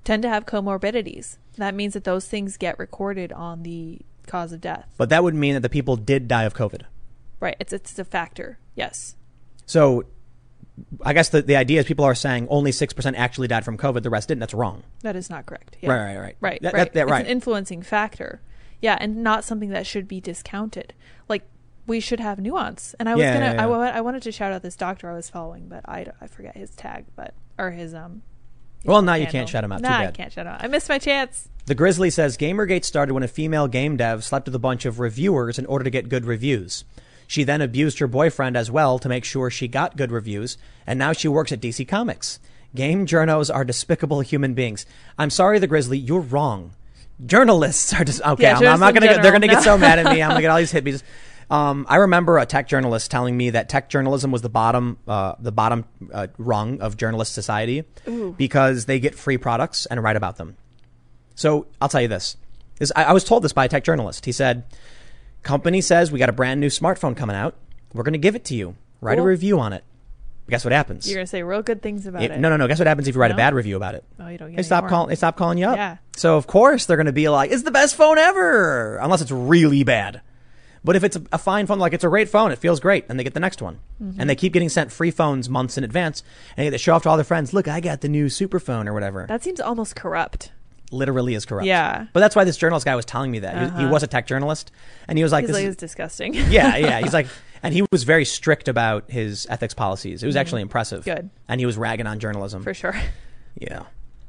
tend 0.02 0.22
to 0.24 0.28
have 0.28 0.44
comorbidities. 0.44 1.36
That 1.56 1.76
means 1.76 1.94
that 1.94 2.02
those 2.02 2.26
things 2.26 2.56
get 2.56 2.78
recorded 2.80 3.32
on 3.32 3.62
the 3.62 4.00
cause 4.26 4.52
of 4.52 4.60
death. 4.60 4.88
But 4.96 5.08
that 5.10 5.22
would 5.22 5.36
mean 5.36 5.54
that 5.54 5.60
the 5.60 5.68
people 5.68 5.94
did 5.96 6.26
die 6.26 6.44
of 6.44 6.54
COVID. 6.54 6.82
Right. 7.38 7.56
It's, 7.60 7.72
it's 7.72 7.96
a 7.98 8.04
factor. 8.04 8.58
Yes. 8.74 9.14
So 9.66 10.04
I 11.04 11.12
guess 11.12 11.28
the, 11.28 11.42
the 11.42 11.54
idea 11.54 11.78
is 11.78 11.86
people 11.86 12.04
are 12.04 12.14
saying 12.16 12.48
only 12.50 12.72
6% 12.72 13.14
actually 13.16 13.46
died 13.48 13.64
from 13.64 13.78
COVID, 13.78 14.02
the 14.02 14.10
rest 14.10 14.28
didn't. 14.28 14.40
That's 14.40 14.54
wrong. 14.54 14.82
That 15.02 15.14
is 15.14 15.30
not 15.30 15.46
correct. 15.46 15.76
Yeah. 15.80 15.90
Right, 15.92 16.14
right, 16.14 16.18
right. 16.20 16.36
Right, 16.40 16.62
That- 16.62 16.74
right. 16.74 16.92
that- 16.92 17.06
that- 17.06 17.20
it's 17.20 17.28
an 17.28 17.32
influencing 17.32 17.82
factor. 17.82 18.40
Yeah, 18.82 18.98
and 19.00 19.22
not 19.22 19.44
something 19.44 19.70
that 19.70 19.86
should 19.86 20.06
be 20.06 20.20
discounted. 20.20 20.92
Like 21.28 21.44
we 21.86 22.00
should 22.00 22.20
have 22.20 22.38
nuance. 22.38 22.94
And 22.98 23.08
I 23.08 23.14
was 23.14 23.22
Yeah, 23.22 23.32
gonna, 23.32 23.46
yeah, 23.46 23.66
yeah. 23.66 23.92
I, 23.94 23.98
I 23.98 24.00
wanted 24.02 24.22
to 24.24 24.32
shout 24.32 24.52
out 24.52 24.62
this 24.62 24.76
doctor 24.76 25.10
I 25.10 25.14
was 25.14 25.30
following, 25.30 25.68
but 25.68 25.88
I, 25.88 26.06
I 26.20 26.26
forget 26.26 26.56
his 26.56 26.70
tag, 26.70 27.06
but 27.16 27.32
or 27.58 27.70
his 27.70 27.94
um. 27.94 28.22
Well, 28.84 29.00
now 29.00 29.14
you 29.14 29.28
can't 29.28 29.48
shout 29.48 29.62
him 29.62 29.70
out. 29.70 29.78
Too 29.78 29.88
Nah, 29.88 29.98
I 30.00 30.10
can't 30.10 30.32
shout 30.32 30.46
him 30.46 30.52
out. 30.52 30.62
I 30.64 30.66
missed 30.66 30.88
my 30.88 30.98
chance. 30.98 31.48
The 31.66 31.76
Grizzly 31.76 32.10
says 32.10 32.36
Gamergate 32.36 32.84
started 32.84 33.14
when 33.14 33.22
a 33.22 33.28
female 33.28 33.68
game 33.68 33.96
dev 33.96 34.24
slept 34.24 34.46
with 34.46 34.54
a 34.56 34.58
bunch 34.58 34.84
of 34.84 34.98
reviewers 34.98 35.56
in 35.56 35.66
order 35.66 35.84
to 35.84 35.90
get 35.90 36.08
good 36.08 36.24
reviews. 36.24 36.84
She 37.28 37.44
then 37.44 37.60
abused 37.60 38.00
her 38.00 38.08
boyfriend 38.08 38.56
as 38.56 38.70
well 38.72 38.98
to 38.98 39.08
make 39.08 39.24
sure 39.24 39.48
she 39.48 39.68
got 39.68 39.96
good 39.96 40.10
reviews, 40.10 40.58
and 40.84 40.98
now 40.98 41.12
she 41.12 41.28
works 41.28 41.52
at 41.52 41.60
DC 41.60 41.86
Comics. 41.86 42.40
Game 42.74 43.06
journos 43.06 43.54
are 43.54 43.64
despicable 43.64 44.20
human 44.20 44.54
beings. 44.54 44.84
I'm 45.16 45.30
sorry, 45.30 45.60
the 45.60 45.68
Grizzly, 45.68 45.98
you're 45.98 46.20
wrong. 46.20 46.72
Journalists 47.24 47.92
are 47.94 48.04
just 48.04 48.22
okay. 48.22 48.42
Yeah, 48.44 48.58
I'm, 48.58 48.66
I'm 48.66 48.80
not 48.80 48.94
gonna. 48.94 49.06
Get, 49.06 49.22
they're 49.22 49.32
gonna 49.32 49.46
general, 49.46 49.62
get 49.62 49.64
so 49.64 49.78
mad 49.78 49.98
at 49.98 50.12
me. 50.12 50.22
I'm 50.22 50.30
gonna 50.30 50.40
get 50.40 50.50
all 50.50 50.58
these 50.58 50.72
hippies. 50.72 51.02
Um, 51.50 51.86
I 51.88 51.96
remember 51.96 52.38
a 52.38 52.46
tech 52.46 52.66
journalist 52.66 53.10
telling 53.10 53.36
me 53.36 53.50
that 53.50 53.68
tech 53.68 53.90
journalism 53.90 54.30
was 54.30 54.40
the 54.40 54.48
bottom, 54.48 54.96
uh, 55.06 55.34
the 55.38 55.52
bottom 55.52 55.84
uh, 56.12 56.28
rung 56.38 56.80
of 56.80 56.96
journalist 56.96 57.34
society 57.34 57.84
because 58.38 58.86
they 58.86 58.98
get 58.98 59.14
free 59.14 59.36
products 59.36 59.84
and 59.86 60.02
write 60.02 60.16
about 60.16 60.38
them. 60.38 60.56
So 61.34 61.66
I'll 61.80 61.90
tell 61.90 62.00
you 62.00 62.08
this. 62.08 62.36
this 62.78 62.90
I, 62.96 63.04
I 63.04 63.12
was 63.12 63.24
told 63.24 63.44
this 63.44 63.52
by 63.52 63.66
a 63.66 63.68
tech 63.68 63.84
journalist. 63.84 64.24
He 64.24 64.32
said, 64.32 64.64
"Company 65.42 65.82
says 65.82 66.10
we 66.10 66.18
got 66.18 66.30
a 66.30 66.32
brand 66.32 66.60
new 66.60 66.68
smartphone 66.68 67.14
coming 67.14 67.36
out. 67.36 67.54
We're 67.92 68.04
going 68.04 68.14
to 68.14 68.18
give 68.18 68.34
it 68.34 68.44
to 68.46 68.54
you. 68.54 68.76
Write 69.02 69.18
a 69.18 69.22
review 69.22 69.60
on 69.60 69.72
it. 69.74 69.84
Guess 70.50 70.64
what 70.64 70.72
happens? 70.72 71.08
You're 71.08 71.16
gonna 71.18 71.26
say 71.26 71.42
real 71.42 71.62
good 71.62 71.80
things 71.82 72.06
about 72.06 72.22
It- 72.22 72.32
it. 72.32 72.40
no, 72.40 72.48
no, 72.50 72.56
no. 72.56 72.66
Guess 72.68 72.78
what 72.78 72.88
happens 72.88 73.08
if 73.08 73.14
you 73.14 73.20
write 73.20 73.30
a 73.30 73.34
bad 73.36 73.54
review 73.54 73.76
about 73.76 73.94
it? 73.94 74.04
Oh, 74.20 74.28
you 74.28 74.38
don't 74.38 74.50
get 74.50 74.56
They 74.56 74.62
stop 74.62 74.88
calling. 74.88 75.08
They 75.08 75.14
stop 75.14 75.36
calling 75.36 75.56
you 75.58 75.66
up. 75.66 75.76
Yeah. 75.76 75.96
So 76.16 76.36
of 76.36 76.46
course 76.46 76.84
they're 76.86 76.96
going 76.96 77.06
to 77.06 77.12
be 77.12 77.28
like, 77.28 77.50
"It's 77.52 77.62
the 77.62 77.70
best 77.70 77.94
phone 77.94 78.18
ever," 78.18 78.98
unless 79.00 79.20
it's 79.22 79.30
really 79.30 79.84
bad. 79.84 80.20
But 80.84 80.96
if 80.96 81.04
it's 81.04 81.14
a, 81.16 81.22
a 81.32 81.38
fine 81.38 81.66
phone, 81.66 81.78
like 81.78 81.92
it's 81.92 82.02
a 82.02 82.08
great 82.08 82.28
phone, 82.28 82.50
it 82.50 82.58
feels 82.58 82.80
great, 82.80 83.04
and 83.08 83.18
they 83.18 83.22
get 83.24 83.34
the 83.34 83.40
next 83.40 83.62
one, 83.62 83.78
Mm-hmm. 84.02 84.20
and 84.20 84.28
they 84.28 84.34
keep 84.34 84.52
getting 84.52 84.68
sent 84.68 84.90
free 84.90 85.12
phones 85.12 85.48
months 85.48 85.78
in 85.78 85.84
advance, 85.84 86.24
and 86.56 86.74
they 86.74 86.76
show 86.76 86.94
off 86.94 87.04
to 87.04 87.08
all 87.08 87.16
their 87.16 87.22
friends. 87.24 87.54
Look, 87.54 87.68
I 87.68 87.78
got 87.80 88.00
the 88.00 88.08
new 88.08 88.28
super 88.28 88.58
phone 88.58 88.88
or 88.88 88.92
whatever. 88.92 89.24
That 89.28 89.44
seems 89.44 89.60
almost 89.60 89.94
corrupt. 89.94 90.50
Literally 90.90 91.34
is 91.34 91.46
corrupt. 91.46 91.66
Yeah. 91.66 92.06
But 92.12 92.18
that's 92.20 92.34
why 92.34 92.42
this 92.44 92.56
journalist 92.56 92.84
guy 92.84 92.96
was 92.96 93.04
telling 93.06 93.30
me 93.30 93.38
that 93.38 93.54
he, 93.54 93.60
was, 93.62 93.70
he 93.70 93.76
Uh-huh. 93.84 93.92
was 93.92 94.02
a 94.02 94.06
tech 94.08 94.26
journalist, 94.26 94.72
and 95.08 95.16
he 95.16 95.22
was 95.22 95.30
like, 95.32 95.42
He's 95.44 95.50
this 95.50 95.56
like, 95.62 95.66
is- 95.68 95.76
disgusting. 95.76 96.34
yeah, 96.34 96.76
yeah. 96.76 97.00
He's 97.02 97.14
like, 97.14 97.28
and 97.62 97.74
he 97.74 97.84
was 97.92 98.04
very 98.04 98.24
strict 98.24 98.68
about 98.68 99.10
his 99.10 99.46
ethics 99.48 99.74
policies. 99.74 100.22
It 100.22 100.26
was 100.26 100.36
actually 100.36 100.62
impressive. 100.62 101.04
Mm-hmm. 101.04 101.14
Good. 101.14 101.30
And 101.48 101.60
he 101.60 101.66
was 101.66 101.76
ragging 101.76 102.06
on 102.06 102.18
journalism. 102.18 102.62
for 102.62 102.74
sure. 102.74 102.94
Yeah. 103.58 103.84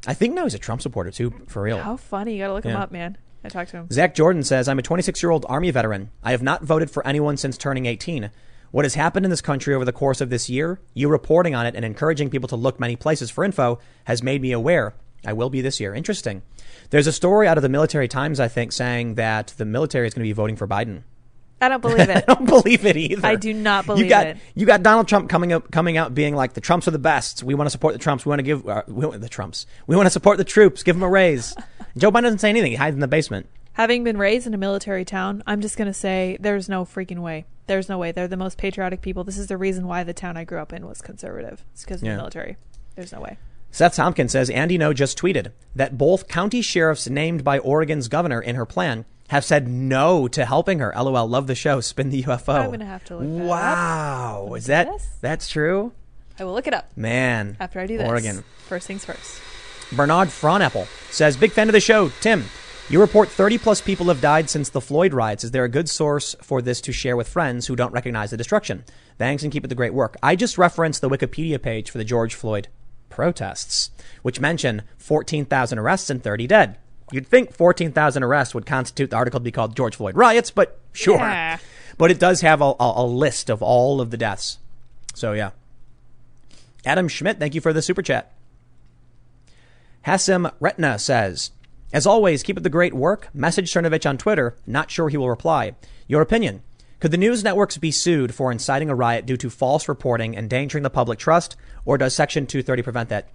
I 0.06 0.14
think 0.14 0.34
now 0.34 0.44
he's 0.44 0.54
a 0.54 0.60
Trump 0.60 0.82
supporter 0.82 1.12
too, 1.12 1.34
for 1.48 1.62
real. 1.62 1.78
How 1.78 1.96
funny! 1.96 2.34
You 2.34 2.40
gotta 2.40 2.54
look 2.54 2.66
him 2.66 2.76
up, 2.76 2.92
man. 2.92 3.18
I 3.44 3.50
talked 3.50 3.72
to 3.72 3.78
him. 3.78 3.88
Zach 3.92 4.16
Jordan 4.16 4.44
says, 4.44 4.68
I'm 4.68 4.80
a 4.80 4.82
26 4.82 5.22
year 5.24 5.32
old 5.32 5.46
Army 5.50 5.72
veteran. 5.72 6.10
I 6.24 6.32
have 6.32 6.42
not 6.44 6.64
voted 6.64 6.92
for 6.92 7.06
anyone 7.08 7.38
since 7.38 7.58
turning 7.58 7.86
18. 7.86 8.30
What 8.72 8.86
has 8.86 8.96
happened 8.96 9.26
in 9.26 9.30
this 9.30 9.42
country 9.42 9.76
over 9.76 9.86
the 9.86 9.92
course 9.92 10.20
of 10.20 10.30
this 10.30 10.50
year, 10.50 10.80
you 10.94 11.08
reporting 11.08 11.54
on 11.54 11.66
it 11.66 11.76
and 11.76 11.86
encouraging 11.86 12.30
people 12.30 12.50
to 12.50 12.56
look 12.56 12.80
many 12.80 12.96
places 12.96 13.30
for 13.30 13.44
info, 13.44 13.80
has 14.06 14.24
made 14.24 14.42
me 14.42 14.52
aware. 14.52 14.94
I 15.26 15.34
will 15.34 15.50
be 15.50 15.62
this 15.62 15.80
year. 15.80 15.94
Interesting. 15.94 16.42
There's 16.90 17.08
a 17.08 17.12
story 17.12 17.48
out 17.48 17.58
of 17.58 17.62
the 17.62 17.70
Military 17.70 18.08
Times, 18.08 18.40
I 18.40 18.48
think, 18.48 18.72
saying 18.72 19.16
that 19.16 19.54
the 19.58 19.66
military 19.66 20.08
is 20.08 20.14
going 20.14 20.24
to 20.24 20.28
be 20.30 20.34
voting 20.34 20.56
for 20.56 20.68
Biden. 20.68 21.04
I 21.64 21.70
don't 21.70 21.82
believe 21.82 22.10
it. 22.10 22.24
I 22.28 22.34
don't 22.34 22.46
believe 22.46 22.86
it 22.86 22.98
either. 22.98 23.26
I 23.26 23.36
do 23.36 23.54
not 23.54 23.86
you 23.86 23.88
believe 23.88 24.10
got, 24.10 24.28
it. 24.28 24.38
You 24.54 24.66
got 24.66 24.84
Donald 24.84 25.08
Trump 25.08 25.30
coming 25.30 25.54
up, 25.54 25.72
coming 25.72 25.98
out, 25.98 26.14
being 26.14 26.36
like 26.36 26.54
the 26.54 26.62
Trumps 26.62 26.88
are 26.88 26.92
the 26.92 27.00
best. 27.00 27.44
We 27.44 27.54
want 27.56 27.68
to 27.68 27.72
support 27.72 27.94
the 27.94 28.00
Trumps. 28.00 28.26
We 28.26 28.30
want 28.30 28.40
to 28.40 28.44
give 28.44 28.68
uh, 28.68 28.84
we 28.88 29.06
want, 29.06 29.22
the 29.22 29.30
Trumps. 29.30 29.66
We 29.88 29.96
want 29.96 30.06
to 30.08 30.12
support 30.12 30.38
the 30.38 30.44
troops. 30.44 30.84
Give 30.84 30.96
them 30.96 31.04
a 31.04 31.10
raise. 31.10 31.56
Joe 31.98 32.12
Biden 32.12 32.24
doesn't 32.24 32.40
say 32.40 32.50
anything. 32.50 32.72
He 32.72 32.78
hides 32.78 32.94
in 32.96 33.00
the 33.00 33.08
basement. 33.08 33.48
Having 33.74 34.04
been 34.04 34.18
raised 34.18 34.46
in 34.46 34.54
a 34.54 34.58
military 34.58 35.06
town, 35.06 35.42
I'm 35.48 35.62
just 35.62 35.78
gonna 35.78 35.94
say 35.94 36.38
there's 36.40 36.70
no 36.70 36.86
freaking 36.86 37.20
way. 37.20 37.46
There's 37.66 37.90
no 37.90 37.98
way. 37.98 38.12
They're 38.12 38.28
the 38.28 38.38
most 38.38 38.58
patriotic 38.58 39.02
people. 39.02 39.24
This 39.24 39.38
is 39.38 39.48
the 39.48 39.58
reason 39.58 39.88
why 39.88 40.04
the 40.04 40.14
town 40.14 40.38
I 40.38 40.44
grew 40.44 40.60
up 40.60 40.74
in 40.74 40.86
was 40.86 41.02
conservative. 41.02 41.64
It's 41.74 41.84
because 41.84 42.02
of 42.02 42.06
Yeah. 42.06 42.12
the 42.14 42.18
military. 42.18 42.58
There's 42.96 43.12
no 43.12 43.22
way. 43.22 43.38
Seth 43.72 43.96
Tompkins 43.96 44.32
says 44.32 44.52
Andy 44.52 44.78
Ngo 44.78 44.94
just 44.94 45.18
tweeted 45.18 45.52
that 45.76 45.98
both 45.98 46.28
county 46.28 46.62
sheriffs 46.62 47.10
named 47.10 47.44
by 47.44 47.58
Oregon's 47.58 48.08
governor 48.08 48.40
in 48.40 48.56
her 48.56 48.68
plan 48.68 49.06
have 49.30 49.46
said 49.46 49.68
no 49.68 50.28
to 50.30 50.46
helping 50.46 50.80
her. 50.80 50.94
LOL. 50.96 51.28
Love 51.28 51.48
the 51.48 51.56
show. 51.56 51.82
Spin 51.82 52.10
the 52.10 52.24
UFO. 52.24 52.60
I'm 52.60 52.72
gonna 52.72 52.86
have 52.86 53.04
to 53.06 53.18
look 53.18 53.28
that 53.28 53.44
up. 53.44 53.48
Wow. 53.48 54.54
Is 54.56 54.66
see 54.66 54.68
that 54.72 54.88
this. 54.88 55.08
that's 55.22 55.50
true? 55.50 55.92
I 56.40 56.44
will 56.44 56.54
look 56.54 56.68
it 56.68 56.74
up 56.74 56.90
Man. 56.96 57.58
after 57.60 57.80
I 57.80 57.86
do 57.88 57.98
this. 57.98 58.08
Oregon. 58.08 58.44
First 58.68 58.88
things 58.88 59.06
first. 59.06 59.42
Bernard 59.92 60.30
Fronapple 60.30 60.88
says, 61.12 61.38
Big 61.38 61.52
fan 61.52 61.70
of 61.70 61.74
the 61.74 61.80
show. 61.80 62.10
Tim, 62.22 62.46
you 62.90 63.00
report 63.00 63.30
30 63.30 63.60
plus 63.60 63.82
people 63.82 64.08
have 64.08 64.20
died 64.20 64.50
since 64.50 64.70
the 64.70 64.82
Floyd 64.82 65.14
riots. 65.14 65.44
Is 65.44 65.52
there 65.52 65.64
a 65.64 65.70
good 65.70 65.88
source 65.90 66.36
for 66.42 66.62
this 66.62 66.82
to 66.82 66.92
share 66.92 67.16
with 67.16 67.30
friends 67.30 67.68
who 67.68 67.76
don't 67.76 67.94
recognize 67.94 68.32
the 68.32 68.38
destruction? 68.38 68.84
Thanks 69.20 69.44
and 69.44 69.52
keep 69.52 69.64
up 69.64 69.70
the 69.70 69.76
great 69.76 69.94
work. 69.94 70.18
I 70.24 70.36
just 70.36 70.58
referenced 70.58 71.02
the 71.02 71.10
Wikipedia 71.10 71.62
page 71.62 71.90
for 71.92 72.00
the 72.00 72.04
George 72.04 72.34
Floyd 72.34 72.68
protests, 73.10 73.92
which 74.24 74.40
mention 74.40 74.82
14,000 74.98 75.78
arrests 75.78 76.10
and 76.10 76.24
30 76.24 76.48
dead. 76.48 76.78
You'd 77.14 77.28
think 77.28 77.54
14,000 77.54 78.24
arrests 78.24 78.56
would 78.56 78.66
constitute 78.66 79.12
the 79.12 79.18
article 79.18 79.40
to 79.40 79.44
be 79.44 79.52
called 79.52 79.76
George 79.76 79.96
Floyd 79.96 80.16
riots, 80.16 80.50
but 80.50 80.80
sure. 80.94 81.18
Yeah. 81.18 81.60
But 81.96 82.10
it 82.10 82.18
does 82.18 82.42
have 82.42 82.60
a, 82.60 82.74
a, 82.80 82.94
a 82.96 83.06
list 83.06 83.52
of 83.52 83.62
all 83.62 84.02
of 84.02 84.10
the 84.10 84.18
deaths. 84.18 84.58
So, 85.14 85.34
yeah. 85.34 85.52
Adam 86.84 87.08
Schmidt, 87.08 87.38
thank 87.38 87.54
you 87.54 87.62
for 87.62 87.72
the 87.72 87.84
super 87.84 88.02
chat. 88.02 88.34
Hassim 90.02 90.50
Retna 90.60 91.00
says, 91.00 91.52
As 91.94 92.08
always, 92.08 92.42
keep 92.42 92.58
up 92.58 92.64
the 92.64 92.70
great 92.70 92.96
work. 92.96 93.30
Message 93.32 93.72
Cernovich 93.72 94.10
on 94.10 94.18
Twitter. 94.18 94.56
Not 94.66 94.90
sure 94.90 95.10
he 95.10 95.18
will 95.18 95.30
reply. 95.30 95.76
Your 96.08 96.24
opinion. 96.24 96.64
Could 97.00 97.12
the 97.12 97.18
news 97.18 97.44
networks 97.44 97.78
be 97.78 97.92
sued 97.92 98.34
for 98.34 98.52
inciting 98.52 98.90
a 98.90 98.96
riot 98.96 99.28
due 99.28 99.38
to 99.38 99.52
false 99.52 99.88
reporting, 99.88 100.36
and 100.36 100.46
endangering 100.46 100.82
the 100.82 100.90
public 100.90 101.20
trust, 101.20 101.56
or 101.86 102.00
does 102.00 102.16
Section 102.16 102.48
230 102.48 102.82
prevent 102.82 103.10
that? 103.10 103.30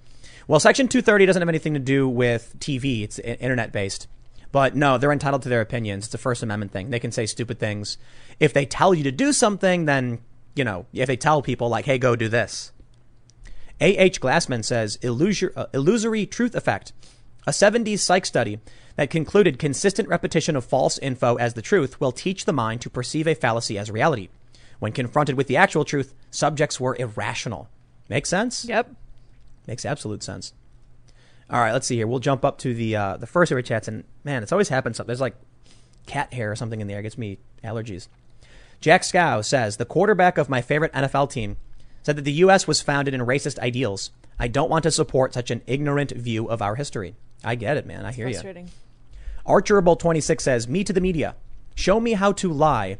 Well, 0.49 0.61
Section 0.61 0.89
230 0.89 1.27
doesn't 1.27 1.43
have 1.43 1.49
anything 1.49 1.75
to 1.75 1.81
do 1.81 2.09
with 2.09 2.57
TV. 2.59 3.03
It's 3.05 3.19
internet 3.19 3.71
based. 3.71 4.09
But 4.51 4.75
no, 4.75 4.97
they're 4.97 5.13
entitled 5.13 5.43
to 5.43 5.51
their 5.51 5.61
opinions. 5.61 6.07
It's 6.07 6.15
a 6.15 6.19
First 6.19 6.43
Amendment 6.43 6.73
thing. 6.73 6.89
They 6.89 6.99
can 6.99 7.13
say 7.13 7.27
stupid 7.27 7.59
things. 7.59 7.99
If 8.41 8.55
they 8.55 8.65
tell 8.65 8.95
you 8.95 9.05
to 9.05 9.13
do 9.13 9.35
something, 9.35 9.85
then, 9.85 10.21
you 10.55 10.65
know, 10.65 10.87
if 10.95 11.07
they 11.07 11.19
tell 11.19 11.43
people, 11.43 11.69
like, 11.69 11.85
hey, 11.85 11.99
go 11.99 12.17
do 12.17 12.29
this. 12.29 12.73
A.H. 13.79 14.23
Glassman 14.23 14.65
says 14.65 14.97
illusory, 15.03 15.53
uh, 15.55 15.67
illusory 15.75 16.25
truth 16.25 16.55
effect, 16.55 16.95
a 17.47 17.51
70s 17.51 17.99
psych 17.99 18.25
study 18.25 18.59
that 18.97 19.11
concluded 19.11 19.59
consistent 19.59 20.09
repetition 20.09 20.57
of 20.57 20.65
false 20.65 20.97
info 20.99 21.37
as 21.37 21.53
the 21.53 21.63
truth 21.63 22.01
will 22.01 22.11
teach 22.11 22.47
the 22.47 22.55
mind 22.55 22.81
to 22.81 22.91
perceive 22.91 23.29
a 23.29 23.35
fallacy 23.35 23.77
as 23.77 23.91
reality. 23.91 24.31
When 24.79 24.93
confronted 24.93 25.37
with 25.37 25.47
the 25.47 25.59
actual 25.59 25.85
truth, 25.85 26.15
subjects 26.31 26.81
were 26.81 26.97
irrational. 26.99 27.69
Makes 28.09 28.31
sense? 28.31 28.65
Yep. 28.65 28.95
Makes 29.69 29.85
absolute 29.85 30.23
sense. 30.23 30.55
All 31.51 31.61
right, 31.61 31.73
let's 31.73 31.87
see 31.87 31.97
here. 31.97 32.07
We'll 32.07 32.19
jump 32.19 32.45
up 32.45 32.59
to 32.59 32.75
the 32.75 32.97
uh, 32.97 33.17
the 33.19 33.27
first 33.27 33.51
super 33.51 33.63
chats, 33.63 33.87
and 33.87 34.05
man, 34.25 34.43
it's 34.43 34.51
always 34.51 34.71
happened. 34.71 34.97
Something 34.97 35.09
there's 35.09 35.21
like 35.21 35.37
cat 36.07 36.33
hair 36.33 36.51
or 36.51 36.57
something 36.57 36.81
in 36.81 36.89
there. 36.89 36.99
It 36.99 37.03
gets 37.03 37.19
me 37.19 37.39
allergies. 37.63 38.09
Jack 38.81 39.05
Scow 39.05 39.43
says 39.43 39.77
the 39.77 39.85
quarterback 39.85 40.39
of 40.39 40.49
my 40.49 40.63
favorite 40.63 40.93
NFL 40.95 41.31
team 41.31 41.59
said 42.03 42.17
that 42.17 42.23
the 42.23 42.33
U.S. 42.33 42.67
was 42.67 42.81
founded 42.81 43.13
in 43.13 43.21
racist 43.21 43.59
ideals. 43.59 44.11
I 44.39 44.49
don't 44.49 44.71
want 44.71 44.85
to 44.85 44.91
support 44.91 45.35
such 45.35 45.51
an 45.51 45.61
ignorant 45.67 46.13
view 46.13 46.49
of 46.49 46.63
our 46.63 46.77
history. 46.77 47.15
I 47.45 47.55
get 47.55 47.77
it, 47.77 47.87
man. 47.87 48.07
I 48.07 48.13
hear 48.13 48.27
you. 48.27 48.35
Frustrating. 48.35 48.71
Archerable26 49.47 50.41
says, 50.41 50.69
Me 50.69 50.83
to 50.85 50.93
the 50.93 51.01
media. 51.01 51.35
Show 51.75 52.01
me 52.01 52.13
how 52.13 52.33
to 52.33 52.51
lie. 52.51 52.99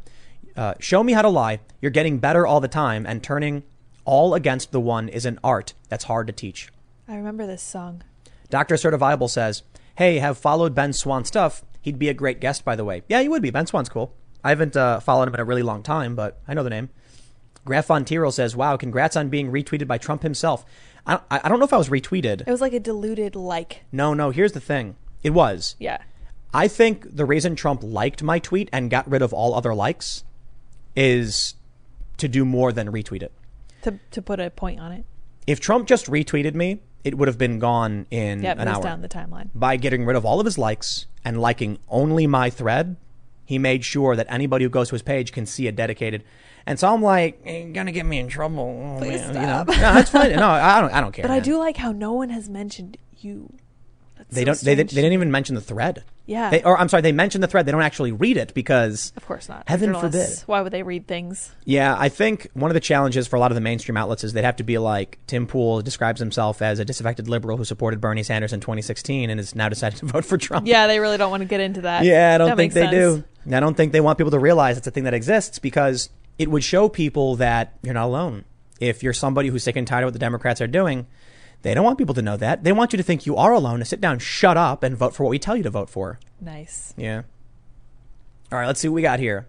Uh, 0.57 0.75
show 0.81 1.03
me 1.03 1.13
how 1.13 1.23
to 1.23 1.29
lie. 1.29 1.61
You're 1.81 1.91
getting 1.91 2.19
better 2.19 2.47
all 2.47 2.61
the 2.61 2.69
time, 2.69 3.07
and 3.07 3.23
turning 3.23 3.63
all 4.09 4.33
against 4.33 4.73
the 4.73 4.81
one 4.81 5.07
is 5.07 5.27
an 5.27 5.39
art 5.45 5.75
that's 5.91 6.05
hard 6.05 6.27
to 6.27 6.33
teach. 6.33 6.71
I 7.07 7.15
remember 7.15 7.47
this 7.47 7.63
song. 7.63 8.03
Dr. 8.49 8.77
Certifiable 8.77 9.29
says, 9.29 9.63
Hey, 9.97 10.19
have 10.19 10.39
followed 10.39 10.75
Ben 10.75 10.95
Swann 10.95 11.27
stuff. 11.27 11.63
He'd 11.83 11.99
be 11.99 12.09
a 12.09 12.15
great 12.15 12.41
guest, 12.41 12.65
by 12.65 12.75
the 12.75 12.87
way. 12.87 13.03
Yeah, 13.07 13.21
he 13.21 13.29
would 13.29 13.43
be. 13.43 13.51
Ben 13.51 13.67
Swann's 13.67 13.91
cool. 13.91 14.15
I 14.43 14.49
haven't 14.49 14.77
uh, 14.79 15.01
followed 15.01 15.29
him 15.29 15.35
in 15.35 15.41
a 15.41 15.45
really 15.45 15.63
long 15.63 15.83
time, 15.83 16.15
but 16.15 16.41
I 16.49 16.55
know 16.55 16.63
the 16.63 16.71
name. 16.71 16.89
Graf 17.67 17.87
von 17.87 18.07
Tyrol 18.07 18.33
says, 18.33 18.57
Wow, 18.57 18.79
congrats 18.79 19.15
on 19.15 19.29
being 19.29 19.53
retweeted 19.53 19.87
by 19.87 19.99
Trump 19.99 20.23
himself. 20.23 20.65
I 21.07 21.21
I 21.31 21.49
don't 21.49 21.59
know 21.59 21.67
if 21.67 21.73
I 21.75 21.79
was 21.79 21.91
retweeted. 21.91 22.41
It 22.41 22.51
was 22.51 22.63
like 22.63 22.73
a 22.73 22.81
diluted 22.81 23.37
like. 23.37 23.85
No, 23.93 24.15
no, 24.15 24.31
here's 24.31 24.53
the 24.53 24.61
thing. 24.61 24.97
It 25.23 25.31
was. 25.31 25.77
Yeah. 25.79 25.99
I 26.55 26.67
think 26.67 27.15
the 27.15 27.27
reason 27.27 27.57
Trump 27.57 27.83
liked 27.83 28.23
my 28.23 28.39
tweet 28.39 28.71
and 28.73 28.91
got 28.91 29.11
rid 29.11 29.21
of 29.21 29.35
all 29.35 29.55
other 29.55 29.75
likes 29.75 30.25
is 30.97 31.57
to 32.17 32.27
do 32.27 32.47
more 32.47 32.73
than 32.73 32.91
retweet 32.91 33.23
it. 33.23 33.33
To 33.83 33.99
to 34.11 34.23
put 34.23 34.41
a 34.41 34.51
point 34.51 34.81
on 34.81 34.93
it. 34.93 35.05
If 35.47 35.61
Trump 35.61 35.87
just 35.87 36.07
retweeted 36.07 36.55
me, 36.55 36.81
it 37.05 37.17
would 37.17 37.29
have 37.29 37.39
been 37.39 37.59
gone 37.59 38.07
in 38.11 38.45
it 38.45 38.59
an 38.59 38.69
hour. 38.69 38.83
down 38.83 39.01
the 39.03 39.09
timeline. 39.09 39.49
By 39.55 39.77
getting 39.77 40.05
rid 40.05 40.17
of 40.17 40.25
all 40.25 40.41
of 40.41 40.45
his 40.45 40.59
likes 40.59 41.07
and 41.25 41.41
liking 41.41 41.79
only 41.89 42.27
my 42.27 42.51
thread, 42.51 42.97
he 43.45 43.59
made 43.59 43.85
sure 43.85 44.15
that 44.17 44.27
anybody 44.29 44.65
who 44.65 44.69
goes 44.69 44.89
to 44.91 44.95
his 44.95 45.03
page 45.03 45.33
can 45.33 45.47
see 45.47 45.67
it 45.67 45.77
dedicated. 45.77 46.23
And 46.67 46.79
so 46.79 46.93
I'm 46.93 47.01
like, 47.01 47.41
eh, 47.47 47.61
you're 47.65 47.73
gonna 47.73 47.93
get 47.93 48.05
me 48.05 48.19
in 48.19 48.29
trouble. 48.29 48.95
Oh, 48.97 48.99
Please 48.99 49.21
man, 49.23 49.29
You 49.35 49.41
know? 49.41 49.63
stop. 49.65 49.69
No, 49.69 49.75
that's 49.75 50.11
fine. 50.11 50.33
No, 50.37 50.49
I 50.51 50.81
don't. 50.83 50.93
I 50.93 51.01
don't 51.01 51.13
care. 51.15 51.23
But 51.23 51.31
I 51.31 51.41
do 51.41 51.57
like 51.59 51.79
how 51.79 51.93
no 51.93 52.13
one 52.13 52.29
has 52.29 52.49
mentioned 52.51 52.99
you. 53.17 53.55
They 54.31 54.43
so 54.43 54.47
don't. 54.47 54.61
They, 54.61 54.75
they 54.75 54.85
didn't 54.85 55.13
even 55.13 55.31
mention 55.31 55.55
the 55.55 55.61
thread. 55.61 56.05
Yeah. 56.27 56.51
They, 56.51 56.63
or 56.63 56.79
I'm 56.79 56.91
sorry, 56.91 57.01
they 57.01 57.13
mentioned 57.13 57.43
the 57.43 57.49
thread. 57.49 57.65
They 57.65 57.73
don't 57.73 57.81
actually 57.83 58.13
read 58.13 58.37
it 58.37 58.53
because 58.53 59.13
Of 59.17 59.25
course 59.25 59.49
not. 59.49 59.65
Heaven 59.67 59.95
forbid. 59.95 60.29
Why 60.45 60.61
would 60.61 60.73
they 60.75 60.83
read 60.83 61.07
things? 61.07 61.51
Yeah, 61.65 61.97
I 61.99 62.11
think 62.11 62.49
one 62.53 62.71
of 62.71 62.75
the 62.75 62.81
challenges 62.81 63.27
for 63.27 63.37
a 63.37 63.41
lot 63.41 63.51
of 63.51 63.55
the 63.55 63.63
mainstream 63.63 63.97
outlets 63.97 64.25
is 64.25 64.35
they'd 64.35 64.45
have 64.45 64.57
to 64.57 64.63
be 64.63 64.77
like 64.77 65.19
Tim 65.27 65.47
Pool 65.47 65.81
describes 65.81 66.21
himself 66.21 66.61
as 66.61 66.79
a 66.81 66.85
disaffected 66.85 67.29
liberal 67.29 67.57
who 67.57 67.65
supported 67.65 68.03
Bernie 68.03 68.23
Sanders 68.23 68.53
in 68.53 68.61
2016 68.61 69.31
and 69.31 69.41
has 69.41 69.55
now 69.55 69.71
decided 69.71 69.99
to 70.01 70.07
vote 70.07 70.27
for 70.27 70.37
Trump. 70.37 70.67
Yeah, 70.67 70.87
they 70.87 71.01
really 71.01 71.17
don't 71.17 71.31
want 71.31 71.41
to 71.41 71.49
get 71.49 71.61
into 71.61 71.81
that. 71.81 72.05
Yeah, 72.05 72.35
I 72.35 72.39
don't 72.39 72.49
That 72.49 72.57
think 72.59 72.75
they 72.75 72.83
sense. 72.83 73.25
do. 73.47 73.55
I 73.57 73.61
don't 73.61 73.75
think 73.75 73.93
they 73.93 74.03
want 74.03 74.19
people 74.19 74.33
to 74.33 74.39
realize 74.39 74.77
it's 74.77 74.87
a 74.87 74.91
thing 74.91 75.05
that 75.05 75.15
exists 75.15 75.59
because 75.59 76.11
it 76.39 76.51
would 76.51 76.63
show 76.63 76.91
people 76.91 77.37
that 77.37 77.79
you're 77.83 77.95
not 77.95 78.05
alone. 78.05 78.45
If 78.81 79.03
you're 79.03 79.15
somebody 79.15 79.49
who's 79.49 79.65
sick 79.65 79.77
and 79.77 79.87
tired 79.87 80.03
of 80.05 80.09
what 80.09 80.13
the 80.13 80.19
Democrats 80.21 80.61
are 80.61 80.67
doing, 80.67 81.07
they 81.63 81.75
don't 81.75 81.85
want 81.85 81.99
people 81.99 82.15
to 82.15 82.23
know 82.23 82.37
that. 82.37 82.65
They 82.65 82.73
want 82.73 82.93
you 82.93 82.97
to 82.97 83.03
think 83.03 83.27
you 83.27 83.37
are 83.37 83.53
alone, 83.53 83.79
to 83.81 83.85
sit 83.85 84.01
down, 84.01 84.19
shut 84.21 84.57
up, 84.57 84.83
and 84.83 84.97
vote 84.97 85.15
for 85.15 85.25
what 85.25 85.31
we 85.31 85.39
tell 85.39 85.57
you 85.57 85.63
to 85.65 85.71
vote 85.71 85.91
for. 85.91 86.19
Nice. 86.41 86.95
Yeah. 86.97 87.23
All 88.53 88.59
right, 88.59 88.67
let's 88.67 88.81
see 88.81 88.89
what 88.89 88.95
we 88.95 89.03
got 89.03 89.19
here. 89.19 89.47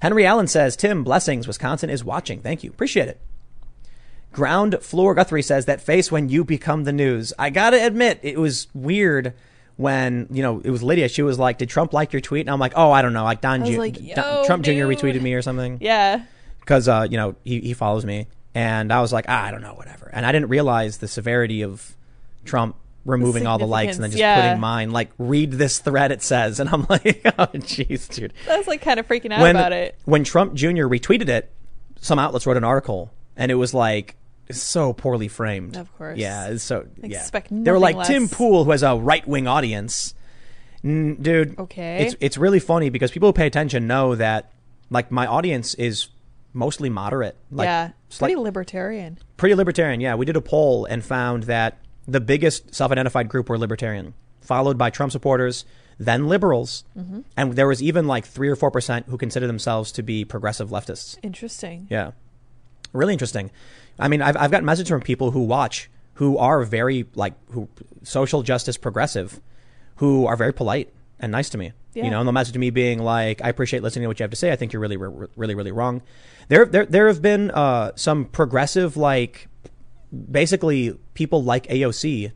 Henry 0.00 0.24
Allen 0.24 0.46
says, 0.46 0.76
Tim, 0.76 1.04
blessings. 1.04 1.46
Wisconsin 1.46 1.90
is 1.90 2.02
watching. 2.02 2.40
Thank 2.40 2.64
you. 2.64 2.70
Appreciate 2.70 3.08
it. 3.08 3.20
Ground 4.32 4.78
Floor 4.80 5.14
Guthrie 5.14 5.42
says, 5.42 5.66
that 5.66 5.80
face 5.80 6.10
when 6.10 6.28
you 6.28 6.44
become 6.44 6.84
the 6.84 6.92
news. 6.92 7.32
I 7.38 7.50
got 7.50 7.70
to 7.70 7.84
admit, 7.84 8.20
it 8.22 8.38
was 8.38 8.68
weird 8.74 9.34
when, 9.76 10.28
you 10.30 10.42
know, 10.42 10.60
it 10.64 10.70
was 10.70 10.82
Lydia. 10.82 11.08
She 11.08 11.22
was 11.22 11.38
like, 11.38 11.58
did 11.58 11.68
Trump 11.68 11.92
like 11.92 12.12
your 12.12 12.20
tweet? 12.20 12.42
And 12.42 12.50
I'm 12.50 12.60
like, 12.60 12.72
oh, 12.76 12.92
I 12.92 13.02
don't 13.02 13.12
know. 13.12 13.24
Like 13.24 13.40
Don, 13.40 13.64
Ju- 13.66 13.78
like, 13.78 13.98
Don- 14.14 14.46
Trump 14.46 14.64
Jr. 14.64 14.70
retweeted 14.86 15.20
me 15.20 15.34
or 15.34 15.42
something 15.42 15.78
Yeah. 15.80 16.22
because 16.60 16.88
uh, 16.88 17.06
you 17.10 17.16
know 17.16 17.34
he, 17.44 17.60
he 17.60 17.74
follows 17.74 18.04
me, 18.06 18.28
and 18.54 18.92
I 18.92 19.00
was 19.00 19.12
like, 19.12 19.26
ah, 19.28 19.44
I 19.44 19.50
don't 19.50 19.62
know, 19.62 19.74
whatever. 19.74 20.10
And 20.12 20.26
I 20.26 20.32
didn't 20.32 20.48
realize 20.48 20.98
the 20.98 21.08
severity 21.08 21.62
of 21.62 21.96
Trump 22.44 22.76
removing 23.06 23.46
all 23.46 23.58
the 23.58 23.66
likes 23.66 23.96
and 23.96 24.04
then 24.04 24.10
just 24.10 24.20
yeah. 24.20 24.42
putting 24.48 24.60
mine 24.60 24.90
like 24.90 25.10
read 25.16 25.52
this 25.52 25.78
thread 25.78 26.12
it 26.12 26.20
says 26.20 26.60
and 26.60 26.68
i'm 26.68 26.82
like 26.90 27.22
oh 27.38 27.46
jeez 27.54 28.06
dude 28.14 28.30
I 28.46 28.58
was 28.58 28.68
like 28.68 28.82
kind 28.82 29.00
of 29.00 29.08
freaking 29.08 29.32
out 29.32 29.40
when 29.40 29.56
about 29.56 29.72
it. 29.72 29.96
when 30.04 30.22
trump 30.22 30.52
jr 30.52 30.84
retweeted 30.84 31.30
it 31.30 31.50
some 31.98 32.18
outlets 32.18 32.46
wrote 32.46 32.58
an 32.58 32.62
article 32.64 33.10
and 33.38 33.50
it 33.50 33.54
was 33.54 33.72
like 33.72 34.16
so 34.50 34.92
poorly 34.92 35.28
framed 35.28 35.78
Of 35.78 35.90
course. 35.96 36.18
yeah 36.18 36.54
so 36.58 36.86
Expect 37.02 37.50
yeah 37.50 37.58
they 37.62 37.70
were 37.72 37.78
like 37.78 37.96
nothing 37.96 38.14
tim 38.14 38.22
less. 38.24 38.34
pool 38.34 38.64
who 38.64 38.70
has 38.72 38.82
a 38.82 38.94
right-wing 38.96 39.46
audience 39.46 40.12
dude 40.82 41.58
Okay. 41.58 42.04
it's 42.04 42.16
it's 42.20 42.36
really 42.36 42.60
funny 42.60 42.90
because 42.90 43.10
people 43.10 43.30
who 43.30 43.32
pay 43.32 43.46
attention 43.46 43.86
know 43.86 44.14
that 44.14 44.52
like 44.90 45.10
my 45.10 45.26
audience 45.26 45.72
is 45.74 46.08
mostly 46.52 46.90
moderate 46.90 47.36
like 47.50 47.66
yeah, 47.66 47.90
pretty 48.18 48.36
libertarian. 48.36 49.18
pretty 49.36 49.54
libertarian. 49.54 50.00
Yeah, 50.00 50.14
we 50.16 50.26
did 50.26 50.36
a 50.36 50.40
poll 50.40 50.84
and 50.84 51.04
found 51.04 51.44
that 51.44 51.78
the 52.08 52.20
biggest 52.20 52.74
self-identified 52.74 53.28
group 53.28 53.48
were 53.48 53.58
libertarian, 53.58 54.14
followed 54.40 54.76
by 54.76 54.90
Trump 54.90 55.12
supporters, 55.12 55.64
then 55.98 56.26
liberals, 56.28 56.84
Mm-hmm. 56.98 57.20
and 57.36 57.52
there 57.54 57.68
was 57.68 57.82
even 57.82 58.06
like 58.06 58.24
three 58.26 58.48
or 58.48 58.56
four 58.56 58.70
percent 58.70 59.06
who 59.06 59.16
consider 59.18 59.46
themselves 59.46 59.92
to 59.92 60.02
be 60.02 60.24
progressive 60.24 60.70
leftists. 60.70 61.18
Interesting. 61.22 61.86
Yeah, 61.90 62.12
really 62.92 63.12
interesting. 63.12 63.50
I 63.98 64.08
mean, 64.08 64.22
I've 64.22 64.36
I've 64.36 64.50
gotten 64.50 64.64
messages 64.66 64.88
from 64.88 65.02
people 65.02 65.30
who 65.30 65.42
watch 65.44 65.90
who 66.14 66.36
are 66.38 66.62
very 66.64 67.06
like 67.14 67.34
who 67.50 67.68
social 68.02 68.42
justice 68.42 68.76
progressive, 68.76 69.40
who 69.96 70.26
are 70.26 70.36
very 70.36 70.52
polite 70.52 70.92
and 71.20 71.30
nice 71.30 71.50
to 71.50 71.58
me. 71.58 71.72
Yeah. 71.94 72.04
You 72.04 72.10
know, 72.10 72.20
and 72.20 72.26
they'll 72.26 72.32
message 72.32 72.56
me 72.56 72.70
being 72.70 73.00
like, 73.00 73.42
"I 73.42 73.48
appreciate 73.48 73.82
listening 73.82 74.02
to 74.02 74.08
what 74.08 74.20
you 74.20 74.24
have 74.24 74.30
to 74.30 74.36
say. 74.36 74.52
I 74.52 74.56
think 74.56 74.72
you're 74.72 74.80
really, 74.80 74.96
re- 74.96 75.26
really, 75.36 75.54
really 75.54 75.72
wrong." 75.72 76.02
There, 76.48 76.64
there, 76.64 76.86
there 76.86 77.08
have 77.08 77.22
been 77.22 77.50
uh, 77.50 77.92
some 77.96 78.24
progressive, 78.26 78.96
like, 78.96 79.48
basically 80.30 80.98
people 81.14 81.42
like 81.42 81.66
AOC, 81.66 82.32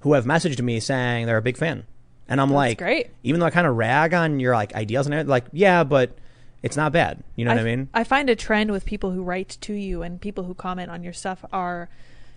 who 0.00 0.12
have 0.14 0.24
messaged 0.24 0.60
me 0.62 0.80
saying 0.80 1.26
they're 1.26 1.36
a 1.36 1.42
big 1.42 1.56
fan, 1.56 1.84
and 2.28 2.40
I'm 2.40 2.50
like, 2.50 2.78
great. 2.78 3.08
Even 3.22 3.40
though 3.40 3.46
I 3.46 3.50
kind 3.50 3.66
of 3.66 3.76
rag 3.76 4.14
on 4.14 4.40
your 4.40 4.54
like 4.54 4.74
ideals 4.74 5.06
and 5.06 5.14
everything, 5.14 5.30
like, 5.30 5.46
yeah, 5.52 5.84
but 5.84 6.16
it's 6.62 6.76
not 6.76 6.92
bad. 6.92 7.22
You 7.36 7.44
know 7.44 7.52
what 7.52 7.60
I 7.60 7.64
mean? 7.64 7.88
I 7.94 8.04
find 8.04 8.28
a 8.28 8.36
trend 8.36 8.70
with 8.70 8.84
people 8.84 9.10
who 9.10 9.22
write 9.22 9.56
to 9.62 9.72
you 9.72 10.02
and 10.02 10.20
people 10.20 10.44
who 10.44 10.54
comment 10.54 10.90
on 10.90 11.02
your 11.02 11.12
stuff 11.12 11.44
are 11.52 11.88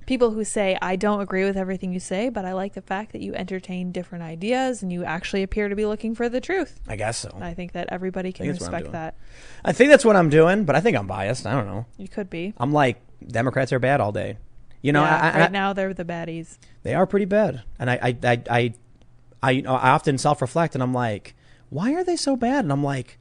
people 0.06 0.32
who 0.32 0.44
say, 0.44 0.78
I 0.82 0.96
don't 0.96 1.22
agree 1.22 1.44
with 1.44 1.58
everything 1.58 1.94
you 1.94 2.00
say, 2.00 2.30
but 2.30 2.46
I 2.46 2.54
like 2.54 2.74
the 2.74 2.82
fact 2.82 3.12
that 3.14 3.22
you 3.22 3.34
entertain 3.34 3.92
different 3.92 4.24
ideas 4.24 4.82
and 4.82 4.92
you 4.92 5.04
actually 5.04 5.44
appear 5.44 5.70
to 5.70 5.76
be 5.76 5.86
looking 5.86 6.16
for 6.16 6.30
the 6.30 6.42
truth. 6.42 6.80
I 6.88 6.96
guess 6.96 7.18
so. 7.18 7.38
I 7.40 7.54
think 7.54 7.74
that 7.74 7.90
everybody 7.92 8.32
can 8.32 8.46
think 8.46 8.60
that's 8.60 8.62
what 8.62 8.68
I'm 8.68 8.74
respect 8.74 8.86
doing. 8.86 8.92
that. 8.94 9.16
I 9.66 9.72
think 9.72 9.90
that's 9.90 10.06
what 10.06 10.16
I'm 10.16 10.30
doing, 10.30 10.66
but 10.66 10.76
I 10.76 10.82
think 10.82 10.98
I'm 10.98 11.08
biased. 11.08 11.46
I 11.46 11.54
don't 11.54 11.68
know. 11.68 11.86
You 11.98 12.08
could 12.08 12.30
be. 12.30 12.54
I'm 12.58 12.72
like 12.72 13.02
Democrats 13.26 13.72
are 13.72 13.80
bad 13.80 14.02
all 14.02 14.12
day. 14.12 14.38
You 14.82 14.92
know, 14.92 15.04
yeah, 15.04 15.18
I, 15.18 15.30
I, 15.30 15.40
right 15.44 15.52
now 15.52 15.72
they're 15.72 15.94
the 15.94 16.04
baddies. 16.04 16.58
they 16.84 16.94
are 16.94 17.08
pretty 17.08 17.26
bad, 17.26 17.64
and 17.80 17.90
I, 17.90 18.00
I, 18.02 18.18
I, 18.24 18.42
I, 18.50 18.74
I, 19.42 19.52
you 19.52 19.62
know, 19.62 19.76
I 19.76 19.92
often 19.92 20.18
self-reflect, 20.18 20.74
and 20.74 20.84
I'm 20.84 20.94
like, 20.94 21.36
why 21.70 21.94
are 21.94 22.04
they 22.04 22.18
so 22.18 22.36
bad? 22.36 22.66
And 22.66 22.72
I'm 22.72 22.84
like, 22.84 23.18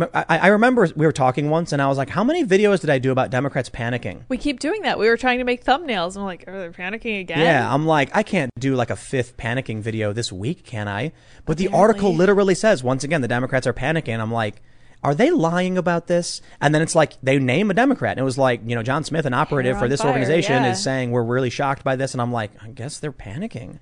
I, 0.00 0.24
I 0.28 0.46
remember 0.48 0.88
we 0.96 1.04
were 1.04 1.12
talking 1.12 1.50
once, 1.50 1.72
and 1.72 1.82
I 1.82 1.86
was 1.86 1.98
like, 1.98 2.08
how 2.08 2.24
many 2.24 2.44
videos 2.44 2.80
did 2.80 2.88
I 2.88 2.98
do 2.98 3.12
about 3.12 3.30
Democrats 3.30 3.68
panicking? 3.68 4.22
We 4.28 4.38
keep 4.38 4.58
doing 4.58 4.82
that. 4.82 4.98
We 4.98 5.06
were 5.08 5.18
trying 5.18 5.38
to 5.38 5.44
make 5.44 5.64
thumbnails 5.64 6.14
and 6.14 6.24
we're 6.24 6.30
like, 6.30 6.48
are 6.48 6.60
they 6.60 6.68
panicking 6.68 7.20
again? 7.20 7.40
Yeah, 7.40 7.72
I'm 7.72 7.86
like, 7.86 8.14
I 8.14 8.22
can't 8.22 8.50
do 8.58 8.74
like 8.74 8.90
a 8.90 8.96
fifth 8.96 9.36
panicking 9.36 9.80
video 9.80 10.12
this 10.12 10.32
week, 10.32 10.64
can 10.64 10.88
I? 10.88 11.12
But 11.44 11.58
the 11.58 11.68
article 11.68 12.14
literally 12.14 12.54
says, 12.54 12.82
once 12.82 13.04
again, 13.04 13.20
the 13.20 13.28
Democrats 13.28 13.66
are 13.66 13.74
panicking. 13.74 14.18
I'm 14.18 14.32
like, 14.32 14.62
are 15.04 15.14
they 15.14 15.30
lying 15.30 15.76
about 15.76 16.06
this? 16.06 16.40
And 16.60 16.74
then 16.74 16.80
it's 16.80 16.94
like 16.94 17.20
they 17.22 17.38
name 17.38 17.70
a 17.70 17.74
Democrat, 17.74 18.12
and 18.12 18.20
it 18.20 18.24
was 18.24 18.38
like, 18.38 18.62
you 18.64 18.74
know, 18.74 18.82
John 18.82 19.04
Smith, 19.04 19.26
an 19.26 19.34
operative 19.34 19.78
for 19.78 19.88
this 19.88 20.00
fire, 20.00 20.10
organization, 20.10 20.62
yeah. 20.62 20.70
is 20.70 20.82
saying 20.82 21.10
we're 21.10 21.24
really 21.24 21.50
shocked 21.50 21.84
by 21.84 21.96
this, 21.96 22.14
and 22.14 22.22
I'm 22.22 22.32
like, 22.32 22.52
I 22.62 22.68
guess 22.68 22.98
they're 22.98 23.12
panicking. 23.12 23.78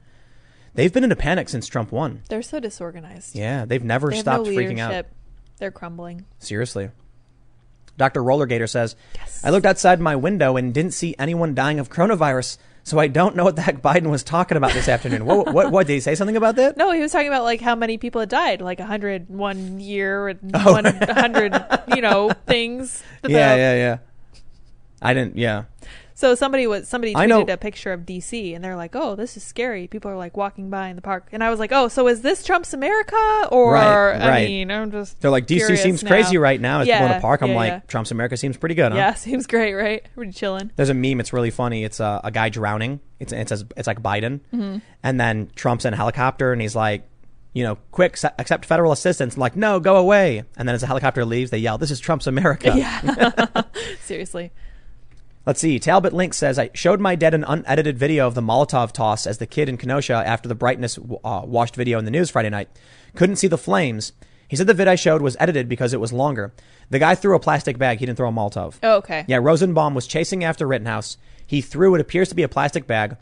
They've 0.75 0.93
been 0.93 1.05
in 1.05 1.13
a 1.13 1.17
panic 1.17 1.49
since 1.49 1.67
Trump 1.67 1.93
won. 1.93 2.23
They're 2.29 2.43
so 2.43 2.61
disorganized. 2.61 3.35
Yeah, 3.35 3.65
they've 3.65 3.85
never 3.85 4.11
They 4.11 4.21
stopped 4.21 4.47
no 4.47 4.53
freaking 4.53 4.79
out. 4.79 5.07
They're 5.61 5.71
crumbling. 5.71 6.25
Seriously. 6.41 6.91
Dr. 7.97 8.23
Rollergator 8.23 8.69
says, 8.69 8.97
Yes. 9.15 9.45
I 9.45 9.51
looked 9.51 9.67
outside 9.67 10.01
my 10.01 10.17
window 10.17 10.57
and 10.57 10.73
didn't 10.73 10.95
see 10.95 11.15
anyone 11.19 11.55
dying 11.55 11.79
of 11.79 11.91
coronavirus, 11.91 12.57
so 12.83 12.99
I 12.99 13.09
don't 13.09 13.37
know 13.37 13.45
what 13.45 13.57
the 13.57 13.63
heck 13.63 13.83
Biden 13.83 14.09
was 14.11 14.23
talking 14.23 14.57
about 14.57 14.73
this 14.73 14.89
afternoon. 14.89 15.27
What, 15.27 15.53
what, 15.53 15.71
what, 15.71 15.87
did 15.87 15.93
he 15.93 16.01
say 16.01 16.15
something 16.15 16.37
about 16.37 16.57
that? 16.57 16.79
No, 16.79 16.91
he 16.93 17.01
was 17.01 17.13
talking 17.13 17.29
about 17.29 17.45
like 17.45 17.61
how 17.61 17.75
many 17.75 17.99
people 17.99 18.21
had 18.21 18.31
died, 18.31 18.63
like 18.63 18.79
100 18.79 19.29
one 19.29 19.81
year 19.81 20.29
and 20.29 20.51
Oh. 20.55 20.73
100, 20.73 21.85
you 21.95 22.01
know, 22.01 22.31
things. 22.47 23.03
Yeah, 23.29 23.55
yeah, 23.55 23.75
yeah. 23.75 23.99
I 25.03 25.13
didn't, 25.13 25.37
yeah. 25.37 25.65
So 26.21 26.35
somebody 26.35 26.67
was 26.67 26.87
somebody 26.87 27.15
tweeted 27.15 27.51
a 27.51 27.57
picture 27.57 27.95
of 27.95 28.01
DC 28.03 28.55
and 28.55 28.63
they're 28.63 28.77
like, 28.77 28.95
"Oh, 28.95 29.15
this 29.17 29.39
is 29.39 29.43
scary." 29.43 29.87
People 29.87 30.11
are 30.11 30.19
like 30.19 30.37
walking 30.37 30.69
by 30.69 30.89
in 30.89 30.97
the 30.97 31.01
park, 31.01 31.29
and 31.33 31.43
I 31.43 31.49
was 31.49 31.59
like, 31.59 31.73
"Oh, 31.73 31.89
so 31.89 32.07
is 32.09 32.21
this 32.21 32.45
Trump's 32.45 32.75
America?" 32.75 33.17
Or 33.51 33.73
Right, 33.73 34.13
I 34.17 34.29
right. 34.29 34.47
mean, 34.47 34.71
I'm 34.71 34.91
just 34.91 35.19
They're 35.23 35.31
like, 35.31 35.47
DC 35.47 35.79
seems 35.79 36.03
now. 36.03 36.11
crazy 36.11 36.37
right 36.37 36.61
now 36.61 36.81
as 36.81 36.87
people 36.89 37.05
in 37.07 37.11
Yeah, 37.13 37.15
the 37.17 37.23
park. 37.23 37.41
I'm 37.41 37.49
yeah, 37.53 37.57
like, 37.57 37.69
yeah. 37.73 37.81
Trump's 37.89 38.11
America 38.11 38.37
seems 38.37 38.59
pretty 38.59 38.75
good, 38.75 38.93
huh? 38.93 38.99
Yeah, 38.99 39.15
seems 39.29 39.47
great, 39.47 39.73
right? 39.73 40.03
Pretty 40.15 40.33
chilling. 40.33 40.71
There's 40.77 40.91
a 40.91 40.95
meme. 40.95 41.21
It's 41.21 41.33
really 41.33 41.51
funny. 41.51 41.85
It's 41.85 42.01
a, 42.01 42.21
a 42.23 42.31
guy 42.31 42.51
drowning. 42.51 43.01
It's 43.19 43.33
it 43.33 43.49
says 43.49 43.65
it's 43.79 43.87
like 43.87 44.03
Biden, 44.03 44.41
Mm-hmm. 44.53 44.79
and 45.03 45.19
then 45.19 45.51
Trump's 45.57 45.87
in 45.87 45.95
a 45.95 45.97
helicopter, 45.97 46.53
and 46.53 46.61
he's 46.61 46.77
like, 46.77 47.09
you 47.55 47.65
know, 47.65 47.79
quick, 47.93 48.19
accept 48.39 48.67
federal 48.67 48.93
assistance. 48.93 49.37
I'm 49.37 49.41
like, 49.41 49.57
no, 49.57 49.81
go 49.81 49.97
away. 49.97 50.45
And 50.59 50.69
then 50.69 50.75
as 50.75 50.83
the 50.83 50.87
helicopter 50.87 51.25
leaves, 51.25 51.51
they 51.51 51.57
yell, 51.59 51.79
"This 51.79 51.91
is 51.91 51.99
Trump's 51.99 52.27
America." 52.27 52.75
Yeah, 52.77 53.63
seriously. 54.05 54.53
Let's 55.51 55.63
see. 55.63 55.81
Talbot 55.81 56.13
Link 56.13 56.33
says, 56.33 56.61
I 56.61 56.71
showed 56.75 57.01
my 57.01 57.17
dad 57.17 57.35
an 57.35 57.43
unedited 57.43 57.99
video 57.99 58.29
of 58.29 58.37
the 58.37 58.41
Molotov 58.41 58.93
toss 58.93 59.27
as 59.27 59.39
the 59.39 59.49
kid 59.49 59.69
in 59.69 59.79
Kenosha 59.79 60.13
after 60.25 60.49
the 60.49 60.55
brightness 60.55 60.97
uh, 60.97 61.43
washed 61.45 61.75
video 61.75 61.99
in 61.99 62.05
the 62.05 62.13
news 62.13 62.31
Friday 62.31 62.51
night. 62.51 62.69
Couldn't 63.17 63.35
see 63.35 63.49
the 63.49 63.59
flames. 63.59 64.13
He 64.47 64.55
said 64.55 64.69
the 64.69 64.75
vid 64.75 64.87
I 64.87 64.95
showed 64.95 65.23
was 65.23 65.37
edited 65.41 65.69
because 65.69 65.93
it 65.93 65.99
was 65.99 66.13
longer. 66.13 66.53
The 66.91 67.01
guy 67.01 67.17
threw 67.17 67.35
a 67.35 67.41
plastic 67.41 67.79
bag. 67.79 67.99
He 67.99 68.07
didn't 68.07 68.17
throw 68.17 68.29
a 68.29 68.33
Molotov. 68.33 68.77
Oh, 68.85 68.99
okay. 68.99 69.25
Yeah, 69.27 69.39
Rosenbaum 69.43 69.93
was 69.93 70.07
chasing 70.07 70.45
after 70.45 70.69
Rittenhouse. 70.69 71.17
He 71.45 71.61
threw 71.61 71.91
what 71.91 72.01
appears 72.01 72.29
to 72.29 72.37
be 72.37 72.45
a 72.45 72.49
plastic 72.49 72.87
bag. 72.87 73.17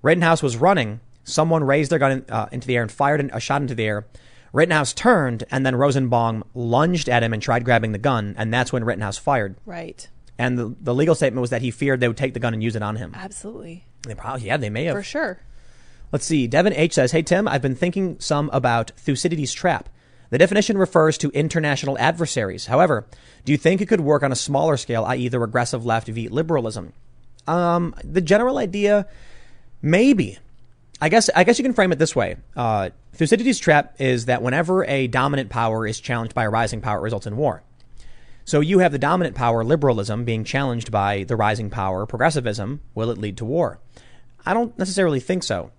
Rittenhouse 0.00 0.42
was 0.42 0.56
running. 0.56 1.00
Someone 1.24 1.62
raised 1.62 1.90
their 1.92 1.98
gun 1.98 2.12
in, 2.12 2.24
uh, 2.30 2.48
into 2.52 2.66
the 2.66 2.76
air 2.76 2.82
and 2.84 2.90
fired 2.90 3.20
an- 3.20 3.30
a 3.34 3.38
shot 3.38 3.60
into 3.60 3.74
the 3.74 3.84
air. 3.84 4.06
Rittenhouse 4.54 4.94
turned, 4.94 5.44
and 5.50 5.66
then 5.66 5.76
Rosenbaum 5.76 6.42
lunged 6.54 7.10
at 7.10 7.22
him 7.22 7.34
and 7.34 7.42
tried 7.42 7.66
grabbing 7.66 7.92
the 7.92 7.98
gun, 7.98 8.34
and 8.38 8.50
that's 8.50 8.72
when 8.72 8.82
Rittenhouse 8.82 9.18
fired. 9.18 9.56
Right. 9.66 10.08
And 10.38 10.58
the, 10.58 10.74
the 10.80 10.94
legal 10.94 11.14
statement 11.14 11.40
was 11.40 11.50
that 11.50 11.62
he 11.62 11.70
feared 11.70 12.00
they 12.00 12.08
would 12.08 12.16
take 12.16 12.34
the 12.34 12.40
gun 12.40 12.52
and 12.52 12.62
use 12.62 12.76
it 12.76 12.82
on 12.82 12.96
him. 12.96 13.12
Absolutely. 13.14 13.84
They 14.02 14.14
probably, 14.14 14.46
yeah, 14.46 14.56
they 14.56 14.70
may 14.70 14.84
have. 14.84 14.96
For 14.96 15.02
sure. 15.02 15.40
Let's 16.12 16.26
see. 16.26 16.46
Devin 16.46 16.74
H 16.74 16.94
says, 16.94 17.12
Hey, 17.12 17.22
Tim, 17.22 17.48
I've 17.48 17.62
been 17.62 17.74
thinking 17.74 18.18
some 18.20 18.50
about 18.52 18.90
Thucydides' 18.96 19.52
trap. 19.52 19.88
The 20.30 20.38
definition 20.38 20.76
refers 20.76 21.18
to 21.18 21.30
international 21.30 21.98
adversaries. 21.98 22.66
However, 22.66 23.06
do 23.44 23.52
you 23.52 23.58
think 23.58 23.80
it 23.80 23.86
could 23.86 24.00
work 24.00 24.22
on 24.22 24.32
a 24.32 24.36
smaller 24.36 24.76
scale, 24.76 25.04
i.e., 25.04 25.28
the 25.28 25.38
regressive 25.38 25.86
left 25.86 26.08
v 26.08 26.28
liberalism? 26.28 26.92
Um, 27.46 27.94
the 28.02 28.20
general 28.20 28.58
idea, 28.58 29.06
maybe. 29.82 30.38
I 31.00 31.08
guess 31.10 31.30
I 31.34 31.44
guess 31.44 31.58
you 31.58 31.62
can 31.62 31.74
frame 31.74 31.92
it 31.92 31.98
this 31.98 32.16
way. 32.16 32.36
Uh, 32.56 32.90
Thucydides' 33.12 33.58
trap 33.58 33.96
is 34.00 34.26
that 34.26 34.42
whenever 34.42 34.84
a 34.84 35.06
dominant 35.06 35.50
power 35.50 35.86
is 35.86 36.00
challenged 36.00 36.34
by 36.34 36.44
a 36.44 36.50
rising 36.50 36.80
power, 36.80 36.98
it 36.98 37.02
results 37.02 37.26
in 37.26 37.36
war. 37.36 37.62
So 38.46 38.60
you 38.60 38.78
have 38.78 38.92
the 38.92 38.98
dominant 38.98 39.34
power, 39.34 39.64
liberalism, 39.64 40.24
being 40.24 40.44
challenged 40.44 40.92
by 40.92 41.24
the 41.24 41.34
rising 41.34 41.68
power, 41.68 42.06
progressivism. 42.06 42.80
Will 42.94 43.10
it 43.10 43.18
lead 43.18 43.36
to 43.38 43.44
war? 43.44 43.80
I 44.46 44.54
don't 44.54 44.78
necessarily 44.78 45.18
think 45.18 45.42
so. 45.42 45.72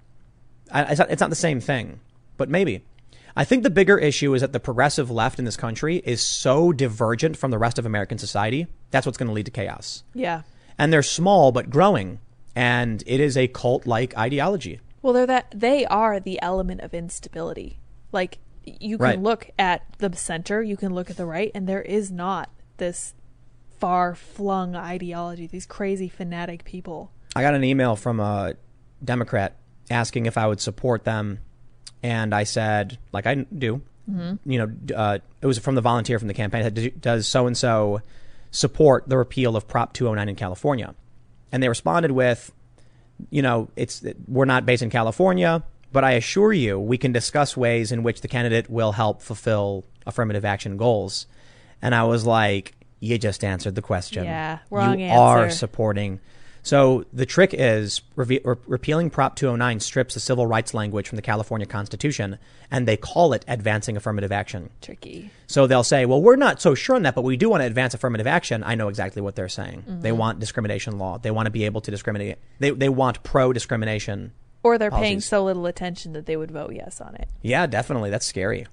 I, 0.70 0.84
it's, 0.84 1.00
not, 1.00 1.10
it's 1.10 1.22
not 1.22 1.30
the 1.30 1.36
same 1.38 1.62
thing, 1.62 2.02
but 2.36 2.50
maybe. 2.50 2.84
I 3.38 3.46
think 3.46 3.64
the 3.64 3.70
bigger 3.70 3.98
issue 3.98 4.34
is 4.34 4.42
that 4.42 4.52
the 4.52 4.60
progressive 4.60 5.10
left 5.10 5.40
in 5.40 5.46
this 5.46 5.56
country 5.56 6.02
is 6.04 6.22
so 6.22 6.74
divergent 6.74 7.38
from 7.38 7.52
the 7.52 7.58
rest 7.58 7.80
of 7.80 7.86
American 7.86 8.18
society. 8.18 8.68
That's 8.92 9.06
what's 9.06 9.18
going 9.18 9.28
to 9.28 9.34
lead 9.34 9.46
to 9.46 9.52
chaos. 9.52 10.04
Yeah. 10.14 10.42
And 10.78 10.92
they're 10.92 11.04
small 11.04 11.54
but 11.54 11.70
growing, 11.70 12.20
and 12.54 13.02
it 13.08 13.22
is 13.22 13.38
a 13.38 13.48
cult-like 13.48 14.18
ideology. 14.18 14.82
Well, 15.02 15.14
they're 15.14 15.26
that 15.26 15.54
they 15.56 15.86
are 15.86 16.20
the 16.20 16.42
element 16.42 16.82
of 16.82 16.94
instability. 16.94 17.80
Like 18.12 18.40
you 18.66 18.98
can 18.98 19.04
Right. 19.06 19.22
look 19.22 19.52
at 19.58 19.84
the 20.00 20.14
center, 20.18 20.62
you 20.62 20.76
can 20.76 20.94
look 20.94 21.10
at 21.10 21.16
the 21.16 21.26
right, 21.26 21.50
and 21.56 21.66
there 21.66 21.82
is 21.82 22.12
not 22.12 22.50
this 22.78 23.14
far 23.80 24.16
flung 24.16 24.76
ideology. 24.76 25.48
These 25.48 25.66
crazy 25.66 26.10
fanatic 26.10 26.64
people. 26.64 27.12
I 27.36 27.42
got 27.42 27.54
an 27.54 27.64
email 27.64 27.96
from 27.96 28.20
a 28.20 28.56
Democrat 29.04 29.56
asking 29.90 30.26
if 30.26 30.38
I 30.38 30.48
would 30.48 30.60
support 30.60 31.04
them, 31.04 31.40
and 32.04 32.34
I 32.34 32.44
said, 32.44 32.98
like 33.12 33.26
I 33.28 33.36
do. 33.36 33.82
Mm-hmm. 34.10 34.50
You 34.50 34.60
know, 34.60 34.96
uh, 34.96 35.18
it 35.42 35.46
was 35.46 35.60
from 35.60 35.76
the 35.76 35.82
volunteer 35.82 36.18
from 36.18 36.28
the 36.28 36.34
campaign. 36.34 36.64
Said, 36.64 37.02
Does 37.02 37.28
so 37.28 37.46
and 37.46 37.58
so 37.58 38.02
support 38.52 39.08
the 39.08 39.18
repeal 39.18 39.56
of 39.56 39.68
Prop 39.68 39.94
209 39.94 40.30
in 40.30 40.36
California? 40.36 40.96
And 41.52 41.62
they 41.62 41.70
responded 41.70 42.12
with, 42.12 42.52
you 43.30 43.42
know, 43.42 43.70
it's 43.76 44.06
we're 44.28 44.46
not 44.46 44.66
based 44.66 44.82
in 44.82 44.90
California, 44.90 45.64
but 45.92 46.04
I 46.04 46.14
assure 46.14 46.54
you, 46.54 46.80
we 46.80 46.98
can 46.98 47.12
discuss 47.12 47.58
ways 47.58 47.92
in 47.92 48.04
which 48.04 48.22
the 48.22 48.28
candidate 48.28 48.70
will 48.70 48.94
help 48.94 49.22
fulfill 49.22 49.86
affirmative 50.06 50.46
action 50.46 50.78
goals. 50.78 51.28
And 51.82 51.94
I 51.94 52.04
was 52.04 52.26
like, 52.26 52.74
you 53.00 53.18
just 53.18 53.44
answered 53.44 53.76
the 53.76 53.82
question. 53.82 54.26
Yeah, 54.26 54.60
wrong 54.70 55.00
you 55.00 55.12
are 55.12 55.50
supporting 55.50 56.20
So 56.64 57.06
the 57.14 57.26
trick 57.26 57.54
is 57.54 58.02
re- 58.16 58.42
repealing 58.44 59.10
Prop 59.10 59.36
209 59.38 59.80
strips 59.80 60.16
the 60.16 60.20
civil 60.20 60.46
rights 60.46 60.74
language 60.74 61.08
from 61.08 61.16
the 61.16 61.22
California 61.22 61.66
Constitution, 61.66 62.40
and 62.70 62.86
they 62.86 62.98
call 62.98 63.32
it 63.32 63.46
advancing 63.48 63.96
affirmative 63.96 64.34
action. 64.34 64.70
Tricky. 64.82 65.30
So 65.46 65.66
they'll 65.66 65.84
say, 65.84 66.06
well, 66.06 66.22
we're 66.22 66.36
not 66.36 66.62
so 66.62 66.76
sure 66.76 66.98
on 66.98 67.04
that, 67.04 67.16
but 67.16 67.24
we 67.24 67.38
do 67.38 67.50
want 67.50 67.62
to 67.62 67.68
advance 67.68 67.94
affirmative 67.94 68.28
action. 68.28 68.64
I 68.66 68.76
know 68.76 68.90
exactly 68.90 69.22
what 69.22 69.36
they're 69.38 69.48
saying. 69.48 69.84
Mm-hmm. 69.84 70.02
They 70.02 70.12
want 70.12 70.40
discrimination 70.40 70.98
law. 70.98 71.18
They 71.20 71.32
want 71.32 71.46
to 71.46 71.52
be 71.52 71.64
able 71.64 71.80
to 71.82 71.92
discriminate. 71.92 72.38
They, 72.60 72.72
they 72.72 72.90
want 72.90 73.24
pro 73.24 73.54
discrimination. 73.54 74.34
Or 74.64 74.78
they're 74.78 74.92
paying 74.92 75.22
so 75.22 75.46
little 75.46 75.68
attention 75.68 76.12
that 76.14 76.26
they 76.26 76.36
would 76.36 76.52
vote 76.52 76.74
yes 76.74 77.00
on 77.00 77.16
it. 77.16 77.30
Yeah, 77.42 77.68
definitely. 77.68 78.10
That's 78.10 78.26
scary. 78.26 78.68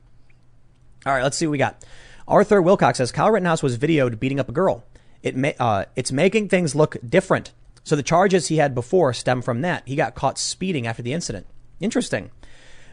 All 1.06 1.12
right, 1.12 1.22
let's 1.22 1.36
see 1.36 1.46
what 1.46 1.52
we 1.52 1.58
got. 1.58 1.84
Arthur 2.26 2.62
Wilcox 2.62 2.98
says 2.98 3.12
Kyle 3.12 3.30
Rittenhouse 3.30 3.62
was 3.62 3.78
videoed 3.78 4.18
beating 4.18 4.40
up 4.40 4.48
a 4.48 4.52
girl. 4.52 4.84
It 5.22 5.36
ma- 5.36 5.52
uh, 5.58 5.84
it's 5.96 6.12
making 6.12 6.48
things 6.48 6.74
look 6.74 6.96
different. 7.06 7.52
So 7.82 7.96
the 7.96 8.02
charges 8.02 8.48
he 8.48 8.56
had 8.56 8.74
before 8.74 9.12
stem 9.12 9.42
from 9.42 9.60
that. 9.60 9.82
He 9.86 9.96
got 9.96 10.14
caught 10.14 10.38
speeding 10.38 10.86
after 10.86 11.02
the 11.02 11.12
incident. 11.12 11.46
Interesting. 11.80 12.30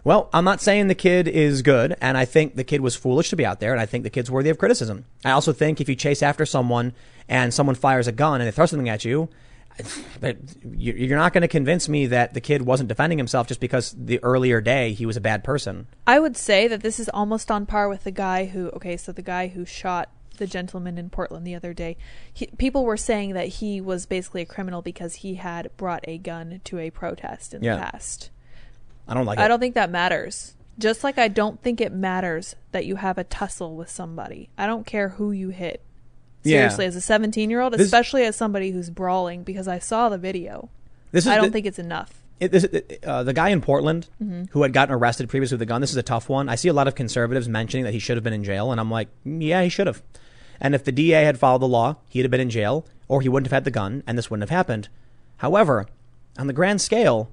Well, 0.03 0.29
I'm 0.33 0.43
not 0.43 0.61
saying 0.61 0.87
the 0.87 0.95
kid 0.95 1.27
is 1.27 1.61
good, 1.61 1.95
and 2.01 2.17
I 2.17 2.25
think 2.25 2.55
the 2.55 2.63
kid 2.63 2.81
was 2.81 2.95
foolish 2.95 3.29
to 3.29 3.35
be 3.35 3.45
out 3.45 3.59
there, 3.59 3.71
and 3.71 3.79
I 3.79 3.85
think 3.85 4.03
the 4.03 4.09
kid's 4.09 4.31
worthy 4.31 4.49
of 4.49 4.57
criticism. 4.57 5.05
I 5.23 5.31
also 5.31 5.53
think 5.53 5.79
if 5.79 5.87
you 5.87 5.95
chase 5.95 6.23
after 6.23 6.45
someone 6.45 6.93
and 7.29 7.53
someone 7.53 7.75
fires 7.75 8.07
a 8.07 8.11
gun 8.11 8.41
and 8.41 8.47
they 8.47 8.51
throw 8.51 8.65
something 8.65 8.89
at 8.89 9.05
you, 9.05 9.29
but 10.19 10.37
you- 10.63 10.93
you're 10.93 11.17
not 11.17 11.33
going 11.33 11.41
to 11.41 11.47
convince 11.47 11.87
me 11.89 12.07
that 12.07 12.33
the 12.33 12.41
kid 12.41 12.61
wasn't 12.63 12.89
defending 12.89 13.17
himself 13.17 13.47
just 13.47 13.59
because 13.59 13.95
the 13.97 14.19
earlier 14.23 14.61
day 14.61 14.93
he 14.93 15.05
was 15.05 15.17
a 15.17 15.21
bad 15.21 15.43
person. 15.43 15.87
I 16.05 16.19
would 16.19 16.37
say 16.37 16.67
that 16.67 16.81
this 16.81 16.99
is 16.99 17.09
almost 17.09 17.49
on 17.51 17.65
par 17.65 17.89
with 17.89 18.03
the 18.03 18.11
guy 18.11 18.45
who, 18.45 18.69
okay, 18.69 18.97
so 18.97 19.11
the 19.11 19.21
guy 19.21 19.47
who 19.47 19.65
shot 19.65 20.09
the 20.37 20.47
gentleman 20.47 20.97
in 20.97 21.09
Portland 21.09 21.45
the 21.45 21.53
other 21.53 21.71
day. 21.73 21.97
He, 22.33 22.47
people 22.57 22.83
were 22.83 22.97
saying 22.97 23.33
that 23.33 23.47
he 23.47 23.79
was 23.79 24.07
basically 24.07 24.41
a 24.41 24.45
criminal 24.45 24.81
because 24.81 25.15
he 25.15 25.35
had 25.35 25.69
brought 25.77 26.03
a 26.07 26.17
gun 26.17 26.61
to 26.63 26.79
a 26.79 26.89
protest 26.89 27.53
in 27.53 27.63
Yeah. 27.63 27.75
the 27.75 27.81
past. 27.81 28.31
I 29.07 29.13
don't 29.13 29.25
like 29.25 29.37
it. 29.37 29.41
I 29.41 29.45
it. 29.45 29.47
don't 29.49 29.59
think 29.59 29.75
that 29.75 29.91
matters. 29.91 30.55
Just 30.79 31.03
like 31.03 31.19
I 31.19 31.27
don't 31.27 31.61
think 31.61 31.79
it 31.79 31.91
matters 31.91 32.55
that 32.71 32.85
you 32.85 32.95
have 32.95 33.17
a 33.19 33.23
tussle 33.23 33.75
with 33.75 33.89
somebody. 33.89 34.49
I 34.57 34.65
don't 34.65 34.85
care 34.85 35.09
who 35.09 35.31
you 35.31 35.49
hit. 35.49 35.81
Yeah. 36.43 36.59
Seriously, 36.59 36.85
as 36.87 36.95
a 36.95 37.01
17 37.01 37.49
year 37.49 37.61
old, 37.61 37.73
especially 37.75 38.23
as 38.25 38.35
somebody 38.35 38.71
who's 38.71 38.89
brawling, 38.89 39.43
because 39.43 39.67
I 39.67 39.79
saw 39.79 40.09
the 40.09 40.17
video. 40.17 40.69
This 41.11 41.25
is 41.25 41.31
I 41.31 41.35
don't 41.35 41.45
the, 41.45 41.51
think 41.51 41.65
it's 41.65 41.77
enough. 41.79 42.23
it, 42.39 42.51
this, 42.51 42.65
uh, 43.03 43.23
the 43.23 43.33
guy 43.33 43.49
in 43.49 43.61
Portland 43.61 44.07
Mm-hmm. 44.23 44.45
who 44.51 44.63
had 44.63 44.73
gotten 44.73 44.95
arrested 44.95 45.29
previously 45.29 45.55
with 45.55 45.61
a 45.61 45.65
gun. 45.67 45.81
This 45.81 45.91
is 45.91 45.97
a 45.97 46.03
tough 46.03 46.29
one. 46.29 46.49
I 46.49 46.55
see 46.55 46.69
a 46.69 46.73
lot 46.73 46.87
of 46.87 46.95
conservatives 46.95 47.47
mentioning 47.49 47.83
that 47.83 47.93
he 47.93 47.99
should 47.99 48.17
have 48.17 48.23
been 48.23 48.33
in 48.33 48.43
jail, 48.43 48.71
and 48.71 48.79
I'm 48.79 48.89
like, 48.89 49.09
"Mm, 49.25 49.43
yeah, 49.45 49.61
he 49.63 49.69
should 49.69 49.87
have. 49.87 50.01
And 50.59 50.73
if 50.75 50.83
the 50.83 50.91
DA 50.91 51.23
had 51.23 51.37
followed 51.39 51.61
the 51.61 51.67
law, 51.67 51.97
he'd 52.07 52.21
have 52.21 52.31
been 52.31 52.39
in 52.39 52.49
jail, 52.49 52.85
or 53.07 53.21
he 53.21 53.29
wouldn't 53.29 53.47
have 53.47 53.53
had 53.55 53.63
the 53.65 53.71
gun, 53.71 54.03
and 54.07 54.17
this 54.17 54.29
wouldn't 54.31 54.47
have 54.49 54.55
happened. 54.55 54.89
However, 55.37 55.87
on 56.37 56.47
the 56.47 56.53
grand 56.53 56.81
scale, 56.81 57.31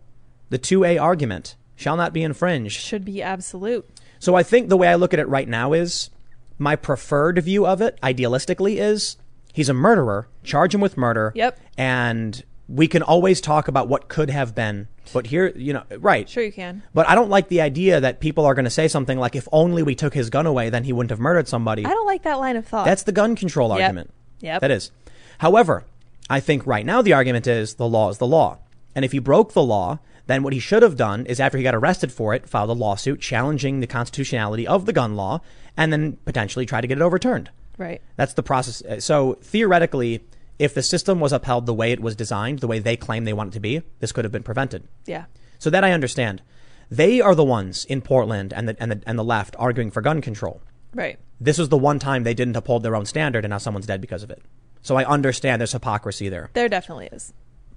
the 0.51 0.59
2A 0.59 1.01
argument 1.01 1.55
shall 1.77 1.97
not 1.97 2.13
be 2.13 2.23
infringed. 2.23 2.81
Should 2.81 3.05
be 3.05 3.23
absolute. 3.23 3.89
So 4.19 4.35
I 4.35 4.43
think 4.43 4.69
the 4.69 4.77
way 4.77 4.89
I 4.89 4.95
look 4.97 5.13
at 5.15 5.21
it 5.21 5.29
right 5.29 5.47
now 5.49 5.73
is 5.75 6.11
my 6.59 6.77
preferred 6.77 7.39
view 7.43 7.67
of 7.67 7.81
it, 7.81 7.99
idealistically, 8.03 8.77
is 8.77 9.17
he's 9.53 9.69
a 9.69 9.75
murderer. 9.75 10.29
Charge 10.45 10.75
him 10.75 10.81
with 10.81 10.97
murder. 10.97 11.33
Yep. 11.35 11.59
And 11.77 12.43
we 12.69 12.87
can 12.89 13.03
always 13.03 13.41
talk 13.41 13.69
about 13.69 13.89
what 13.89 14.09
could 14.09 14.31
have 14.31 14.55
been. 14.55 14.89
But 15.13 15.29
here, 15.29 15.53
you 15.57 15.73
know, 15.73 15.85
right. 15.99 16.29
Sure, 16.29 16.43
you 16.43 16.53
can. 16.53 16.83
But 16.93 17.09
I 17.09 17.15
don't 17.15 17.31
like 17.31 17.49
the 17.49 17.63
idea 17.63 17.99
that 18.01 18.21
people 18.21 18.45
are 18.45 18.55
going 18.55 18.67
to 18.67 18.71
say 18.71 18.89
something 18.89 19.19
like, 19.19 19.35
if 19.35 19.49
only 19.53 19.83
we 19.83 19.95
took 19.95 20.13
his 20.13 20.29
gun 20.29 20.47
away, 20.47 20.69
then 20.69 20.85
he 20.85 20.93
wouldn't 20.93 21.11
have 21.11 21.21
murdered 21.21 21.49
somebody. 21.49 21.87
I 21.87 21.91
don't 21.91 22.07
like 22.07 22.25
that 22.25 22.35
line 22.39 22.57
of 22.57 22.67
thought. 22.67 22.85
That's 22.85 23.05
the 23.05 23.13
gun 23.13 23.35
control 23.37 23.71
Yep. 23.71 23.81
argument. 23.81 24.11
Yep. 24.41 24.61
That 24.61 24.71
is. 24.71 24.91
However, 25.39 25.85
I 26.29 26.41
think 26.41 26.67
right 26.67 26.85
now 26.85 27.01
the 27.01 27.15
argument 27.15 27.47
is 27.47 27.75
the 27.75 27.89
law 27.89 28.11
is 28.11 28.19
the 28.19 28.27
law. 28.27 28.59
And 28.95 29.05
if 29.05 29.13
he 29.13 29.19
broke 29.19 29.55
the 29.55 29.63
law, 29.63 29.99
then 30.29 30.43
what 30.45 30.53
he 30.53 30.61
should 30.61 30.83
have 30.83 30.97
done 30.97 31.27
is 31.27 31.41
after 31.41 31.59
he 31.59 31.65
got 31.65 31.75
arrested 31.75 32.13
for 32.13 32.33
it, 32.35 32.49
filed 32.49 32.71
a 32.71 32.75
lawsuit 32.75 33.21
challenging 33.21 33.81
the 33.81 33.87
constitutionality 33.87 34.67
of 34.67 34.87
the 34.87 34.93
gun 34.93 35.17
law 35.17 35.41
and 35.77 35.93
then 35.93 36.17
potentially 36.25 36.65
try 36.67 36.81
to 36.81 36.87
get 36.87 36.99
it 36.99 37.03
overturned. 37.03 37.51
right. 37.77 38.01
That's 38.17 38.35
the 38.35 38.43
process. 38.43 38.83
Uh, 38.83 39.01
So 39.01 39.35
theoretically, 39.43 40.25
if 40.59 40.75
the 40.75 40.83
system 40.83 41.19
was 41.21 41.33
upheld 41.33 41.67
the 41.67 41.75
way 41.75 41.93
it 41.93 42.01
was 42.01 42.15
designed, 42.17 42.61
the 42.61 42.67
way 42.67 42.79
they 42.79 42.97
claim 42.97 43.25
they 43.25 43.33
want 43.33 43.53
it 43.53 43.55
to 43.55 43.61
be, 43.61 43.83
this 44.01 44.13
could 44.13 44.25
have 44.25 44.33
been 44.33 44.43
prevented. 44.43 44.87
Yeah. 45.07 45.25
So 45.59 45.71
that 45.71 45.85
I 45.85 45.93
understand. 45.93 46.43
They 46.91 47.21
are 47.21 47.35
the 47.35 47.45
ones 47.45 47.85
in 47.85 48.01
Portland 48.01 48.53
and 48.55 48.69
the, 48.69 48.77
and 48.81 48.91
the, 48.93 49.03
and 49.07 49.19
the 49.19 49.25
left 49.25 49.55
arguing 49.59 49.91
for 49.91 50.01
gun 50.01 50.21
control. 50.21 50.61
Right. 50.95 51.19
This 51.41 51.59
was 51.59 51.69
the 51.69 51.79
one 51.79 51.99
time 51.99 52.25
they 52.25 52.35
didn't 52.35 52.57
uphold 52.57 52.83
their 52.83 52.97
own 52.97 53.07
standard 53.07 53.45
and 53.45 53.51
now 53.51 53.59
someone's 53.59 53.87
dead 53.87 54.01
because 54.01 54.23
of 54.23 54.31
it. 54.31 54.43
So 54.83 54.97
I 54.97 55.05
understand 55.05 55.61
there's 55.61 55.73
hypocrisy 55.73 56.29
there. 56.29 56.51
There 56.55 56.69
definitely 56.69 57.09
is. 57.13 57.33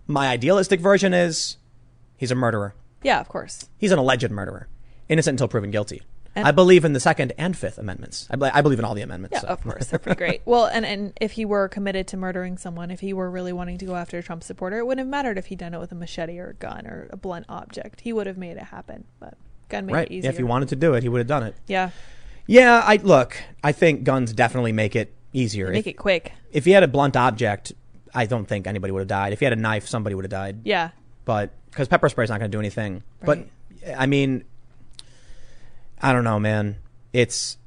My 0.07 0.27
idealistic 0.29 0.79
version 0.79 1.13
is 1.13 1.57
he's 2.21 2.31
a 2.31 2.35
murderer. 2.35 2.73
Yeah, 3.03 3.19
of 3.19 3.27
course. 3.27 3.67
He's 3.77 3.91
an 3.91 3.99
alleged 3.99 4.29
murderer, 4.31 4.67
innocent 5.09 5.33
until 5.33 5.47
proven 5.49 5.71
guilty. 5.71 6.03
And- 6.35 6.47
I 6.47 6.51
believe 6.51 6.85
in 6.85 6.93
the 6.93 6.99
Second 7.01 7.33
and 7.37 7.57
Fifth 7.57 7.77
Amendments. 7.77 8.27
I, 8.31 8.35
be- 8.37 8.45
I 8.45 8.61
believe 8.61 8.79
in 8.79 8.85
all 8.85 8.93
the 8.93 9.01
amendments. 9.01 9.33
Yeah, 9.33 9.41
so. 9.41 9.47
of 9.47 9.61
course. 9.63 9.87
They're 9.87 9.99
pretty 9.99 10.17
great. 10.23 10.41
Well, 10.45 10.65
and, 10.67 10.85
and 10.85 11.11
if 11.19 11.31
he 11.33 11.43
were 11.43 11.67
committed 11.67 12.07
to 12.09 12.17
murdering 12.17 12.57
someone, 12.57 12.89
if 12.91 13.01
he 13.01 13.11
were 13.11 13.29
really 13.29 13.51
wanting 13.51 13.79
to 13.79 13.85
go 13.85 13.95
after 13.95 14.17
a 14.19 14.23
Trump 14.23 14.43
supporter, 14.43 14.77
it 14.77 14.85
wouldn't 14.85 14.99
have 15.05 15.09
mattered 15.09 15.37
if 15.37 15.47
he'd 15.47 15.57
done 15.59 15.73
it 15.73 15.79
with 15.79 15.91
a 15.91 15.95
machete 15.95 16.39
or 16.39 16.49
a 16.51 16.53
gun 16.53 16.87
or 16.87 17.09
a 17.11 17.17
blunt 17.17 17.47
object. 17.49 17.99
He 18.01 18.13
would 18.13 18.27
have 18.27 18.37
made 18.37 18.55
it 18.55 18.63
happen. 18.63 19.03
But 19.19 19.33
gun 19.67 19.87
made 19.87 19.93
right. 19.93 20.07
it 20.07 20.11
Yeah, 20.13 20.17
easier. 20.19 20.29
if 20.31 20.37
he 20.37 20.43
wanted 20.43 20.69
to 20.69 20.75
do 20.77 20.93
it, 20.93 21.03
he 21.03 21.09
would 21.09 21.17
have 21.19 21.27
done 21.27 21.43
it. 21.43 21.55
Yeah. 21.67 21.89
Yeah, 22.47 22.81
I 22.85 22.95
look. 22.97 23.35
I 23.63 23.71
think 23.73 24.03
guns 24.05 24.31
definitely 24.31 24.71
make 24.71 24.95
it 24.95 25.13
easier. 25.33 25.69
Make 25.71 25.81
if, 25.87 25.87
it 25.87 25.97
quick. 25.97 26.31
if 26.53 26.63
he 26.65 26.71
had 26.71 26.83
a 26.83 26.87
blunt 26.87 27.17
object, 27.17 27.73
I 28.13 28.25
don't 28.25 28.45
think 28.45 28.67
anybody 28.67 28.91
would 28.91 28.99
have 29.01 29.07
died. 29.09 29.33
If 29.33 29.39
he 29.39 29.45
had 29.45 29.53
a 29.53 29.57
knife, 29.57 29.87
somebody 29.87 30.15
would 30.15 30.23
have 30.25 30.31
died. 30.31 30.61
Yeah. 30.63 30.91
But 31.25 31.51
because 31.69 31.87
pepper 31.87 32.09
spray 32.09 32.23
is 32.23 32.29
not 32.29 32.39
going 32.39 32.51
to 32.51 32.55
do 32.55 32.59
anything. 32.59 33.03
Right. 33.21 33.47
But 33.83 33.95
I 33.97 34.05
mean, 34.05 34.43
I 36.01 36.13
don't 36.13 36.23
know, 36.23 36.39
man. 36.39 36.77
It's 37.13 37.57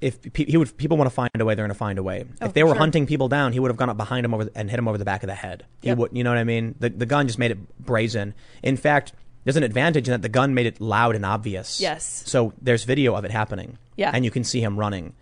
if 0.00 0.20
pe- 0.32 0.46
he 0.46 0.56
would 0.56 0.76
people 0.76 0.96
want 0.96 1.08
to 1.08 1.14
find 1.14 1.30
a 1.38 1.44
way, 1.44 1.54
they're 1.54 1.64
going 1.64 1.72
to 1.74 1.78
find 1.78 1.98
a 1.98 2.02
way. 2.02 2.24
Oh, 2.40 2.46
if 2.46 2.54
they 2.54 2.62
were 2.62 2.70
sure. 2.70 2.78
hunting 2.78 3.06
people 3.06 3.28
down, 3.28 3.52
he 3.52 3.60
would 3.60 3.68
have 3.70 3.76
gone 3.76 3.90
up 3.90 3.96
behind 3.96 4.24
him 4.24 4.32
over 4.34 4.46
the, 4.46 4.52
and 4.56 4.70
hit 4.70 4.78
him 4.78 4.88
over 4.88 4.98
the 4.98 5.04
back 5.04 5.22
of 5.22 5.26
the 5.28 5.34
head. 5.34 5.64
He 5.82 5.88
Yep. 5.88 5.98
would, 5.98 6.10
you 6.16 6.24
know 6.24 6.30
what 6.30 6.38
I 6.38 6.44
mean? 6.44 6.74
The 6.80 6.88
the 6.88 7.06
gun 7.06 7.26
just 7.26 7.38
made 7.38 7.50
it 7.50 7.58
brazen. 7.78 8.34
In 8.62 8.76
fact, 8.76 9.12
there's 9.44 9.56
an 9.56 9.62
advantage 9.62 10.08
in 10.08 10.12
that 10.12 10.22
the 10.22 10.28
gun 10.28 10.54
made 10.54 10.66
it 10.66 10.80
loud 10.80 11.16
and 11.16 11.24
obvious. 11.24 11.80
Yes. 11.80 12.22
So 12.26 12.52
there's 12.60 12.84
video 12.84 13.14
of 13.14 13.24
it 13.24 13.30
happening. 13.30 13.78
Yeah. 13.96 14.10
And 14.12 14.24
you 14.24 14.30
can 14.30 14.44
see 14.44 14.60
him 14.62 14.78
running. 14.78 15.14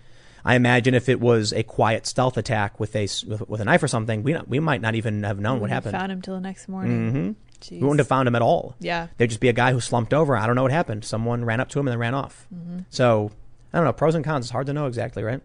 I 0.45 0.55
imagine 0.55 0.95
if 0.95 1.09
it 1.09 1.20
was 1.20 1.53
a 1.53 1.65
quiet 1.65 2.07
stealth 2.07 2.36
attack 2.36 2.78
with 2.81 2.95
a 2.95 3.03
with, 3.27 3.49
with 3.49 3.61
a 3.61 3.65
knife 3.65 3.82
or 3.82 3.89
something, 3.89 4.23
we 4.23 4.32
not, 4.32 4.49
we 4.49 4.61
might 4.61 4.81
not 4.81 4.95
even 4.95 5.24
have 5.24 5.40
known 5.40 5.61
what 5.61 5.70
happened. 5.70 5.93
Found 5.93 6.12
him 6.12 6.23
till 6.23 6.35
the 6.35 6.40
next 6.40 6.69
morning. 6.69 7.12
Mm-hmm. 7.12 7.32
We 7.70 7.78
wouldn't 7.78 7.98
have 7.98 8.09
found 8.09 8.28
him 8.28 8.35
at 8.35 8.43
all. 8.43 8.74
Yeah. 8.80 9.09
There'd 9.16 9.30
just 9.30 9.40
be 9.40 9.48
a 9.48 9.52
guy 9.52 9.72
who 9.72 9.80
slumped 9.80 10.14
over. 10.14 10.36
I 10.36 10.47
don't 10.47 10.56
know 10.56 10.62
what 10.62 10.72
happened. 10.72 11.05
Someone 11.05 11.44
ran 11.44 11.60
up 11.60 11.68
to 11.70 11.80
him 11.80 11.86
and 11.86 11.93
then 11.93 11.98
ran 11.98 12.14
off. 12.14 12.47
Mm-hmm. 12.55 12.80
So, 12.90 13.30
I 13.72 13.78
don't 13.78 13.85
know. 13.85 13.93
Pros 13.93 14.14
and 14.14 14.24
cons. 14.24 14.47
It's 14.47 14.52
hard 14.52 14.66
to 14.66 14.72
know 14.72 14.86
exactly, 14.86 15.22
right? 15.22 15.40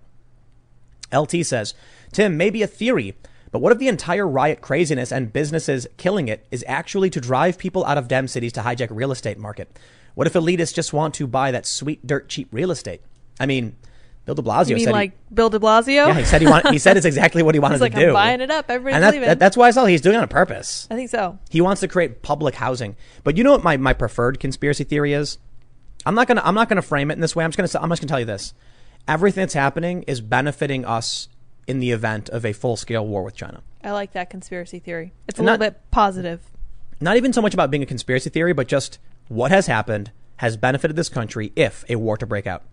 LT 1.13 1.45
says, 1.45 1.73
Tim, 2.11 2.37
maybe 2.37 2.63
a 2.63 2.67
theory, 2.67 3.15
but 3.51 3.59
what 3.59 3.71
if 3.71 3.77
the 3.77 3.87
entire 3.87 4.27
riot 4.27 4.61
craziness 4.61 5.11
and 5.11 5.31
businesses 5.31 5.87
killing 5.97 6.27
it 6.27 6.45
is 6.49 6.65
actually 6.67 7.09
to 7.11 7.21
drive 7.21 7.57
people 7.57 7.85
out 7.85 7.99
of 7.99 8.07
dem 8.07 8.27
cities 8.27 8.53
to 8.53 8.61
hijack 8.61 8.87
real 8.89 9.11
estate 9.11 9.37
market? 9.37 9.77
What 10.15 10.27
if 10.27 10.33
elitists 10.33 10.73
just 10.73 10.93
want 10.93 11.13
to 11.15 11.27
buy 11.27 11.51
that 11.51 11.65
sweet, 11.65 12.05
dirt 12.05 12.29
cheap 12.29 12.47
real 12.51 12.71
estate? 12.71 13.01
I 13.39 13.45
mean, 13.45 13.75
Bill 14.25 14.35
de 14.35 14.41
Blasio 14.41 14.69
You 14.69 14.75
mean 14.75 14.83
said 14.85 14.89
he- 14.91 14.93
like 14.93 15.11
Bill 15.33 15.49
de 15.49 15.59
Blasio? 15.59 16.07
yeah, 16.07 16.13
he 16.13 16.23
said 16.23 16.41
he 16.41 16.47
want, 16.47 16.69
he 16.69 16.77
said 16.79 16.95
it's 16.95 17.05
exactly 17.05 17.43
what 17.43 17.55
he 17.55 17.59
wanted 17.61 17.75
He's 17.75 17.81
like, 17.81 17.93
to 17.93 17.99
do. 17.99 18.07
I'm 18.07 18.13
buying 18.13 18.41
it 18.41 18.49
up. 18.51 18.69
Everybody's 18.69 18.95
and 18.95 19.03
that, 19.03 19.11
leaving. 19.13 19.27
that, 19.27 19.39
that's 19.39 19.57
why 19.57 19.67
I 19.67 19.71
saw 19.71 19.85
he's 19.85 19.99
doing 20.01 20.15
it 20.15 20.19
on 20.19 20.27
purpose. 20.29 20.87
I 20.89 20.95
think 20.95 21.09
so. 21.09 21.37
He 21.49 21.59
wants 21.61 21.81
to 21.81 21.87
create 21.87 22.21
public 22.21 22.55
housing. 22.55 22.95
But 23.23 23.35
you 23.37 23.43
know 23.43 23.51
what 23.51 23.63
my, 23.63 23.75
my 23.77 23.93
preferred 23.93 24.39
conspiracy 24.39 24.83
theory 24.85 25.13
is? 25.13 25.37
I'm 26.05 26.15
not 26.15 26.27
gonna 26.27 26.41
I'm 26.43 26.55
not 26.55 26.67
gonna 26.69 26.81
frame 26.81 27.11
it 27.11 27.15
in 27.15 27.19
this 27.21 27.35
way. 27.35 27.43
I'm 27.45 27.51
just 27.51 27.57
gonna 27.73 27.83
I'm 27.83 27.89
just 27.89 28.01
gonna 28.01 28.09
tell 28.09 28.19
you 28.19 28.25
this. 28.25 28.53
Everything 29.07 29.41
that's 29.41 29.53
happening 29.53 30.03
is 30.03 30.21
benefiting 30.21 30.85
us 30.85 31.27
in 31.67 31.79
the 31.79 31.91
event 31.91 32.29
of 32.29 32.45
a 32.45 32.53
full 32.53 32.75
scale 32.77 33.05
war 33.07 33.23
with 33.23 33.35
China. 33.35 33.61
I 33.83 33.91
like 33.91 34.13
that 34.13 34.29
conspiracy 34.29 34.79
theory. 34.79 35.13
It's 35.27 35.39
a 35.39 35.41
And 35.41 35.45
little 35.47 35.59
not- 35.59 35.73
bit 35.73 35.81
positive. 35.91 36.41
Not 37.01 37.17
even 37.17 37.33
so 37.33 37.41
much 37.41 37.53
about 37.53 37.69
being 37.71 37.83
a 37.83 37.85
conspiracy 37.85 38.29
theory, 38.29 38.53
but 38.53 38.67
just 38.67 38.99
what 39.27 39.51
has 39.51 39.67
happened 39.67 40.11
has 40.37 40.55
benefited 40.57 40.95
this 40.95 41.09
country 41.09 41.51
if 41.55 41.83
a 41.89 41.95
war 41.97 42.15
to 42.17 42.25
break 42.25 42.47
out. 42.47 42.63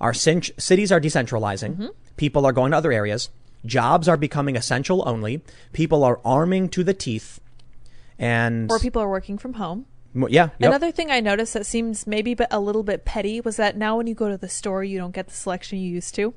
Our 0.00 0.14
cities 0.14 0.92
are 0.92 1.00
decentralizing. 1.00 1.72
Mm-hmm. 1.74 1.86
People 2.16 2.46
are 2.46 2.52
going 2.52 2.70
to 2.72 2.76
other 2.76 2.92
areas. 2.92 3.30
Jobs 3.66 4.08
are 4.08 4.16
becoming 4.16 4.56
essential 4.56 5.02
only. 5.06 5.42
People 5.72 6.04
are 6.04 6.20
arming 6.24 6.68
to 6.70 6.84
the 6.84 6.94
teeth. 6.94 7.40
And 8.18 8.70
Or 8.70 8.78
people 8.78 9.02
are 9.02 9.08
working 9.10 9.38
from 9.38 9.54
home. 9.54 9.86
Yeah, 10.14 10.50
yep. 10.60 10.68
Another 10.68 10.92
thing 10.92 11.10
I 11.10 11.18
noticed 11.18 11.54
that 11.54 11.66
seems 11.66 12.06
maybe 12.06 12.34
but 12.34 12.46
a 12.52 12.60
little 12.60 12.84
bit 12.84 13.04
petty 13.04 13.40
was 13.40 13.56
that 13.56 13.76
now 13.76 13.96
when 13.96 14.06
you 14.06 14.14
go 14.14 14.28
to 14.28 14.36
the 14.38 14.48
store, 14.48 14.84
you 14.84 14.96
don't 14.96 15.12
get 15.12 15.26
the 15.26 15.34
selection 15.34 15.78
you 15.80 15.90
used 15.90 16.14
to, 16.14 16.34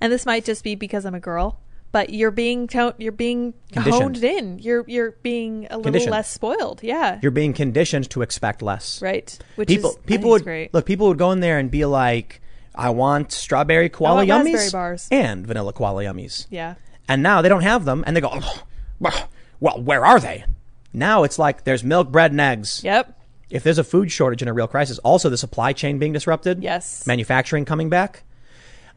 and 0.00 0.12
this 0.12 0.24
might 0.24 0.44
just 0.44 0.62
be 0.62 0.76
because 0.76 1.04
I'm 1.04 1.14
a 1.16 1.18
girl, 1.18 1.58
but 1.90 2.10
you're 2.10 2.30
being 2.30 2.68
to- 2.68 2.94
you're 2.98 3.10
being 3.10 3.54
honed 3.76 4.22
in. 4.22 4.60
You're 4.60 4.84
you're 4.86 5.16
being 5.24 5.66
a 5.70 5.76
little 5.78 6.06
less 6.08 6.30
spoiled. 6.30 6.84
Yeah, 6.84 7.18
you're 7.20 7.32
being 7.32 7.52
conditioned 7.52 8.08
to 8.10 8.22
expect 8.22 8.62
less. 8.62 9.02
right. 9.02 9.36
Which 9.56 9.66
people 9.70 9.90
is 9.90 9.96
people 10.06 10.30
would 10.30 10.44
great. 10.44 10.72
look. 10.72 10.86
People 10.86 11.08
would 11.08 11.18
go 11.18 11.32
in 11.32 11.40
there 11.40 11.58
and 11.58 11.68
be 11.68 11.84
like, 11.84 12.40
"I 12.76 12.90
want 12.90 13.32
strawberry 13.32 13.88
koala 13.88 14.22
oh, 14.22 14.26
want 14.26 14.28
yummies 14.28 14.54
raspberry 14.54 14.70
bars." 14.70 15.08
and 15.10 15.46
vanilla 15.46 15.72
koala 15.72 16.04
yummies." 16.04 16.46
yeah, 16.50 16.74
And 17.08 17.22
now 17.22 17.42
they 17.42 17.48
don't 17.48 17.62
have 17.62 17.84
them, 17.84 18.04
and 18.06 18.16
they 18.16 18.20
go, 18.20 18.30
"Oh, 18.32 18.62
well, 19.00 19.28
well, 19.60 19.82
where 19.82 20.04
are 20.04 20.20
they?" 20.20 20.44
Now 20.92 21.24
it's 21.24 21.38
like 21.38 21.64
there's 21.64 21.84
milk, 21.84 22.10
bread, 22.10 22.30
and 22.30 22.40
eggs. 22.40 22.82
Yep. 22.84 23.12
If 23.50 23.62
there's 23.62 23.78
a 23.78 23.84
food 23.84 24.10
shortage 24.10 24.42
and 24.42 24.48
a 24.48 24.52
real 24.52 24.66
crisis, 24.66 24.98
also 24.98 25.28
the 25.28 25.36
supply 25.36 25.72
chain 25.72 25.98
being 25.98 26.12
disrupted. 26.12 26.62
Yes. 26.62 27.06
Manufacturing 27.06 27.64
coming 27.64 27.88
back. 27.88 28.24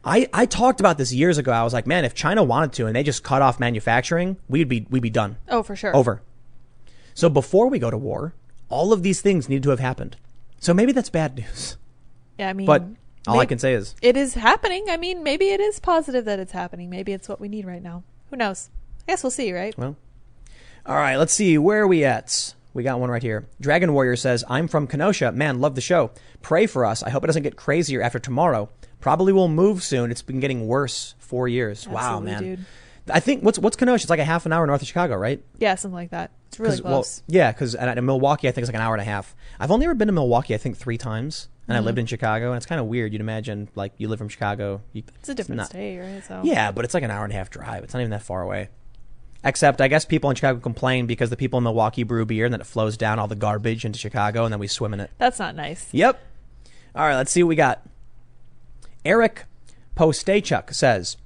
I, 0.04 0.28
I 0.32 0.46
talked 0.46 0.80
about 0.80 0.96
this 0.98 1.12
years 1.12 1.36
ago. 1.38 1.52
I 1.52 1.62
was 1.62 1.72
like, 1.74 1.86
man, 1.86 2.04
if 2.04 2.14
China 2.14 2.42
wanted 2.42 2.72
to 2.72 2.86
and 2.86 2.96
they 2.96 3.02
just 3.02 3.22
cut 3.22 3.42
off 3.42 3.60
manufacturing, 3.60 4.38
we'd 4.48 4.68
be 4.68 4.86
we'd 4.90 5.02
be 5.02 5.10
done. 5.10 5.36
Oh, 5.48 5.62
for 5.62 5.76
sure. 5.76 5.94
Over. 5.94 6.22
So 7.14 7.28
before 7.28 7.68
we 7.68 7.78
go 7.78 7.90
to 7.90 7.98
war, 7.98 8.34
all 8.70 8.92
of 8.92 9.02
these 9.02 9.20
things 9.20 9.48
need 9.48 9.62
to 9.64 9.70
have 9.70 9.80
happened. 9.80 10.16
So 10.58 10.72
maybe 10.72 10.92
that's 10.92 11.10
bad 11.10 11.36
news. 11.36 11.76
Yeah, 12.38 12.48
I 12.48 12.52
mean, 12.54 12.66
But 12.66 12.84
all 13.26 13.38
I 13.38 13.46
can 13.46 13.58
say 13.58 13.74
is 13.74 13.94
it 14.02 14.16
is 14.16 14.34
happening. 14.34 14.86
I 14.88 14.96
mean, 14.96 15.22
maybe 15.22 15.46
it 15.50 15.60
is 15.60 15.78
positive 15.80 16.24
that 16.24 16.38
it's 16.38 16.52
happening. 16.52 16.90
Maybe 16.90 17.12
it's 17.12 17.28
what 17.28 17.40
we 17.40 17.48
need 17.48 17.66
right 17.66 17.82
now. 17.82 18.02
Who 18.30 18.36
knows? 18.36 18.70
I 19.02 19.12
guess 19.12 19.22
we'll 19.22 19.30
see, 19.30 19.52
right? 19.52 19.76
Well, 19.76 19.96
all 20.86 20.96
right, 20.96 21.16
let's 21.16 21.32
see. 21.32 21.58
Where 21.58 21.82
are 21.82 21.86
we 21.86 22.04
at? 22.04 22.54
We 22.72 22.82
got 22.82 23.00
one 23.00 23.10
right 23.10 23.22
here. 23.22 23.46
Dragon 23.60 23.92
Warrior 23.92 24.16
says, 24.16 24.44
I'm 24.48 24.68
from 24.68 24.86
Kenosha. 24.86 25.32
Man, 25.32 25.60
love 25.60 25.74
the 25.74 25.80
show. 25.80 26.12
Pray 26.40 26.66
for 26.66 26.84
us. 26.84 27.02
I 27.02 27.10
hope 27.10 27.24
it 27.24 27.26
doesn't 27.26 27.42
get 27.42 27.56
crazier 27.56 28.00
after 28.00 28.18
tomorrow. 28.18 28.70
Probably 29.00 29.32
will 29.32 29.48
move 29.48 29.82
soon. 29.82 30.10
It's 30.10 30.22
been 30.22 30.40
getting 30.40 30.66
worse 30.66 31.14
four 31.18 31.48
years. 31.48 31.88
wow, 31.88 32.20
man. 32.20 32.42
dude. 32.42 32.64
I 33.08 33.18
think, 33.18 33.42
what's 33.42 33.58
what's 33.58 33.76
Kenosha? 33.76 34.04
It's 34.04 34.10
like 34.10 34.20
a 34.20 34.24
half 34.24 34.46
an 34.46 34.52
hour 34.52 34.66
north 34.66 34.82
of 34.82 34.86
Chicago, 34.88 35.16
right? 35.16 35.42
Yeah, 35.58 35.74
something 35.74 35.94
like 35.94 36.10
that. 36.10 36.30
It's 36.48 36.60
really 36.60 36.80
close. 36.80 37.22
Well, 37.26 37.34
yeah, 37.34 37.50
because 37.50 37.74
in 37.74 38.04
Milwaukee, 38.04 38.48
I 38.48 38.52
think 38.52 38.62
it's 38.62 38.68
like 38.68 38.76
an 38.76 38.82
hour 38.82 38.94
and 38.94 39.00
a 39.00 39.04
half. 39.04 39.34
I've 39.58 39.70
only 39.70 39.86
ever 39.86 39.94
been 39.94 40.08
to 40.08 40.12
Milwaukee, 40.12 40.54
I 40.54 40.58
think, 40.58 40.76
three 40.76 40.98
times. 40.98 41.48
And 41.70 41.76
Mm-hmm. 41.78 41.84
I 41.84 41.86
lived 41.86 41.98
in 41.98 42.06
Chicago. 42.06 42.48
And 42.48 42.56
it's 42.56 42.66
kind 42.66 42.80
of 42.80 42.86
weird. 42.88 43.12
You'd 43.12 43.20
imagine, 43.20 43.68
like, 43.76 43.92
you 43.96 44.08
live 44.08 44.18
from 44.18 44.28
Chicago. 44.28 44.80
You, 44.92 45.04
it's 45.20 45.28
a 45.28 45.34
different 45.34 45.58
not- 45.58 45.68
state, 45.68 45.98
right? 46.00 46.22
So 46.24 46.40
Yeah, 46.42 46.72
but 46.72 46.84
it's 46.84 46.94
like 46.94 47.04
an 47.04 47.10
hour 47.12 47.22
and 47.24 47.32
a 47.32 47.36
half 47.36 47.48
drive. 47.50 47.84
It's 47.84 47.94
not 47.94 48.00
even 48.00 48.10
that 48.10 48.22
far 48.22 48.42
away. 48.42 48.68
Except, 49.44 49.80
I 49.80 49.88
guess 49.88 50.04
people 50.04 50.28
in 50.30 50.36
Chicago 50.36 50.58
complain 50.60 51.06
because 51.06 51.30
the 51.30 51.36
people 51.36 51.58
in 51.58 51.62
Milwaukee 51.64 52.02
brew 52.02 52.26
beer 52.26 52.44
and 52.44 52.52
then 52.52 52.60
it 52.60 52.66
flows 52.66 52.96
down 52.96 53.18
all 53.18 53.28
the 53.28 53.34
garbage 53.36 53.84
into 53.84 53.98
Chicago 53.98 54.44
and 54.44 54.52
then 54.52 54.58
we 54.60 54.66
swim 54.66 54.92
in 54.92 55.00
it. 55.00 55.10
that's 55.16 55.38
not 55.38 55.54
nice. 55.54 55.88
Yep. 55.92 56.20
All 56.94 57.04
right, 57.06 57.16
let's 57.16 57.30
see 57.32 57.42
what 57.42 57.48
we 57.48 57.56
got. 57.56 57.80
Eric 59.04 59.44
Postachuk 59.96 60.74
says, 60.74 61.16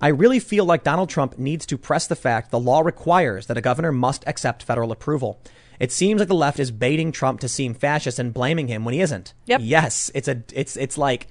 I 0.00 0.08
really 0.08 0.40
feel 0.40 0.64
like 0.64 0.82
Donald 0.82 1.10
Trump 1.10 1.38
needs 1.38 1.66
to 1.66 1.76
press 1.78 2.06
the 2.06 2.16
fact 2.16 2.50
the 2.50 2.58
law 2.58 2.80
requires 2.80 3.46
that 3.46 3.56
a 3.56 3.60
governor 3.60 3.92
must 3.92 4.24
accept 4.26 4.62
federal 4.62 4.90
approval. 4.92 5.38
It 5.80 5.90
seems 5.90 6.18
like 6.20 6.28
the 6.28 6.34
left 6.34 6.60
is 6.60 6.70
baiting 6.70 7.10
Trump 7.10 7.40
to 7.40 7.48
seem 7.48 7.74
fascist 7.74 8.18
and 8.18 8.32
blaming 8.32 8.68
him 8.68 8.84
when 8.84 8.94
he 8.94 9.00
isn't. 9.00 9.32
Yep. 9.46 9.62
Yes, 9.64 10.10
it's 10.14 10.28
a 10.28 10.42
it's 10.52 10.76
it's 10.76 10.96
like 10.98 11.26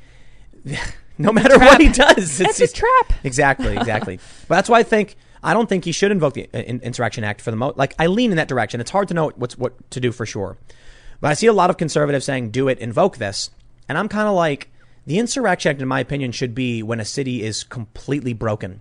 no 1.17 1.31
matter 1.31 1.57
what 1.59 1.79
he 1.79 1.89
does, 1.89 2.41
It's 2.41 2.59
a 2.59 2.67
trap. 2.67 3.13
Exactly, 3.23 3.77
exactly. 3.77 4.17
but 4.47 4.55
that's 4.55 4.67
why 4.67 4.79
I 4.79 4.83
think 4.83 5.15
I 5.43 5.53
don't 5.53 5.69
think 5.69 5.85
he 5.85 5.91
should 5.91 6.11
invoke 6.11 6.33
the 6.33 6.49
uh, 6.53 6.59
in- 6.59 6.81
Insurrection 6.81 7.23
Act 7.23 7.41
for 7.41 7.51
the 7.51 7.57
most. 7.57 7.77
Like 7.77 7.93
I 7.99 8.07
lean 8.07 8.31
in 8.31 8.37
that 8.37 8.47
direction. 8.47 8.81
It's 8.81 8.91
hard 8.91 9.07
to 9.09 9.13
know 9.13 9.31
what's 9.35 9.57
what 9.57 9.89
to 9.91 9.99
do 9.99 10.11
for 10.11 10.25
sure. 10.25 10.57
But 11.21 11.29
I 11.29 11.33
see 11.35 11.47
a 11.47 11.53
lot 11.53 11.69
of 11.69 11.77
conservatives 11.77 12.25
saying, 12.25 12.49
"Do 12.49 12.67
it, 12.69 12.79
invoke 12.79 13.17
this," 13.17 13.51
and 13.87 13.97
I'm 13.97 14.07
kind 14.09 14.27
of 14.27 14.33
like, 14.33 14.69
the 15.05 15.19
Insurrection 15.19 15.69
Act, 15.71 15.81
in 15.81 15.87
my 15.87 15.99
opinion, 15.99 16.31
should 16.31 16.55
be 16.55 16.81
when 16.81 16.99
a 16.99 17.05
city 17.05 17.43
is 17.43 17.63
completely 17.63 18.33
broken, 18.33 18.79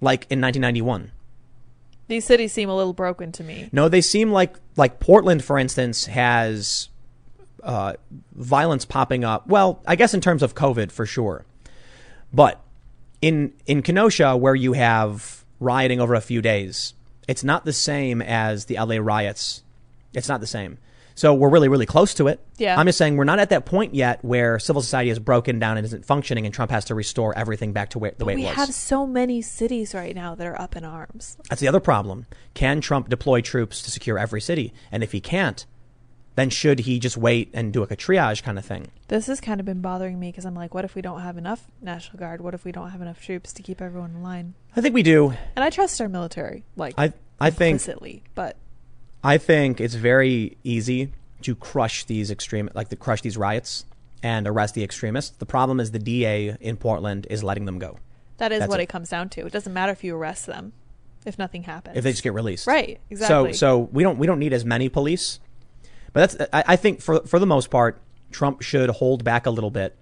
like 0.00 0.26
in 0.30 0.40
1991. 0.40 1.12
These 2.10 2.24
cities 2.24 2.52
seem 2.52 2.68
a 2.68 2.74
little 2.74 2.92
broken 2.92 3.30
to 3.30 3.44
me. 3.44 3.68
No, 3.70 3.88
they 3.88 4.00
seem 4.00 4.32
like 4.32 4.56
like 4.74 4.98
Portland, 4.98 5.44
for 5.44 5.56
instance, 5.56 6.06
has 6.06 6.88
uh, 7.62 7.92
violence 8.32 8.84
popping 8.84 9.22
up. 9.22 9.46
Well, 9.46 9.80
I 9.86 9.94
guess 9.94 10.12
in 10.12 10.20
terms 10.20 10.42
of 10.42 10.56
COVID, 10.56 10.90
for 10.90 11.06
sure. 11.06 11.44
But 12.32 12.60
in 13.22 13.52
in 13.64 13.82
Kenosha, 13.82 14.36
where 14.36 14.56
you 14.56 14.72
have 14.72 15.44
rioting 15.60 16.00
over 16.00 16.14
a 16.14 16.20
few 16.20 16.42
days, 16.42 16.94
it's 17.28 17.44
not 17.44 17.64
the 17.64 17.72
same 17.72 18.20
as 18.20 18.64
the 18.64 18.74
LA 18.74 18.96
riots. 18.96 19.62
It's 20.12 20.28
not 20.28 20.40
the 20.40 20.48
same. 20.48 20.78
So 21.20 21.34
we're 21.34 21.50
really, 21.50 21.68
really 21.68 21.84
close 21.84 22.14
to 22.14 22.28
it. 22.28 22.40
Yeah. 22.56 22.80
I'm 22.80 22.86
just 22.86 22.96
saying 22.96 23.18
we're 23.18 23.24
not 23.24 23.40
at 23.40 23.50
that 23.50 23.66
point 23.66 23.94
yet 23.94 24.24
where 24.24 24.58
civil 24.58 24.80
society 24.80 25.10
is 25.10 25.18
broken 25.18 25.58
down 25.58 25.76
and 25.76 25.84
isn't 25.84 26.06
functioning, 26.06 26.46
and 26.46 26.54
Trump 26.54 26.70
has 26.70 26.86
to 26.86 26.94
restore 26.94 27.36
everything 27.36 27.74
back 27.74 27.90
to 27.90 27.98
where, 27.98 28.12
the 28.16 28.24
way 28.24 28.36
we 28.36 28.44
it 28.44 28.46
was. 28.46 28.56
We 28.56 28.60
have 28.60 28.72
so 28.72 29.06
many 29.06 29.42
cities 29.42 29.94
right 29.94 30.14
now 30.14 30.34
that 30.34 30.46
are 30.46 30.58
up 30.58 30.76
in 30.76 30.84
arms. 30.86 31.36
That's 31.50 31.60
the 31.60 31.68
other 31.68 31.78
problem. 31.78 32.24
Can 32.54 32.80
Trump 32.80 33.10
deploy 33.10 33.42
troops 33.42 33.82
to 33.82 33.90
secure 33.90 34.18
every 34.18 34.40
city? 34.40 34.72
And 34.90 35.02
if 35.02 35.12
he 35.12 35.20
can't, 35.20 35.66
then 36.36 36.48
should 36.48 36.78
he 36.78 36.98
just 36.98 37.18
wait 37.18 37.50
and 37.52 37.70
do 37.70 37.80
like 37.80 37.90
a 37.90 37.98
triage 37.98 38.42
kind 38.42 38.56
of 38.56 38.64
thing? 38.64 38.90
This 39.08 39.26
has 39.26 39.42
kind 39.42 39.60
of 39.60 39.66
been 39.66 39.82
bothering 39.82 40.18
me 40.18 40.30
because 40.30 40.46
I'm 40.46 40.54
like, 40.54 40.72
what 40.72 40.86
if 40.86 40.94
we 40.94 41.02
don't 41.02 41.20
have 41.20 41.36
enough 41.36 41.66
National 41.82 42.18
Guard? 42.18 42.40
What 42.40 42.54
if 42.54 42.64
we 42.64 42.72
don't 42.72 42.92
have 42.92 43.02
enough 43.02 43.22
troops 43.22 43.52
to 43.52 43.62
keep 43.62 43.82
everyone 43.82 44.12
in 44.12 44.22
line? 44.22 44.54
I 44.74 44.80
think 44.80 44.94
we 44.94 45.02
do. 45.02 45.34
And 45.54 45.62
I 45.62 45.68
trust 45.68 46.00
our 46.00 46.08
military, 46.08 46.64
like 46.76 46.94
I 46.96 47.12
I 47.38 47.50
think 47.50 47.74
implicitly, 47.74 48.22
but 48.34 48.56
I 49.22 49.38
think 49.38 49.80
it's 49.80 49.94
very 49.94 50.56
easy 50.64 51.12
to 51.42 51.54
crush 51.54 52.04
these 52.04 52.30
extreme 52.30 52.70
like 52.74 52.88
to 52.88 52.96
crush 52.96 53.22
these 53.22 53.36
riots 53.36 53.84
and 54.22 54.46
arrest 54.46 54.74
the 54.74 54.84
extremists. 54.84 55.36
The 55.36 55.46
problem 55.46 55.80
is 55.80 55.90
the 55.90 55.98
DA 55.98 56.56
in 56.60 56.76
Portland 56.76 57.26
is 57.30 57.42
letting 57.42 57.64
them 57.64 57.78
go 57.78 57.98
that 58.40 58.52
is 58.52 58.60
That's 58.60 58.70
what 58.70 58.80
it. 58.80 58.84
it 58.84 58.88
comes 58.88 59.08
down 59.08 59.28
to. 59.30 59.46
It 59.46 59.52
doesn't 59.52 59.72
matter 59.72 59.92
if 59.92 60.02
you 60.02 60.16
arrest 60.16 60.46
them 60.46 60.72
if 61.24 61.38
nothing 61.38 61.62
happens. 61.62 61.96
if 61.96 62.02
they 62.02 62.10
just 62.10 62.22
get 62.22 62.32
released. 62.32 62.66
right, 62.66 62.98
exactly. 63.08 63.52
So 63.52 63.56
so 63.56 63.78
we 63.92 64.02
don't 64.02 64.18
we 64.18 64.26
don't 64.26 64.38
need 64.38 64.52
as 64.52 64.64
many 64.64 64.88
police, 64.88 65.38
but 66.12 66.32
that's 66.32 66.50
I, 66.52 66.64
I 66.72 66.76
think 66.76 67.00
for 67.00 67.20
for 67.26 67.38
the 67.38 67.46
most 67.46 67.70
part, 67.70 68.00
Trump 68.32 68.62
should 68.62 68.90
hold 68.90 69.22
back 69.22 69.46
a 69.46 69.50
little 69.50 69.70
bit, 69.70 69.94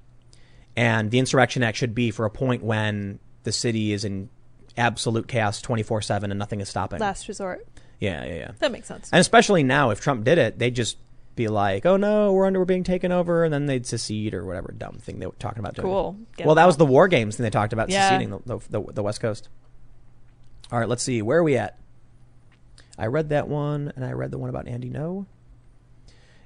and 0.76 1.10
the 1.10 1.18
insurrection 1.18 1.62
act 1.62 1.76
should 1.76 1.94
be 1.94 2.10
for 2.10 2.24
a 2.24 2.30
point 2.30 2.62
when 2.62 3.18
the 3.42 3.52
city 3.52 3.92
is 3.92 4.04
in 4.04 4.30
absolute 4.76 5.26
chaos 5.26 5.60
twenty 5.60 5.82
four 5.82 6.00
seven 6.00 6.30
and 6.30 6.38
nothing 6.38 6.60
is 6.60 6.68
stopping. 6.68 7.00
last 7.00 7.28
resort. 7.28 7.66
Yeah, 8.00 8.24
yeah, 8.24 8.34
yeah. 8.34 8.50
That 8.60 8.72
makes 8.72 8.86
sense. 8.86 9.08
And 9.12 9.20
especially 9.20 9.62
now, 9.62 9.90
if 9.90 10.00
Trump 10.00 10.24
did 10.24 10.38
it, 10.38 10.58
they'd 10.58 10.74
just 10.74 10.96
be 11.34 11.48
like, 11.48 11.84
"Oh 11.86 11.96
no, 11.96 12.32
we're 12.32 12.46
under, 12.46 12.58
we're 12.58 12.64
being 12.64 12.84
taken 12.84 13.10
over," 13.12 13.44
and 13.44 13.52
then 13.52 13.66
they'd 13.66 13.86
secede 13.86 14.34
or 14.34 14.44
whatever 14.44 14.72
dumb 14.76 14.98
thing 14.98 15.18
they 15.18 15.26
were 15.26 15.32
talking 15.38 15.60
about 15.60 15.74
doing. 15.74 15.86
Cool. 15.86 16.16
Get 16.36 16.46
well, 16.46 16.54
that 16.56 16.66
was 16.66 16.76
the 16.76 16.86
war 16.86 17.08
games 17.08 17.36
thing 17.36 17.44
they 17.44 17.50
talked 17.50 17.72
about 17.72 17.88
Yeah. 17.90 18.08
seceding 18.08 18.30
the, 18.30 18.58
the, 18.58 18.80
the, 18.82 18.92
the 18.94 19.02
West 19.02 19.20
Coast. 19.20 19.48
All 20.70 20.78
right, 20.78 20.88
let's 20.88 21.02
see. 21.02 21.22
Where 21.22 21.38
are 21.38 21.42
we 21.42 21.56
at? 21.56 21.78
I 22.98 23.06
read 23.06 23.28
that 23.30 23.48
one, 23.48 23.92
and 23.96 24.04
I 24.04 24.12
read 24.12 24.30
the 24.30 24.38
one 24.38 24.50
about 24.50 24.66
Andy 24.68 24.90
Ngo. 24.90 25.26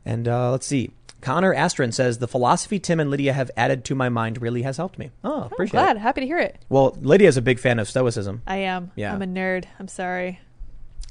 And 0.05 0.29
uh, 0.29 0.51
let's 0.51 0.66
see. 0.66 0.91
Connor 1.20 1.55
Astron 1.55 1.95
says 1.95 2.19
the 2.19 2.27
philosophy 2.29 2.79
Tim 2.81 2.99
and 2.99 3.09
Lydia 3.11 3.33
have 3.33 3.51
added 3.57 3.85
to 3.87 3.95
my 3.95 4.09
mind 4.09 4.43
really 4.43 4.62
has 4.62 4.77
helped 4.77 4.99
me. 4.99 5.11
Oh, 5.23 5.43
I'm 5.43 5.53
appreciate 5.53 5.73
glad. 5.81 5.97
it. 5.97 6.01
Happy 6.01 6.20
to 6.23 6.27
hear 6.27 6.39
it. 6.39 6.59
Well, 6.69 6.97
Lydia's 7.01 7.37
a 7.37 7.43
big 7.43 7.61
fan 7.61 7.79
of 7.79 7.89
Stoicism. 7.89 8.43
I 8.47 8.57
am. 8.57 8.91
Yeah. 8.97 9.15
I'm 9.15 9.23
a 9.23 9.27
nerd. 9.27 9.65
I'm 9.79 9.87
sorry. 9.89 10.41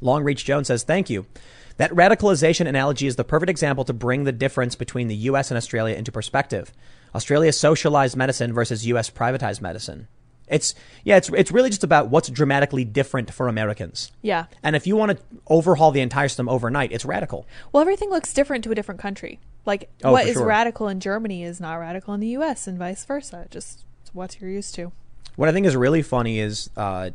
Long 0.01 0.23
Reach 0.23 0.43
Jones 0.43 0.67
says, 0.67 0.83
Thank 0.83 1.09
you. 1.09 1.25
That 1.77 1.91
radicalization 1.91 2.67
analogy 2.67 3.07
is 3.07 3.15
the 3.15 3.23
perfect 3.23 3.49
example 3.49 3.85
to 3.85 3.93
bring 3.93 4.23
the 4.25 4.31
difference 4.31 4.75
between 4.75 5.07
the 5.07 5.15
US 5.15 5.49
and 5.49 5.57
Australia 5.57 5.95
into 5.95 6.11
perspective. 6.11 6.71
Australia's 7.15 7.59
socialized 7.59 8.15
medicine 8.15 8.53
versus 8.53 8.85
US 8.87 9.09
privatized 9.09 9.61
medicine. 9.61 10.07
It's 10.47 10.75
yeah, 11.05 11.15
it's 11.15 11.29
it's 11.29 11.51
really 11.51 11.69
just 11.69 11.83
about 11.83 12.09
what's 12.09 12.29
dramatically 12.29 12.83
different 12.83 13.31
for 13.33 13.47
Americans. 13.47 14.11
Yeah. 14.21 14.45
And 14.61 14.75
if 14.75 14.85
you 14.85 14.97
want 14.97 15.17
to 15.17 15.23
overhaul 15.47 15.91
the 15.91 16.01
entire 16.01 16.27
system 16.27 16.49
overnight, 16.49 16.91
it's 16.91 17.05
radical. 17.05 17.47
Well, 17.71 17.81
everything 17.81 18.09
looks 18.09 18.33
different 18.33 18.63
to 18.65 18.71
a 18.71 18.75
different 18.75 18.99
country. 18.99 19.39
Like 19.65 19.89
Oh, 20.03 20.11
what 20.11 20.27
is 20.27 20.33
sure. 20.33 20.45
radical 20.45 20.87
in 20.89 20.99
Germany 20.99 21.43
is 21.43 21.61
not 21.61 21.75
radical 21.75 22.13
in 22.13 22.19
the 22.19 22.27
U.S. 22.29 22.67
and 22.67 22.77
vice 22.77 23.05
versa. 23.05 23.47
Just 23.49 23.85
it's 24.01 24.13
what 24.13 24.39
you're 24.41 24.49
used 24.49 24.75
to. 24.75 24.91
What 25.37 25.47
I 25.47 25.53
think 25.53 25.65
is 25.65 25.75
really 25.77 26.01
funny 26.01 26.39
is, 26.39 26.69
uh, 26.75 27.11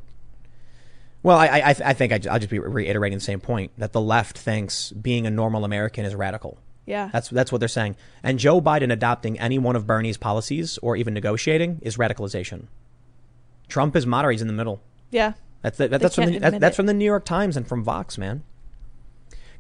well, 1.27 1.39
I, 1.39 1.47
I, 1.47 1.69
I 1.71 1.93
think 1.93 2.13
I, 2.13 2.33
will 2.33 2.39
just 2.39 2.51
be 2.51 2.61
reiterating 2.61 3.19
the 3.19 3.25
same 3.25 3.41
point 3.41 3.73
that 3.79 3.93
the 3.93 4.01
left 4.01 4.39
thinks 4.39 4.93
being 4.93 5.27
a 5.27 5.31
normal 5.31 5.65
American 5.65 6.05
is 6.05 6.15
radical. 6.15 6.57
Yeah. 6.85 7.11
That's 7.13 7.29
that's 7.31 7.51
what 7.51 7.59
they're 7.59 7.67
saying. 7.67 7.97
And 8.23 8.39
Joe 8.39 8.61
Biden 8.61 8.93
adopting 8.93 9.37
any 9.41 9.59
one 9.59 9.75
of 9.75 9.89
Bernie's 9.89 10.19
policies 10.19 10.79
or 10.79 10.95
even 10.95 11.15
negotiating 11.15 11.81
is 11.83 11.97
radicalization. 11.97 12.67
Trump 13.67 13.97
is 13.97 14.07
moderate; 14.07 14.35
he's 14.35 14.43
in 14.43 14.47
the 14.47 14.55
middle. 14.55 14.81
yeah. 15.11 15.33
That's 15.63 15.79
the, 15.79 15.89
that, 15.89 16.01
that's 16.01 16.15
from 16.15 16.27
the, 16.27 16.39
that, 16.39 16.61
that's 16.61 16.77
from 16.77 16.87
the 16.87 16.95
New 16.95 17.05
York 17.05 17.25
Times 17.25 17.57
and 17.57 17.67
from 17.67 17.83
Vox, 17.83 18.17
man. 18.17 18.45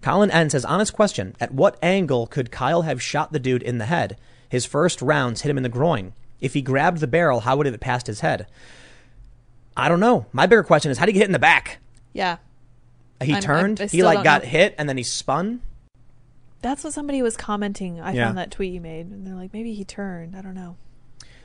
Colin 0.02 0.30
N 0.30 0.50
says, 0.50 0.64
honest 0.64 0.92
question: 0.92 1.34
At 1.40 1.52
what 1.52 1.76
angle 1.82 2.28
could 2.28 2.52
Kyle 2.52 2.82
have 2.82 3.02
shot 3.02 3.32
the 3.32 3.40
dude 3.40 3.64
in 3.64 3.78
the 3.78 3.86
head? 3.86 4.16
His 4.48 4.66
first 4.66 5.02
rounds 5.02 5.42
hit 5.42 5.50
him 5.50 5.56
in 5.56 5.64
the 5.64 5.68
groin. 5.68 6.12
If 6.40 6.54
he 6.54 6.62
grabbed 6.62 7.00
the 7.00 7.08
barrel, 7.08 7.40
how 7.40 7.56
would 7.56 7.66
it 7.66 7.72
have 7.72 7.80
passed 7.80 8.06
his 8.06 8.20
head? 8.20 8.46
I 9.76 9.88
don't 9.88 10.00
know. 10.00 10.26
My 10.32 10.46
bigger 10.46 10.62
question 10.62 10.90
is, 10.90 10.98
how 10.98 11.06
did 11.06 11.12
he 11.12 11.14
get 11.14 11.20
hit 11.24 11.28
in 11.28 11.32
the 11.32 11.38
back? 11.38 11.78
Yeah. 12.12 12.38
He 13.22 13.32
I'm- 13.32 13.42
turned. 13.42 13.80
I- 13.80 13.84
I 13.84 13.86
he 13.88 14.02
like 14.02 14.24
got 14.24 14.42
know. 14.42 14.48
hit 14.48 14.74
and 14.78 14.88
then 14.88 14.96
he 14.96 15.02
spun. 15.02 15.60
That's 16.62 16.82
what 16.82 16.92
somebody 16.92 17.22
was 17.22 17.36
commenting. 17.36 18.00
I 18.00 18.12
Yeah. 18.12 18.26
found 18.26 18.38
that 18.38 18.50
tweet 18.50 18.72
you 18.72 18.80
made, 18.80 19.06
and 19.06 19.26
they're 19.26 19.34
like, 19.34 19.52
maybe 19.52 19.74
he 19.74 19.84
turned. 19.84 20.34
I 20.34 20.40
don't 20.42 20.54
know. 20.54 20.76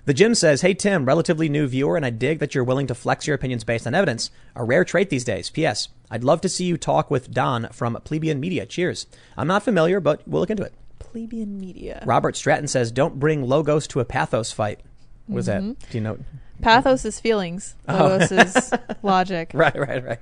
The 0.05 0.13
gym 0.15 0.33
says, 0.33 0.61
Hey 0.61 0.73
Tim, 0.73 1.05
relatively 1.05 1.47
new 1.47 1.67
viewer, 1.67 1.95
and 1.95 2.03
I 2.05 2.09
dig 2.09 2.39
that 2.39 2.55
you're 2.55 2.63
willing 2.63 2.87
to 2.87 2.95
flex 2.95 3.27
your 3.27 3.35
opinions 3.35 3.63
based 3.63 3.85
on 3.85 3.93
evidence. 3.93 4.31
A 4.55 4.63
rare 4.63 4.83
trait 4.83 5.09
these 5.11 5.23
days. 5.23 5.49
P.S. 5.51 5.89
I'd 6.09 6.23
love 6.23 6.41
to 6.41 6.49
see 6.49 6.65
you 6.65 6.75
talk 6.77 7.11
with 7.11 7.31
Don 7.31 7.67
from 7.71 7.95
Plebeian 8.03 8.39
Media. 8.39 8.65
Cheers. 8.65 9.05
I'm 9.37 9.47
not 9.47 9.61
familiar, 9.63 9.99
but 9.99 10.27
we'll 10.27 10.41
look 10.41 10.49
into 10.49 10.63
it. 10.63 10.73
Plebeian 10.97 11.59
media. 11.59 12.01
Robert 12.05 12.35
Stratton 12.35 12.67
says, 12.67 12.91
Don't 12.91 13.19
bring 13.19 13.43
Logos 13.43 13.85
to 13.87 13.99
a 13.99 14.05
pathos 14.05 14.51
fight. 14.51 14.79
What 15.27 15.39
is 15.39 15.45
that? 15.45 15.61
Mm-hmm. 15.61 15.91
Do 15.91 15.97
you 15.97 16.01
know? 16.01 16.17
Pathos 16.61 17.05
is 17.05 17.19
feelings. 17.19 17.75
Oh. 17.87 17.93
Logos 18.07 18.31
is 18.31 18.73
logic. 19.03 19.51
Right, 19.53 19.75
right, 19.77 20.03
right. 20.03 20.19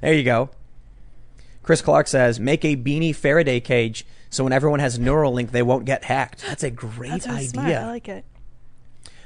There 0.00 0.14
you 0.14 0.24
go. 0.24 0.50
Chris 1.62 1.80
Clark 1.80 2.08
says, 2.08 2.40
make 2.40 2.64
a 2.64 2.76
beanie 2.76 3.14
Faraday 3.14 3.60
cage 3.60 4.04
so 4.30 4.44
when 4.44 4.52
everyone 4.52 4.80
has 4.80 4.98
Neuralink, 4.98 5.50
they 5.50 5.62
won't 5.62 5.84
get 5.84 6.04
hacked. 6.04 6.42
That's 6.46 6.62
a 6.62 6.70
great 6.70 7.10
That's 7.10 7.26
really 7.26 7.38
idea. 7.40 7.48
smart. 7.50 7.68
I 7.72 7.86
like 7.86 8.08
it. 8.08 8.24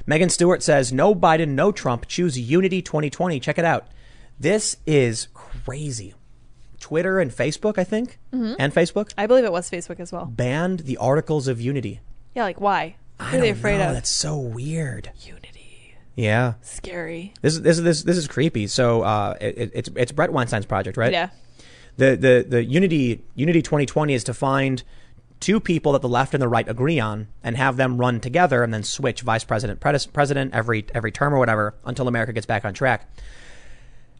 Megan 0.05 0.29
Stewart 0.29 0.63
says, 0.63 0.93
no 0.93 1.15
Biden, 1.15 1.51
no 1.51 1.71
Trump. 1.73 2.07
Choose 2.09 2.39
Unity 2.39 2.83
2020. 2.83 3.39
Check 3.41 3.57
it 3.59 3.65
out. 3.65 3.87
This 4.39 4.77
is 4.87 5.29
crazy. 5.33 6.15
Twitter 6.81 7.21
and 7.21 7.31
Facebook, 7.31 7.79
I 7.79 7.85
think, 7.85 8.19
Mm-hmm. 8.33 8.55
and 8.59 8.73
Facebook 8.75 9.13
I 9.17 9.27
believe 9.27 9.45
it 9.45 9.53
was 9.53 9.71
Facebook 9.71 9.99
as 10.01 10.13
well. 10.13 10.27
banned 10.27 10.81
the 10.81 10.97
articles 10.99 11.49
of 11.49 11.61
Unity. 11.61 12.01
Yeah, 12.35 12.43
like 12.45 12.61
why? 12.61 12.97
I 13.19 13.37
are 13.37 13.41
they 13.41 13.51
afraid 13.51 13.79
know. 13.79 13.89
of? 13.89 13.95
That's 13.95 14.11
so 14.11 14.37
weird. 14.37 15.11
Unity. 15.23 15.46
Yeah. 16.17 16.55
Scary. 16.63 17.35
This 17.43 17.55
is 17.55 17.63
this 17.63 17.79
is 17.79 17.85
this, 17.85 18.03
this 18.03 18.17
is 18.17 18.27
creepy. 18.27 18.67
So 18.67 19.03
uh, 19.03 19.37
it, 19.41 19.71
it's 19.75 19.91
it's 19.95 20.13
Bret 20.13 20.33
Weinstein's 20.33 20.67
project, 20.67 20.97
right? 20.97 21.13
Yeah. 21.13 21.29
The 21.99 22.17
the 22.17 22.47
the 22.49 22.65
Unity 22.65 23.23
Unity 23.35 23.63
2020 23.63 24.15
is 24.15 24.25
to 24.25 24.35
find 24.35 24.83
two 25.41 25.61
people 25.61 25.93
that 25.93 26.01
the 26.01 26.09
left 26.09 26.33
and 26.35 26.43
the 26.43 26.49
right 26.49 26.67
agree 26.69 26.99
on 26.99 27.29
and 27.43 27.57
have 27.57 27.77
them 27.77 27.99
run 27.99 28.21
together 28.21 28.63
and 28.63 28.73
then 28.73 28.83
switch 28.83 29.21
vice 29.21 29.45
president 29.45 29.81
pres- 29.81 30.07
president 30.07 30.55
every 30.55 30.87
every 30.95 31.13
term 31.13 31.35
or 31.35 31.39
whatever 31.39 31.75
until 31.85 32.09
America 32.09 32.33
gets 32.33 32.47
back 32.47 32.65
on 32.65 32.73
track. 32.73 33.09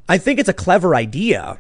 I 0.09 0.19
think 0.19 0.39
it's 0.39 0.49
a 0.49 0.55
clever 0.55 0.95
idea. 0.95 1.59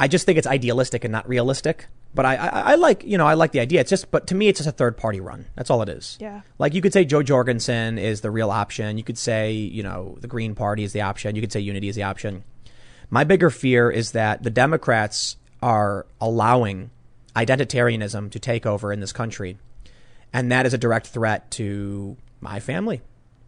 I 0.00 0.08
just 0.08 0.26
think 0.26 0.38
it's 0.38 0.46
idealistic 0.46 1.04
and 1.04 1.12
not 1.12 1.28
realistic. 1.28 1.86
But 2.14 2.24
I, 2.24 2.36
I, 2.36 2.46
I 2.46 2.74
like, 2.76 3.04
you 3.04 3.18
know, 3.18 3.26
I 3.26 3.34
like 3.34 3.52
the 3.52 3.60
idea. 3.60 3.80
It's 3.80 3.90
just, 3.90 4.10
but 4.10 4.28
to 4.28 4.34
me, 4.34 4.48
it's 4.48 4.58
just 4.58 4.68
a 4.68 4.72
third 4.72 4.96
party 4.96 5.20
run. 5.20 5.46
That's 5.56 5.70
all 5.70 5.82
it 5.82 5.88
is. 5.88 6.16
Yeah. 6.20 6.40
Like 6.58 6.72
you 6.72 6.80
could 6.80 6.92
say 6.92 7.04
Jo 7.04 7.22
Jorgensen 7.22 7.98
is 7.98 8.22
the 8.22 8.30
real 8.30 8.50
option. 8.50 8.96
You 8.96 9.04
could 9.04 9.18
say, 9.18 9.52
you 9.52 9.82
know, 9.82 10.16
the 10.20 10.26
Green 10.26 10.54
Party 10.54 10.84
is 10.84 10.92
the 10.92 11.02
option. 11.02 11.34
You 11.36 11.42
could 11.42 11.52
say 11.52 11.60
Unity 11.60 11.88
is 11.88 11.96
the 11.96 12.04
option. 12.04 12.44
My 13.10 13.24
bigger 13.24 13.50
fear 13.50 13.90
is 13.90 14.12
that 14.12 14.42
the 14.42 14.50
Democrats 14.50 15.36
are 15.62 16.06
allowing 16.20 16.90
identitarianism 17.36 18.30
to 18.30 18.38
take 18.38 18.66
over 18.66 18.92
in 18.92 19.00
this 19.00 19.12
country. 19.12 19.58
And 20.32 20.50
that 20.52 20.66
is 20.66 20.74
a 20.74 20.78
direct 20.78 21.08
threat 21.08 21.50
to 21.52 22.16
my 22.40 22.60
family. 22.60 23.00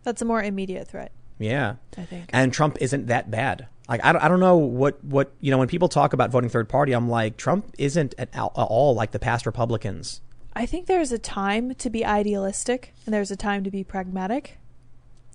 That's 0.03 0.23
a 0.23 0.25
more 0.25 0.43
immediate 0.43 0.89
threat, 0.89 1.13
Yeah. 1.41 1.77
I 1.97 2.05
think. 2.05 2.31
And 2.33 2.53
Trump 2.53 2.77
isn't 2.81 3.07
that 3.09 3.31
bad. 3.31 3.67
Like 3.89 4.05
I 4.05 4.13
don't, 4.13 4.23
I 4.23 4.29
don't 4.29 4.39
know 4.39 4.57
what 4.57 5.03
what 5.03 5.33
you 5.41 5.51
know 5.51 5.59
when 5.59 5.67
people 5.67 5.89
talk 5.89 6.13
about 6.13 6.31
voting 6.31 6.49
third 6.49 6.69
party, 6.69 6.93
I'm 6.93 7.09
like 7.09 7.37
Trump 7.37 7.75
isn't 7.77 8.15
at 8.19 8.29
all, 8.39 8.53
at 8.57 8.63
all 8.63 8.95
like 8.95 9.11
the 9.11 9.19
past 9.19 9.47
Republicans. 9.47 10.21
I 10.55 10.65
think 10.65 10.87
there's 10.87 11.11
a 11.11 11.19
time 11.19 11.75
to 11.75 11.91
be 11.91 12.05
idealistic 12.05 12.95
and 13.05 13.13
there's 13.13 13.33
a 13.33 13.37
time 13.37 13.65
to 13.65 13.71
be 13.71 13.83
pragmatic. 13.83 14.59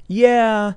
Yeah, 0.07 0.73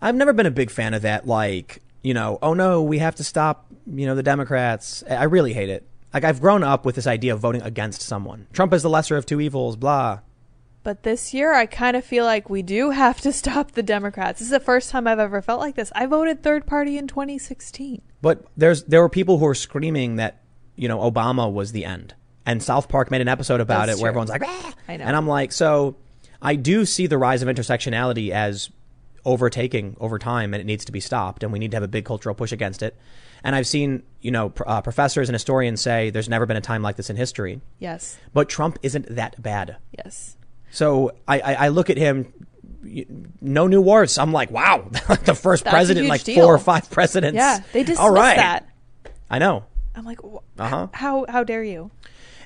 I've 0.00 0.14
never 0.14 0.32
been 0.32 0.46
a 0.46 0.50
big 0.50 0.70
fan 0.70 0.94
of 0.94 1.02
that. 1.02 1.26
Like 1.26 1.82
you 2.02 2.14
know, 2.14 2.38
oh 2.40 2.54
no, 2.54 2.82
we 2.82 2.98
have 2.98 3.16
to 3.16 3.24
stop 3.24 3.66
you 3.86 4.06
know 4.06 4.14
the 4.14 4.22
Democrats. 4.22 5.04
I 5.06 5.24
really 5.24 5.52
hate 5.52 5.68
it. 5.68 5.86
Like 6.14 6.24
I've 6.24 6.40
grown 6.40 6.64
up 6.64 6.86
with 6.86 6.94
this 6.94 7.06
idea 7.06 7.34
of 7.34 7.40
voting 7.40 7.60
against 7.60 8.00
someone. 8.00 8.46
Trump 8.54 8.72
is 8.72 8.82
the 8.82 8.88
lesser 8.88 9.18
of 9.18 9.26
two 9.26 9.40
evils. 9.40 9.76
Blah. 9.76 10.20
But 10.88 11.02
this 11.02 11.34
year, 11.34 11.52
I 11.52 11.66
kind 11.66 11.98
of 11.98 12.02
feel 12.02 12.24
like 12.24 12.48
we 12.48 12.62
do 12.62 12.88
have 12.92 13.20
to 13.20 13.30
stop 13.42 13.72
the 13.72 13.82
Democrats. 13.82 14.38
This 14.38 14.46
is 14.46 14.52
the 14.52 14.58
first 14.58 14.88
time 14.88 15.06
I've 15.06 15.18
ever 15.18 15.42
felt 15.42 15.60
like 15.60 15.74
this. 15.74 15.92
I 15.94 16.06
voted 16.06 16.42
third 16.42 16.64
party 16.66 16.96
in 16.96 17.06
2016. 17.06 18.00
But 18.22 18.46
there's 18.56 18.84
there 18.84 19.02
were 19.02 19.10
people 19.10 19.36
who 19.36 19.44
were 19.44 19.54
screaming 19.54 20.16
that 20.16 20.40
you 20.76 20.88
know 20.88 21.00
Obama 21.00 21.52
was 21.52 21.72
the 21.72 21.84
end, 21.84 22.14
and 22.46 22.62
South 22.62 22.88
Park 22.88 23.10
made 23.10 23.20
an 23.20 23.28
episode 23.28 23.60
about 23.60 23.88
That's 23.88 23.98
it 23.98 24.02
where 24.02 24.10
true. 24.10 24.22
everyone's 24.22 24.30
like, 24.30 24.44
ah! 24.46 24.74
I 24.88 24.96
know. 24.96 25.04
and 25.04 25.14
I'm 25.14 25.26
like, 25.28 25.52
so 25.52 25.96
I 26.40 26.54
do 26.56 26.86
see 26.86 27.06
the 27.06 27.18
rise 27.18 27.42
of 27.42 27.48
intersectionality 27.48 28.30
as 28.30 28.70
overtaking 29.26 29.94
over 30.00 30.18
time, 30.18 30.54
and 30.54 30.60
it 30.62 30.64
needs 30.64 30.86
to 30.86 30.92
be 30.92 31.00
stopped, 31.00 31.42
and 31.42 31.52
we 31.52 31.58
need 31.58 31.72
to 31.72 31.76
have 31.76 31.84
a 31.84 31.88
big 31.88 32.06
cultural 32.06 32.34
push 32.34 32.50
against 32.50 32.82
it. 32.82 32.96
And 33.44 33.54
I've 33.54 33.66
seen 33.66 34.04
you 34.22 34.30
know 34.30 34.48
pr- 34.48 34.64
uh, 34.66 34.80
professors 34.80 35.28
and 35.28 35.34
historians 35.34 35.82
say 35.82 36.08
there's 36.08 36.30
never 36.30 36.46
been 36.46 36.56
a 36.56 36.62
time 36.62 36.80
like 36.80 36.96
this 36.96 37.10
in 37.10 37.16
history, 37.16 37.60
Yes. 37.78 38.16
but 38.32 38.48
Trump 38.48 38.78
isn't 38.82 39.14
that 39.14 39.42
bad. 39.42 39.76
Yes. 39.92 40.36
So 40.70 41.12
I, 41.26 41.40
I, 41.40 41.54
I 41.54 41.68
look 41.68 41.90
at 41.90 41.96
him. 41.96 42.32
No 43.40 43.66
new 43.66 43.80
wars. 43.80 44.18
I'm 44.18 44.32
like, 44.32 44.50
wow, 44.50 44.88
the 45.24 45.34
first 45.34 45.64
That's 45.64 45.74
president, 45.74 46.08
like 46.08 46.24
deal. 46.24 46.44
four 46.44 46.54
or 46.54 46.58
five 46.58 46.90
presidents. 46.90 47.36
Yeah. 47.36 47.60
They 47.72 47.80
dismissed 47.80 48.00
All 48.00 48.10
right. 48.12 48.36
that. 48.36 48.68
I 49.30 49.38
know. 49.38 49.64
I'm 49.94 50.04
like, 50.04 50.20
wh- 50.22 50.38
Uh-huh. 50.58 50.88
how 50.92 51.26
how 51.28 51.44
dare 51.44 51.64
you? 51.64 51.90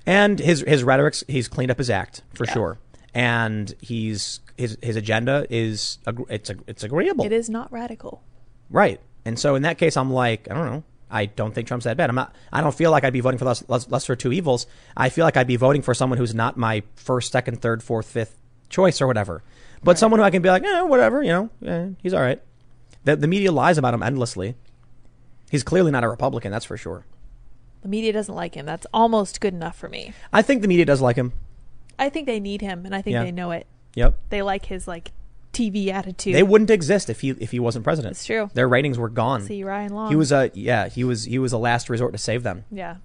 And 0.07 0.39
his 0.39 0.65
his 0.66 0.82
rhetoric's 0.82 1.23
he's 1.28 1.49
cleaned 1.49 1.70
up 1.70 1.78
his 1.78 1.90
act 1.90 2.23
for 2.35 2.44
Yeah. 2.47 2.53
sure. 2.55 2.78
And 3.15 3.73
he's 3.81 4.40
his 4.57 4.78
his 4.82 4.97
agenda 4.97 5.47
is 5.51 5.99
it's 6.28 6.51
it's 6.66 6.82
agreeable. 6.82 7.24
It 7.24 7.32
is 7.32 7.49
not 7.51 7.70
radical. 7.70 8.23
Right. 8.70 9.01
And 9.24 9.39
so 9.39 9.55
in 9.55 9.62
that 9.62 9.78
case 9.78 9.97
I'm 9.97 10.11
like, 10.12 10.51
I 10.51 10.55
don't 10.55 10.66
know. 10.66 10.82
I 11.12 11.26
don't 11.26 11.55
think 11.55 11.68
Trump's 11.68 11.84
that 11.84 11.97
bad. 11.97 12.09
I'm 12.10 12.16
not 12.16 12.34
I 12.52 12.60
don't 12.62 12.74
feel 12.74 12.90
like 12.90 13.05
I'd 13.05 13.12
be 13.12 13.20
voting 13.20 13.39
for 13.39 13.44
less, 13.44 13.62
less, 13.68 13.89
lesser 13.90 14.16
two 14.16 14.32
evils. 14.32 14.66
I 14.97 15.10
feel 15.10 15.24
like 15.24 15.36
I'd 15.36 15.47
be 15.47 15.56
voting 15.56 15.82
for 15.82 15.93
someone 15.94 16.18
who's 16.18 16.34
not 16.34 16.56
my 16.56 16.82
first, 16.97 17.30
second, 17.30 17.60
third, 17.60 17.82
fourth, 17.82 18.06
fifth 18.06 18.36
choice 18.68 19.01
or 19.01 19.06
whatever. 19.06 19.43
But 19.84 19.98
someone 19.98 20.20
who 20.20 20.24
I 20.24 20.30
can 20.30 20.43
be 20.43 20.48
like, 20.48 20.64
eh, 20.64 20.82
whatever, 20.82 21.22
you 21.22 21.30
know, 21.30 21.51
eh, 21.66 21.89
he's 22.02 22.14
all 22.14 22.22
right. 22.22 22.40
The, 23.05 23.16
the 23.16 23.26
media 23.26 23.52
lies 23.52 23.78
about 23.78 23.94
him 23.94 24.02
endlessly. 24.02 24.55
He's 25.51 25.62
clearly 25.62 25.90
not 25.90 26.05
a 26.05 26.09
Republican, 26.09 26.51
that's 26.51 26.64
for 26.64 26.76
sure. 26.76 27.05
The 27.82 27.89
media 27.89 28.12
doesn't 28.12 28.34
like 28.34 28.55
him. 28.55 28.64
That's 28.64 28.86
almost 28.94 29.40
good 29.40 29.52
enough 29.55 29.76
for 29.76 29.89
me. 29.89 30.14
I 30.32 30.40
think 30.40 30.62
the 30.62 30.68
media 30.68 30.84
does 30.86 31.01
like 31.01 31.16
him. 31.16 31.32
I 31.98 32.09
think 32.09 32.26
they 32.26 32.40
need 32.40 32.60
him, 32.62 32.86
and 32.86 32.94
I 32.94 33.02
think 33.02 33.14
Yeah. 33.14 33.24
they 33.24 33.32
know 33.32 33.51
it. 33.51 33.66
Yep. 33.97 34.14
They 34.30 34.40
like 34.40 34.66
his 34.66 34.89
like 34.89 35.10
TV 35.52 35.88
attitude. 35.88 36.34
They 36.34 36.42
wouldn't 36.42 36.70
exist 36.70 37.10
if 37.10 37.20
he 37.20 37.30
if 37.30 37.50
he 37.50 37.60
wasn't 37.60 37.84
president. 37.84 38.12
It's 38.12 38.24
true. 38.24 38.50
Their 38.54 38.68
ratings 38.68 38.98
were 38.98 39.08
gone. 39.08 39.42
See 39.42 39.62
Ryan 39.64 39.92
Long. 39.94 40.10
He 40.10 40.16
was 40.16 40.32
a 40.32 40.50
yeah, 40.54 40.88
he 40.88 41.04
was 41.04 41.24
he 41.24 41.38
was 41.38 41.52
a 41.52 41.58
last 41.58 41.88
resort 41.90 42.12
to 42.12 42.18
save 42.18 42.42
them. 42.42 42.64
yeah. 42.70 42.96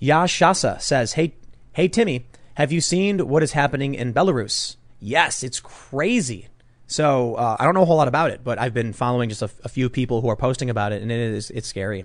Yashasa 0.00 0.80
says, 0.80 1.12
"Hey 1.12 1.34
hey 1.72 1.88
Timmy, 1.88 2.26
have 2.54 2.72
you 2.72 2.80
seen 2.80 3.28
what 3.28 3.42
is 3.42 3.52
happening 3.52 3.94
in 3.94 4.12
Belarus?" 4.12 4.76
Yes, 5.00 5.42
it's 5.42 5.60
crazy. 5.60 6.48
So 6.86 7.36
uh, 7.36 7.56
I 7.58 7.64
don't 7.64 7.74
know 7.74 7.82
a 7.82 7.86
whole 7.86 7.96
lot 7.96 8.08
about 8.08 8.30
it, 8.30 8.42
but 8.44 8.58
I've 8.58 8.74
been 8.74 8.92
following 8.92 9.28
just 9.28 9.42
a, 9.42 9.50
a 9.64 9.68
few 9.68 9.88
people 9.88 10.20
who 10.20 10.28
are 10.28 10.36
posting 10.36 10.70
about 10.70 10.92
it, 10.92 11.02
and 11.02 11.10
it 11.10 11.18
is 11.20 11.50
it's 11.50 11.68
scary. 11.68 12.04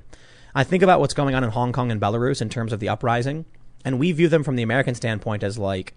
I 0.55 0.63
think 0.63 0.81
about 0.83 0.99
what's 0.99 1.13
going 1.13 1.35
on 1.35 1.43
in 1.43 1.49
Hong 1.49 1.73
Kong 1.73 1.91
and 1.91 1.99
Belarus 1.99 2.41
in 2.41 2.49
terms 2.49 2.71
of 2.71 2.79
the 2.79 2.89
uprising, 2.89 3.45
and 3.83 3.99
we 3.99 4.11
view 4.11 4.27
them 4.27 4.43
from 4.43 4.55
the 4.55 4.63
American 4.63 4.95
standpoint 4.95 5.43
as 5.43 5.57
like 5.57 5.93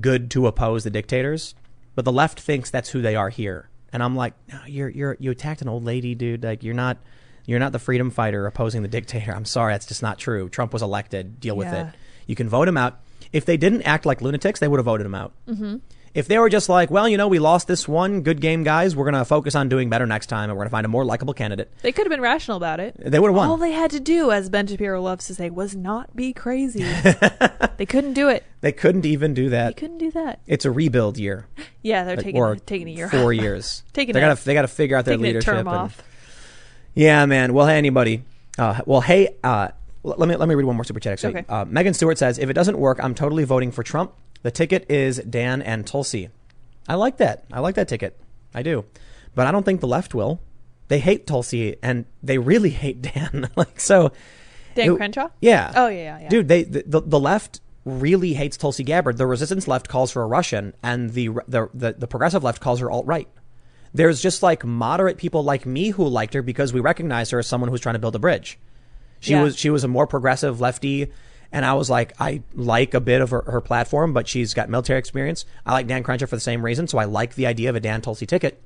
good 0.00 0.30
to 0.32 0.46
oppose 0.46 0.82
the 0.84 0.90
dictators, 0.90 1.54
but 1.94 2.04
the 2.04 2.12
left 2.12 2.40
thinks 2.40 2.70
that's 2.70 2.88
who 2.90 3.02
they 3.02 3.16
are 3.16 3.28
here. 3.30 3.68
And 3.92 4.02
I'm 4.02 4.16
like, 4.16 4.34
no, 4.52 4.58
you're 4.66 4.88
you're 4.88 5.16
you 5.20 5.30
attacked 5.30 5.62
an 5.62 5.68
old 5.68 5.84
lady, 5.84 6.14
dude. 6.14 6.42
Like 6.42 6.62
you're 6.62 6.74
not 6.74 6.98
you're 7.46 7.58
not 7.60 7.72
the 7.72 7.78
freedom 7.78 8.10
fighter 8.10 8.46
opposing 8.46 8.82
the 8.82 8.88
dictator. 8.88 9.32
I'm 9.34 9.44
sorry, 9.44 9.74
that's 9.74 9.86
just 9.86 10.02
not 10.02 10.18
true. 10.18 10.48
Trump 10.48 10.72
was 10.72 10.82
elected. 10.82 11.38
Deal 11.40 11.56
with 11.56 11.68
Yeah. 11.68 11.88
it. 11.88 11.94
You 12.26 12.34
can 12.34 12.48
vote 12.48 12.66
him 12.68 12.76
out. 12.76 13.00
If 13.32 13.44
they 13.44 13.56
didn't 13.56 13.82
act 13.82 14.06
like 14.06 14.20
lunatics, 14.22 14.60
they 14.60 14.68
would 14.68 14.78
have 14.78 14.84
voted 14.86 15.06
him 15.06 15.14
out. 15.14 15.32
Mm-hmm. 15.46 15.76
If 16.14 16.28
they 16.28 16.38
were 16.38 16.48
just 16.48 16.68
like, 16.68 16.92
well, 16.92 17.08
you 17.08 17.16
know, 17.16 17.26
we 17.26 17.40
lost 17.40 17.66
this 17.66 17.88
one, 17.88 18.20
good 18.22 18.40
game, 18.40 18.62
guys. 18.62 18.94
We're 18.94 19.04
gonna 19.04 19.24
focus 19.24 19.56
on 19.56 19.68
doing 19.68 19.90
better 19.90 20.06
next 20.06 20.26
time, 20.26 20.48
and 20.48 20.56
we're 20.56 20.62
gonna 20.62 20.70
find 20.70 20.84
a 20.86 20.88
more 20.88 21.04
likable 21.04 21.34
candidate. 21.34 21.72
They 21.82 21.90
could 21.90 22.06
have 22.06 22.10
been 22.10 22.20
rational 22.20 22.56
about 22.56 22.78
it. 22.78 22.94
They 22.98 23.18
would 23.18 23.28
have 23.28 23.36
won. 23.36 23.48
All 23.48 23.56
they 23.56 23.72
had 23.72 23.90
to 23.90 23.98
do, 24.00 24.30
as 24.30 24.48
Ben 24.48 24.66
Shapiro 24.68 25.02
loves 25.02 25.26
to 25.26 25.34
say, 25.34 25.50
was 25.50 25.74
not 25.74 26.14
be 26.14 26.32
crazy. 26.32 26.84
they 27.78 27.86
couldn't 27.86 28.12
do 28.12 28.28
it. 28.28 28.44
they 28.60 28.70
couldn't 28.70 29.04
even 29.04 29.34
do 29.34 29.48
that. 29.50 29.74
They 29.74 29.80
couldn't 29.80 29.98
do 29.98 30.12
that. 30.12 30.38
It's 30.46 30.64
a 30.64 30.70
rebuild 30.70 31.18
year, 31.18 31.46
Yeah, 31.82 32.04
they're 32.04 32.16
Like, 32.16 32.24
taking 32.24 32.56
taking 32.64 32.88
a 32.88 32.92
year 32.92 33.08
four 33.08 33.32
off. 33.34 33.40
years. 33.40 33.82
Taking 33.92 34.12
they 34.14 34.22
a- 34.22 34.28
gotta 34.28 34.44
they 34.44 34.54
gotta 34.54 34.68
figure 34.68 34.96
out 34.96 35.04
their 35.06 35.14
taking 35.14 35.24
a 35.24 35.28
leadership. 35.28 35.46
term 35.52 35.58
and- 35.66 35.68
off. 35.68 36.00
Yeah, 36.94 37.26
man. 37.26 37.52
Well, 37.54 37.66
hey, 37.66 37.76
anybody. 37.76 38.22
Uh, 38.56 38.80
well, 38.86 39.00
hey. 39.00 39.34
Uh, 39.42 39.68
let 40.04 40.28
me 40.28 40.36
let 40.36 40.48
me 40.48 40.54
read 40.54 40.64
one 40.64 40.76
more 40.76 40.84
super 40.84 41.00
chat. 41.00 41.14
Actually, 41.14 41.38
Okay. 41.40 41.44
uh, 41.48 41.64
Megan 41.64 41.92
Stewart 41.94 42.18
says, 42.18 42.38
"If 42.38 42.48
it 42.50 42.52
doesn't 42.52 42.78
work, 42.78 43.00
I'm 43.02 43.14
totally 43.16 43.42
voting 43.44 43.72
for 43.72 43.82
Trump. 43.82 44.12
The 44.44 44.50
ticket 44.52 44.88
is 44.90 45.18
Dan 45.18 45.60
and 45.60 45.84
Tulsi. 45.86 46.28
I 46.88 46.94
like 46.94 47.16
that. 47.16 47.44
I 47.52 47.58
like 47.60 47.74
that 47.74 47.88
ticket. 47.88 48.16
I 48.54 48.62
do, 48.62 48.84
but 49.34 49.46
I 49.46 49.50
don't 49.50 49.64
think 49.64 49.80
the 49.80 49.88
left 49.88 50.14
will. 50.14 50.40
They 50.88 50.98
hate 51.00 51.26
Tulsi 51.26 51.76
and 51.82 52.04
they 52.22 52.38
really 52.38 52.70
hate 52.70 53.02
Dan. 53.02 53.48
like 53.56 53.80
so. 53.80 54.12
Dan 54.76 54.92
it- 54.92 54.96
Crenshaw? 54.96 55.28
Yeah. 55.40 55.72
Oh, 55.74 55.88
yeah, 55.88 56.20
yeah. 56.20 56.28
Dude, 56.28 56.46
they 56.48 56.62
the, 56.64 56.84
the, 56.86 57.00
the 57.00 57.18
left 57.20 57.60
really 57.84 58.34
hates 58.34 58.56
Tulsi 58.56 58.84
Gabbard. 58.84 59.16
The 59.16 59.26
resistance 59.26 59.66
left 59.66 59.88
calls 59.88 60.10
for 60.12 60.22
a 60.22 60.26
Russian, 60.26 60.74
and 60.82 61.10
the 61.10 61.28
the 61.48 61.68
the, 61.74 61.92
the 61.98 62.06
progressive 62.06 62.44
left 62.44 62.60
calls 62.60 62.80
her 62.80 62.90
alt 62.90 63.06
right. 63.06 63.28
There's 63.94 64.20
just 64.20 64.42
like 64.42 64.64
moderate 64.64 65.16
people 65.18 65.42
like 65.42 65.64
me 65.66 65.90
who 65.90 66.06
liked 66.06 66.34
her 66.34 66.42
because 66.42 66.72
we 66.72 66.80
recognize 66.80 67.30
her 67.30 67.38
as 67.38 67.46
someone 67.46 67.70
who's 67.70 67.80
trying 67.80 67.94
to 67.94 67.98
build 68.00 68.16
a 68.16 68.18
bridge. 68.18 68.58
She 69.20 69.32
Yeah. 69.32 69.42
was 69.42 69.56
she 69.56 69.70
was 69.70 69.84
a 69.84 69.88
more 69.88 70.06
progressive 70.06 70.60
lefty, 70.60 71.12
and 71.54 71.64
I 71.64 71.74
was 71.74 71.88
like, 71.88 72.20
I 72.20 72.42
like 72.52 72.94
a 72.94 73.00
bit 73.00 73.20
of 73.20 73.30
her, 73.30 73.42
her 73.42 73.60
platform, 73.60 74.12
but 74.12 74.26
she's 74.26 74.54
got 74.54 74.68
military 74.68 74.98
experience. 74.98 75.46
I 75.64 75.72
like 75.72 75.86
Dan 75.86 76.02
Crenshaw 76.02 76.26
for 76.26 76.34
the 76.34 76.40
same 76.40 76.64
reason, 76.64 76.88
so 76.88 76.98
I 76.98 77.04
like 77.04 77.36
the 77.36 77.46
idea 77.46 77.70
of 77.70 77.76
a 77.76 77.80
Dan 77.80 78.00
Tulsi 78.00 78.26
ticket. 78.26 78.60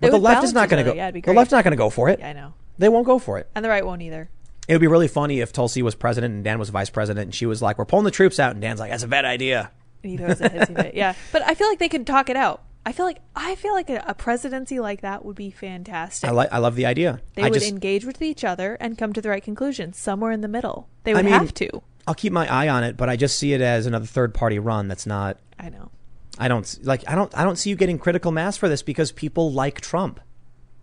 But 0.00 0.10
the 0.10 0.18
left 0.18 0.42
is 0.42 0.54
not 0.54 0.70
going 0.70 0.82
to 0.82 0.90
go. 0.90 0.96
Yeah, 0.96 1.10
the 1.10 1.34
left's 1.34 1.52
not 1.52 1.64
going 1.64 1.72
to 1.72 1.76
go 1.76 1.90
for 1.90 2.08
it. 2.08 2.18
Yeah, 2.18 2.30
I 2.30 2.32
know. 2.32 2.54
They 2.78 2.88
won't 2.88 3.04
go 3.04 3.18
for 3.18 3.38
it. 3.38 3.50
And 3.54 3.62
the 3.62 3.68
right 3.68 3.84
won't 3.84 4.00
either. 4.00 4.30
It 4.66 4.72
would 4.72 4.80
be 4.80 4.86
really 4.86 5.06
funny 5.06 5.40
if 5.40 5.52
Tulsi 5.52 5.82
was 5.82 5.94
president 5.94 6.32
and 6.32 6.42
Dan 6.42 6.58
was 6.58 6.70
vice 6.70 6.88
president, 6.88 7.26
and 7.26 7.34
she 7.34 7.44
was 7.44 7.60
like, 7.60 7.76
"We're 7.76 7.84
pulling 7.84 8.06
the 8.06 8.10
troops 8.10 8.40
out," 8.40 8.52
and 8.52 8.62
Dan's 8.62 8.80
like, 8.80 8.90
"That's 8.90 9.02
a 9.02 9.08
bad 9.08 9.26
idea." 9.26 9.70
And 10.02 10.12
he 10.12 10.16
throws 10.16 10.40
a 10.40 10.48
hissy 10.48 10.74
fit. 10.74 10.94
Yeah. 10.94 11.14
But 11.30 11.42
I 11.42 11.54
feel 11.54 11.68
like 11.68 11.78
they 11.78 11.90
could 11.90 12.06
talk 12.06 12.30
it 12.30 12.36
out. 12.36 12.62
I 12.84 12.92
feel 12.92 13.06
like 13.06 13.18
I 13.36 13.54
feel 13.54 13.72
like 13.74 13.90
a, 13.90 14.02
a 14.06 14.14
presidency 14.14 14.80
like 14.80 15.02
that 15.02 15.24
would 15.24 15.36
be 15.36 15.50
fantastic. 15.50 16.28
I 16.28 16.32
like 16.32 16.52
I 16.52 16.58
love 16.58 16.74
the 16.74 16.86
idea. 16.86 17.20
they 17.34 17.42
I 17.42 17.44
would 17.46 17.54
just 17.54 17.68
engage 17.70 18.04
with 18.04 18.20
each 18.22 18.42
other 18.44 18.76
and 18.80 18.98
come 18.98 19.12
to 19.12 19.20
the 19.20 19.28
right 19.28 19.42
conclusion 19.42 19.92
somewhere 19.92 20.32
in 20.32 20.40
the 20.40 20.48
middle. 20.48 20.88
They 21.04 21.12
I 21.12 21.14
would 21.16 21.24
mean- 21.26 21.34
have 21.34 21.54
to. 21.54 21.82
I'll 22.08 22.14
keep 22.14 22.32
my 22.32 22.52
eye 22.52 22.68
on 22.68 22.82
it, 22.82 22.96
but 22.96 23.08
I 23.08 23.14
just 23.14 23.38
see 23.38 23.52
it 23.52 23.60
as 23.60 23.86
another 23.86 24.06
third 24.06 24.34
party 24.34 24.58
run 24.58 24.88
that's 24.88 25.06
not 25.06 25.38
I 25.60 25.68
know. 25.68 25.90
I 26.38 26.48
don't 26.48 26.78
like 26.82 27.08
I 27.08 27.14
don't 27.14 27.32
I 27.38 27.44
don't 27.44 27.56
see 27.56 27.70
you 27.70 27.76
getting 27.76 27.98
critical 27.98 28.32
mass 28.32 28.56
for 28.56 28.68
this 28.68 28.82
because 28.82 29.12
people 29.12 29.52
like 29.52 29.80
Trump. 29.80 30.18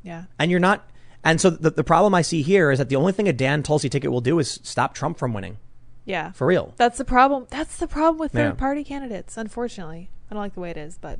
Yeah. 0.01 0.25
And 0.39 0.49
you're 0.49 0.61
not 0.61 0.89
and 1.21 1.41
so 1.41 1.49
the, 1.49 1.71
the 1.71 1.83
problem 1.83 2.15
I 2.15 2.21
see 2.21 2.41
here 2.41 2.71
is 2.71 2.79
that 2.79 2.87
the 2.87 2.95
only 2.95 3.11
thing 3.11 3.27
a 3.27 3.33
Dan 3.33 3.61
Tulsi 3.63 3.89
ticket 3.89 4.09
will 4.09 4.21
do 4.21 4.39
is 4.39 4.61
stop 4.63 4.93
Trump 4.93 5.17
from 5.17 5.33
winning. 5.33 5.57
Yeah. 6.05 6.31
For 6.31 6.47
real. 6.47 6.73
That's 6.77 6.97
the 6.97 7.03
problem. 7.03 7.45
That's 7.49 7.75
the 7.75 7.87
problem 7.87 8.17
with 8.19 8.33
Yeah. 8.33 8.51
third 8.51 8.57
party 8.57 8.85
candidates, 8.85 9.35
unfortunately. 9.35 10.09
I 10.31 10.35
don't 10.35 10.41
like 10.41 10.53
the 10.53 10.61
way 10.61 10.69
it 10.71 10.77
is, 10.77 10.97
but 10.97 11.19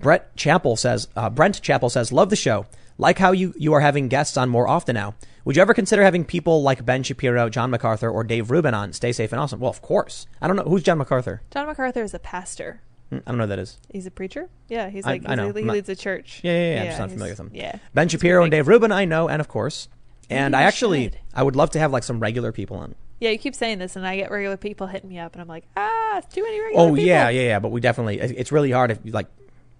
Brett 0.00 0.34
Chappell 0.36 0.76
says, 0.76 1.08
uh, 1.16 1.30
Brent 1.30 1.60
Chappell 1.62 1.90
says, 1.90 2.12
love 2.12 2.30
the 2.30 2.36
show. 2.36 2.66
Like 2.98 3.18
how 3.18 3.32
you, 3.32 3.52
you 3.58 3.72
are 3.74 3.80
having 3.80 4.08
guests 4.08 4.36
on 4.36 4.48
more 4.48 4.68
often 4.68 4.94
now. 4.94 5.14
Would 5.44 5.56
you 5.56 5.62
ever 5.62 5.74
consider 5.74 6.02
having 6.02 6.24
people 6.24 6.62
like 6.62 6.84
Ben 6.84 7.02
Shapiro, 7.02 7.48
John 7.48 7.70
MacArthur, 7.70 8.10
or 8.10 8.24
Dave 8.24 8.50
Rubin 8.50 8.74
on? 8.74 8.92
Stay 8.92 9.12
safe 9.12 9.32
and 9.32 9.40
awesome. 9.40 9.60
Well, 9.60 9.70
of 9.70 9.82
course. 9.82 10.26
I 10.40 10.46
don't 10.46 10.56
know. 10.56 10.62
Who's 10.64 10.82
John 10.82 10.98
MacArthur? 10.98 11.42
John 11.50 11.66
MacArthur 11.66 12.02
is 12.02 12.14
a 12.14 12.18
pastor. 12.18 12.80
Hmm, 13.10 13.18
I 13.18 13.30
don't 13.30 13.38
know 13.38 13.44
who 13.44 13.48
that 13.50 13.58
is. 13.58 13.78
He's 13.92 14.06
a 14.06 14.10
preacher. 14.10 14.48
Yeah, 14.68 14.88
he's 14.90 15.06
I- 15.06 15.10
like 15.12 15.26
I 15.26 15.30
he's 15.32 15.36
know. 15.36 15.46
like- 15.46 15.54
he 15.56 15.60
I'm 15.60 15.66
not- 15.66 15.72
leads 15.74 15.88
a 15.90 15.94
church. 15.96 16.40
Yeah, 16.42 16.52
yeah, 16.52 16.74
yeah. 16.74 16.80
I'm 16.80 16.86
just 16.86 16.98
not 16.98 17.04
he's- 17.08 17.12
familiar 17.14 17.32
with 17.32 17.40
him. 17.40 17.50
Yeah. 17.54 17.78
Ben 17.94 18.08
Shapiro 18.08 18.42
and. 18.42 18.50
Dave 18.50 18.66
Rubin, 18.66 18.90
I 18.92 19.04
know, 19.04 19.28
and 19.28 19.40
of 19.40 19.48
course. 19.48 19.88
And 20.28 20.52
Maybe 20.52 20.64
I 20.64 20.66
actually, 20.66 21.04
should. 21.04 21.18
I 21.34 21.42
would 21.44 21.54
love 21.54 21.70
to 21.70 21.78
have 21.78 21.92
like 21.92 22.02
some 22.02 22.18
regular 22.18 22.50
people 22.50 22.78
on. 22.78 22.94
Yeah, 23.20 23.30
you 23.30 23.38
keep 23.38 23.54
saying 23.54 23.78
this, 23.78 23.94
and 23.94 24.06
I 24.06 24.16
get 24.16 24.30
regular 24.32 24.56
people 24.56 24.88
hitting 24.88 25.08
me 25.08 25.18
up, 25.20 25.34
and 25.34 25.42
I'm 25.42 25.46
like, 25.48 25.64
ah, 25.76 26.20
too 26.32 26.42
many 26.42 26.58
regular 26.60 26.82
Oh 26.82 26.88
people. 26.90 27.06
yeah, 27.06 27.28
yeah, 27.28 27.42
yeah. 27.42 27.58
But 27.60 27.70
we 27.70 27.80
definitely, 27.80 28.18
it- 28.20 28.34
it's 28.36 28.50
really 28.50 28.72
hard 28.72 28.90
if 28.90 28.98
you 29.04 29.12
like, 29.12 29.28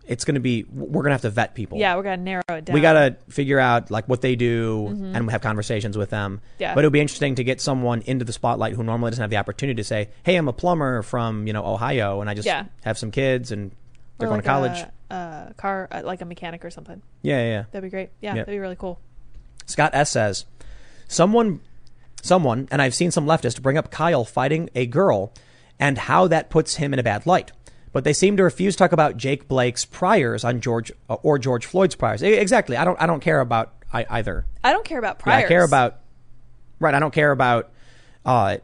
it's 0.07 0.25
going 0.25 0.35
to 0.37 0.41
be, 0.41 0.65
we're 0.73 1.03
going 1.03 1.07
to 1.07 1.13
have 1.13 1.23
to 1.23 1.31
vet 1.31 1.55
people. 1.55 1.79
Yeah, 1.79 1.97
we're 1.97 2.03
gonna 2.05 2.17
narrow 2.19 2.43
it 2.49 2.65
down. 2.65 2.75
we 2.75 2.81
got 2.81 2.93
to 2.95 3.17
figure 3.29 3.59
out 3.59 3.91
like 3.91 4.09
what 4.09 4.21
they 4.21 4.37
do 4.37 4.87
and 5.13 5.31
have 5.31 5.41
conversations 5.41 5.99
with 5.99 6.11
them. 6.11 6.37
Mm-hmm. 6.39 6.63
Yeah. 6.63 6.75
But 6.75 6.85
it 6.85 6.87
would 6.87 6.93
be 6.93 7.01
interesting 7.01 7.35
to 7.37 7.45
get 7.45 7.61
someone 7.61 8.03
into 8.03 8.25
the 8.25 8.33
spotlight 8.33 8.75
who 8.75 8.85
normally 8.85 9.11
doesn't 9.11 9.23
have 9.23 9.31
the 9.31 9.37
opportunity 9.39 9.77
to 9.77 9.85
say, 9.85 10.09
"Hey, 10.23 10.37
I'm 10.37 10.47
a 10.49 10.53
plumber 10.53 11.03
from 11.03 11.47
you 11.47 11.53
know 11.53 11.65
Ohio, 11.67 12.21
and 12.21 12.31
I 12.31 12.35
just 12.35 12.47
Yeah. 12.47 12.67
have 12.85 12.97
some 12.99 13.11
kids 13.11 13.51
and 13.53 13.73
they're 14.19 14.29
Or 14.29 14.31
going 14.31 14.39
like 14.39 14.45
to 14.45 14.49
college." 14.51 14.85
A, 15.11 15.15
a 15.51 15.55
car, 15.57 15.89
uh, 15.91 16.03
like 16.05 16.21
a 16.21 16.25
mechanic 16.25 16.65
or 16.65 16.71
something. 16.71 17.03
yeah, 17.23 17.39
yeah, 17.39 17.49
yeah. 17.51 17.65
That'd 17.73 17.83
be 17.87 17.91
great. 17.91 18.11
Yeah, 18.21 18.31
Yeah. 18.31 18.35
that'd 18.43 18.55
be 18.55 18.59
really 18.59 18.77
cool. 18.77 19.01
Scott 19.67 19.91
S 19.95 20.11
says, 20.11 20.47
"Someone, 21.09 21.61
someone, 22.23 22.69
and 22.71 22.81
I've 22.81 22.95
seen 22.95 23.11
some 23.11 23.27
leftists 23.27 23.61
bring 23.61 23.77
up 23.79 23.91
Kyle 23.91 24.25
fighting 24.25 24.71
a 24.75 24.87
girl, 24.87 25.33
and 25.79 25.99
how 25.99 26.27
that 26.29 26.51
puts 26.51 26.77
him 26.77 26.93
in 26.93 26.99
a 26.99 27.03
bad 27.03 27.27
light." 27.27 27.53
But 27.97 28.05
they 28.05 28.13
seem 28.13 28.37
to 28.37 28.43
refuse 28.43 28.75
to 28.75 28.79
talk 28.79 28.93
about 28.93 29.17
Jake 29.17 29.49
Blake's 29.49 29.87
priors 29.87 30.45
on 30.45 30.61
George 30.61 30.93
uh, 31.09 31.15
or 31.23 31.39
George 31.39 31.65
Floyd's 31.65 31.95
priors. 31.95 32.21
Exactly. 32.21 32.77
I 32.77 32.85
don't. 32.85 33.01
I 33.01 33.07
don't 33.07 33.21
care 33.21 33.41
about 33.41 33.73
I, 33.91 34.05
either. 34.11 34.45
I 34.63 34.73
don't 34.73 34.85
care 34.85 34.99
about 34.99 35.17
Yeah, 35.21 35.23
priors. 35.23 35.45
I 35.47 35.49
care 35.49 35.65
about. 35.65 36.01
Right. 36.79 36.95
I 36.95 36.99
don't 36.99 37.15
care 37.15 37.31
about. 37.31 37.71
Uh, 38.23 38.59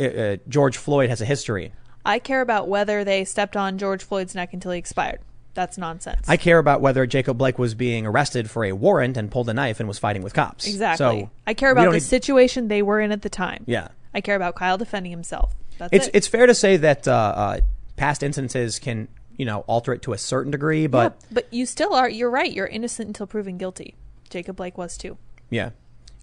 uh, 0.00 0.02
uh, 0.02 0.36
George 0.48 0.76
Floyd 0.76 1.08
has 1.08 1.20
a 1.20 1.24
history. 1.24 1.72
I 2.04 2.18
care 2.18 2.40
about 2.40 2.66
whether 2.66 3.04
they 3.04 3.24
stepped 3.24 3.56
on 3.56 3.78
George 3.78 4.02
Floyd's 4.02 4.34
neck 4.34 4.52
until 4.52 4.72
he 4.72 4.78
expired. 4.80 5.20
That's 5.54 5.78
nonsense. 5.78 6.28
I 6.28 6.36
care 6.36 6.58
about 6.58 6.80
whether 6.80 7.06
Jacob 7.06 7.38
Blake 7.38 7.60
was 7.60 7.76
being 7.76 8.06
arrested 8.06 8.50
for 8.50 8.64
a 8.64 8.72
warrant 8.72 9.16
and 9.16 9.30
pulled 9.30 9.48
a 9.48 9.54
knife 9.54 9.78
and 9.78 9.88
was 9.88 10.00
fighting 10.00 10.22
with 10.22 10.34
cops. 10.34 10.66
exactly. 10.66 11.20
So 11.20 11.30
I 11.46 11.54
care 11.54 11.70
about 11.70 11.84
the 11.84 11.92
need- 11.92 12.00
situation 12.00 12.66
they 12.66 12.82
were 12.82 12.98
in 13.00 13.12
at 13.12 13.22
the 13.22 13.30
time. 13.30 13.62
Yeah. 13.68 13.86
I 14.12 14.20
care 14.20 14.34
about 14.34 14.56
Kyle 14.56 14.78
defending 14.78 15.12
himself. 15.12 15.54
That's 15.78 15.92
It's 15.92 16.06
it. 16.08 16.14
it's 16.16 16.26
fair 16.26 16.46
to 16.46 16.56
say 16.56 16.76
that 16.78 17.06
uh, 17.06 17.12
uh, 17.12 17.60
past 17.98 18.22
instances 18.22 18.78
can 18.78 19.08
you 19.36 19.44
know 19.44 19.60
alter 19.66 19.92
it 19.92 20.02
to 20.02 20.12
a 20.12 20.18
certain 20.18 20.50
degree, 20.52 20.86
but 20.86 21.16
yeah, 21.20 21.26
but 21.32 21.46
you 21.52 21.66
still 21.66 21.94
are. 21.94 22.08
You're 22.08 22.30
right. 22.30 22.50
You're 22.52 22.66
innocent 22.66 23.08
until 23.08 23.26
proven 23.26 23.58
guilty. 23.58 23.94
Jacob 24.30 24.56
Blake 24.56 24.78
was 24.78 24.96
too. 24.96 25.16
Yeah. 25.50 25.70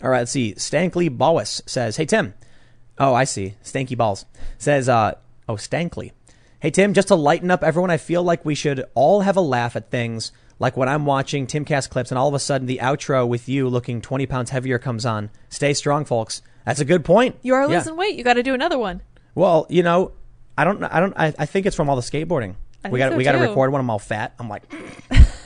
All 0.03 0.09
right, 0.09 0.19
let's 0.19 0.31
see. 0.31 0.53
Stankley 0.55 1.09
Bowis 1.15 1.61
says, 1.67 1.95
Hey, 1.97 2.05
Tim. 2.05 2.33
Oh, 2.97 3.13
I 3.13 3.23
see. 3.23 3.55
Stanky 3.63 3.97
Balls 3.97 4.25
says, 4.57 4.89
uh, 4.89 5.13
Oh, 5.47 5.53
Stankley. 5.55 6.11
Hey, 6.59 6.69
Tim, 6.69 6.93
just 6.93 7.07
to 7.07 7.15
lighten 7.15 7.49
up 7.49 7.63
everyone, 7.63 7.89
I 7.91 7.97
feel 7.97 8.21
like 8.21 8.43
we 8.45 8.55
should 8.55 8.83
all 8.93 9.21
have 9.21 9.37
a 9.37 9.41
laugh 9.41 9.75
at 9.75 9.89
things 9.89 10.31
like 10.59 10.75
when 10.77 10.89
I'm 10.89 11.05
watching 11.05 11.47
Timcast 11.47 11.89
clips 11.89 12.11
and 12.11 12.17
all 12.17 12.27
of 12.27 12.33
a 12.33 12.39
sudden 12.39 12.67
the 12.67 12.79
outro 12.81 13.27
with 13.27 13.47
you 13.49 13.67
looking 13.69 14.01
20 14.01 14.25
pounds 14.25 14.49
heavier 14.51 14.77
comes 14.79 15.05
on. 15.05 15.29
Stay 15.49 15.73
strong, 15.73 16.03
folks. 16.05 16.41
That's 16.65 16.79
a 16.79 16.85
good 16.85 17.05
point. 17.05 17.37
You 17.41 17.53
are 17.55 17.61
Yeah. 17.69 17.77
losing 17.77 17.95
weight. 17.95 18.15
You 18.15 18.23
got 18.23 18.33
to 18.33 18.43
do 18.43 18.53
another 18.53 18.77
one. 18.77 19.01
Well, 19.33 19.65
you 19.69 19.81
know, 19.83 20.11
I 20.57 20.63
don't, 20.63 20.83
I 20.83 20.99
don't, 20.99 21.13
I, 21.17 21.33
I 21.37 21.45
think 21.45 21.65
it's 21.65 21.75
from 21.75 21.89
all 21.89 21.95
the 21.95 22.01
skateboarding. 22.01 22.55
I 22.83 22.89
we 22.89 22.99
got, 22.99 23.11
so 23.11 23.17
we 23.17 23.23
got 23.23 23.33
to 23.33 23.39
record 23.39 23.71
when 23.71 23.79
I'm 23.79 23.89
all 23.89 23.99
fat. 23.99 24.33
I'm 24.39 24.47
like, 24.47 24.63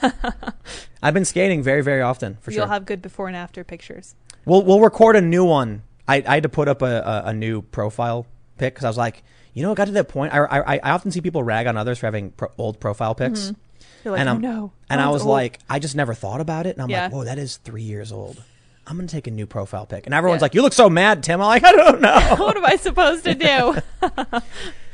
I've 1.01 1.13
been 1.13 1.25
skating 1.25 1.63
very, 1.63 1.81
very 1.81 2.01
often 2.01 2.37
for 2.41 2.51
sure. 2.51 2.61
You'll 2.61 2.69
have 2.69 2.85
good 2.85 3.01
before 3.01 3.27
and 3.27 3.35
after 3.35 3.63
pictures. 3.63 4.15
We'll 4.45 4.63
we'll 4.63 4.81
record 4.81 5.15
a 5.15 5.21
new 5.21 5.45
one. 5.45 5.83
I, 6.07 6.23
I 6.27 6.35
had 6.35 6.43
to 6.43 6.49
put 6.49 6.67
up 6.67 6.81
a, 6.81 7.23
a, 7.25 7.29
a 7.29 7.33
new 7.33 7.61
profile 7.61 8.25
pic 8.57 8.73
because 8.73 8.83
I 8.85 8.89
was 8.89 8.97
like, 8.97 9.23
you 9.53 9.63
know, 9.63 9.71
it 9.71 9.75
got 9.75 9.85
to 9.85 9.91
that 9.93 10.09
point. 10.09 10.33
I, 10.33 10.39
I, 10.39 10.79
I 10.83 10.91
often 10.91 11.11
see 11.11 11.21
people 11.21 11.43
rag 11.43 11.67
on 11.67 11.77
others 11.77 11.99
for 11.99 12.07
having 12.07 12.31
pro, 12.31 12.49
old 12.57 12.79
profile 12.79 13.15
pics, 13.15 13.51
mm-hmm. 13.51 13.53
You're 14.03 14.13
like, 14.13 14.21
and 14.21 14.29
oh 14.29 14.33
I'm 14.33 14.41
no. 14.41 14.71
and 14.89 15.01
I 15.01 15.09
was 15.09 15.21
old." 15.23 15.31
like, 15.31 15.59
I 15.69 15.79
just 15.79 15.95
never 15.95 16.13
thought 16.13 16.41
about 16.41 16.65
it, 16.65 16.75
and 16.75 16.81
I'm 16.81 16.89
Yeah. 16.89 17.03
like, 17.03 17.13
whoa, 17.13 17.23
that 17.25 17.37
is 17.37 17.57
three 17.57 17.83
years 17.83 18.11
old. 18.11 18.41
I'm 18.87 18.95
gonna 18.95 19.07
take 19.07 19.27
a 19.27 19.31
new 19.31 19.45
profile 19.45 19.85
pic, 19.85 20.05
and 20.07 20.13
everyone's 20.15 20.39
Yeah. 20.39 20.45
like, 20.45 20.55
you 20.55 20.61
look 20.61 20.73
so 20.73 20.89
mad, 20.89 21.23
Tim. 21.23 21.41
I'm 21.41 21.47
like, 21.47 21.63
I 21.63 21.71
don't 21.73 22.01
know. 22.01 22.19
what 22.37 22.57
am 22.57 22.65
I 22.65 22.75
supposed 22.77 23.23
to 23.25 23.35
do? 23.35 23.77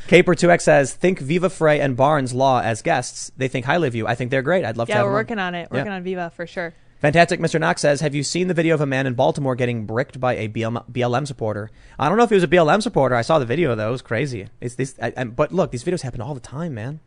Caper2X 0.07 0.61
says, 0.61 0.94
think 0.94 1.19
Viva 1.19 1.49
Frey 1.49 1.80
and 1.80 1.98
Barnes 1.98 2.34
Law 2.34 2.61
as 2.61 2.82
guests. 2.82 3.32
They 3.38 3.48
think 3.48 3.65
highly 3.65 3.88
of 3.88 3.95
you. 3.95 4.06
I 4.06 4.14
think 4.15 4.30
they're 4.30 4.44
great. 4.44 4.64
I'd 4.64 4.77
love 4.77 4.88
to 4.88 4.91
yeah, 4.91 4.98
have 4.98 5.06
we're 5.06 5.11
them 5.11 5.15
on. 5.15 5.19
working 5.19 5.40
on 5.40 5.56
it. 5.56 5.72
Working 5.72 5.91
on 5.91 6.03
Viva 6.03 6.32
for 6.36 6.45
sure. 6.45 6.73
Fantastic 6.99 7.40
Mr. 7.40 7.60
Knox 7.60 7.82
says, 7.82 8.02
Have 8.02 8.15
you 8.15 8.23
seen 8.23 8.48
the 8.48 8.53
video 8.53 8.73
of 8.76 8.82
a 8.82 8.86
man 8.86 9.07
in 9.07 9.15
Baltimore 9.15 9.56
getting 9.56 9.86
bricked 9.86 10.19
by 10.19 10.36
a 10.36 10.48
BLM, 10.48 10.90
BLM 10.91 11.27
supporter? 11.27 11.69
I 11.99 12.07
don't 12.07 12.18
know 12.18 12.23
if 12.23 12.30
he 12.30 12.36
was 12.36 12.44
a 12.44 12.48
BLM 12.48 12.82
supporter. 12.82 13.15
I 13.15 13.22
saw 13.22 13.40
the 13.40 13.45
video, 13.45 13.76
though. 13.76 13.90
It 13.90 13.91
was 13.91 14.02
crazy. 14.02 14.48
It's 14.61 14.76
this, 14.76 14.95
I, 15.02 15.11
I, 15.18 15.23
but 15.26 15.52
look, 15.52 15.72
these 15.72 15.84
videos 15.84 16.02
happen 16.02 16.22
all 16.22 16.34
the 16.34 16.40
time, 16.40 16.73
man. 16.73 16.99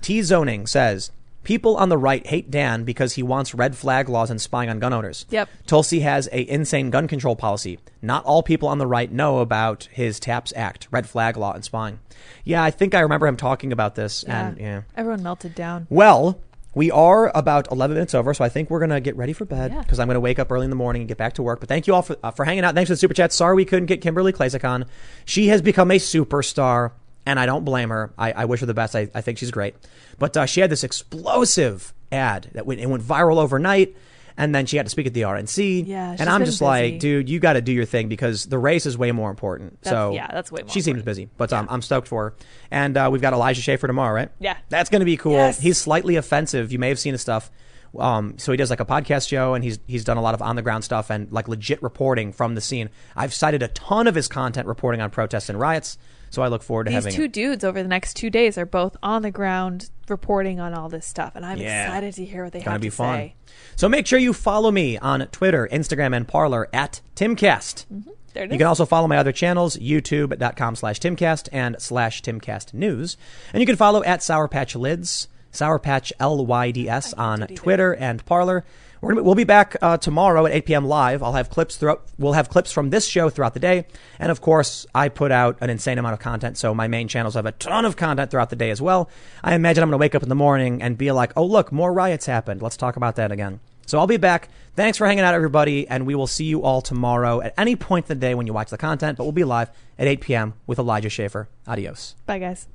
T 0.00 0.22
Zoning 0.22 0.66
says, 0.66 1.10
People 1.44 1.76
on 1.76 1.88
the 1.88 1.96
right 1.96 2.26
hate 2.26 2.50
Dan 2.50 2.84
because 2.84 3.14
he 3.14 3.22
wants 3.22 3.54
red 3.54 3.74
flag 3.76 4.08
laws 4.08 4.30
and 4.30 4.40
spying 4.40 4.68
on 4.68 4.78
gun 4.80 4.92
owners. 4.92 5.24
Yep. 5.30 5.48
Tulsi 5.66 6.00
has 6.00 6.28
a 6.30 6.46
insane 6.50 6.90
gun 6.90 7.08
control 7.08 7.36
policy. 7.36 7.78
Not 8.02 8.24
all 8.24 8.42
people 8.42 8.68
on 8.68 8.78
the 8.78 8.86
right 8.86 9.10
know 9.10 9.38
about 9.38 9.88
his 9.90 10.20
TAPS 10.20 10.52
Act, 10.56 10.88
red 10.90 11.08
flag 11.08 11.36
law, 11.38 11.52
and 11.54 11.64
spying. 11.64 12.00
Yeah, 12.44 12.62
I 12.62 12.70
think 12.70 12.94
I 12.94 13.00
remember 13.00 13.26
him 13.26 13.36
talking 13.36 13.72
about 13.72 13.94
this. 13.94 14.24
Yeah. 14.26 14.48
And 14.48 14.58
yeah. 14.58 14.82
Everyone 14.96 15.22
melted 15.22 15.54
down. 15.54 15.86
Well, 15.88 16.38
we 16.74 16.90
are 16.90 17.32
about 17.36 17.70
11 17.72 17.94
minutes 17.94 18.14
over, 18.14 18.34
so 18.34 18.44
I 18.44 18.50
think 18.50 18.68
we're 18.68 18.78
going 18.80 18.90
to 18.90 19.00
get 19.00 19.16
ready 19.16 19.32
for 19.32 19.46
bed 19.46 19.72
Yeah. 19.72 19.80
because 19.80 19.98
I'm 19.98 20.06
going 20.06 20.16
to 20.16 20.20
wake 20.20 20.38
up 20.38 20.52
early 20.52 20.64
in 20.64 20.70
the 20.70 20.76
morning 20.76 21.02
and 21.02 21.08
get 21.08 21.16
back 21.16 21.32
to 21.34 21.42
work. 21.42 21.60
But 21.60 21.68
thank 21.70 21.86
you 21.86 21.94
all 21.94 22.02
for, 22.02 22.16
uh, 22.22 22.30
for 22.30 22.44
hanging 22.44 22.62
out. 22.64 22.74
Thanks 22.74 22.88
for 22.88 22.92
the 22.92 22.98
super 22.98 23.14
chat. 23.14 23.32
Sorry 23.32 23.56
we 23.56 23.64
couldn't 23.64 23.86
get 23.86 24.02
Kimberly 24.02 24.32
Klacik 24.34 24.68
on. 24.68 24.84
She 25.24 25.48
has 25.48 25.62
become 25.62 25.90
a 25.90 25.98
superstar, 25.98 26.92
and 27.28 27.38
I 27.38 27.44
don't 27.44 27.64
blame 27.64 27.90
her. 27.90 28.10
I, 28.16 28.32
I 28.32 28.44
wish 28.46 28.60
her 28.60 28.66
the 28.66 28.72
best. 28.72 28.96
I, 28.96 29.10
I 29.14 29.20
think 29.20 29.36
she's 29.36 29.50
great. 29.50 29.74
But 30.18 30.34
uh, 30.36 30.46
she 30.46 30.60
had 30.62 30.70
this 30.70 30.82
explosive 30.82 31.92
ad 32.10 32.48
that 32.54 32.64
went, 32.64 32.80
it 32.80 32.86
went 32.86 33.02
viral 33.02 33.36
overnight. 33.36 33.94
And 34.38 34.54
then 34.54 34.66
she 34.66 34.76
had 34.76 34.86
to 34.86 34.90
speak 34.90 35.08
at 35.08 35.14
the 35.14 35.22
RNC. 35.22 35.84
Yeah, 35.84 36.12
she's 36.12 36.20
and 36.20 36.30
I'm 36.30 36.44
just 36.44 36.60
busy. 36.60 36.64
like, 36.64 37.00
dude, 37.00 37.28
you 37.28 37.40
got 37.40 37.54
to 37.54 37.60
do 37.60 37.72
your 37.72 37.84
thing 37.84 38.08
because 38.08 38.46
the 38.46 38.56
race 38.56 38.86
is 38.86 38.96
way 38.96 39.10
more 39.10 39.30
important. 39.30 39.82
That's- 39.82 39.92
so 39.92 40.14
yeah, 40.14 40.28
that's 40.32 40.52
way 40.52 40.62
more 40.62 40.70
She 40.70 40.80
seems 40.80 41.02
busy, 41.02 41.28
but 41.36 41.52
um, 41.52 41.66
I'm 41.68 41.82
stoked 41.82 42.06
for 42.06 42.22
her. 42.30 42.34
And 42.70 42.96
uh, 42.96 43.08
we've 43.10 43.20
got 43.20 43.32
Elijah 43.32 43.60
Schaffer 43.60 43.88
tomorrow, 43.88 44.14
right? 44.14 44.30
Yeah. 44.38 44.56
That's 44.68 44.90
going 44.90 45.00
to 45.00 45.06
be 45.06 45.16
cool. 45.16 45.32
Yes. 45.32 45.58
He's 45.58 45.76
slightly 45.76 46.14
offensive. 46.14 46.70
You 46.70 46.78
may 46.78 46.88
have 46.88 47.00
seen 47.00 47.14
his 47.14 47.20
stuff. 47.20 47.50
Um, 47.98 48.38
so 48.38 48.52
he 48.52 48.56
does 48.58 48.70
like 48.70 48.78
a 48.80 48.84
podcast 48.84 49.28
show, 49.28 49.54
and 49.54 49.64
he's 49.64 49.80
he's 49.88 50.04
done 50.04 50.18
a 50.18 50.22
lot 50.22 50.34
of 50.34 50.42
on 50.42 50.54
the 50.56 50.62
ground 50.62 50.84
stuff 50.84 51.10
and 51.10 51.32
like 51.32 51.48
legit 51.48 51.82
reporting 51.82 52.32
from 52.32 52.54
the 52.54 52.60
scene. 52.60 52.90
I've 53.16 53.34
cited 53.34 53.62
a 53.64 53.68
ton 53.68 54.06
of 54.06 54.14
his 54.14 54.28
content 54.28 54.68
reporting 54.68 55.00
on 55.00 55.10
protests 55.10 55.48
and 55.48 55.58
riots. 55.58 55.98
So 56.30 56.42
I 56.42 56.48
look 56.48 56.62
forward 56.62 56.84
to 56.84 56.90
having 56.92 57.06
These 57.06 57.14
having. 57.14 57.26
two 57.32 57.40
dudes 57.40 57.64
over 57.64 57.82
the 57.82 57.88
next 57.88 58.14
two 58.14 58.30
days 58.30 58.58
are 58.58 58.66
both 58.66 58.96
on 59.02 59.22
the 59.22 59.30
ground 59.30 59.90
reporting 60.08 60.60
on 60.60 60.74
all 60.74 60.88
this 60.88 61.06
stuff, 61.06 61.32
and 61.34 61.44
I'm 61.44 61.58
Yeah. 61.58 61.86
excited 61.86 62.14
to 62.14 62.24
hear 62.24 62.44
what 62.44 62.52
they 62.52 62.60
Gonna 62.60 62.72
have 62.72 62.80
be 62.80 62.88
to 62.90 62.94
fun. 62.96 63.16
say. 63.18 63.34
So 63.76 63.88
make 63.88 64.06
sure 64.06 64.18
you 64.18 64.32
follow 64.32 64.70
me 64.70 64.96
on 64.98 65.26
Twitter, 65.32 65.68
Instagram, 65.72 66.14
and 66.16 66.26
Parler 66.28 66.68
at 66.72 67.00
Timcast. 67.16 67.86
Mm-hmm. 67.92 68.10
There 68.34 68.44
it 68.44 68.52
You 68.52 68.58
can 68.58 68.66
also 68.66 68.84
follow 68.86 69.08
my 69.08 69.16
other 69.16 69.32
channels, 69.32 69.76
youtube.com 69.78 70.76
slash 70.76 71.00
Timcast 71.00 71.48
and 71.52 71.76
slash 71.78 72.22
Timcast 72.22 72.74
News. 72.74 73.16
And 73.52 73.60
you 73.60 73.66
can 73.66 73.76
follow 73.76 74.02
at 74.04 74.22
Sour 74.22 74.48
Patch 74.48 74.74
Lyds, 74.74 75.28
Sour 75.50 75.78
Patch 75.78 76.12
L-Y-D-S 76.20 77.14
on. 77.14 77.46
Twitter 77.54 77.94
and 77.94 78.24
Parler. 78.26 78.64
We're 79.00 79.10
gonna, 79.10 79.22
we'll 79.22 79.34
be 79.34 79.44
back 79.44 79.76
uh, 79.80 79.96
tomorrow 79.96 80.46
at 80.46 80.52
8 80.52 80.66
p.m. 80.66 80.84
live. 80.86 81.22
I'll 81.22 81.34
have 81.34 81.50
clips 81.50 81.76
throughout. 81.76 82.02
We'll 82.18 82.32
have 82.32 82.48
clips 82.48 82.72
from 82.72 82.90
this 82.90 83.06
show 83.06 83.30
throughout 83.30 83.54
the 83.54 83.60
day, 83.60 83.86
and 84.18 84.30
of 84.30 84.40
course, 84.40 84.86
I 84.94 85.08
put 85.08 85.30
out 85.30 85.58
an 85.60 85.70
insane 85.70 85.98
amount 85.98 86.14
of 86.14 86.20
content. 86.20 86.58
So 86.58 86.74
my 86.74 86.88
main 86.88 87.08
channels 87.08 87.34
have 87.34 87.46
a 87.46 87.52
ton 87.52 87.84
of 87.84 87.96
content 87.96 88.30
throughout 88.30 88.50
the 88.50 88.56
day 88.56 88.70
as 88.70 88.82
well. 88.82 89.08
I 89.42 89.54
imagine 89.54 89.82
I'm 89.82 89.90
going 89.90 89.98
to 89.98 90.00
wake 90.00 90.14
up 90.14 90.22
in 90.22 90.28
the 90.28 90.34
morning 90.34 90.82
and 90.82 90.98
be 90.98 91.12
like, 91.12 91.32
"Oh, 91.36 91.44
look, 91.44 91.70
more 91.72 91.92
riots 91.92 92.26
happened. 92.26 92.62
Let's 92.62 92.76
talk 92.76 92.96
about 92.96 93.16
that 93.16 93.30
again." 93.30 93.60
So 93.86 93.98
I'll 93.98 94.06
be 94.06 94.18
back. 94.18 94.50
Thanks 94.76 94.98
for 94.98 95.06
hanging 95.06 95.24
out, 95.24 95.34
everybody, 95.34 95.88
and 95.88 96.06
we 96.06 96.14
will 96.14 96.26
see 96.26 96.44
you 96.44 96.62
all 96.62 96.82
tomorrow 96.82 97.40
at 97.40 97.54
any 97.56 97.74
point 97.74 98.04
in 98.04 98.08
the 98.08 98.20
day 98.20 98.34
when 98.34 98.46
you 98.46 98.52
watch 98.52 98.68
the 98.68 98.76
content. 98.76 99.16
But 99.16 99.24
we'll 99.24 99.32
be 99.32 99.44
live 99.44 99.70
at 99.98 100.06
8 100.06 100.20
p.m. 100.20 100.54
with 100.66 100.78
Elijah 100.78 101.08
Schaffer. 101.08 101.48
Adios. 101.66 102.14
Bye, 102.26 102.38
guys. 102.38 102.68